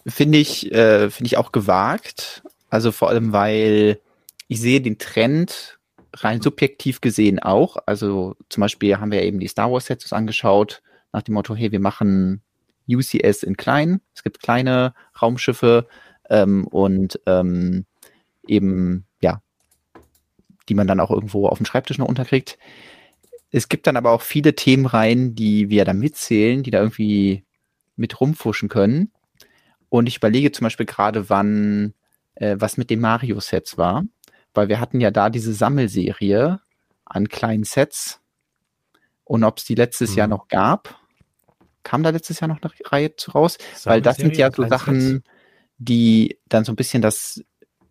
Finde 0.06 0.36
ich, 0.36 0.70
äh, 0.72 1.10
finde 1.10 1.26
ich 1.26 1.38
auch 1.38 1.52
gewagt. 1.52 2.42
Also 2.68 2.92
vor 2.92 3.09
allem, 3.09 3.32
weil 3.32 4.00
ich 4.48 4.60
sehe 4.60 4.82
den 4.82 4.98
Trend 4.98 5.78
rein 6.14 6.42
subjektiv 6.42 7.00
gesehen 7.00 7.38
auch. 7.38 7.78
Also 7.86 8.36
zum 8.50 8.60
Beispiel 8.60 8.98
haben 8.98 9.12
wir 9.12 9.22
eben 9.22 9.40
die 9.40 9.48
Star 9.48 9.72
Wars 9.72 9.86
Sets 9.86 10.12
angeschaut 10.12 10.82
nach 11.12 11.22
dem 11.22 11.34
Motto, 11.34 11.55
hey, 11.55 11.72
wir 11.72 11.80
machen 11.80 12.43
UCS 12.89 13.43
in 13.43 13.56
klein. 13.56 14.01
Es 14.14 14.22
gibt 14.22 14.43
kleine 14.43 14.94
Raumschiffe 15.20 15.86
ähm, 16.28 16.66
und 16.66 17.20
ähm, 17.26 17.86
eben, 18.47 19.06
ja, 19.20 19.43
die 20.68 20.74
man 20.74 20.86
dann 20.86 21.01
auch 21.01 21.10
irgendwo 21.10 21.47
auf 21.47 21.59
dem 21.59 21.66
Schreibtisch 21.66 21.98
noch 21.98 22.09
unterkriegt. 22.09 22.59
Es 23.51 23.68
gibt 23.68 23.86
dann 23.86 23.97
aber 23.97 24.10
auch 24.10 24.22
viele 24.22 24.55
Themenreihen, 24.55 25.34
die 25.34 25.68
wir 25.68 25.84
da 25.84 25.93
mitzählen, 25.93 26.62
die 26.62 26.70
da 26.70 26.80
irgendwie 26.80 27.44
mit 27.97 28.20
rumfuschen 28.20 28.68
können. 28.68 29.12
Und 29.90 30.06
ich 30.06 30.16
überlege 30.16 30.52
zum 30.52 30.64
Beispiel 30.64 30.86
gerade, 30.86 31.28
wann, 31.28 31.93
äh, 32.34 32.56
was 32.59 32.78
mit 32.78 32.89
den 32.89 33.01
Mario-Sets 33.01 33.76
war, 33.76 34.05
weil 34.55 34.68
wir 34.68 34.80
hatten 34.80 35.01
ja 35.01 35.10
da 35.10 35.28
diese 35.28 35.52
Sammelserie 35.52 36.60
an 37.05 37.28
kleinen 37.28 37.64
Sets 37.64 38.20
und 39.24 39.44
ob 39.44 39.59
es 39.59 39.64
die 39.64 39.74
letztes 39.74 40.12
mhm. 40.12 40.16
Jahr 40.16 40.28
noch 40.28 40.48
gab 40.48 41.01
kam 41.82 42.02
da 42.02 42.10
letztes 42.10 42.40
Jahr 42.40 42.48
noch 42.48 42.60
eine 42.62 42.72
Reihe 42.84 43.16
zu 43.16 43.32
raus? 43.32 43.59
Weil 43.84 44.02
das 44.02 44.16
sind 44.16 44.36
ja 44.36 44.50
so 44.52 44.66
Sachen, 44.66 45.24
die 45.78 46.38
dann 46.48 46.64
so 46.64 46.72
ein 46.72 46.76
bisschen 46.76 47.02
das 47.02 47.42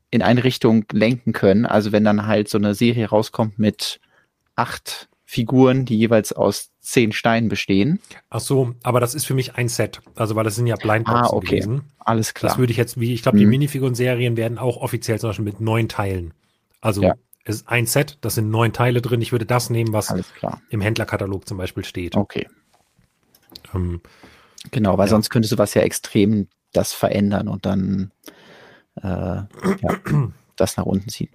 in 0.09 0.21
eine 0.21 0.43
Richtung 0.43 0.85
lenken 0.91 1.33
können. 1.33 1.65
Also 1.65 1.91
wenn 1.91 2.03
dann 2.03 2.27
halt 2.27 2.49
so 2.49 2.57
eine 2.57 2.75
Serie 2.75 3.09
rauskommt 3.09 3.57
mit 3.57 3.99
acht 4.55 5.09
Figuren, 5.23 5.85
die 5.85 5.97
jeweils 5.97 6.33
aus 6.33 6.71
zehn 6.81 7.13
Steinen 7.13 7.47
bestehen. 7.47 8.01
Ach 8.29 8.41
so, 8.41 8.75
aber 8.83 8.99
das 8.99 9.15
ist 9.15 9.25
für 9.25 9.33
mich 9.33 9.55
ein 9.55 9.69
Set. 9.69 10.01
Also 10.15 10.35
weil 10.35 10.43
das 10.43 10.55
sind 10.55 10.67
ja 10.67 10.75
Blindboxen 10.75 11.23
ah, 11.23 11.29
okay. 11.33 11.59
gewesen. 11.61 11.83
Alles 11.99 12.33
klar. 12.33 12.49
Das 12.49 12.59
würde 12.59 12.71
ich 12.71 12.77
jetzt, 12.77 12.99
wie 12.99 13.13
ich 13.13 13.21
glaube, 13.21 13.37
die 13.37 13.45
hm. 13.45 13.49
Minifiguren-Serien 13.51 14.35
werden 14.35 14.57
auch 14.57 14.77
offiziell 14.77 15.19
zum 15.19 15.29
Beispiel 15.29 15.45
mit 15.45 15.61
neun 15.61 15.87
Teilen. 15.87 16.33
Also 16.81 17.03
ja. 17.03 17.15
es 17.45 17.55
ist 17.55 17.69
ein 17.69 17.85
Set, 17.85 18.17
das 18.19 18.35
sind 18.35 18.49
neun 18.49 18.73
Teile 18.73 19.01
drin. 19.01 19.21
Ich 19.21 19.31
würde 19.31 19.45
das 19.45 19.69
nehmen, 19.69 19.93
was 19.93 20.13
im 20.69 20.81
Händlerkatalog 20.81 21.47
zum 21.47 21.57
Beispiel 21.57 21.85
steht. 21.85 22.17
Okay. 22.17 22.47
Ähm, 23.73 24.01
genau, 24.71 24.97
weil 24.97 25.07
ja. 25.07 25.11
sonst 25.11 25.29
könnte 25.29 25.47
sowas 25.47 25.73
ja 25.73 25.81
extrem 25.81 26.47
das 26.73 26.93
verändern 26.93 27.47
und 27.47 27.65
dann 27.65 28.11
äh, 29.01 29.07
ja, 29.07 29.47
das 30.55 30.77
nach 30.77 30.85
unten 30.85 31.09
ziehen. 31.09 31.31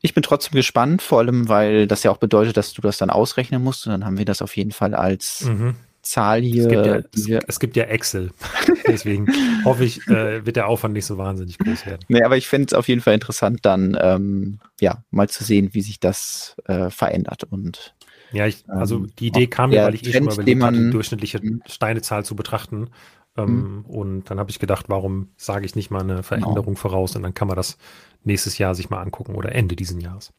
Ich 0.00 0.12
bin 0.12 0.22
trotzdem 0.22 0.54
gespannt, 0.54 1.00
vor 1.00 1.20
allem, 1.20 1.48
weil 1.48 1.86
das 1.86 2.02
ja 2.02 2.10
auch 2.10 2.18
bedeutet, 2.18 2.58
dass 2.58 2.74
du 2.74 2.82
das 2.82 2.98
dann 2.98 3.08
ausrechnen 3.08 3.62
musst 3.62 3.86
und 3.86 3.92
dann 3.92 4.04
haben 4.04 4.18
wir 4.18 4.26
das 4.26 4.42
auf 4.42 4.54
jeden 4.56 4.72
Fall 4.72 4.94
als, 4.94 5.44
mhm. 5.44 5.76
Zahl 6.04 6.42
hier. 6.42 6.64
Es 6.64 6.68
gibt 6.68 6.86
ja, 6.86 7.38
es, 7.38 7.44
es 7.48 7.60
gibt 7.60 7.76
ja 7.76 7.84
Excel. 7.84 8.30
Deswegen 8.86 9.26
hoffe 9.64 9.84
ich, 9.84 10.06
äh, 10.08 10.44
wird 10.46 10.56
der 10.56 10.68
Aufwand 10.68 10.94
nicht 10.94 11.06
so 11.06 11.18
wahnsinnig 11.18 11.58
groß 11.58 11.86
werden. 11.86 12.04
Nee, 12.08 12.22
aber 12.22 12.36
ich 12.36 12.46
finde 12.46 12.66
es 12.66 12.74
auf 12.74 12.88
jeden 12.88 13.00
Fall 13.00 13.14
interessant, 13.14 13.60
dann 13.62 13.96
ähm, 14.00 14.60
ja 14.80 15.02
mal 15.10 15.28
zu 15.28 15.42
sehen, 15.42 15.70
wie 15.72 15.80
sich 15.80 16.00
das 16.00 16.56
äh, 16.66 16.90
verändert. 16.90 17.44
Und 17.44 17.94
ja, 18.34 18.46
ich, 18.46 18.68
also 18.68 18.96
ähm, 18.96 19.12
die 19.18 19.28
Idee 19.28 19.46
kam 19.46 19.70
mir, 19.70 19.84
weil 19.84 19.94
ich 19.94 20.06
eh 20.06 20.12
schon 20.12 20.24
mal 20.24 20.34
überlegt 20.34 20.62
habe, 20.62 20.76
die 20.76 20.90
durchschnittliche 20.90 21.40
mhm. 21.40 21.62
Steinezahl 21.66 22.24
zu 22.24 22.34
betrachten. 22.36 22.90
Ähm, 23.36 23.78
mhm. 23.78 23.84
Und 23.86 24.30
dann 24.30 24.38
habe 24.38 24.50
ich 24.50 24.58
gedacht, 24.58 24.86
warum 24.88 25.28
sage 25.36 25.66
ich 25.66 25.74
nicht 25.74 25.90
mal 25.90 26.02
eine 26.02 26.22
Veränderung 26.22 26.74
genau. 26.74 26.78
voraus 26.78 27.16
und 27.16 27.22
dann 27.22 27.34
kann 27.34 27.48
man 27.48 27.56
das 27.56 27.78
nächstes 28.22 28.58
Jahr 28.58 28.74
sich 28.74 28.90
mal 28.90 29.00
angucken 29.00 29.34
oder 29.34 29.54
Ende 29.54 29.76
dieses 29.76 30.00
Jahres. 30.02 30.32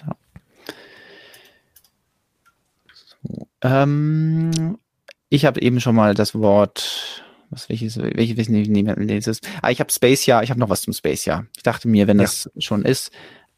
Ja. 0.00 0.16
So, 2.92 3.48
ähm, 3.62 4.78
ich 5.28 5.44
habe 5.44 5.60
eben 5.60 5.80
schon 5.80 5.94
mal 5.94 6.14
das 6.14 6.34
Wort, 6.34 7.24
was 7.50 7.68
welches, 7.68 7.98
welches, 7.98 8.36
welches 8.36 9.26
ist 9.26 9.48
Ah, 9.60 9.70
ich 9.70 9.80
habe 9.80 9.92
Space 9.92 10.26
Jahr, 10.26 10.42
ich 10.42 10.50
habe 10.50 10.60
noch 10.60 10.68
was 10.68 10.82
zum 10.82 10.92
Space 10.92 11.24
Jahr. 11.24 11.46
Ich 11.56 11.62
dachte 11.62 11.88
mir, 11.88 12.06
wenn 12.06 12.18
ja. 12.18 12.24
das 12.24 12.50
schon 12.58 12.84
ist, 12.84 13.12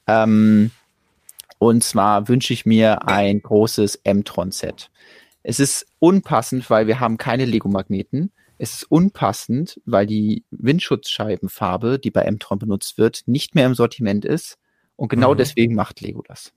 ähm, 0.06 0.70
und 1.59 1.82
zwar 1.82 2.28
wünsche 2.28 2.52
ich 2.52 2.66
mir 2.66 3.06
ein 3.09 3.40
großes 3.40 3.97
M-Tron-Set. 4.05 4.90
Es 5.43 5.60
ist 5.60 5.86
unpassend, 5.98 6.68
weil 6.70 6.86
wir 6.86 7.01
haben 7.01 7.18
keine 7.18 7.44
Lego-Magneten. 7.44 8.32
Es 8.56 8.74
ist 8.74 8.85
unpassend, 8.85 9.81
weil 9.85 10.06
die 10.06 10.44
Windschutzscheibenfarbe, 10.51 11.98
die 11.98 12.10
bei 12.10 12.22
M-Tron 12.22 12.59
benutzt 12.59 12.98
wird, 12.98 13.22
nicht 13.26 13.55
mehr 13.55 13.66
im 13.66 13.74
Sortiment 13.74 14.24
ist. 14.24 14.59
Und 14.97 15.09
genau 15.09 15.32
mhm. 15.35 15.39
deswegen 15.39 15.74
macht 15.74 16.01
Lego 16.01 16.22
das. 16.26 16.52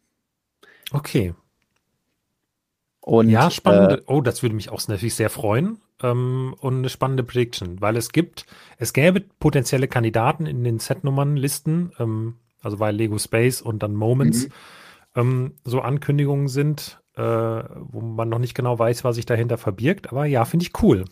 Okay. 0.91 1.33
Und, 3.01 3.29
ja, 3.29 3.49
spannend. 3.49 3.91
Äh, 3.91 4.01
oh, 4.05 4.21
das 4.21 4.43
würde 4.43 4.55
mich 4.55 4.69
auch 4.69 4.85
natürlich 4.87 5.15
sehr 5.15 5.29
freuen. 5.29 5.79
Ähm, 6.01 6.55
und 6.59 6.77
eine 6.77 6.89
spannende 6.89 7.23
Prediction, 7.23 7.81
weil 7.81 7.97
es 7.97 8.11
gibt, 8.11 8.45
es 8.77 8.93
gäbe 8.93 9.21
potenzielle 9.21 9.87
Kandidaten 9.87 10.45
in 10.45 10.63
den 10.63 10.79
Set-Nummern-Listen, 10.79 11.93
ähm, 11.99 12.35
also 12.61 12.79
weil 12.79 12.95
Lego 12.95 13.17
Space 13.17 13.61
und 13.61 13.81
dann 13.81 13.95
Moments 13.95 14.45
mhm. 14.45 14.51
Ähm, 15.17 15.55
so 15.65 15.81
Ankündigungen 15.81 16.47
sind, 16.47 17.01
äh, 17.15 17.21
wo 17.21 17.99
man 18.01 18.29
noch 18.29 18.39
nicht 18.39 18.53
genau 18.53 18.77
weiß, 18.79 19.03
was 19.03 19.15
sich 19.15 19.25
dahinter 19.25 19.57
verbirgt. 19.57 20.11
Aber 20.11 20.25
ja, 20.25 20.45
finde 20.45 20.65
ich 20.65 20.81
cool. 20.81 21.05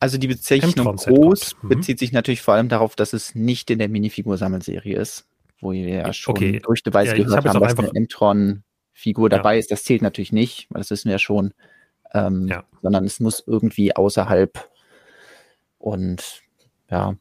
Also 0.00 0.16
die 0.16 0.28
Bezeichnung 0.28 0.96
groß 0.96 1.56
mhm. 1.60 1.68
bezieht 1.68 1.98
sich 1.98 2.12
natürlich 2.12 2.40
vor 2.40 2.54
allem 2.54 2.68
darauf, 2.68 2.94
dass 2.94 3.12
es 3.12 3.34
nicht 3.34 3.70
in 3.70 3.80
der 3.80 3.88
Minifigur-Sammelserie 3.88 4.96
ist, 4.96 5.26
wo 5.60 5.72
wir 5.72 5.88
ja 5.88 6.12
schon 6.12 6.36
okay. 6.36 6.60
Gerüchteweise 6.60 7.16
ja, 7.16 7.24
gehört 7.24 7.44
haben, 7.44 7.60
dass 7.60 7.78
eine 7.78 7.94
M-Tron 7.94 8.62
Figur 8.92 9.28
dabei 9.28 9.54
ja. 9.54 9.58
ist. 9.58 9.70
Das 9.70 9.84
zählt 9.84 10.02
natürlich 10.02 10.32
nicht, 10.32 10.68
weil 10.70 10.80
das 10.80 10.90
wissen 10.90 11.06
wir 11.06 11.12
ja 11.12 11.18
schon. 11.18 11.52
Ähm, 12.14 12.46
ja. 12.48 12.64
Sondern 12.80 13.04
es 13.04 13.20
muss 13.20 13.42
irgendwie 13.46 13.94
außerhalb 13.94 14.70
und 15.78 16.42
ja, 16.90 17.16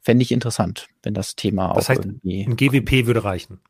fände 0.00 0.22
ich 0.22 0.32
interessant, 0.32 0.88
wenn 1.02 1.14
das 1.14 1.34
Thema 1.34 1.72
das 1.74 1.86
auch 1.86 1.88
heißt, 1.90 2.04
irgendwie. 2.04 2.44
Ein 2.44 2.56
GWP 2.56 3.06
würde 3.06 3.24
reichen. 3.24 3.60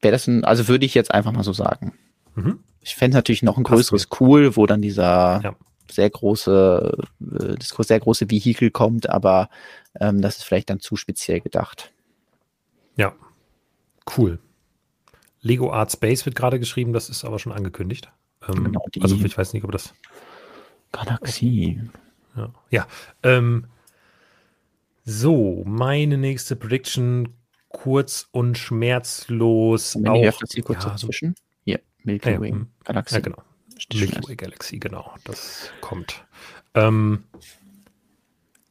Wäre 0.00 0.12
das 0.12 0.26
ein, 0.26 0.44
also 0.44 0.68
würde 0.68 0.86
ich 0.86 0.94
jetzt 0.94 1.12
einfach 1.12 1.32
mal 1.32 1.42
so 1.42 1.52
sagen. 1.52 1.94
Mhm. 2.34 2.60
Ich 2.80 2.94
fände 2.94 3.16
natürlich 3.16 3.42
noch 3.42 3.58
ein 3.58 3.64
größeres 3.64 4.08
Cool, 4.20 4.56
wo 4.56 4.66
dann 4.66 4.80
dieser 4.80 5.40
ja. 5.42 5.56
sehr 5.90 6.08
große, 6.08 6.96
äh, 7.20 7.54
das 7.58 7.68
sehr 7.86 8.00
große 8.00 8.30
Vehikel 8.30 8.70
kommt, 8.70 9.10
aber 9.10 9.50
ähm, 10.00 10.22
das 10.22 10.38
ist 10.38 10.44
vielleicht 10.44 10.70
dann 10.70 10.80
zu 10.80 10.96
speziell 10.96 11.40
gedacht. 11.40 11.92
Ja, 12.96 13.14
cool. 14.16 14.38
Lego 15.40 15.72
Art 15.72 15.92
Space 15.92 16.26
wird 16.26 16.36
gerade 16.36 16.58
geschrieben, 16.58 16.92
das 16.92 17.08
ist 17.08 17.24
aber 17.24 17.38
schon 17.38 17.52
angekündigt. 17.52 18.10
Ähm, 18.48 18.64
genau, 18.64 18.84
also 19.00 19.16
ich 19.16 19.36
weiß 19.36 19.52
nicht, 19.52 19.64
ob 19.64 19.72
das. 19.72 19.94
Galaxie. 20.92 21.80
Ja. 22.36 22.50
ja 22.70 22.86
ähm, 23.22 23.66
so, 25.04 25.62
meine 25.66 26.18
nächste 26.18 26.56
Prediction 26.56 27.34
kurz 27.68 28.28
und 28.30 28.58
schmerzlos. 28.58 29.96
Wenn 29.96 30.08
auch, 30.08 30.38
das 30.38 30.52
hier 30.52 30.64
kurz 30.64 30.84
ja, 30.84 30.90
dazwischen. 30.90 31.34
Hier, 31.64 31.80
Milky 32.04 32.30
ja, 32.30 32.40
Way 32.40 32.50
hm. 32.50 32.66
Galaxy. 32.84 33.14
Ja, 33.14 33.20
genau. 33.20 33.42
Milky 33.92 34.28
Way 34.28 34.36
Galaxy, 34.36 34.78
genau. 34.78 35.14
Das 35.24 35.70
kommt. 35.80 36.24
Ähm, 36.74 37.24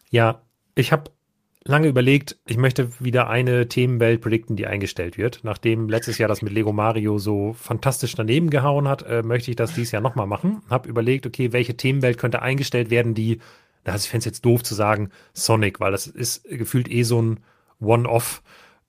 ja, 0.09 0.41
ich 0.75 0.91
habe 0.91 1.11
lange 1.67 1.87
überlegt, 1.87 2.37
ich 2.47 2.57
möchte 2.57 2.99
wieder 2.99 3.29
eine 3.29 3.67
Themenwelt 3.67 4.21
predikten, 4.21 4.55
die 4.55 4.67
eingestellt 4.67 5.17
wird. 5.17 5.41
Nachdem 5.43 5.89
letztes 5.89 6.17
Jahr 6.17 6.29
das 6.29 6.41
mit 6.41 6.53
Lego 6.53 6.71
Mario 6.71 7.17
so 7.17 7.53
fantastisch 7.53 8.15
daneben 8.15 8.49
gehauen 8.49 8.87
hat, 8.87 9.03
äh, 9.03 9.21
möchte 9.23 9.51
ich 9.51 9.57
das 9.57 9.73
dieses 9.73 9.91
Jahr 9.91 10.01
nochmal 10.01 10.27
machen. 10.27 10.61
Hab 10.69 10.85
überlegt, 10.85 11.25
okay, 11.27 11.51
welche 11.51 11.75
Themenwelt 11.75 12.17
könnte 12.17 12.41
eingestellt 12.41 12.89
werden, 12.89 13.13
die, 13.13 13.39
also 13.83 14.05
ich 14.05 14.09
fände 14.09 14.19
es 14.19 14.25
jetzt 14.25 14.45
doof 14.45 14.63
zu 14.63 14.75
sagen, 14.75 15.09
Sonic, 15.33 15.79
weil 15.79 15.91
das 15.91 16.07
ist 16.07 16.43
gefühlt 16.45 16.89
eh 16.89 17.03
so 17.03 17.21
ein 17.21 17.39
One-Off. 17.79 18.41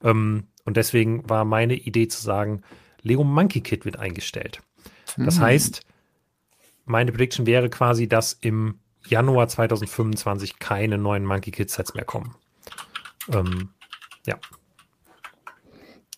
Ähm, 0.03 0.49
und 0.65 0.77
deswegen 0.77 1.29
war 1.29 1.45
meine 1.45 1.75
Idee 1.75 2.09
zu 2.09 2.23
sagen, 2.23 2.62
Lego 3.03 3.25
Monkey 3.25 3.61
Kid 3.61 3.85
wird 3.85 3.99
eingestellt. 3.99 4.61
Das 5.16 5.39
mhm. 5.39 5.43
heißt, 5.43 5.83
meine 6.85 7.12
Prediction 7.12 7.47
wäre 7.47 7.70
quasi, 7.70 8.09
dass 8.09 8.33
im 8.35 8.81
Januar 9.07 9.49
2025 9.49 10.59
keine 10.59 10.99
neuen 10.99 11.25
Monkey 11.25 11.51
Kid 11.51 11.70
Sets 11.70 11.95
mehr 11.95 12.05
kommen. 12.05 12.35
Ähm, 13.33 13.70
ja. 14.27 14.39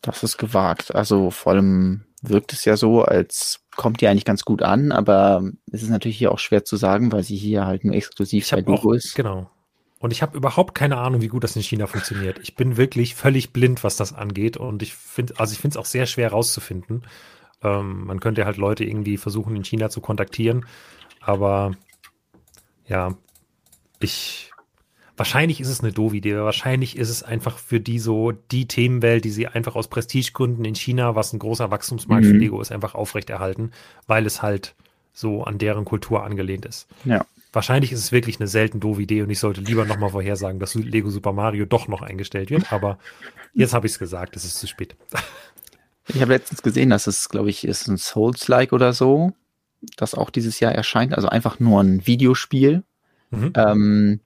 Das 0.03 0.23
ist 0.23 0.39
gewagt. 0.39 0.95
Also 0.95 1.31
vor 1.31 1.53
allem 1.53 2.05
wirkt 2.23 2.53
es 2.53 2.65
ja 2.65 2.77
so, 2.77 3.03
als 3.03 3.61
kommt 3.77 4.01
die 4.01 4.09
eigentlich 4.09 4.25
ganz 4.25 4.45
gut 4.45 4.63
an, 4.63 4.93
aber 4.93 5.43
es 5.71 5.83
ist 5.83 5.91
natürlich 5.91 6.19
hier 6.19 6.33
auch 6.33 6.39
schwer 6.39 6.65
zu 6.65 6.77
sagen, 6.77 7.13
weil 7.13 7.23
sie 7.23 7.37
hier 7.37 7.67
halt 7.67 7.85
nur 7.85 7.95
exklusiv 7.95 8.51
bei 8.51 8.61
Lego 8.61 8.93
ist. 8.93 9.15
Genau. 9.15 9.51
Und 10.01 10.13
ich 10.13 10.23
habe 10.23 10.37
überhaupt 10.37 10.75
keine 10.75 10.97
Ahnung, 10.97 11.21
wie 11.21 11.29
gut 11.29 11.45
das 11.45 11.55
in 11.55 11.63
China 11.63 11.87
funktioniert. 11.87 12.41
Ich 12.43 12.57
bin 12.57 12.77
wirklich 12.79 13.15
völlig 13.15 13.53
blind, 13.53 13.85
was 13.85 13.97
das 13.97 14.15
angeht. 14.15 14.57
Und 14.57 14.83
ich 14.83 14.95
finde, 14.95 15.39
also 15.39 15.53
ich 15.53 15.59
finde 15.59 15.75
es 15.75 15.77
auch 15.77 15.85
sehr 15.85 16.07
schwer 16.07 16.31
rauszufinden. 16.31 17.03
Ähm, 17.63 18.07
man 18.07 18.19
könnte 18.19 18.47
halt 18.47 18.57
Leute 18.57 18.83
irgendwie 18.85 19.19
versuchen, 19.19 19.55
in 19.55 19.65
China 19.65 19.91
zu 19.91 20.01
kontaktieren. 20.01 20.65
Aber 21.21 21.77
ja, 22.87 23.15
ich 24.01 24.51
Wahrscheinlich 25.21 25.61
ist 25.61 25.69
es 25.69 25.83
eine 25.83 25.93
doofe 25.93 26.17
Idee. 26.17 26.35
Wahrscheinlich 26.39 26.97
ist 26.97 27.11
es 27.11 27.23
einfach 27.23 27.59
für 27.59 27.79
die 27.79 27.99
so 27.99 28.33
die 28.33 28.67
Themenwelt, 28.67 29.23
die 29.27 29.31
sie 29.31 29.47
einfach 29.47 29.77
aus 29.77 29.89
Prestigegründen 29.89 30.65
in 30.65 30.75
China, 30.75 31.15
was 31.15 31.35
ein 31.35 31.39
großer 31.39 31.71
Wachstumsmarkt 31.71 32.25
mhm. 32.25 32.31
für 32.31 32.37
Lego 32.39 32.61
ist, 32.63 32.73
einfach 32.73 32.95
aufrechterhalten, 32.95 33.73
weil 34.07 34.25
es 34.25 34.41
halt 34.41 34.75
so 35.13 35.45
an 35.45 35.59
deren 35.59 35.85
Kultur 35.85 36.25
angelehnt 36.25 36.65
ist. 36.65 36.89
Ja. 37.05 37.27
Wahrscheinlich 37.53 37.93
ist 37.93 38.01
es 38.01 38.13
wirklich 38.13 38.39
eine 38.39 38.47
selten 38.47 38.81
doofe 38.81 39.03
Idee 39.03 39.23
und 39.23 39.31
ich 39.31 39.41
sollte 39.41 39.61
lieber 39.61 39.85
nochmal 39.85 40.11
vorhersagen, 40.11 40.61
dass 40.61 40.75
Lego 40.75 41.11
Super 41.11 41.33
Mario 41.33 41.65
doch 41.65 41.89
noch 41.89 42.03
eingestellt 42.03 42.51
wird. 42.51 42.73
Aber 42.73 42.99
jetzt 43.55 43.75
habe 43.75 43.87
ich 43.87 43.93
es 43.93 43.99
gesagt, 43.99 44.37
es 44.37 44.45
ist 44.45 44.59
zu 44.59 44.67
spät. 44.67 44.95
Ich 46.09 46.21
habe 46.21 46.33
letztens 46.33 46.63
gesehen, 46.63 46.91
dass 46.91 47.07
es, 47.07 47.29
glaube 47.29 47.51
ich, 47.51 47.65
ist 47.65 47.87
ein 47.89 47.97
Souls-like 47.97 48.73
oder 48.73 48.93
so, 48.93 49.33
das 49.97 50.15
auch 50.15 50.31
dieses 50.31 50.61
Jahr 50.61 50.73
erscheint. 50.73 51.15
Also 51.15 51.29
einfach 51.29 51.61
nur 51.61 51.81
ein 51.83 52.07
Videospiel. 52.07 52.83
Mhm. 53.31 53.53
Ähm, 53.55 54.21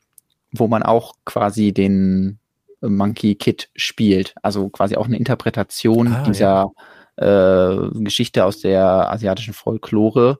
wo 0.55 0.69
man 0.69 0.83
auch 0.83 1.15
quasi 1.25 1.73
den 1.73 2.39
Monkey 2.81 3.35
Kid 3.35 3.71
spielt. 3.75 4.35
Also 4.43 4.69
quasi 4.69 4.97
auch 4.97 5.07
eine 5.07 5.17
Interpretation 5.17 6.13
ah, 6.13 6.23
dieser 6.23 6.73
ja. 7.19 7.85
äh, 7.87 7.91
Geschichte 8.05 8.45
aus 8.45 8.61
der 8.61 9.11
asiatischen 9.11 9.55
Folklore. 9.55 10.39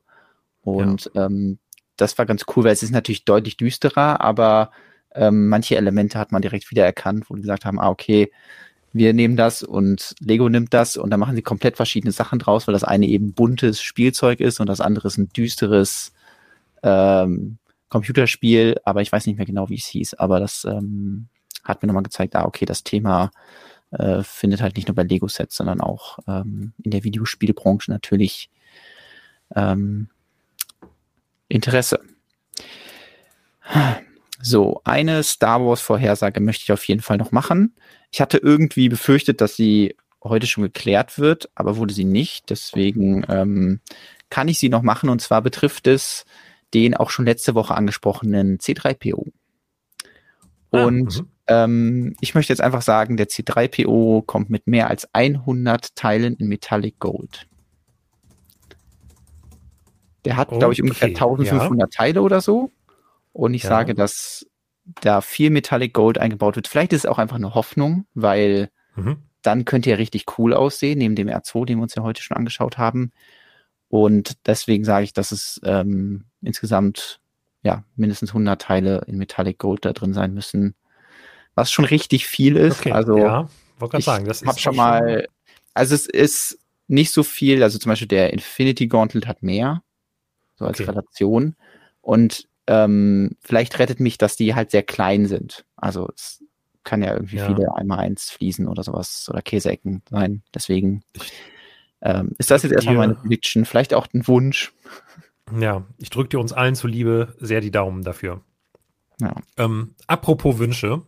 Und 0.63 1.11
ja. 1.15 1.27
ähm, 1.27 1.59
das 1.97 2.19
war 2.19 2.27
ganz 2.27 2.45
cool, 2.55 2.65
weil 2.65 2.73
es 2.73 2.83
ist 2.83 2.91
natürlich 2.91 3.25
deutlich 3.25 3.57
düsterer, 3.57 4.21
aber 4.21 4.71
ähm, 5.15 5.49
manche 5.49 5.77
Elemente 5.77 6.19
hat 6.19 6.33
man 6.33 6.43
direkt 6.43 6.71
wieder 6.71 6.85
erkannt, 6.85 7.31
wo 7.31 7.35
die 7.35 7.43
gesagt 7.43 7.65
haben, 7.65 7.81
ah, 7.81 7.89
okay, 7.89 8.31
wir 8.93 9.13
nehmen 9.13 9.37
das 9.37 9.63
und 9.63 10.15
Lego 10.21 10.49
nimmt 10.49 10.73
das 10.73 10.97
und 10.97 11.11
dann 11.11 11.21
machen 11.21 11.35
sie 11.35 11.43
komplett 11.43 11.77
verschiedene 11.77 12.13
Sachen 12.13 12.39
draus, 12.39 12.67
weil 12.67 12.73
das 12.73 12.85
eine 12.85 13.07
eben 13.07 13.33
buntes 13.33 13.83
Spielzeug 13.83 14.41
ist 14.41 14.61
und 14.61 14.69
das 14.69 14.81
andere 14.81 15.09
ist 15.09 15.19
ein 15.19 15.29
düsteres 15.31 16.13
ähm, 16.83 17.59
Computerspiel, 17.89 18.77
aber 18.85 19.03
ich 19.03 19.11
weiß 19.11 19.27
nicht 19.27 19.37
mehr 19.37 19.47
genau, 19.47 19.69
wie 19.69 19.77
es 19.77 19.87
hieß, 19.87 20.15
aber 20.15 20.41
das 20.41 20.65
ähm, 20.65 21.29
hat 21.65 21.83
mir 21.83 21.89
nochmal 21.89 22.03
gezeigt, 22.03 22.37
ah, 22.37 22.45
okay, 22.45 22.67
das 22.67 22.85
Thema 22.85 23.31
äh, 23.91 24.23
findet 24.23 24.61
halt 24.63 24.77
nicht 24.77 24.89
nur 24.89 24.95
bei 24.95 25.03
Lego-Sets, 25.03 25.57
sondern 25.57 25.81
auch 25.81 26.19
ähm, 26.27 26.73
in 26.83 26.91
der 26.91 27.05
Videospielbranche 27.05 27.91
natürlich 27.91 28.51
ähm, 29.55 30.09
Interesse. 31.49 32.01
So, 34.41 34.81
eine 34.85 35.23
Star 35.23 35.65
Wars-Vorhersage 35.65 36.41
möchte 36.41 36.65
ich 36.65 36.73
auf 36.73 36.85
jeden 36.85 37.01
Fall 37.01 37.17
noch 37.17 37.33
machen. 37.33 37.75
Ich 38.11 38.21
hatte 38.21 38.39
irgendwie 38.39 38.89
befürchtet, 38.89 39.41
dass 39.41 39.57
sie 39.57 39.97
heute 40.23 40.47
schon 40.47 40.65
geklärt 40.65 41.19
wird, 41.19 41.49
aber 41.55 41.77
wurde 41.77 41.95
sie 41.95 42.05
nicht. 42.05 42.51
Deswegen 42.51 43.25
ähm, 43.29 43.81
kann 44.31 44.49
ich 44.49 44.59
sie 44.59 44.69
noch 44.69 44.83
machen. 44.83 45.09
Und 45.09 45.21
zwar 45.21 45.43
betrifft 45.43 45.87
es 45.87 46.25
den 46.75 46.95
auch 46.95 47.11
schon 47.11 47.25
letzte 47.25 47.55
Woche 47.55 47.75
angesprochenen 47.75 48.59
C3PO. 48.59 49.31
Ah, 50.73 50.85
Und 50.85 51.25
ah, 51.47 51.65
ähm, 51.65 52.17
ich 52.21 52.35
möchte 52.35 52.53
jetzt 52.53 52.61
einfach 52.61 52.83
sagen, 52.83 53.17
der 53.17 53.29
C3PO 53.29 54.25
kommt 54.27 54.51
mit 54.51 54.67
mehr 54.67 54.89
als 54.89 55.09
100 55.15 55.95
Teilen 55.95 56.37
in 56.37 56.49
Metallic 56.49 56.99
Gold. 56.99 57.47
Der 60.25 60.37
hat, 60.37 60.49
glaube 60.59 60.73
ich, 60.73 60.83
ungefähr 60.83 61.09
Okay, 61.09 61.17
1500 61.17 61.93
Teile 61.93 62.23
oder 62.23 62.41
so. 62.41 62.71
Und 63.33 63.55
ich 63.55 63.63
Ja. 63.63 63.69
sage, 63.71 63.95
dass 63.95 64.47
da 65.01 65.21
viel 65.21 65.51
Metallic 65.51 65.93
Gold 65.93 66.19
eingebaut 66.19 66.57
wird. 66.57 66.69
Vielleicht 66.69 66.93
ist 66.93 67.05
es 67.05 67.07
auch 67.11 67.19
einfach 67.19 67.37
eine 67.37 67.55
Hoffnung, 67.55 68.07
weil 68.15 68.71
Mhm. 68.97 69.17
dann 69.43 69.65
könnte 69.65 69.91
er 69.91 69.99
richtig 69.99 70.39
cool 70.39 70.55
aussehen, 70.55 70.99
neben 70.99 71.15
dem 71.17 71.29
R2, 71.29 71.67
den 71.67 71.79
wir 71.79 71.83
uns 71.83 71.95
ja 71.95 72.03
heute 72.03 72.23
schon 72.23 72.37
angeschaut 72.37 72.79
haben. 72.79 73.13
Und 73.89 74.37
deswegen 74.47 74.85
sage 74.85 75.05
ich, 75.05 75.13
dass 75.13 75.33
es 75.33 75.61
ähm, 75.65 76.25
insgesamt 76.43 77.21
ja 77.63 77.85
mindestens 77.97 78.33
100 78.33 78.61
Teile 78.61 79.05
in 79.07 79.17
Metallic 79.19 79.59
Gold 79.59 79.85
da 79.85 79.93
drin 79.93 80.13
sein 80.13 80.35
müssen, 80.35 80.75
was 81.55 81.71
schon 81.71 81.85
richtig 81.85 82.27
viel 82.27 82.57
ist. 82.57 82.81
Okay, 82.81 82.91
also 82.93 83.19
ja, 83.19 83.49
wollte 83.79 83.93
gerade 83.93 84.05
sagen, 84.05 84.25
das 84.27 84.43
ist 84.43 84.49
habe 84.49 84.59
schon 84.59 84.77
mal, 84.77 85.29
also 85.75 85.95
es 85.95 86.07
ist 86.07 86.59
nicht 86.89 87.13
so 87.13 87.23
viel, 87.23 87.63
also 87.63 87.79
zum 87.79 87.91
Beispiel 87.91 88.09
der 88.09 88.33
Infinity 88.33 88.89
Gauntlet 88.89 89.27
hat 89.29 89.43
mehr, 89.43 89.84
so 90.57 90.65
als 90.67 90.81
Okay. 90.81 90.91
Relation. 90.91 91.57
Und 92.01 92.49
ähm, 92.67 93.37
vielleicht 93.41 93.79
rettet 93.79 94.01
mich, 94.01 94.19
dass 94.19 94.37
die 94.37 94.55
halt 94.55 94.71
sehr 94.71 94.83
klein 94.83 95.27
sind. 95.27 95.65
Also 95.77 96.09
es 96.15 96.43
kann 96.83 97.03
ja 97.03 97.15
irgendwie 97.15 97.37
Ja. 97.37 97.47
viele 97.47 97.75
einmal 97.77 97.99
eins 97.99 98.31
Fliesen 98.31 98.69
oder 98.69 98.83
sowas 98.83 99.27
oder 99.31 99.43
Käseecken 99.43 100.03
sein. 100.11 100.43
Deswegen 100.55 101.03
ähm, 102.03 102.33
ist 102.39 102.51
das 102.51 102.63
jetzt 102.63 102.73
erstmal 102.73 102.97
meine 102.97 103.15
Prediction. 103.15 103.65
Vielleicht 103.65 103.95
auch 103.95 104.07
ein 104.13 104.27
Wunsch. 104.29 104.73
Ja, 105.59 105.85
ich 105.99 106.11
drücke 106.11 106.31
dir 106.31 106.41
uns 106.41 106.53
allen 106.53 106.75
zuliebe 106.75 107.35
sehr 107.39 107.61
die 107.61 107.71
Daumen 107.71 108.03
dafür. 108.03 108.41
Ja. 109.21 109.35
Ähm, 109.57 109.95
apropos 110.07 110.59
Wünsche 110.59 111.03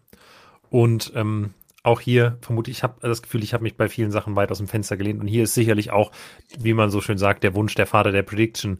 und 0.70 1.12
ähm, 1.14 1.54
auch 1.82 2.00
hier 2.00 2.38
vermute 2.40 2.70
ich, 2.70 2.82
habe 2.82 3.00
das 3.00 3.22
Gefühl, 3.22 3.42
ich 3.42 3.54
habe 3.54 3.62
mich 3.62 3.76
bei 3.76 3.88
vielen 3.88 4.10
Sachen 4.10 4.36
weit 4.36 4.50
aus 4.50 4.58
dem 4.58 4.68
Fenster 4.68 4.96
gelehnt 4.96 5.20
und 5.20 5.26
hier 5.26 5.44
ist 5.44 5.54
sicherlich 5.54 5.90
auch, 5.90 6.10
wie 6.58 6.74
man 6.74 6.90
so 6.90 7.00
schön 7.00 7.18
sagt, 7.18 7.44
der 7.44 7.54
Wunsch 7.54 7.74
der 7.74 7.86
Vater 7.86 8.12
der 8.12 8.22
Prediction. 8.22 8.78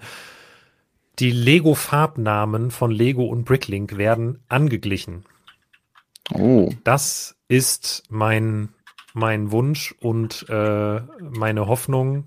Die 1.18 1.30
Lego-Farbnamen 1.30 2.70
von 2.70 2.90
Lego 2.90 3.24
und 3.24 3.44
Bricklink 3.44 3.96
werden 3.96 4.40
angeglichen. 4.48 5.24
Oh, 6.32 6.70
Das 6.84 7.36
ist 7.48 8.02
mein, 8.10 8.68
mein 9.14 9.50
Wunsch 9.50 9.94
und 10.00 10.46
äh, 10.48 11.00
meine 11.20 11.66
Hoffnung 11.66 12.26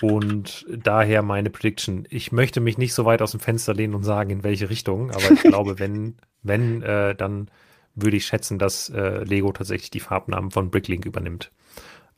und 0.00 0.66
daher 0.68 1.22
meine 1.22 1.50
Prediction. 1.50 2.06
Ich 2.10 2.32
möchte 2.32 2.60
mich 2.60 2.78
nicht 2.78 2.94
so 2.94 3.04
weit 3.04 3.22
aus 3.22 3.30
dem 3.32 3.40
Fenster 3.40 3.74
lehnen 3.74 3.94
und 3.94 4.02
sagen, 4.02 4.30
in 4.30 4.42
welche 4.42 4.70
Richtung, 4.70 5.10
aber 5.10 5.30
ich 5.30 5.42
glaube, 5.42 5.78
wenn, 5.78 6.16
wenn, 6.42 6.82
äh, 6.82 7.14
dann 7.14 7.48
würde 7.94 8.16
ich 8.16 8.26
schätzen, 8.26 8.58
dass 8.58 8.88
äh, 8.88 9.22
Lego 9.22 9.52
tatsächlich 9.52 9.90
die 9.90 10.00
Farbnamen 10.00 10.50
von 10.50 10.70
Bricklink 10.70 11.04
übernimmt. 11.04 11.52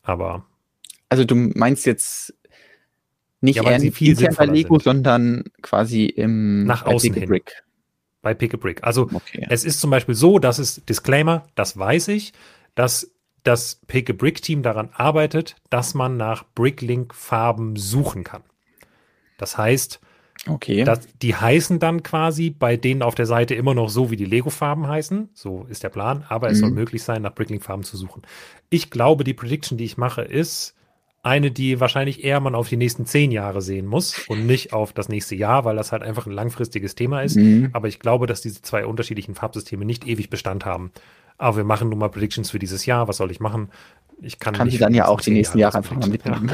Aber 0.02 0.46
also 1.08 1.24
du 1.24 1.34
meinst 1.34 1.84
jetzt 1.84 2.34
nicht 3.42 3.56
Ja, 3.56 3.64
eher 3.70 3.92
viel 3.92 4.10
intern 4.18 4.34
bei 4.36 4.46
Lego, 4.46 4.76
sind. 4.78 4.84
sondern 4.84 5.44
quasi 5.60 6.06
im 6.06 6.64
Nach 6.64 6.84
außen 6.86 7.12
hin. 7.14 7.28
Brick. 7.28 7.62
bei 8.22 8.34
Pick 8.34 8.54
a 8.54 8.56
Brick. 8.56 8.82
Also 8.84 9.08
Okay. 9.12 9.46
Es 9.50 9.64
ist 9.64 9.80
zum 9.80 9.90
Beispiel 9.90 10.14
so, 10.14 10.38
dass 10.38 10.58
es, 10.58 10.84
Disclaimer, 10.86 11.44
das 11.56 11.76
weiß 11.76 12.08
ich, 12.08 12.32
dass 12.76 13.10
das 13.42 13.80
Pick 13.88 14.08
a 14.10 14.12
Brick 14.12 14.40
Team 14.42 14.62
daran 14.62 14.90
arbeitet, 14.92 15.56
dass 15.70 15.94
man 15.94 16.16
nach 16.16 16.44
Bricklink 16.54 17.14
Farben 17.14 17.74
suchen 17.76 18.22
kann. 18.24 18.42
Das 19.38 19.58
heißt, 19.58 20.00
Okay. 20.48 20.82
dass, 20.84 21.00
die 21.20 21.34
heißen 21.36 21.78
dann 21.80 22.02
quasi 22.02 22.50
bei 22.50 22.76
denen 22.76 23.02
auf 23.02 23.14
der 23.16 23.26
Seite 23.26 23.54
immer 23.54 23.74
noch 23.74 23.88
so, 23.88 24.10
wie 24.10 24.16
die 24.16 24.24
Lego-Farben 24.24 24.86
heißen. 24.88 25.28
So 25.34 25.66
ist 25.68 25.82
der 25.84 25.88
Plan. 25.88 26.24
Aber 26.28 26.48
es 26.50 26.58
Mhm. 26.58 26.60
soll 26.60 26.70
möglich 26.70 27.02
sein, 27.02 27.22
nach 27.22 27.34
Bricklink-Farben 27.34 27.82
zu 27.84 27.96
suchen. 27.96 28.22
Ich 28.70 28.90
glaube, 28.90 29.22
die 29.24 29.34
Prediction, 29.34 29.78
die 29.78 29.84
ich 29.84 29.96
mache, 29.98 30.22
ist 30.22 30.74
eine, 31.22 31.50
die 31.52 31.78
wahrscheinlich 31.78 32.24
eher 32.24 32.40
man 32.40 32.54
auf 32.56 32.68
die 32.68 32.76
nächsten 32.76 33.06
zehn 33.06 33.30
Jahre 33.30 33.62
sehen 33.62 33.86
muss 33.86 34.26
und 34.28 34.44
nicht 34.46 34.72
auf 34.72 34.92
das 34.92 35.08
nächste 35.08 35.36
Jahr, 35.36 35.64
weil 35.64 35.76
das 35.76 35.92
halt 35.92 36.02
einfach 36.02 36.26
ein 36.26 36.32
langfristiges 36.32 36.94
Thema 36.96 37.22
ist. 37.22 37.36
Mhm. 37.36 37.70
Aber 37.72 37.86
ich 37.88 38.00
glaube, 38.00 38.26
dass 38.26 38.40
diese 38.40 38.60
zwei 38.62 38.84
unterschiedlichen 38.86 39.34
Farbsysteme 39.36 39.84
nicht 39.84 40.06
ewig 40.06 40.30
Bestand 40.30 40.64
haben. 40.66 40.90
Aber 41.38 41.58
wir 41.58 41.64
machen 41.64 41.88
nun 41.88 41.98
mal 42.00 42.08
Predictions 42.08 42.50
für 42.50 42.58
dieses 42.58 42.86
Jahr. 42.86 43.06
Was 43.08 43.18
soll 43.18 43.30
ich 43.30 43.40
machen? 43.40 43.70
Ich 44.20 44.38
kann, 44.38 44.54
Kann 44.54 44.66
nicht 44.66 44.74
sie 44.74 44.80
dann 44.80 44.94
ja 44.94 45.06
auch 45.06 45.20
die 45.20 45.30
nächsten 45.30 45.58
Jahre 45.58 45.72
das 45.72 45.76
einfach 45.90 45.96
mal 45.96 46.08
mitnehmen. 46.08 46.52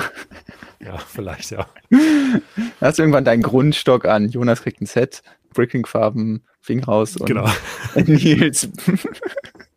Ja, 0.80 0.86
ja, 0.92 0.98
vielleicht, 0.98 1.50
ja. 1.50 1.66
Hast 2.80 2.98
du 2.98 3.02
irgendwann 3.02 3.24
deinen 3.24 3.42
Grundstock 3.42 4.04
an. 4.06 4.28
Jonas 4.28 4.62
kriegt 4.62 4.80
ein 4.80 4.86
Set, 4.86 5.22
Bricklink-Farben, 5.54 6.42
Fing 6.60 6.82
raus 6.84 7.16
und 7.16 7.26
Genau. 7.26 7.48
Nils. 7.94 8.68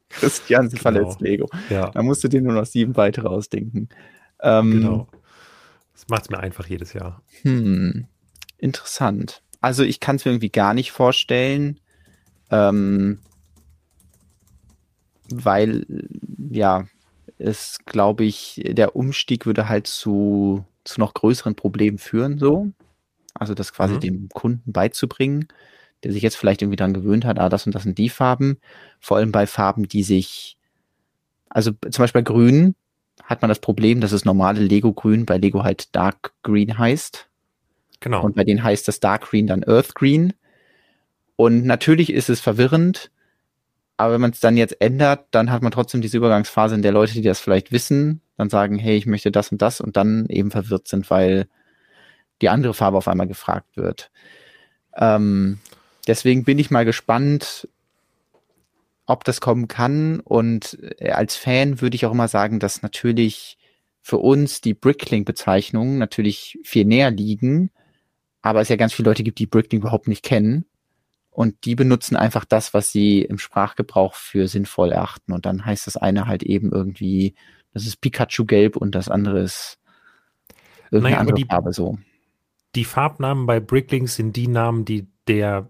Christian 0.09 0.69
Genau. 0.69 0.81
verletzt 0.81 1.21
Lego. 1.21 1.49
Ja, 1.69 1.89
Da 1.91 2.03
musst 2.03 2.23
du 2.23 2.27
dir 2.27 2.41
nur 2.41 2.53
noch 2.53 2.65
sieben 2.65 2.95
weitere 2.97 3.27
ausdenken. 3.27 3.89
Ähm, 4.41 4.71
genau. 4.71 5.07
Das 5.93 6.07
macht 6.09 6.23
es 6.23 6.29
mir 6.29 6.39
einfach 6.39 6.65
jedes 6.67 6.93
Jahr. 6.93 7.21
Hm, 7.43 8.07
interessant. 8.57 9.41
Also 9.61 9.83
ich 9.83 9.99
kann 9.99 10.15
es 10.15 10.25
mir 10.25 10.31
irgendwie 10.31 10.49
gar 10.49 10.73
nicht 10.73 10.91
vorstellen, 10.91 11.79
ähm, 12.49 13.19
weil 15.29 15.85
ja 16.49 16.85
es, 17.37 17.79
glaube 17.85 18.23
ich, 18.23 18.61
der 18.65 18.95
Umstieg 18.95 19.45
würde 19.45 19.67
halt 19.69 19.87
zu, 19.87 20.65
zu 20.83 20.99
noch 20.99 21.13
größeren 21.13 21.55
Problemen 21.55 21.97
führen, 21.97 22.37
so. 22.37 22.71
Also 23.33 23.53
das 23.53 23.73
quasi 23.73 23.95
Mhm. 23.95 23.99
dem 23.99 24.29
Kunden 24.29 24.71
beizubringen, 24.73 25.47
der 26.03 26.11
sich 26.11 26.21
jetzt 26.21 26.35
vielleicht 26.35 26.61
irgendwie 26.61 26.75
dran 26.75 26.93
gewöhnt 26.93 27.25
hat, 27.25 27.39
ah, 27.39 27.49
das 27.49 27.65
und 27.65 27.73
das 27.73 27.83
sind 27.83 27.97
die 27.97 28.09
Farben. 28.09 28.59
Vor 28.99 29.17
allem 29.17 29.31
bei 29.31 29.47
Farben, 29.47 29.87
die 29.87 30.03
sich, 30.03 30.57
also 31.49 31.71
zum 31.71 32.03
Beispiel 32.03 32.21
bei 32.21 32.31
Grün 32.31 32.75
hat 33.23 33.41
man 33.41 33.49
das 33.49 33.59
Problem, 33.59 34.01
dass 34.01 34.11
das 34.11 34.25
normale 34.25 34.59
Lego 34.59 34.93
Grün 34.93 35.25
bei 35.25 35.37
Lego 35.37 35.63
halt 35.63 35.95
Dark 35.95 36.33
Green 36.43 36.77
heißt. 36.77 37.29
Genau. 37.99 38.23
Und 38.23 38.35
bei 38.35 38.43
denen 38.43 38.63
heißt 38.63 38.87
das 38.87 38.99
Dark 38.99 39.29
Green 39.29 39.47
dann 39.47 39.63
Earth 39.63 39.95
Green. 39.95 40.33
Und 41.35 41.65
natürlich 41.65 42.11
ist 42.11 42.29
es 42.29 42.39
verwirrend, 42.39 43.11
aber 43.97 44.13
wenn 44.13 44.21
man 44.21 44.31
es 44.31 44.39
dann 44.39 44.57
jetzt 44.57 44.81
ändert, 44.81 45.27
dann 45.31 45.51
hat 45.51 45.61
man 45.61 45.71
trotzdem 45.71 46.01
diese 46.01 46.17
Übergangsphase, 46.17 46.73
in 46.73 46.81
der 46.81 46.91
Leute, 46.91 47.13
die 47.13 47.21
das 47.21 47.39
vielleicht 47.39 47.71
wissen, 47.71 48.21
dann 48.35 48.49
sagen, 48.49 48.79
hey, 48.79 48.97
ich 48.97 49.05
möchte 49.05 49.31
das 49.31 49.51
und 49.51 49.61
das 49.61 49.79
und 49.79 49.95
dann 49.95 50.25
eben 50.27 50.49
verwirrt 50.49 50.87
sind, 50.87 51.09
weil 51.11 51.47
die 52.41 52.49
andere 52.49 52.73
Farbe 52.73 52.97
auf 52.97 53.07
einmal 53.07 53.27
gefragt 53.27 53.77
wird. 53.77 54.09
Ähm, 54.95 55.59
deswegen 56.07 56.43
bin 56.43 56.57
ich 56.57 56.71
mal 56.71 56.85
gespannt, 56.85 57.67
ob 59.11 59.23
das 59.23 59.41
kommen 59.41 59.67
kann. 59.67 60.19
Und 60.19 60.77
äh, 60.99 61.11
als 61.11 61.35
Fan 61.35 61.81
würde 61.81 61.95
ich 61.95 62.05
auch 62.05 62.11
immer 62.11 62.27
sagen, 62.27 62.59
dass 62.59 62.81
natürlich 62.81 63.57
für 64.01 64.17
uns 64.17 64.61
die 64.61 64.73
Bricklink-Bezeichnungen 64.73 65.97
natürlich 65.97 66.57
viel 66.63 66.85
näher 66.85 67.11
liegen, 67.11 67.69
aber 68.41 68.61
es 68.61 68.69
ja 68.69 68.75
ganz 68.75 68.93
viele 68.93 69.09
Leute 69.09 69.23
gibt, 69.23 69.37
die 69.39 69.45
Bricklink 69.47 69.83
überhaupt 69.83 70.07
nicht 70.07 70.23
kennen. 70.23 70.65
Und 71.29 71.63
die 71.65 71.75
benutzen 71.75 72.15
einfach 72.17 72.43
das, 72.43 72.73
was 72.73 72.91
sie 72.91 73.21
im 73.21 73.37
Sprachgebrauch 73.37 74.15
für 74.15 74.47
sinnvoll 74.47 74.91
erachten. 74.91 75.31
Und 75.31 75.45
dann 75.45 75.65
heißt 75.65 75.87
das 75.87 75.95
eine 75.95 76.27
halt 76.27 76.43
eben 76.43 76.71
irgendwie, 76.71 77.35
das 77.73 77.85
ist 77.85 78.01
Pikachu 78.01 78.45
gelb 78.45 78.75
und 78.75 78.95
das 78.95 79.07
andere 79.07 79.39
ist 79.41 79.77
irgendeine 80.89 81.03
Naja, 81.15 81.19
andere 81.19 81.35
die- 81.35 81.45
Farbe 81.45 81.71
so. 81.73 81.97
Die 82.75 82.85
Farbnamen 82.85 83.45
bei 83.45 83.59
Bricklinks 83.59 84.15
sind 84.15 84.35
die 84.35 84.47
Namen, 84.47 84.85
die 84.85 85.07
der 85.27 85.69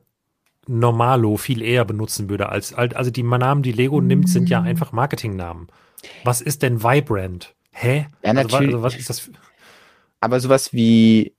Normalo 0.68 1.38
viel 1.38 1.62
eher 1.62 1.86
benutzen 1.86 2.30
würde 2.30 2.50
als, 2.50 2.74
als- 2.74 2.96
also 2.96 3.12
die 3.12 3.24
Namen, 3.24 3.64
die 3.64 3.72
Lego 3.72 4.00
nimmt, 4.02 4.30
sind 4.30 4.50
ja 4.50 4.62
einfach 4.62 4.92
Marketingnamen. 4.92 5.68
Was 6.24 6.42
ist 6.42 6.62
denn 6.62 6.84
Vibrant? 6.84 7.54
Hä? 7.72 8.08
Ja, 8.24 8.32
Also, 8.32 8.36
wa- 8.36 8.44
natürlich. 8.44 8.74
also 8.76 8.84
was 8.84 8.96
ist 8.96 9.10
das? 9.10 9.20
Für, 9.22 9.32
Aber 10.20 10.40
sowas 10.40 10.74
wie 10.74 11.34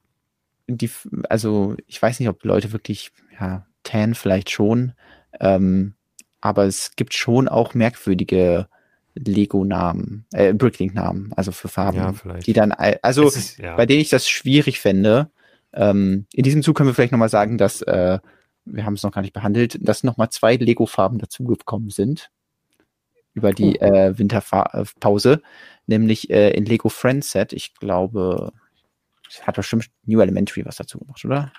die, 0.66 0.90
also 1.28 1.76
ich 1.86 2.00
weiß 2.00 2.18
nicht, 2.20 2.28
ob 2.28 2.42
Leute 2.44 2.72
wirklich, 2.72 3.12
ja, 3.40 3.66
Tan 3.84 4.14
vielleicht 4.14 4.50
schon, 4.50 4.92
ähm, 5.40 5.94
aber 6.40 6.64
es 6.64 6.92
gibt 6.96 7.14
schon 7.14 7.48
auch 7.48 7.74
merkwürdige 7.74 8.66
Lego-Namen, 9.14 10.24
äh, 10.32 10.54
Bricklink-Namen, 10.54 11.32
also 11.36 11.52
für 11.52 11.68
Farben, 11.68 11.98
Ja, 11.98 12.14
die 12.46 12.52
dann, 12.52 12.72
also 12.72 13.26
ist, 13.26 13.58
ja. 13.58 13.76
bei 13.76 13.86
denen 13.86 14.00
ich 14.00 14.08
das 14.08 14.28
schwierig 14.28 14.80
fände. 14.80 15.30
Ähm, 15.72 16.26
in 16.32 16.42
diesem 16.44 16.62
Zug 16.62 16.76
können 16.76 16.88
wir 16.88 16.94
vielleicht 16.94 17.12
nochmal 17.12 17.28
sagen, 17.28 17.58
dass, 17.58 17.82
äh, 17.82 18.18
wir 18.64 18.84
haben 18.84 18.94
es 18.94 19.02
noch 19.02 19.12
gar 19.12 19.22
nicht 19.22 19.32
behandelt, 19.32 19.78
dass 19.80 20.04
nochmal 20.04 20.30
zwei 20.30 20.56
Lego-Farben 20.56 21.18
dazugekommen 21.18 21.90
sind 21.90 22.30
über 23.34 23.52
die 23.52 23.78
Oh. 23.80 23.84
äh, 23.84 24.18
Winterpause, 24.18 25.42
nämlich 25.86 26.30
äh, 26.30 26.50
in 26.50 26.66
Lego 26.66 26.88
Friends 26.88 27.30
Set. 27.30 27.52
Ich 27.52 27.74
glaube, 27.74 28.52
es 29.28 29.46
hat 29.46 29.56
bestimmt 29.56 29.88
New 30.04 30.20
Elementary 30.20 30.64
was 30.66 30.76
dazu 30.76 30.98
gemacht, 30.98 31.24
oder? 31.24 31.50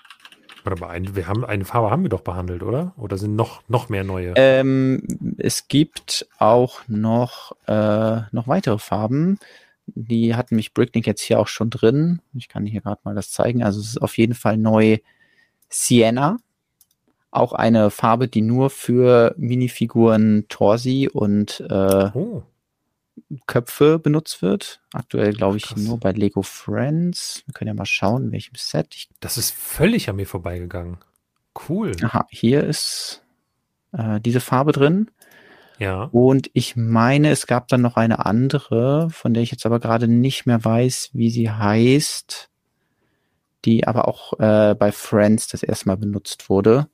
Warte 0.62 0.80
mal, 0.80 0.90
ein, 0.90 1.14
wir 1.14 1.26
haben, 1.26 1.44
eine 1.44 1.64
Farbe 1.64 1.90
haben 1.90 2.02
wir 2.02 2.08
doch 2.08 2.22
behandelt, 2.22 2.62
oder? 2.62 2.94
Oder 2.96 3.18
sind 3.18 3.36
noch, 3.36 3.68
noch 3.68 3.90
mehr 3.90 4.02
neue? 4.04 4.32
Ähm, 4.36 5.02
es 5.36 5.68
gibt 5.68 6.26
auch 6.38 6.80
noch, 6.88 7.52
äh, 7.66 8.20
noch 8.32 8.48
weitere 8.48 8.78
Farben. 8.78 9.38
Die 9.86 10.34
hatten 10.34 10.56
mich 10.56 10.72
Bricklink 10.72 11.06
jetzt 11.06 11.20
hier 11.20 11.38
auch 11.38 11.48
schon 11.48 11.68
drin. 11.68 12.22
Ich 12.32 12.48
kann 12.48 12.64
hier 12.64 12.80
gerade 12.80 13.00
mal 13.04 13.14
das 13.14 13.30
zeigen. 13.30 13.62
Also 13.62 13.80
es 13.80 13.88
ist 13.88 14.02
auf 14.02 14.16
jeden 14.16 14.34
Fall 14.34 14.56
neu 14.56 14.98
Sienna. 15.68 16.38
Auch 17.34 17.52
eine 17.52 17.90
Farbe, 17.90 18.28
die 18.28 18.42
nur 18.42 18.70
für 18.70 19.34
Minifiguren 19.36 20.46
Torsi 20.48 21.08
und 21.12 21.60
äh, 21.68 22.10
oh, 22.14 22.42
Köpfe 23.46 23.98
benutzt 23.98 24.42
wird. 24.42 24.80
Aktuell 24.92 25.32
glaube 25.32 25.56
ich 25.56 25.64
Krass. 25.64 25.78
nur 25.80 25.98
bei 25.98 26.12
Lego 26.12 26.42
Friends. 26.42 27.42
Wir 27.46 27.54
können 27.54 27.68
ja 27.68 27.74
mal 27.74 27.86
schauen, 27.86 28.24
in 28.24 28.32
welchem 28.32 28.54
Set. 28.56 28.94
Ich, 28.94 29.08
Das 29.20 29.38
ist 29.38 29.50
völlig 29.52 30.08
an 30.08 30.16
mir 30.16 30.26
vorbeigegangen. 30.26 30.98
Cool. 31.68 31.92
aha, 32.02 32.26
hier 32.30 32.64
ist 32.64 33.22
äh, 33.92 34.20
diese 34.20 34.40
Farbe 34.40 34.72
drin. 34.72 35.10
Ja. 35.78 36.04
Und 36.12 36.50
ich 36.52 36.76
meine, 36.76 37.30
es 37.30 37.46
gab 37.46 37.68
dann 37.68 37.80
noch 37.80 37.96
eine 37.96 38.24
andere, 38.24 39.10
von 39.10 39.34
der 39.34 39.42
ich 39.42 39.50
jetzt 39.50 39.66
aber 39.66 39.80
gerade 39.80 40.08
nicht 40.08 40.46
mehr 40.46 40.64
weiß, 40.64 41.10
wie 41.12 41.30
sie 41.30 41.50
heißt, 41.50 42.48
die 43.64 43.86
aber 43.86 44.06
auch 44.08 44.38
äh, 44.38 44.74
bei 44.74 44.92
Friends 44.92 45.48
das 45.48 45.62
erste 45.62 45.88
Mal 45.88 45.96
benutzt 45.96 46.48
wurde. 46.48 46.88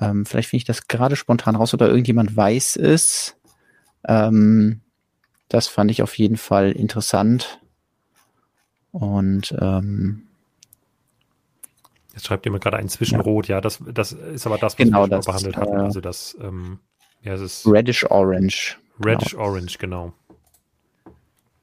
Ähm, 0.00 0.24
vielleicht 0.24 0.48
finde 0.48 0.62
ich 0.62 0.66
das 0.66 0.88
gerade 0.88 1.16
spontan 1.16 1.56
raus 1.56 1.74
oder 1.74 1.88
irgendjemand 1.88 2.36
weiß 2.36 2.76
es. 2.76 3.36
Ähm, 4.06 4.80
das 5.48 5.68
fand 5.68 5.90
ich 5.90 6.02
auf 6.02 6.16
jeden 6.16 6.36
Fall 6.36 6.72
interessant. 6.72 7.60
Und 8.90 9.54
ähm, 9.60 10.28
Jetzt 12.14 12.26
schreibt 12.26 12.44
jemand 12.44 12.62
gerade 12.62 12.76
ein 12.76 12.88
Zwischenrot. 12.88 13.48
Ja, 13.48 13.60
das, 13.60 13.82
das 13.90 14.12
ist 14.12 14.46
aber 14.46 14.58
das, 14.58 14.74
was 14.74 14.76
Genau, 14.76 15.04
wir 15.04 15.08
das, 15.08 15.26
behandelt 15.26 15.56
hatten. 15.56 15.76
Also 15.76 16.00
das, 16.00 16.36
ähm, 16.40 16.78
ja, 17.22 17.32
es 17.34 17.40
ist 17.40 17.66
Reddish 17.66 18.04
Orange. 18.10 18.78
Reddish 19.02 19.32
genau. 19.32 19.44
Orange, 19.44 19.78
genau. 19.78 20.12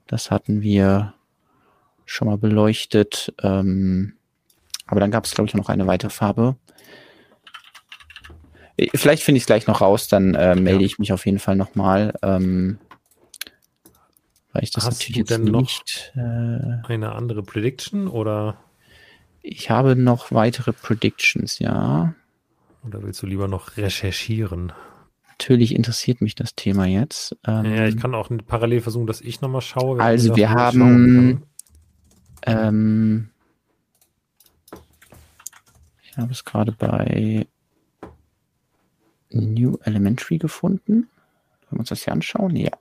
Das 0.08 0.32
hatten 0.32 0.62
wir 0.62 1.14
schon 2.06 2.28
mal 2.28 2.38
beleuchtet. 2.38 3.34
Ähm, 3.44 4.14
aber 4.88 5.00
dann 5.00 5.12
gab 5.12 5.26
es, 5.26 5.36
glaube 5.36 5.48
ich, 5.48 5.54
noch 5.54 5.70
eine 5.70 5.86
weitere 5.86 6.10
Farbe. 6.10 6.56
Vielleicht 8.96 9.24
finde 9.24 9.38
ich 9.38 9.44
es 9.44 9.48
gleich 9.48 9.68
noch 9.68 9.82
raus, 9.82 10.08
dann 10.08 10.36
äh, 10.36 10.56
melde 10.56 10.82
Ja. 10.82 10.86
ich 10.86 11.00
mich 11.00 11.12
auf 11.14 11.26
jeden 11.26 11.40
Fall 11.40 11.56
nochmal. 11.56 12.14
Ähm, 12.22 12.78
weil 14.54 14.64
ich 14.64 14.72
das 14.72 14.86
Hast 14.86 15.00
natürlich 15.00 15.14
du 15.16 15.20
jetzt 15.20 15.30
denn 15.32 15.44
noch- 15.52 15.62
nicht. 15.62 16.12
Äh, 16.16 16.20
Eine 16.88 17.12
andere 17.14 17.44
Prediction 17.44 18.08
oder, 18.08 18.58
ich 19.42 19.70
habe 19.70 19.96
noch 19.96 20.32
weitere 20.32 20.74
Predictions, 20.74 21.60
ja. 21.60 22.14
oder 22.86 23.04
willst 23.04 23.22
du 23.22 23.28
lieber 23.28 23.48
noch 23.48 23.78
recherchieren? 23.78 24.72
Natürlich 25.28 25.74
interessiert 25.76 26.20
mich 26.22 26.36
das 26.36 26.56
Thema 26.56 26.86
jetzt. 26.86 27.38
Ähm, 27.48 27.66
ja, 27.66 27.88
ich 27.88 27.96
kann 27.98 28.14
auch 28.16 28.30
parallel 28.48 28.82
versuchen, 28.82 29.08
dass 29.08 29.22
ich 29.22 29.40
nochmal 29.42 29.62
schaue. 29.62 30.00
Also 30.02 30.36
wir 30.36 30.50
haben-. 30.50 31.44
Ähm, 32.44 33.30
ich 36.04 36.18
habe 36.18 36.32
es 36.32 36.44
gerade 36.44 36.72
bei 36.74 37.48
New 39.32 39.78
Elementary 39.84 40.38
gefunden. 40.38 41.08
Wollen 41.70 41.72
wir 41.72 41.80
uns 41.80 41.90
das 41.90 42.04
hier 42.04 42.14
anschauen? 42.14 42.56
Ja. 42.56 42.72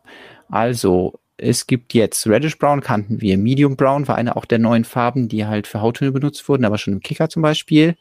Also, 0.49 1.21
es 1.37 1.67
gibt 1.67 1.95
jetzt 1.95 2.27
Reddish 2.27 2.59
Brown, 2.59 2.81
kannten 2.81 3.21
wir. 3.21 3.39
Medium 3.39 3.77
Brown 3.77 4.09
war 4.09 4.17
eine 4.17 4.37
auch 4.37 4.45
der 4.45 4.59
neuen 4.59 4.85
Farben, 4.85 5.29
die 5.29 5.47
halt 5.47 5.67
für 5.67 5.81
Hauttöne 5.81 6.13
benutzt 6.13 6.49
wurden, 6.49 6.65
aber 6.65 6.79
schon 6.79 6.95
im 6.95 7.01
Kicker 7.01 7.29
zum 7.29 7.43
Beispiel. 7.43 7.97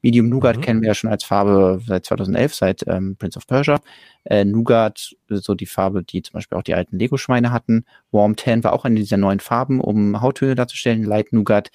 Medium 0.00 0.28
Nougat 0.28 0.58
Mhm. 0.58 0.60
kennen 0.60 0.80
wir 0.80 0.88
ja 0.88 0.94
schon 0.94 1.10
als 1.10 1.24
Farbe 1.24 1.82
seit 1.84 2.06
2011, 2.06 2.54
seit 2.54 2.84
ähm, 2.86 3.16
Prince 3.16 3.36
of 3.36 3.46
Persia. 3.48 3.80
Äh, 4.24 4.44
Nougat, 4.44 5.16
so 5.28 5.54
die 5.56 5.66
Farbe, 5.66 6.04
die 6.04 6.22
zum 6.22 6.34
Beispiel 6.34 6.56
auch 6.56 6.62
die 6.62 6.74
alten 6.74 6.98
Lego-Schweine 6.98 7.50
hatten. 7.50 7.84
Warm 8.12 8.36
Tan 8.36 8.62
war 8.62 8.72
auch 8.74 8.84
eine 8.84 8.94
dieser 9.00 9.16
neuen 9.16 9.40
Farben, 9.40 9.80
um 9.80 10.20
Hauttöne 10.20 10.54
darzustellen. 10.54 11.02
Light 11.02 11.32
Nougat, 11.32 11.70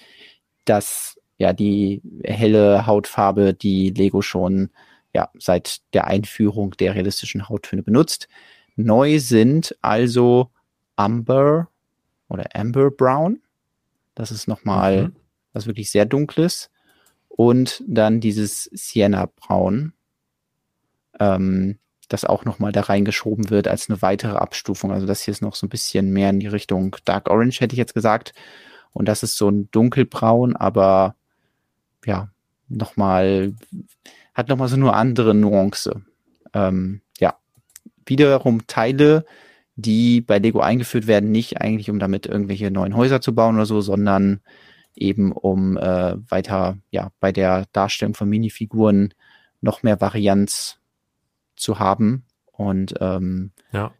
das 0.64 1.20
ja 1.36 1.52
die 1.52 2.00
helle 2.24 2.86
Hautfarbe, 2.86 3.52
die 3.52 3.90
Lego 3.90 4.22
schon 4.22 4.70
ja 5.14 5.30
seit 5.38 5.80
der 5.94 6.06
Einführung 6.06 6.72
der 6.72 6.94
realistischen 6.94 7.48
Hauttöne 7.48 7.82
benutzt. 7.82 8.28
Neu 8.76 9.18
sind 9.20 9.76
also 9.80 10.50
Amber 10.96 11.68
oder 12.28 12.44
Amber 12.54 12.90
Brown. 12.90 13.40
Das 14.14 14.30
ist 14.30 14.48
nochmal 14.48 15.04
Mhm. 15.08 15.16
was 15.52 15.66
wirklich 15.66 15.90
sehr 15.90 16.04
dunkles. 16.06 16.70
Und 17.28 17.82
dann 17.86 18.20
dieses 18.20 18.64
Sienna 18.72 19.26
Braun, 19.26 19.92
ähm, 21.20 21.78
das 22.08 22.24
auch 22.24 22.44
nochmal 22.44 22.70
da 22.72 22.82
reingeschoben 22.82 23.50
wird 23.50 23.66
als 23.66 23.88
eine 23.88 24.02
weitere 24.02 24.36
Abstufung. 24.36 24.92
Also 24.92 25.06
das 25.06 25.22
hier 25.22 25.32
ist 25.32 25.40
noch 25.42 25.54
so 25.54 25.66
ein 25.66 25.70
bisschen 25.70 26.12
mehr 26.12 26.30
in 26.30 26.38
die 26.40 26.46
Richtung 26.48 26.96
Dark 27.04 27.30
Orange, 27.30 27.60
hätte 27.60 27.74
ich 27.74 27.78
jetzt 27.78 27.94
gesagt. 27.94 28.34
Und 28.92 29.06
das 29.06 29.22
ist 29.22 29.36
so 29.36 29.48
ein 29.48 29.70
dunkelbraun, 29.70 30.54
aber 30.54 31.16
ja, 32.04 32.28
nochmal, 32.68 33.54
hat 34.34 34.48
nochmal 34.48 34.68
so 34.68 34.76
eine 34.76 34.92
andere 34.92 35.34
Nuance. 35.34 36.02
Ähm, 36.52 37.00
ja, 37.18 37.36
wiederum 38.06 38.66
Teile, 38.66 39.24
die 39.76 40.20
bei 40.20 40.38
Lego 40.38 40.60
eingeführt 40.60 41.06
werden, 41.06 41.32
nicht 41.32 41.60
eigentlich, 41.60 41.90
um 41.90 41.98
damit 41.98 42.26
irgendwelche 42.26 42.70
neuen 42.70 42.96
Häuser 42.96 43.20
zu 43.20 43.34
bauen 43.34 43.56
oder 43.56 43.66
so, 43.66 43.80
sondern 43.80 44.40
eben 44.94 45.32
um 45.32 45.76
äh, 45.76 46.16
weiter, 46.30 46.78
ja, 46.90 47.10
bei 47.20 47.32
der 47.32 47.66
Darstellung 47.72 48.14
von 48.14 48.28
Minifiguren 48.28 49.14
noch 49.60 49.82
mehr 49.82 50.00
Varianz 50.00 50.78
zu 51.56 51.78
haben. 51.78 52.24
Und 52.52 52.94
ähm, 53.00 53.50
Ja. 53.72 53.92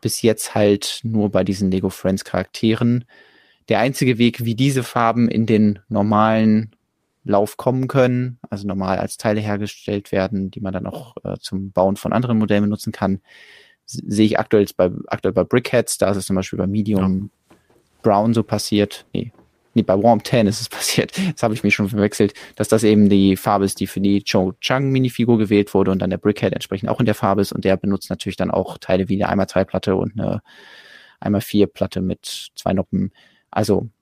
bis 0.00 0.22
jetzt 0.22 0.56
halt 0.56 1.00
nur 1.04 1.30
bei 1.30 1.44
diesen 1.44 1.70
Lego 1.70 1.90
Friends 1.90 2.24
Charakteren. 2.24 3.04
Der 3.68 3.78
einzige 3.78 4.18
Weg, 4.18 4.44
wie 4.44 4.56
diese 4.56 4.82
Farben 4.82 5.28
in 5.28 5.46
den 5.46 5.78
normalen 5.88 6.74
Lauf 7.24 7.56
kommen 7.56 7.88
können, 7.88 8.38
also 8.50 8.66
normal 8.66 8.98
als 8.98 9.16
Teile 9.16 9.40
hergestellt 9.40 10.10
werden, 10.12 10.50
die 10.50 10.60
man 10.60 10.72
dann 10.72 10.86
auch 10.86 11.16
äh, 11.24 11.36
zum 11.40 11.70
Bauen 11.70 11.96
von 11.96 12.12
anderen 12.12 12.38
Modellen 12.38 12.64
benutzen 12.64 12.92
kann, 12.92 13.20
sehe 13.86 14.26
ich 14.26 14.38
aktuell 14.38 14.66
bei, 14.76 14.90
aktuell 15.06 15.32
bei 15.32 15.44
Brickheads, 15.44 15.98
da 15.98 16.10
ist 16.10 16.16
es 16.16 16.26
zum 16.26 16.36
Beispiel 16.36 16.58
bei 16.58 16.66
Medium 16.66 17.30
Brown 18.02 18.34
so 18.34 18.42
passiert, 18.42 19.06
nee, 19.12 19.32
nee, 19.74 19.82
bei 19.82 20.00
Warm 20.02 20.22
Tan 20.22 20.46
ist 20.46 20.60
es 20.60 20.68
passiert, 20.68 21.16
das 21.16 21.42
habe 21.42 21.54
ich 21.54 21.62
mich 21.62 21.74
schon 21.74 21.88
verwechselt, 21.88 22.34
dass 22.56 22.68
das 22.68 22.84
eben 22.84 23.08
die 23.08 23.36
Farbe 23.36 23.64
ist, 23.64 23.80
die 23.80 23.86
für 23.86 24.00
die 24.00 24.24
Cho 24.24 24.54
Chang 24.60 24.90
Minifigur 24.90 25.38
gewählt 25.38 25.74
wurde 25.74 25.90
und 25.90 26.00
dann 26.00 26.10
der 26.10 26.18
Brickhead 26.18 26.52
entsprechend 26.52 26.88
auch 26.88 27.00
in 27.00 27.06
der 27.06 27.14
Farbe 27.14 27.40
ist. 27.40 27.52
Und 27.52 27.64
der 27.64 27.76
benutzt 27.76 28.10
natürlich 28.10 28.36
dann 28.36 28.50
auch 28.50 28.78
Teile 28.78 29.08
wie 29.08 29.22
eine 29.22 29.42
1x2-Platte 29.42 29.96
und 29.96 30.18
eine 30.18 30.42
1x4-Platte 31.20 32.00
mit 32.00 32.50
zwei 32.56 32.72
Noppen. 32.72 33.12
Also 33.50 33.88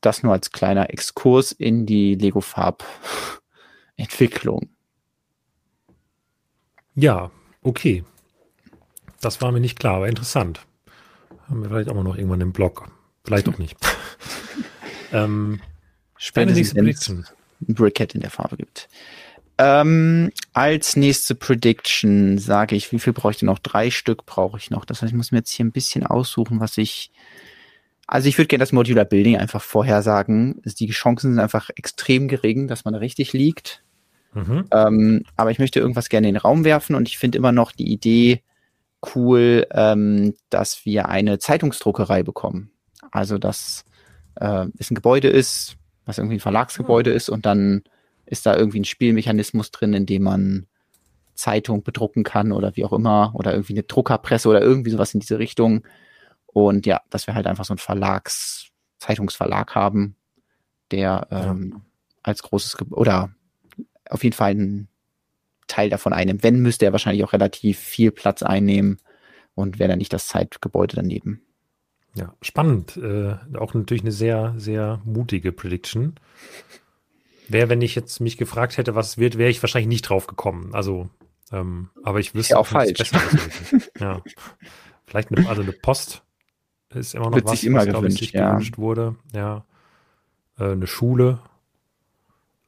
das 0.00 0.22
nur 0.22 0.32
als 0.32 0.52
kleiner 0.52 0.90
Exkurs 0.90 1.52
in 1.52 1.86
die 1.86 2.14
Lego 2.14 2.40
Farbentwicklung. 2.40 4.70
Ja, 6.94 7.30
okay. 7.62 8.04
Das 9.20 9.40
war 9.40 9.52
mir 9.52 9.60
nicht 9.60 9.78
klar, 9.78 9.96
aber 9.96 10.08
interessant. 10.08 10.66
Haben 11.48 11.62
wir 11.62 11.68
vielleicht 11.68 11.88
auch 11.88 11.94
mal 11.94 12.04
noch 12.04 12.16
irgendwann 12.16 12.40
im 12.40 12.52
Blog. 12.52 12.88
Vielleicht 13.24 13.48
auch 13.48 13.58
nicht. 13.58 13.76
ähm, 15.12 15.60
es 16.18 16.32
Prediction. 16.32 17.26
ein 17.68 17.74
Brickhead 17.74 18.14
in 18.14 18.20
der 18.20 18.30
Farbe 18.30 18.56
gibt. 18.56 18.88
Ähm, 19.58 20.32
als 20.52 20.96
nächste 20.96 21.34
Prediction 21.34 22.38
sage 22.38 22.76
ich, 22.76 22.92
wie 22.92 22.98
viel 22.98 23.12
brauche 23.12 23.32
ich 23.32 23.38
denn 23.38 23.46
noch? 23.46 23.58
Drei 23.58 23.90
Stück 23.90 24.26
brauche 24.26 24.58
ich 24.58 24.70
noch. 24.70 24.84
Das 24.84 25.00
heißt, 25.00 25.10
ich 25.10 25.16
muss 25.16 25.32
mir 25.32 25.38
jetzt 25.38 25.50
hier 25.50 25.64
ein 25.64 25.72
bisschen 25.72 26.06
aussuchen, 26.06 26.60
was 26.60 26.76
ich. 26.78 27.10
Also 28.06 28.28
ich 28.28 28.38
würde 28.38 28.48
gerne 28.48 28.62
das 28.62 28.72
Modular 28.72 29.04
Building 29.04 29.36
einfach 29.36 29.62
vorhersagen. 29.62 30.62
Die 30.64 30.90
Chancen 30.90 31.32
sind 31.32 31.40
einfach 31.40 31.70
extrem 31.74 32.28
gering, 32.28 32.68
dass 32.68 32.84
man 32.84 32.94
richtig 32.94 33.32
liegt. 33.32 33.82
Mhm. 34.34 34.64
Ähm, 34.70 35.22
aber 35.36 35.50
ich 35.50 35.58
möchte 35.58 35.80
irgendwas 35.80 36.08
gerne 36.08 36.28
in 36.28 36.34
den 36.34 36.40
Raum 36.40 36.64
werfen 36.64 36.94
und 36.94 37.08
ich 37.08 37.18
finde 37.18 37.38
immer 37.38 37.52
noch 37.52 37.72
die 37.72 37.90
Idee 37.90 38.42
cool, 39.14 39.66
ähm, 39.72 40.34
dass 40.50 40.84
wir 40.84 41.08
eine 41.08 41.38
Zeitungsdruckerei 41.38 42.22
bekommen. 42.22 42.70
Also, 43.10 43.38
dass 43.38 43.84
äh, 44.36 44.66
es 44.78 44.90
ein 44.90 44.94
Gebäude 44.94 45.28
ist, 45.28 45.76
was 46.04 46.18
irgendwie 46.18 46.36
ein 46.36 46.40
Verlagsgebäude 46.40 47.10
ist 47.10 47.28
und 47.28 47.46
dann 47.46 47.82
ist 48.26 48.46
da 48.46 48.56
irgendwie 48.56 48.80
ein 48.80 48.84
Spielmechanismus 48.84 49.70
drin, 49.70 49.94
in 49.94 50.06
dem 50.06 50.22
man 50.22 50.66
Zeitung 51.34 51.82
bedrucken 51.82 52.24
kann 52.24 52.52
oder 52.52 52.76
wie 52.76 52.84
auch 52.84 52.92
immer 52.92 53.32
oder 53.34 53.52
irgendwie 53.52 53.74
eine 53.74 53.82
Druckerpresse 53.82 54.48
oder 54.48 54.60
irgendwie 54.60 54.90
sowas 54.90 55.14
in 55.14 55.20
diese 55.20 55.38
Richtung. 55.38 55.82
Und 56.56 56.86
ja, 56.86 57.02
dass 57.10 57.26
wir 57.26 57.34
halt 57.34 57.46
einfach 57.46 57.66
so 57.66 57.74
einen 57.74 57.78
Verlags, 57.78 58.70
Zeitungsverlag 58.98 59.74
haben, 59.74 60.16
der 60.90 61.26
ähm, 61.30 61.82
als 62.22 62.42
großes 62.42 62.78
Ge 62.78 62.86
oder 62.92 63.28
auf 64.08 64.24
jeden 64.24 64.34
Fall 64.34 64.52
einen 64.52 64.88
Teil 65.66 65.90
davon 65.90 66.14
einnimmt. 66.14 66.42
Wenn, 66.42 66.60
müsste 66.60 66.86
er 66.86 66.92
wahrscheinlich 66.92 67.24
auch 67.24 67.34
relativ 67.34 67.78
viel 67.78 68.10
Platz 68.10 68.42
einnehmen 68.42 69.02
und 69.54 69.78
wäre 69.78 69.90
dann 69.90 69.98
nicht 69.98 70.14
das 70.14 70.28
Zeitgebäude 70.28 70.96
daneben. 70.96 71.42
Ja, 72.14 72.34
spannend. 72.40 72.96
Äh, 72.96 73.36
auch 73.58 73.74
natürlich 73.74 74.04
eine 74.04 74.12
sehr, 74.12 74.54
sehr 74.56 75.02
mutige 75.04 75.52
Prediction. 75.52 76.14
Wäre, 77.48 77.68
wenn 77.68 77.82
ich 77.82 77.94
jetzt 77.94 78.18
mich 78.20 78.38
gefragt 78.38 78.78
hätte, 78.78 78.94
was 78.94 79.18
wird, 79.18 79.36
wäre 79.36 79.50
ich 79.50 79.62
wahrscheinlich 79.62 79.88
nicht 79.88 80.08
drauf 80.08 80.26
gekommen. 80.26 80.74
Also, 80.74 81.10
ähm, 81.52 81.90
aber 82.02 82.18
ich 82.18 82.34
wüsste 82.34 82.54
ja 82.54 82.60
auch 82.60 82.66
falsch. 82.66 83.12
Ja. 84.00 84.22
Vielleicht 85.04 85.30
eine, 85.30 85.46
also 85.46 85.60
eine 85.60 85.72
Post 85.72 86.22
ist 86.94 87.14
immer 87.14 87.26
noch 87.26 87.36
Wird 87.36 87.46
was, 87.46 87.60
sich 87.60 87.66
immer 87.66 87.78
was 87.78 87.86
glaube 87.86 88.08
ich, 88.08 88.14
gewünscht, 88.14 88.18
sich 88.18 88.32
ja. 88.32 88.50
gewünscht 88.50 88.78
wurde. 88.78 89.16
Ja. 89.34 89.64
Äh, 90.58 90.72
eine 90.72 90.86
Schule. 90.86 91.40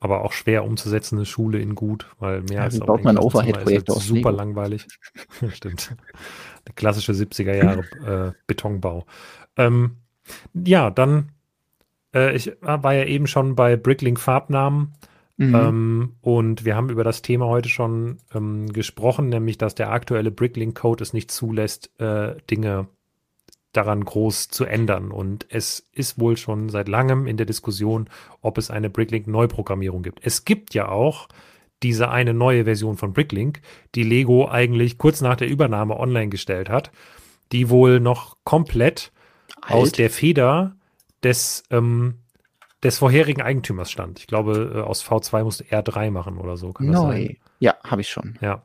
Aber 0.01 0.25
auch 0.25 0.33
schwer 0.33 0.65
umzusetzen, 0.65 1.17
eine 1.17 1.27
Schule 1.27 1.59
in 1.59 1.75
gut, 1.75 2.07
weil 2.21 2.43
mehr 2.43 2.59
Ja, 2.59 2.63
als 2.63 2.79
baut 2.79 3.01
ein 3.01 3.05
man 3.05 3.17
ein 3.17 3.21
Klassenzimmer 3.21 3.25
Overhead-Projekt 3.25 3.89
ist 3.89 3.97
aus 3.97 4.07
super 4.07 4.31
Lego? 4.31 4.43
langweilig. 4.43 4.87
Stimmt. 5.53 5.97
Der 6.67 6.75
klassische 6.75 7.13
70er 7.13 7.55
Jahre 7.55 7.81
äh, 8.29 8.33
Betonbau. 8.47 9.07
Ähm, 9.57 9.97
ja, 10.55 10.91
dann, 10.91 11.33
äh, 12.15 12.37
ich 12.37 12.53
war 12.61 12.95
ja 12.95 13.05
eben 13.05 13.27
schon 13.27 13.57
bei 13.57 13.77
Bricklink 13.77 14.21
Farbnamen. 14.21 14.95
Mhm. 15.37 15.55
Ähm, 15.55 16.17
und 16.21 16.65
wir 16.65 16.77
haben 16.77 16.91
über 16.91 17.05
das 17.05 17.23
Thema 17.23 17.47
heute 17.47 17.69
schon 17.69 18.19
ähm, 18.35 18.73
gesprochen, 18.73 19.29
nämlich 19.29 19.57
dass 19.57 19.75
der 19.75 19.91
aktuelle 19.91 20.31
Bricklink-Code 20.31 21.03
es 21.03 21.13
nicht 21.13 21.31
zulässt, 21.31 21.99
äh, 22.01 22.37
Dinge 22.51 22.89
daran 23.79 24.05
groß 24.05 24.49
zu 24.49 24.65
ändern. 24.65 25.13
Und 25.13 25.47
es 25.49 25.89
ist 25.93 26.19
wohl 26.19 26.37
schon 26.37 26.69
seit 26.69 26.89
langem 26.89 27.27
in 27.29 27.37
der 27.37 27.47
Diskussion, 27.47 28.11
ob 28.43 28.59
es 28.59 28.71
eine 28.71 28.91
Bricklink-Neuprogrammierung 28.91 30.03
gibt. 30.03 30.19
Es 30.23 30.45
gibt 30.45 30.75
ja 30.75 30.89
auch 30.89 31.29
diese 31.85 32.11
eine 32.11 32.35
neue 32.35 32.65
Version 32.65 32.97
von 32.97 33.13
Bricklink, 33.13 33.61
die 33.95 34.03
Lego 34.03 34.49
eigentlich 34.49 34.99
kurz 34.99 35.21
nach 35.21 35.37
der 35.37 35.49
Übernahme 35.49 35.97
online 35.99 36.29
gestellt 36.29 36.69
hat, 36.69 36.91
die 37.53 37.71
wohl 37.71 38.01
noch 38.01 38.37
komplett 38.43 39.13
Alt. 39.63 39.73
aus 39.73 39.93
der 39.93 40.11
Feder 40.11 40.75
des, 41.23 41.63
ähm, 41.71 42.17
des 42.83 42.99
vorherigen 42.99 43.43
Eigentümers 43.43 43.93
stand. 43.93 44.19
Ich 44.19 44.27
glaube, 44.27 44.73
äh, 44.75 44.81
aus 44.81 45.05
V2 45.05 45.45
musste 45.45 45.65
R3 45.65 46.11
machen 46.11 46.39
oder 46.39 46.57
so. 46.57 46.75
Neu. 46.81 47.37
Ja, 47.61 47.77
habe 47.85 48.01
ich 48.01 48.09
schon. 48.09 48.39
Ja. 48.41 48.63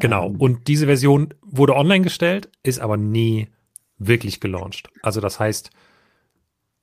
Genau. 0.00 0.26
Ähm. 0.26 0.36
Und 0.36 0.66
diese 0.66 0.86
Version 0.86 1.32
wurde 1.42 1.76
online 1.76 2.02
gestellt, 2.02 2.50
ist 2.64 2.80
aber 2.80 2.96
nie 2.96 3.46
wirklich 4.06 4.40
gelauncht. 4.40 4.90
Also 5.02 5.20
das 5.20 5.40
heißt, 5.40 5.70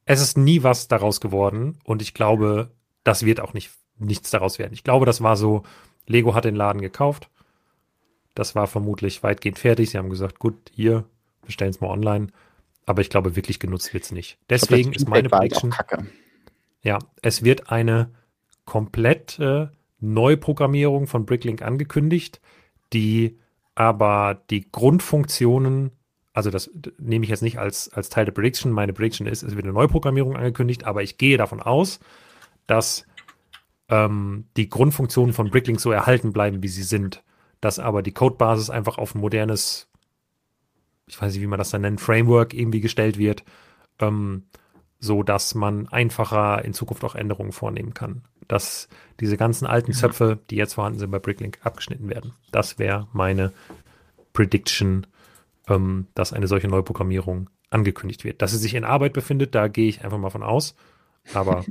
es 0.05 0.21
ist 0.21 0.37
nie 0.37 0.63
was 0.63 0.87
daraus 0.87 1.21
geworden 1.21 1.79
und 1.83 2.01
ich 2.01 2.13
glaube, 2.13 2.71
das 3.03 3.25
wird 3.25 3.39
auch 3.39 3.53
nicht 3.53 3.71
nichts 3.99 4.31
daraus 4.31 4.59
werden. 4.59 4.73
Ich 4.73 4.83
glaube, 4.83 5.05
das 5.05 5.21
war 5.21 5.35
so, 5.35 5.63
Lego 6.07 6.33
hat 6.33 6.45
den 6.45 6.55
Laden 6.55 6.81
gekauft. 6.81 7.29
Das 8.33 8.55
war 8.55 8.67
vermutlich 8.67 9.21
weitgehend 9.23 9.59
fertig. 9.59 9.89
Sie 9.89 9.97
haben 9.97 10.09
gesagt, 10.09 10.39
gut, 10.39 10.55
hier, 10.73 11.05
wir 11.43 11.51
stellen 11.51 11.71
es 11.71 11.81
mal 11.81 11.89
online. 11.89 12.27
Aber 12.85 13.01
ich 13.01 13.09
glaube, 13.09 13.35
wirklich 13.35 13.59
genutzt 13.59 13.93
wird 13.93 14.05
es 14.05 14.11
nicht. 14.11 14.39
Deswegen 14.49 14.93
ist 14.93 15.07
meine 15.07 15.29
Prediction. 15.29 15.75
Ja, 16.81 16.97
es 17.21 17.43
wird 17.43 17.69
eine 17.69 18.11
komplette 18.65 19.73
Neuprogrammierung 19.99 21.07
von 21.07 21.25
Bricklink 21.25 21.61
angekündigt, 21.61 22.39
die 22.93 23.37
aber 23.75 24.41
die 24.49 24.71
Grundfunktionen 24.71 25.91
also 26.33 26.51
das 26.51 26.69
nehme 26.97 27.23
ich 27.23 27.29
jetzt 27.29 27.41
nicht 27.41 27.57
als, 27.57 27.91
als 27.93 28.09
Teil 28.09 28.25
der 28.25 28.31
Prediction. 28.31 28.71
Meine 28.71 28.93
Prediction 28.93 29.27
ist, 29.27 29.43
es 29.43 29.55
wird 29.55 29.65
eine 29.65 29.73
Neuprogrammierung 29.73 30.35
angekündigt, 30.35 30.83
aber 30.85 31.01
ich 31.01 31.17
gehe 31.17 31.37
davon 31.37 31.61
aus, 31.61 31.99
dass 32.67 33.05
ähm, 33.89 34.45
die 34.55 34.69
Grundfunktionen 34.69 35.33
von 35.33 35.49
Bricklink 35.49 35.79
so 35.79 35.91
erhalten 35.91 36.31
bleiben, 36.31 36.61
wie 36.61 36.67
sie 36.67 36.83
sind. 36.83 37.23
Dass 37.61 37.79
aber 37.79 38.01
die 38.03 38.13
Codebasis 38.13 38.69
einfach 38.69 38.97
auf 38.97 39.15
ein 39.15 39.21
modernes, 39.21 39.89
ich 41.07 41.19
weiß 41.19 41.33
nicht, 41.33 41.41
wie 41.41 41.47
man 41.47 41.59
das 41.59 41.71
dann 41.71 41.81
nennt, 41.81 41.99
Framework 41.99 42.53
irgendwie 42.53 42.79
gestellt 42.79 43.17
wird, 43.17 43.43
ähm, 43.99 44.43
so 44.99 45.23
dass 45.23 45.55
man 45.55 45.87
einfacher 45.87 46.63
in 46.63 46.73
Zukunft 46.73 47.03
auch 47.03 47.15
Änderungen 47.15 47.51
vornehmen 47.51 47.93
kann. 47.93 48.23
Dass 48.47 48.87
diese 49.19 49.37
ganzen 49.37 49.65
alten 49.65 49.93
Zöpfe, 49.93 50.39
die 50.49 50.55
jetzt 50.55 50.75
vorhanden 50.75 50.99
sind 50.99 51.11
bei 51.11 51.19
Bricklink, 51.19 51.59
abgeschnitten 51.63 52.09
werden. 52.09 52.33
Das 52.51 52.79
wäre 52.79 53.07
meine 53.13 53.51
Prediction 54.33 55.07
ähm, 55.69 56.07
dass 56.15 56.33
eine 56.33 56.47
solche 56.47 56.67
Neuprogrammierung 56.67 57.49
angekündigt 57.69 58.23
wird. 58.23 58.41
Dass 58.41 58.51
sie 58.51 58.57
sich 58.57 58.73
in 58.73 58.83
Arbeit 58.83 59.13
befindet, 59.13 59.55
da 59.55 59.67
gehe 59.67 59.87
ich 59.87 60.03
einfach 60.03 60.17
mal 60.17 60.29
von 60.29 60.43
aus. 60.43 60.75
Aber 61.33 61.65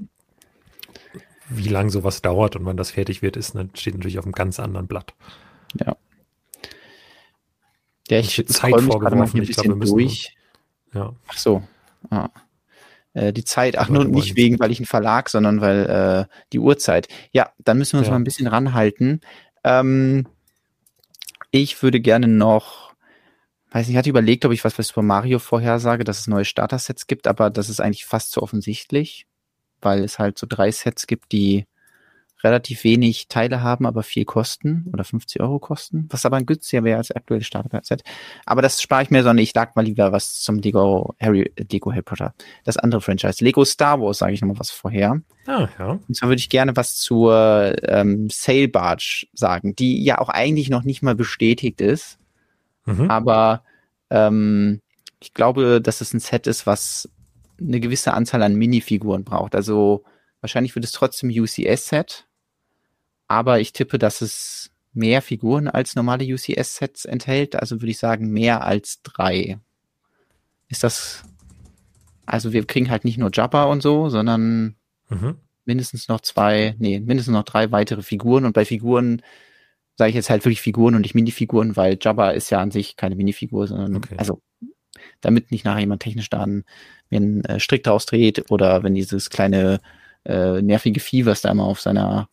wie 1.48 1.68
lange 1.68 1.90
sowas 1.90 2.22
dauert 2.22 2.56
und 2.56 2.64
wann 2.64 2.76
das 2.76 2.90
fertig 2.90 3.22
wird, 3.22 3.36
ist, 3.36 3.56
steht 3.74 3.94
natürlich 3.94 4.18
auf 4.18 4.24
einem 4.24 4.32
ganz 4.32 4.60
anderen 4.60 4.86
Blatt. 4.86 5.14
Ja. 5.74 5.96
Ja, 8.10 8.18
ich 8.18 8.46
Zeit 8.46 8.80
vorgeworfen. 8.80 9.42
Ich 9.42 9.50
glaube, 9.50 9.68
wir 9.70 9.76
müssen 9.76 9.98
durch. 9.98 10.34
Ja. 10.94 11.14
Ach 11.28 11.36
so. 11.36 11.62
Ah. 12.08 12.30
Äh, 13.12 13.32
die 13.32 13.44
Zeit, 13.44 13.76
ach 13.76 13.88
nur 13.88 14.04
nicht 14.04 14.36
wegen, 14.36 14.58
weil 14.58 14.70
ich 14.70 14.80
ein 14.80 14.86
Verlag, 14.86 15.28
sondern 15.28 15.60
weil 15.60 16.26
äh, 16.30 16.34
die 16.52 16.58
Uhrzeit. 16.58 17.08
Ja, 17.32 17.50
dann 17.58 17.76
müssen 17.78 17.94
wir 17.94 17.98
uns 17.98 18.08
ja. 18.08 18.12
mal 18.12 18.20
ein 18.20 18.24
bisschen 18.24 18.46
ranhalten. 18.46 19.20
Ähm, 19.64 20.26
ich 21.50 21.82
würde 21.82 22.00
gerne 22.00 22.28
noch 22.28 22.87
weiß 23.70 23.86
nicht, 23.86 23.94
ich 23.94 23.98
hatte 23.98 24.10
überlegt, 24.10 24.44
ob 24.44 24.52
ich 24.52 24.64
was 24.64 24.74
für 24.74 24.82
Super 24.82 25.02
Mario 25.02 25.38
vorhersage, 25.38 26.04
dass 26.04 26.20
es 26.20 26.26
neue 26.26 26.44
Starter-Sets 26.44 27.06
gibt, 27.06 27.26
aber 27.26 27.50
das 27.50 27.68
ist 27.68 27.80
eigentlich 27.80 28.06
fast 28.06 28.30
zu 28.32 28.42
offensichtlich, 28.42 29.26
weil 29.80 30.04
es 30.04 30.18
halt 30.18 30.38
so 30.38 30.46
drei 30.48 30.70
Sets 30.70 31.06
gibt, 31.06 31.32
die 31.32 31.66
relativ 32.44 32.84
wenig 32.84 33.28
Teile 33.28 33.62
haben, 33.62 33.84
aber 33.84 34.02
viel 34.02 34.24
kosten 34.24 34.86
oder 34.92 35.04
50 35.04 35.40
Euro 35.40 35.58
kosten, 35.58 36.06
was 36.10 36.24
aber 36.24 36.36
ein 36.36 36.46
günstiger 36.46 36.84
wäre 36.84 36.98
als 36.98 37.10
aktuelles 37.10 37.46
Starter-Set. 37.46 38.02
Aber 38.46 38.62
das 38.62 38.80
spare 38.80 39.02
ich 39.02 39.10
mir, 39.10 39.22
sondern 39.22 39.42
ich 39.42 39.54
lag 39.54 39.74
mal 39.74 39.84
lieber 39.84 40.12
was 40.12 40.40
zum 40.40 40.58
Lego 40.58 41.14
Harry, 41.20 41.52
Lego 41.70 41.90
Harry 41.90 42.02
Potter. 42.02 42.34
Das 42.64 42.76
andere 42.76 43.00
Franchise. 43.00 43.44
Lego 43.44 43.64
Star 43.64 44.00
Wars, 44.00 44.18
sage 44.18 44.34
ich 44.34 44.40
nochmal 44.40 44.60
was 44.60 44.70
vorher. 44.70 45.20
Ah, 45.46 45.68
ja. 45.78 45.98
Und 46.06 46.14
zwar 46.14 46.28
würde 46.28 46.40
ich 46.40 46.48
gerne 46.48 46.76
was 46.76 46.96
zur 46.96 47.74
ähm, 47.88 48.28
Sail 48.30 48.68
Barge 48.68 49.26
sagen, 49.32 49.74
die 49.74 50.02
ja 50.04 50.18
auch 50.18 50.28
eigentlich 50.28 50.70
noch 50.70 50.84
nicht 50.84 51.02
mal 51.02 51.14
bestätigt 51.14 51.80
ist 51.80 52.17
Mhm. 52.88 53.10
Aber 53.10 53.62
ähm, 54.10 54.80
ich 55.20 55.34
glaube, 55.34 55.80
dass 55.80 56.00
es 56.00 56.12
ein 56.14 56.20
Set 56.20 56.46
ist, 56.46 56.66
was 56.66 57.08
eine 57.60 57.80
gewisse 57.80 58.14
Anzahl 58.14 58.42
an 58.42 58.54
Minifiguren 58.54 59.24
braucht. 59.24 59.54
Also 59.54 60.04
wahrscheinlich 60.40 60.74
wird 60.74 60.84
es 60.84 60.92
trotzdem 60.92 61.30
UCS-Set, 61.30 62.26
aber 63.26 63.60
ich 63.60 63.72
tippe, 63.72 63.98
dass 63.98 64.20
es 64.20 64.70
mehr 64.92 65.22
Figuren 65.22 65.68
als 65.68 65.94
normale 65.96 66.24
UCS-Sets 66.24 67.04
enthält. 67.04 67.56
Also 67.56 67.80
würde 67.80 67.90
ich 67.90 67.98
sagen, 67.98 68.30
mehr 68.30 68.64
als 68.64 69.02
drei. 69.02 69.58
Ist 70.68 70.84
das. 70.84 71.24
Also 72.26 72.52
wir 72.52 72.66
kriegen 72.66 72.90
halt 72.90 73.04
nicht 73.04 73.18
nur 73.18 73.30
Jabba 73.32 73.64
und 73.64 73.82
so, 73.82 74.10
sondern 74.10 74.76
mhm. 75.08 75.36
mindestens 75.64 76.08
noch 76.08 76.20
zwei, 76.20 76.74
nee, 76.78 77.00
mindestens 77.00 77.32
noch 77.32 77.44
drei 77.44 77.72
weitere 77.72 78.02
Figuren. 78.02 78.44
Und 78.44 78.52
bei 78.52 78.64
Figuren 78.64 79.22
sage 79.98 80.10
ich 80.10 80.14
jetzt 80.14 80.30
halt 80.30 80.44
wirklich 80.44 80.60
Figuren 80.60 80.94
und 80.94 81.02
nicht 81.02 81.16
Minifiguren, 81.16 81.76
weil 81.76 81.98
Jabba 82.00 82.30
ist 82.30 82.50
ja 82.50 82.60
an 82.60 82.70
sich 82.70 82.96
keine 82.96 83.16
Minifigur, 83.16 83.66
sondern 83.66 83.96
okay. 83.96 84.14
also 84.16 84.40
damit 85.20 85.50
nicht 85.50 85.64
nachher 85.64 85.80
jemand 85.80 86.02
technisch 86.02 86.30
dann 86.30 86.64
mir 87.10 87.16
einen 87.16 87.44
äh, 87.44 87.58
Strick 87.58 87.82
draus 87.82 88.06
dreht 88.06 88.50
oder 88.50 88.84
wenn 88.84 88.94
dieses 88.94 89.28
kleine 89.28 89.80
äh, 90.24 90.62
nervige 90.62 91.00
Vieh, 91.00 91.26
was 91.26 91.40
da 91.40 91.50
immer 91.50 91.64
auf 91.64 91.80
seiner 91.80 92.28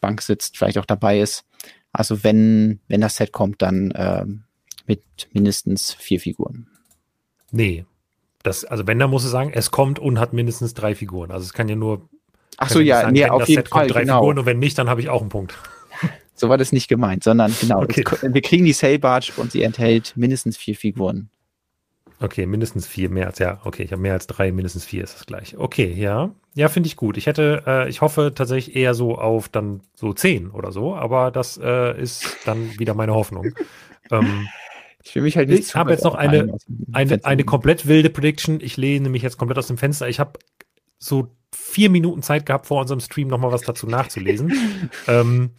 Bank 0.00 0.22
sitzt, 0.22 0.56
vielleicht 0.56 0.78
auch 0.78 0.86
dabei 0.86 1.20
ist. 1.20 1.44
Also 1.92 2.24
wenn, 2.24 2.80
wenn 2.88 3.02
das 3.02 3.16
Set 3.16 3.32
kommt, 3.32 3.60
dann 3.60 3.90
äh, 3.90 4.24
mit 4.86 5.02
mindestens 5.32 5.92
vier 5.92 6.20
Figuren. 6.20 6.68
Nee. 7.50 7.84
Das, 8.42 8.64
also 8.64 8.86
wenn, 8.86 8.98
dann 8.98 9.10
muss 9.10 9.24
es 9.24 9.30
sagen, 9.30 9.52
es 9.54 9.70
kommt 9.70 9.98
und 9.98 10.18
hat 10.18 10.32
mindestens 10.32 10.74
drei 10.74 10.94
Figuren. 10.94 11.30
Also 11.30 11.44
es 11.44 11.52
kann 11.52 11.68
ja 11.68 11.76
nur. 11.76 12.08
Ach 12.56 12.68
so, 12.68 12.80
ja, 12.80 13.02
sagen, 13.02 13.12
nee, 13.12 13.26
auf 13.26 13.48
jeden 13.48 13.62
Set 13.62 13.68
Fall. 13.68 13.82
Kommt, 13.82 13.94
drei 13.94 14.00
genau. 14.02 14.20
Figuren 14.20 14.38
und 14.38 14.46
wenn 14.46 14.58
nicht, 14.58 14.78
dann 14.78 14.88
habe 14.88 15.00
ich 15.00 15.08
auch 15.08 15.20
einen 15.20 15.30
Punkt. 15.30 15.56
So 16.34 16.48
war 16.48 16.58
das 16.58 16.72
nicht 16.72 16.88
gemeint, 16.88 17.24
sondern 17.24 17.54
genau, 17.60 17.82
okay. 17.82 18.04
das, 18.04 18.22
wir 18.22 18.42
kriegen 18.42 18.64
die 18.64 18.72
Sail 18.72 18.98
Barge 18.98 19.32
und 19.36 19.52
sie 19.52 19.62
enthält 19.62 20.16
mindestens 20.16 20.56
vier 20.56 20.74
Figuren. 20.74 21.30
Okay, 22.20 22.46
mindestens 22.46 22.86
vier, 22.86 23.10
mehr 23.10 23.26
als, 23.26 23.38
ja, 23.38 23.60
okay, 23.64 23.82
ich 23.82 23.92
habe 23.92 24.00
mehr 24.00 24.12
als 24.14 24.26
drei, 24.26 24.50
mindestens 24.52 24.84
vier 24.84 25.04
ist 25.04 25.14
das 25.14 25.26
gleich. 25.26 25.56
Okay, 25.58 25.92
ja. 25.92 26.30
Ja, 26.54 26.68
finde 26.68 26.86
ich 26.86 26.96
gut. 26.96 27.16
Ich 27.16 27.26
hätte, 27.26 27.64
äh, 27.66 27.88
ich 27.88 28.00
hoffe 28.00 28.32
tatsächlich 28.34 28.76
eher 28.76 28.94
so 28.94 29.18
auf 29.18 29.48
dann 29.48 29.80
so 29.94 30.12
zehn 30.12 30.50
oder 30.50 30.72
so, 30.72 30.94
aber 30.94 31.30
das 31.30 31.58
äh, 31.62 32.00
ist 32.00 32.36
dann 32.44 32.78
wieder 32.78 32.94
meine 32.94 33.14
Hoffnung. 33.14 33.52
ähm, 34.10 34.48
ich 35.02 35.14
will 35.14 35.22
mich 35.22 35.36
halt 35.36 35.50
nicht 35.50 35.68
Ich 35.68 35.74
habe 35.74 35.90
jetzt 35.90 36.04
noch 36.04 36.14
eine, 36.14 36.56
eine, 36.92 37.24
eine 37.24 37.44
komplett 37.44 37.86
wilde 37.86 38.08
Prediction. 38.08 38.60
Ich 38.60 38.76
lehne 38.76 39.10
mich 39.10 39.22
jetzt 39.22 39.36
komplett 39.36 39.58
aus 39.58 39.66
dem 39.66 39.76
Fenster. 39.76 40.08
Ich 40.08 40.18
habe 40.18 40.38
so 41.04 41.28
vier 41.54 41.90
Minuten 41.90 42.22
Zeit 42.22 42.46
gehabt, 42.46 42.66
vor 42.66 42.80
unserem 42.80 43.00
Stream 43.00 43.28
nochmal 43.28 43.52
was 43.52 43.62
dazu 43.62 43.86
nachzulesen. 43.86 44.90
ähm, 45.08 45.50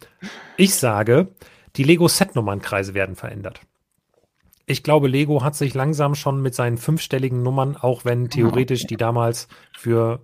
ich 0.56 0.74
sage, 0.74 1.28
die 1.76 1.84
Lego-Set-Nummernkreise 1.84 2.94
werden 2.94 3.16
verändert. 3.16 3.60
Ich 4.66 4.82
glaube, 4.82 5.08
Lego 5.08 5.44
hat 5.44 5.54
sich 5.54 5.74
langsam 5.74 6.14
schon 6.14 6.42
mit 6.42 6.54
seinen 6.54 6.76
fünfstelligen 6.76 7.42
Nummern, 7.42 7.76
auch 7.76 8.04
wenn 8.04 8.30
theoretisch 8.30 8.86
die 8.86 8.96
damals 8.96 9.46
für 9.72 10.20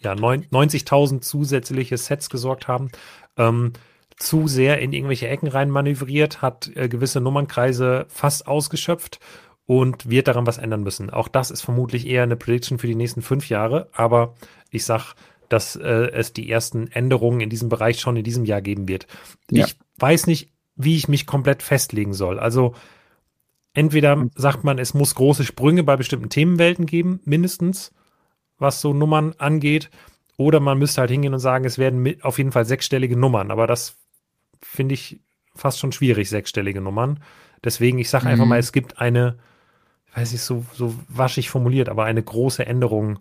ja, 0.00 0.12
90.000 0.12 1.20
zusätzliche 1.20 1.96
Sets 1.96 2.28
gesorgt 2.30 2.66
haben, 2.66 2.90
ähm, 3.36 3.74
zu 4.16 4.48
sehr 4.48 4.80
in 4.80 4.92
irgendwelche 4.92 5.28
Ecken 5.28 5.46
rein 5.46 5.70
manövriert, 5.70 6.42
hat 6.42 6.70
äh, 6.74 6.88
gewisse 6.88 7.20
Nummernkreise 7.20 8.06
fast 8.08 8.48
ausgeschöpft 8.48 9.20
und 9.66 10.08
wird 10.08 10.28
daran 10.28 10.46
was 10.46 10.58
ändern 10.58 10.82
müssen. 10.82 11.10
Auch 11.10 11.28
das 11.28 11.50
ist 11.50 11.62
vermutlich 11.62 12.06
eher 12.06 12.22
eine 12.22 12.36
Prediction 12.36 12.78
für 12.78 12.86
die 12.86 12.94
nächsten 12.94 13.22
fünf 13.22 13.48
Jahre, 13.48 13.88
aber 13.92 14.34
ich 14.70 14.84
sag, 14.84 15.14
dass 15.48 15.76
äh, 15.76 16.10
es 16.12 16.32
die 16.32 16.50
ersten 16.50 16.88
Änderungen 16.88 17.40
in 17.40 17.50
diesem 17.50 17.68
Bereich 17.68 18.00
schon 18.00 18.16
in 18.16 18.24
diesem 18.24 18.44
Jahr 18.44 18.62
geben 18.62 18.88
wird. 18.88 19.06
Ja. 19.50 19.64
Ich 19.64 19.76
weiß 19.98 20.26
nicht, 20.26 20.50
wie 20.76 20.96
ich 20.96 21.08
mich 21.08 21.26
komplett 21.26 21.62
festlegen 21.62 22.14
soll. 22.14 22.38
Also 22.38 22.74
entweder 23.74 24.28
sagt 24.34 24.64
man, 24.64 24.78
es 24.78 24.94
muss 24.94 25.14
große 25.14 25.44
Sprünge 25.44 25.84
bei 25.84 25.96
bestimmten 25.96 26.30
Themenwelten 26.30 26.86
geben, 26.86 27.20
mindestens, 27.24 27.92
was 28.58 28.80
so 28.80 28.92
Nummern 28.92 29.34
angeht, 29.38 29.90
oder 30.36 30.60
man 30.60 30.78
müsste 30.78 31.00
halt 31.00 31.10
hingehen 31.10 31.32
und 31.32 31.40
sagen, 31.40 31.64
es 31.64 31.78
werden 31.78 32.22
auf 32.22 32.38
jeden 32.38 32.52
Fall 32.52 32.66
sechsstellige 32.66 33.16
Nummern, 33.16 33.50
aber 33.50 33.66
das 33.66 33.96
finde 34.60 34.94
ich 34.94 35.20
fast 35.54 35.78
schon 35.78 35.92
schwierig, 35.92 36.28
sechsstellige 36.28 36.80
Nummern. 36.80 37.20
Deswegen, 37.64 37.98
ich 37.98 38.10
sage 38.10 38.26
einfach 38.26 38.44
mhm. 38.44 38.50
mal, 38.50 38.58
es 38.58 38.72
gibt 38.72 38.98
eine, 38.98 39.38
weiß 40.16 40.32
ich, 40.32 40.40
so, 40.40 40.64
so 40.72 40.94
waschig 41.08 41.50
formuliert, 41.50 41.90
aber 41.90 42.04
eine 42.04 42.22
große 42.22 42.64
Änderung 42.64 43.18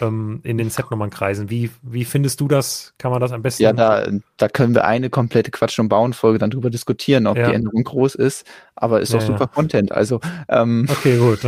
ähm, 0.00 0.40
in 0.42 0.58
den 0.58 0.68
Setnummernkreisen. 0.68 1.48
Wie, 1.48 1.70
wie 1.80 2.04
findest 2.04 2.40
du 2.40 2.48
das? 2.48 2.92
Kann 2.98 3.10
man 3.10 3.22
das 3.22 3.32
am 3.32 3.40
besten? 3.40 3.62
Ja, 3.62 3.72
da, 3.72 4.06
da 4.36 4.48
können 4.48 4.74
wir 4.74 4.84
eine 4.84 5.08
komplette 5.08 5.50
Quatsch- 5.50 5.78
und 5.78 5.88
Bauen-Folge 5.88 6.38
dann 6.38 6.50
drüber 6.50 6.68
diskutieren, 6.68 7.26
ob 7.26 7.38
ja. 7.38 7.48
die 7.48 7.54
Änderung 7.54 7.82
groß 7.82 8.16
ist, 8.16 8.46
aber 8.74 9.00
ist 9.00 9.14
doch 9.14 9.20
ja, 9.20 9.26
super 9.26 9.44
ja. 9.44 9.46
Content. 9.46 9.92
Also, 9.92 10.20
ähm. 10.50 10.86
Okay, 10.90 11.16
gut. 11.16 11.40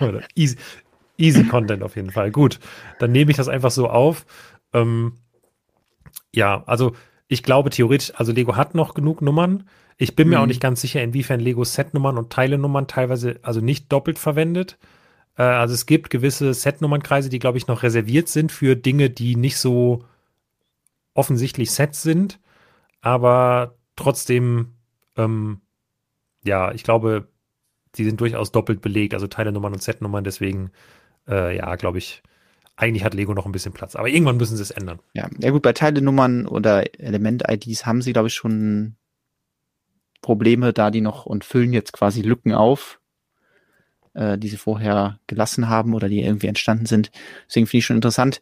easy, 0.34 0.56
easy 1.18 1.44
Content 1.44 1.82
auf 1.82 1.94
jeden 1.94 2.10
Fall. 2.10 2.30
Gut, 2.30 2.60
dann 2.98 3.12
nehme 3.12 3.30
ich 3.30 3.36
das 3.36 3.48
einfach 3.48 3.70
so 3.70 3.90
auf. 3.90 4.24
Ähm, 4.72 5.18
ja, 6.34 6.62
also 6.64 6.94
ich 7.26 7.42
glaube 7.42 7.68
theoretisch, 7.68 8.12
also 8.16 8.32
Lego 8.32 8.56
hat 8.56 8.74
noch 8.74 8.94
genug 8.94 9.20
Nummern. 9.20 9.68
Ich 9.98 10.14
bin 10.14 10.28
mir 10.28 10.36
mhm. 10.36 10.42
auch 10.42 10.46
nicht 10.46 10.60
ganz 10.60 10.80
sicher, 10.80 11.02
inwiefern 11.02 11.40
Lego 11.40 11.64
Setnummern 11.64 12.16
und 12.16 12.30
Teilenummern 12.30 12.86
teilweise 12.86 13.40
also 13.42 13.60
nicht 13.60 13.92
doppelt 13.92 14.18
verwendet. 14.18 14.78
Äh, 15.36 15.42
also 15.42 15.74
es 15.74 15.86
gibt 15.86 16.08
gewisse 16.08 16.54
Setnummernkreise, 16.54 17.28
die 17.28 17.40
glaube 17.40 17.58
ich 17.58 17.66
noch 17.66 17.82
reserviert 17.82 18.28
sind 18.28 18.52
für 18.52 18.76
Dinge, 18.76 19.10
die 19.10 19.36
nicht 19.36 19.58
so 19.58 20.04
offensichtlich 21.14 21.72
Sets 21.72 22.02
sind, 22.02 22.38
aber 23.00 23.74
trotzdem, 23.96 24.74
ähm, 25.16 25.60
ja, 26.44 26.70
ich 26.72 26.84
glaube, 26.84 27.26
die 27.96 28.04
sind 28.04 28.20
durchaus 28.20 28.52
doppelt 28.52 28.80
belegt, 28.80 29.14
also 29.14 29.26
Teilenummern 29.26 29.72
und 29.72 29.82
Setnummern. 29.82 30.22
Deswegen, 30.22 30.70
äh, 31.28 31.56
ja, 31.56 31.74
glaube 31.74 31.98
ich, 31.98 32.22
eigentlich 32.76 33.02
hat 33.02 33.14
Lego 33.14 33.34
noch 33.34 33.46
ein 33.46 33.52
bisschen 33.52 33.72
Platz. 33.72 33.96
Aber 33.96 34.08
irgendwann 34.08 34.36
müssen 34.36 34.56
sie 34.56 34.62
es 34.62 34.70
ändern. 34.70 35.00
Ja, 35.14 35.28
ja 35.40 35.50
gut, 35.50 35.62
bei 35.62 35.72
Teilenummern 35.72 36.46
oder 36.46 36.84
Element-IDs 37.00 37.84
haben 37.84 38.02
sie, 38.02 38.12
glaube 38.12 38.28
ich, 38.28 38.34
schon 38.34 38.94
Probleme, 40.20 40.72
da 40.72 40.90
die 40.90 41.00
noch 41.00 41.26
und 41.26 41.44
füllen 41.44 41.72
jetzt 41.72 41.92
quasi 41.92 42.22
Lücken 42.22 42.52
auf, 42.52 43.00
äh, 44.14 44.38
die 44.38 44.48
sie 44.48 44.56
vorher 44.56 45.18
gelassen 45.26 45.68
haben 45.68 45.94
oder 45.94 46.08
die 46.08 46.22
irgendwie 46.22 46.48
entstanden 46.48 46.86
sind. 46.86 47.10
Deswegen 47.46 47.66
finde 47.66 47.78
ich 47.78 47.86
schon 47.86 47.96
interessant. 47.96 48.40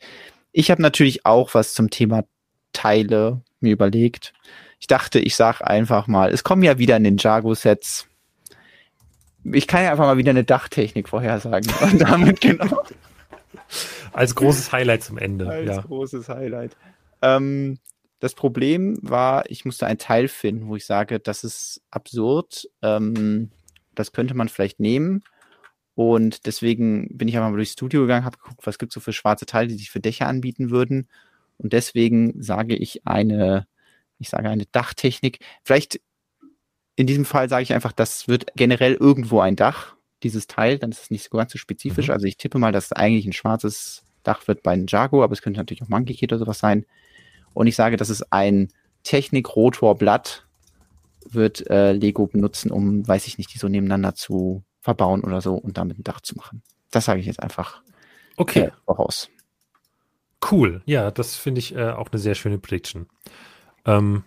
Ich 0.52 0.70
habe 0.70 0.82
natürlich 0.82 1.26
auch 1.26 1.54
was 1.54 1.74
zum 1.74 1.90
Thema 1.90 2.24
Teile 2.72 3.42
mir 3.60 3.72
überlegt. 3.72 4.32
Ich 4.78 4.86
dachte, 4.86 5.18
ich 5.18 5.36
sage 5.36 5.66
einfach 5.66 6.06
mal, 6.06 6.30
es 6.32 6.44
kommen 6.44 6.62
ja 6.62 6.78
wieder 6.78 6.98
Ninjago-Sets. 6.98 8.06
Ich 9.44 9.66
kann 9.66 9.84
ja 9.84 9.90
einfach 9.90 10.06
mal 10.06 10.16
wieder 10.16 10.30
eine 10.30 10.44
Dachtechnik 10.44 11.08
vorhersagen. 11.08 11.72
Und 11.80 12.00
damit 12.00 12.40
genau. 12.40 12.82
Als 14.12 14.34
großes 14.34 14.72
Highlight 14.72 15.02
zum 15.02 15.18
Ende. 15.18 15.48
Als 15.48 15.68
ja. 15.68 15.80
großes 15.82 16.28
Highlight. 16.28 16.76
Ähm, 17.22 17.78
das 18.18 18.34
Problem 18.34 18.98
war, 19.02 19.50
ich 19.50 19.64
musste 19.64 19.86
ein 19.86 19.98
Teil 19.98 20.28
finden, 20.28 20.68
wo 20.68 20.76
ich 20.76 20.86
sage, 20.86 21.20
das 21.20 21.44
ist 21.44 21.82
absurd. 21.90 22.68
Ähm, 22.82 23.50
das 23.94 24.12
könnte 24.12 24.34
man 24.34 24.48
vielleicht 24.48 24.80
nehmen. 24.80 25.22
Und 25.94 26.46
deswegen 26.46 27.08
bin 27.16 27.28
ich 27.28 27.36
einfach 27.36 27.50
mal 27.50 27.56
durchs 27.56 27.72
Studio 27.72 28.02
gegangen, 28.02 28.24
habe 28.24 28.38
geguckt, 28.38 28.66
was 28.66 28.78
gibt 28.78 28.92
es 28.92 28.94
so 28.94 29.00
für 29.00 29.12
schwarze 29.12 29.46
Teile, 29.46 29.68
die 29.68 29.78
sich 29.78 29.90
für 29.90 30.00
Dächer 30.00 30.28
anbieten 30.28 30.70
würden. 30.70 31.08
Und 31.58 31.72
deswegen 31.72 32.42
sage 32.42 32.76
ich 32.76 33.06
eine, 33.06 33.66
ich 34.18 34.28
sage 34.28 34.50
eine 34.50 34.66
Dachtechnik. 34.66 35.38
Vielleicht 35.64 36.00
in 36.96 37.06
diesem 37.06 37.24
Fall 37.24 37.48
sage 37.48 37.62
ich 37.62 37.72
einfach, 37.72 37.92
das 37.92 38.28
wird 38.28 38.46
generell 38.56 38.94
irgendwo 38.94 39.40
ein 39.40 39.56
Dach, 39.56 39.96
dieses 40.22 40.46
Teil, 40.46 40.78
dann 40.78 40.90
ist 40.90 41.02
es 41.02 41.10
nicht 41.10 41.24
so 41.24 41.36
ganz 41.36 41.52
so 41.52 41.58
spezifisch. 41.58 42.08
Mhm. 42.08 42.14
Also 42.14 42.26
ich 42.26 42.36
tippe 42.36 42.58
mal, 42.58 42.72
dass 42.72 42.86
es 42.86 42.92
eigentlich 42.92 43.26
ein 43.26 43.32
schwarzes 43.32 44.02
Dach 44.22 44.48
wird 44.48 44.62
bei 44.62 44.72
einem 44.72 44.86
Jago, 44.86 45.22
aber 45.22 45.32
es 45.32 45.42
könnte 45.42 45.60
natürlich 45.60 45.82
auch 45.82 45.88
Monkey 45.88 46.14
Kid 46.14 46.32
oder 46.32 46.40
sowas 46.40 46.58
sein. 46.58 46.84
Und 47.56 47.68
ich 47.68 47.74
sage, 47.74 47.96
das 47.96 48.10
ist 48.10 48.34
ein 48.34 48.68
Technik-Rotorblatt, 49.02 50.46
wird 51.24 51.68
äh, 51.70 51.92
Lego 51.92 52.26
benutzen, 52.26 52.70
um, 52.70 53.08
weiß 53.08 53.26
ich 53.26 53.38
nicht, 53.38 53.52
die 53.54 53.58
so 53.58 53.66
nebeneinander 53.66 54.14
zu 54.14 54.62
verbauen 54.82 55.22
oder 55.24 55.40
so 55.40 55.54
und 55.54 55.78
damit 55.78 55.98
ein 55.98 56.04
Dach 56.04 56.20
zu 56.20 56.36
machen. 56.36 56.62
Das 56.90 57.06
sage 57.06 57.20
ich 57.20 57.26
jetzt 57.26 57.42
einfach 57.42 57.80
okay. 58.36 58.64
Äh, 58.64 58.70
voraus. 58.84 59.30
Cool, 60.50 60.82
ja, 60.84 61.10
das 61.10 61.36
finde 61.36 61.60
ich 61.60 61.74
äh, 61.74 61.92
auch 61.92 62.10
eine 62.12 62.20
sehr 62.20 62.34
schöne 62.34 62.58
Prediction. 62.58 63.08
Ähm, 63.86 64.24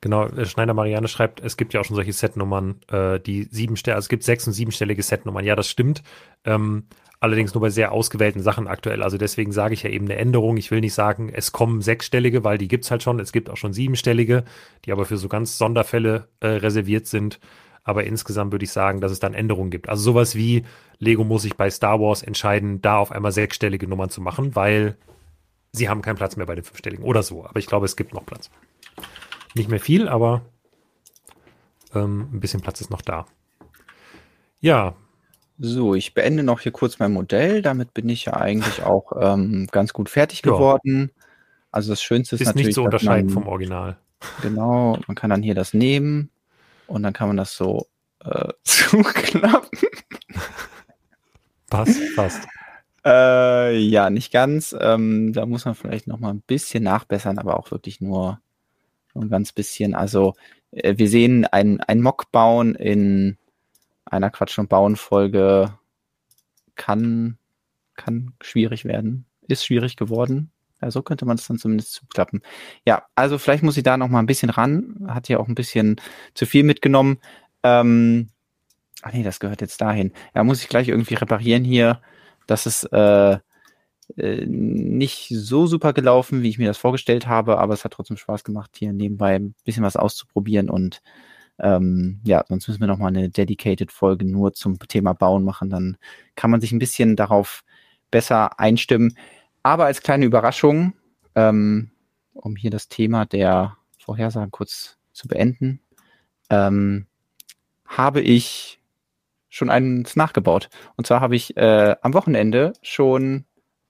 genau, 0.00 0.26
äh, 0.26 0.46
Schneider 0.46 0.74
Marianne 0.74 1.08
schreibt, 1.08 1.40
es 1.40 1.56
gibt 1.56 1.74
ja 1.74 1.80
auch 1.80 1.84
schon 1.84 1.96
solche 1.96 2.12
Setnummern, 2.12 2.80
äh, 2.90 3.20
die 3.20 3.44
sieben 3.44 3.74
also 3.74 3.98
es 3.98 4.08
gibt 4.08 4.22
sechs- 4.22 4.46
und 4.46 4.52
siebenstellige 4.52 5.02
Setnummern. 5.02 5.44
Ja, 5.44 5.56
das 5.56 5.68
stimmt. 5.68 6.02
Ähm, 6.44 6.84
allerdings 7.20 7.54
nur 7.54 7.60
bei 7.60 7.70
sehr 7.70 7.92
ausgewählten 7.92 8.40
Sachen 8.40 8.68
aktuell. 8.68 9.02
Also 9.02 9.18
deswegen 9.18 9.52
sage 9.52 9.74
ich 9.74 9.82
ja 9.82 9.90
eben 9.90 10.06
eine 10.06 10.16
Änderung. 10.16 10.56
Ich 10.56 10.70
will 10.70 10.80
nicht 10.80 10.94
sagen, 10.94 11.30
es 11.32 11.52
kommen 11.52 11.82
sechsstellige, 11.82 12.44
weil 12.44 12.58
die 12.58 12.68
gibt's 12.68 12.90
halt 12.90 13.02
schon. 13.02 13.20
Es 13.20 13.32
gibt 13.32 13.50
auch 13.50 13.56
schon 13.56 13.72
siebenstellige, 13.72 14.44
die 14.84 14.92
aber 14.92 15.04
für 15.04 15.16
so 15.16 15.28
ganz 15.28 15.58
Sonderfälle 15.58 16.28
äh, 16.40 16.46
reserviert 16.48 17.06
sind. 17.06 17.40
Aber 17.82 18.04
insgesamt 18.04 18.52
würde 18.52 18.64
ich 18.64 18.72
sagen, 18.72 19.00
dass 19.00 19.12
es 19.12 19.18
dann 19.18 19.34
Änderungen 19.34 19.70
gibt. 19.70 19.88
Also 19.88 20.02
sowas 20.02 20.34
wie 20.34 20.64
Lego 20.98 21.24
muss 21.24 21.42
sich 21.42 21.56
bei 21.56 21.70
Star 21.70 22.00
Wars 22.00 22.22
entscheiden, 22.22 22.82
da 22.82 22.98
auf 22.98 23.12
einmal 23.12 23.32
sechsstellige 23.32 23.88
Nummern 23.88 24.10
zu 24.10 24.20
machen, 24.20 24.54
weil 24.54 24.96
sie 25.72 25.88
haben 25.88 26.02
keinen 26.02 26.16
Platz 26.16 26.36
mehr 26.36 26.46
bei 26.46 26.54
den 26.54 26.64
fünfstelligen 26.64 27.04
oder 27.04 27.22
so. 27.22 27.46
Aber 27.46 27.58
ich 27.58 27.66
glaube, 27.66 27.86
es 27.86 27.96
gibt 27.96 28.12
noch 28.12 28.26
Platz. 28.26 28.50
Nicht 29.54 29.68
mehr 29.68 29.80
viel, 29.80 30.08
aber 30.08 30.42
ähm, 31.94 32.28
ein 32.32 32.40
bisschen 32.40 32.60
Platz 32.60 32.80
ist 32.80 32.90
noch 32.90 33.02
da. 33.02 33.26
Ja, 34.60 34.94
so, 35.60 35.94
ich 35.96 36.14
beende 36.14 36.44
noch 36.44 36.60
hier 36.60 36.70
kurz 36.70 37.00
mein 37.00 37.12
Modell. 37.12 37.62
Damit 37.62 37.92
bin 37.92 38.08
ich 38.08 38.26
ja 38.26 38.34
eigentlich 38.34 38.84
auch 38.84 39.12
ähm, 39.20 39.66
ganz 39.70 39.92
gut 39.92 40.08
fertig 40.08 40.42
ja. 40.44 40.52
geworden. 40.52 41.10
Also 41.72 41.90
das 41.90 42.02
Schönste 42.02 42.36
ist, 42.36 42.42
ist 42.42 42.46
natürlich. 42.48 42.68
nicht 42.68 42.74
zu 42.74 42.84
unterscheiden 42.84 43.30
vom 43.30 43.48
Original. 43.48 43.98
Genau, 44.42 44.98
man 45.06 45.14
kann 45.16 45.30
dann 45.30 45.42
hier 45.42 45.54
das 45.54 45.74
nehmen 45.74 46.30
und 46.86 47.02
dann 47.02 47.12
kann 47.12 47.28
man 47.28 47.36
das 47.36 47.56
so 47.56 47.86
äh, 48.24 48.52
zuklappen. 48.64 49.78
Passt, 51.68 52.00
passt. 52.16 52.46
Äh, 53.04 53.78
ja, 53.78 54.10
nicht 54.10 54.32
ganz. 54.32 54.74
Ähm, 54.78 55.32
da 55.32 55.44
muss 55.44 55.64
man 55.64 55.74
vielleicht 55.74 56.06
noch 56.06 56.18
mal 56.20 56.30
ein 56.30 56.40
bisschen 56.40 56.84
nachbessern, 56.84 57.38
aber 57.38 57.58
auch 57.58 57.70
wirklich 57.70 58.00
nur 58.00 58.40
ein 59.20 59.30
ganz 59.30 59.52
bisschen. 59.52 59.94
Also 59.94 60.34
äh, 60.70 60.94
wir 60.96 61.08
sehen 61.08 61.44
ein, 61.46 61.80
ein 61.80 62.00
Mock 62.00 62.30
bauen 62.32 62.74
in 62.74 63.36
einer 64.04 64.30
Quatsch- 64.30 64.58
und 64.58 64.68
Bauen-Folge 64.68 65.78
kann, 66.74 67.38
kann 67.94 68.32
schwierig 68.40 68.84
werden. 68.84 69.26
Ist 69.48 69.64
schwierig 69.64 69.96
geworden. 69.96 70.50
Ja, 70.80 70.90
so 70.90 71.02
könnte 71.02 71.26
man 71.26 71.36
es 71.36 71.46
dann 71.46 71.58
zumindest 71.58 71.92
zuklappen. 71.92 72.42
Ja, 72.86 73.02
also 73.14 73.38
vielleicht 73.38 73.64
muss 73.64 73.76
ich 73.76 73.82
da 73.82 73.96
noch 73.96 74.08
mal 74.08 74.20
ein 74.20 74.26
bisschen 74.26 74.50
ran. 74.50 75.04
Hat 75.08 75.28
ja 75.28 75.38
auch 75.38 75.48
ein 75.48 75.54
bisschen 75.54 75.96
zu 76.34 76.46
viel 76.46 76.62
mitgenommen. 76.62 77.18
Ähm, 77.64 78.28
ach 79.02 79.12
nee, 79.12 79.24
das 79.24 79.40
gehört 79.40 79.60
jetzt 79.60 79.80
dahin. 79.80 80.12
Ja, 80.34 80.44
muss 80.44 80.62
ich 80.62 80.68
gleich 80.68 80.88
irgendwie 80.88 81.14
reparieren 81.14 81.64
hier. 81.64 82.00
Das 82.46 82.66
ist 82.66 82.84
äh, 82.92 83.38
äh, 84.16 84.46
nicht 84.46 85.28
so 85.30 85.66
super 85.66 85.92
gelaufen, 85.92 86.42
wie 86.42 86.48
ich 86.48 86.58
mir 86.58 86.68
das 86.68 86.78
vorgestellt 86.78 87.26
habe, 87.26 87.58
aber 87.58 87.74
es 87.74 87.84
hat 87.84 87.92
trotzdem 87.92 88.16
Spaß 88.16 88.44
gemacht, 88.44 88.70
hier 88.76 88.92
nebenbei 88.92 89.36
ein 89.36 89.54
bisschen 89.64 89.84
was 89.84 89.96
auszuprobieren 89.96 90.70
und 90.70 91.02
ähm, 91.60 92.20
ja, 92.24 92.44
sonst 92.48 92.68
müssen 92.68 92.80
wir 92.80 92.86
nochmal 92.86 93.08
eine 93.08 93.30
dedicated 93.30 93.90
Folge 93.90 94.24
nur 94.24 94.52
zum 94.52 94.78
Thema 94.78 95.12
Bauen 95.12 95.44
machen. 95.44 95.70
Dann 95.70 95.96
kann 96.36 96.50
man 96.50 96.60
sich 96.60 96.72
ein 96.72 96.78
bisschen 96.78 97.16
darauf 97.16 97.64
besser 98.10 98.60
einstimmen. 98.60 99.16
Aber 99.62 99.86
als 99.86 100.02
kleine 100.02 100.24
Überraschung, 100.24 100.94
ähm, 101.34 101.90
um 102.32 102.56
hier 102.56 102.70
das 102.70 102.88
Thema 102.88 103.26
der 103.26 103.76
Vorhersagen 103.98 104.52
kurz 104.52 104.98
zu 105.12 105.26
beenden, 105.26 105.80
ähm, 106.48 107.06
habe 107.84 108.20
ich 108.20 108.80
schon 109.48 109.70
eins 109.70 110.14
nachgebaut. 110.14 110.68
Und 110.96 111.06
zwar 111.06 111.20
habe 111.20 111.34
ich 111.34 111.56
äh, 111.56 111.96
am 112.02 112.14
Wochenende 112.14 112.72
schon 112.82 113.44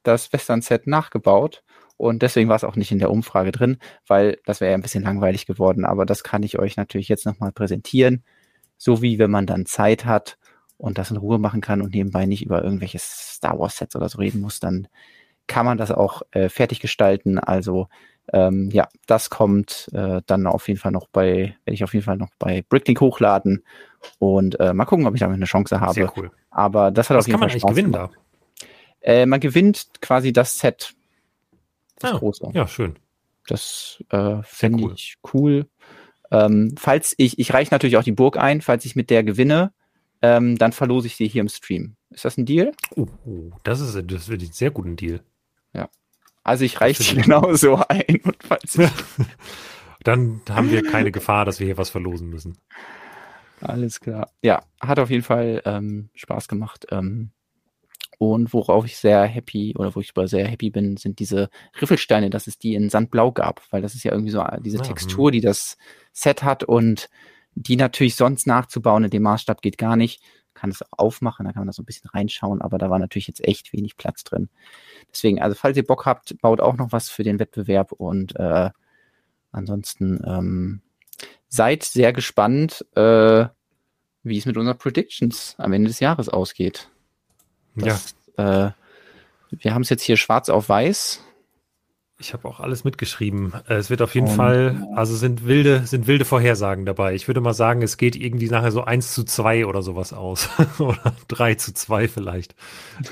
das 0.09 0.33
Western-Set 0.33 0.87
nachgebaut 0.87 1.63
und 1.99 2.23
deswegen 2.23 2.49
war 2.49 2.57
es 2.57 2.65
auch 2.65 2.77
nicht 2.77 2.93
in 2.93 3.01
der 3.01 3.11
Umfrage 3.11 3.51
drin, 3.51 3.79
weil 4.07 4.39
das 4.47 4.61
wäre 4.61 4.71
ja 4.71 4.79
ein 4.79 4.83
bisschen 4.83 5.03
langweilig 5.03 5.47
geworden. 5.47 5.85
Aber 5.85 6.07
das 6.07 6.23
kann 6.23 6.45
ich 6.45 6.59
euch 6.59 6.77
natürlich 6.77 7.09
jetzt 7.09 7.27
nochmal 7.27 7.51
präsentieren. 7.51 8.23
So 8.77 9.03
wie 9.03 9.19
wenn 9.19 9.33
man 9.33 9.47
dann 9.47 9.67
Zeit 9.67 10.05
hat 10.05 10.39
und 10.77 10.97
das 10.97 11.11
in 11.11 11.17
Ruhe 11.17 11.41
machen 11.41 11.61
kann 11.61 11.83
und 11.83 11.93
nebenbei 11.93 12.27
nicht 12.27 12.45
über 12.45 12.63
irgendwelche 12.63 13.01
Star 13.01 13.59
Wars 13.59 13.77
Sets 13.77 13.97
oder 13.97 14.09
so 14.09 14.19
reden 14.19 14.41
muss, 14.41 14.61
dann 14.61 14.87
kann 15.49 15.67
man 15.67 15.77
das 15.77 15.91
auch 15.91 16.23
äh, 16.31 16.49
fertig 16.49 16.79
gestalten. 16.79 17.41
Also 17.41 17.89
ähm, 18.33 18.71
ja, 18.71 18.87
das 19.07 19.29
kommt 19.29 19.91
äh, 19.93 20.21
dann 20.25 20.47
auf 20.47 20.69
jeden 20.69 20.79
Fall 20.79 20.93
noch 20.93 21.09
bei, 21.09 21.57
werde 21.65 21.75
ich 21.75 21.83
auf 21.83 21.95
jeden 21.95 22.05
Fall 22.05 22.17
noch 22.17 22.31
bei 22.39 22.63
Bricklink 22.69 23.01
hochladen 23.01 23.65
und 24.21 24.61
äh, 24.61 24.73
mal 24.73 24.85
gucken, 24.85 25.07
ob 25.07 25.15
ich 25.15 25.21
damit 25.21 25.35
eine 25.35 25.47
Chance 25.47 25.81
habe. 25.81 25.95
Sehr 25.95 26.17
cool. 26.17 26.31
Aber 26.51 26.93
das 26.93 27.11
hat 27.11 27.17
Was 27.17 27.25
auf 27.25 27.27
jeden 27.27 27.41
kann 27.41 27.49
Fall 27.49 27.59
man 27.59 27.63
eigentlich 27.63 27.77
gewinnen 27.77 27.93
da? 27.93 28.11
Äh, 29.01 29.27
man 29.27 29.41
gewinnt 29.41 29.89
quasi 30.01 30.33
das 30.33 30.59
Set 30.59 30.95
das 31.99 32.13
ah, 32.13 32.19
große. 32.19 32.51
Ja, 32.55 32.67
schön. 32.67 32.97
Das 33.47 34.03
äh, 34.11 34.43
finde 34.45 34.85
cool. 34.85 34.93
ich 34.95 35.17
cool. 35.33 35.67
Ähm, 36.31 36.75
falls 36.79 37.15
ich, 37.17 37.39
ich 37.39 37.53
reiche 37.55 37.73
natürlich 37.73 37.97
auch 37.97 38.05
die 38.05 38.13
Burg 38.13 38.37
ein, 38.37 38.61
falls 38.61 38.85
ich 38.85 38.95
mit 38.95 39.11
der 39.11 39.25
gewinne, 39.25 39.73
ähm, 40.21 40.59
dann 40.59 40.73
verlose 40.73 41.07
ich 41.07 41.17
sie 41.17 41.29
hier 41.29 41.41
im 41.41 41.49
Stream. 41.49 41.97
Ist 42.11 42.25
das 42.25 42.37
ein 42.37 42.47
Deal? 42.47 42.73
Oh, 42.97 43.07
oh 43.25 43.51
das 43.65 43.81
ist 43.81 43.95
das 44.11 44.29
wird 44.29 44.43
ein 44.43 44.53
sehr 44.53 44.71
guten 44.71 44.97
Deal. 44.97 45.21
Ja. 45.73 45.89
Also 46.45 46.65
ich 46.65 46.81
reiche 46.81 47.03
sie 47.03 47.17
genauso 47.23 47.77
ein. 47.89 48.21
Und 48.23 48.37
falls 48.43 48.79
dann 50.05 50.43
haben 50.49 50.71
wir 50.71 50.83
keine 50.83 51.11
Gefahr, 51.11 51.45
dass 51.45 51.61
wir 51.61 51.67
hier 51.67 51.79
was 51.79 51.91
verlosen 51.91 52.29
müssen. 52.29 52.59
Alles 53.61 53.99
klar. 54.01 54.31
Ja, 54.43 54.63
hat 54.81 54.99
auf 54.99 55.11
jeden 55.11 55.25
Fall 55.25 55.63
ähm, 55.65 56.11
Spaß 56.15 56.49
gemacht. 56.49 56.87
Ähm, 56.91 57.33
und 58.19 58.53
worauf 58.53 58.85
ich 58.85 58.97
sehr 58.97 59.25
happy 59.25 59.75
oder 59.77 59.95
wo 59.95 60.01
ich 60.01 60.13
sehr 60.25 60.47
happy 60.47 60.71
bin, 60.71 60.97
sind 60.97 61.21
diese 61.21 61.49
Riffelsteine, 61.81 62.31
dass 62.31 62.49
es 62.49 62.59
die 62.59 62.75
in 62.75 62.91
Sandblau 62.91 63.31
gab, 63.31 63.63
weil 63.71 63.81
das 63.81 63.95
ist 63.95 64.03
ja 64.03 64.11
irgendwie 64.11 64.33
so 64.33 64.41
äh, 64.41 64.61
diese 64.61 64.81
Ah, 64.81 64.83
Textur, 64.83 65.31
die 65.31 65.41
das 65.41 65.79
Set 66.13 66.43
hat 66.43 66.65
und 66.65 67.09
die 67.55 67.77
natürlich 67.77 68.17
sonst 68.17 68.47
nachzubauen 68.47 69.05
in 69.05 69.11
dem 69.11 69.23
Maßstab 69.23 69.63
geht 69.63 69.79
gar 69.79 69.97
nicht. 69.97 70.21
Kann 70.53 70.71
es 70.71 70.83
aufmachen, 70.91 71.47
da 71.47 71.53
kann 71.53 71.61
man 71.61 71.69
da 71.69 71.73
so 71.73 71.83
ein 71.83 71.87
bisschen 71.87 72.11
reinschauen, 72.11 72.61
aber 72.61 72.79
da 72.79 72.91
war 72.91 72.99
natürlich 72.99 73.29
jetzt 73.29 73.47
echt 73.47 73.73
wenig 73.73 73.97
Platz 73.97 74.25
drin. 74.25 74.49
Deswegen, 75.13 75.41
also 75.41 75.55
falls 75.55 75.77
ihr 75.77 75.87
Bock 75.87 76.05
habt, 76.05 76.41
baut 76.41 76.61
auch 76.61 76.77
noch 76.77 76.91
was 76.91 77.09
für 77.11 77.23
den 77.23 77.39
Wettbewerb 77.39 77.93
und 77.93 78.35
äh, 78.35 78.71
ansonsten 79.53 80.21
ähm, 80.27 80.83
seid 81.49 81.85
sehr 81.85 82.13
gespannt, 82.13 82.85
äh, 82.97 83.47
wie 84.25 84.39
es 84.39 84.47
mit 84.47 84.57
unseren 84.57 84.79
Predictions 84.79 85.55
am 85.59 85.73
Ende 85.73 85.89
des 85.89 86.01
Jahres 86.01 86.29
ausgeht. 86.29 86.91
Ja, 87.83 87.95
Das, 87.95 88.15
äh, 88.37 88.71
wir 89.51 89.75
haben 89.75 89.83
es 89.83 89.89
jetzt 89.91 90.03
hier 90.03 90.17
schwarz 90.17 90.49
auf 90.49 90.69
weiß. 90.69 91.21
ich 92.21 92.33
habe 92.33 92.49
auch 92.49 92.59
alles 92.59 92.83
mitgeschrieben. 92.83 93.53
Äh, 93.69 93.75
Es 93.75 93.91
wird 93.91 94.03
auf 94.03 94.15
jeden 94.15 94.27
Und, 94.29 94.35
Fall, 94.35 94.85
also 94.97 95.15
sind 95.17 95.45
wilde, 95.47 95.87
sind 95.87 96.07
wilde 96.09 96.25
Vorhersagen 96.25 96.85
dabei. 96.85 97.15
Ich 97.15 97.29
würde 97.29 97.41
mal 97.41 97.55
sagen, 97.55 97.81
es 97.83 97.97
geht 97.97 98.17
irgendwie 98.17 98.49
nachher 98.49 98.73
so 98.73 98.83
1 98.83 99.15
zu 99.15 99.23
2 99.25 99.67
oder 99.67 99.83
sowas 99.83 100.13
aus. 100.13 100.49
oder 100.81 101.15
3 101.29 101.55
zu 101.55 101.73
2 101.73 102.09
vielleicht. 102.09 102.57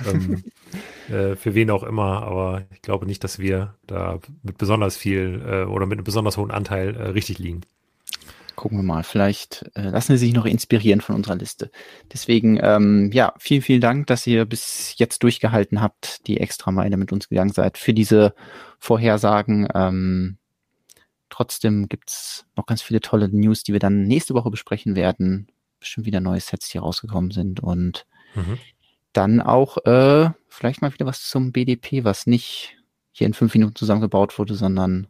ähm, 0.05 0.45
äh, 1.09 1.37
für 1.37 1.55
wen 1.55 1.71
auch 1.71 1.85
immer, 1.85 2.23
aber 2.23 2.65
ich 2.73 2.83
glaube 2.83 3.07
nicht, 3.07 3.23
dass 3.25 3.39
wir 3.39 3.75
da 3.87 4.19
mit 4.43 4.59
besonders 4.59 4.97
viel 4.97 5.43
äh, 5.47 5.65
oder 5.65 5.87
mit 5.87 5.99
einem 5.99 6.05
besonders 6.05 6.37
hohen 6.37 6.51
Anteil 6.51 6.97
äh, 6.97 7.09
richtig 7.11 7.39
liegen. 7.39 7.61
Gucken 8.57 8.79
wir 8.79 8.83
mal, 8.83 9.03
vielleicht 9.05 9.71
äh, 9.75 9.91
lassen 9.91 10.13
Sie 10.17 10.27
sich 10.27 10.35
noch 10.35 10.47
inspirieren 10.47 11.03
von 11.03 11.15
unserer 11.15 11.37
Liste. 11.37 11.71
Deswegen, 12.13 12.59
ähm, 12.63 13.11
ja, 13.13 13.35
vielen, 13.39 13.61
vielen 13.63 13.83
Dank, 13.83 14.07
dass 14.07 14.27
ihr 14.27 14.47
bis 14.47 14.95
jetzt 14.97 15.23
durchgehalten 15.23 15.83
habt, 15.83 16.27
die 16.27 16.41
extra 16.41 16.71
Meile 16.71 16.97
mit 16.97 17.13
uns 17.13 17.29
gegangen 17.29 17.53
seid 17.53 17.77
für 17.77 17.93
diese 17.93 18.35
Vorhersagen. 18.79 19.69
Ähm, 19.75 20.39
trotzdem 21.29 21.89
gibt's 21.89 22.47
noch 22.57 22.65
ganz 22.67 22.81
viele 22.81 23.01
tolle 23.01 23.29
News, 23.29 23.63
die 23.63 23.73
wir 23.75 23.81
dann 23.81 24.05
nächste 24.05 24.33
Woche 24.35 24.51
besprechen 24.51 24.97
werden. 24.97 25.49
Bestimmt 25.79 26.07
wieder 26.07 26.21
neue 26.21 26.41
Sets, 26.41 26.71
die 26.71 26.79
rausgekommen 26.79 27.31
sind 27.31 27.61
und 27.61 28.07
Mhm. 28.35 28.59
dann 29.13 29.41
auch 29.41 29.79
äh, 29.87 30.31
vielleicht 30.49 30.83
mal 30.83 30.93
wieder 30.93 31.07
was 31.07 31.27
zum 31.29 31.53
BDP, 31.53 32.05
was 32.05 32.27
nicht 32.27 32.77
hier 33.13 33.27
in 33.27 33.35
fünf 33.35 33.55
Minuten 33.55 33.75
zusammengebaut 33.75 34.39
wurde, 34.39 34.55
sondern 34.55 35.01
ein 35.03 35.07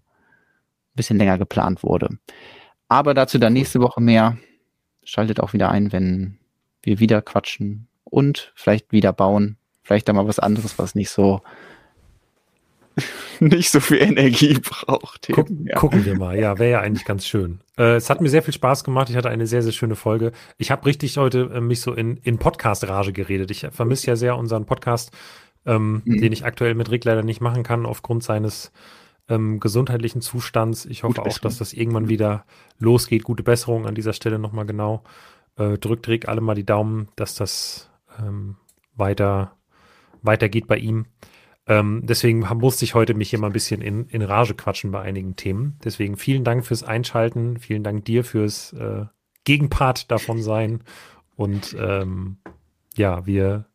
bisschen 0.94 1.18
länger 1.18 1.39
geplant 1.39 1.83
wurde. 1.83 2.18
Aber 2.89 3.15
dazu 3.15 3.39
dann 3.39 3.53
nächste 3.53 3.81
Woche 3.81 4.01
mehr. 4.01 4.37
Schaltet 5.05 5.41
auch 5.41 5.53
wieder 5.53 5.71
ein, 5.71 5.93
wenn 5.93 6.39
wir 6.83 6.99
wieder 7.01 7.23
quatschen 7.23 7.87
und 8.05 8.53
vielleicht 8.55 8.93
wieder 8.93 9.13
bauen. 9.13 9.57
Vielleicht 9.83 10.09
dann 10.09 10.17
mal 10.17 10.27
was 10.27 10.39
anderes, 10.39 10.79
was 10.79 10.95
nicht 10.95 11.11
so 11.11 11.41
nicht 13.41 13.71
so 13.71 13.81
viel 13.81 13.99
Energie 13.99 14.55
braucht. 14.59 15.29
Guck, 15.31 15.49
ja. 15.65 15.77
Gucken 15.77 16.05
wir 16.05 16.17
mal. 16.17 16.39
Ja, 16.39 16.59
wäre 16.59 16.71
ja 16.71 16.81
eigentlich 16.81 17.05
ganz 17.05 17.27
schön. 17.27 17.61
Äh, 17.77 17.97
es 17.97 18.09
hat 18.09 18.21
mir 18.21 18.31
sehr 18.31 18.43
viel 18.43 18.55
Spaß 18.55 18.85
gemacht. 18.85 19.11
Ich 19.11 19.17
hatte 19.17 19.29
eine 19.29 19.47
sehr, 19.47 19.63
sehr 19.63 19.73
schöne 19.73 19.97
Folge. 19.97 20.33
Ich 20.57 20.71
habe 20.71 20.87
richtig 20.87 21.17
heute 21.19 21.51
äh, 21.55 21.61
mich 21.61 21.83
so 21.83 21.93
in, 21.93 22.17
in 22.19 22.39
Podcast-Rage 22.39 23.13
geredet. 23.13 23.51
Ich 23.51 23.67
vermisse 23.71 24.07
ja 24.09 24.17
sehr 24.17 24.37
unseren 24.37 24.65
Podcast, 24.65 25.11
ähm, 25.67 26.03
Mhm. 26.05 26.21
den 26.21 26.33
ich 26.33 26.45
aktuell 26.47 26.75
mit 26.75 26.91
Rick 26.91 27.05
leider 27.05 27.23
nicht 27.23 27.41
machen 27.43 27.63
kann, 27.65 27.85
aufgrund 27.85 28.23
seines 28.25 28.73
ähm, 29.29 29.61
gesundheitlichen 29.61 30.21
Zustands. 30.21 30.87
Ich 30.87 31.03
hoffe 31.03 31.23
auch, 31.23 31.39
dass 31.39 31.59
das 31.59 31.73
irgendwann 31.73 32.09
wieder 32.09 32.45
losgeht. 32.79 33.25
Gute 33.25 33.43
Besserung 33.43 33.87
an 33.87 33.95
dieser 33.95 34.13
Stelle 34.13 34.39
nochmal 34.39 34.67
genau. 34.67 35.03
Äh, 35.57 35.79
drückt 35.79 36.09
Rick 36.09 36.29
alle 36.29 36.41
mal 36.41 36.55
die 36.55 36.67
Daumen, 36.67 37.09
dass 37.17 37.35
das 37.35 37.91
ähm, 38.19 38.57
weiter, 38.95 39.57
weitergeht 40.23 40.67
bei 40.67 40.77
ihm. 40.77 41.07
Ähm, 41.67 42.03
deswegen 42.05 42.41
musste 42.41 42.85
ich 42.85 42.95
heute 42.95 43.15
mich 43.15 43.31
hier 43.31 43.41
mal 43.41 43.49
ein 43.49 43.53
bisschen 43.53 43.83
in, 43.83 44.07
in 44.07 44.23
Rage 44.23 44.55
quatschen 44.55 44.93
bei 44.93 45.01
einigen 45.01 45.35
Themen. 45.35 45.79
Deswegen 45.83 46.17
vielen 46.17 46.45
Dank 46.45 46.65
fürs 46.65 46.85
Einschalten, 46.85 47.59
vielen 47.59 47.83
Dank 47.83 48.05
dir 48.05 48.23
fürs 48.23 48.73
äh, 48.75 49.07
Gegenpart 49.45 50.11
davon 50.11 50.43
sein. 50.43 50.83
Und 51.35 51.77
ähm, 51.79 52.39
ja, 52.97 53.27
wir 53.27 53.67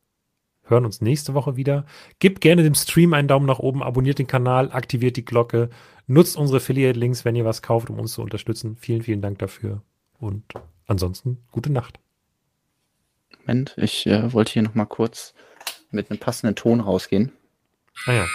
hören 0.72 0.86
uns 0.86 1.02
nächste 1.02 1.36
Woche 1.36 1.56
wieder. 1.56 1.86
Gebt 2.20 2.42
gerne 2.42 2.64
dem 2.64 2.74
Stream 2.74 3.14
einen 3.14 3.28
Daumen 3.28 3.46
nach 3.46 3.60
oben, 3.60 3.84
abonniert 3.84 4.18
den 4.18 4.28
Kanal, 4.28 4.72
aktiviert 4.72 5.18
die 5.18 5.26
Glocke, 5.26 5.70
nutzt 6.08 6.36
unsere 6.36 6.58
Affiliate-Links, 6.58 7.24
wenn 7.26 7.36
ihr 7.36 7.46
was 7.46 7.62
kauft, 7.62 7.90
um 7.90 8.00
uns 8.00 8.14
zu 8.14 8.22
unterstützen. 8.22 8.78
Vielen, 8.80 9.04
vielen 9.04 9.22
Dank 9.22 9.40
dafür. 9.40 9.84
Und 10.20 10.44
ansonsten 10.88 11.38
gute 11.52 11.72
Nacht. 11.72 12.00
Moment, 13.42 13.76
ich 13.78 14.08
äh, 14.08 14.34
wollte 14.34 14.54
hier 14.54 14.64
noch 14.64 14.76
mal 14.76 14.86
kurz 14.86 15.34
mit 15.92 16.10
einem 16.10 16.20
passenden 16.20 16.56
Ton 16.56 16.80
rausgehen. 16.80 17.32
Ah 18.06 18.14
ja. 18.14 18.26